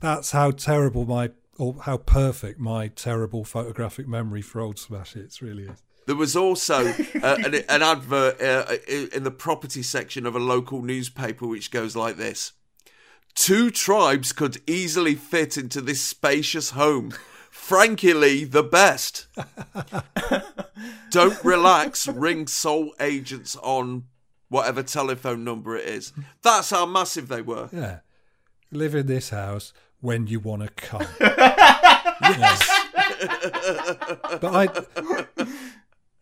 That's 0.00 0.32
how 0.32 0.50
terrible 0.50 1.06
my, 1.06 1.30
or 1.56 1.76
how 1.82 1.96
perfect 1.98 2.58
my 2.58 2.88
terrible 2.88 3.44
photographic 3.44 4.08
memory 4.08 4.42
for 4.42 4.60
old 4.60 4.78
smash 4.78 5.14
hits 5.14 5.40
really 5.40 5.64
is. 5.64 5.82
There 6.06 6.16
was 6.16 6.34
also 6.34 6.88
uh, 7.22 7.36
an, 7.44 7.54
an 7.54 7.82
advert 7.82 8.40
uh, 8.40 8.76
in 8.88 9.24
the 9.24 9.30
property 9.30 9.82
section 9.82 10.26
of 10.26 10.34
a 10.34 10.38
local 10.38 10.82
newspaper 10.82 11.46
which 11.46 11.70
goes 11.70 11.94
like 11.94 12.16
this 12.16 12.52
Two 13.38 13.70
tribes 13.70 14.32
could 14.32 14.60
easily 14.66 15.14
fit 15.14 15.56
into 15.56 15.80
this 15.80 16.00
spacious 16.00 16.70
home. 16.70 17.14
Frankie 17.50 18.12
Lee, 18.12 18.42
the 18.42 18.64
best. 18.64 19.28
Don't 21.10 21.44
relax, 21.44 22.08
ring 22.08 22.48
sole 22.48 22.92
agents 22.98 23.54
on 23.62 24.06
whatever 24.48 24.82
telephone 24.82 25.44
number 25.44 25.76
it 25.76 25.86
is. 25.86 26.12
That's 26.42 26.70
how 26.70 26.84
massive 26.84 27.28
they 27.28 27.40
were. 27.40 27.68
Yeah. 27.72 28.00
Live 28.72 28.96
in 28.96 29.06
this 29.06 29.30
house 29.30 29.72
when 30.00 30.26
you 30.26 30.40
want 30.40 30.62
to 30.62 30.68
come. 30.70 31.06
Yes. 32.20 32.68
but 34.40 34.44
I, 34.44 34.68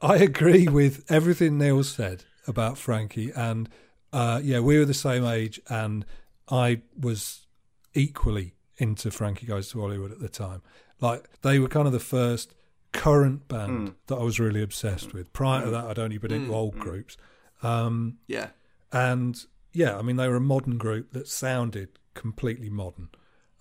I 0.00 0.16
agree 0.18 0.68
with 0.68 1.04
everything 1.10 1.56
Neil 1.56 1.82
said 1.82 2.24
about 2.46 2.76
Frankie, 2.76 3.32
and 3.34 3.68
uh, 4.12 4.40
yeah, 4.44 4.60
we 4.60 4.78
were 4.78 4.84
the 4.84 4.94
same 4.94 5.24
age, 5.24 5.58
and 5.68 6.04
I 6.48 6.82
was 6.98 7.46
equally 7.94 8.54
into 8.78 9.10
Frankie 9.10 9.46
Goes 9.46 9.70
to 9.70 9.80
Hollywood 9.80 10.12
at 10.12 10.20
the 10.20 10.28
time. 10.28 10.62
Like 11.00 11.28
they 11.42 11.58
were 11.58 11.68
kind 11.68 11.86
of 11.86 11.92
the 11.92 12.00
first 12.00 12.54
current 12.92 13.48
band 13.48 13.88
Mm. 13.88 13.94
that 14.06 14.16
I 14.16 14.22
was 14.22 14.38
really 14.40 14.62
obsessed 14.62 15.12
with. 15.12 15.32
Prior 15.32 15.62
to 15.62 15.66
Mm. 15.68 15.70
that, 15.72 15.84
I'd 15.86 15.98
only 15.98 16.18
been 16.18 16.32
into 16.32 16.50
Mm, 16.50 16.54
old 16.54 16.76
mm. 16.76 16.80
groups. 16.80 17.16
Um, 17.62 18.18
Yeah. 18.26 18.50
and 18.92 19.44
yeah, 19.72 19.98
I 19.98 20.02
mean 20.02 20.16
they 20.16 20.28
were 20.28 20.36
a 20.36 20.40
modern 20.40 20.78
group 20.78 21.12
that 21.12 21.28
sounded 21.28 21.98
completely 22.14 22.70
modern. 22.70 23.10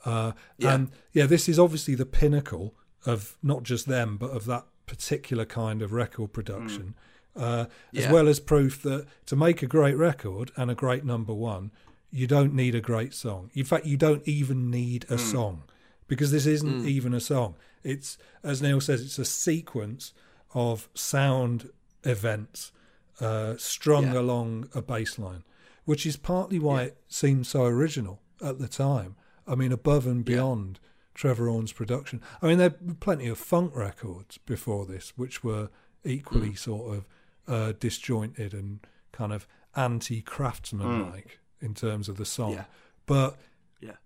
Uh, 0.06 0.34
Yeah. 0.58 0.76
And 0.76 0.92
yeah, 1.14 1.26
this 1.26 1.50
is 1.50 1.58
obviously 1.60 1.96
the 1.96 2.06
pinnacle 2.06 2.76
of 3.06 3.38
not 3.42 3.64
just 3.64 3.88
them, 3.88 4.18
but 4.18 4.32
of 4.32 4.46
that 4.46 4.66
particular 4.86 5.46
kind 5.46 5.82
of 5.82 5.92
record 5.92 6.32
production, 6.32 6.96
uh, 7.36 7.66
as 7.94 8.04
Yeah. 8.06 8.12
well 8.12 8.28
as 8.28 8.40
proof 8.40 8.82
that 8.84 9.08
to 9.26 9.36
make 9.36 9.62
a 9.64 9.68
great 9.68 9.98
record 9.98 10.52
and 10.56 10.70
a 10.70 10.76
great 10.76 11.04
number 11.04 11.34
one, 11.34 11.72
you 12.19 12.27
don't 12.27 12.53
need 12.53 12.74
a 12.76 12.82
great 12.92 13.14
song. 13.14 13.52
In 13.53 13.66
fact, 13.66 13.85
you 13.85 13.98
don't 13.98 14.26
even 14.27 14.72
need 14.72 15.03
a 15.10 15.16
Mm. 15.18 15.32
song 15.32 15.64
because 16.08 16.32
this 16.32 16.45
isn't 16.45 16.84
Mm. 16.84 16.88
even 16.88 17.14
a 17.14 17.19
song. 17.19 17.56
It's, 17.84 18.18
as 18.44 18.61
Neil 18.61 18.80
says, 18.82 19.02
it's 19.02 19.19
a 19.19 19.26
sequence 19.26 20.14
of 20.53 20.90
sound 20.94 21.69
events 22.03 22.72
uh, 23.19 23.56
strung 23.58 24.08
Yeah. 24.14 24.19
along 24.19 24.69
a 24.74 24.82
bass 24.82 25.18
line, 25.18 25.44
which 25.85 26.06
is 26.06 26.18
partly 26.18 26.60
why 26.60 26.84
it 26.84 26.98
seemed 27.08 27.48
so 27.48 27.64
original 27.66 28.22
at 28.42 28.60
the 28.60 28.68
time. 28.68 29.16
I 29.48 29.56
mean, 29.56 29.72
above 29.72 30.06
and 30.06 30.24
beyond 30.26 30.80
Trevor 31.14 31.48
Horn's 31.48 31.72
production. 31.72 32.22
I 32.42 32.48
mean, 32.48 32.58
there 32.58 32.76
were 32.82 32.94
plenty 32.95 33.27
of 33.27 33.38
funk 33.38 33.74
records 33.76 34.38
before 34.40 34.85
this, 34.85 35.14
which 35.18 35.44
were 35.45 35.69
equally 36.03 36.52
Mm. 36.52 36.58
sort 36.58 36.98
of 36.98 37.06
uh, 37.48 37.72
disjointed 37.80 38.53
and 38.53 38.80
kind 39.11 39.32
of 39.32 39.48
anti-craftsman 39.76 41.10
like 41.11 41.40
in 41.66 41.74
terms 41.74 42.08
of 42.10 42.16
the 42.18 42.26
song. 42.26 42.53
Yeah. 42.53 42.66
But 43.06 43.38
Yeah. 43.82 43.98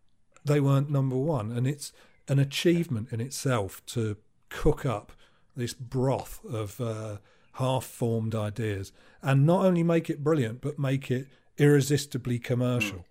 they 0.46 0.60
weren't 0.60 0.90
number 0.90 1.18
one, 1.18 1.52
and 1.52 1.68
it's 1.68 1.92
an 2.28 2.40
achievement 2.40 3.12
in 3.12 3.20
itself 3.22 3.86
to 3.88 4.18
cook 4.50 4.86
up 4.86 5.12
this 5.56 5.74
broth 5.74 6.44
of 6.46 6.80
uh, 6.80 7.18
half-formed 7.54 8.34
ideas 8.34 8.92
and 9.22 9.46
not 9.46 9.66
only 9.66 9.84
make 9.84 10.10
it 10.10 10.24
brilliant, 10.24 10.62
but 10.62 10.80
make 10.80 11.12
it 11.12 11.28
irresistibly 11.58 12.40
commercial 12.40 13.06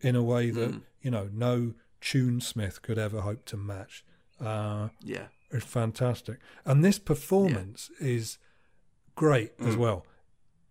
in 0.00 0.14
a 0.14 0.22
way 0.22 0.50
that 0.50 0.70
Mm. 0.70 0.82
you 1.02 1.10
know 1.10 1.28
no 1.32 1.74
tunesmith 2.00 2.80
could 2.82 2.98
ever 2.98 3.20
hope 3.22 3.44
to 3.46 3.56
match. 3.56 4.04
Uh, 4.40 4.90
Yeah. 5.02 5.26
it's 5.50 5.64
fantastic, 5.66 6.38
and 6.64 6.84
this 6.84 6.98
performance 6.98 7.90
is 7.98 8.38
great 9.16 9.52
as 9.58 9.74
Mm. 9.74 9.78
well. 9.78 10.06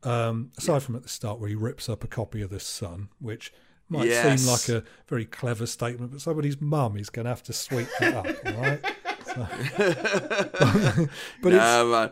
Um, 0.03 0.51
aside 0.57 0.83
from 0.83 0.95
at 0.95 1.03
the 1.03 1.09
start 1.09 1.39
where 1.39 1.49
he 1.49 1.55
rips 1.55 1.89
up 1.89 2.03
a 2.03 2.07
copy 2.07 2.41
of 2.41 2.49
the 2.49 2.59
Sun, 2.59 3.09
which 3.19 3.51
might 3.89 4.07
Yes. 4.07 4.41
seem 4.41 4.51
like 4.51 4.69
a 4.69 4.87
very 5.07 5.25
clever 5.25 5.65
statement, 5.65 6.11
but 6.11 6.21
somebody's 6.21 6.61
mum 6.61 6.97
is 6.97 7.09
going 7.09 7.23
to 7.25 7.29
have 7.29 7.43
to 7.43 7.53
sweep 7.53 7.87
that 7.99 8.13
up, 8.13 8.27
all 8.45 8.61
right? 8.61 8.95
So- 9.25 9.47
but 11.41 11.53
it's 11.53 11.63
no, 11.63 11.87
man. 11.91 12.11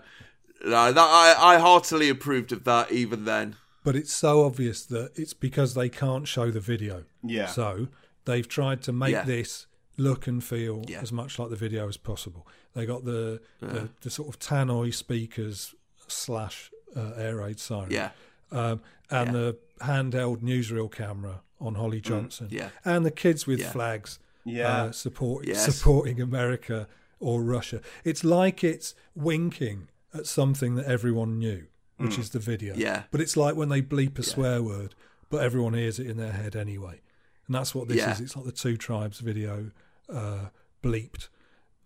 No, 0.65 0.91
that, 0.91 0.97
I, 0.97 1.35
I 1.55 1.57
heartily 1.59 2.09
approved 2.09 2.51
of 2.51 2.63
that 2.63 2.91
even 2.91 3.25
then. 3.25 3.55
but 3.83 3.95
it's 3.95 4.11
so 4.13 4.45
obvious 4.45 4.83
that 4.87 5.11
it's 5.15 5.33
because 5.33 5.75
they 5.75 5.89
can't 5.89 6.27
show 6.27 6.49
the 6.49 6.59
video. 6.59 7.03
Yeah. 7.23 7.45
So 7.47 7.87
they've 8.25 8.47
tried 8.47 8.81
to 8.83 8.91
make 8.91 9.11
Yeah. 9.11 9.23
this 9.23 9.67
look 9.97 10.25
and 10.27 10.43
feel 10.43 10.83
Yeah. 10.87 11.01
as 11.01 11.11
much 11.11 11.37
like 11.37 11.49
the 11.51 11.55
video 11.55 11.87
as 11.87 11.97
possible. 11.97 12.47
They 12.73 12.85
got 12.87 13.05
the 13.05 13.41
Yeah. 13.61 13.67
the, 13.69 13.89
the 14.01 14.09
sort 14.09 14.29
of 14.29 14.39
tannoy 14.39 14.93
speakers 14.93 15.75
slash 16.07 16.71
uh, 16.95 17.11
air 17.17 17.35
raid 17.37 17.59
siren. 17.59 17.91
Yeah. 17.91 18.11
Um, 18.51 18.81
and 19.09 19.27
Yeah. 19.27 19.31
the 19.33 19.57
handheld 19.81 20.41
newsreel 20.41 20.91
camera 20.91 21.41
on 21.59 21.75
Holly 21.75 22.01
Johnson. 22.01 22.47
yeah. 22.51 22.69
And 22.83 23.05
the 23.05 23.11
kids 23.11 23.45
with 23.47 23.59
Yeah. 23.59 23.71
flags 23.71 24.19
Yeah. 24.43 24.83
uh, 24.83 24.91
support, 24.91 25.45
Yes. 25.47 25.65
supporting 25.65 26.21
America 26.21 26.87
or 27.19 27.41
Russia. 27.43 27.81
It's 28.03 28.23
like 28.23 28.63
it's 28.63 28.93
winking 29.15 29.87
at 30.13 30.27
something 30.27 30.75
that 30.75 30.85
everyone 30.85 31.39
knew, 31.39 31.65
which 31.97 32.15
Mm. 32.15 32.19
is 32.19 32.29
the 32.31 32.39
video. 32.39 32.75
Yeah. 32.75 33.03
But 33.11 33.21
it's 33.21 33.35
like 33.37 33.55
when 33.55 33.69
they 33.69 33.81
bleep 33.81 34.17
a 34.19 34.23
swear 34.23 34.61
word, 34.61 34.95
but 35.29 35.41
everyone 35.43 35.73
hears 35.73 35.99
it 35.99 36.07
in 36.07 36.17
their 36.17 36.31
head 36.33 36.55
anyway. 36.55 37.01
And 37.47 37.55
that's 37.55 37.73
what 37.75 37.87
this 37.87 37.97
Yeah. 37.97 38.11
is. 38.11 38.21
It's 38.21 38.35
like 38.35 38.45
the 38.45 38.51
Two 38.51 38.77
Tribes 38.77 39.19
video 39.19 39.71
uh, 40.07 40.49
bleeped. 40.83 41.29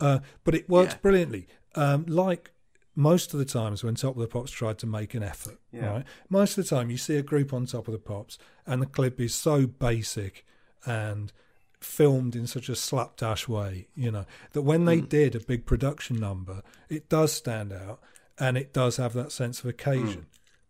Uh, 0.01 0.19
but 0.43 0.53
it 0.55 0.67
works 0.69 0.93
Yeah. 0.93 0.99
brilliantly. 1.01 1.47
Um, 1.75 2.05
like 2.07 2.51
most 2.95 3.33
of 3.33 3.39
the 3.39 3.45
times 3.45 3.83
when 3.83 3.95
Top 3.95 4.15
of 4.15 4.21
the 4.21 4.27
Pops 4.27 4.51
tried 4.51 4.77
to 4.79 4.87
make 4.87 5.13
an 5.13 5.23
effort, 5.23 5.57
Yeah. 5.71 5.85
right? 5.89 6.05
Most 6.29 6.57
of 6.57 6.63
the 6.63 6.69
time 6.75 6.89
you 6.89 6.97
see 6.97 7.15
a 7.15 7.21
group 7.21 7.53
on 7.53 7.65
Top 7.65 7.87
of 7.87 7.91
the 7.93 7.99
Pops 7.99 8.37
and 8.65 8.81
the 8.81 8.85
clip 8.87 9.19
is 9.21 9.33
so 9.33 9.65
basic 9.67 10.45
and 10.85 11.31
filmed 11.79 12.35
in 12.35 12.45
such 12.45 12.67
a 12.67 12.75
slapdash 12.75 13.47
way, 13.47 13.87
you 13.95 14.11
know, 14.11 14.25
that 14.51 14.63
when 14.63 14.85
they 14.85 14.99
did 14.99 15.33
a 15.35 15.39
big 15.39 15.65
production 15.65 16.17
number, 16.19 16.61
it 16.89 17.07
does 17.07 17.31
stand 17.31 17.71
out 17.71 18.01
and 18.37 18.57
it 18.57 18.73
does 18.73 18.97
have 18.97 19.13
that 19.13 19.31
sense 19.31 19.59
of 19.59 19.65
occasion. 19.67 20.25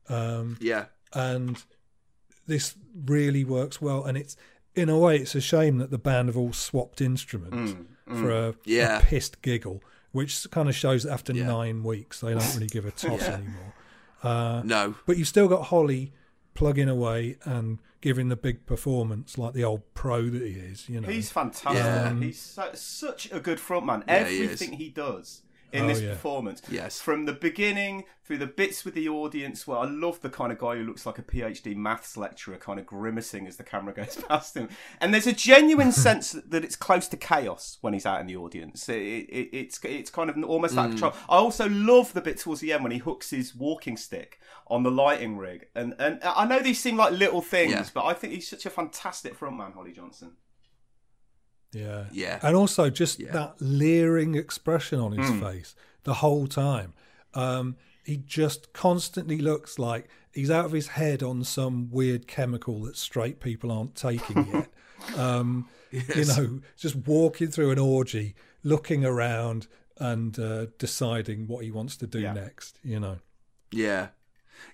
Um, 0.08 0.58
Yeah. 0.60 0.86
and 1.14 1.64
this 2.46 2.76
really 3.06 3.44
works 3.44 3.82
well. 3.82 4.04
And 4.06 4.18
it's 4.18 4.36
in 4.76 4.90
a 4.90 4.98
way, 5.00 5.18
it's 5.18 5.36
a 5.36 5.42
shame 5.42 5.78
that 5.80 5.90
the 5.90 5.98
band 5.98 6.28
have 6.30 6.38
all 6.38 6.54
swapped 6.54 7.02
instruments 7.02 7.74
Mm, 8.08 8.20
for 8.20 8.32
a, 8.32 8.56
Yeah. 8.66 9.00
a 9.00 9.02
pissed 9.04 9.42
giggle, 9.42 9.84
which 10.12 10.50
kind 10.52 10.68
of 10.70 10.76
shows 10.76 11.04
that 11.04 11.12
after 11.14 11.34
Yeah. 11.34 11.48
nine 11.48 11.84
weeks 11.84 12.22
they 12.22 12.34
don't 12.34 12.54
really 12.56 12.68
give 12.68 12.86
a 12.86 12.92
toss 13.04 13.22
Yeah. 13.22 13.34
anymore. 13.36 13.74
Uh, 14.24 14.62
No. 14.66 14.96
but 15.06 15.18
you've 15.18 15.28
still 15.28 15.48
got 15.48 15.64
Holly 15.68 16.12
plugging 16.54 16.90
away 16.90 17.38
and 17.46 17.80
giving 18.02 18.30
the 18.30 18.36
big 18.36 18.66
performance 18.66 19.38
like 19.38 19.54
the 19.54 19.64
old 19.64 19.82
pro 19.94 20.30
that 20.30 20.42
he 20.42 20.54
is. 20.54 20.90
You 20.90 21.02
know, 21.02 21.08
He's 21.08 21.30
fantastic. 21.32 21.74
Yeah. 21.76 22.14
He's 22.20 22.40
so, 22.40 22.70
such 22.74 23.32
a 23.32 23.40
good 23.40 23.58
frontman. 23.60 24.04
Yeah, 24.08 24.26
he. 24.28 24.44
Everything 24.44 24.74
he, 24.74 24.90
does 24.90 25.42
in 25.72 25.86
Oh, 25.86 25.88
this 25.88 26.02
yeah. 26.02 26.10
performance, 26.12 26.62
Yes. 26.70 27.00
from 27.00 27.26
the 27.26 27.34
beginning 27.34 28.06
through 28.24 28.38
the 28.38 28.48
bits 28.48 28.86
with 28.86 28.94
the 28.94 29.10
audience, 29.10 29.66
where 29.66 29.80
I 29.80 29.86
love 29.86 30.22
the 30.22 30.30
kind 30.30 30.52
of 30.52 30.60
guy 30.60 30.76
who 30.76 30.84
looks 30.84 31.06
like 31.06 31.18
a 31.18 31.24
PhD 31.24 31.76
maths 31.76 32.16
lecturer, 32.16 32.58
kind 32.58 32.80
of 32.80 32.86
grimacing 32.86 33.48
as 33.48 33.58
the 33.58 33.64
camera 33.64 33.94
goes 33.96 34.16
past 34.28 34.56
him. 34.56 34.70
And 35.02 35.14
there's 35.14 35.26
a 35.28 35.34
genuine 35.34 35.92
sense 36.08 36.32
that 36.34 36.64
it's 36.64 36.76
close 36.76 37.08
to 37.10 37.18
chaos 37.18 37.78
when 37.82 37.94
he's 37.94 38.06
out 38.06 38.22
in 38.22 38.28
the 38.28 38.36
audience. 38.36 38.88
It, 38.90 38.94
it, 39.02 39.50
it's 39.52 39.80
it's 39.84 40.10
kind 40.12 40.30
of 40.30 40.38
almost 40.44 40.76
Mm. 40.76 40.90
control. 40.92 41.14
I 41.28 41.38
also 41.38 41.68
love 41.70 42.14
the 42.14 42.22
bit 42.22 42.38
towards 42.38 42.62
the 42.62 42.72
end 42.74 42.84
when 42.84 42.92
he 42.92 43.00
hooks 43.00 43.32
his 43.32 43.56
walking 43.56 43.98
stick 43.98 44.40
on 44.68 44.84
the 44.84 44.92
lighting 44.92 45.38
rig, 45.38 45.68
and 45.76 45.96
and 46.00 46.20
I 46.24 46.46
know 46.46 46.60
these 46.60 46.80
seem 46.80 46.98
like 46.98 47.14
little 47.14 47.42
things, 47.42 47.72
Yeah. 47.72 47.86
but 47.94 48.06
I 48.06 48.14
think 48.14 48.34
he's 48.34 48.48
such 48.48 48.66
a 48.68 48.70
fantastic 48.70 49.38
frontman, 49.40 49.74
Holly 49.74 49.92
Johnson. 49.94 50.34
Yeah. 51.74 52.06
Yeah. 52.12 52.40
And 52.42 52.56
also 52.56 52.90
just 52.90 53.20
that 53.32 53.56
leering 53.60 54.36
expression 54.36 55.00
on 55.00 55.12
his 55.14 55.30
Mm. 55.30 55.40
face 55.42 55.76
the 56.04 56.16
whole 56.16 56.48
time. 56.48 56.94
Um, 57.34 57.76
he 58.04 58.18
just 58.18 58.74
constantly 58.74 59.38
looks 59.38 59.78
like 59.78 60.08
he's 60.34 60.50
out 60.50 60.66
of 60.66 60.72
his 60.72 60.88
head 60.90 61.22
on 61.22 61.44
some 61.44 61.90
weird 61.92 62.28
chemical 62.28 62.82
that 62.84 62.98
straight 62.98 63.40
people 63.40 63.72
aren't 63.72 63.96
taking 63.96 64.48
yet. 64.52 64.70
um, 65.18 65.68
You 65.92 66.26
know, 66.26 66.60
just 66.78 66.96
walking 66.96 67.48
through 67.50 67.72
an 67.72 67.80
orgy, 67.80 68.36
looking 68.64 69.04
around 69.06 69.68
and 69.98 70.38
uh, 70.40 70.68
deciding 70.78 71.48
what 71.48 71.64
he 71.64 71.72
wants 71.72 71.98
to 71.98 72.08
do 72.08 72.22
next, 72.22 72.80
you 72.84 73.00
know. 73.00 73.18
Yeah. 73.72 74.10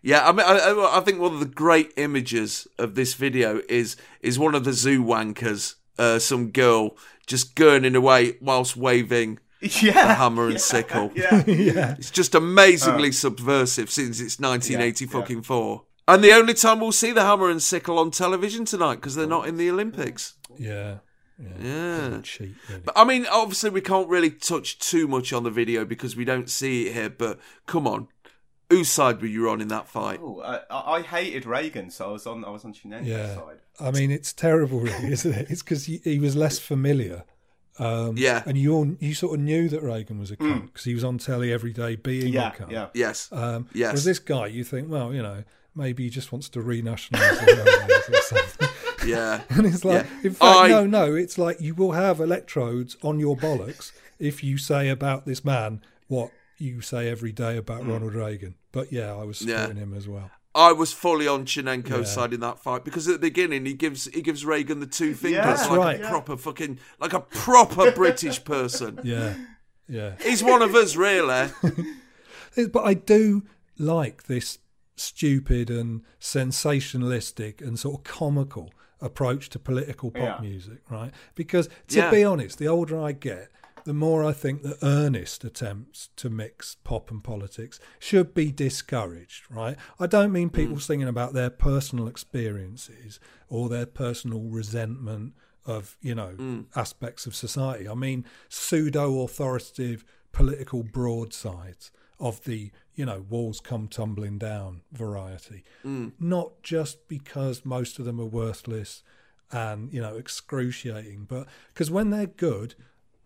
Yeah, 0.01 0.27
I 0.27 0.31
mean, 0.31 0.45
I- 0.45 0.59
I, 0.71 0.97
I 0.97 1.01
think 1.01 1.19
one 1.19 1.33
of 1.33 1.39
the 1.39 1.45
great 1.45 1.93
images 1.95 2.67
of 2.77 2.95
this 2.95 3.13
video 3.13 3.61
is 3.69 3.95
is 4.21 4.37
one 4.39 4.55
of 4.55 4.63
the 4.63 4.73
zoo 4.73 5.03
wankers, 5.03 5.75
uh, 5.97 6.19
some 6.19 6.51
girl 6.51 6.97
just 7.27 7.55
gurning 7.55 7.95
away 7.95 8.37
whilst 8.41 8.75
waving 8.77 9.39
Yeah, 9.61 10.07
the 10.07 10.13
hammer 10.15 10.43
and 10.45 10.53
yeah, 10.53 10.57
sickle. 10.59 11.11
yeah. 11.15 11.43
yeah. 11.47 11.95
It's 11.97 12.11
just 12.11 12.35
amazingly 12.35 13.09
Uh. 13.09 13.13
subversive 13.13 13.89
since 13.89 14.19
it's 14.19 14.39
1980 14.39 15.05
Yeah, 15.05 15.09
yeah. 15.11 15.19
fucking 15.19 15.41
four. 15.43 15.83
And 16.07 16.23
the 16.23 16.33
only 16.33 16.53
time 16.53 16.79
we'll 16.81 16.91
see 16.91 17.11
the 17.11 17.23
hammer 17.23 17.49
and 17.49 17.61
sickle 17.61 17.97
on 17.97 18.11
television 18.11 18.65
tonight 18.65 18.95
because 18.95 19.15
they're 19.15 19.25
not 19.25 19.47
in 19.47 19.57
the 19.57 19.71
Olympics. 19.71 20.35
Yeah. 20.57 20.97
Yeah. 21.59 22.19
Cheap, 22.23 22.55
really. 22.69 22.81
But 22.85 22.97
I 22.97 23.03
mean, 23.03 23.25
obviously, 23.31 23.69
we 23.71 23.81
can't 23.81 24.07
really 24.07 24.29
touch 24.29 24.77
too 24.79 25.07
much 25.07 25.33
on 25.33 25.43
the 25.43 25.49
video 25.49 25.83
because 25.83 26.15
we 26.15 26.23
don't 26.23 26.49
see 26.49 26.87
it 26.87 26.93
here. 26.93 27.09
But 27.09 27.39
come 27.65 27.87
on, 27.87 28.07
whose 28.69 28.89
side 28.89 29.21
were 29.21 29.27
you 29.27 29.49
on 29.49 29.61
in 29.61 29.67
that 29.69 29.87
fight? 29.87 30.19
Oh, 30.21 30.41
I, 30.41 30.59
I 30.69 30.91
I 30.97 31.01
hated 31.01 31.45
Reagan, 31.45 31.89
so 31.89 32.09
I 32.09 32.11
was 32.13 32.25
on 32.27 32.43
I 32.45 32.49
was 32.49 32.65
on 32.65 32.73
Chernenko's 32.73 33.07
Yeah. 33.07 33.35
side. 33.35 33.59
I 33.79 33.91
mean, 33.91 34.11
it's 34.11 34.31
terrible, 34.33 34.79
really, 34.79 35.11
isn't 35.11 35.33
it? 35.33 35.47
It's 35.49 35.61
because 35.61 35.85
he, 35.85 35.97
he 36.03 36.17
was 36.19 36.35
less 36.35 36.57
familiar. 36.59 37.23
Um, 37.77 38.15
Yeah. 38.17 38.41
And 38.45 38.57
you 38.57 38.73
all, 38.73 38.87
you 38.99 39.13
sort 39.13 39.37
of 39.37 39.43
knew 39.43 39.67
that 39.67 39.83
Reagan 39.83 40.17
was 40.17 40.31
a 40.31 40.37
cunt 40.37 40.61
Mm. 40.61 40.65
because 40.67 40.85
he 40.85 40.93
was 40.93 41.03
on 41.03 41.17
telly 41.17 41.51
every 41.51 41.73
day 41.73 41.97
being 41.97 42.31
Yeah, 42.31 42.53
a 42.53 42.55
cunt. 42.55 42.71
yeah. 42.71 42.87
Yes. 42.93 43.27
Um, 43.33 43.67
Yes. 43.73 43.87
Whereas 43.89 44.05
this 44.05 44.19
guy, 44.19 44.47
you 44.47 44.63
think, 44.63 44.89
well, 44.89 45.13
you 45.13 45.21
know, 45.21 45.43
maybe 45.75 46.03
he 46.03 46.09
just 46.09 46.31
wants 46.31 46.47
to 46.49 46.59
renationalise 46.59 47.45
the 47.45 48.13
or 48.17 48.21
something. 48.21 48.69
Yeah. 49.05 49.41
And 49.49 49.65
it's 49.67 49.83
like, 49.83 50.05
Yeah. 50.05 50.27
in 50.29 50.33
fact, 50.35 50.55
I- 50.57 50.67
no, 50.69 50.85
no, 50.87 51.13
it's 51.15 51.37
like 51.37 51.59
you 51.59 51.75
will 51.75 51.91
have 51.91 52.21
electrodes 52.21 52.95
on 53.03 53.19
your 53.19 53.35
bollocks 53.35 53.91
if 54.19 54.41
you 54.41 54.57
say 54.57 54.87
about 54.87 55.25
this 55.25 55.43
man 55.43 55.81
what 56.07 56.31
you 56.57 56.81
say 56.81 57.09
every 57.09 57.31
day 57.31 57.57
about 57.57 57.81
Mm. 57.81 57.89
Ronald 57.89 58.13
Reagan. 58.15 58.55
But 58.71 58.91
yeah, 58.91 59.13
I 59.13 59.23
was 59.23 59.41
Yeah. 59.41 59.57
supporting 59.63 59.81
him 59.83 59.93
as 59.93 60.07
well. 60.07 60.31
I 60.53 60.71
was 60.71 60.93
fully 60.93 61.27
on 61.27 61.45
Chernenko's 61.45 61.89
Yeah. 61.91 62.03
side 62.15 62.33
in 62.33 62.39
that 62.39 62.59
fight 62.59 62.85
because 62.85 63.07
at 63.09 63.13
the 63.15 63.19
beginning 63.27 63.65
he 63.65 63.73
gives 63.73 64.05
he 64.05 64.21
gives 64.21 64.45
Reagan 64.45 64.79
the 64.79 64.85
two 64.87 65.13
fingers 65.13 65.43
That's 65.43 65.69
like 65.69 65.77
right. 65.79 66.01
a 66.01 66.07
proper 66.07 66.37
fucking 66.37 66.79
like 66.99 67.11
a 67.13 67.19
proper 67.19 67.91
British 68.03 68.43
person. 68.45 68.99
Yeah, 69.03 69.35
yeah. 69.89 70.13
He's 70.23 70.41
one 70.43 70.61
of 70.61 70.73
us, 70.75 70.95
really. 70.95 71.49
But 72.71 72.85
I 72.85 72.93
do 72.93 73.43
like 73.77 74.27
this 74.27 74.59
stupid 74.95 75.69
and 75.69 76.03
sensationalistic 76.21 77.61
and 77.61 77.77
sort 77.77 77.97
of 77.99 78.03
comical 78.05 78.71
approach 79.01 79.49
to 79.49 79.59
political 79.59 80.09
pop 80.11 80.39
Yeah. 80.41 80.41
music, 80.41 80.79
right? 80.89 81.11
Because 81.35 81.67
to 81.89 81.97
Yeah. 81.97 82.11
be 82.11 82.23
honest, 82.23 82.57
the 82.59 82.67
older 82.67 82.97
I 82.97 83.11
get, 83.11 83.51
the 83.85 83.93
more 83.93 84.25
I 84.25 84.33
think 84.33 84.63
that 84.63 84.79
earnest 84.81 85.43
attempts 85.43 86.09
to 86.17 86.29
mix 86.29 86.75
pop 86.83 87.11
and 87.11 87.23
politics 87.23 87.79
should 87.99 88.33
be 88.33 88.51
discouraged, 88.51 89.43
right? 89.49 89.77
I 89.99 90.07
don't 90.07 90.31
mean 90.31 90.49
hmm. 90.49 90.55
people 90.55 90.79
singing 90.79 91.07
about 91.07 91.33
their 91.33 91.51
personal 91.51 92.07
experiences 92.07 93.19
or 93.47 93.69
their 93.69 93.85
personal 93.85 94.41
resentment 94.41 95.33
of, 95.65 95.97
you 96.01 96.15
know, 96.15 96.29
hmm. 96.29 96.61
aspects 96.75 97.27
of 97.27 97.35
society. 97.35 97.87
I 97.87 97.93
mean 97.93 98.25
pseudo 98.49 99.21
authoritative 99.21 100.03
political 100.31 100.83
broadsides 100.83 101.91
of 102.19 102.43
the, 102.43 102.71
you 102.95 103.05
know, 103.05 103.23
walls 103.29 103.59
come 103.59 103.87
tumbling 103.87 104.39
down 104.39 104.81
variety. 104.91 105.63
Hmm. 105.83 106.09
Not 106.19 106.63
just 106.63 107.07
because 107.07 107.63
most 107.63 107.99
of 107.99 108.05
them 108.05 108.19
are 108.19 108.25
worthless 108.25 109.03
and, 109.51 109.93
you 109.93 110.01
know, 110.01 110.15
excruciating, 110.15 111.25
but 111.29 111.47
because 111.71 111.91
when 111.91 112.09
they're 112.09 112.25
good, 112.25 112.73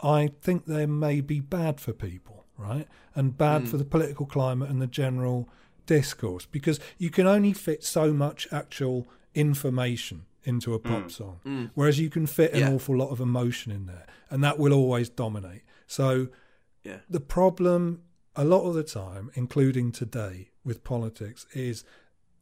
I 0.02 0.32
think 0.42 0.66
they 0.66 0.86
may 0.86 1.22
be 1.22 1.40
bad 1.40 1.80
for 1.82 1.94
people, 1.94 2.46
right? 2.58 2.88
And 3.16 3.38
bad 3.38 3.68
for 3.68 3.78
the 3.78 3.86
political 3.86 4.26
climate 4.26 4.70
and 4.70 4.82
the 4.82 4.88
general 4.88 5.50
discourse 5.86 6.46
because 6.46 6.80
you 6.98 7.10
can 7.10 7.28
only 7.28 7.52
fit 7.54 7.84
so 7.84 8.14
much 8.14 8.48
actual 8.52 9.08
information 9.34 10.26
into 10.44 10.74
a 10.74 10.80
pop 10.80 11.04
Mm. 11.06 11.12
song, 11.12 11.40
Mm. 11.46 11.72
whereas 11.76 12.00
you 12.00 12.10
can 12.10 12.26
fit 12.26 12.54
an 12.54 12.60
Yeah. 12.62 12.72
awful 12.74 12.96
lot 12.98 13.10
of 13.10 13.20
emotion 13.20 13.72
in 13.72 13.86
there, 13.88 14.06
and 14.30 14.44
that 14.44 14.58
will 14.58 14.74
always 14.74 15.10
dominate. 15.10 15.64
So 15.86 16.30
Yeah. 16.84 17.00
the 17.10 17.20
problem 17.20 18.04
a 18.36 18.46
lot 18.46 18.62
of 18.68 18.74
the 18.74 18.84
time, 18.84 19.32
including 19.34 19.92
today 19.92 20.50
with 20.64 20.84
politics, 20.84 21.46
is 21.54 21.84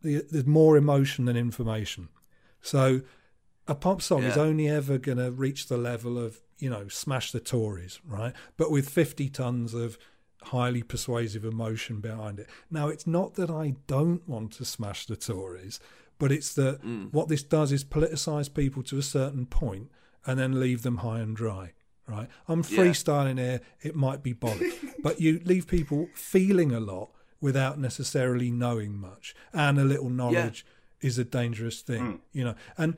the, 0.03 0.23
there's 0.29 0.45
more 0.45 0.77
emotion 0.77 1.25
than 1.25 1.35
information. 1.35 2.09
So 2.61 3.01
a 3.67 3.75
pop 3.75 4.01
song 4.01 4.23
is 4.23 4.37
only 4.37 4.67
ever 4.67 4.97
going 4.97 5.17
to 5.17 5.31
reach 5.31 5.67
the 5.67 5.77
level 5.77 6.17
of, 6.17 6.39
you 6.59 6.69
know, 6.69 6.87
smash 6.87 7.31
the 7.31 7.39
Tories, 7.39 7.99
right? 8.05 8.33
But 8.57 8.71
with 8.71 8.89
50 8.89 9.29
tons 9.29 9.73
of 9.73 9.97
highly 10.43 10.83
persuasive 10.83 11.43
emotion 11.43 11.99
behind 11.99 12.39
it. 12.39 12.47
Now, 12.71 12.87
it's 12.87 13.05
not 13.07 13.33
that 13.35 13.49
I 13.49 13.75
don't 13.87 14.27
want 14.27 14.51
to 14.53 14.65
smash 14.65 15.05
the 15.05 15.15
Tories, 15.17 15.79
but 16.19 16.31
it's 16.31 16.53
that 16.55 16.79
what 17.11 17.27
this 17.27 17.43
does 17.43 17.71
is 17.71 17.83
politicize 17.83 18.53
people 18.53 18.83
to 18.83 18.97
a 18.97 19.01
certain 19.03 19.45
point 19.45 19.91
and 20.25 20.39
then 20.39 20.59
leave 20.59 20.83
them 20.83 20.97
high 20.97 21.19
and 21.19 21.35
dry. 21.35 21.73
Right, 22.07 22.29
I'm 22.47 22.59
Yeah. 22.59 22.77
freestyling 22.79 23.37
here. 23.37 23.59
It 23.81 23.93
might 23.93 24.23
be 24.23 24.33
bollocks, 24.33 24.93
but 25.03 25.19
you 25.19 25.41
leave 25.43 25.67
people 25.67 26.07
feeling 26.15 26.71
a 26.71 26.79
lot 26.79 27.09
without 27.41 27.77
necessarily 27.77 28.49
knowing 28.49 28.97
much, 28.97 29.35
and 29.51 29.77
a 29.77 29.83
little 29.83 30.09
knowledge 30.09 30.65
is 31.01 31.17
a 31.19 31.25
dangerous 31.25 31.81
thing, 31.81 32.01
Mm. 32.01 32.19
you 32.31 32.43
know. 32.45 32.55
And 32.77 32.95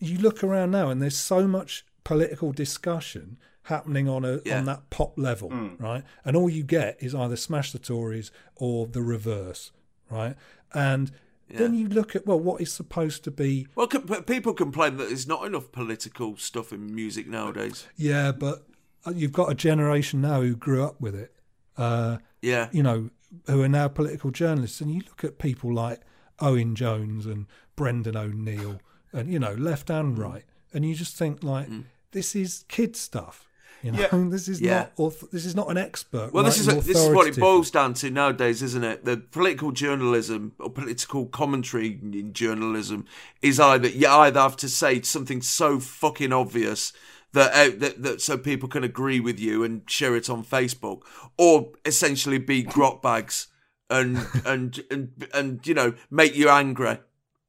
you 0.00 0.18
look 0.18 0.42
around 0.42 0.72
now, 0.72 0.90
and 0.90 1.00
there's 1.00 1.16
so 1.16 1.46
much 1.46 1.84
political 2.04 2.50
discussion 2.52 3.36
happening 3.64 4.08
on 4.08 4.24
a 4.24 4.40
Yeah. 4.44 4.58
on 4.58 4.64
that 4.64 4.90
pop 4.90 5.16
level, 5.18 5.50
right? 5.78 6.02
And 6.24 6.36
all 6.36 6.50
you 6.50 6.64
get 6.64 6.96
is 7.00 7.14
either 7.14 7.36
smash 7.36 7.70
the 7.72 7.78
Tories 7.78 8.32
or 8.56 8.86
the 8.86 9.02
reverse, 9.02 9.70
right? 10.10 10.34
And 10.74 11.12
then 11.48 11.74
you 11.74 11.88
look 11.88 12.14
at 12.16 12.26
well, 12.26 12.40
what 12.40 12.60
is 12.60 12.72
supposed 12.72 13.22
to 13.24 13.30
be 13.30 13.66
Well, 13.74 13.86
people 13.86 14.54
complain 14.54 14.96
that 14.96 15.08
there's 15.08 15.26
not 15.26 15.44
enough 15.46 15.70
political 15.72 16.36
stuff 16.36 16.72
in 16.72 16.92
music 16.94 17.28
nowadays. 17.28 17.86
Yeah, 17.96 18.32
but 18.32 18.66
uh, 19.06 19.12
you've 19.14 19.32
got 19.32 19.50
a 19.50 19.54
generation 19.54 20.20
now 20.20 20.40
who 20.42 20.54
grew 20.56 20.82
up 20.84 21.00
with 21.00 21.14
it. 21.14 21.34
Uh, 21.76 22.18
Yeah. 22.42 22.68
You 22.72 22.82
know, 22.82 23.10
who 23.46 23.62
are 23.62 23.68
now 23.68 23.88
political 23.88 24.30
journalists. 24.30 24.80
And 24.80 24.90
you 24.92 25.02
look 25.06 25.22
at 25.24 25.38
people 25.38 25.72
like 25.72 26.00
Owen 26.40 26.74
Jones 26.74 27.26
and 27.26 27.46
Brendan 27.76 28.16
O'Neill 28.16 28.80
and, 29.12 29.30
you 29.32 29.38
know, 29.38 29.54
left 29.54 29.90
and 29.90 30.16
Mm. 30.16 30.20
right. 30.20 30.44
And 30.72 30.84
you 30.84 30.94
just 30.94 31.16
think, 31.16 31.42
like, 31.42 31.68
this 32.12 32.34
is 32.36 32.64
kid 32.68 32.96
stuff. 32.96 33.46
You 33.82 33.92
know, 33.92 34.00
Yeah. 34.00 34.08
this 34.30 34.46
is 34.46 34.60
Yeah. 34.60 34.74
not 34.74 34.96
auth- 34.96 35.30
this 35.30 35.46
is 35.46 35.54
not 35.54 35.70
an 35.70 35.78
expert. 35.78 36.32
Well, 36.34 36.44
this 36.44 36.58
is 36.60 36.66
writing 36.66 36.82
this 36.82 36.98
is 36.98 37.08
what 37.14 37.26
it 37.28 37.38
boils 37.38 37.70
down 37.70 37.94
to 37.94 38.10
nowadays, 38.10 38.62
isn't 38.62 38.84
it? 38.84 39.04
The 39.06 39.16
political 39.16 39.72
journalism 39.72 40.52
or 40.60 40.68
political 40.70 41.26
commentary 41.26 41.98
in 42.02 42.32
journalism 42.34 43.06
is 43.40 43.58
either 43.58 43.88
you 43.88 44.06
either 44.06 44.38
have 44.40 44.56
to 44.58 44.68
say 44.68 45.00
something 45.00 45.40
so 45.40 45.80
fucking 45.80 46.30
obvious 46.32 46.92
that, 47.32 47.52
uh, 47.54 47.74
that 47.78 48.02
that 48.02 48.20
so 48.20 48.36
people 48.36 48.68
can 48.68 48.84
agree 48.84 49.18
with 49.18 49.40
you 49.40 49.64
and 49.64 49.82
share 49.88 50.14
it 50.14 50.28
on 50.28 50.44
Facebook, 50.44 51.00
or 51.38 51.70
essentially 51.86 52.38
be 52.38 52.62
grot 52.62 53.00
bags 53.00 53.46
and 53.88 54.18
and 54.44 54.84
and 54.90 55.26
and 55.32 55.66
you 55.66 55.72
know 55.74 55.94
make 56.10 56.34
you 56.36 56.48
angry. 56.50 56.98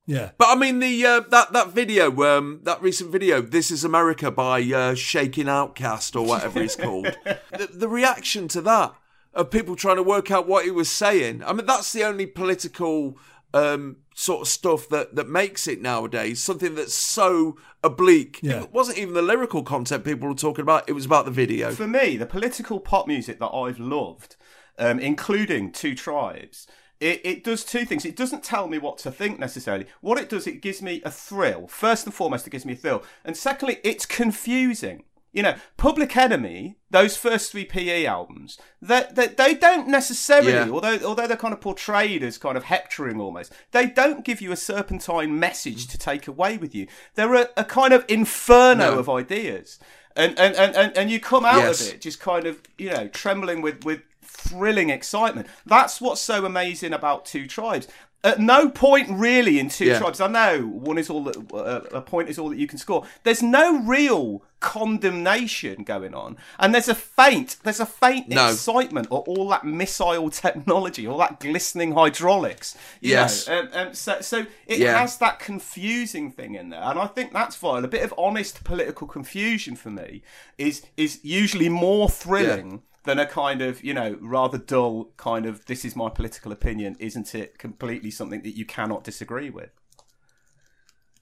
Yeah. 0.05 0.31
But 0.37 0.49
I 0.49 0.55
mean 0.55 0.79
the 0.79 1.05
uh, 1.05 1.19
that 1.29 1.53
that 1.53 1.69
video, 1.69 2.11
um, 2.23 2.61
that 2.63 2.81
recent 2.81 3.11
video, 3.11 3.41
"This 3.41 3.71
Is 3.71 3.83
America" 3.83 4.31
by 4.31 4.61
uh, 4.61 4.95
Shaking 4.95 5.47
Outcast 5.47 6.15
or 6.15 6.25
whatever 6.25 6.61
it's 6.61 6.75
called. 6.77 7.17
the, 7.51 7.69
the 7.71 7.87
reaction 7.87 8.47
to 8.49 8.61
that 8.61 8.93
of 9.33 9.49
people 9.49 9.75
trying 9.75 9.95
to 9.95 10.03
work 10.03 10.29
out 10.31 10.47
what 10.47 10.65
he 10.65 10.71
was 10.71 10.89
saying. 10.89 11.43
I 11.43 11.53
mean, 11.53 11.65
that's 11.65 11.93
the 11.93 12.03
only 12.03 12.25
political 12.25 13.17
um, 13.53 13.97
sort 14.15 14.41
of 14.41 14.47
stuff 14.47 14.89
that 14.89 15.15
that 15.15 15.29
makes 15.29 15.67
it 15.67 15.81
nowadays. 15.81 16.41
Something 16.41 16.75
that's 16.75 16.95
so 16.95 17.57
oblique. 17.83 18.39
Yeah. 18.41 18.63
It 18.63 18.73
wasn't 18.73 18.97
even 18.97 19.13
the 19.13 19.21
lyrical 19.21 19.63
content 19.63 20.03
people 20.03 20.27
were 20.27 20.35
talking 20.35 20.63
about. 20.63 20.89
It 20.89 20.93
was 20.93 21.05
about 21.05 21.25
the 21.25 21.31
video. 21.31 21.71
For 21.71 21.87
me, 21.87 22.17
the 22.17 22.25
political 22.25 22.79
pop 22.79 23.07
music 23.07 23.39
that 23.39 23.49
I've 23.49 23.79
loved, 23.79 24.35
um, 24.77 24.99
including 24.99 25.71
Two 25.71 25.95
Tribes, 25.95 26.67
it, 27.01 27.21
it 27.25 27.43
does 27.43 27.65
two 27.65 27.83
things. 27.85 28.05
It 28.05 28.15
doesn't 28.15 28.43
tell 28.43 28.67
me 28.67 28.77
what 28.77 28.97
to 28.99 29.11
think 29.11 29.39
necessarily. 29.39 29.87
What 30.01 30.17
it 30.19 30.29
does, 30.29 30.47
it 30.47 30.61
gives 30.61 30.81
me 30.81 31.01
a 31.03 31.11
thrill. 31.11 31.67
First 31.67 32.05
and 32.05 32.13
foremost, 32.13 32.47
it 32.47 32.51
gives 32.51 32.65
me 32.65 32.73
a 32.73 32.75
thrill. 32.77 33.03
And 33.25 33.35
secondly, 33.35 33.79
it's 33.83 34.05
confusing. 34.05 35.03
You 35.33 35.43
know, 35.43 35.55
Public 35.77 36.17
Enemy, 36.17 36.75
those 36.89 37.15
first 37.15 37.53
three 37.53 37.63
PE 37.63 38.05
albums, 38.05 38.57
they, 38.81 39.05
they, 39.13 39.27
they 39.27 39.53
don't 39.55 39.87
necessarily, 39.87 40.51
Yeah. 40.51 40.69
although 40.69 40.99
although 41.05 41.25
they're 41.25 41.37
kind 41.37 41.53
of 41.53 41.61
portrayed 41.61 42.21
as 42.21 42.37
kind 42.37 42.57
of 42.57 42.65
hectoring 42.65 43.17
almost, 43.21 43.53
they 43.71 43.85
don't 43.85 44.25
give 44.25 44.41
you 44.41 44.51
a 44.51 44.57
serpentine 44.57 45.39
message 45.39 45.87
to 45.87 45.97
take 45.97 46.27
away 46.27 46.57
with 46.57 46.75
you. 46.75 46.85
They're 47.15 47.33
a, 47.33 47.47
a 47.55 47.63
kind 47.63 47.93
of 47.93 48.03
inferno 48.09 48.95
No. 48.95 48.99
of 48.99 49.07
ideas. 49.09 49.79
And, 50.17 50.37
and, 50.37 50.53
and, 50.57 50.75
and, 50.75 50.97
and 50.97 51.09
you 51.09 51.21
come 51.21 51.45
out 51.45 51.59
Yes. 51.59 51.87
of 51.87 51.95
it 51.95 52.01
just 52.01 52.19
kind 52.19 52.45
of, 52.45 52.59
you 52.77 52.89
know, 52.89 53.07
trembling 53.07 53.61
with, 53.61 53.85
with 53.85 54.01
thrilling 54.41 54.89
excitement. 54.89 55.47
That's 55.65 56.01
what's 56.01 56.21
so 56.21 56.45
amazing 56.45 56.93
about 56.93 57.25
Two 57.25 57.47
Tribes. 57.47 57.87
At 58.23 58.39
no 58.39 58.69
point 58.69 59.07
really 59.09 59.57
in 59.59 59.67
Two 59.69 59.85
Yeah. 59.85 59.97
Tribes, 59.97 60.21
I 60.21 60.27
know 60.27 60.61
one 60.67 60.99
is 60.99 61.09
all 61.09 61.23
that 61.23 61.37
uh, 61.53 61.81
a 61.97 62.01
point 62.01 62.29
is 62.29 62.37
all 62.37 62.49
that 62.49 62.59
you 62.59 62.67
can 62.67 62.77
score. 62.77 63.03
There's 63.23 63.41
no 63.41 63.79
real 63.81 64.43
condemnation 64.59 65.83
going 65.83 66.13
on, 66.13 66.37
and 66.59 66.73
there's 66.73 66.87
a 66.87 66.93
faint, 66.93 67.57
there's 67.63 67.79
a 67.79 67.85
faint 67.85 68.29
No. 68.29 68.49
excitement 68.51 69.07
or 69.09 69.21
all 69.21 69.49
that 69.49 69.63
missile 69.65 70.29
technology, 70.29 71.07
all 71.07 71.17
that 71.17 71.39
glistening 71.39 71.93
hydraulics. 71.93 72.77
Yes. 72.99 73.47
um, 73.49 73.69
um, 73.73 73.93
so 73.95 74.21
so 74.21 74.45
it 74.67 74.77
Yeah. 74.79 74.99
has 74.99 75.17
that 75.17 75.39
confusing 75.39 76.31
thing 76.31 76.53
in 76.55 76.69
there, 76.69 76.81
and 76.83 76.99
I 76.99 77.07
think 77.07 77.33
that's 77.33 77.55
fine. 77.55 77.83
A 77.83 77.87
bit 77.87 78.03
of 78.03 78.13
honest 78.17 78.63
political 78.63 79.07
confusion 79.07 79.75
for 79.75 79.89
me 79.89 80.21
is 80.59 80.83
is 80.95 81.19
usually 81.23 81.69
more 81.69 82.07
thrilling 82.07 82.83
than 83.03 83.19
a 83.19 83.25
kind 83.25 83.61
of 83.61 83.83
you 83.83 83.93
know 83.93 84.17
rather 84.21 84.57
dull 84.57 85.11
kind 85.17 85.45
of 85.45 85.65
this 85.65 85.83
is 85.85 85.95
my 85.95 86.09
political 86.09 86.51
opinion, 86.51 86.95
isn't 86.99 87.33
it? 87.35 87.57
Completely 87.57 88.11
something 88.11 88.41
that 88.43 88.55
you 88.57 88.65
cannot 88.65 89.03
disagree 89.03 89.49
with. 89.49 89.71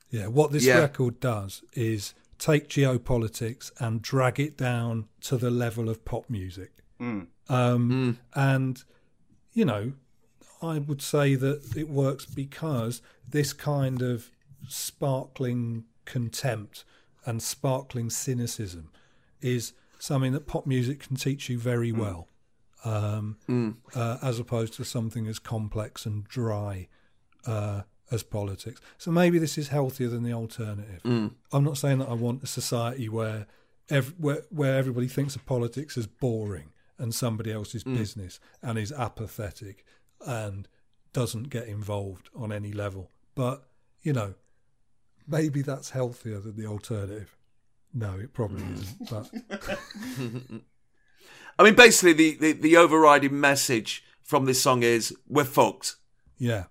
Yeah, 0.10 0.28
what 0.28 0.52
this 0.52 0.66
Yeah. 0.66 0.80
record 0.80 1.20
does 1.20 1.64
is 1.74 2.14
take 2.40 2.68
geopolitics 2.70 3.72
and 3.80 4.02
drag 4.02 4.40
it 4.40 4.58
down 4.58 5.08
to 5.22 5.38
the 5.38 5.52
level 5.52 5.90
of 5.90 6.04
pop 6.06 6.30
music. 6.30 6.72
Mm. 7.00 7.28
Um, 7.48 8.20
And, 8.34 8.84
you 9.54 9.66
know, 9.66 9.94
I 10.62 10.80
would 10.80 11.02
say 11.02 11.36
that 11.36 11.76
it 11.76 11.90
works 11.90 12.26
because 12.26 13.02
this 13.28 13.54
kind 13.54 14.02
of 14.02 14.32
sparkling 14.68 15.86
contempt 16.06 16.86
and 17.26 17.42
sparkling 17.42 18.10
cynicism 18.10 18.92
is 19.42 19.74
something 20.00 20.32
that 20.34 20.48
pop 20.48 20.66
music 20.66 21.00
can 21.02 21.16
teach 21.16 21.50
you 21.50 21.58
very 21.60 21.92
well, 21.92 22.28
um, 22.86 23.38
uh, 23.96 24.18
as 24.22 24.40
opposed 24.40 24.74
to 24.76 24.84
something 24.86 25.28
as 25.28 25.38
complex 25.40 26.06
and 26.06 26.24
dry 26.28 26.88
uh, 27.46 27.82
as 28.12 28.24
politics. 28.24 28.82
So 28.98 29.12
maybe 29.12 29.38
this 29.40 29.58
is 29.58 29.68
healthier 29.68 30.08
than 30.10 30.24
the 30.24 30.34
alternative. 30.34 31.02
I'm 31.52 31.64
not 31.64 31.78
saying 31.78 32.00
that 32.00 32.10
I 32.10 32.14
want 32.14 32.42
a 32.44 32.48
society 32.48 33.08
where, 33.10 33.46
ev- 33.90 34.16
where 34.18 34.44
where 34.50 34.76
everybody 34.78 35.08
thinks 35.08 35.36
of 35.36 35.46
politics 35.46 35.98
as 35.98 36.08
boring 36.08 36.72
and 36.98 37.14
somebody 37.14 37.52
else's 37.52 37.84
business 37.84 38.40
and 38.62 38.78
is 38.78 38.92
apathetic 38.92 39.86
and 40.26 40.68
doesn't 41.14 41.50
get 41.50 41.68
involved 41.68 42.30
on 42.36 42.52
any 42.52 42.72
level. 42.72 43.12
But 43.36 43.64
you 44.02 44.14
know, 44.14 44.34
maybe 45.28 45.62
that's 45.62 45.92
healthier 45.92 46.40
than 46.40 46.56
the 46.56 46.66
alternative. 46.66 47.36
No, 47.94 48.18
it 48.20 48.34
probably 48.34 48.64
isn't. 48.74 49.10
But 49.10 49.30
I 51.60 51.64
mean, 51.64 51.76
basically, 51.76 52.14
the, 52.14 52.36
the, 52.36 52.52
the 52.54 52.78
overriding 52.78 53.40
message 53.40 54.04
from 54.22 54.46
this 54.46 54.62
song 54.62 54.84
is 54.84 55.16
we're 55.28 55.44
fucked. 55.44 55.96
Yeah. 56.38 56.66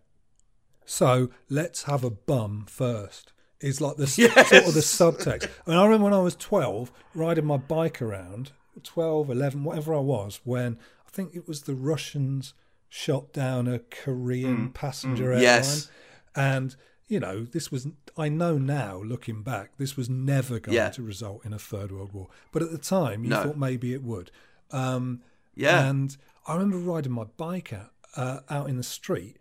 So 0.85 1.31
let's 1.51 1.83
have 1.85 2.05
a 2.05 2.11
bum 2.11 2.67
first. 2.69 3.33
Is 3.61 3.81
like 3.81 3.97
the 3.97 4.15
Yes. 4.17 4.49
sort 4.49 4.69
of 4.69 4.75
the 4.75 4.81
subtext. 4.81 5.51
I 5.67 5.71
mean, 5.71 5.79
I 5.79 5.85
remember 5.85 6.05
when 6.05 6.15
I 6.15 6.21
was 6.21 6.37
12, 6.37 6.93
riding 7.15 7.45
my 7.45 7.57
bike 7.57 8.01
around, 8.01 8.53
12, 8.85 9.31
11, 9.31 9.65
whatever 9.65 9.95
I 9.95 9.99
was, 9.99 10.41
when 10.45 10.79
I 11.07 11.11
think 11.11 11.35
it 11.35 11.49
was 11.49 11.63
the 11.63 11.75
Russians 11.75 12.55
shot 12.89 13.33
down 13.33 13.67
a 13.67 13.81
Korean 13.81 14.69
mm, 14.69 14.75
passenger 14.75 15.25
mm. 15.25 15.29
airline. 15.29 15.43
Yes. 15.43 15.91
And, 16.37 16.77
you 17.09 17.19
know, 17.19 17.45
this 17.45 17.71
was, 17.73 17.89
I 18.17 18.29
know 18.29 18.59
now, 18.59 18.99
looking 19.03 19.43
back, 19.43 19.73
this 19.79 19.97
was 19.97 20.09
never 20.11 20.61
going 20.61 20.77
Yeah. 20.77 20.91
to 20.91 21.03
result 21.03 21.45
in 21.45 21.53
a 21.53 21.59
Third 21.59 21.91
World 21.91 22.13
War. 22.13 22.29
But 22.53 22.63
at 22.63 22.71
the 22.71 22.79
time, 22.79 23.25
you 23.25 23.31
No. 23.31 23.43
thought 23.43 23.57
maybe 23.59 23.93
it 23.95 24.03
would. 24.03 24.31
Um, 24.71 25.23
Yeah. 25.55 25.89
and 25.89 26.17
I 26.47 26.53
remember 26.55 26.79
riding 26.79 27.13
my 27.13 27.25
bike 27.25 27.73
out, 27.73 27.93
uh, 28.17 28.41
out 28.49 28.69
in 28.69 28.77
the 28.77 28.83
street, 28.83 29.39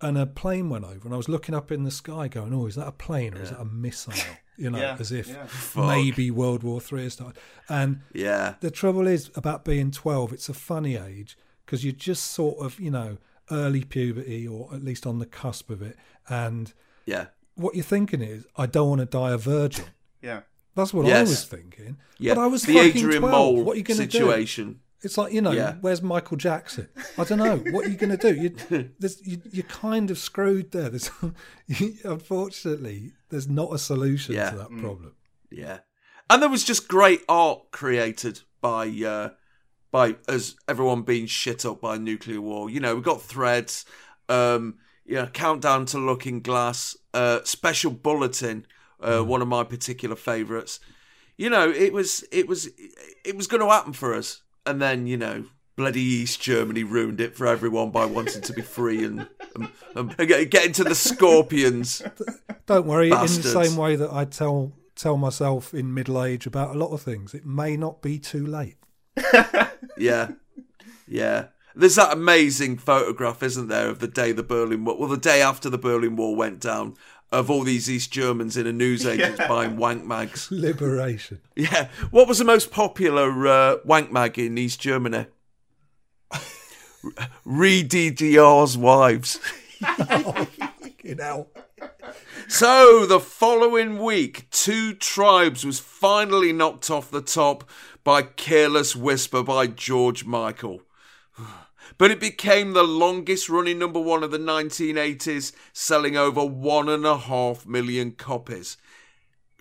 and 0.00 0.18
a 0.18 0.26
plane 0.26 0.68
went 0.68 0.84
over, 0.84 1.04
and 1.06 1.14
I 1.14 1.16
was 1.16 1.28
looking 1.28 1.54
up 1.54 1.70
in 1.70 1.84
the 1.84 1.90
sky, 1.90 2.26
going, 2.28 2.52
"Oh, 2.52 2.66
is 2.66 2.74
that 2.74 2.88
a 2.88 2.92
plane 2.92 3.34
or 3.34 3.42
is 3.42 3.50
that 3.50 3.60
a 3.60 3.64
missile?" 3.64 4.14
You 4.58 4.70
know, 4.70 4.78
Yeah, 4.78 4.96
as 4.98 5.12
if 5.12 5.28
yeah. 5.28 5.46
Maybe 5.76 6.30
World 6.30 6.62
War 6.62 6.80
Three 6.80 7.04
has 7.04 7.14
started. 7.14 7.40
And 7.68 8.00
Yeah. 8.12 8.56
the 8.60 8.70
trouble 8.70 9.06
is 9.06 9.30
about 9.34 9.64
being 9.64 9.90
twelve; 9.90 10.32
it's 10.32 10.48
a 10.48 10.54
funny 10.54 10.96
age 10.96 11.38
because 11.64 11.84
you're 11.84 11.92
just 11.94 12.24
sort 12.24 12.58
of, 12.58 12.78
you 12.80 12.90
know, 12.90 13.18
early 13.50 13.82
puberty 13.84 14.46
or 14.46 14.72
at 14.74 14.82
least 14.82 15.06
on 15.06 15.18
the 15.20 15.26
cusp 15.26 15.70
of 15.70 15.80
it, 15.82 15.96
and 16.28 16.74
Yeah. 17.06 17.26
what 17.54 17.74
you're 17.74 17.84
thinking 17.84 18.22
is, 18.22 18.46
"I 18.56 18.66
don't 18.66 18.88
want 18.88 19.00
to 19.00 19.06
die 19.06 19.32
a 19.32 19.38
virgin." 19.38 19.86
Yeah. 20.22 20.42
That's 20.76 20.94
what 20.94 21.04
I 21.06 21.20
was 21.22 21.44
thinking. 21.44 21.96
Yeah. 22.18 22.34
But 22.34 22.42
I 22.42 22.46
was 22.46 22.62
the 22.62 22.74
fucking 22.74 22.96
Adrian 22.96 23.20
12. 23.22 23.32
Mole 23.32 23.64
What 23.64 23.74
are 23.74 23.78
you 23.78 23.82
going 23.82 23.98
to 23.98 24.06
do? 24.06 24.18
situation. 24.18 24.80
It's 25.02 25.18
like 25.18 25.32
you 25.32 25.40
know, 25.42 25.50
Yeah. 25.50 25.74
where's 25.80 26.00
Michael 26.00 26.36
Jackson? 26.36 26.88
I 27.18 27.24
don't 27.24 27.38
know. 27.38 27.56
What 27.72 27.84
are 27.86 27.88
you 27.88 27.96
going 27.96 28.16
to 28.16 28.32
do? 28.32 28.40
You, 28.40 28.88
there's, 29.00 29.20
you, 29.26 29.42
you're 29.50 29.64
kind 29.64 30.12
of 30.12 30.18
screwed 30.18 30.70
there. 30.70 30.88
There's, 30.90 31.10
unfortunately, 32.04 33.12
there's 33.30 33.48
not 33.48 33.72
a 33.74 33.78
solution 33.78 34.34
Yeah. 34.34 34.50
to 34.50 34.56
that 34.58 34.68
problem. 34.70 35.14
Yeah. 35.50 35.78
And 36.30 36.40
there 36.42 36.48
was 36.48 36.64
just 36.64 36.88
great 36.88 37.22
art 37.28 37.70
created 37.72 38.40
by 38.60 38.86
uh 39.04 39.30
by 39.90 40.16
as 40.28 40.54
everyone 40.68 41.02
being 41.02 41.26
shit 41.26 41.66
up 41.66 41.80
by 41.80 41.98
nuclear 41.98 42.40
war. 42.40 42.70
You 42.70 42.80
know, 42.80 42.94
we 42.96 43.02
got 43.02 43.20
threads, 43.20 43.84
um, 44.28 44.76
you 45.04 45.14
know, 45.16 45.26
countdown 45.26 45.86
to 45.86 45.98
looking 45.98 46.40
glass, 46.40 46.96
uh 47.14 47.40
special 47.44 47.90
bulletin, 47.90 48.66
uh 49.00 49.20
one 49.20 49.42
of 49.42 49.48
my 49.48 49.64
particular 49.64 50.16
favourites. 50.16 50.80
You 51.36 51.50
know, 51.50 51.70
it 51.70 51.92
was 51.92 52.24
it 52.30 52.46
was 52.46 52.68
it 53.24 53.36
was 53.36 53.46
gonna 53.46 53.68
happen 53.68 53.92
for 53.92 54.14
us. 54.14 54.42
And 54.64 54.80
then, 54.80 55.06
you 55.08 55.16
know, 55.16 55.44
bloody 55.76 56.00
East 56.00 56.40
Germany 56.40 56.84
ruined 56.84 57.20
it 57.20 57.36
for 57.36 57.46
everyone 57.46 57.90
by 57.90 58.04
wanting 58.04 58.42
to 58.42 58.52
be 58.52 58.62
free 58.62 59.02
and, 59.04 59.26
and, 59.56 60.14
and 60.18 60.28
get 60.28 60.50
get 60.50 60.66
into 60.66 60.84
the 60.84 60.94
scorpions. 60.94 62.02
Don't 62.66 62.86
worry. 62.86 63.10
In 63.10 63.16
the 63.42 63.64
same 63.64 63.76
way 63.76 63.96
that 63.96 64.12
I 64.12 64.24
tell 64.24 64.72
tell 64.94 65.16
myself 65.16 65.74
in 65.74 65.92
middle 65.92 66.22
age 66.22 66.46
about 66.46 66.76
a 66.76 66.78
lot 66.78 66.92
of 66.92 67.02
things, 67.02 67.34
it 67.34 67.44
may 67.44 67.76
not 67.76 68.02
be 68.02 68.18
too 68.18 68.46
late. 68.46 68.76
Yeah, 69.98 70.30
yeah. 71.06 71.46
There's 71.74 71.96
that 71.96 72.12
amazing 72.12 72.78
photograph, 72.78 73.42
isn't 73.42 73.68
there, 73.68 73.88
of 73.88 73.98
the 74.00 74.08
day 74.08 74.32
the 74.32 74.42
Berlin 74.42 74.84
Wall, 74.84 74.98
well, 74.98 75.08
the 75.08 75.16
day 75.16 75.40
after 75.42 75.70
the 75.70 75.78
Berlin 75.78 76.16
Wall 76.16 76.36
went 76.36 76.60
down, 76.60 76.94
of 77.30 77.50
all 77.50 77.62
these 77.62 77.90
East 77.90 78.12
Germans 78.12 78.56
in 78.58 78.66
a 78.66 78.72
newsagent 78.72 79.36
Yeah. 79.38 79.48
buying 79.48 79.76
wank 79.78 80.04
mags. 80.04 80.50
Liberation. 80.50 81.40
Yeah. 81.56 81.88
What 82.10 82.28
was 82.28 82.38
the 82.38 82.44
most 82.44 82.70
popular 82.70 83.46
uh, 83.46 83.76
wank 83.84 84.12
mag 84.12 84.38
in 84.38 84.58
East 84.58 84.80
Germany? 84.80 85.26
Re 87.44 87.82
DDR's 87.82 88.76
wives. 88.76 89.40
You 91.02 91.14
know. 91.16 91.48
So 92.48 93.06
the 93.06 93.18
following 93.18 93.98
week, 93.98 94.48
Two 94.50 94.94
Tribes 94.94 95.64
was 95.64 95.80
finally 95.80 96.52
knocked 96.52 96.90
off 96.90 97.10
the 97.10 97.22
top 97.22 97.64
by 98.04 98.22
Careless 98.22 98.94
Whisper 98.94 99.42
by 99.42 99.66
George 99.66 100.24
Michael. 100.24 100.82
But 101.98 102.10
it 102.10 102.20
became 102.20 102.72
the 102.72 102.82
longest 102.82 103.48
running 103.48 103.78
number 103.78 104.00
one 104.00 104.22
of 104.22 104.30
the 104.30 104.38
1980s, 104.38 105.52
selling 105.72 106.16
over 106.16 106.44
one 106.44 106.88
and 106.88 107.04
a 107.04 107.16
half 107.18 107.66
million 107.66 108.12
copies. 108.12 108.76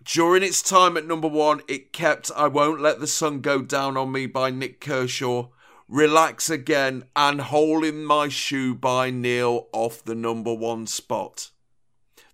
During 0.04 0.42
its 0.42 0.62
time 0.62 0.98
at 0.98 1.06
number 1.06 1.28
one, 1.28 1.62
it 1.68 1.94
kept 1.94 2.32
I 2.36 2.48
Won't 2.48 2.82
Let 2.82 3.00
the 3.00 3.08
Sun 3.08 3.42
Go 3.42 3.62
Down 3.62 3.98
on 3.98 4.12
Me 4.12 4.26
by 4.26 4.50
Nik 4.50 4.80
Kershaw, 4.80 5.50
Relax 5.88 6.50
Again, 6.50 7.04
and 7.16 7.42
Hole 7.42 7.84
in 7.84 8.04
My 8.04 8.28
Shoe 8.28 8.74
by 8.74 9.12
Neil 9.12 9.68
off 9.74 10.04
the 10.04 10.16
number 10.16 10.54
one 10.54 10.88
spot. 10.88 11.52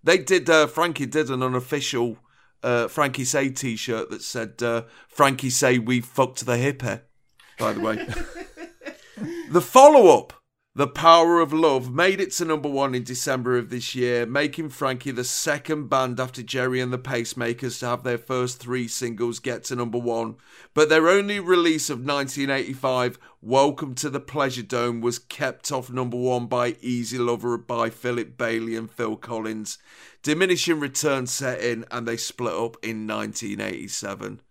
They 0.03 0.17
did. 0.17 0.50
Uh, 0.50 0.67
Frankie 0.67 1.06
did 1.06 1.30
an 1.30 1.43
unofficial 1.43 2.17
uh, 2.64 2.88
Frankie 2.88 3.26
Say 3.26 3.50
T-shirt 3.50 4.09
that 4.09 4.22
said 4.22 4.64
uh, 4.64 4.84
"Frankie 5.08 5.50
Say 5.50 5.80
We 5.80 6.00
fucked 6.00 6.45
the 6.45 6.53
hippie." 6.53 7.01
By 7.59 7.74
the 7.74 7.82
way, 7.82 8.08
the 9.50 9.62
follow-up, 9.62 10.34
"The 10.76 10.88
Power 10.88 11.40
of 11.40 11.52
Love," 11.52 11.92
made 11.92 12.22
it 12.22 12.32
to 12.34 12.46
number 12.46 12.70
one 12.70 12.94
in 12.94 13.04
December 13.04 13.58
of 13.58 13.72
this 13.72 13.96
year, 13.96 14.28
making 14.28 14.70
Frankie 14.70 15.10
the 15.10 15.24
second 15.24 15.90
band 15.90 16.20
after 16.20 16.44
Gerry 16.44 16.80
and 16.80 16.94
the 16.94 17.00
Pacemakers 17.00 17.80
to 17.80 17.88
have 17.88 18.04
their 18.04 18.20
first 18.20 18.60
three 18.60 18.88
singles 18.88 19.40
get 19.40 19.64
to 19.66 19.76
number 19.76 19.98
one. 19.98 20.36
But 20.76 20.90
their 20.90 21.10
only 21.10 21.40
release 21.40 21.90
of 21.90 22.06
1985, 22.06 23.18
"Welcome 23.42 23.96
to 23.96 24.10
the 24.12 24.20
Pleasure 24.20 24.62
Dome," 24.62 25.02
was 25.02 25.18
kept 25.18 25.72
off 25.72 25.90
number 25.90 26.18
one 26.18 26.46
by 26.46 26.76
"Easy 26.82 27.18
Lover" 27.18 27.58
by 27.58 27.90
Philip 27.90 28.38
Bailey 28.38 28.76
and 28.76 28.92
Phil 28.92 29.16
Collins. 29.16 29.80
Diminishing 30.22 30.80
returns 30.80 31.32
set 31.32 31.60
in, 31.60 31.86
and 31.90 32.08
they 32.08 32.18
split 32.18 32.54
up 32.54 32.78
in 32.84 33.08
1987. 33.08 34.42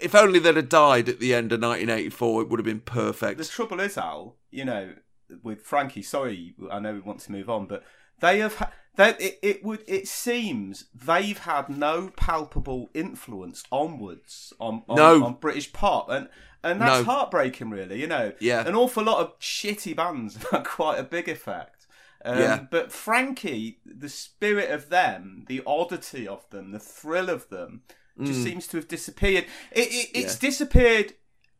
If 0.00 0.14
only 0.14 0.38
they'd 0.38 0.56
have 0.56 0.68
died 0.68 1.08
at 1.08 1.20
the 1.20 1.34
end 1.34 1.52
of 1.52 1.60
1984, 1.60 2.42
it 2.42 2.48
would 2.48 2.58
have 2.60 2.64
been 2.64 2.80
perfect. 2.80 3.38
The 3.38 3.44
trouble 3.44 3.80
is, 3.80 3.96
Al, 3.98 4.36
you 4.50 4.64
know, 4.64 4.94
with 5.42 5.62
Frankie. 5.62 6.02
Sorry, 6.02 6.54
I 6.70 6.78
know 6.78 6.92
we 6.94 7.00
want 7.00 7.20
to 7.20 7.32
move 7.32 7.48
on, 7.50 7.66
but 7.66 7.82
they 8.20 8.38
have. 8.40 8.56
Ha- 8.56 8.72
they, 8.96 9.10
it, 9.18 9.38
it 9.42 9.64
would. 9.64 9.82
It 9.86 10.08
seems 10.08 10.86
they've 10.94 11.38
had 11.38 11.68
no 11.68 12.10
palpable 12.16 12.88
influence 12.94 13.62
onwards 13.70 14.52
on 14.58 14.84
on, 14.88 14.96
No. 14.96 15.24
on 15.24 15.34
British 15.34 15.72
pop, 15.72 16.08
and 16.08 16.28
and 16.64 16.80
that's 16.80 17.04
No. 17.06 17.12
heartbreaking, 17.12 17.70
really. 17.70 18.00
You 18.00 18.06
know, 18.06 18.32
Yeah. 18.40 18.66
an 18.66 18.74
awful 18.74 19.04
lot 19.04 19.18
of 19.20 19.38
shitty 19.38 19.94
bands 19.94 20.34
have 20.36 20.50
had 20.50 20.64
quite 20.64 20.98
a 20.98 21.04
big 21.04 21.28
effect. 21.28 21.86
Um, 22.24 22.38
Yeah. 22.38 22.66
But 22.70 22.90
Frankie, 22.90 23.80
the 23.84 24.08
spirit 24.08 24.70
of 24.70 24.88
them, 24.88 25.44
the 25.46 25.62
oddity 25.66 26.26
of 26.26 26.48
them, 26.50 26.72
the 26.72 26.80
thrill 26.80 27.28
of 27.28 27.48
them, 27.50 27.82
just 28.22 28.40
Mm. 28.40 28.44
seems 28.44 28.66
to 28.68 28.76
have 28.78 28.88
disappeared. 28.88 29.44
It, 29.72 29.88
it, 29.88 30.10
it's 30.14 30.34
Yeah. 30.42 30.48
disappeared 30.48 31.14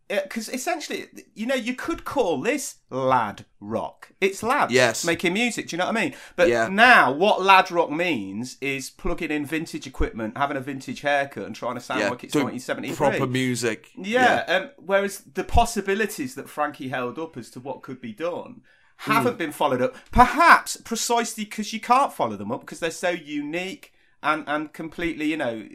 because 0.09 0.49
essentially, 0.49 1.09
you 1.35 1.47
know, 1.47 1.57
you 1.57 1.75
could 1.75 2.05
call 2.05 2.41
this 2.41 2.77
lad 2.91 3.45
rock. 3.59 4.11
It's 4.21 4.41
lads 4.41 4.73
Yes. 4.73 5.05
making 5.05 5.33
music. 5.33 5.67
Do 5.67 5.75
you 5.75 5.79
know 5.79 5.87
what 5.87 5.97
I 5.97 6.01
mean? 6.01 6.15
But 6.37 6.49
Yeah. 6.49 6.69
now, 6.69 7.11
what 7.11 7.43
lad 7.43 7.73
rock 7.73 7.91
means 7.91 8.57
is 8.61 8.89
plugging 8.89 9.33
in 9.33 9.45
vintage 9.45 9.85
equipment, 9.85 10.39
having 10.39 10.57
a 10.57 10.61
vintage 10.61 11.01
haircut, 11.01 11.45
and 11.45 11.57
trying 11.57 11.75
to 11.75 11.81
sound 11.81 12.01
yeah, 12.03 12.11
like 12.11 12.23
it's 12.23 12.33
doing 12.33 12.45
1973. 12.47 12.97
proper 13.19 13.27
music. 13.27 13.89
Yeah, 13.97 14.45
Um, 14.47 14.71
whereas 14.79 15.23
the 15.35 15.43
possibilities 15.43 16.37
that 16.37 16.49
Frankie 16.49 16.89
held 16.89 17.19
up 17.19 17.37
as 17.37 17.51
to 17.51 17.59
what 17.61 17.83
could 17.83 18.01
be 18.01 18.13
done 18.13 18.61
haven't 18.99 19.35
Mm. 19.35 19.39
been 19.39 19.53
followed 19.53 19.83
up. 19.83 19.97
Perhaps 20.13 20.77
precisely 20.79 21.45
because 21.45 21.73
you 21.73 21.81
can't 21.81 22.13
follow 22.13 22.37
them 22.37 22.53
up 22.53 22.61
because 22.61 22.79
they're 22.79 22.91
so 22.93 23.11
unique 23.11 23.93
and, 24.27 24.45
and 24.49 24.73
completely, 24.73 25.27
you 25.27 25.37
know, 25.37 25.67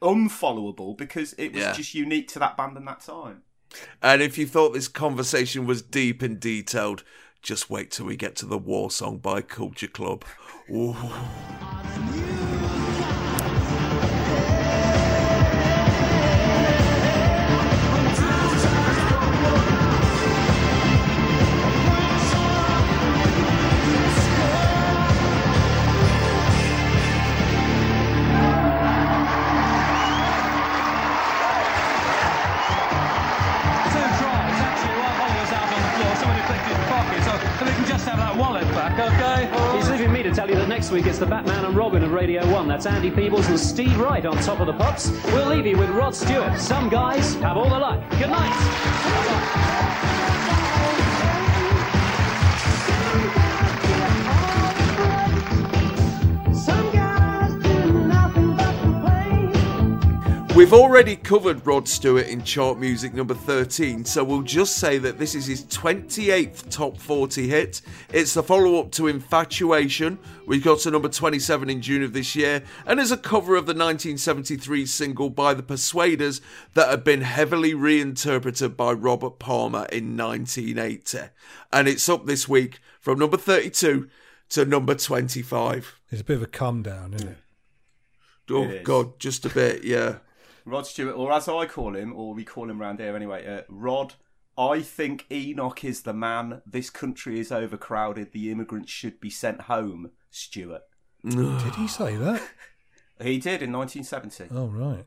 unfollowable 0.00 0.96
because 0.96 1.32
it 1.34 1.52
was 1.52 1.62
Yeah. 1.62 1.72
just 1.72 1.94
unique 1.94 2.28
to 2.28 2.38
that 2.38 2.56
band 2.56 2.76
and 2.76 2.86
that 2.86 3.00
time. 3.00 3.42
And 4.00 4.22
if 4.22 4.38
you 4.38 4.46
thought 4.46 4.72
this 4.72 4.88
conversation 4.88 5.66
was 5.66 5.82
deep 5.82 6.22
and 6.22 6.38
detailed, 6.38 7.02
just 7.42 7.68
wait 7.68 7.90
till 7.90 8.06
we 8.06 8.16
get 8.16 8.36
to 8.36 8.46
the 8.46 8.58
war 8.58 8.90
song 8.90 9.18
by 9.18 9.42
Culture 9.42 9.88
Club. 9.88 10.24
Tell 40.34 40.48
you 40.48 40.56
that 40.56 40.68
next 40.68 40.90
week 40.90 41.04
it's 41.06 41.18
the 41.18 41.26
Batman 41.26 41.66
and 41.66 41.76
Robin 41.76 42.02
of 42.02 42.12
Radio 42.12 42.50
1. 42.50 42.66
That's 42.66 42.86
Andy 42.86 43.10
Peebles 43.10 43.48
and 43.48 43.60
Steve 43.60 44.00
Wright 44.00 44.24
on 44.24 44.38
top 44.38 44.60
of 44.60 44.66
the 44.66 44.72
pops. 44.72 45.10
We'll 45.26 45.48
leave 45.48 45.66
you 45.66 45.76
with 45.76 45.90
Rod 45.90 46.14
Stewart. 46.14 46.58
Some 46.58 46.88
guys 46.88 47.34
have 47.36 47.58
all 47.58 47.68
the 47.68 47.78
luck. 47.78 48.00
Good 48.12 48.30
night. 48.30 49.91
We've 60.54 60.74
already 60.74 61.16
covered 61.16 61.66
Rod 61.66 61.88
Stewart 61.88 62.26
in 62.26 62.44
chart 62.44 62.78
music 62.78 63.14
number 63.14 63.32
13, 63.32 64.04
so 64.04 64.22
we'll 64.22 64.42
just 64.42 64.76
say 64.76 64.98
that 64.98 65.18
this 65.18 65.34
is 65.34 65.46
his 65.46 65.64
28th 65.64 66.68
top 66.68 66.98
40 66.98 67.48
hit. 67.48 67.80
It's 68.12 68.34
the 68.34 68.42
follow 68.42 68.78
up 68.78 68.92
to 68.92 69.08
Infatuation, 69.08 70.18
which 70.44 70.62
got 70.62 70.80
to 70.80 70.90
number 70.90 71.08
27 71.08 71.70
in 71.70 71.80
June 71.80 72.02
of 72.02 72.12
this 72.12 72.36
year, 72.36 72.62
and 72.84 73.00
is 73.00 73.10
a 73.10 73.16
cover 73.16 73.56
of 73.56 73.64
the 73.64 73.72
1973 73.72 74.84
single 74.84 75.30
by 75.30 75.54
The 75.54 75.62
Persuaders 75.62 76.42
that 76.74 76.90
had 76.90 77.02
been 77.02 77.22
heavily 77.22 77.72
reinterpreted 77.72 78.76
by 78.76 78.92
Robert 78.92 79.38
Palmer 79.38 79.86
in 79.86 80.18
1980. 80.18 81.30
And 81.72 81.88
it's 81.88 82.10
up 82.10 82.26
this 82.26 82.46
week 82.46 82.78
from 83.00 83.18
number 83.18 83.38
32 83.38 84.06
to 84.50 84.64
number 84.66 84.94
25. 84.94 85.98
It's 86.10 86.20
a 86.20 86.24
bit 86.24 86.36
of 86.36 86.42
a 86.42 86.46
come 86.46 86.82
down, 86.82 87.14
isn't 87.14 87.28
it? 87.28 87.38
Oh, 88.50 88.64
It 88.64 88.70
is. 88.70 88.86
God, 88.86 89.18
just 89.18 89.46
a 89.46 89.48
bit, 89.48 89.82
yeah. 89.82 90.16
Rod 90.64 90.86
Stewart, 90.86 91.16
or 91.16 91.32
as 91.32 91.48
I 91.48 91.66
call 91.66 91.96
him, 91.96 92.12
or 92.14 92.34
we 92.34 92.44
call 92.44 92.70
him 92.70 92.80
around 92.80 93.00
here 93.00 93.16
anyway, 93.16 93.46
uh, 93.46 93.62
Rod. 93.68 94.14
I 94.56 94.80
think 94.82 95.24
Enoch 95.30 95.82
is 95.82 96.02
the 96.02 96.12
man. 96.12 96.60
This 96.66 96.90
country 96.90 97.40
is 97.40 97.50
overcrowded. 97.50 98.32
The 98.32 98.50
immigrants 98.50 98.92
should 98.92 99.18
be 99.18 99.30
sent 99.30 99.62
home. 99.62 100.10
Stewart. 100.30 100.82
Did 101.24 101.74
he 101.76 101.88
say 101.88 102.16
that? 102.16 102.42
He 103.20 103.38
did 103.38 103.62
in 103.62 103.70
1970. 103.72 104.48
Oh 104.50 104.66
right. 104.66 105.04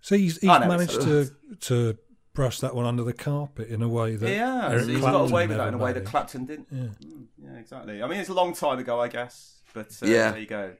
So 0.00 0.16
he's, 0.16 0.36
he's 0.38 0.44
know, 0.48 0.60
managed 0.60 1.00
to 1.02 1.30
to 1.60 1.98
brush 2.32 2.60
that 2.60 2.74
one 2.74 2.86
under 2.86 3.02
the 3.04 3.12
carpet 3.12 3.68
in 3.68 3.82
a 3.82 3.88
way 3.88 4.16
that 4.16 4.30
yeah, 4.30 4.70
Eric 4.70 4.82
so 4.84 4.88
he's 4.88 5.00
Clapton 5.00 5.20
got 5.20 5.30
away 5.30 5.46
with 5.46 5.56
that 5.58 5.68
in 5.68 5.74
a 5.74 5.78
way 5.78 5.92
that. 5.92 6.06
Clapton 6.06 6.46
didn't. 6.46 6.68
Yeah. 6.70 7.06
Mm, 7.06 7.26
yeah, 7.42 7.58
exactly. 7.58 8.02
I 8.02 8.08
mean, 8.08 8.20
it's 8.20 8.30
a 8.30 8.34
long 8.34 8.54
time 8.54 8.78
ago, 8.78 8.98
I 8.98 9.08
guess, 9.08 9.60
but 9.74 9.88
uh, 10.02 10.06
Yeah. 10.06 10.30
there 10.30 10.40
you 10.40 10.46
go. 10.46 10.72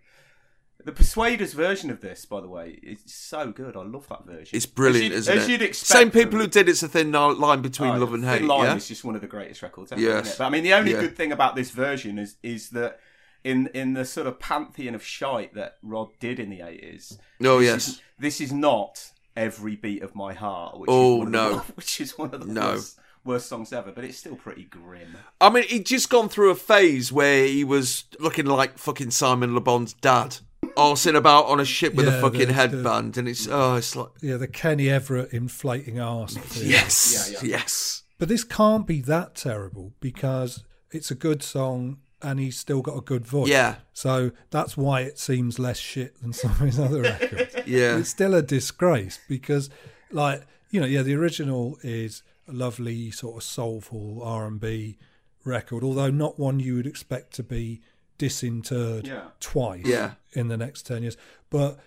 The 0.84 0.92
Persuaders 0.92 1.54
version 1.54 1.88
of 1.90 2.00
this, 2.02 2.26
by 2.26 2.40
the 2.42 2.48
way, 2.48 2.78
is 2.82 2.98
so 3.06 3.50
good. 3.50 3.74
I 3.76 3.82
love 3.82 4.06
that 4.08 4.26
version. 4.26 4.54
It's 4.54 4.66
brilliant, 4.66 5.14
as 5.14 5.20
isn't 5.28 5.38
as 5.38 5.48
it? 5.48 5.52
you'd 5.52 5.62
expect. 5.62 5.98
Same 5.98 6.10
people 6.10 6.32
from- 6.32 6.40
who 6.40 6.46
did 6.46 6.68
It's 6.68 6.82
a 6.82 6.88
Thin 6.88 7.10
Line 7.10 7.62
Between 7.62 7.90
Oh, 7.94 7.98
Love 7.98 8.12
and 8.12 8.22
Thin 8.22 8.32
Hate. 8.40 8.42
Line 8.42 8.64
yeah? 8.64 8.76
is 8.76 8.88
just 8.88 9.02
one 9.02 9.14
of 9.14 9.22
the 9.22 9.26
greatest 9.26 9.62
records 9.62 9.92
ever. 9.92 10.00
Yes. 10.00 10.36
But 10.36 10.44
I 10.44 10.50
mean, 10.50 10.62
the 10.62 10.74
only 10.74 10.92
Yeah. 10.92 11.00
good 11.00 11.16
thing 11.16 11.32
about 11.32 11.56
this 11.56 11.70
version 11.70 12.18
is 12.18 12.36
is 12.42 12.68
that 12.70 13.00
in 13.44 13.68
in 13.68 13.94
the 13.94 14.04
sort 14.04 14.26
of 14.26 14.38
pantheon 14.38 14.94
of 14.94 15.02
shite 15.02 15.54
that 15.54 15.76
Rod 15.82 16.10
did 16.20 16.38
in 16.38 16.50
the 16.50 16.60
eighties. 16.60 17.18
Oh, 17.42 17.60
this 17.60 17.66
yes. 17.66 17.88
is, 17.88 18.00
this 18.18 18.40
is 18.42 18.52
not 18.52 19.10
every 19.36 19.76
beat 19.76 20.02
of 20.02 20.14
my 20.14 20.34
heart. 20.34 20.78
Which 20.78 20.90
Oh, 20.92 21.14
is 21.14 21.18
one 21.20 21.26
of 21.28 21.32
no. 21.32 21.50
the, 21.56 21.58
which 21.76 22.00
is 22.00 22.18
one 22.18 22.34
of 22.34 22.46
the 22.46 22.52
No. 22.52 22.72
worst, 22.72 22.98
worst 23.24 23.46
songs 23.48 23.72
ever. 23.72 23.90
But 23.90 24.04
it's 24.04 24.18
still 24.18 24.36
pretty 24.36 24.64
grim. 24.64 25.16
I 25.40 25.48
mean, 25.48 25.64
he'd 25.64 25.86
just 25.86 26.10
gone 26.10 26.28
through 26.28 26.50
a 26.50 26.54
phase 26.54 27.10
where 27.10 27.46
he 27.46 27.64
was 27.64 28.04
looking 28.20 28.44
like 28.44 28.76
fucking 28.78 29.12
Simon 29.12 29.54
Le 29.54 29.60
Bon's 29.62 29.94
dad. 29.94 30.36
Arsing 30.77 31.17
about 31.17 31.47
on 31.47 31.61
a 31.61 31.65
ship 31.65 31.94
with 31.94 32.07
Yeah, 32.07 32.15
a 32.15 32.20
fucking 32.20 32.41
the- 32.41 32.47
the- 32.47 32.53
headband, 32.53 33.17
and 33.19 33.28
it's 33.28 33.47
oh, 33.51 33.77
it's 33.77 33.94
like 33.97 34.09
Yeah, 34.20 34.36
the 34.36 34.49
Kenny 34.49 34.89
Everett 34.89 35.33
inflating 35.33 36.01
arse. 36.01 36.35
thing. 36.36 36.69
yes, 36.70 37.35
yes, 37.43 38.03
But 38.19 38.28
this 38.28 38.44
can't 38.44 38.86
be 38.86 39.01
that 39.03 39.35
terrible 39.35 39.93
because 40.01 40.65
it's 40.91 41.11
a 41.11 41.15
good 41.15 41.43
song 41.43 41.99
and 42.23 42.41
he's 42.41 42.59
still 42.59 42.81
got 42.81 42.97
a 42.97 43.01
good 43.03 43.27
voice. 43.27 43.49
Yeah. 43.51 43.77
So 43.93 44.31
that's 44.51 44.77
why 44.77 45.03
it 45.03 45.19
seems 45.19 45.59
less 45.59 45.78
shit 45.78 46.20
than 46.23 46.33
some 46.41 46.53
of 46.53 46.59
his 46.59 46.78
other 46.81 47.03
records. 47.03 47.55
Yeah. 47.67 47.93
But 47.94 48.01
it's 48.01 48.09
still 48.11 48.35
a 48.35 48.41
disgrace 48.43 49.19
because, 49.28 49.69
like, 50.11 50.47
you 50.70 50.81
know, 50.81 50.86
yeah, 50.86 51.03
the 51.03 51.15
original 51.15 51.77
is 51.83 52.23
a 52.49 52.53
lovely 52.53 53.11
sort 53.11 53.36
of 53.36 53.43
soulful 53.43 54.23
R 54.23 54.47
and 54.47 54.59
B 54.61 54.97
record, 55.44 55.85
although 55.85 56.11
not 56.11 56.39
one 56.39 56.61
you 56.61 56.77
would 56.77 56.86
expect 56.86 57.35
to 57.35 57.43
be 57.43 57.83
disinterred 58.18 59.07
Yeah. 59.07 59.28
twice 59.41 59.84
Yeah. 59.86 60.12
in 60.33 60.49
the 60.49 60.57
next 60.57 60.86
ten 60.86 61.02
years. 61.02 61.17
But 61.51 61.78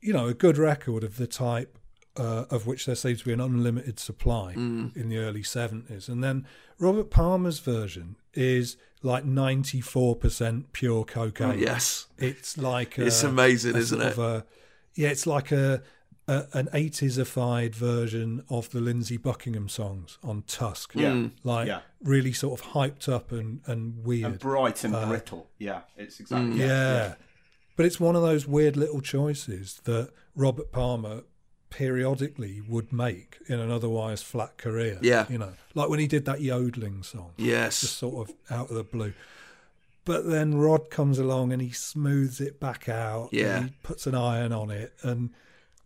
you 0.00 0.12
know, 0.12 0.26
a 0.28 0.34
good 0.34 0.58
record 0.58 1.02
of 1.04 1.16
the 1.16 1.26
type 1.26 1.78
uh, 2.16 2.44
of 2.48 2.64
which 2.64 2.86
there 2.86 2.94
seems 2.94 3.18
to 3.20 3.24
be 3.24 3.32
an 3.32 3.40
unlimited 3.40 3.98
supply 3.98 4.54
Mm. 4.54 4.96
in 4.96 5.08
the 5.08 5.18
early 5.18 5.42
70s. 5.42 6.08
And 6.08 6.22
then 6.22 6.46
Robert 6.78 7.10
Palmer's 7.10 7.58
version 7.58 8.14
is 8.34 8.76
like 9.02 9.24
94% 9.24 10.66
pure 10.72 11.04
cocaine. 11.04 11.50
Oh, 11.50 11.54
yes. 11.54 12.06
It's 12.18 12.56
like 12.56 12.98
It's 12.98 13.22
amazing, 13.24 13.74
a 13.74 13.78
isn't 13.78 14.00
it? 14.00 14.16
a- 14.18 14.44
yeah, 14.94 15.08
it's 15.08 15.26
like 15.26 15.50
a, 15.50 15.82
a 16.26 16.46
an 16.52 16.68
80sified 16.72 17.74
version 17.74 18.42
of 18.48 18.70
the 18.70 18.80
Lindsey 18.80 19.16
Buckingham 19.16 19.68
songs 19.68 20.18
on 20.22 20.42
Tusk. 20.46 20.92
Yeah. 20.94 21.10
Mm. 21.12 21.30
Like 21.42 21.68
Yeah. 21.68 21.80
really 22.02 22.32
sort 22.32 22.58
of 22.60 22.66
hyped 22.68 23.08
up 23.08 23.30
and, 23.32 23.60
and 23.66 24.04
weird. 24.04 24.24
And 24.32 24.38
bright 24.38 24.84
and 24.84 24.94
Uh, 24.94 25.06
brittle. 25.06 25.50
Yeah, 25.58 25.82
it's 25.96 26.20
exactly. 26.20 26.58
yeah. 26.58 26.66
yeah. 26.66 27.14
But 27.76 27.86
it's 27.86 27.98
one 28.00 28.14
of 28.16 28.22
those 28.22 28.46
weird 28.46 28.76
little 28.76 29.00
choices 29.00 29.80
that 29.84 30.10
Robert 30.36 30.70
Palmer 30.72 31.22
periodically 31.70 32.60
would 32.68 32.92
make 32.92 33.38
in 33.48 33.58
an 33.60 33.70
otherwise 33.70 34.22
flat 34.22 34.56
career. 34.56 34.98
Yeah. 35.02 35.26
You 35.28 35.38
know, 35.38 35.54
like 35.74 35.88
when 35.88 35.98
he 35.98 36.06
did 36.06 36.24
that 36.26 36.40
yodeling 36.40 37.02
song. 37.02 37.32
Yes. 37.36 37.80
Just 37.80 37.98
sort 37.98 38.28
of 38.28 38.34
out 38.50 38.70
of 38.70 38.76
the 38.76 38.84
blue. 38.84 39.12
But 40.04 40.28
then 40.28 40.54
Rod 40.54 40.88
comes 40.90 41.18
along 41.18 41.52
and 41.52 41.60
he 41.60 41.70
smooths 41.72 42.40
it 42.40 42.60
back 42.60 42.88
out. 42.88 43.32
and 43.32 43.40
Yeah. 43.40 43.62
he 43.64 43.72
puts 43.82 44.06
an 44.06 44.14
iron 44.14 44.52
on 44.52 44.70
it. 44.70 44.92
And 45.02 45.30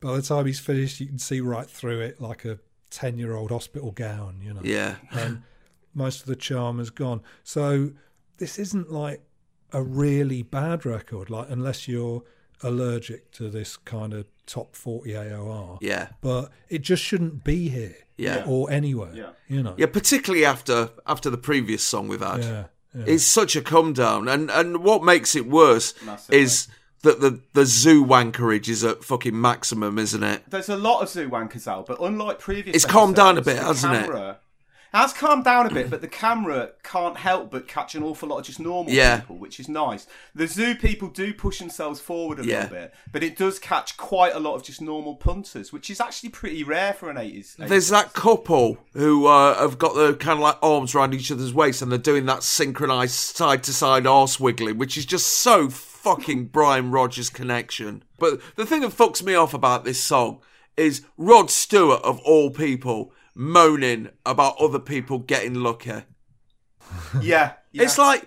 by 0.00 0.16
the 0.16 0.22
time 0.22 0.46
he's 0.46 0.60
finished, 0.60 1.00
you 1.00 1.06
can 1.06 1.18
see 1.18 1.40
right 1.40 1.68
through 1.68 2.00
it 2.00 2.20
like 2.20 2.44
a 2.44 2.58
10 2.90 3.18
year 3.18 3.34
old 3.34 3.50
hospital 3.50 3.90
gown, 3.90 4.40
you 4.42 4.54
know. 4.54 4.60
Yeah. 4.62 4.96
And 5.12 5.42
most 5.94 6.20
of 6.20 6.26
the 6.26 6.36
charm 6.36 6.80
is 6.80 6.90
gone. 6.90 7.22
So 7.42 7.92
this 8.38 8.58
isn't 8.58 8.92
like 8.92 9.22
a 9.72 9.82
really 9.82 10.42
bad 10.42 10.86
record, 10.86 11.30
like 11.30 11.48
unless 11.50 11.88
you're 11.88 12.22
allergic 12.62 13.30
to 13.32 13.48
this 13.48 13.76
kind 13.76 14.12
of 14.12 14.26
top 14.46 14.74
40 14.74 15.10
AOR. 15.10 15.78
Yeah. 15.80 16.08
But 16.20 16.50
it 16.68 16.82
just 16.82 17.02
shouldn't 17.02 17.44
be 17.44 17.68
here. 17.68 17.96
Yeah. 18.16 18.44
Or 18.46 18.70
anywhere. 18.70 19.12
Yeah. 19.14 19.30
You 19.46 19.62
know. 19.62 19.74
Yeah, 19.76 19.86
particularly 19.86 20.44
after 20.44 20.90
after 21.06 21.30
the 21.30 21.38
previous 21.38 21.84
song 21.84 22.08
we've 22.08 22.20
had. 22.20 22.42
Yeah, 22.42 22.64
yeah. 22.94 23.04
It's 23.06 23.24
such 23.24 23.54
a 23.54 23.60
come 23.62 23.92
down, 23.92 24.26
and 24.26 24.50
and 24.50 24.82
what 24.82 25.04
makes 25.04 25.36
it 25.36 25.46
worse 25.46 25.94
Massively. 26.04 26.40
is 26.40 26.66
that 27.02 27.20
the 27.20 27.40
the 27.54 27.64
zoo 27.66 28.04
wankerage 28.04 28.68
is 28.68 28.82
at 28.84 29.04
fucking 29.04 29.38
maximum, 29.40 29.98
isn't 29.98 30.22
it? 30.22 30.42
There's 30.48 30.68
a 30.68 30.76
lot 30.76 31.02
of 31.02 31.08
zoo 31.08 31.28
wankers 31.28 31.66
out, 31.68 31.86
but 31.86 32.00
unlike 32.00 32.38
previous, 32.38 32.74
It's 32.76 32.84
calmed 32.84 33.16
down 33.16 33.38
a 33.38 33.42
bit, 33.42 33.58
hasn't 33.58 33.94
it? 33.94 34.02
camera 34.06 34.38
Has 34.92 35.12
calmed 35.12 35.44
down 35.44 35.66
a 35.66 35.70
bit, 35.70 35.90
but 35.90 36.00
the 36.00 36.08
camera 36.08 36.70
can't 36.82 37.18
help 37.18 37.50
but 37.50 37.68
catch 37.68 37.94
an 37.94 38.02
awful 38.02 38.26
lot 38.30 38.38
of 38.38 38.46
just 38.46 38.58
normal 38.58 38.90
Yeah. 38.90 39.20
people, 39.20 39.36
which 39.36 39.60
is 39.60 39.68
nice. 39.68 40.06
The 40.34 40.46
zoo 40.46 40.74
people 40.74 41.08
do 41.08 41.34
push 41.34 41.58
themselves 41.58 42.00
forward 42.00 42.40
a 42.40 42.44
Yeah. 42.46 42.62
little 42.62 42.70
bit, 42.78 42.94
but 43.12 43.22
it 43.22 43.36
does 43.36 43.58
catch 43.58 43.98
quite 43.98 44.34
a 44.34 44.38
lot 44.40 44.54
of 44.54 44.62
just 44.62 44.80
normal 44.80 45.14
punters, 45.16 45.74
which 45.74 45.90
is 45.90 46.00
actually 46.00 46.30
pretty 46.30 46.64
rare 46.64 46.94
for 46.94 47.10
an 47.10 47.18
80s. 47.18 47.54
There's 47.58 47.88
that 47.90 48.14
couple 48.14 48.78
who 48.94 49.26
uh, 49.26 49.58
have 49.60 49.76
got 49.78 49.94
the 49.94 50.14
kind 50.14 50.38
of 50.38 50.40
like 50.40 50.56
arms 50.62 50.94
around 50.94 51.12
each 51.12 51.30
other's 51.30 51.52
waist 51.52 51.82
and 51.82 51.92
they're 51.92 51.98
doing 51.98 52.24
that 52.24 52.42
synchronized 52.42 53.12
side 53.14 53.62
to 53.64 53.74
side 53.74 54.06
arse 54.06 54.40
wiggling, 54.40 54.78
which 54.78 54.96
is 54.96 55.04
just 55.04 55.26
so 55.26 55.68
fucking 56.02 56.46
Brian 56.46 56.90
Rogers 56.90 57.28
connection. 57.28 58.04
But 58.18 58.40
the 58.56 58.66
thing 58.66 58.80
that 58.82 58.92
fucks 58.92 59.22
me 59.22 59.34
off 59.34 59.52
about 59.52 59.84
this 59.84 60.02
song 60.02 60.40
is 60.76 61.02
Rod 61.16 61.50
Stewart, 61.50 62.02
of 62.02 62.20
all 62.20 62.50
people, 62.50 63.12
moaning 63.34 64.10
about 64.24 64.56
other 64.58 64.78
people 64.78 65.18
getting 65.18 65.54
lucky. 65.54 66.02
Yeah, 67.20 67.54
yeah. 67.72 67.82
It's 67.82 67.98
like 67.98 68.26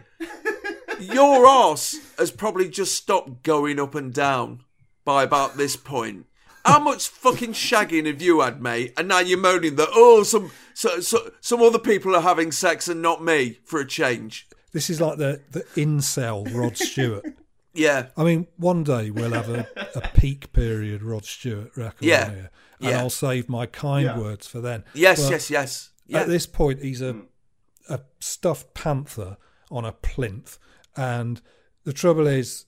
your 1.00 1.48
ass 1.48 1.98
has 2.18 2.30
probably 2.30 2.70
just 2.70 2.96
stopped 2.96 3.44
going 3.44 3.80
up 3.80 3.96
and 3.96 4.14
down 4.14 4.64
by 5.06 5.24
about 5.24 5.58
this 5.58 5.76
point. 5.76 6.26
How 6.64 6.80
much 6.80 7.08
fucking 7.08 7.54
shagging 7.54 8.06
have 8.06 8.22
you 8.22 8.42
had, 8.42 8.62
mate? 8.62 8.94
And 8.96 9.08
now 9.08 9.20
you're 9.20 9.40
moaning 9.40 9.78
that 9.78 9.90
oh, 9.94 10.22
some 10.24 10.52
so, 10.76 11.00
so, 11.00 11.32
some 11.40 11.62
other 11.62 11.80
people 11.80 12.16
are 12.16 12.22
having 12.22 12.52
sex 12.52 12.88
and 12.88 13.02
not 13.02 13.24
me 13.24 13.58
for 13.64 13.80
a 13.80 13.88
change. 13.88 14.48
This 14.72 14.90
is 14.90 15.02
like 15.02 15.18
the, 15.18 15.42
the 15.50 15.64
incel 15.76 16.54
Rod 16.54 16.78
Stewart. 16.78 17.26
Yeah, 17.74 18.08
I 18.18 18.24
mean, 18.24 18.48
one 18.58 18.84
day 18.84 19.12
we'll 19.12 19.32
have 19.32 19.50
a, 19.50 19.66
a 19.96 20.02
peak 20.14 20.52
period 20.52 21.02
Rod 21.02 21.24
Stewart 21.26 21.72
record 21.78 22.04
Yeah. 22.06 22.30
here, 22.30 22.50
and 22.80 22.90
Yeah. 22.90 23.00
I'll 23.00 23.10
save 23.10 23.48
my 23.48 23.66
kind 23.66 24.06
Yeah. 24.06 24.20
words 24.20 24.46
for 24.48 24.60
then. 24.60 24.84
Yes, 24.94 25.22
But 25.24 25.32
yes, 25.32 25.50
yes. 25.50 25.90
Yeah. 26.06 26.22
At 26.22 26.28
this 26.28 26.46
point, 26.46 26.82
he's 26.82 27.02
a 27.02 27.22
a 27.90 28.02
stuffed 28.20 28.74
panther 28.74 29.38
on 29.70 29.86
a 29.86 29.92
plinth, 29.92 30.58
and 30.96 31.42
the 31.84 31.94
trouble 31.94 32.28
is, 32.28 32.66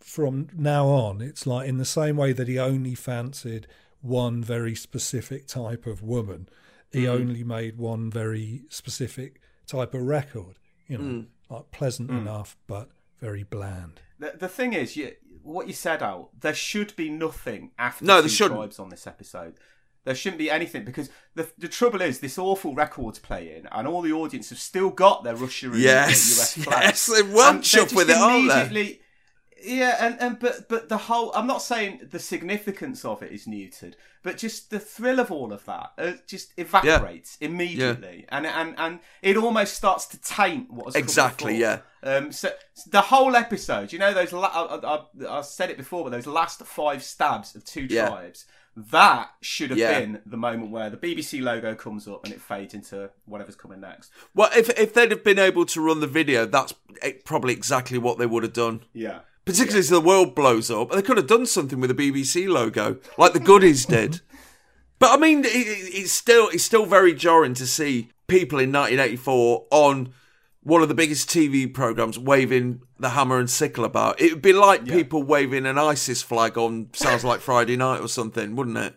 from 0.00 0.48
now 0.54 0.86
on, 0.88 1.20
it's 1.20 1.46
like 1.46 1.68
in 1.68 1.76
the 1.78 1.84
same 1.84 2.16
way 2.16 2.32
that 2.32 2.48
he 2.48 2.58
only 2.58 2.94
fancied 2.94 3.66
one 4.00 4.42
very 4.42 4.74
specific 4.74 5.46
type 5.46 5.86
of 5.86 6.02
woman, 6.02 6.48
he 6.90 7.04
Mm. 7.04 7.08
only 7.20 7.44
made 7.44 7.76
one 7.78 8.10
very 8.10 8.62
specific 8.70 9.40
type 9.66 9.92
of 9.94 10.02
record. 10.02 10.58
You 10.86 10.98
know, 10.98 11.04
Mm. 11.04 11.26
like 11.50 11.70
pleasant 11.70 12.10
Mm. 12.10 12.18
enough, 12.22 12.56
but 12.66 12.90
very 13.20 13.42
bland. 13.44 14.00
The, 14.18 14.34
the 14.38 14.48
thing 14.48 14.72
is, 14.72 14.96
you, 14.96 15.12
what 15.42 15.66
you 15.66 15.72
said 15.72 16.02
out, 16.02 16.30
there 16.40 16.54
should 16.54 16.94
be 16.96 17.08
nothing 17.08 17.70
after 17.78 18.04
No, 18.04 18.20
there 18.20 18.28
shouldn't. 18.28 18.58
tribes 18.58 18.78
on 18.78 18.88
this 18.88 19.06
episode. 19.06 19.54
There 20.04 20.14
shouldn't 20.14 20.38
be 20.38 20.50
anything 20.50 20.84
because 20.84 21.10
the 21.34 21.50
the 21.58 21.68
trouble 21.68 22.00
is 22.00 22.20
this 22.20 22.38
awful 22.38 22.74
record's 22.74 23.18
playing, 23.18 23.66
and 23.70 23.86
all 23.86 24.00
the 24.00 24.12
audience 24.12 24.48
have 24.50 24.58
still 24.58 24.90
got 24.90 25.22
their 25.22 25.36
Russia 25.36 25.66
and 25.70 25.80
Yes, 25.80 26.38
US 26.38 26.64
flags. 26.64 26.84
yes, 26.84 27.06
they 27.06 27.22
won't 27.22 27.74
And 27.74 27.92
with 27.92 28.08
it, 28.08 28.16
aren't 28.16 28.48
they? 28.72 29.00
Yeah, 29.64 29.96
and, 30.00 30.20
and 30.20 30.38
but 30.38 30.68
but 30.68 30.88
the 30.88 30.96
whole 30.96 31.32
I'm 31.34 31.46
not 31.46 31.62
saying 31.62 32.08
the 32.10 32.18
significance 32.18 33.04
of 33.04 33.22
it 33.22 33.32
is 33.32 33.46
neutered, 33.46 33.94
but 34.22 34.38
just 34.38 34.70
the 34.70 34.78
thrill 34.78 35.18
of 35.18 35.30
all 35.32 35.52
of 35.52 35.64
that 35.64 35.92
uh, 35.98 36.12
just 36.26 36.52
evaporates 36.56 37.36
immediately, 37.40 38.24
and 38.28 38.46
and 38.46 38.74
and 38.78 39.00
it 39.22 39.36
almost 39.36 39.74
starts 39.74 40.06
to 40.06 40.20
taint 40.20 40.70
what 40.70 40.94
Exactly, 40.94 41.58
before. 41.58 41.82
Um, 42.04 42.30
so 42.30 42.50
the 42.90 43.00
whole 43.00 43.34
episode, 43.34 43.92
you 43.92 43.98
know, 43.98 44.14
those 44.14 44.32
la- 44.32 44.46
I, 44.46 44.96
I, 45.26 45.38
I 45.38 45.40
said 45.40 45.70
it 45.70 45.76
before, 45.76 46.04
but 46.04 46.10
those 46.10 46.26
last 46.26 46.62
five 46.64 47.02
stabs 47.02 47.56
of 47.56 47.64
two 47.64 47.86
Yeah. 47.90 48.08
tribes, 48.08 48.44
that 48.76 49.30
should 49.40 49.70
have 49.70 49.78
Yeah. 49.80 49.98
been 49.98 50.22
the 50.24 50.36
moment 50.36 50.70
where 50.70 50.88
the 50.88 50.96
BBC 50.96 51.42
logo 51.42 51.74
comes 51.74 52.06
up 52.06 52.24
and 52.24 52.32
it 52.32 52.40
fades 52.40 52.74
into 52.74 53.10
whatever's 53.24 53.56
coming 53.56 53.80
next. 53.80 54.12
Well, 54.34 54.50
if 54.56 54.68
if 54.78 54.94
they'd 54.94 55.10
have 55.10 55.24
been 55.24 55.40
able 55.40 55.66
to 55.66 55.80
run 55.80 55.98
the 55.98 56.06
video, 56.06 56.46
that's 56.46 56.72
probably 57.24 57.54
exactly 57.54 57.98
what 57.98 58.18
they 58.18 58.26
would 58.26 58.44
have 58.44 58.52
done. 58.52 58.84
Yeah. 58.92 59.20
Particularly 59.48 59.78
as 59.80 59.88
the 59.88 60.00
world 60.00 60.34
blows 60.34 60.70
up, 60.70 60.90
they 60.90 61.02
could 61.02 61.16
have 61.16 61.26
done 61.26 61.46
something 61.46 61.80
with 61.80 61.94
the 61.96 62.10
BBC 62.10 62.48
logo, 62.48 62.98
like 63.16 63.32
the 63.32 63.40
goodies 63.40 63.84
did. 63.86 64.20
But 65.00 65.12
I 65.16 65.16
mean, 65.16 65.44
it, 65.44 65.48
it- 65.54 65.94
it's 65.94 66.12
still 66.12 66.48
it's 66.48 66.64
still 66.64 66.84
very 66.84 67.14
jarring 67.14 67.54
to 67.54 67.66
see 67.68 68.10
people 68.26 68.58
in 68.58 68.72
1984 68.72 69.66
on 69.70 70.12
one 70.64 70.82
of 70.82 70.88
the 70.88 70.94
biggest 70.94 71.28
TV 71.30 71.72
programs 71.72 72.18
waving 72.18 72.82
the 72.98 73.10
hammer 73.10 73.38
and 73.38 73.48
sickle 73.48 73.84
about. 73.84 74.20
It 74.20 74.32
would 74.32 74.42
be 74.42 74.52
like 74.52 74.84
people 74.86 75.22
waving 75.22 75.66
an 75.66 75.78
ISIS 75.78 76.20
flag 76.22 76.58
on 76.58 76.88
Sounds 76.94 77.24
Like 77.24 77.38
Friday 77.40 77.76
Night 77.76 78.00
or 78.00 78.08
something, 78.08 78.56
wouldn't 78.56 78.76
it? 78.76 78.96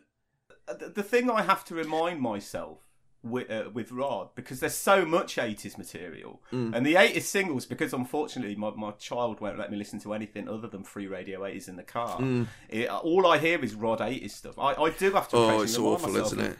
Uh, 0.67 0.73
the 0.93 1.03
thing 1.03 1.29
I 1.29 1.43
have 1.43 1.63
to 1.65 1.75
remind 1.75 2.19
myself 2.19 2.79
with, 3.23 3.51
uh, 3.51 3.69
with 3.73 3.91
Rod, 3.91 4.29
because 4.35 4.59
there's 4.59 4.73
so 4.75 5.05
much 5.05 5.35
80s 5.37 5.77
material, 5.77 6.41
Mm. 6.51 6.75
and 6.75 6.85
the 6.85 6.95
80s 6.95 7.21
singles, 7.27 7.65
because 7.65 7.93
unfortunately 7.93 8.55
my, 8.55 8.71
my 8.71 8.91
child 8.91 9.39
won't 9.41 9.59
let 9.59 9.69
me 9.71 9.77
listen 9.77 9.99
to 9.99 10.13
anything 10.13 10.49
other 10.49 10.67
than 10.67 10.83
free 10.83 11.07
radio 11.07 11.41
80s 11.41 11.67
in 11.69 11.75
the 11.75 11.83
car, 11.83 12.19
Mm. 12.19 12.47
it, 12.69 12.89
all 12.89 13.27
I 13.27 13.37
hear 13.37 13.63
is 13.63 13.75
Rod 13.75 13.99
80s 13.99 14.31
stuff. 14.31 14.57
I, 14.57 14.73
I 14.73 14.89
do 14.89 15.11
have 15.11 15.27
to 15.29 15.37
Oh, 15.37 15.61
it's 15.61 15.77
awful, 15.77 16.09
myself 16.09 16.27
isn't 16.33 16.39
it? 16.39 16.57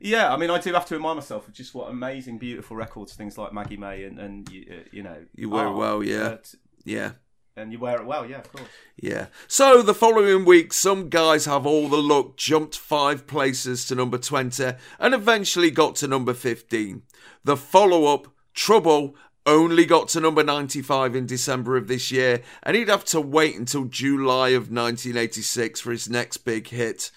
Yeah, 0.00 0.32
I 0.34 0.36
mean, 0.36 0.50
I 0.50 0.58
do 0.60 0.72
have 0.74 0.84
to 0.86 0.94
remind 0.96 1.16
myself 1.16 1.48
of 1.48 1.54
just 1.54 1.74
what 1.74 1.88
amazing, 1.90 2.36
beautiful 2.38 2.76
records 2.76 3.14
things 3.14 3.38
like 3.38 3.54
Maggie 3.54 3.78
May 3.78 4.04
and, 4.04 4.18
and 4.18 4.48
you, 4.50 4.66
uh, 4.70 4.88
you 4.92 5.02
know. 5.02 5.24
You 5.34 5.48
wear 5.48 5.68
it 5.68 5.72
well, 5.72 6.02
yeah. 6.02 6.28
But- 6.30 6.54
Yeah. 6.84 7.12
And 7.56 7.72
you 7.72 7.78
wear 7.78 8.00
it 8.00 8.06
well, 8.06 8.28
yeah, 8.28 8.38
of 8.38 8.52
course. 8.52 8.68
Yeah. 8.96 9.26
So 9.46 9.82
the 9.82 9.94
following 9.94 10.44
week, 10.44 10.72
some 10.72 11.08
guys 11.08 11.44
have 11.44 11.66
all 11.66 11.88
the 11.88 12.02
luck, 12.02 12.36
jumped 12.36 12.76
five 12.76 13.26
places 13.26 13.86
to 13.86 13.94
number 13.94 14.18
20, 14.18 14.72
and 14.98 15.14
eventually 15.14 15.70
got 15.70 15.96
to 15.96 16.08
number 16.08 16.34
15. 16.34 17.02
The 17.44 17.56
follow 17.56 18.12
up, 18.12 18.28
Trouble, 18.54 19.14
only 19.46 19.84
got 19.84 20.08
to 20.08 20.20
number 20.20 20.42
95 20.42 21.14
in 21.14 21.26
December 21.26 21.76
of 21.76 21.86
this 21.86 22.10
year, 22.10 22.42
and 22.62 22.76
he'd 22.76 22.88
have 22.88 23.04
to 23.06 23.20
wait 23.20 23.56
until 23.56 23.84
July 23.84 24.50
of 24.50 24.70
1986 24.70 25.80
for 25.80 25.92
his 25.92 26.08
next 26.08 26.38
big 26.38 26.68
hit. 26.68 27.10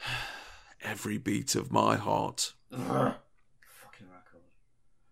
Every 0.82 1.18
beat 1.18 1.54
of 1.54 1.72
my 1.72 1.96
heart. 1.96 2.54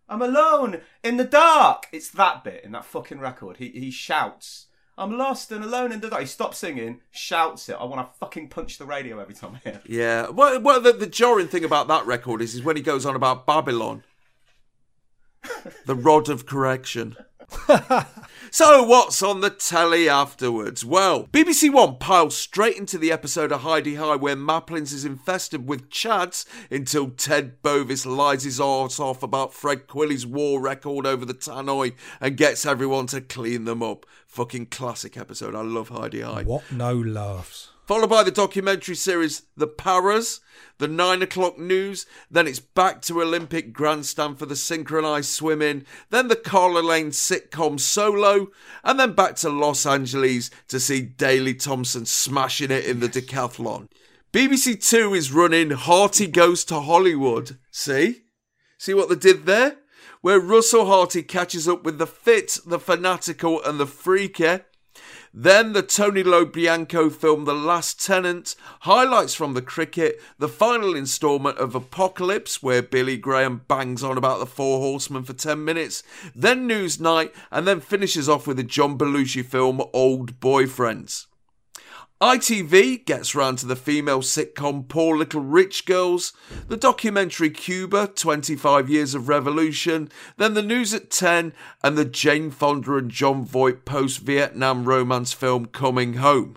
I'm 0.09 0.23
alone 0.23 0.81
in 1.02 1.17
the 1.17 1.25
dark. 1.25 1.89
It's 1.93 2.10
that 2.10 2.44
bit 2.44 2.65
in 2.65 2.73
that 2.73 2.85
fucking 2.85 3.18
record. 3.18 3.57
He 3.57 3.68
he 3.70 3.91
shouts, 3.91 4.67
"I'm 4.97 5.18
lost 5.18 5.51
and 5.51 5.65
alone 5.65 5.93
in 5.93 6.01
the 6.01 6.10
dark." 6.10 6.23
He 6.23 6.28
stops 6.28 6.59
singing, 6.59 7.01
shouts 7.10 7.68
it. 7.68 7.76
I 7.78 7.85
want 7.85 8.07
to 8.07 8.18
fucking 8.18 8.49
punch 8.49 8.78
the 8.78 8.86
radio 8.86 9.18
every 9.18 9.35
time 9.35 9.57
I 9.57 9.68
hear. 9.68 9.81
it. 9.85 9.91
Yeah. 9.91 10.28
Well, 10.28 10.60
well 10.60 10.81
the, 10.81 10.93
the 10.93 11.07
jarring 11.07 11.49
thing 11.49 11.65
about 11.65 11.89
that 11.89 12.07
record 12.07 12.41
is, 12.41 12.55
is 12.55 12.62
when 12.62 12.76
he 12.76 12.83
goes 12.83 13.05
on 13.05 13.17
about 13.17 13.47
Babylon, 13.47 14.05
the 15.86 15.97
rod 15.97 16.28
of 16.28 16.47
correction. 16.47 17.17
so, 18.50 18.83
what's 18.83 19.23
on 19.23 19.41
the 19.41 19.50
telly 19.50 20.08
afterwards? 20.08 20.84
Well, 20.84 21.26
BBC 21.28 21.73
One 21.73 21.99
piles 21.99 22.36
straight 22.36 22.76
into 22.76 22.99
the 22.99 23.12
episode 23.12 23.52
of 23.52 23.60
Hi-de-Hi 23.60 24.16
where 24.16 24.36
Maplins 24.36 24.92
is 24.92 25.05
infested 25.05 25.68
with 25.68 25.89
chads 25.91 26.44
until 26.70 27.10
Ted 27.10 27.62
Bovis 27.62 28.05
lies 28.05 28.44
his 28.44 28.60
arse 28.60 28.99
off 28.99 29.23
about 29.23 29.55
Fred 29.55 29.86
Quilly's 29.86 30.26
war 30.26 30.60
record 30.60 31.07
over 31.07 31.25
the 31.25 31.34
tannoy 31.34 31.94
and 32.20 32.36
gets 32.36 32.66
everyone 32.66 33.07
to 33.08 33.20
clean 33.20 33.65
them 33.65 33.83
up. 33.83 34.07
Fucking 34.26 34.66
classic 34.66 35.16
episode. 35.16 35.55
I 35.55 35.62
love 35.62 35.91
Hi-de-Hi. 35.91 36.42
What 36.42 36.70
no 36.73 36.94
laughs. 36.94 37.70
Followed 37.86 38.10
by 38.10 38.24
the 38.24 38.32
documentary 38.32 38.97
series 38.97 39.42
The 39.56 39.68
Paras, 39.68 40.40
the 40.78 40.89
9 40.89 41.23
o'clock 41.23 41.56
news, 41.56 42.05
then 42.28 42.48
it's 42.48 42.58
back 42.58 43.00
to 43.02 43.23
Olympic 43.23 43.73
grandstand 43.73 44.40
for 44.40 44.47
the 44.47 44.56
synchronized 44.56 45.31
swimming, 45.31 45.84
then 46.10 46.26
the 46.26 46.34
Carla 46.34 46.81
Lane 46.81 47.10
sitcom 47.10 47.78
Solo, 47.78 48.48
and 48.82 48.98
then 48.98 49.12
back 49.12 49.36
to 49.36 49.50
Los 49.50 49.86
Angeles 49.86 50.50
to 50.66 50.81
see 50.81 51.00
Daley 51.00 51.55
Thompson 51.55 52.06
smashing 52.06 52.73
it 52.73 52.86
in 52.86 52.98
the 52.98 53.08
decathlon. 53.08 53.89
BBC 54.32 54.84
Two 54.84 55.15
is 55.15 55.31
running 55.31 55.70
Harty 55.70 56.26
Goes 56.26 56.65
to 56.65 56.81
Hollywood. 56.81 57.56
See? 57.70 58.23
See 58.78 58.94
what 58.94 59.08
they 59.08 59.15
did 59.15 59.47
there? 59.47 59.76
Where 60.23 60.40
Russell 60.40 60.86
Harty 60.86 61.23
catches 61.23 61.68
up 61.68 61.84
with 61.84 61.98
the 61.98 62.06
fit, 62.08 62.58
the 62.66 62.81
fanatical, 62.81 63.62
and 63.62 63.78
the 63.78 63.86
freaky. 63.86 64.58
Then 65.39 65.74
the 65.74 65.82
Tony 65.82 66.23
Lo 66.23 66.47
Bianco 66.47 67.10
film 67.10 67.44
The 67.44 67.52
Last 67.52 68.02
Tenant, 68.02 68.56
highlights 68.81 69.34
from 69.34 69.52
the 69.52 69.60
cricket, 69.60 70.18
the 70.39 70.48
final 70.48 70.97
instalment 70.97 71.58
of 71.58 71.74
Apocalypse, 71.74 72.62
where 72.62 72.81
Billy 72.81 73.18
Graham 73.18 73.60
bangs 73.68 74.02
on 74.02 74.16
about 74.16 74.39
the 74.39 74.47
Four 74.47 74.78
Horsemen 74.78 75.24
for 75.24 75.34
10 75.34 75.62
minutes, 75.62 76.02
then 76.34 76.66
News 76.66 76.98
Night, 76.98 77.34
and 77.50 77.68
then 77.68 77.82
finishes 77.82 78.31
off 78.31 78.47
with 78.47 78.56
the 78.56 78.62
John 78.62 78.97
Belushi 78.97 79.44
film 79.44 79.82
Old 79.92 80.40
Boyfriends. 80.40 81.26
ITV 82.20 83.04
gets 83.04 83.34
round 83.34 83.58
to 83.58 83.66
the 83.66 83.76
female 83.76 84.22
sitcom 84.22 84.88
Poor 84.88 85.18
Little 85.18 85.42
Rich 85.42 85.84
Girls, 85.84 86.32
the 86.66 86.76
documentary 86.78 87.50
Cuba 87.50 88.06
25 88.06 88.88
Years 88.88 89.14
of 89.14 89.28
Revolution, 89.28 90.08
then 90.38 90.54
the 90.54 90.62
news 90.62 90.94
at 90.94 91.10
10, 91.10 91.52
and 91.84 91.98
the 91.98 92.06
Jane 92.06 92.50
Fonda 92.50 92.96
and 92.96 93.10
Jon 93.10 93.44
Voight 93.44 93.84
post 93.84 94.20
Vietnam 94.20 94.86
romance 94.86 95.34
film 95.34 95.66
Coming 95.66 96.14
Home. 96.14 96.56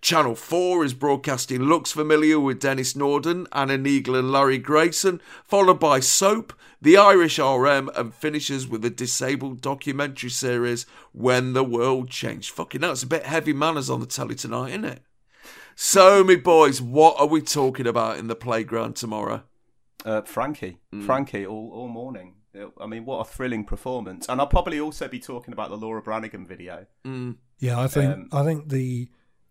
Channel 0.00 0.34
4 0.34 0.84
is 0.84 0.94
broadcasting 0.94 1.62
Looks 1.62 1.92
Familiar 1.92 2.38
with 2.40 2.60
Denis 2.60 2.94
Norden, 2.96 3.46
Anna 3.52 3.76
Neagle, 3.78 4.18
and 4.18 4.30
Larry 4.32 4.58
Grayson, 4.58 5.20
followed 5.44 5.80
by 5.80 6.00
Soap, 6.00 6.52
The 6.80 6.96
Irish 6.96 7.38
RM, 7.38 7.90
and 7.96 8.14
finishes 8.14 8.66
with 8.68 8.84
a 8.84 8.90
disabled 8.90 9.60
documentary 9.60 10.30
series 10.30 10.86
When 11.12 11.52
the 11.52 11.64
World 11.64 12.10
Changed. 12.10 12.50
Fucking 12.50 12.80
hell, 12.82 12.92
it's 12.92 13.02
a 13.02 13.06
bit 13.06 13.26
heavy 13.26 13.52
manners 13.52 13.90
on 13.90 14.00
the 14.00 14.06
telly 14.06 14.34
tonight, 14.34 14.70
isn't 14.70 14.84
it? 14.84 15.02
So, 15.74 16.24
me 16.24 16.36
boys, 16.36 16.82
what 16.82 17.18
are 17.20 17.26
we 17.26 17.40
talking 17.40 17.86
about 17.86 18.18
in 18.18 18.26
the 18.26 18.34
playground 18.34 18.96
tomorrow? 18.96 19.42
Uh, 20.04 20.22
Frankie, 20.22 20.78
Mm. 20.92 21.04
Frankie, 21.04 21.44
all 21.46 21.70
all 21.72 21.88
morning. 21.88 22.34
I 22.80 22.86
mean, 22.86 23.04
what 23.04 23.18
a 23.20 23.24
thrilling 23.24 23.64
performance! 23.64 24.28
And 24.28 24.40
I'll 24.40 24.46
probably 24.48 24.80
also 24.80 25.06
be 25.06 25.20
talking 25.20 25.52
about 25.52 25.70
the 25.70 25.76
Laura 25.76 26.02
Branigan 26.02 26.46
video. 26.46 26.86
Mm. 27.06 27.36
Yeah, 27.60 27.78
I 27.80 27.86
think 27.86 28.12
Um, 28.12 28.28
I 28.32 28.42
think 28.42 28.68
the 28.68 29.08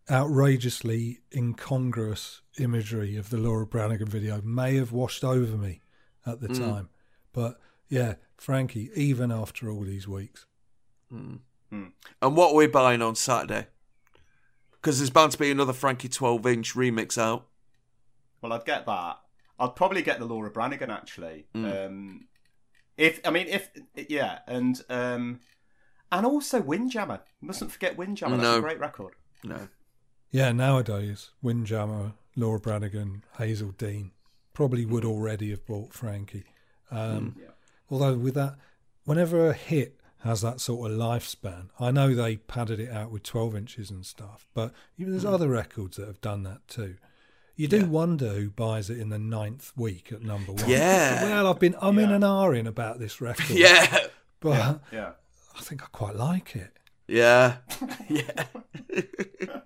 outrageously 0.10 1.19
incongruous 1.36 2.42
imagery 2.60 3.16
of 3.18 3.30
the 3.30 3.38
Laura 3.38 3.66
Branigan 3.66 4.08
video 4.08 4.42
may 4.42 4.76
have 4.76 4.92
washed 4.92 5.24
over 5.24 5.58
me 5.58 5.82
at 6.26 6.40
the 6.42 6.48
Mm. 6.48 6.58
time, 6.58 6.90
but 7.34 7.60
yeah, 7.90 8.16
Frankie, 8.38 8.90
even 8.95 9.32
after 9.32 9.69
all 9.72 9.82
these 9.84 10.08
weeks, 10.08 10.45
Mm. 11.11 11.40
Hmm. 11.69 11.86
And 12.22 12.36
what 12.36 12.52
are 12.52 12.56
we 12.56 12.68
buying 12.68 13.02
on 13.02 13.16
Saturday? 13.16 13.68
Because 14.74 15.00
there's 15.00 15.10
bound 15.10 15.32
to 15.34 15.38
be 15.38 15.50
another 15.52 15.74
Frankie 15.74 16.10
12 16.10 16.45
inch 16.45 16.74
remix 16.76 17.18
out. 17.18 17.48
Well, 18.42 18.52
I'd 18.53 18.66
get 18.66 18.86
that. 18.86 19.19
I'd 19.60 19.76
probably 19.76 20.02
get 20.02 20.19
the 20.19 20.26
Laura 20.26 20.50
Branigan 20.52 20.90
actually. 20.92 21.48
Mm. 21.56 21.86
Um, 21.88 22.27
if 22.98 23.19
I 23.26 23.32
mean, 23.32 23.48
if 23.48 23.69
yeah, 23.95 24.40
and 24.48 24.82
um, 24.90 25.40
and 26.11 26.26
also 26.26 26.61
Windjammer. 26.61 27.22
Mustn't 27.42 27.72
forget 27.72 27.98
Windjammer. 27.98 28.38
That's 28.38 28.44
No. 28.50 28.58
a 28.58 28.61
great 28.61 28.80
record. 28.80 29.16
No. 29.44 29.68
Yeah, 30.32 30.52
nowadays 30.52 31.32
Windjammer, 31.42 32.14
Laura 32.36 32.60
Branigan, 32.60 33.24
Hazell 33.38 33.78
Dean 33.78 34.12
probably 34.54 34.86
would 34.86 35.06
already 35.06 35.50
have 35.52 35.66
bought 35.66 35.94
Frankie. 35.94 36.46
Um, 36.92 37.36
Although 37.90 38.16
with 38.18 38.34
that, 38.36 38.56
whenever 39.06 39.50
a 39.50 39.54
hit 39.54 40.00
has 40.24 40.42
that 40.42 40.60
sort 40.60 40.92
of 40.92 40.98
lifespan, 40.98 41.70
I 41.80 41.92
know 41.92 42.14
they 42.14 42.38
padded 42.38 42.80
it 42.82 42.92
out 42.92 43.12
with 43.12 43.24
12 43.24 43.56
inches 43.56 43.90
and 43.90 44.06
stuff, 44.06 44.46
but 44.54 44.74
even 44.98 45.12
there's 45.14 45.24
Mm. 45.24 45.34
other 45.34 45.48
records 45.48 45.96
that 45.98 46.08
have 46.08 46.20
done 46.22 46.44
that 46.44 46.68
too. 46.68 46.98
You 47.56 47.68
do 47.68 47.86
wonder 47.86 48.34
who 48.34 48.50
buys 48.50 48.90
it 48.90 49.00
in 49.00 49.10
the 49.10 49.18
ninth 49.18 49.72
week 49.78 50.12
at 50.12 50.22
number 50.22 50.52
one. 50.52 50.70
Yeah. 50.70 51.24
Well, 51.24 51.48
I've 51.48 51.60
been 51.60 51.74
umming 51.76 52.12
and 52.14 52.24
ahhing 52.24 52.68
about 52.68 53.00
this 53.00 53.22
record. 53.22 53.50
Yeah. 53.58 54.08
But 54.40 54.82
Yeah. 54.92 55.14
I 55.58 55.62
think 55.62 55.82
I 55.82 55.88
quite 55.92 56.16
like 56.16 56.56
it. 56.56 56.72
Yeah. 57.08 57.58
yeah. 58.10 58.45
and 58.90 59.61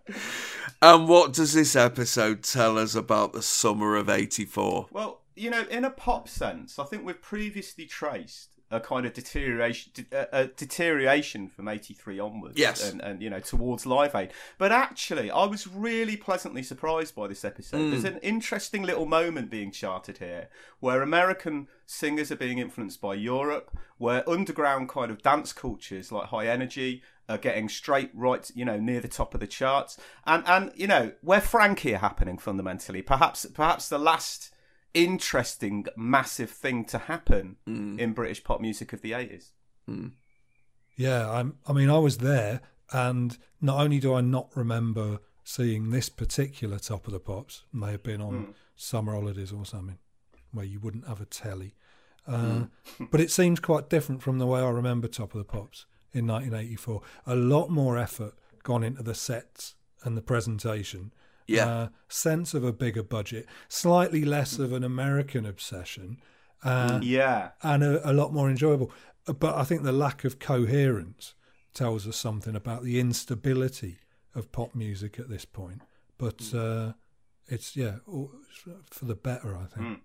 um, 0.82 1.08
what 1.08 1.34
does 1.34 1.54
this 1.54 1.76
episode 1.76 2.44
tell 2.44 2.78
us 2.78 2.96
about 2.96 3.34
the 3.34 3.42
summer 3.42 3.96
of 3.96 4.10
84? 4.10 4.88
Well, 4.92 5.22
you 5.36 5.50
know, 5.50 5.64
in 5.70 5.86
a 5.86 5.90
pop 5.90 6.28
sense, 6.28 6.78
I 6.78 6.84
think 6.84 7.06
we've 7.06 7.22
previously 7.22 7.86
traced 7.86 8.52
a 8.72 8.80
kind 8.80 9.06
of 9.06 9.14
deterioration, 9.14 9.92
a, 10.12 10.16
a 10.16 10.20
uh, 10.20 10.26
uh, 10.32 10.48
deterioration 10.56 11.50
from 11.50 11.68
'83 11.68 12.20
onwards. 12.20 12.58
Yes. 12.58 12.90
and, 12.90 13.02
and 13.02 13.22
you 13.22 13.30
know 13.30 13.40
towards 13.40 13.86
Live 13.86 14.16
Aid. 14.16 14.32
But 14.58 14.72
actually, 14.72 15.30
I 15.30 15.46
was 15.46 15.68
really 15.68 16.16
pleasantly 16.16 16.64
surprised 16.64 17.14
by 17.14 17.28
this 17.28 17.44
episode. 17.44 17.82
Mm. 17.82 17.92
There's 17.92 18.02
hmm. 18.04 18.16
an 18.16 18.18
interesting 18.20 18.84
little 18.84 19.06
moment 19.06 19.50
being 19.50 19.72
charted 19.72 20.20
here, 20.20 20.48
where 20.80 21.02
American 21.02 21.68
singers 21.86 22.32
are 22.32 22.38
being 22.38 22.60
influenced 22.60 23.02
by 23.02 23.16
Europe, 23.16 23.78
where 23.98 24.28
underground 24.28 24.88
kind 24.88 25.12
of 25.12 25.22
dance 25.22 25.52
cultures 25.52 26.12
like 26.12 26.28
High 26.28 26.48
Energy 26.48 27.04
are 27.32 27.38
getting 27.38 27.70
straight 27.70 28.12
right, 28.14 28.50
you 28.54 28.66
know, 28.66 28.80
near 28.80 29.00
the 29.00 29.08
top 29.08 29.34
of 29.34 29.40
the 29.40 29.48
charts, 29.48 29.98
and 30.26 30.44
and 30.48 30.72
you 30.76 30.88
know 30.88 31.12
where 31.22 31.42
Frankie 31.42 31.94
are 31.96 32.00
happening 32.00 32.38
fundamentally. 32.38 33.02
Perhaps 33.02 33.46
perhaps 33.48 33.90
the 33.90 33.98
last 33.98 34.54
interesting, 34.94 35.86
massive 35.96 36.50
thing 36.50 36.84
to 36.86 36.98
happen 36.98 37.56
in 37.66 38.14
British 38.14 38.44
pop 38.44 38.60
music 38.62 38.92
of 38.94 39.02
the 39.02 39.12
80s. 39.14 39.52
Yeah, 40.98 41.30
I'm, 41.32 41.56
I 41.66 41.74
mean, 41.74 41.90
I 41.90 41.98
was 41.98 42.18
there, 42.18 42.62
and 42.92 43.38
not 43.62 43.80
only 43.82 44.00
do 44.00 44.14
I 44.14 44.22
not 44.22 44.50
remember 44.56 45.20
seeing 45.44 45.90
this 45.90 46.10
particular 46.10 46.78
Top 46.78 47.08
of 47.08 47.14
the 47.14 47.20
Pops, 47.20 47.64
may 47.74 47.92
have 47.92 48.04
been 48.04 48.22
on 48.22 48.34
Mm. 48.34 48.54
summer 48.76 49.14
holidays 49.14 49.52
or 49.52 49.66
something, 49.66 49.98
where 50.52 50.66
you 50.66 50.80
wouldn't 50.80 51.08
have 51.08 51.22
a 51.22 51.26
telly. 51.26 51.74
Uh, 52.28 52.66
but 53.10 53.20
it 53.20 53.32
seems 53.32 53.60
quite 53.60 53.90
different 53.90 54.22
from 54.22 54.38
the 54.38 54.46
way 54.46 54.62
I 54.62 54.70
remember 54.70 55.08
Top 55.08 55.34
of 55.34 55.40
the 55.40 55.44
Pops 55.46 55.86
in 56.14 56.28
1984. 56.28 57.02
A 57.26 57.36
lot 57.36 57.70
more 57.70 57.98
effort 57.98 58.34
gone 58.64 58.84
into 58.84 59.04
the 59.04 59.16
sets 59.16 59.76
and 60.04 60.16
the 60.18 60.22
presentation. 60.22 61.12
Yeah. 61.48 61.68
Uh, 61.68 61.88
sense 62.08 62.54
of 62.54 62.64
a 62.64 62.72
bigger 62.72 63.04
budget, 63.04 63.46
slightly 63.68 64.24
less 64.24 64.58
of 64.60 64.72
an 64.74 64.84
American 64.84 65.46
obsession. 65.46 66.18
Uh, 66.64 67.00
Yeah. 67.02 67.50
and 67.64 67.84
a, 67.84 68.10
a 68.10 68.14
lot 68.14 68.32
more 68.34 68.50
enjoyable. 68.50 68.92
But 69.26 69.56
I 69.56 69.64
think 69.64 69.84
the 69.84 69.92
lack 69.92 70.24
of 70.24 70.40
coherence 70.40 71.34
tells 71.74 72.08
us 72.08 72.16
something 72.18 72.56
about 72.56 72.84
the 72.84 73.00
instability 73.00 73.98
of 74.36 74.52
pop 74.52 74.76
music 74.76 75.20
at 75.20 75.30
this 75.30 75.46
point. 75.46 75.82
But 76.18 76.54
uh, 76.54 76.94
it's 77.48 77.76
yeah, 77.76 77.96
for 78.06 79.06
the 79.06 79.16
better, 79.16 79.56
I 79.58 79.66
think. 79.66 80.02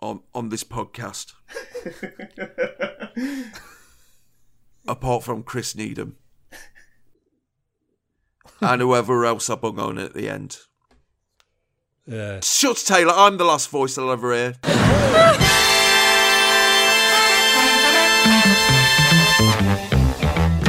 on 0.00 0.20
on 0.34 0.50
this 0.50 0.64
podcast. 0.64 1.32
Apart 4.88 5.24
from 5.24 5.42
Chris 5.42 5.74
Needham. 5.74 6.16
and 8.60 8.80
whoever 8.80 9.24
else 9.24 9.50
I 9.50 9.56
bung 9.56 9.80
on 9.80 9.98
at 9.98 10.14
the 10.14 10.28
end. 10.28 10.58
Yeah. 12.06 12.38
Shuts 12.40 12.84
Taylor, 12.84 13.12
I'm 13.16 13.36
the 13.36 13.44
last 13.44 13.68
voice 13.68 13.98
I'll 13.98 14.12
ever 14.12 14.32
hear. 14.32 14.54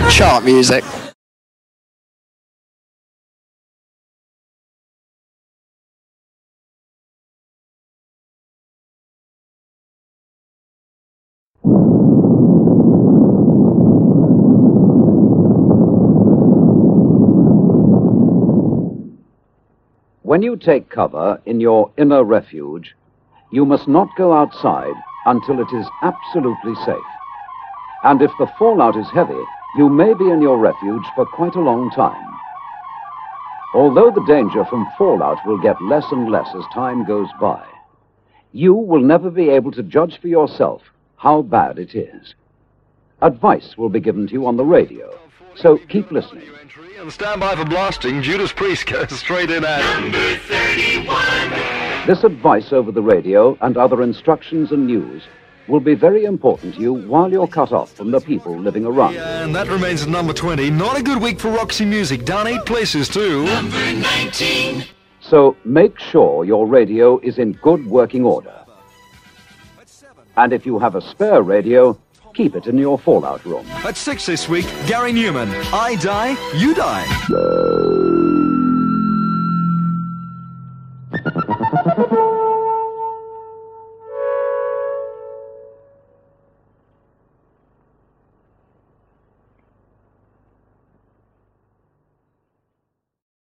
Chart 0.09 0.45
music. 0.45 0.83
When 20.23 20.41
you 20.41 20.55
take 20.55 20.89
cover 20.89 21.41
in 21.45 21.59
your 21.59 21.91
inner 21.97 22.23
refuge, 22.23 22.95
you 23.51 23.65
must 23.65 23.87
not 23.87 24.07
go 24.17 24.33
outside 24.33 24.93
until 25.25 25.59
it 25.59 25.73
is 25.73 25.85
absolutely 26.01 26.75
safe. 26.85 26.97
And 28.03 28.21
if 28.21 28.31
the 28.39 28.47
fallout 28.57 28.97
is 28.97 29.07
heavy, 29.13 29.43
you 29.77 29.89
may 29.89 30.13
be 30.13 30.29
in 30.29 30.41
your 30.41 30.57
refuge 30.57 31.05
for 31.15 31.25
quite 31.25 31.55
a 31.55 31.61
long 31.61 31.89
time. 31.91 32.27
Although 33.73 34.11
the 34.11 34.25
danger 34.25 34.65
from 34.65 34.87
fallout 34.97 35.45
will 35.45 35.59
get 35.59 35.81
less 35.83 36.05
and 36.11 36.31
less 36.31 36.47
as 36.55 36.63
time 36.73 37.05
goes 37.05 37.27
by, 37.39 37.63
you 38.53 38.73
will 38.73 39.01
never 39.01 39.29
be 39.29 39.49
able 39.49 39.71
to 39.73 39.83
judge 39.83 40.19
for 40.19 40.27
yourself 40.27 40.81
how 41.17 41.41
bad 41.41 41.77
it 41.77 41.93
is. 41.93 42.33
Advice 43.21 43.77
will 43.77 43.89
be 43.89 43.99
given 43.99 44.25
to 44.27 44.33
you 44.33 44.47
on 44.47 44.57
the 44.57 44.65
radio, 44.65 45.15
so 45.55 45.77
keep 45.89 46.11
listening. 46.11 46.47
And 46.99 47.13
stand 47.13 47.41
by 47.41 47.55
for 47.55 47.65
blasting. 47.65 48.23
Judas 48.23 48.51
Priest 48.51 48.87
goes 48.91 49.11
straight 49.19 49.51
in 49.51 49.63
at. 49.63 50.01
Number 50.01 50.37
31. 50.37 52.07
This 52.07 52.23
advice 52.23 52.73
over 52.73 52.91
the 52.91 53.01
radio 53.01 53.57
and 53.61 53.77
other 53.77 54.01
instructions 54.01 54.71
and 54.71 54.87
news 54.87 55.23
will 55.67 55.79
be 55.79 55.95
very 55.95 56.25
important 56.25 56.75
to 56.75 56.81
you 56.81 56.93
while 56.93 57.31
you're 57.31 57.47
cut 57.47 57.71
off 57.71 57.91
from 57.93 58.11
the 58.11 58.19
people 58.19 58.57
living 58.57 58.85
around. 58.85 59.13
you. 59.13 59.19
And 59.19 59.55
that 59.55 59.67
remains 59.67 60.03
at 60.03 60.09
number 60.09 60.33
20. 60.33 60.69
Not 60.71 60.97
a 60.97 61.03
good 61.03 61.21
week 61.21 61.39
for 61.39 61.49
Roxy 61.49 61.85
Music. 61.85 62.25
Down 62.25 62.47
eight 62.47 62.65
places, 62.65 63.09
too. 63.09 63.45
Number 63.45 63.93
19. 63.93 64.85
So 65.19 65.57
make 65.65 65.99
sure 65.99 66.45
your 66.45 66.67
radio 66.67 67.19
is 67.19 67.37
in 67.37 67.53
good 67.53 67.85
working 67.85 68.23
order. 68.23 68.53
And 70.37 70.53
if 70.53 70.65
you 70.65 70.79
have 70.79 70.95
a 70.95 71.01
spare 71.01 71.41
radio, 71.41 71.99
keep 72.33 72.55
it 72.55 72.67
in 72.67 72.77
your 72.77 72.97
fallout 72.99 73.43
room. 73.43 73.65
At 73.83 73.97
six 73.97 74.25
this 74.25 74.47
week, 74.47 74.65
Gary 74.85 75.11
Numan. 75.11 75.49
I 75.73 75.95
die, 75.95 76.37
you 76.55 76.75
die. 76.75 78.06